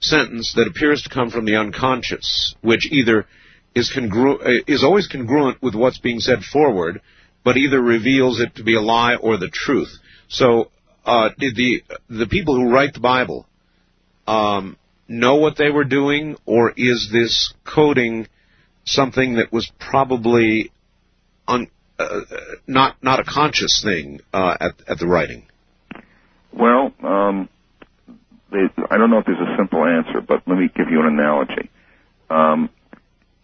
sentence 0.00 0.52
that 0.54 0.68
appears 0.68 1.02
to 1.02 1.08
come 1.08 1.30
from 1.30 1.46
the 1.46 1.56
unconscious, 1.56 2.54
which 2.60 2.86
either 2.92 3.26
is 3.74 3.90
congru- 3.90 4.40
uh, 4.40 4.64
is 4.66 4.84
always 4.84 5.08
congruent 5.08 5.62
with 5.62 5.74
what's 5.74 5.98
being 5.98 6.20
said 6.20 6.42
forward, 6.42 7.00
but 7.42 7.56
either 7.56 7.80
reveals 7.80 8.38
it 8.38 8.54
to 8.56 8.62
be 8.62 8.76
a 8.76 8.82
lie 8.82 9.14
or 9.14 9.38
the 9.38 9.48
truth. 9.48 9.98
So, 10.28 10.70
uh, 11.06 11.30
the 11.38 11.82
the 12.10 12.26
people 12.26 12.54
who 12.54 12.70
write 12.70 12.92
the 12.92 13.00
Bible 13.00 13.46
um, 14.26 14.76
know 15.08 15.36
what 15.36 15.56
they 15.56 15.70
were 15.70 15.84
doing, 15.84 16.36
or 16.46 16.72
is 16.76 17.10
this 17.12 17.52
coding 17.64 18.26
something 18.84 19.34
that 19.34 19.52
was 19.52 19.70
probably 19.78 20.70
un, 21.48 21.68
uh, 21.98 22.20
not 22.66 22.96
not 23.02 23.20
a 23.20 23.24
conscious 23.24 23.82
thing 23.82 24.20
uh, 24.32 24.56
at 24.60 24.72
at 24.88 24.98
the 24.98 25.06
writing? 25.06 25.46
Well, 26.52 26.92
um, 27.02 27.48
they, 28.50 28.64
I 28.90 28.96
don't 28.96 29.10
know 29.10 29.18
if 29.18 29.26
there's 29.26 29.38
a 29.38 29.56
simple 29.58 29.84
answer, 29.84 30.20
but 30.20 30.42
let 30.46 30.58
me 30.58 30.70
give 30.74 30.88
you 30.88 31.00
an 31.00 31.06
analogy. 31.06 31.70
Um, 32.30 32.70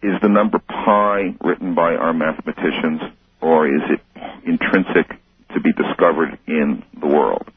is 0.01 0.13
the 0.21 0.29
number 0.29 0.59
pi 0.59 1.35
written 1.41 1.75
by 1.75 1.93
our 1.93 2.13
mathematicians, 2.13 3.01
or 3.41 3.67
is 3.67 3.81
it 3.89 4.01
intrinsic 4.45 5.19
to 5.53 5.59
be 5.59 5.71
discovered 5.73 6.39
in 6.47 6.83
the 6.99 7.07
world? 7.07 7.47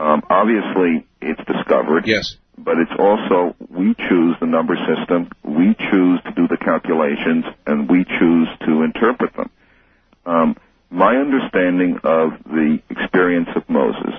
Um, 0.00 0.22
obviously, 0.30 1.06
it's 1.20 1.42
discovered. 1.44 2.06
Yes. 2.06 2.36
But 2.56 2.78
it's 2.78 2.92
also 2.98 3.54
we 3.70 3.94
choose 3.94 4.36
the 4.40 4.46
number 4.46 4.76
system, 4.76 5.30
we 5.44 5.74
choose 5.74 6.20
to 6.24 6.32
do 6.34 6.48
the 6.48 6.56
calculations, 6.56 7.44
and 7.66 7.88
we 7.88 8.04
choose 8.04 8.48
to 8.66 8.82
interpret 8.82 9.34
them. 9.34 9.50
Um, 10.26 10.56
my 10.90 11.16
understanding 11.16 12.00
of 12.02 12.32
the 12.44 12.80
experience 12.90 13.48
of 13.54 13.68
Moses 13.68 14.14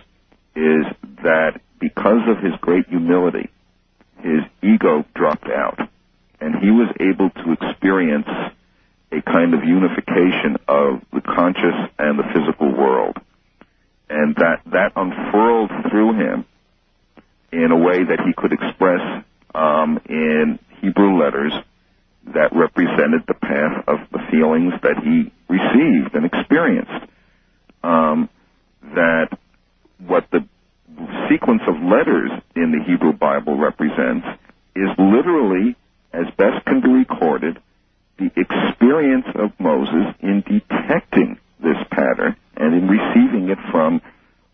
is 0.56 0.86
that 1.24 1.60
because 1.80 2.22
of 2.28 2.44
his 2.44 2.54
great 2.62 2.88
humility, 2.88 3.50
his 4.22 4.42
ego 4.62 5.06
dropped 5.16 5.48
out, 5.48 5.80
and 6.40 6.56
he 6.56 6.72
was 6.72 6.90
able 7.00 7.30
to 7.30 7.52
experience 7.54 8.28
a 9.12 9.22
kind 9.22 9.54
of 9.54 9.64
unification 9.64 10.58
of 10.68 11.02
the 11.12 11.22
conscious 11.22 11.76
and 11.98 12.20
the 12.20 12.24
physical 12.34 12.72
world. 12.72 13.18
And 14.10 14.36
that, 14.36 14.62
that 14.68 14.94
unfurled 14.96 15.72
through 15.90 16.14
him 16.14 16.46
in 17.52 17.72
a 17.72 17.78
way 17.78 18.04
that 18.04 18.20
he 18.26 18.34
could 18.34 18.54
express 18.54 19.24
um, 19.56 20.00
in 20.08 20.60
Hebrew 20.82 21.20
letters 21.20 21.54
that 22.34 22.56
represented 22.56 23.24
the 23.28 23.34
path 23.34 23.84
of 23.88 24.00
the 24.12 24.20
feelings 24.32 24.74
that 24.84 24.98
he 25.04 25.32
received 25.48 26.16
and 26.16 26.26
experienced. 26.26 27.10
Um, 27.84 28.30
that 28.96 29.38
what 30.00 30.30
the 30.32 30.46
sequence 31.30 31.62
of 31.68 31.76
letters 31.82 32.32
in 32.56 32.72
the 32.72 32.84
Hebrew 32.86 33.14
Bible 33.14 33.58
represents 33.58 34.28
is 34.76 34.90
literally, 34.98 35.76
as 36.14 36.26
best 36.38 36.66
can 36.66 36.82
be 36.82 36.90
recorded, 36.90 37.60
the 38.18 38.32
experience 38.36 39.26
of 39.36 39.52
Moses 39.60 40.14
in 40.22 40.42
detecting 40.42 41.38
this 41.62 41.78
pattern 41.90 42.36
and 42.58 42.74
in 42.74 42.88
receiving 42.88 43.50
it 43.50 43.58
from, 43.72 44.02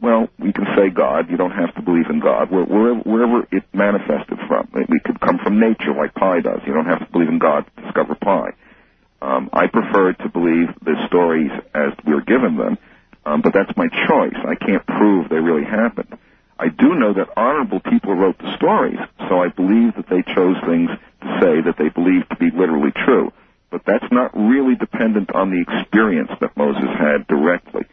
well, 0.02 0.28
we 0.40 0.52
can 0.52 0.66
say 0.76 0.90
God. 0.90 1.30
You 1.30 1.38
don't 1.38 1.52
have 1.52 1.74
to 1.76 1.82
believe 1.82 2.10
in 2.10 2.20
God. 2.20 2.52
Wherever, 2.52 3.00
wherever 3.00 3.48
it 3.52 3.64
manifested 3.74 4.38
from. 4.48 4.70
It 4.76 5.04
could 5.04 5.20
come 5.20 5.40
from 5.44 5.60
nature, 5.60 5.94
like 5.94 6.14
pi 6.14 6.42
does. 6.42 6.62
You 6.68 6.74
don't 6.74 6.86
have 6.86 7.00
to 7.00 7.12
believe 7.12 7.30
in 7.30 7.40
God 7.40 7.66
to 7.66 7.84
discover 7.84 8.16
pi. 8.16 8.52
Um, 9.22 9.50
I 9.54 9.68
prefer 9.68 10.14
to 10.14 10.30
believe 10.30 10.68
the 10.84 10.96
stories 11.08 11.52
as 11.74 11.94
we're 12.06 12.22
given 12.22 12.58
them, 12.58 12.78
um, 13.26 13.42
but 13.42 13.54
that's 13.54 13.76
my 13.78 13.88
choice. 13.88 14.36
I 14.46 14.56
can't 14.56 14.86
prove 14.86 15.30
they 15.30 15.40
really 15.40 15.64
happened. 15.64 16.18
I 16.60 16.68
do 16.70 16.96
know 16.96 17.14
that 17.14 17.30
honorable 17.36 17.80
people 17.80 18.14
wrote 18.14 18.38
the 18.38 18.56
stories, 18.56 19.00
so 19.28 19.42
I 19.42 19.50
believe 19.50 19.96
that 19.96 20.08
they 20.10 20.22
chose 20.22 20.56
things 20.68 20.90
to 21.22 21.40
say 21.42 21.62
that 21.62 21.76
they 21.78 21.90
believed 21.90 22.30
to 22.30 22.36
be 22.36 22.52
literally 22.52 22.92
true. 22.92 23.32
But 23.72 23.82
that's 23.86 24.12
not 24.12 24.36
really 24.38 24.76
dependent 24.76 25.34
on 25.34 25.50
the 25.50 25.62
experience 25.62 26.32
that 26.40 26.56
Moses 26.56 26.90
had 26.98 27.28
directly. 27.28 27.84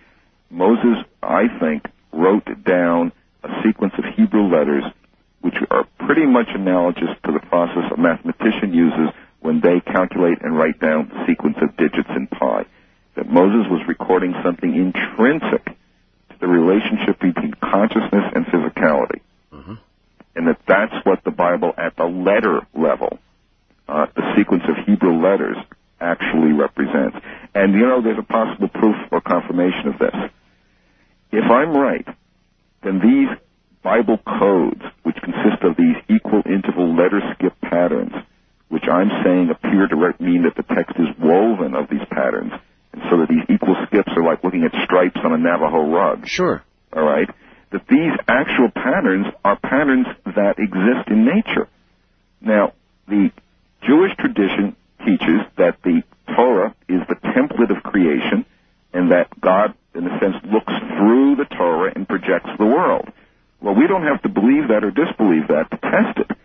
Moses, 0.52 1.02
I 1.22 1.48
think, 1.58 1.86
wrote 2.12 2.44
down 2.62 3.10
a 3.42 3.48
sequence 3.64 3.94
of 3.96 4.04
Hebrew 4.16 4.52
letters 4.54 4.84
which 5.40 5.56
are 5.70 5.84
pretty 6.06 6.26
much 6.26 6.46
analogous 6.54 7.08
to 7.24 7.32
the 7.32 7.40
process 7.40 7.90
a 7.90 7.98
mathematician 7.98 8.72
uses 8.72 9.08
when 9.40 9.60
they 9.60 9.80
calculate 9.80 10.38
and 10.42 10.56
write 10.56 10.78
down 10.78 11.08
the 11.08 11.26
sequence 11.26 11.56
of 11.60 11.76
digits 11.76 12.08
in 12.14 12.28
pi. 12.28 12.64
That 13.16 13.28
Moses 13.28 13.66
was 13.70 13.80
recording 13.88 14.34
something 14.44 14.72
intrinsic 14.72 15.64
to 15.64 16.36
the 16.40 16.46
relationship 16.46 17.18
between 17.18 17.54
consciousness 17.54 18.24
and 18.34 18.46
physicality. 18.46 19.20
And 20.36 20.46
that 20.48 20.60
that's 20.68 20.94
what 21.04 21.24
the 21.24 21.30
Bible 21.30 21.72
at 21.76 21.96
the 21.96 22.04
letter 22.04 22.60
level, 22.74 23.18
uh, 23.88 24.06
the 24.14 24.34
sequence 24.36 24.62
of 24.68 24.76
Hebrew 24.86 25.20
letters, 25.20 25.56
actually 26.00 26.52
represents. 26.52 27.16
And 27.54 27.74
you 27.74 27.86
know, 27.86 28.00
there's 28.00 28.18
a 28.18 28.22
possible 28.22 28.68
proof 28.68 28.96
or 29.10 29.20
confirmation 29.20 29.88
of 29.88 29.98
this. 29.98 30.14
If 31.32 31.50
I'm 31.50 31.74
right, 31.74 32.06
then 32.82 33.00
these 33.00 33.28
Bible 33.82 34.18
codes, 34.18 34.82
which 35.02 35.16
consist 35.16 35.62
of 35.62 35.76
these 35.76 35.96
equal 36.08 36.42
interval 36.46 36.94
letter 36.94 37.20
skip 37.34 37.58
patterns, 37.60 38.12
which 38.68 38.84
I'm 38.84 39.10
saying 39.24 39.50
appear 39.50 39.88
to 39.88 40.14
mean 40.22 40.44
that 40.44 40.56
the 40.56 40.74
text 40.74 40.96
is 40.98 41.08
woven 41.18 41.74
of 41.74 41.88
these 41.90 42.04
patterns, 42.10 42.52
and 42.92 43.02
so 43.10 43.18
that 43.18 43.28
these 43.28 43.44
equal 43.48 43.76
skips 43.86 44.12
are 44.16 44.24
like 44.24 44.44
looking 44.44 44.64
at 44.64 44.72
stripes 44.84 45.20
on 45.24 45.32
a 45.32 45.38
Navajo 45.38 45.90
rug. 45.90 46.26
Sure. 46.26 46.62
All 46.92 47.02
right, 47.02 47.28
that 47.72 47.86
these 47.88 48.12
actual 48.28 48.70
patterns 48.70 49.26
are 49.44 49.58
patterns 49.58 50.06
that 50.26 50.58
exist 50.58 51.08
in 51.08 51.24
nature. 51.24 51.68
Now, 52.40 52.72
the 53.08 53.30
Jewish 53.82 54.12
tradition 54.18 54.76
teaches 55.04 55.40
that 55.56 55.76
the 55.82 56.02
Torah 56.36 56.74
is 56.88 57.00
the 57.08 57.16
template 57.16 57.74
of 57.74 57.82
creation, 57.82 58.44
and 58.92 59.12
that 59.12 59.28
God, 59.40 59.74
in 59.94 60.06
a 60.06 60.20
sense, 60.20 60.36
looks 60.44 60.72
through 60.96 61.36
the 61.36 61.46
Torah 61.56 61.92
and 61.94 62.08
projects 62.08 62.50
the 62.58 62.66
world. 62.66 63.08
Well, 63.60 63.74
we 63.74 63.86
don't 63.86 64.04
have 64.04 64.22
to 64.22 64.28
believe 64.28 64.68
that 64.68 64.84
or 64.84 64.90
disbelieve 64.90 65.48
that 65.48 65.70
to 65.70 65.78
test 65.78 66.18
it. 66.18 66.36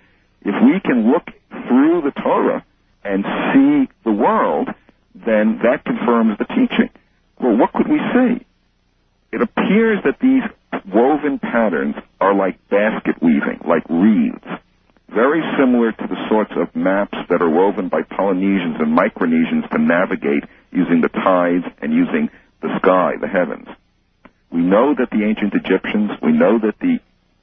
If 0.42 0.56
we 0.64 0.80
can 0.80 1.11
look 1.11 1.27
through 1.67 2.01
the 2.01 2.11
Torah 2.11 2.66
and 3.03 3.24
see 3.53 3.92
the 4.03 4.11
world, 4.11 4.69
then 5.16 5.59
that 5.64 5.84
confirms 5.84 6.38
the 6.38 6.45
teaching. 6.45 6.90
Well, 7.40 7.58
what 7.58 7.74
could 7.74 7.88
we 7.88 8.00
see? 8.14 8.45
It 9.32 9.42
appears 9.42 10.00
that 10.03 10.19
these 10.22 10.43
woven 10.85 11.40
patterns 11.40 11.95
are 12.22 12.34
like 12.34 12.58
basket 12.69 13.22
weaving, 13.22 13.59
like 13.67 13.84
reeds, 13.90 14.45
very 15.09 15.42
similar 15.58 15.92
to 15.92 16.08
the 16.08 16.27
sorts 16.30 16.51
of 16.56 16.76
maps 16.76 17.17
that 17.30 17.42
are 17.42 17.50
woven 17.50 17.90
by 17.90 18.01
Polynesians 18.03 18.76
and 18.80 18.98
Micronesians 18.98 19.69
to 19.72 19.77
navigate 19.77 20.43
using 20.72 21.01
the 21.01 21.09
tides 21.09 21.66
and 21.82 21.93
using 21.93 22.30
the 22.61 22.77
sky, 22.80 23.14
the 23.19 23.27
heavens. 23.27 23.68
We 24.52 24.61
know 24.61 24.95
that 24.98 25.10
the 25.11 25.24
ancient 25.24 25.53
Egyptians, 25.53 26.11
we 26.22 26.32
know 26.32 26.60
that 26.60 26.80
the 26.80 27.00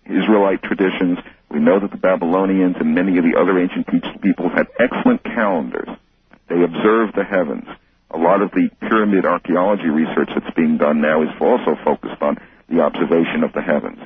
Israelite 0.07 0.62
traditions 0.62 1.18
We 1.55 1.60
know 1.60 1.78
that 1.78 1.93
the 1.93 1.97
Babylonians 1.97 2.75
and 2.81 2.97
many 2.97 3.17
of 3.17 3.23
the 3.23 3.39
other 3.39 3.60
ancient 3.60 3.86
peoples 3.86 4.52
had 4.57 4.67
excellent 4.81 5.23
calendars. 5.23 5.89
They 6.49 6.60
observed 6.60 7.15
the 7.15 7.23
heavens. 7.23 7.68
A 8.10 8.18
lot 8.18 8.43
of 8.43 8.51
the 8.51 8.70
pyramid 8.81 9.25
archaeology 9.25 9.89
research 9.89 10.31
that's 10.34 10.52
being 10.57 10.78
done 10.78 11.01
now 11.01 11.23
is 11.23 11.28
also 11.41 11.76
focused 11.84 12.20
on 12.20 12.39
the 12.68 12.81
observation 12.81 13.44
of 13.44 13.52
the 13.52 13.62
heavens. 13.62 14.01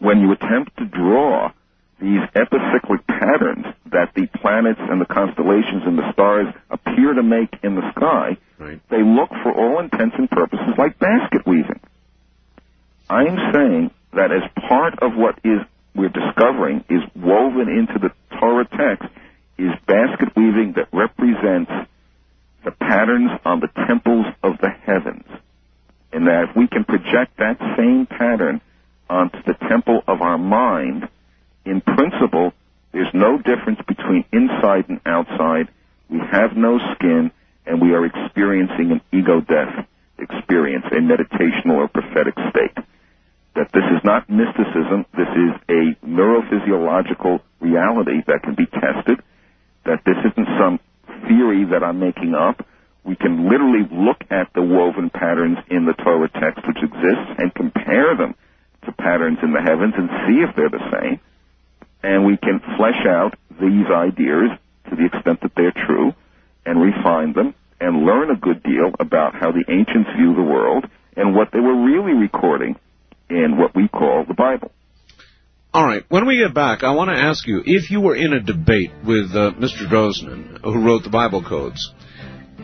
When 0.00 0.20
you 0.20 0.32
attempt 0.32 0.76
to 0.78 0.86
draw 0.86 1.52
these 2.00 2.20
epicyclic 2.34 3.06
patterns 3.06 3.66
that 3.86 4.12
the 4.14 4.26
planets 4.40 4.80
and 4.80 5.00
the 5.00 5.06
constellations 5.06 5.82
and 5.86 5.96
the 5.98 6.12
stars 6.12 6.52
appear 6.70 7.14
to 7.14 7.22
make 7.22 7.54
in 7.62 7.74
the 7.76 7.90
sky, 7.92 8.36
Right. 8.58 8.80
they 8.88 9.02
look 9.02 9.30
for 9.42 9.52
all 9.52 9.80
intents 9.80 10.16
and 10.18 10.30
purposes 10.30 10.74
like 10.78 10.98
basket 10.98 11.46
weaving. 11.46 11.80
I'm 13.10 13.52
saying 13.52 13.90
that 14.12 14.32
as 14.32 14.42
part 14.68 14.98
of 15.02 15.14
what 15.16 15.38
is 15.44 15.60
we're 15.94 16.08
discovering 16.08 16.84
is 16.88 17.02
woven 17.14 17.68
into 17.68 17.98
the 17.98 18.10
Torah 18.38 18.66
text 18.66 19.08
is 19.58 19.70
basket 19.86 20.34
weaving 20.36 20.72
that 20.76 20.88
represents 20.92 21.70
the 22.64 22.72
patterns 22.72 23.30
on 23.44 23.60
the 23.60 23.68
temples 23.86 24.26
of 24.42 24.58
the 24.58 24.70
heavens. 24.70 25.26
And 26.12 26.26
that 26.26 26.48
if 26.50 26.56
we 26.56 26.66
can 26.66 26.84
project 26.84 27.36
that 27.38 27.58
same 27.76 28.06
pattern 28.06 28.60
onto 29.08 29.42
the 29.42 29.54
temple 29.68 30.02
of 30.08 30.22
our 30.22 30.38
mind, 30.38 31.08
in 31.64 31.80
principle, 31.80 32.52
there's 32.92 33.12
no 33.14 33.38
difference 33.38 33.80
between 33.88 34.24
inside 34.32 34.88
and 34.88 35.00
outside. 35.06 35.68
We 36.08 36.18
have 36.30 36.56
no 36.56 36.78
skin, 36.94 37.30
and 37.66 37.80
we 37.80 37.92
are 37.92 38.04
experiencing 38.04 38.92
an 38.92 39.00
ego 39.12 39.40
death 39.40 39.86
experience, 40.18 40.84
a 40.92 41.00
meditational 41.02 41.76
or 41.76 41.88
prophetic 41.88 42.34
state. 42.50 42.76
That 43.56 43.70
this 43.72 43.84
is 43.96 44.02
not 44.04 44.28
mysticism, 44.28 45.06
this 45.16 45.30
is 45.30 45.52
a 45.68 46.06
neurophysiological 46.06 47.40
reality 47.60 48.22
that 48.26 48.42
can 48.42 48.54
be 48.54 48.66
tested, 48.66 49.22
that 49.84 50.02
this 50.04 50.16
isn't 50.18 50.48
some 50.58 50.80
theory 51.28 51.64
that 51.70 51.82
I'm 51.82 52.00
making 52.00 52.34
up. 52.34 52.66
We 53.04 53.16
can 53.16 53.48
literally 53.48 53.86
look 53.90 54.22
at 54.30 54.52
the 54.54 54.62
woven 54.62 55.10
patterns 55.10 55.58
in 55.70 55.84
the 55.84 55.92
Torah 55.92 56.28
text 56.28 56.66
which 56.66 56.82
exists 56.82 57.30
and 57.38 57.54
compare 57.54 58.16
them 58.16 58.34
to 58.86 58.92
patterns 58.92 59.38
in 59.42 59.52
the 59.52 59.60
heavens 59.60 59.94
and 59.96 60.08
see 60.26 60.42
if 60.42 60.54
they're 60.56 60.70
the 60.70 60.90
same. 60.90 61.20
And 62.04 62.26
we 62.26 62.36
can 62.36 62.60
flesh 62.76 63.00
out 63.08 63.32
these 63.58 63.86
ideas 63.90 64.50
to 64.90 64.94
the 64.94 65.06
extent 65.06 65.40
that 65.40 65.52
they're 65.56 65.72
true 65.86 66.12
and 66.66 66.78
refine 66.78 67.32
them 67.32 67.54
and 67.80 68.04
learn 68.04 68.30
a 68.30 68.36
good 68.36 68.62
deal 68.62 68.92
about 69.00 69.34
how 69.34 69.52
the 69.52 69.64
ancients 69.68 70.10
view 70.14 70.34
the 70.34 70.42
world 70.42 70.84
and 71.16 71.34
what 71.34 71.48
they 71.50 71.60
were 71.60 71.82
really 71.82 72.12
recording 72.12 72.76
in 73.30 73.56
what 73.56 73.74
we 73.74 73.88
call 73.88 74.26
the 74.28 74.34
Bible. 74.34 74.70
All 75.72 75.84
right. 75.84 76.04
When 76.10 76.26
we 76.26 76.36
get 76.36 76.52
back, 76.52 76.84
I 76.84 76.94
want 76.94 77.08
to 77.08 77.16
ask 77.16 77.46
you 77.46 77.62
if 77.64 77.90
you 77.90 78.02
were 78.02 78.14
in 78.14 78.34
a 78.34 78.40
debate 78.40 78.92
with 79.02 79.30
uh, 79.30 79.52
Mr. 79.58 79.88
Drosnin, 79.88 80.60
who 80.62 80.84
wrote 80.84 81.04
the 81.04 81.10
Bible 81.10 81.42
codes, 81.42 81.90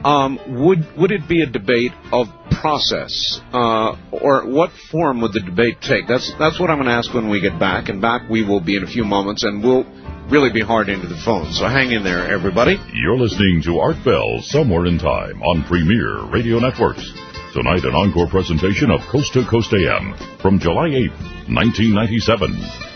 um, 0.04 0.38
would 0.64 0.86
would 0.96 1.10
it 1.10 1.28
be 1.28 1.42
a 1.42 1.46
debate 1.46 1.92
of 2.12 2.26
process, 2.60 3.40
uh, 3.52 3.96
or 4.12 4.46
what 4.46 4.70
form 4.90 5.20
would 5.20 5.32
the 5.32 5.40
debate 5.40 5.80
take? 5.80 6.08
That's 6.08 6.32
that's 6.38 6.58
what 6.58 6.70
I'm 6.70 6.76
going 6.76 6.88
to 6.88 6.94
ask 6.94 7.12
when 7.12 7.28
we 7.28 7.40
get 7.40 7.58
back. 7.58 7.88
And 7.88 8.00
back 8.00 8.28
we 8.28 8.44
will 8.44 8.60
be 8.60 8.76
in 8.76 8.84
a 8.84 8.86
few 8.86 9.04
moments, 9.04 9.44
and 9.44 9.62
we'll 9.62 9.84
really 10.30 10.52
be 10.52 10.60
hard 10.60 10.88
into 10.88 11.08
the 11.08 11.20
phone. 11.24 11.52
So 11.52 11.66
hang 11.66 11.92
in 11.92 12.04
there, 12.04 12.30
everybody. 12.30 12.78
You're 12.94 13.18
listening 13.18 13.62
to 13.64 13.80
Art 13.80 14.02
Bell 14.04 14.40
Somewhere 14.42 14.86
in 14.86 14.98
Time 14.98 15.42
on 15.42 15.64
Premier 15.64 16.24
Radio 16.30 16.58
Networks. 16.58 17.04
Tonight, 17.52 17.84
an 17.84 17.94
encore 17.94 18.28
presentation 18.28 18.90
of 18.92 19.00
Coast 19.10 19.32
to 19.32 19.44
Coast 19.44 19.72
AM 19.74 20.14
from 20.40 20.60
July 20.60 20.88
8th, 20.88 21.50
1997. 21.50 22.89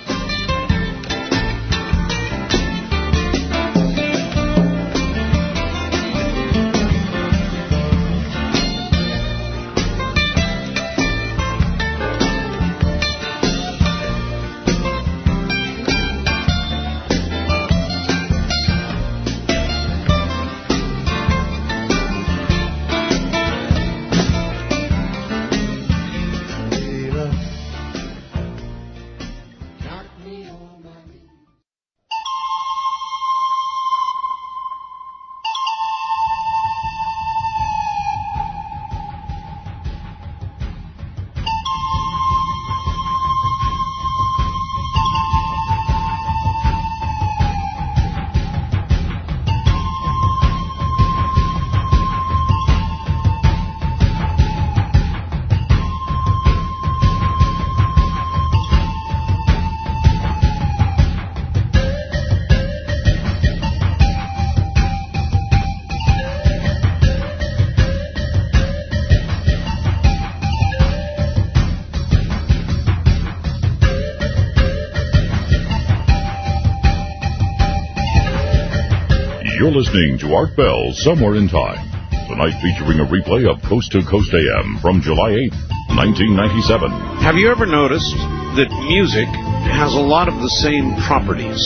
Listening 79.74 80.16
to 80.16 80.32
Art 80.32 80.54
Bell 80.54 80.94
Somewhere 81.02 81.34
in 81.34 81.48
Time. 81.48 81.82
Tonight 82.30 82.54
featuring 82.62 83.02
a 83.02 83.10
replay 83.10 83.42
of 83.50 83.58
Coast 83.68 83.90
to 83.90 84.06
Coast 84.06 84.30
AM 84.30 84.78
from 84.78 85.02
July 85.02 85.50
8th, 85.50 85.58
1997. 85.98 86.94
Have 87.18 87.34
you 87.34 87.50
ever 87.50 87.66
noticed 87.66 88.14
that 88.54 88.70
music 88.86 89.26
has 89.74 89.90
a 89.90 89.98
lot 89.98 90.30
of 90.30 90.38
the 90.38 90.48
same 90.62 90.94
properties? 91.02 91.58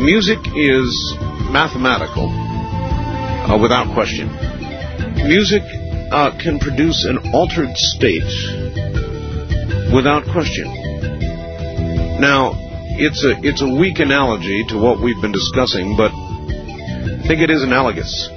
Music 0.00 0.40
is 0.56 0.88
mathematical, 1.52 2.32
uh, 2.32 3.60
without 3.60 3.92
question. 3.92 4.32
Music 5.28 5.60
uh, 6.08 6.32
can 6.40 6.56
produce 6.58 7.04
an 7.04 7.20
altered 7.36 7.76
state, 7.76 8.24
without 9.92 10.24
question. 10.32 10.64
Now, 12.24 12.56
it's 12.96 13.20
a 13.20 13.36
it's 13.44 13.60
a 13.60 13.68
weak 13.68 14.00
analogy 14.00 14.64
to 14.72 14.80
what 14.80 15.04
we've 15.04 15.20
been 15.20 15.36
discussing, 15.36 15.92
but 16.00 16.15
think 17.26 17.40
it 17.40 17.50
is 17.50 17.64
analogous. 17.64 18.28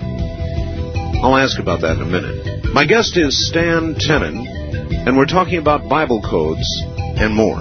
I'll 1.21 1.37
ask 1.37 1.59
about 1.59 1.81
that 1.81 1.97
in 1.97 2.01
a 2.01 2.05
minute. 2.05 2.73
My 2.73 2.85
guest 2.85 3.17
is 3.17 3.47
Stan 3.47 3.93
Tenen, 3.93 4.47
and 5.05 5.15
we're 5.15 5.27
talking 5.27 5.59
about 5.59 5.87
Bible 5.87 6.23
codes 6.23 6.65
and 6.97 7.35
more. 7.35 7.59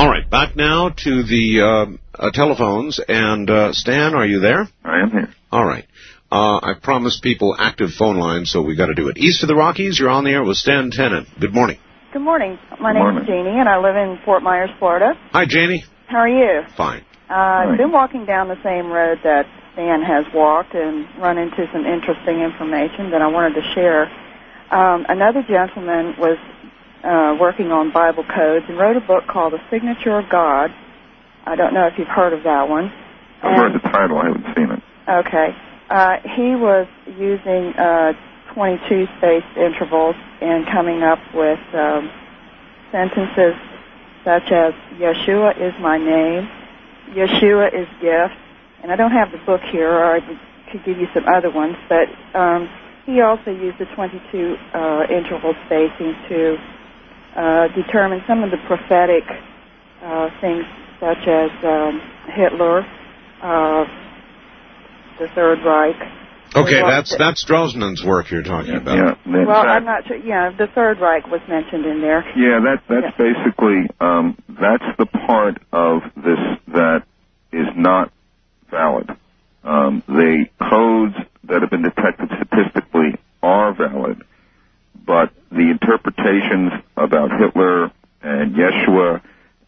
All 0.00 0.08
right, 0.08 0.28
back 0.28 0.56
now 0.56 0.88
to 0.88 1.22
the 1.22 1.60
uh, 1.60 2.20
uh, 2.20 2.30
telephones. 2.32 3.00
And 3.06 3.48
uh, 3.48 3.72
Stan, 3.72 4.14
are 4.16 4.26
you 4.26 4.40
there? 4.40 4.68
I 4.84 5.02
am 5.02 5.12
here. 5.12 5.28
All 5.52 5.64
right. 5.64 5.86
Uh, 6.32 6.58
I 6.60 6.72
promised 6.82 7.22
people 7.22 7.54
active 7.56 7.90
phone 7.92 8.16
lines, 8.16 8.50
so 8.50 8.60
we 8.60 8.74
got 8.74 8.86
to 8.86 8.94
do 8.94 9.08
it. 9.08 9.18
East 9.18 9.44
of 9.44 9.48
the 9.48 9.54
Rockies, 9.54 10.00
you're 10.00 10.10
on 10.10 10.24
the 10.24 10.30
air 10.30 10.42
with 10.42 10.56
Stan 10.56 10.90
Tenen. 10.90 11.26
Good 11.38 11.54
morning. 11.54 11.78
Good 12.12 12.22
morning. 12.22 12.58
My 12.80 12.92
Good 12.92 13.04
name 13.04 13.04
morning. 13.04 13.22
is 13.22 13.28
Jeannie, 13.28 13.60
and 13.60 13.68
I 13.68 13.76
live 13.76 13.94
in 13.96 14.16
Fort 14.24 14.42
Myers, 14.42 14.70
Florida. 14.78 15.12
Hi, 15.32 15.44
Janie. 15.44 15.84
How 16.08 16.24
are 16.24 16.28
you? 16.28 16.62
Fine. 16.74 17.04
Uh, 17.28 17.68
I've 17.68 17.76
been 17.76 17.92
walking 17.92 18.24
down 18.24 18.48
the 18.48 18.56
same 18.64 18.88
road 18.88 19.18
that 19.24 19.44
Stan 19.74 20.00
has 20.00 20.24
walked 20.32 20.72
and 20.72 21.04
run 21.20 21.36
into 21.36 21.68
some 21.70 21.84
interesting 21.84 22.40
information 22.40 23.10
that 23.12 23.20
I 23.20 23.28
wanted 23.28 23.60
to 23.60 23.64
share. 23.76 24.08
Um, 24.72 25.04
another 25.12 25.44
gentleman 25.44 26.16
was 26.16 26.40
uh, 27.04 27.36
working 27.38 27.68
on 27.72 27.92
Bible 27.92 28.24
codes 28.24 28.64
and 28.68 28.78
wrote 28.78 28.96
a 28.96 29.04
book 29.04 29.28
called 29.28 29.52
The 29.52 29.60
Signature 29.68 30.16
of 30.16 30.30
God. 30.32 30.70
I 31.44 31.56
don't 31.56 31.74
know 31.74 31.86
if 31.92 31.98
you've 31.98 32.08
heard 32.08 32.32
of 32.32 32.42
that 32.44 32.68
one. 32.72 32.88
I've 33.44 33.56
heard 33.56 33.74
the 33.76 33.84
title. 33.84 34.16
I 34.16 34.32
haven't 34.32 34.48
seen 34.56 34.70
it. 34.72 34.80
Okay. 35.04 35.48
Uh, 35.92 36.16
he 36.36 36.56
was 36.56 36.88
using 37.04 37.76
uh, 37.76 38.12
22 38.58 39.06
spaced 39.18 39.56
intervals 39.56 40.16
and 40.40 40.66
coming 40.66 41.04
up 41.04 41.20
with 41.32 41.60
um, 41.74 42.10
sentences 42.90 43.54
such 44.24 44.50
as 44.50 44.74
Yeshua 44.98 45.54
is 45.62 45.72
my 45.80 45.96
name, 45.96 46.50
Yeshua 47.14 47.68
is 47.72 47.86
gift, 48.02 48.34
and 48.82 48.90
I 48.90 48.96
don't 48.96 49.12
have 49.12 49.30
the 49.30 49.38
book 49.46 49.60
here, 49.70 49.88
or 49.88 50.16
I 50.16 50.20
could 50.72 50.84
give 50.84 50.98
you 50.98 51.06
some 51.14 51.22
other 51.28 51.52
ones, 51.52 51.76
but 51.88 52.08
um, 52.34 52.68
he 53.06 53.20
also 53.20 53.52
used 53.52 53.78
the 53.78 53.86
22 53.94 54.56
uh, 54.74 55.06
interval 55.08 55.54
spacing 55.66 56.16
to 56.28 56.56
uh, 57.36 57.68
determine 57.76 58.24
some 58.26 58.42
of 58.42 58.50
the 58.50 58.58
prophetic 58.66 59.22
uh, 60.02 60.30
things, 60.40 60.64
such 60.98 61.28
as 61.28 61.50
um, 61.62 62.02
Hitler, 62.34 62.80
uh, 63.40 63.84
the 65.20 65.28
Third 65.36 65.64
Reich. 65.64 66.27
Okay, 66.54 66.82
Well, 66.82 66.90
that's 66.90 67.14
that's 67.16 67.44
Drosnin's 67.44 68.02
work 68.04 68.30
you're 68.30 68.42
talking 68.42 68.74
about. 68.74 68.96
Yeah. 68.96 69.14
in 69.40 69.46
Well, 69.46 69.62
fact- 69.62 69.68
I'm 69.70 69.84
not 69.84 70.06
sure. 70.06 70.16
Yeah, 70.16 70.50
the 70.56 70.66
Third 70.74 70.98
Reich 71.00 71.26
was 71.26 71.40
mentioned 71.48 71.84
in 71.86 72.00
there. 72.00 72.24
Yeah, 72.36 72.60
that 72.60 72.82
that's 72.88 73.16
basically 73.16 73.88
um, 74.00 74.36
that's 74.48 74.84
the 74.98 75.06
part 75.06 75.60
of 75.72 76.02
this 76.16 76.38
that 76.68 77.02
is 77.52 77.66
not 77.76 78.12
valid. 78.70 79.10
Um, 79.64 80.02
the 80.08 80.46
codes 80.70 81.14
that 81.44 81.60
have 81.62 81.70
been 81.70 81.82
detected 81.82 82.30
statistically 82.30 83.18
are 83.42 83.74
valid, 83.74 84.22
but 85.06 85.30
the 85.50 85.70
interpretations 85.70 86.72
about 86.96 87.30
Hitler 87.38 87.90
and 88.22 88.54
Yeshua 88.54 89.20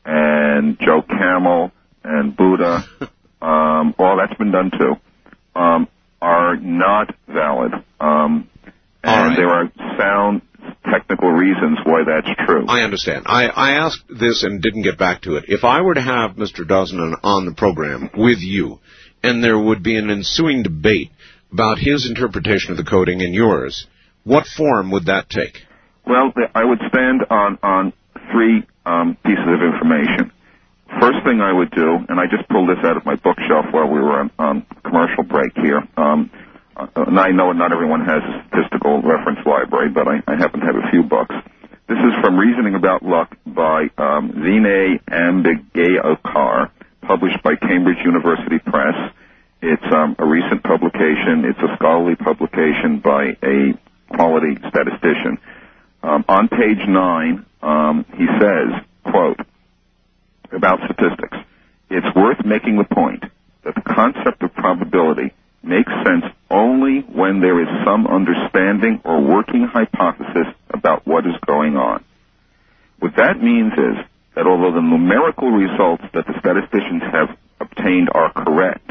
and 0.05 0.79
Joe 0.81 1.03
Camel 1.03 1.73
and 2.03 2.35
Buddha, 2.37 2.89
um, 3.43 3.95
all 3.99 4.17
that's 4.17 4.35
been 4.39 4.51
done 4.51 4.71
too, 4.71 4.97
um, 5.55 5.89
are 6.21 6.57
not 6.57 7.15
valid. 7.27 7.73
Um, 8.01 8.49
and 9.03 9.29
right. 9.29 9.37
there 9.37 9.49
are 9.49 9.73
sound 9.99 10.43
technical 10.91 11.31
reasons 11.31 11.79
why 11.85 12.03
that's 12.05 12.29
true. 12.47 12.67
I 12.69 12.83
understand. 12.83 13.25
I, 13.27 13.47
I 13.47 13.71
asked 13.73 14.05
this 14.09 14.43
and 14.43 14.61
didn't 14.61 14.83
get 14.83 14.99
back 14.99 15.23
to 15.23 15.37
it. 15.37 15.45
If 15.49 15.65
I 15.65 15.81
were 15.81 15.95
to 15.95 16.01
have 16.01 16.33
Mr. 16.33 16.67
Drosnin 16.67 17.15
on 17.23 17.47
the 17.47 17.55
program 17.55 18.11
with 18.17 18.39
you, 18.41 18.79
and 19.23 19.43
there 19.43 19.59
would 19.59 19.83
be 19.83 19.97
an 19.97 20.11
ensuing 20.11 20.63
debate 20.63 21.11
about 21.53 21.79
his 21.79 22.09
interpretation 22.09 22.73
of 22.73 22.77
the 22.77 22.85
coding 22.85 23.23
and 23.23 23.35
yours, 23.35 23.87
what 24.25 24.47
form 24.47 24.91
would 24.91 25.07
that 25.07 25.29
take? 25.29 25.63
Well, 26.07 26.33
I 26.55 26.65
would 26.65 26.81
stand 26.89 27.23
on 27.31 27.59
on 27.63 27.93
three 28.33 28.67
um, 28.87 29.17
pieces 29.25 29.47
of 29.47 29.75
information. 29.75 30.33
First 30.99 31.23
thing 31.25 31.41
I 31.41 31.53
would 31.53 31.71
do, 31.71 31.99
and 32.09 32.19
I 32.19 32.27
just 32.27 32.49
pulled 32.49 32.69
this 32.69 32.83
out 32.83 32.97
of 32.97 33.05
my 33.07 33.15
bookshelf 33.15 33.67
while 33.71 33.87
we 33.87 34.01
were 34.01 34.19
on, 34.19 34.31
on 34.39 34.67
commercial 34.85 35.23
break 35.23 35.53
here. 35.55 35.87
Um, 35.97 36.31
uh, 36.77 36.87
and 36.97 37.19
I 37.19 37.31
know 37.31 37.53
not 37.53 37.73
everyone 37.73 38.05
has 38.05 38.23
a 38.23 38.45
statistical 38.49 39.01
reference 39.03 39.39
library, 39.47 39.91
but 39.91 40.09
I, 40.09 40.23
I 40.27 40.37
happen 40.37 40.61
to 40.61 40.67
have 40.67 40.77
a 40.77 40.91
few 40.91 41.05
books. 41.05 41.35
This 41.89 41.99
is 41.99 42.13
from 42.23 42.37
Reasoning 42.39 42.75
About 42.75 43.03
Luck 43.03 43.37
by 43.47 43.91
um, 43.99 44.33
Vinay 44.33 45.03
Ambegaokar, 45.05 46.71
published 47.03 47.43
by 47.43 47.55
Cambridge 47.57 47.99
University 48.05 48.59
Press. 48.59 49.13
It's 49.63 49.93
um, 49.93 50.17
a 50.19 50.27
recent 50.27 50.63
publication. 50.63 51.45
It's 51.45 51.59
a 51.59 51.77
scholarly 51.77 52.17
publication 52.17 53.01
by 53.01 53.37
a 53.43 53.79
quality 54.15 54.57
statistician. 54.69 55.39
Um, 56.03 56.25
on 56.29 56.49
page 56.49 56.81
nine, 56.89 57.45
um, 57.63 58.07
he 58.17 58.27
says, 58.41 58.83
quote, 59.05 59.41
about 60.53 60.81
statistics, 60.85 61.37
it's 61.91 62.15
worth 62.15 62.45
making 62.45 62.77
the 62.79 62.95
point 62.95 63.25
that 63.65 63.75
the 63.75 63.95
concept 63.95 64.43
of 64.43 64.55
probability 64.55 65.33
makes 65.63 65.93
sense 66.05 66.25
only 66.51 67.01
when 67.01 67.41
there 67.41 67.61
is 67.61 67.69
some 67.85 68.07
understanding 68.07 69.01
or 69.05 69.21
working 69.21 69.67
hypothesis 69.67 70.47
about 70.71 71.07
what 71.07 71.27
is 71.27 71.35
going 71.47 71.77
on. 71.77 72.05
What 72.99 73.17
that 73.17 73.43
means 73.43 73.73
is 73.75 73.97
that 74.35 74.47
although 74.47 74.73
the 74.73 74.81
numerical 74.81 75.51
results 75.51 76.05
that 76.15 76.27
the 76.27 76.39
statisticians 76.39 77.03
have 77.13 77.37
obtained 77.61 78.09
are 78.13 78.33
correct, 78.33 78.91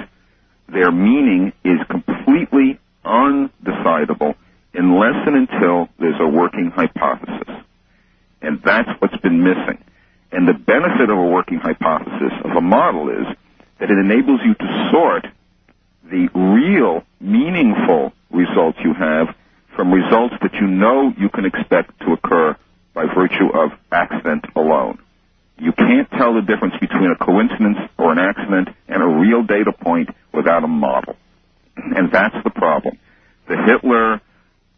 their 0.68 0.92
meaning 0.92 1.54
is 1.64 1.80
completely 1.90 2.80
undecidable 3.04 4.36
unless 4.74 5.16
and 5.26 5.36
until 5.36 5.90
there's 6.00 6.20
a 6.20 6.28
working 6.28 6.72
hypothesis. 6.72 7.50
And 8.42 8.62
that's 8.64 8.90
what's 9.00 9.18
been 9.18 9.44
missing. 9.44 9.84
And 10.32 10.48
the 10.48 10.54
benefit 10.54 11.10
of 11.10 11.18
a 11.18 11.26
working 11.26 11.58
hypothesis, 11.58 12.34
of 12.44 12.52
a 12.56 12.62
model, 12.62 13.10
is 13.10 13.26
that 13.80 13.90
it 13.90 13.98
enables 13.98 14.42
you 14.46 14.54
to 14.54 14.90
sort 14.92 15.26
the 16.04 16.30
real, 16.34 17.04
meaningful 17.20 18.14
results 18.32 18.78
you 18.84 18.94
have 18.94 19.36
from 19.76 19.94
results 19.94 20.36
that 20.42 20.54
you 20.56 20.68
know 20.68 21.14
you 21.18 21.30
can 21.30 21.46
expect 21.46 22.00
to 22.02 22.14
occur 22.14 22.56
by 22.94 23.06
virtue 23.06 23.50
of 23.54 23.72
accident 23.92 24.46
alone. 24.56 25.00
You 25.58 25.72
can't 25.74 26.10
tell 26.12 26.34
the 26.34 26.42
difference 26.42 26.76
between 26.80 27.12
a 27.12 27.16
coincidence 27.18 27.78
or 27.98 28.12
an 28.12 28.20
accident 28.20 28.70
and 28.88 29.04
a 29.04 29.08
real 29.08 29.44
data 29.44 29.72
point 29.72 30.10
without 30.34 30.64
a 30.64 30.68
model. 30.68 31.16
And 31.76 32.12
that's 32.12 32.36
the 32.44 32.50
problem. 32.50 32.98
The 33.48 33.58
Hitler, 33.58 34.22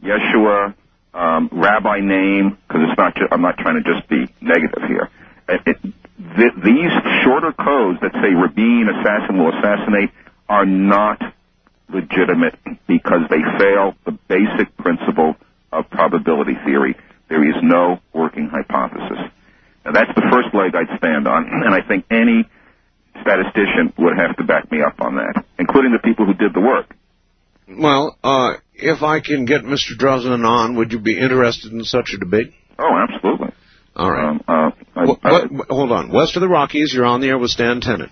Yeshua, 0.03 0.73
um, 1.13 1.49
rabbi 1.51 1.99
name, 1.99 2.57
because 2.67 2.83
it's 2.89 2.97
not. 2.97 3.15
Ju- 3.15 3.27
I'm 3.31 3.41
not 3.41 3.57
trying 3.57 3.81
to 3.81 3.93
just 3.93 4.07
be 4.07 4.33
negative 4.41 4.83
here. 4.88 5.09
It, 5.51 5.61
it, 5.67 5.77
th- 5.81 6.57
these 6.63 6.93
shorter 7.23 7.51
codes 7.51 7.99
that 8.01 8.13
say 8.23 8.31
Rabin 8.31 8.88
assassin 8.88 9.38
will 9.38 9.51
assassinate 9.51 10.11
are 10.47 10.65
not 10.65 11.19
legitimate 11.89 12.55
because 12.88 13.27
they 13.30 13.43
fail 13.59 13.95
the 14.05 14.17
basic 14.27 14.75
principle 14.77 15.35
of 15.71 15.89
probability 15.89 16.55
theory. 16.65 16.95
There 17.30 17.43
is 17.47 17.55
no 17.61 17.99
working 18.13 18.47
hypothesis. 18.47 19.31
Now 19.85 19.91
that's 19.91 20.13
the 20.15 20.27
first 20.31 20.53
leg 20.53 20.75
I'd 20.75 20.97
stand 20.97 21.27
on, 21.27 21.47
and 21.47 21.73
I 21.73 21.85
think 21.85 22.05
any 22.11 22.47
statistician 23.21 23.93
would 23.97 24.17
have 24.17 24.38
to 24.38 24.43
back 24.43 24.71
me 24.71 24.81
up 24.81 25.01
on 25.01 25.15
that, 25.15 25.43
including 25.59 25.91
the 25.91 25.99
people 25.99 26.25
who 26.25 26.33
did 26.33 26.53
the 26.53 26.61
work. 26.61 26.95
Well, 27.67 28.17
uh, 28.23 28.53
if 28.73 29.01
I 29.01 29.19
can 29.19 29.45
get 29.45 29.63
Mr. 29.63 29.97
Drosnin 29.97 30.45
on, 30.45 30.75
would 30.75 30.91
you 30.91 30.99
be 30.99 31.17
interested 31.17 31.71
in 31.71 31.83
such 31.83 32.11
a 32.13 32.17
debate? 32.17 32.53
Oh, 32.77 33.07
absolutely. 33.09 33.49
All 33.95 34.10
right. 34.11 34.30
Um, 34.30 34.42
uh, 34.48 34.72
I, 34.95 35.06
Wh- 35.06 35.26
I- 35.26 35.45
what- 35.48 35.68
hold 35.70 35.92
on. 35.92 36.11
West 36.11 36.36
of 36.36 36.42
the 36.42 36.48
Rockies, 36.50 36.94
you're 36.94 37.06
on 37.06 37.22
the 37.22 37.28
air 37.28 37.38
with 37.38 37.52
Stan 37.52 37.82
Tenen. 37.82 38.10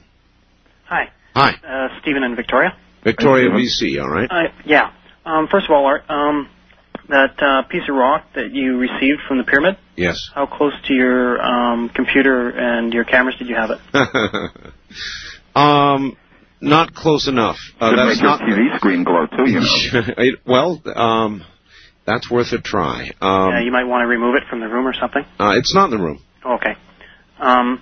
Hi, 0.85 1.09
Hi. 1.35 1.51
uh, 1.67 1.99
Stephen 2.01 2.23
and 2.23 2.35
Victoria. 2.35 2.75
Victoria, 3.03 3.49
BC, 3.49 4.01
all 4.01 4.09
right? 4.09 4.27
Uh, 4.29 4.49
yeah. 4.65 4.91
Um, 5.25 5.47
first 5.49 5.65
of 5.67 5.71
all, 5.71 5.85
Art, 5.85 6.03
um, 6.09 6.49
that 7.07 7.41
uh, 7.41 7.61
piece 7.69 7.87
of 7.87 7.95
rock 7.95 8.25
that 8.35 8.51
you 8.51 8.77
received 8.77 9.21
from 9.27 9.37
the 9.37 9.43
pyramid, 9.43 9.77
Yes. 9.95 10.29
how 10.35 10.45
close 10.47 10.73
to 10.87 10.93
your 10.93 11.41
um, 11.41 11.89
computer 11.89 12.49
and 12.49 12.93
your 12.93 13.03
cameras 13.05 13.35
did 13.37 13.47
you 13.47 13.55
have 13.55 13.69
it? 13.71 13.79
um, 15.55 16.15
not 16.61 16.93
close 16.93 17.27
enough. 17.27 17.57
Uh, 17.79 17.89
should 17.91 17.99
that's 17.99 18.15
make 18.15 18.21
your 18.21 18.29
not. 18.29 18.41
TV 18.41 18.75
screen 18.77 19.03
glow 19.03 19.25
too, 19.27 19.49
you 19.49 19.59
know. 19.59 20.01
It- 20.17 20.39
well, 20.45 20.81
um, 20.95 21.43
that's 22.09 22.29
worth 22.29 22.51
a 22.53 22.57
try. 22.59 23.11
Um, 23.21 23.51
yeah, 23.51 23.59
you 23.59 23.71
might 23.71 23.83
want 23.85 24.01
to 24.01 24.07
remove 24.07 24.35
it 24.35 24.43
from 24.49 24.59
the 24.61 24.67
room 24.67 24.87
or 24.87 24.93
something. 24.93 25.23
uh, 25.39 25.53
it's 25.55 25.73
not 25.75 25.91
in 25.91 25.97
the 25.97 26.03
room. 26.03 26.19
Okay. 26.43 26.75
Um, 27.39 27.81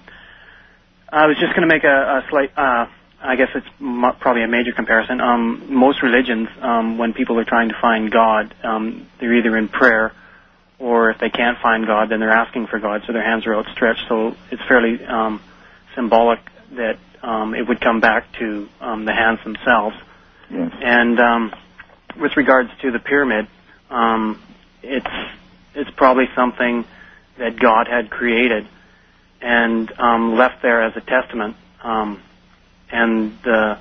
I 1.10 1.26
was 1.28 1.38
just 1.40 1.56
going 1.56 1.68
to 1.68 1.74
make 1.74 1.84
a, 1.86 1.88
a 1.88 2.26
slight, 2.30 2.52
uh, 2.58 2.88
I 3.22 3.36
guess 3.38 3.48
it's 3.56 3.66
m- 3.80 4.04
probably 4.20 4.44
a 4.44 4.48
major 4.48 4.74
comparison. 4.76 5.22
Um, 5.22 5.74
most 5.74 6.04
religions, 6.04 6.50
um, 6.62 6.98
when 6.98 7.14
people 7.14 7.40
are 7.40 7.46
trying 7.46 7.70
to 7.70 7.76
find 7.82 8.12
God, 8.12 8.54
um, 8.64 9.08
they're 9.20 9.34
either 9.34 9.56
in 9.58 9.70
prayer 9.70 10.12
or 10.80 11.10
if 11.10 11.18
they 11.20 11.30
can't 11.30 11.58
find 11.60 11.88
God, 11.88 12.10
then 12.10 12.20
they're 12.20 12.30
asking 12.30 12.68
for 12.68 12.80
God, 12.80 13.02
so 13.08 13.14
their 13.14 13.24
hands 13.24 13.48
are 13.48 13.56
outstretched. 13.56 14.04
So 14.10 14.36
it's 14.52 14.62
fairly 14.68 15.04
um, 15.06 15.42
symbolic 15.96 16.40
that 16.76 17.00
um, 17.24 17.56
it 17.56 17.68
would 17.68 17.80
come 17.82 18.00
back 18.02 18.26
to 18.40 18.68
um, 18.82 19.06
the 19.06 19.14
hands 19.14 19.40
themselves. 19.44 19.96
Yes. 20.52 20.72
And 20.84 21.20
um, 21.20 21.54
with 22.20 22.36
regards 22.38 22.70
to 22.82 22.92
the 22.92 23.00
pyramid, 23.00 23.48
um, 23.90 24.42
it's 24.84 25.08
it's 25.76 25.90
probably 25.92 26.26
something 26.36 26.86
that 27.38 27.60
God 27.60 27.88
had 27.88 28.10
created 28.10 28.68
and 29.42 29.92
um, 30.00 30.36
left 30.36 30.62
there 30.62 30.82
as 30.82 30.96
a 30.96 31.02
testament. 31.02 31.56
Um, 31.84 32.22
and 32.92 33.34
uh, 33.46 33.78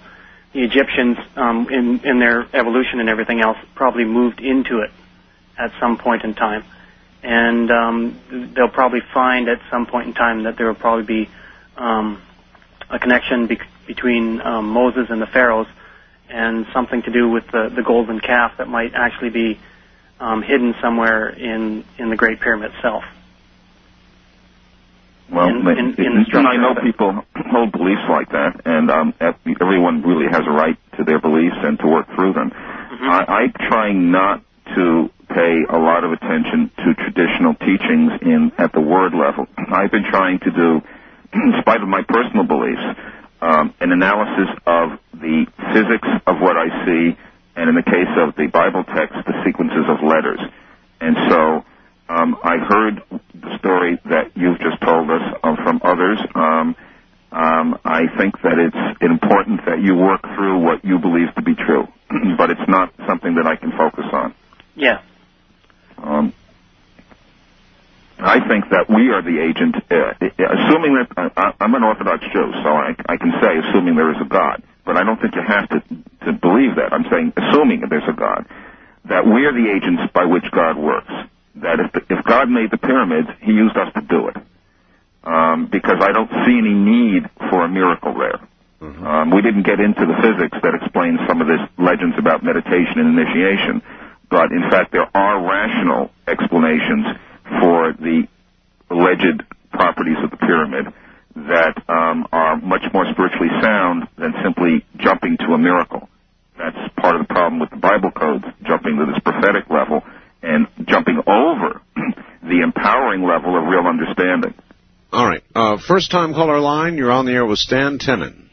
the 0.52 0.62
Egyptians, 0.62 1.16
um, 1.36 1.68
in 1.70 2.00
in 2.04 2.18
their 2.18 2.46
evolution 2.54 3.00
and 3.00 3.08
everything 3.08 3.40
else, 3.40 3.58
probably 3.74 4.04
moved 4.04 4.40
into 4.40 4.80
it 4.80 4.90
at 5.58 5.72
some 5.80 5.98
point 5.98 6.22
in 6.22 6.34
time. 6.34 6.64
And 7.22 7.70
um, 7.70 8.52
they'll 8.54 8.68
probably 8.68 9.00
find 9.12 9.48
at 9.48 9.60
some 9.70 9.86
point 9.86 10.08
in 10.08 10.14
time 10.14 10.44
that 10.44 10.56
there 10.56 10.66
will 10.66 10.74
probably 10.74 11.04
be 11.04 11.30
um, 11.76 12.22
a 12.90 12.98
connection 12.98 13.46
be- 13.46 13.58
between 13.86 14.40
um, 14.40 14.68
Moses 14.68 15.06
and 15.10 15.20
the 15.20 15.26
pharaohs, 15.26 15.66
and 16.28 16.66
something 16.72 17.02
to 17.02 17.12
do 17.12 17.28
with 17.28 17.44
the, 17.52 17.72
the 17.74 17.82
golden 17.82 18.20
calf 18.20 18.52
that 18.58 18.68
might 18.68 18.92
actually 18.94 19.30
be 19.30 19.58
um, 20.20 20.42
hidden 20.42 20.74
somewhere 20.80 21.28
in 21.28 21.84
in 21.98 22.10
the 22.10 22.16
Great 22.16 22.40
Pyramid 22.40 22.72
itself. 22.74 23.04
Well, 25.30 25.48
in- 25.48 25.66
in- 25.66 25.94
in 25.94 26.24
the 26.24 26.38
and 26.38 26.46
I 26.46 26.56
know 26.56 26.74
people 26.76 27.24
hold 27.50 27.72
beliefs 27.72 28.02
like 28.08 28.30
that, 28.30 28.60
and 28.64 28.90
um, 28.90 29.14
everyone 29.20 30.02
really 30.02 30.26
has 30.30 30.46
a 30.46 30.50
right 30.50 30.78
to 30.98 31.04
their 31.04 31.18
beliefs 31.18 31.56
and 31.58 31.78
to 31.80 31.86
work 31.86 32.06
through 32.14 32.32
them. 32.32 32.50
Mm-hmm. 32.50 33.10
I, 33.10 33.24
I 33.28 33.68
try 33.68 33.92
not 33.92 34.42
to 34.76 35.10
pay 35.28 35.64
a 35.68 35.78
lot 35.78 36.04
of 36.04 36.12
attention 36.12 36.70
to 36.78 36.94
traditional 36.94 37.54
teachings 37.54 38.12
in 38.22 38.52
at 38.58 38.72
the 38.72 38.80
word 38.80 39.14
level. 39.14 39.48
I've 39.58 39.90
been 39.90 40.04
trying 40.08 40.38
to 40.40 40.50
do, 40.50 40.82
in 41.32 41.54
spite 41.60 41.82
of 41.82 41.88
my 41.88 42.02
personal 42.02 42.44
beliefs, 42.44 42.82
um, 43.42 43.74
an 43.80 43.90
analysis 43.90 44.48
of 44.66 44.98
the 45.12 45.46
physics 45.72 46.08
of 46.26 46.40
what 46.40 46.56
I 46.56 46.86
see 46.86 47.16
and 47.56 47.70
in 47.70 47.74
the 47.74 47.82
case 47.82 48.12
of 48.18 48.36
the 48.36 48.46
Bible 48.46 48.84
text, 48.84 49.16
the 49.26 49.42
sequences 49.44 49.88
of 49.88 50.04
letters. 50.04 50.40
And 51.00 51.16
so 51.28 51.64
um, 52.08 52.36
I 52.44 52.58
heard 52.58 53.02
the 53.34 53.58
story 53.58 53.98
that 54.04 54.36
you've 54.36 54.60
just 54.60 54.80
told 54.82 55.10
us 55.10 55.22
uh, 55.42 55.56
from 55.64 55.80
others. 55.82 56.18
Um, 56.34 56.76
um, 57.32 57.78
I 57.84 58.06
think 58.16 58.40
that 58.42 58.58
it's 58.58 59.02
important 59.02 59.64
that 59.66 59.80
you 59.82 59.94
work 59.96 60.22
through 60.22 60.58
what 60.58 60.84
you 60.84 60.98
believe 60.98 61.34
to 61.34 61.42
be 61.42 61.54
true, 61.54 61.88
but 62.38 62.50
it's 62.50 62.68
not 62.68 62.92
something 63.08 63.34
that 63.34 63.46
I 63.46 63.56
can 63.56 63.72
focus 63.72 64.04
on. 64.12 64.34
Yeah. 64.74 65.02
Um, 65.98 66.32
I 68.18 68.46
think 68.48 68.70
that 68.70 68.88
we 68.88 69.10
are 69.10 69.20
the 69.20 69.40
agent, 69.40 69.76
uh, 69.90 70.12
assuming 70.20 71.04
that 71.16 71.32
uh, 71.36 71.52
I'm 71.60 71.74
an 71.74 71.82
Orthodox 71.82 72.24
Jew, 72.32 72.52
so 72.62 72.68
I, 72.70 72.94
I 73.08 73.16
can 73.16 73.32
say 73.42 73.58
assuming 73.58 73.96
there 73.96 74.10
is 74.10 74.20
a 74.20 74.24
God, 74.24 74.62
but 74.86 74.96
I 74.96 75.02
don't 75.04 75.20
think 75.20 75.34
you 75.34 75.42
have 75.42 75.68
to 75.70 75.80
to 76.24 76.32
believe 76.32 76.76
that. 76.76 76.92
I'm 76.92 77.04
saying 77.10 77.34
assuming 77.36 77.80
that 77.80 77.90
there's 77.90 78.08
a 78.08 78.12
God, 78.14 78.46
that 79.06 79.26
we 79.26 79.44
are 79.44 79.52
the 79.52 79.68
agents 79.70 80.10
by 80.14 80.24
which 80.24 80.44
God 80.52 80.78
works. 80.78 81.12
That 81.56 81.80
if 81.80 81.90
if 82.08 82.24
God 82.24 82.48
made 82.48 82.70
the 82.70 82.78
pyramids, 82.78 83.28
He 83.42 83.52
used 83.52 83.76
us 83.76 83.92
to 83.94 84.00
do 84.00 84.28
it, 84.28 84.36
um, 85.24 85.66
because 85.66 85.98
I 86.00 86.12
don't 86.12 86.30
see 86.46 86.56
any 86.56 86.74
need 86.74 87.28
for 87.50 87.64
a 87.64 87.68
miracle 87.68 88.14
there. 88.14 88.40
Um, 88.80 89.30
we 89.30 89.40
didn't 89.42 89.64
get 89.64 89.80
into 89.80 90.04
the 90.04 90.14
physics 90.20 90.56
that 90.62 90.74
explains 90.74 91.18
some 91.26 91.40
of 91.40 91.48
this 91.48 91.60
legends 91.78 92.16
about 92.18 92.44
meditation 92.44 93.00
and 93.00 93.18
initiation, 93.18 93.82
but 94.30 94.52
in 94.52 94.68
fact 94.70 94.92
there 94.92 95.08
are 95.16 95.42
rational 95.42 96.10
explanations 96.28 97.06
for 97.60 97.92
the 97.94 98.28
alleged 98.90 99.42
properties 99.72 100.18
of 100.22 100.30
the 100.30 100.36
pyramid 100.36 100.92
that 101.36 101.76
um, 101.88 102.26
are 102.32 102.56
much 102.56 102.82
more 102.92 103.04
spiritually 103.12 103.50
sound 103.62 104.08
than 104.16 104.32
simply 104.42 104.84
jumping 104.96 105.36
to 105.38 105.52
a 105.52 105.58
miracle. 105.58 106.08
That's 106.56 106.76
part 106.96 107.16
of 107.16 107.28
the 107.28 107.32
problem 107.32 107.60
with 107.60 107.70
the 107.70 107.76
Bible 107.76 108.10
codes, 108.10 108.44
jumping 108.64 108.96
to 108.96 109.06
this 109.06 109.20
prophetic 109.22 109.68
level 109.68 110.02
and 110.42 110.66
jumping 110.86 111.20
over 111.26 111.82
the 112.42 112.62
empowering 112.62 113.22
level 113.22 113.56
of 113.56 113.68
real 113.68 113.86
understanding. 113.86 114.54
All 115.12 115.26
right. 115.26 115.42
Uh, 115.54 115.76
first 115.86 116.10
time 116.10 116.32
caller 116.32 116.58
line, 116.58 116.96
you're 116.96 117.10
on 117.12 117.26
the 117.26 117.32
air 117.32 117.44
with 117.44 117.58
Stan 117.58 117.98
Tenen. 117.98 118.48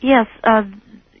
Yes, 0.00 0.26
uh, 0.44 0.62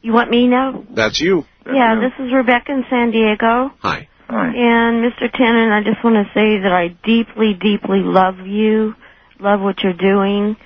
you 0.02 0.12
want 0.12 0.30
me 0.30 0.48
now? 0.48 0.84
That's 0.90 1.20
you. 1.20 1.44
yeah, 1.66 2.00
this 2.00 2.12
is 2.24 2.32
Rebecca 2.32 2.72
in 2.72 2.84
San 2.90 3.12
Diego. 3.12 3.70
Hi. 3.78 4.08
Hi. 4.28 4.46
And 4.48 5.04
Mr. 5.04 5.30
Tennant, 5.32 5.72
I 5.72 5.82
just 5.84 6.02
want 6.02 6.16
to 6.16 6.24
say 6.34 6.58
that 6.62 6.72
I 6.72 6.88
deeply, 7.04 7.54
deeply 7.54 8.00
love 8.00 8.40
you, 8.40 8.94
love 9.42 9.60
what 9.60 9.82
you're 9.82 9.92
doing, 9.92 10.56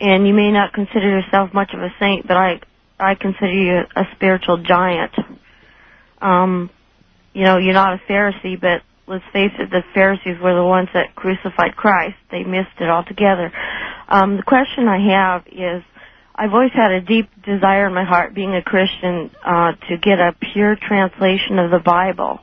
and 0.00 0.26
you 0.26 0.34
may 0.34 0.50
not 0.50 0.72
consider 0.72 1.08
yourself 1.08 1.52
much 1.52 1.72
of 1.74 1.80
a 1.80 1.92
saint, 1.98 2.26
but 2.26 2.36
I, 2.36 2.60
I 2.98 3.14
consider 3.14 3.52
you 3.52 3.80
a 3.94 4.04
spiritual 4.14 4.58
giant. 4.62 5.12
Um, 6.20 6.70
you 7.32 7.44
know, 7.44 7.58
you're 7.58 7.74
not 7.74 7.94
a 7.94 8.02
Pharisee, 8.10 8.60
but 8.60 8.82
let's 9.06 9.24
face 9.32 9.52
it, 9.58 9.70
the 9.70 9.82
Pharisees 9.94 10.40
were 10.42 10.54
the 10.54 10.64
ones 10.64 10.88
that 10.94 11.14
crucified 11.14 11.76
Christ. 11.76 12.16
They 12.30 12.44
missed 12.44 12.78
it 12.80 12.88
altogether. 12.88 13.52
Um, 14.08 14.36
the 14.36 14.42
question 14.42 14.88
I 14.88 14.98
have 15.10 15.46
is, 15.46 15.82
I've 16.34 16.54
always 16.54 16.72
had 16.72 16.92
a 16.92 17.00
deep 17.00 17.28
desire 17.42 17.86
in 17.86 17.94
my 17.94 18.04
heart, 18.04 18.34
being 18.34 18.54
a 18.54 18.62
Christian, 18.62 19.30
uh, 19.44 19.72
to 19.88 19.98
get 19.98 20.18
a 20.20 20.34
pure 20.52 20.76
translation 20.76 21.58
of 21.58 21.70
the 21.70 21.80
Bible. 21.84 22.40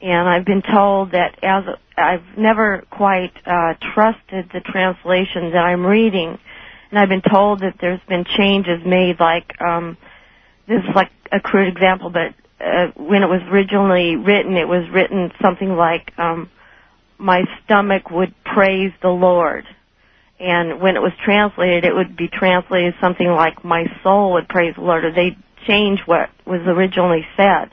And 0.00 0.28
I've 0.28 0.44
been 0.44 0.62
told 0.62 1.12
that 1.12 1.38
as 1.42 1.64
I've 1.96 2.38
never 2.38 2.84
quite 2.90 3.32
uh, 3.44 3.74
trusted 3.94 4.50
the 4.52 4.60
translations 4.60 5.52
that 5.52 5.64
I'm 5.64 5.84
reading, 5.84 6.38
and 6.90 6.98
I've 6.98 7.08
been 7.08 7.22
told 7.22 7.60
that 7.60 7.74
there's 7.80 8.00
been 8.08 8.24
changes 8.36 8.80
made. 8.86 9.18
Like 9.18 9.60
um, 9.60 9.96
this 10.68 10.78
is 10.78 10.94
like 10.94 11.10
a 11.32 11.40
crude 11.40 11.68
example, 11.68 12.10
but 12.10 12.34
uh, 12.64 12.92
when 12.96 13.22
it 13.22 13.28
was 13.28 13.40
originally 13.50 14.14
written, 14.14 14.56
it 14.56 14.68
was 14.68 14.88
written 14.92 15.32
something 15.42 15.74
like, 15.74 16.12
um, 16.16 16.48
"My 17.18 17.42
stomach 17.64 18.10
would 18.10 18.34
praise 18.44 18.92
the 19.02 19.08
Lord." 19.08 19.64
and 20.40 20.80
when 20.80 20.94
it 20.94 21.00
was 21.00 21.12
translated, 21.24 21.84
it 21.84 21.94
would 21.94 22.16
be 22.16 22.28
translated 22.28 22.94
something 23.00 23.26
like 23.26 23.64
"My 23.64 23.86
soul 24.02 24.34
would 24.34 24.48
praise 24.48 24.74
the 24.76 24.82
Lord," 24.82 25.04
or 25.04 25.12
they 25.12 25.36
change 25.66 26.00
what 26.06 26.30
was 26.46 26.60
originally 26.66 27.26
said. 27.36 27.70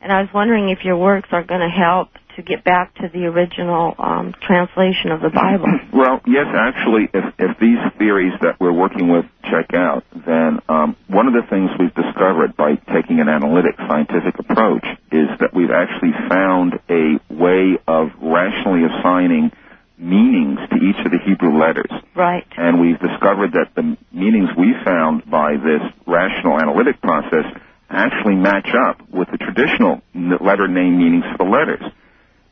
And 0.00 0.10
I 0.12 0.22
was 0.22 0.30
wondering 0.32 0.70
if 0.70 0.84
your 0.84 0.96
works 0.96 1.28
are 1.32 1.44
going 1.44 1.60
to 1.60 1.68
help 1.68 2.08
to 2.36 2.42
get 2.42 2.64
back 2.64 2.94
to 2.94 3.08
the 3.12 3.26
original 3.26 3.94
um, 3.98 4.34
translation 4.46 5.12
of 5.12 5.20
the 5.20 5.30
Bible. 5.30 5.66
Well, 5.92 6.20
yes, 6.24 6.46
actually, 6.54 7.10
if, 7.12 7.34
if 7.38 7.58
these 7.58 7.76
theories 7.98 8.32
that 8.40 8.58
we're 8.58 8.72
working 8.72 9.10
with 9.10 9.26
check 9.42 9.74
out, 9.74 10.04
then 10.14 10.60
um, 10.68 10.96
one 11.08 11.26
of 11.26 11.34
the 11.34 11.42
things 11.50 11.68
we've 11.78 11.92
discovered 11.92 12.56
by 12.56 12.76
taking 12.94 13.20
an 13.20 13.28
analytic 13.28 13.74
scientific 13.76 14.38
approach 14.38 14.86
is 15.12 15.28
that 15.40 15.52
we've 15.52 15.70
actually 15.70 16.12
found 16.30 16.78
a 16.88 17.20
way 17.28 17.76
of 17.86 18.08
rationally 18.22 18.86
assigning 18.88 19.50
meanings 19.98 20.58
to 20.70 20.76
each 20.76 20.96
of 21.04 21.12
the 21.12 21.18
Hebrew 21.26 21.58
letters. 21.58 21.90
Right. 22.16 22.46
And 22.56 22.80
we've 22.80 22.98
discovered 22.98 23.52
that 23.52 23.74
the 23.76 23.98
meanings 24.12 24.48
we 24.56 24.72
found 24.82 25.28
by 25.28 25.56
this 25.60 25.82
rational 26.06 26.58
analytic 26.58 27.02
process 27.02 27.44
actually 27.90 28.36
match 28.36 28.68
up 28.74 29.00
with 29.10 29.28
the 29.30 29.38
traditional 29.38 30.00
letter 30.14 30.68
name 30.68 30.98
meanings 30.98 31.24
for 31.32 31.44
the 31.44 31.50
letters. 31.50 31.82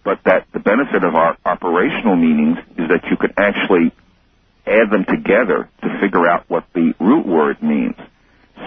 But 0.04 0.20
that 0.24 0.46
the 0.52 0.58
benefit 0.60 1.04
of 1.04 1.14
our 1.14 1.36
operational 1.44 2.16
meanings 2.16 2.58
is 2.76 2.88
that 2.88 3.04
you 3.10 3.16
could 3.16 3.34
actually 3.36 3.92
add 4.66 4.90
them 4.90 5.04
together 5.08 5.68
to 5.82 5.88
figure 6.00 6.26
out 6.28 6.44
what 6.48 6.64
the 6.74 6.92
root 7.00 7.26
word 7.26 7.62
means. 7.62 7.96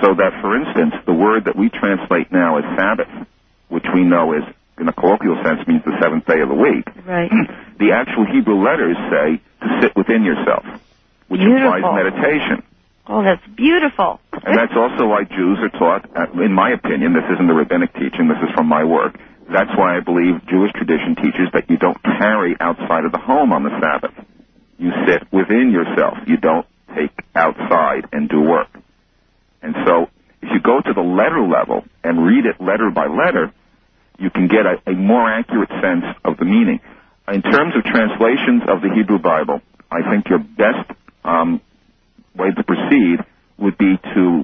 So 0.02 0.14
that, 0.16 0.40
for 0.42 0.56
instance, 0.56 0.96
the 1.06 1.14
word 1.14 1.46
that 1.46 1.56
we 1.56 1.70
translate 1.70 2.32
now 2.32 2.58
as 2.58 2.64
Sabbath, 2.78 3.28
which 3.70 3.86
we 3.94 4.04
know 4.04 4.34
is, 4.34 4.44
in 4.80 4.88
a 4.88 4.94
colloquial 4.94 5.36
sense, 5.44 5.68
means 5.68 5.84
the 5.86 5.98
seventh 6.02 6.26
day 6.26 6.40
of 6.42 6.50
the 6.50 6.56
week, 6.56 6.88
Right. 7.06 7.30
the 7.80 7.92
actual 7.94 8.26
Hebrew 8.26 8.64
letters 8.64 8.98
say 9.12 9.42
to 9.62 9.68
sit 9.82 9.96
within 9.96 10.24
yourself, 10.24 10.64
which 11.28 11.42
Beautiful. 11.42 11.74
implies 11.74 12.04
meditation. 12.06 12.64
Oh, 13.08 13.24
that's 13.24 13.44
beautiful. 13.56 14.20
And 14.32 14.58
that's 14.58 14.74
also 14.76 15.08
why 15.08 15.24
Jews 15.24 15.58
are 15.60 15.74
taught, 15.78 16.06
uh, 16.16 16.44
in 16.44 16.54
my 16.54 16.72
opinion, 16.72 17.14
this 17.14 17.26
isn't 17.34 17.48
the 17.48 17.54
rabbinic 17.54 17.94
teaching, 17.94 18.30
this 18.30 18.42
is 18.42 18.54
from 18.56 18.68
my 18.68 18.84
work. 18.84 19.18
That's 19.52 19.72
why 19.76 19.98
I 19.98 20.00
believe 20.00 20.46
Jewish 20.48 20.72
tradition 20.74 21.16
teaches 21.16 21.52
that 21.54 21.70
you 21.70 21.78
don't 21.78 22.02
carry 22.04 22.56
outside 22.60 23.04
of 23.04 23.12
the 23.12 23.20
home 23.20 23.52
on 23.52 23.64
the 23.64 23.74
Sabbath. 23.82 24.16
You 24.78 24.92
sit 25.06 25.28
within 25.32 25.72
yourself. 25.72 26.18
You 26.26 26.38
don't 26.38 26.66
take 26.96 27.12
outside 27.36 28.08
and 28.12 28.30
do 28.30 28.42
work. 28.42 28.70
And 29.62 29.76
so, 29.86 30.08
if 30.42 30.50
you 30.54 30.62
go 30.62 30.80
to 30.82 30.94
the 30.94 31.02
letter 31.02 31.42
level 31.42 31.84
and 32.04 32.26
read 32.26 32.46
it 32.46 32.62
letter 32.62 32.90
by 32.90 33.08
letter, 33.08 33.54
you 34.18 34.30
can 34.30 34.48
get 34.48 34.66
a, 34.66 34.90
a 34.90 34.94
more 34.94 35.30
accurate 35.30 35.70
sense 35.82 36.06
of 36.24 36.38
the 36.38 36.46
meaning. 36.46 36.80
In 37.28 37.42
terms 37.42 37.74
of 37.76 37.84
translations 37.84 38.64
of 38.68 38.82
the 38.82 38.90
Hebrew 38.94 39.20
Bible, 39.20 39.62
I 39.92 40.02
think 40.10 40.30
your 40.30 40.40
best 40.40 40.90
um, 41.24 41.62
way 42.36 42.52
to 42.52 42.64
proceed 42.64 43.20
would 43.58 43.78
be 43.78 43.98
to 44.16 44.44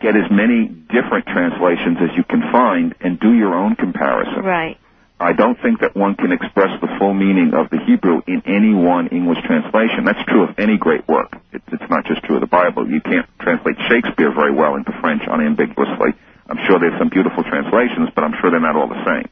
get 0.00 0.16
as 0.16 0.30
many 0.30 0.68
different 0.88 1.28
translations 1.28 1.98
as 2.00 2.16
you 2.16 2.24
can 2.24 2.40
find 2.50 2.94
and 3.00 3.20
do 3.20 3.32
your 3.34 3.54
own 3.54 3.76
comparison. 3.76 4.42
Right. 4.42 4.78
I 5.20 5.36
don't 5.36 5.60
think 5.60 5.84
that 5.84 5.92
one 5.92 6.16
can 6.16 6.32
express 6.32 6.72
the 6.80 6.88
full 6.96 7.12
meaning 7.12 7.52
of 7.52 7.68
the 7.68 7.76
Hebrew 7.84 8.24
in 8.24 8.40
any 8.48 8.72
one 8.72 9.12
English 9.12 9.44
translation. 9.44 10.08
That's 10.08 10.24
true 10.24 10.48
of 10.48 10.56
any 10.56 10.80
great 10.80 11.04
work. 11.06 11.36
It, 11.52 11.60
it's 11.68 11.90
not 11.92 12.08
just 12.08 12.24
true 12.24 12.40
of 12.40 12.40
the 12.40 12.48
Bible. 12.48 12.88
You 12.88 13.04
can't 13.04 13.28
translate 13.36 13.76
Shakespeare 13.92 14.32
very 14.32 14.52
well 14.52 14.80
into 14.80 14.96
French 15.04 15.20
unambiguously. 15.28 16.16
I'm 16.48 16.56
sure 16.64 16.80
there's 16.80 16.96
some 16.96 17.12
beautiful 17.12 17.44
translations, 17.44 18.08
but 18.16 18.24
I'm 18.24 18.32
sure 18.40 18.50
they're 18.50 18.64
not 18.64 18.80
all 18.80 18.88
the 18.88 19.04
same. 19.04 19.28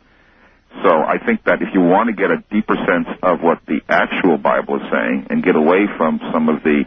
So 0.85 0.93
I 0.93 1.17
think 1.25 1.49
that 1.49 1.65
if 1.65 1.73
you 1.73 1.81
want 1.81 2.13
to 2.13 2.15
get 2.15 2.31
a 2.31 2.45
deeper 2.53 2.77
sense 2.85 3.09
of 3.25 3.41
what 3.41 3.65
the 3.67 3.81
actual 3.89 4.37
Bible 4.37 4.77
is 4.77 4.87
saying 4.93 5.27
and 5.33 5.43
get 5.43 5.57
away 5.57 5.89
from 5.97 6.21
some 6.31 6.53
of 6.53 6.63
the 6.63 6.85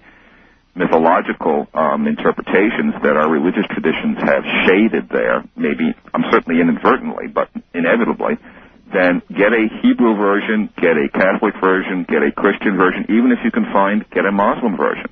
mythological 0.75 1.67
um, 1.73 2.07
interpretations 2.07 2.95
that 3.03 3.17
our 3.17 3.29
religious 3.29 3.65
traditions 3.71 4.17
have 4.23 4.43
shaded 4.67 5.09
there, 5.09 5.43
maybe, 5.55 5.93
I'm 6.13 6.23
certainly 6.31 6.61
inadvertently, 6.61 7.27
but 7.27 7.49
inevitably, 7.73 8.37
then 8.93 9.21
get 9.29 9.53
a 9.53 9.67
Hebrew 9.81 10.15
version, 10.15 10.69
get 10.77 10.95
a 10.97 11.07
Catholic 11.11 11.55
version, 11.59 12.05
get 12.07 12.23
a 12.23 12.31
Christian 12.31 12.77
version, 12.77 13.05
even 13.09 13.31
if 13.31 13.39
you 13.43 13.51
can 13.51 13.65
find, 13.71 14.07
get 14.11 14.25
a 14.25 14.31
Muslim 14.31 14.77
version. 14.77 15.09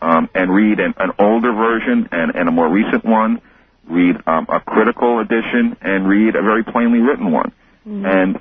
Um, 0.00 0.28
and 0.32 0.54
read 0.54 0.78
an, 0.78 0.94
an 0.98 1.10
older 1.18 1.52
version 1.52 2.08
and, 2.12 2.32
and 2.34 2.48
a 2.48 2.52
more 2.52 2.70
recent 2.70 3.04
one, 3.04 3.40
read 3.88 4.16
um, 4.28 4.46
a 4.48 4.60
critical 4.60 5.18
edition, 5.18 5.76
and 5.80 6.08
read 6.08 6.36
a 6.36 6.42
very 6.42 6.62
plainly 6.62 7.00
written 7.00 7.32
one. 7.32 7.52
And 7.84 8.40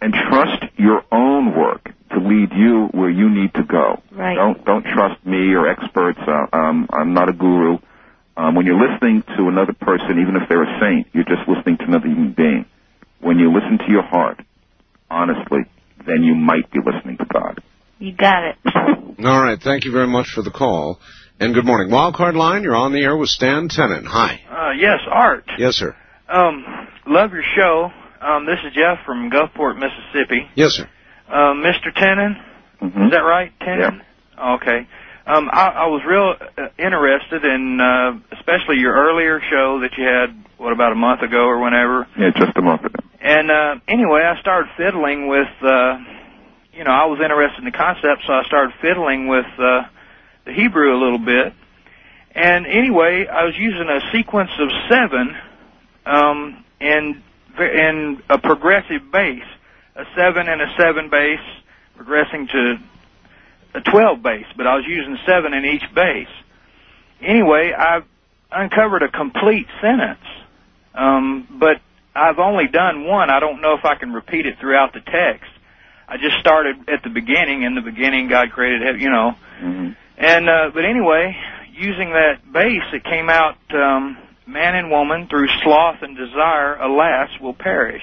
and 0.00 0.12
trust 0.12 0.64
your 0.76 1.02
own 1.10 1.56
work 1.56 1.90
to 2.10 2.18
lead 2.18 2.50
you 2.52 2.88
where 2.92 3.10
you 3.10 3.28
need 3.28 3.52
to 3.54 3.64
go. 3.64 4.02
Right. 4.12 4.34
Don't 4.34 4.64
don't 4.64 4.84
trust 4.84 5.24
me 5.26 5.54
or 5.54 5.68
experts. 5.68 6.18
Uh, 6.26 6.56
um, 6.56 6.88
I'm 6.92 7.14
not 7.14 7.28
a 7.28 7.32
guru. 7.32 7.78
Um, 8.36 8.54
when 8.54 8.66
you're 8.66 8.78
listening 8.78 9.22
to 9.36 9.48
another 9.48 9.72
person, 9.72 10.20
even 10.20 10.36
if 10.36 10.48
they're 10.48 10.62
a 10.62 10.80
saint, 10.80 11.08
you're 11.12 11.24
just 11.24 11.48
listening 11.48 11.78
to 11.78 11.84
another 11.84 12.06
human 12.06 12.32
being. 12.32 12.66
When 13.20 13.38
you 13.38 13.50
listen 13.52 13.78
to 13.78 13.90
your 13.90 14.02
heart, 14.02 14.40
honestly, 15.10 15.60
then 16.06 16.22
you 16.22 16.34
might 16.34 16.70
be 16.70 16.78
listening 16.84 17.16
to 17.16 17.24
God. 17.24 17.62
You 17.98 18.12
got 18.12 18.44
it. 18.44 18.56
All 19.24 19.42
right. 19.42 19.58
Thank 19.60 19.84
you 19.86 19.92
very 19.92 20.06
much 20.06 20.28
for 20.34 20.42
the 20.42 20.50
call. 20.50 21.00
And 21.40 21.54
good 21.54 21.64
morning. 21.64 21.90
Wildcard 21.90 22.34
line, 22.34 22.62
you're 22.62 22.76
on 22.76 22.92
the 22.92 23.02
air 23.02 23.16
with 23.16 23.30
Stan 23.30 23.68
Tenen. 23.68 24.04
Hi. 24.06 24.40
Uh, 24.50 24.72
yes, 24.72 25.00
Art. 25.10 25.44
Yes, 25.58 25.74
sir. 25.74 25.96
Um, 26.28 26.64
love 27.06 27.32
your 27.32 27.42
show. 27.56 27.90
Um, 28.26 28.44
this 28.44 28.58
is 28.66 28.74
Jeff 28.74 28.98
from 29.06 29.30
Gulfport, 29.30 29.78
Mississippi. 29.78 30.50
Yes, 30.56 30.72
sir. 30.72 30.90
Uh, 31.28 31.54
Mr. 31.54 31.94
Tenen, 31.94 32.34
is 32.82 33.12
that 33.12 33.22
right? 33.22 33.52
Tenen? 33.60 34.02
Okay. 34.36 34.88
Um, 35.26 35.48
I, 35.52 35.68
I 35.68 35.86
was 35.86 36.02
real 36.04 36.34
uh, 36.34 36.68
interested 36.76 37.44
in, 37.44 37.78
uh, 37.80 38.18
especially 38.36 38.78
your 38.78 38.94
earlier 38.94 39.40
show 39.48 39.78
that 39.80 39.90
you 39.96 40.04
had, 40.04 40.34
what, 40.58 40.72
about 40.72 40.90
a 40.90 40.96
month 40.96 41.22
ago 41.22 41.46
or 41.46 41.62
whenever. 41.62 42.08
Yeah, 42.18 42.30
just 42.34 42.56
a 42.56 42.62
month 42.62 42.84
ago. 42.84 42.98
And 43.20 43.48
uh, 43.48 43.74
anyway, 43.86 44.22
I 44.22 44.40
started 44.40 44.70
fiddling 44.76 45.28
with, 45.28 45.46
uh, 45.62 45.98
you 46.74 46.82
know, 46.82 46.90
I 46.90 47.06
was 47.06 47.20
interested 47.22 47.60
in 47.60 47.66
the 47.66 47.78
concept, 47.78 48.26
so 48.26 48.32
I 48.32 48.42
started 48.46 48.74
fiddling 48.82 49.28
with 49.28 49.46
uh, 49.56 49.82
the 50.46 50.52
Hebrew 50.52 50.96
a 50.96 50.98
little 50.98 51.22
bit. 51.24 51.54
And 52.34 52.66
anyway, 52.66 53.26
I 53.30 53.44
was 53.44 53.54
using 53.56 53.86
a 53.86 54.00
sequence 54.10 54.50
of 54.58 54.68
seven 54.90 55.36
um, 56.04 56.64
in 56.80 57.22
in 57.60 58.22
a 58.28 58.38
progressive 58.38 59.10
base, 59.10 59.44
a 59.94 60.04
seven 60.16 60.48
and 60.48 60.60
a 60.60 60.74
seven 60.78 61.10
base, 61.10 61.40
progressing 61.96 62.48
to 62.48 62.76
a 63.74 63.80
twelve 63.80 64.22
base. 64.22 64.46
But 64.56 64.66
I 64.66 64.76
was 64.76 64.84
using 64.86 65.18
seven 65.26 65.54
in 65.54 65.64
each 65.64 65.84
base. 65.94 66.28
Anyway, 67.20 67.72
I've 67.72 68.04
uncovered 68.52 69.02
a 69.02 69.08
complete 69.08 69.66
sentence, 69.80 70.24
um, 70.94 71.46
but 71.58 71.80
I've 72.14 72.38
only 72.38 72.68
done 72.68 73.04
one. 73.04 73.30
I 73.30 73.40
don't 73.40 73.60
know 73.60 73.74
if 73.74 73.84
I 73.84 73.94
can 73.94 74.12
repeat 74.12 74.46
it 74.46 74.58
throughout 74.58 74.92
the 74.92 75.00
text. 75.00 75.50
I 76.08 76.16
just 76.18 76.38
started 76.38 76.88
at 76.88 77.02
the 77.02 77.10
beginning. 77.10 77.62
In 77.62 77.74
the 77.74 77.80
beginning, 77.80 78.28
God 78.28 78.50
created, 78.52 78.82
heaven, 78.82 79.00
you 79.00 79.10
know. 79.10 79.34
And 80.18 80.48
uh, 80.48 80.70
but 80.72 80.84
anyway, 80.84 81.36
using 81.72 82.10
that 82.10 82.50
base, 82.52 82.84
it 82.92 83.04
came 83.04 83.28
out. 83.28 83.56
Um, 83.74 84.16
Man 84.46 84.76
and 84.76 84.90
woman, 84.90 85.26
through 85.28 85.48
sloth 85.64 86.02
and 86.02 86.16
desire, 86.16 86.76
alas, 86.76 87.30
will 87.40 87.54
perish. 87.54 88.02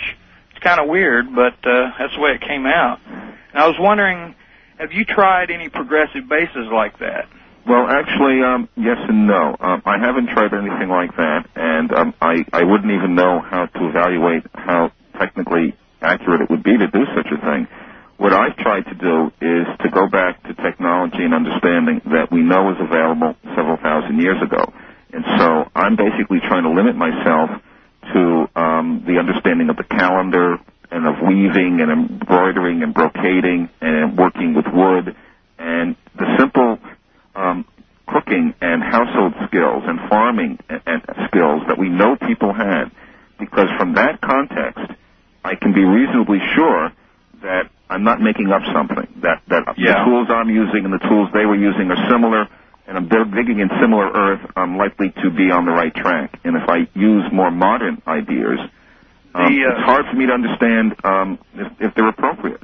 It's 0.52 0.60
kind 0.60 0.82
of 0.82 0.90
weird, 0.90 1.34
but 1.34 1.56
uh, 1.64 1.92
that's 1.98 2.14
the 2.16 2.22
way 2.22 2.32
it 2.32 2.42
came 2.42 2.66
out. 2.66 3.00
And 3.08 3.64
I 3.64 3.66
was 3.66 3.78
wondering, 3.80 4.36
have 4.78 4.92
you 4.92 5.06
tried 5.06 5.52
any 5.52 5.70
progressive 5.70 6.28
bases 6.28 6.68
like 6.68 7.00
that? 7.00 7.30
Well, 7.66 7.88
actually, 7.88 8.44
um, 8.44 8.68
yes 8.76 8.98
and 9.08 9.26
no. 9.26 9.56
Um, 9.58 9.82
I 9.86 9.98
haven't 9.98 10.28
tried 10.36 10.52
anything 10.54 10.90
like 10.90 11.16
that, 11.16 11.48
and 11.56 11.94
um, 11.94 12.14
I, 12.20 12.44
I 12.52 12.64
wouldn't 12.64 12.92
even 12.92 13.16
know 13.16 13.40
how 13.40 13.68
to 13.68 13.88
evaluate 13.88 14.44
how 14.54 14.92
technically 15.18 15.78
accurate 16.02 16.42
it 16.42 16.50
would 16.50 16.64
be 16.64 16.78
to 16.78 16.88
do 16.88 17.06
such 17.16 17.28
a 17.32 17.40
thing. 17.40 17.68
What 18.18 18.34
I've 18.34 18.58
tried 18.58 18.84
to 18.92 18.96
do 18.96 19.32
is 19.40 19.66
to 19.80 19.90
go 19.90 20.10
back 20.10 20.44
to 20.44 20.54
technology 20.56 21.24
and 21.24 21.34
understanding 21.34 22.02
that 22.12 22.32
we 22.32 22.44
know 22.44 22.72
is 22.72 22.78
available 22.82 23.36
several 23.56 23.78
thousand 23.78 24.20
years 24.20 24.44
ago. 24.44 24.74
And 25.14 25.24
so 25.38 25.70
I'm 25.76 25.96
basically 25.96 26.40
trying 26.48 26.64
to 26.64 26.72
limit 26.72 26.96
myself 26.96 27.50
to 28.14 28.50
um, 28.60 29.04
the 29.06 29.20
understanding 29.20 29.70
of 29.70 29.78
the 29.78 29.84
calendar 29.84 30.58
and 30.92 31.06
of 31.06 31.16
weaving 31.26 31.80
and 31.82 31.92
embroidering 31.92 32.84
and 32.84 32.94
brocading 32.94 33.70
and 33.82 34.18
working 34.18 34.54
with 34.56 34.66
wood 34.74 35.16
and 35.60 35.96
the 36.18 36.26
simple 36.38 36.80
um, 37.36 37.66
cooking 38.08 38.54
and 38.60 38.84
household 38.84 39.34
skills 39.48 39.84
and 39.86 40.00
farming 40.10 40.60
and, 40.70 40.82
and 40.86 41.02
skills 41.30 41.62
that 41.68 41.78
we 41.80 41.90
know 41.90 42.16
people 42.28 42.54
had. 42.54 42.92
Because 43.40 43.68
from 43.78 43.94
that 43.96 44.20
context, 44.22 44.82
I 45.44 45.56
can 45.56 45.74
be 45.74 45.84
reasonably 45.84 46.40
sure 46.56 46.92
that 47.42 47.70
I'm 47.90 48.04
not 48.04 48.22
making 48.22 48.52
up 48.52 48.62
something. 48.74 49.08
That 49.22 49.42
that 49.50 49.76
Yeah. 49.78 50.00
the 50.00 50.06
tools 50.06 50.28
I'm 50.30 50.50
using 50.50 50.86
and 50.86 50.94
the 50.94 51.00
tools 51.08 51.30
they 51.34 51.46
were 51.46 51.56
using 51.56 51.92
are 51.92 52.10
similar, 52.10 52.48
and 52.88 52.98
I'm 52.98 53.08
dig- 53.08 53.34
digging 53.34 53.60
in 53.60 53.70
similar 53.82 54.10
earth. 54.12 54.52
I'm 54.56 54.78
likely 54.78 55.12
to 55.24 55.30
be 55.30 55.52
on 55.52 55.66
the 55.66 55.72
right 55.72 55.94
track. 55.94 56.40
And 56.44 56.56
if 56.56 56.68
I 56.68 56.88
use 56.94 57.24
more 57.32 57.52
modern 57.52 58.02
ideas, 58.08 58.60
um, 59.36 59.56
The, 59.56 59.66
uh, 59.66 59.72
it's 59.72 59.86
hard 59.86 60.06
for 60.08 60.16
me 60.16 60.28
to 60.28 60.34
understand 60.34 60.96
um, 61.04 61.40
if, 61.56 61.72
if 61.80 61.96
they're 61.96 62.10
appropriate. 62.10 62.62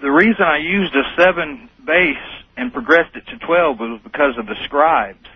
The 0.00 0.10
reason 0.10 0.42
I 0.42 0.58
used 0.58 0.94
a 0.94 1.02
seven 1.16 1.68
base 1.84 2.16
and 2.56 2.72
progressed 2.72 3.16
it 3.16 3.26
to 3.28 3.38
twelve 3.38 3.78
was 3.80 4.00
because 4.02 4.36
of 4.38 4.46
the 4.46 4.56
scribes 4.64 5.26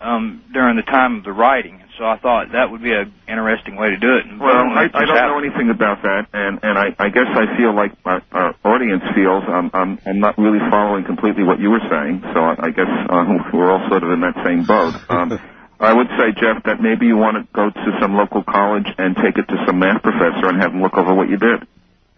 um, 0.00 0.44
during 0.52 0.76
the 0.76 0.82
time 0.82 1.18
of 1.18 1.24
the 1.24 1.32
writing. 1.32 1.82
So 1.98 2.04
I 2.04 2.16
thought 2.18 2.52
that 2.52 2.70
would 2.70 2.82
be 2.82 2.92
an 2.92 3.12
interesting 3.26 3.74
way 3.76 3.90
to 3.90 3.98
do 3.98 4.16
it. 4.16 4.26
And 4.26 4.40
Well, 4.40 4.54
I, 4.54 4.86
I 4.94 5.04
don't 5.04 5.16
know 5.16 5.38
anything 5.38 5.70
about 5.70 6.02
that, 6.02 6.28
and 6.32 6.60
and 6.62 6.78
I, 6.78 6.94
I 6.98 7.08
guess 7.10 7.26
I 7.26 7.56
feel 7.58 7.74
like 7.74 7.92
our, 8.04 8.22
our 8.32 8.54
audience 8.64 9.02
feels 9.14 9.42
I'm 9.48 9.70
I'm 9.74 9.98
I'm 10.06 10.20
not 10.20 10.38
really 10.38 10.62
following 10.70 11.04
completely 11.04 11.42
what 11.42 11.58
you 11.58 11.70
were 11.70 11.82
saying, 11.90 12.22
so 12.32 12.38
I, 12.40 12.54
I 12.66 12.70
guess 12.70 12.90
um, 13.10 13.42
we're 13.52 13.70
all 13.70 13.82
sort 13.88 14.04
of 14.04 14.10
in 14.10 14.20
that 14.20 14.38
same 14.44 14.64
boat. 14.64 14.94
Um, 15.10 15.38
I 15.80 15.92
would 15.94 16.08
say, 16.18 16.34
Jeff, 16.34 16.64
that 16.64 16.82
maybe 16.82 17.06
you 17.06 17.16
want 17.16 17.38
to 17.38 17.46
go 17.54 17.70
to 17.70 17.90
some 18.02 18.14
local 18.16 18.42
college 18.42 18.86
and 18.98 19.14
take 19.14 19.38
it 19.38 19.46
to 19.46 19.56
some 19.64 19.78
math 19.78 20.02
professor 20.02 20.50
and 20.50 20.60
have 20.60 20.72
them 20.72 20.82
look 20.82 20.98
over 20.98 21.14
what 21.14 21.28
you 21.30 21.36
did, 21.38 21.66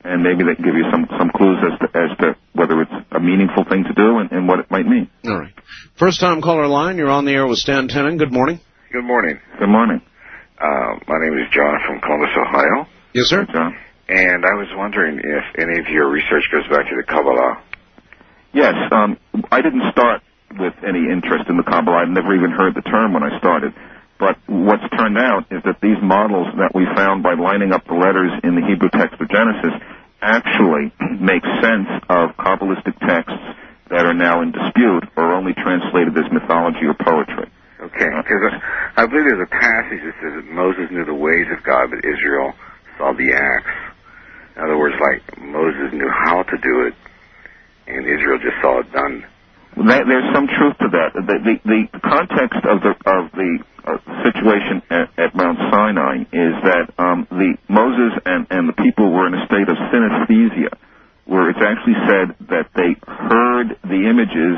and 0.04 0.22
maybe 0.22 0.44
they 0.44 0.54
can 0.54 0.64
give 0.64 0.74
you 0.74 0.84
some 0.90 1.06
some 1.18 1.30
clues 1.36 1.58
as 1.60 1.78
to 1.80 1.86
as 1.96 2.10
to 2.18 2.36
whether 2.52 2.80
it's 2.82 2.92
a 3.12 3.20
meaningful 3.20 3.64
thing 3.64 3.84
to 3.84 3.92
do 3.94 4.18
and, 4.18 4.32
and 4.32 4.48
what 4.48 4.58
it 4.58 4.70
might 4.70 4.86
mean. 4.86 5.10
All 5.24 5.38
right. 5.38 5.52
First 5.98 6.20
time 6.20 6.40
caller 6.40 6.66
line, 6.66 6.96
you're 6.96 7.10
on 7.10 7.24
the 7.24 7.32
air 7.32 7.46
with 7.46 7.58
Stan 7.58 7.88
Tenen. 7.88 8.18
Good 8.18 8.32
morning. 8.32 8.60
Good 8.92 9.04
morning. 9.04 9.38
Good 9.58 9.68
morning. 9.68 10.00
Uh, 10.58 10.98
my 11.08 11.18
name 11.20 11.38
is 11.38 11.48
John 11.52 11.78
from 11.86 12.00
Columbus, 12.00 12.30
Ohio. 12.36 12.86
Yes, 13.14 13.26
sir. 13.26 13.46
John. 13.52 13.76
And 14.08 14.44
I 14.44 14.54
was 14.58 14.66
wondering 14.74 15.18
if 15.18 15.44
any 15.56 15.78
of 15.78 15.86
your 15.88 16.10
research 16.10 16.44
goes 16.50 16.66
back 16.68 16.88
to 16.90 16.96
the 16.96 17.04
Kabbalah. 17.06 17.62
Yes, 18.52 18.74
um, 18.90 19.16
I 19.52 19.62
didn't 19.62 19.84
start 19.92 20.22
with 20.58 20.74
any 20.82 21.06
interest 21.06 21.48
in 21.48 21.56
the 21.56 21.62
Kabbalah. 21.62 22.02
I'd 22.02 22.10
never 22.10 22.34
even 22.34 22.50
heard 22.50 22.74
the 22.74 22.82
term 22.82 23.14
when 23.14 23.22
I 23.22 23.38
started. 23.38 23.72
But 24.20 24.36
what's 24.46 24.84
turned 25.00 25.16
out 25.16 25.48
is 25.48 25.64
that 25.64 25.80
these 25.80 25.96
models 26.04 26.52
that 26.60 26.76
we 26.76 26.84
found 26.92 27.24
by 27.24 27.32
lining 27.32 27.72
up 27.72 27.88
the 27.88 27.96
letters 27.96 28.28
in 28.44 28.52
the 28.52 28.60
Hebrew 28.60 28.92
text 28.92 29.16
of 29.16 29.32
Genesis 29.32 29.72
actually 30.20 30.92
make 31.16 31.40
sense 31.64 31.88
of 32.12 32.36
Kabbalistic 32.36 33.00
texts 33.00 33.40
that 33.88 34.04
are 34.04 34.12
now 34.12 34.44
in 34.44 34.52
dispute 34.52 35.08
or 35.16 35.32
only 35.32 35.56
translated 35.56 36.12
as 36.20 36.28
mythology 36.28 36.84
or 36.84 36.94
poetry. 37.00 37.48
Okay, 37.80 38.12
because 38.12 38.60
I 39.00 39.08
believe 39.08 39.24
there's 39.24 39.48
a 39.48 39.56
passage 39.56 40.04
that 40.04 40.14
says 40.20 40.36
that 40.36 40.48
Moses 40.52 40.92
knew 40.92 41.08
the 41.08 41.16
ways 41.16 41.48
of 41.48 41.64
God, 41.64 41.88
but 41.88 42.04
Israel 42.04 42.52
saw 43.00 43.16
the 43.16 43.32
acts. 43.32 43.72
In 44.54 44.68
other 44.68 44.76
words, 44.76 45.00
like 45.00 45.24
Moses 45.40 45.96
knew 45.96 46.12
how 46.12 46.44
to 46.44 46.56
do 46.60 46.92
it, 46.92 46.94
and 47.88 48.04
Israel 48.04 48.36
just 48.36 48.60
saw 48.60 48.84
it 48.84 48.92
done. 48.92 49.24
That, 49.80 50.04
there's 50.04 50.28
some 50.36 50.44
truth 50.44 50.76
to 50.84 50.88
that. 50.92 51.16
The, 51.16 51.36
the, 51.40 51.54
the 51.64 51.82
context 52.04 52.60
of 52.68 52.84
the 52.84 52.92
of 53.08 53.32
the 53.32 53.64
situation 54.24 54.82
at, 54.90 55.08
at 55.18 55.34
Mount 55.34 55.58
Sinai 55.70 56.22
is 56.32 56.54
that 56.64 56.92
um, 56.98 57.26
the 57.30 57.56
Moses 57.68 58.12
and, 58.24 58.46
and 58.50 58.68
the 58.68 58.72
people 58.74 59.10
were 59.12 59.26
in 59.26 59.34
a 59.34 59.46
state 59.46 59.68
of 59.68 59.76
synesthesia, 59.90 60.72
where 61.26 61.50
it's 61.50 61.58
actually 61.62 61.96
said 62.06 62.36
that 62.48 62.66
they 62.74 62.96
heard 63.06 63.78
the 63.84 64.08
images 64.10 64.56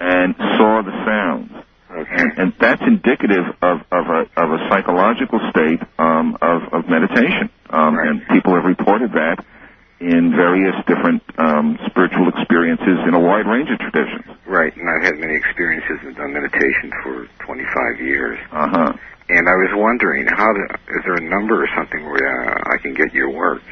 and 0.00 0.34
saw 0.58 0.82
the 0.82 0.94
sounds. 1.06 1.52
And, 1.94 2.38
and 2.38 2.52
that's 2.58 2.82
indicative 2.82 3.44
of, 3.62 3.78
of, 3.92 4.04
a, 4.10 4.20
of 4.36 4.50
a 4.50 4.58
psychological 4.68 5.38
state 5.50 5.80
um, 5.98 6.36
of, 6.42 6.62
of 6.72 6.88
meditation. 6.88 7.50
Um, 7.70 7.96
And 7.98 8.22
people 8.28 8.54
have 8.54 8.64
reported 8.64 9.12
that 9.12 9.44
in 10.04 10.36
various 10.36 10.76
different 10.84 11.24
um, 11.40 11.78
spiritual 11.88 12.28
experiences 12.28 13.00
in 13.08 13.14
a 13.14 13.20
wide 13.20 13.48
range 13.48 13.72
of 13.72 13.78
traditions. 13.80 14.28
Right, 14.44 14.74
and 14.76 14.84
I've 14.84 15.02
had 15.02 15.16
many 15.16 15.34
experiences 15.34 15.96
and 16.04 16.14
done 16.14 16.32
meditation 16.32 16.92
for 17.02 17.26
25 17.48 18.00
years. 18.04 18.38
Uh 18.52 18.68
huh. 18.68 18.92
And 19.28 19.48
I 19.48 19.56
was 19.56 19.72
wondering, 19.72 20.26
how 20.28 20.52
to, 20.52 20.62
is 20.92 21.00
there 21.08 21.16
a 21.16 21.24
number 21.24 21.64
or 21.64 21.68
something 21.74 22.04
where 22.04 22.44
uh, 22.44 22.74
I 22.74 22.76
can 22.76 22.92
get 22.92 23.14
your 23.14 23.30
work? 23.30 23.62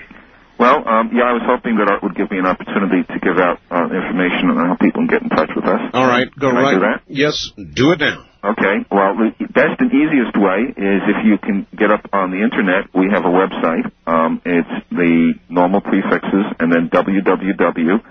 Well, 0.58 0.86
um, 0.88 1.10
yeah, 1.12 1.28
I 1.28 1.32
was 1.32 1.42
hoping 1.44 1.76
that 1.76 1.88
Art 1.90 2.02
would 2.02 2.16
give 2.16 2.30
me 2.30 2.38
an 2.38 2.46
opportunity 2.46 3.04
to 3.04 3.18
give 3.20 3.36
out 3.36 3.60
uh, 3.68 3.84
information 3.92 4.48
on 4.48 4.56
how 4.56 4.76
people 4.80 5.04
can 5.04 5.08
get 5.08 5.22
in 5.22 5.28
touch 5.28 5.50
with 5.54 5.64
us. 5.66 5.80
All 5.92 6.06
right, 6.06 6.28
go 6.38 6.48
Can 6.48 6.56
right. 6.56 6.64
I 6.64 6.74
do 6.74 6.80
that? 6.80 7.02
Yes, 7.08 7.52
do 7.74 7.92
it 7.92 8.00
now. 8.00 8.24
Okay. 8.44 8.84
Well, 8.90 9.14
the 9.16 9.46
best 9.46 9.78
and 9.80 9.92
easiest 9.92 10.36
way 10.36 10.66
is 10.76 11.02
if 11.06 11.24
you 11.24 11.38
can 11.38 11.66
get 11.76 11.92
up 11.92 12.08
on 12.12 12.30
the 12.32 12.42
internet. 12.42 12.92
We 12.92 13.08
have 13.12 13.24
a 13.24 13.28
website. 13.28 13.90
Um, 14.06 14.42
it's 14.44 14.86
the 14.90 15.34
normal 15.48 15.80
prefixes 15.80 16.46
and 16.58 16.72
then 16.72 16.88
www.meru, 16.90 18.02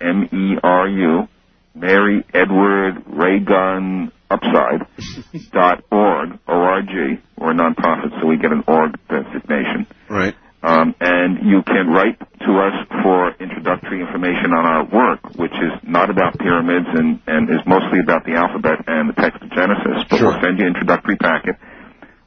M-E-R-U, 0.00 1.28
Mary 1.74 2.24
Edward 2.32 3.02
Raygun 3.06 4.12
Upside 4.30 4.86
dot 5.52 5.84
org, 5.90 6.38
O-R-G. 6.48 7.18
We're 7.38 7.50
a 7.50 7.54
nonprofit, 7.54 8.20
so 8.20 8.26
we 8.26 8.36
get 8.38 8.52
an 8.52 8.64
org 8.66 8.98
designation. 9.08 9.86
Right. 10.08 10.34
Um, 10.66 10.96
and 11.00 11.46
you 11.46 11.62
can 11.62 11.86
write 11.94 12.18
to 12.18 12.50
us 12.58 12.74
for 13.00 13.30
introductory 13.38 14.00
information 14.00 14.50
on 14.50 14.66
our 14.66 14.84
work, 14.84 15.22
which 15.38 15.52
is 15.52 15.70
not 15.84 16.10
about 16.10 16.36
pyramids 16.40 16.88
and, 16.90 17.20
and 17.28 17.48
is 17.48 17.62
mostly 17.68 18.00
about 18.00 18.24
the 18.24 18.34
alphabet 18.34 18.82
and 18.88 19.08
the 19.08 19.12
text 19.14 19.40
of 19.42 19.50
Genesis. 19.52 20.02
But 20.10 20.20
we'll 20.22 20.40
send 20.42 20.58
you 20.58 20.66
an 20.66 20.74
introductory 20.74 21.18
packet. 21.18 21.54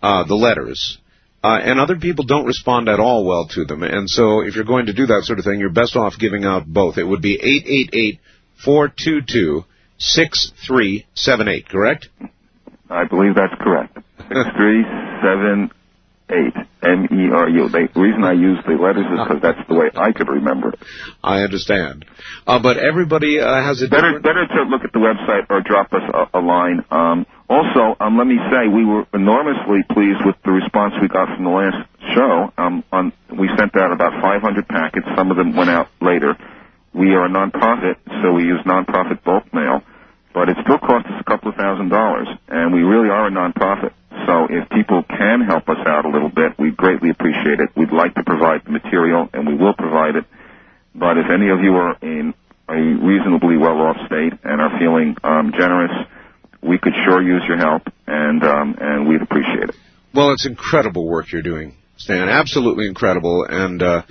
uh, 0.01 0.25
the 0.25 0.35
letters, 0.35 0.97
uh, 1.43 1.59
and 1.61 1.79
other 1.79 1.95
people 1.95 2.25
don't 2.25 2.45
respond 2.45 2.89
at 2.89 2.99
all 2.99 3.25
well 3.25 3.47
to 3.51 3.63
them. 3.63 3.83
And 3.83 4.09
so, 4.09 4.41
if 4.41 4.55
you're 4.55 4.65
going 4.65 4.87
to 4.87 4.93
do 4.93 5.05
that 5.07 5.21
sort 5.23 5.39
of 5.39 5.45
thing, 5.45 5.59
you're 5.59 5.69
best 5.69 5.95
off 5.95 6.15
giving 6.19 6.43
out 6.43 6.65
both. 6.67 6.97
It 6.97 7.05
would 7.05 7.21
be 7.21 7.35
eight 7.35 7.65
eight 7.65 7.89
eight 7.93 8.19
four 8.65 8.89
two 8.89 9.21
two 9.21 9.63
six 9.97 10.51
three 10.67 11.05
seven 11.13 11.47
eight. 11.47 11.69
Correct? 11.69 12.09
I 12.91 13.05
believe 13.07 13.35
that's 13.35 13.55
correct. 13.61 13.95
Six, 13.95 14.39
three, 14.57 14.83
seven, 15.23 15.71
eight. 16.29 16.53
M 16.83 17.05
E 17.13 17.29
R 17.29 17.47
U. 17.47 17.69
The 17.69 17.87
reason 17.93 18.23
I 18.25 18.33
use 18.33 18.57
the 18.65 18.73
letters 18.73 19.05
is 19.05 19.13
because 19.21 19.37
that's 19.43 19.61
the 19.69 19.75
way 19.77 19.91
I 19.93 20.11
could 20.17 20.27
remember 20.27 20.69
it. 20.73 20.79
I 21.23 21.41
understand. 21.45 22.05
Uh, 22.47 22.57
but 22.57 22.77
everybody 22.81 23.37
uh, 23.39 23.45
has 23.61 23.83
a 23.83 23.87
Better, 23.87 24.17
different. 24.17 24.23
better 24.25 24.47
to 24.49 24.63
look 24.65 24.81
at 24.83 24.89
the 24.91 24.97
website 24.97 25.45
or 25.53 25.61
drop 25.61 25.93
us 25.93 26.01
a, 26.09 26.39
a 26.39 26.41
line. 26.41 26.81
Um, 26.89 27.27
also, 27.47 27.93
um, 28.01 28.17
let 28.17 28.25
me 28.25 28.37
say 28.49 28.65
we 28.67 28.83
were 28.83 29.05
enormously 29.13 29.85
pleased 29.93 30.25
with 30.25 30.35
the 30.43 30.49
response 30.49 30.93
we 31.01 31.07
got 31.07 31.29
from 31.35 31.43
the 31.45 31.53
last 31.53 31.85
show. 32.17 32.49
Um, 32.57 32.83
on, 32.91 33.13
we 33.29 33.45
sent 33.59 33.77
out 33.77 33.93
about 33.93 34.17
500 34.19 34.67
packets. 34.67 35.05
Some 35.15 35.29
of 35.29 35.37
them 35.37 35.55
went 35.55 35.69
out 35.69 35.89
later. 36.01 36.33
We 36.97 37.13
are 37.13 37.25
a 37.25 37.29
nonprofit, 37.29 38.01
so 38.23 38.33
we 38.33 38.43
use 38.49 38.59
nonprofit 38.65 39.23
bulk 39.23 39.53
mail, 39.53 39.83
but 40.33 40.49
it 40.49 40.57
still 40.63 40.79
cost 40.79 41.05
us 41.07 41.19
a 41.19 41.23
couple 41.23 41.49
of 41.49 41.55
thousand 41.55 41.89
dollars, 41.89 42.27
and 42.47 42.73
we 42.73 42.81
really 42.81 43.09
are 43.09 43.27
a 43.27 43.31
nonprofit. 43.31 43.93
So 44.25 44.47
if 44.49 44.69
people 44.69 45.03
can 45.03 45.41
help 45.41 45.67
us 45.69 45.79
out 45.85 46.05
a 46.05 46.09
little 46.09 46.29
bit, 46.29 46.57
we 46.59 46.71
greatly 46.71 47.09
appreciate 47.09 47.59
it. 47.59 47.69
We'd 47.75 47.91
like 47.91 48.15
to 48.15 48.23
provide 48.23 48.63
the 48.65 48.71
material, 48.71 49.29
and 49.33 49.47
we 49.47 49.55
will 49.55 49.73
provide 49.73 50.15
it. 50.15 50.25
But 50.93 51.17
if 51.17 51.25
any 51.31 51.49
of 51.49 51.61
you 51.61 51.75
are 51.75 51.97
in 52.01 52.33
a 52.69 52.75
reasonably 52.75 53.57
well-off 53.57 53.97
state 54.05 54.33
and 54.43 54.61
are 54.61 54.77
feeling 54.79 55.15
um, 55.23 55.51
generous, 55.57 55.91
we 56.61 56.77
could 56.77 56.93
sure 57.05 57.21
use 57.21 57.43
your 57.47 57.57
help, 57.57 57.83
and 58.07 58.43
um, 58.43 58.75
and 58.79 59.07
we'd 59.07 59.21
appreciate 59.21 59.69
it. 59.69 59.75
Well, 60.13 60.31
it's 60.33 60.45
incredible 60.45 61.07
work 61.07 61.31
you're 61.31 61.41
doing, 61.41 61.75
Stan. 61.97 62.29
Absolutely 62.29 62.87
incredible. 62.87 63.45
And 63.49 63.81
uh, 63.81 64.01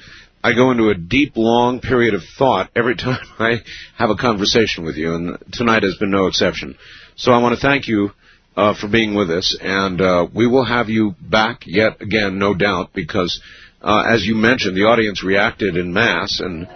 I 0.43 0.55
go 0.55 0.71
into 0.71 0.89
a 0.89 0.95
deep, 0.95 1.33
long 1.37 1.81
period 1.81 2.15
of 2.15 2.23
thought 2.39 2.71
every 2.75 2.97
time 2.97 3.25
I 3.39 3.57
have 3.97 4.11
a 4.11 4.17
conversation 4.17 4.85
with 4.85 4.97
you, 4.97 5.15
and 5.15 5.39
tonight 5.53 5.83
has 5.83 5.97
been 5.97 6.11
no 6.11 6.27
exception. 6.27 6.77
So 7.17 7.33
I 7.33 7.39
want 7.39 7.55
to 7.55 7.61
thank 7.61 7.89
you 7.89 8.11
uh, 8.57 8.75
for 8.75 8.89
being 8.89 9.15
with 9.15 9.31
us, 9.31 9.57
and 9.61 10.01
uh, 10.01 10.27
we 10.35 10.47
will 10.47 10.65
have 10.65 10.89
you 10.89 11.15
back 11.21 11.63
yet 11.67 12.01
again, 12.01 12.39
no 12.39 12.55
doubt, 12.55 12.91
because 12.95 13.41
uh, 13.83 14.05
as 14.07 14.25
you 14.25 14.35
mentioned, 14.35 14.77
the 14.77 14.85
audience 14.85 15.23
reacted 15.23 15.77
in 15.77 15.93
mass, 15.93 16.41
and 16.41 16.67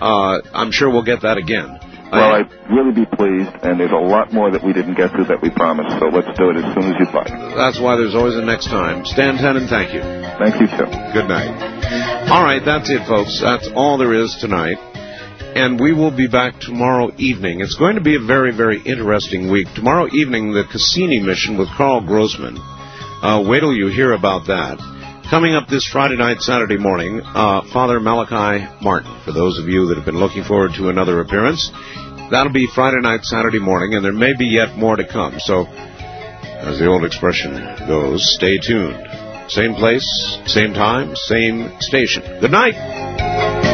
uh, 0.00 0.40
I'm 0.52 0.72
sure 0.72 0.90
we'll 0.90 1.04
get 1.04 1.22
that 1.22 1.38
again. 1.38 1.78
Well, 2.12 2.34
I'd 2.34 2.52
really 2.70 2.92
be 2.92 3.06
pleased, 3.06 3.50
and 3.62 3.80
there's 3.80 3.90
a 3.90 3.96
lot 3.96 4.32
more 4.32 4.50
that 4.50 4.62
we 4.62 4.72
didn't 4.72 4.94
get 4.94 5.16
to 5.16 5.24
that 5.24 5.40
we 5.40 5.48
promised, 5.50 5.98
so 5.98 6.06
let's 6.06 6.36
do 6.36 6.50
it 6.50 6.56
as 6.56 6.74
soon 6.74 6.92
as 6.92 6.96
you'd 7.00 7.14
like. 7.14 7.28
That's 7.56 7.80
why 7.80 7.96
there's 7.96 8.14
always 8.14 8.36
a 8.36 8.44
next 8.44 8.66
time. 8.66 9.06
Stan 9.06 9.36
Tenen, 9.36 9.68
thank 9.68 9.94
you. 9.94 10.21
Thank 10.38 10.60
you, 10.60 10.66
too. 10.66 10.88
Good 11.12 11.28
night. 11.28 12.28
All 12.30 12.42
right, 12.42 12.62
that's 12.64 12.88
it, 12.90 13.06
folks. 13.06 13.40
That's 13.40 13.68
all 13.74 13.98
there 13.98 14.14
is 14.14 14.36
tonight. 14.40 14.78
And 15.54 15.78
we 15.78 15.92
will 15.92 16.10
be 16.16 16.28
back 16.28 16.60
tomorrow 16.60 17.12
evening. 17.18 17.60
It's 17.60 17.74
going 17.76 17.96
to 17.96 18.00
be 18.00 18.16
a 18.16 18.26
very, 18.26 18.56
very 18.56 18.80
interesting 18.80 19.50
week. 19.50 19.68
Tomorrow 19.74 20.08
evening, 20.12 20.52
the 20.52 20.64
Cassini 20.64 21.20
mission 21.20 21.58
with 21.58 21.68
Karl 21.76 22.00
Grossman. 22.00 22.56
Uh, 22.56 23.44
wait 23.46 23.60
till 23.60 23.74
you 23.74 23.88
hear 23.88 24.12
about 24.12 24.46
that. 24.46 24.80
Coming 25.28 25.54
up 25.54 25.68
this 25.68 25.86
Friday 25.86 26.16
night, 26.16 26.40
Saturday 26.40 26.78
morning, 26.78 27.20
uh, 27.22 27.62
Father 27.72 28.00
Malachi 28.00 28.66
Martin. 28.82 29.14
For 29.24 29.32
those 29.32 29.58
of 29.58 29.68
you 29.68 29.86
that 29.88 29.96
have 29.96 30.06
been 30.06 30.18
looking 30.18 30.44
forward 30.44 30.72
to 30.76 30.88
another 30.88 31.20
appearance, 31.20 31.70
that'll 32.30 32.52
be 32.52 32.66
Friday 32.74 33.00
night, 33.00 33.24
Saturday 33.24 33.60
morning, 33.60 33.94
and 33.94 34.04
there 34.04 34.12
may 34.12 34.34
be 34.36 34.46
yet 34.46 34.76
more 34.76 34.96
to 34.96 35.06
come. 35.06 35.38
So, 35.38 35.66
as 35.66 36.78
the 36.78 36.86
old 36.86 37.04
expression 37.04 37.52
goes, 37.86 38.34
stay 38.34 38.58
tuned. 38.58 39.21
Same 39.48 39.74
place, 39.74 40.38
same 40.46 40.72
time, 40.72 41.14
same 41.16 41.70
station. 41.80 42.22
Good 42.40 42.52
night. 42.52 43.71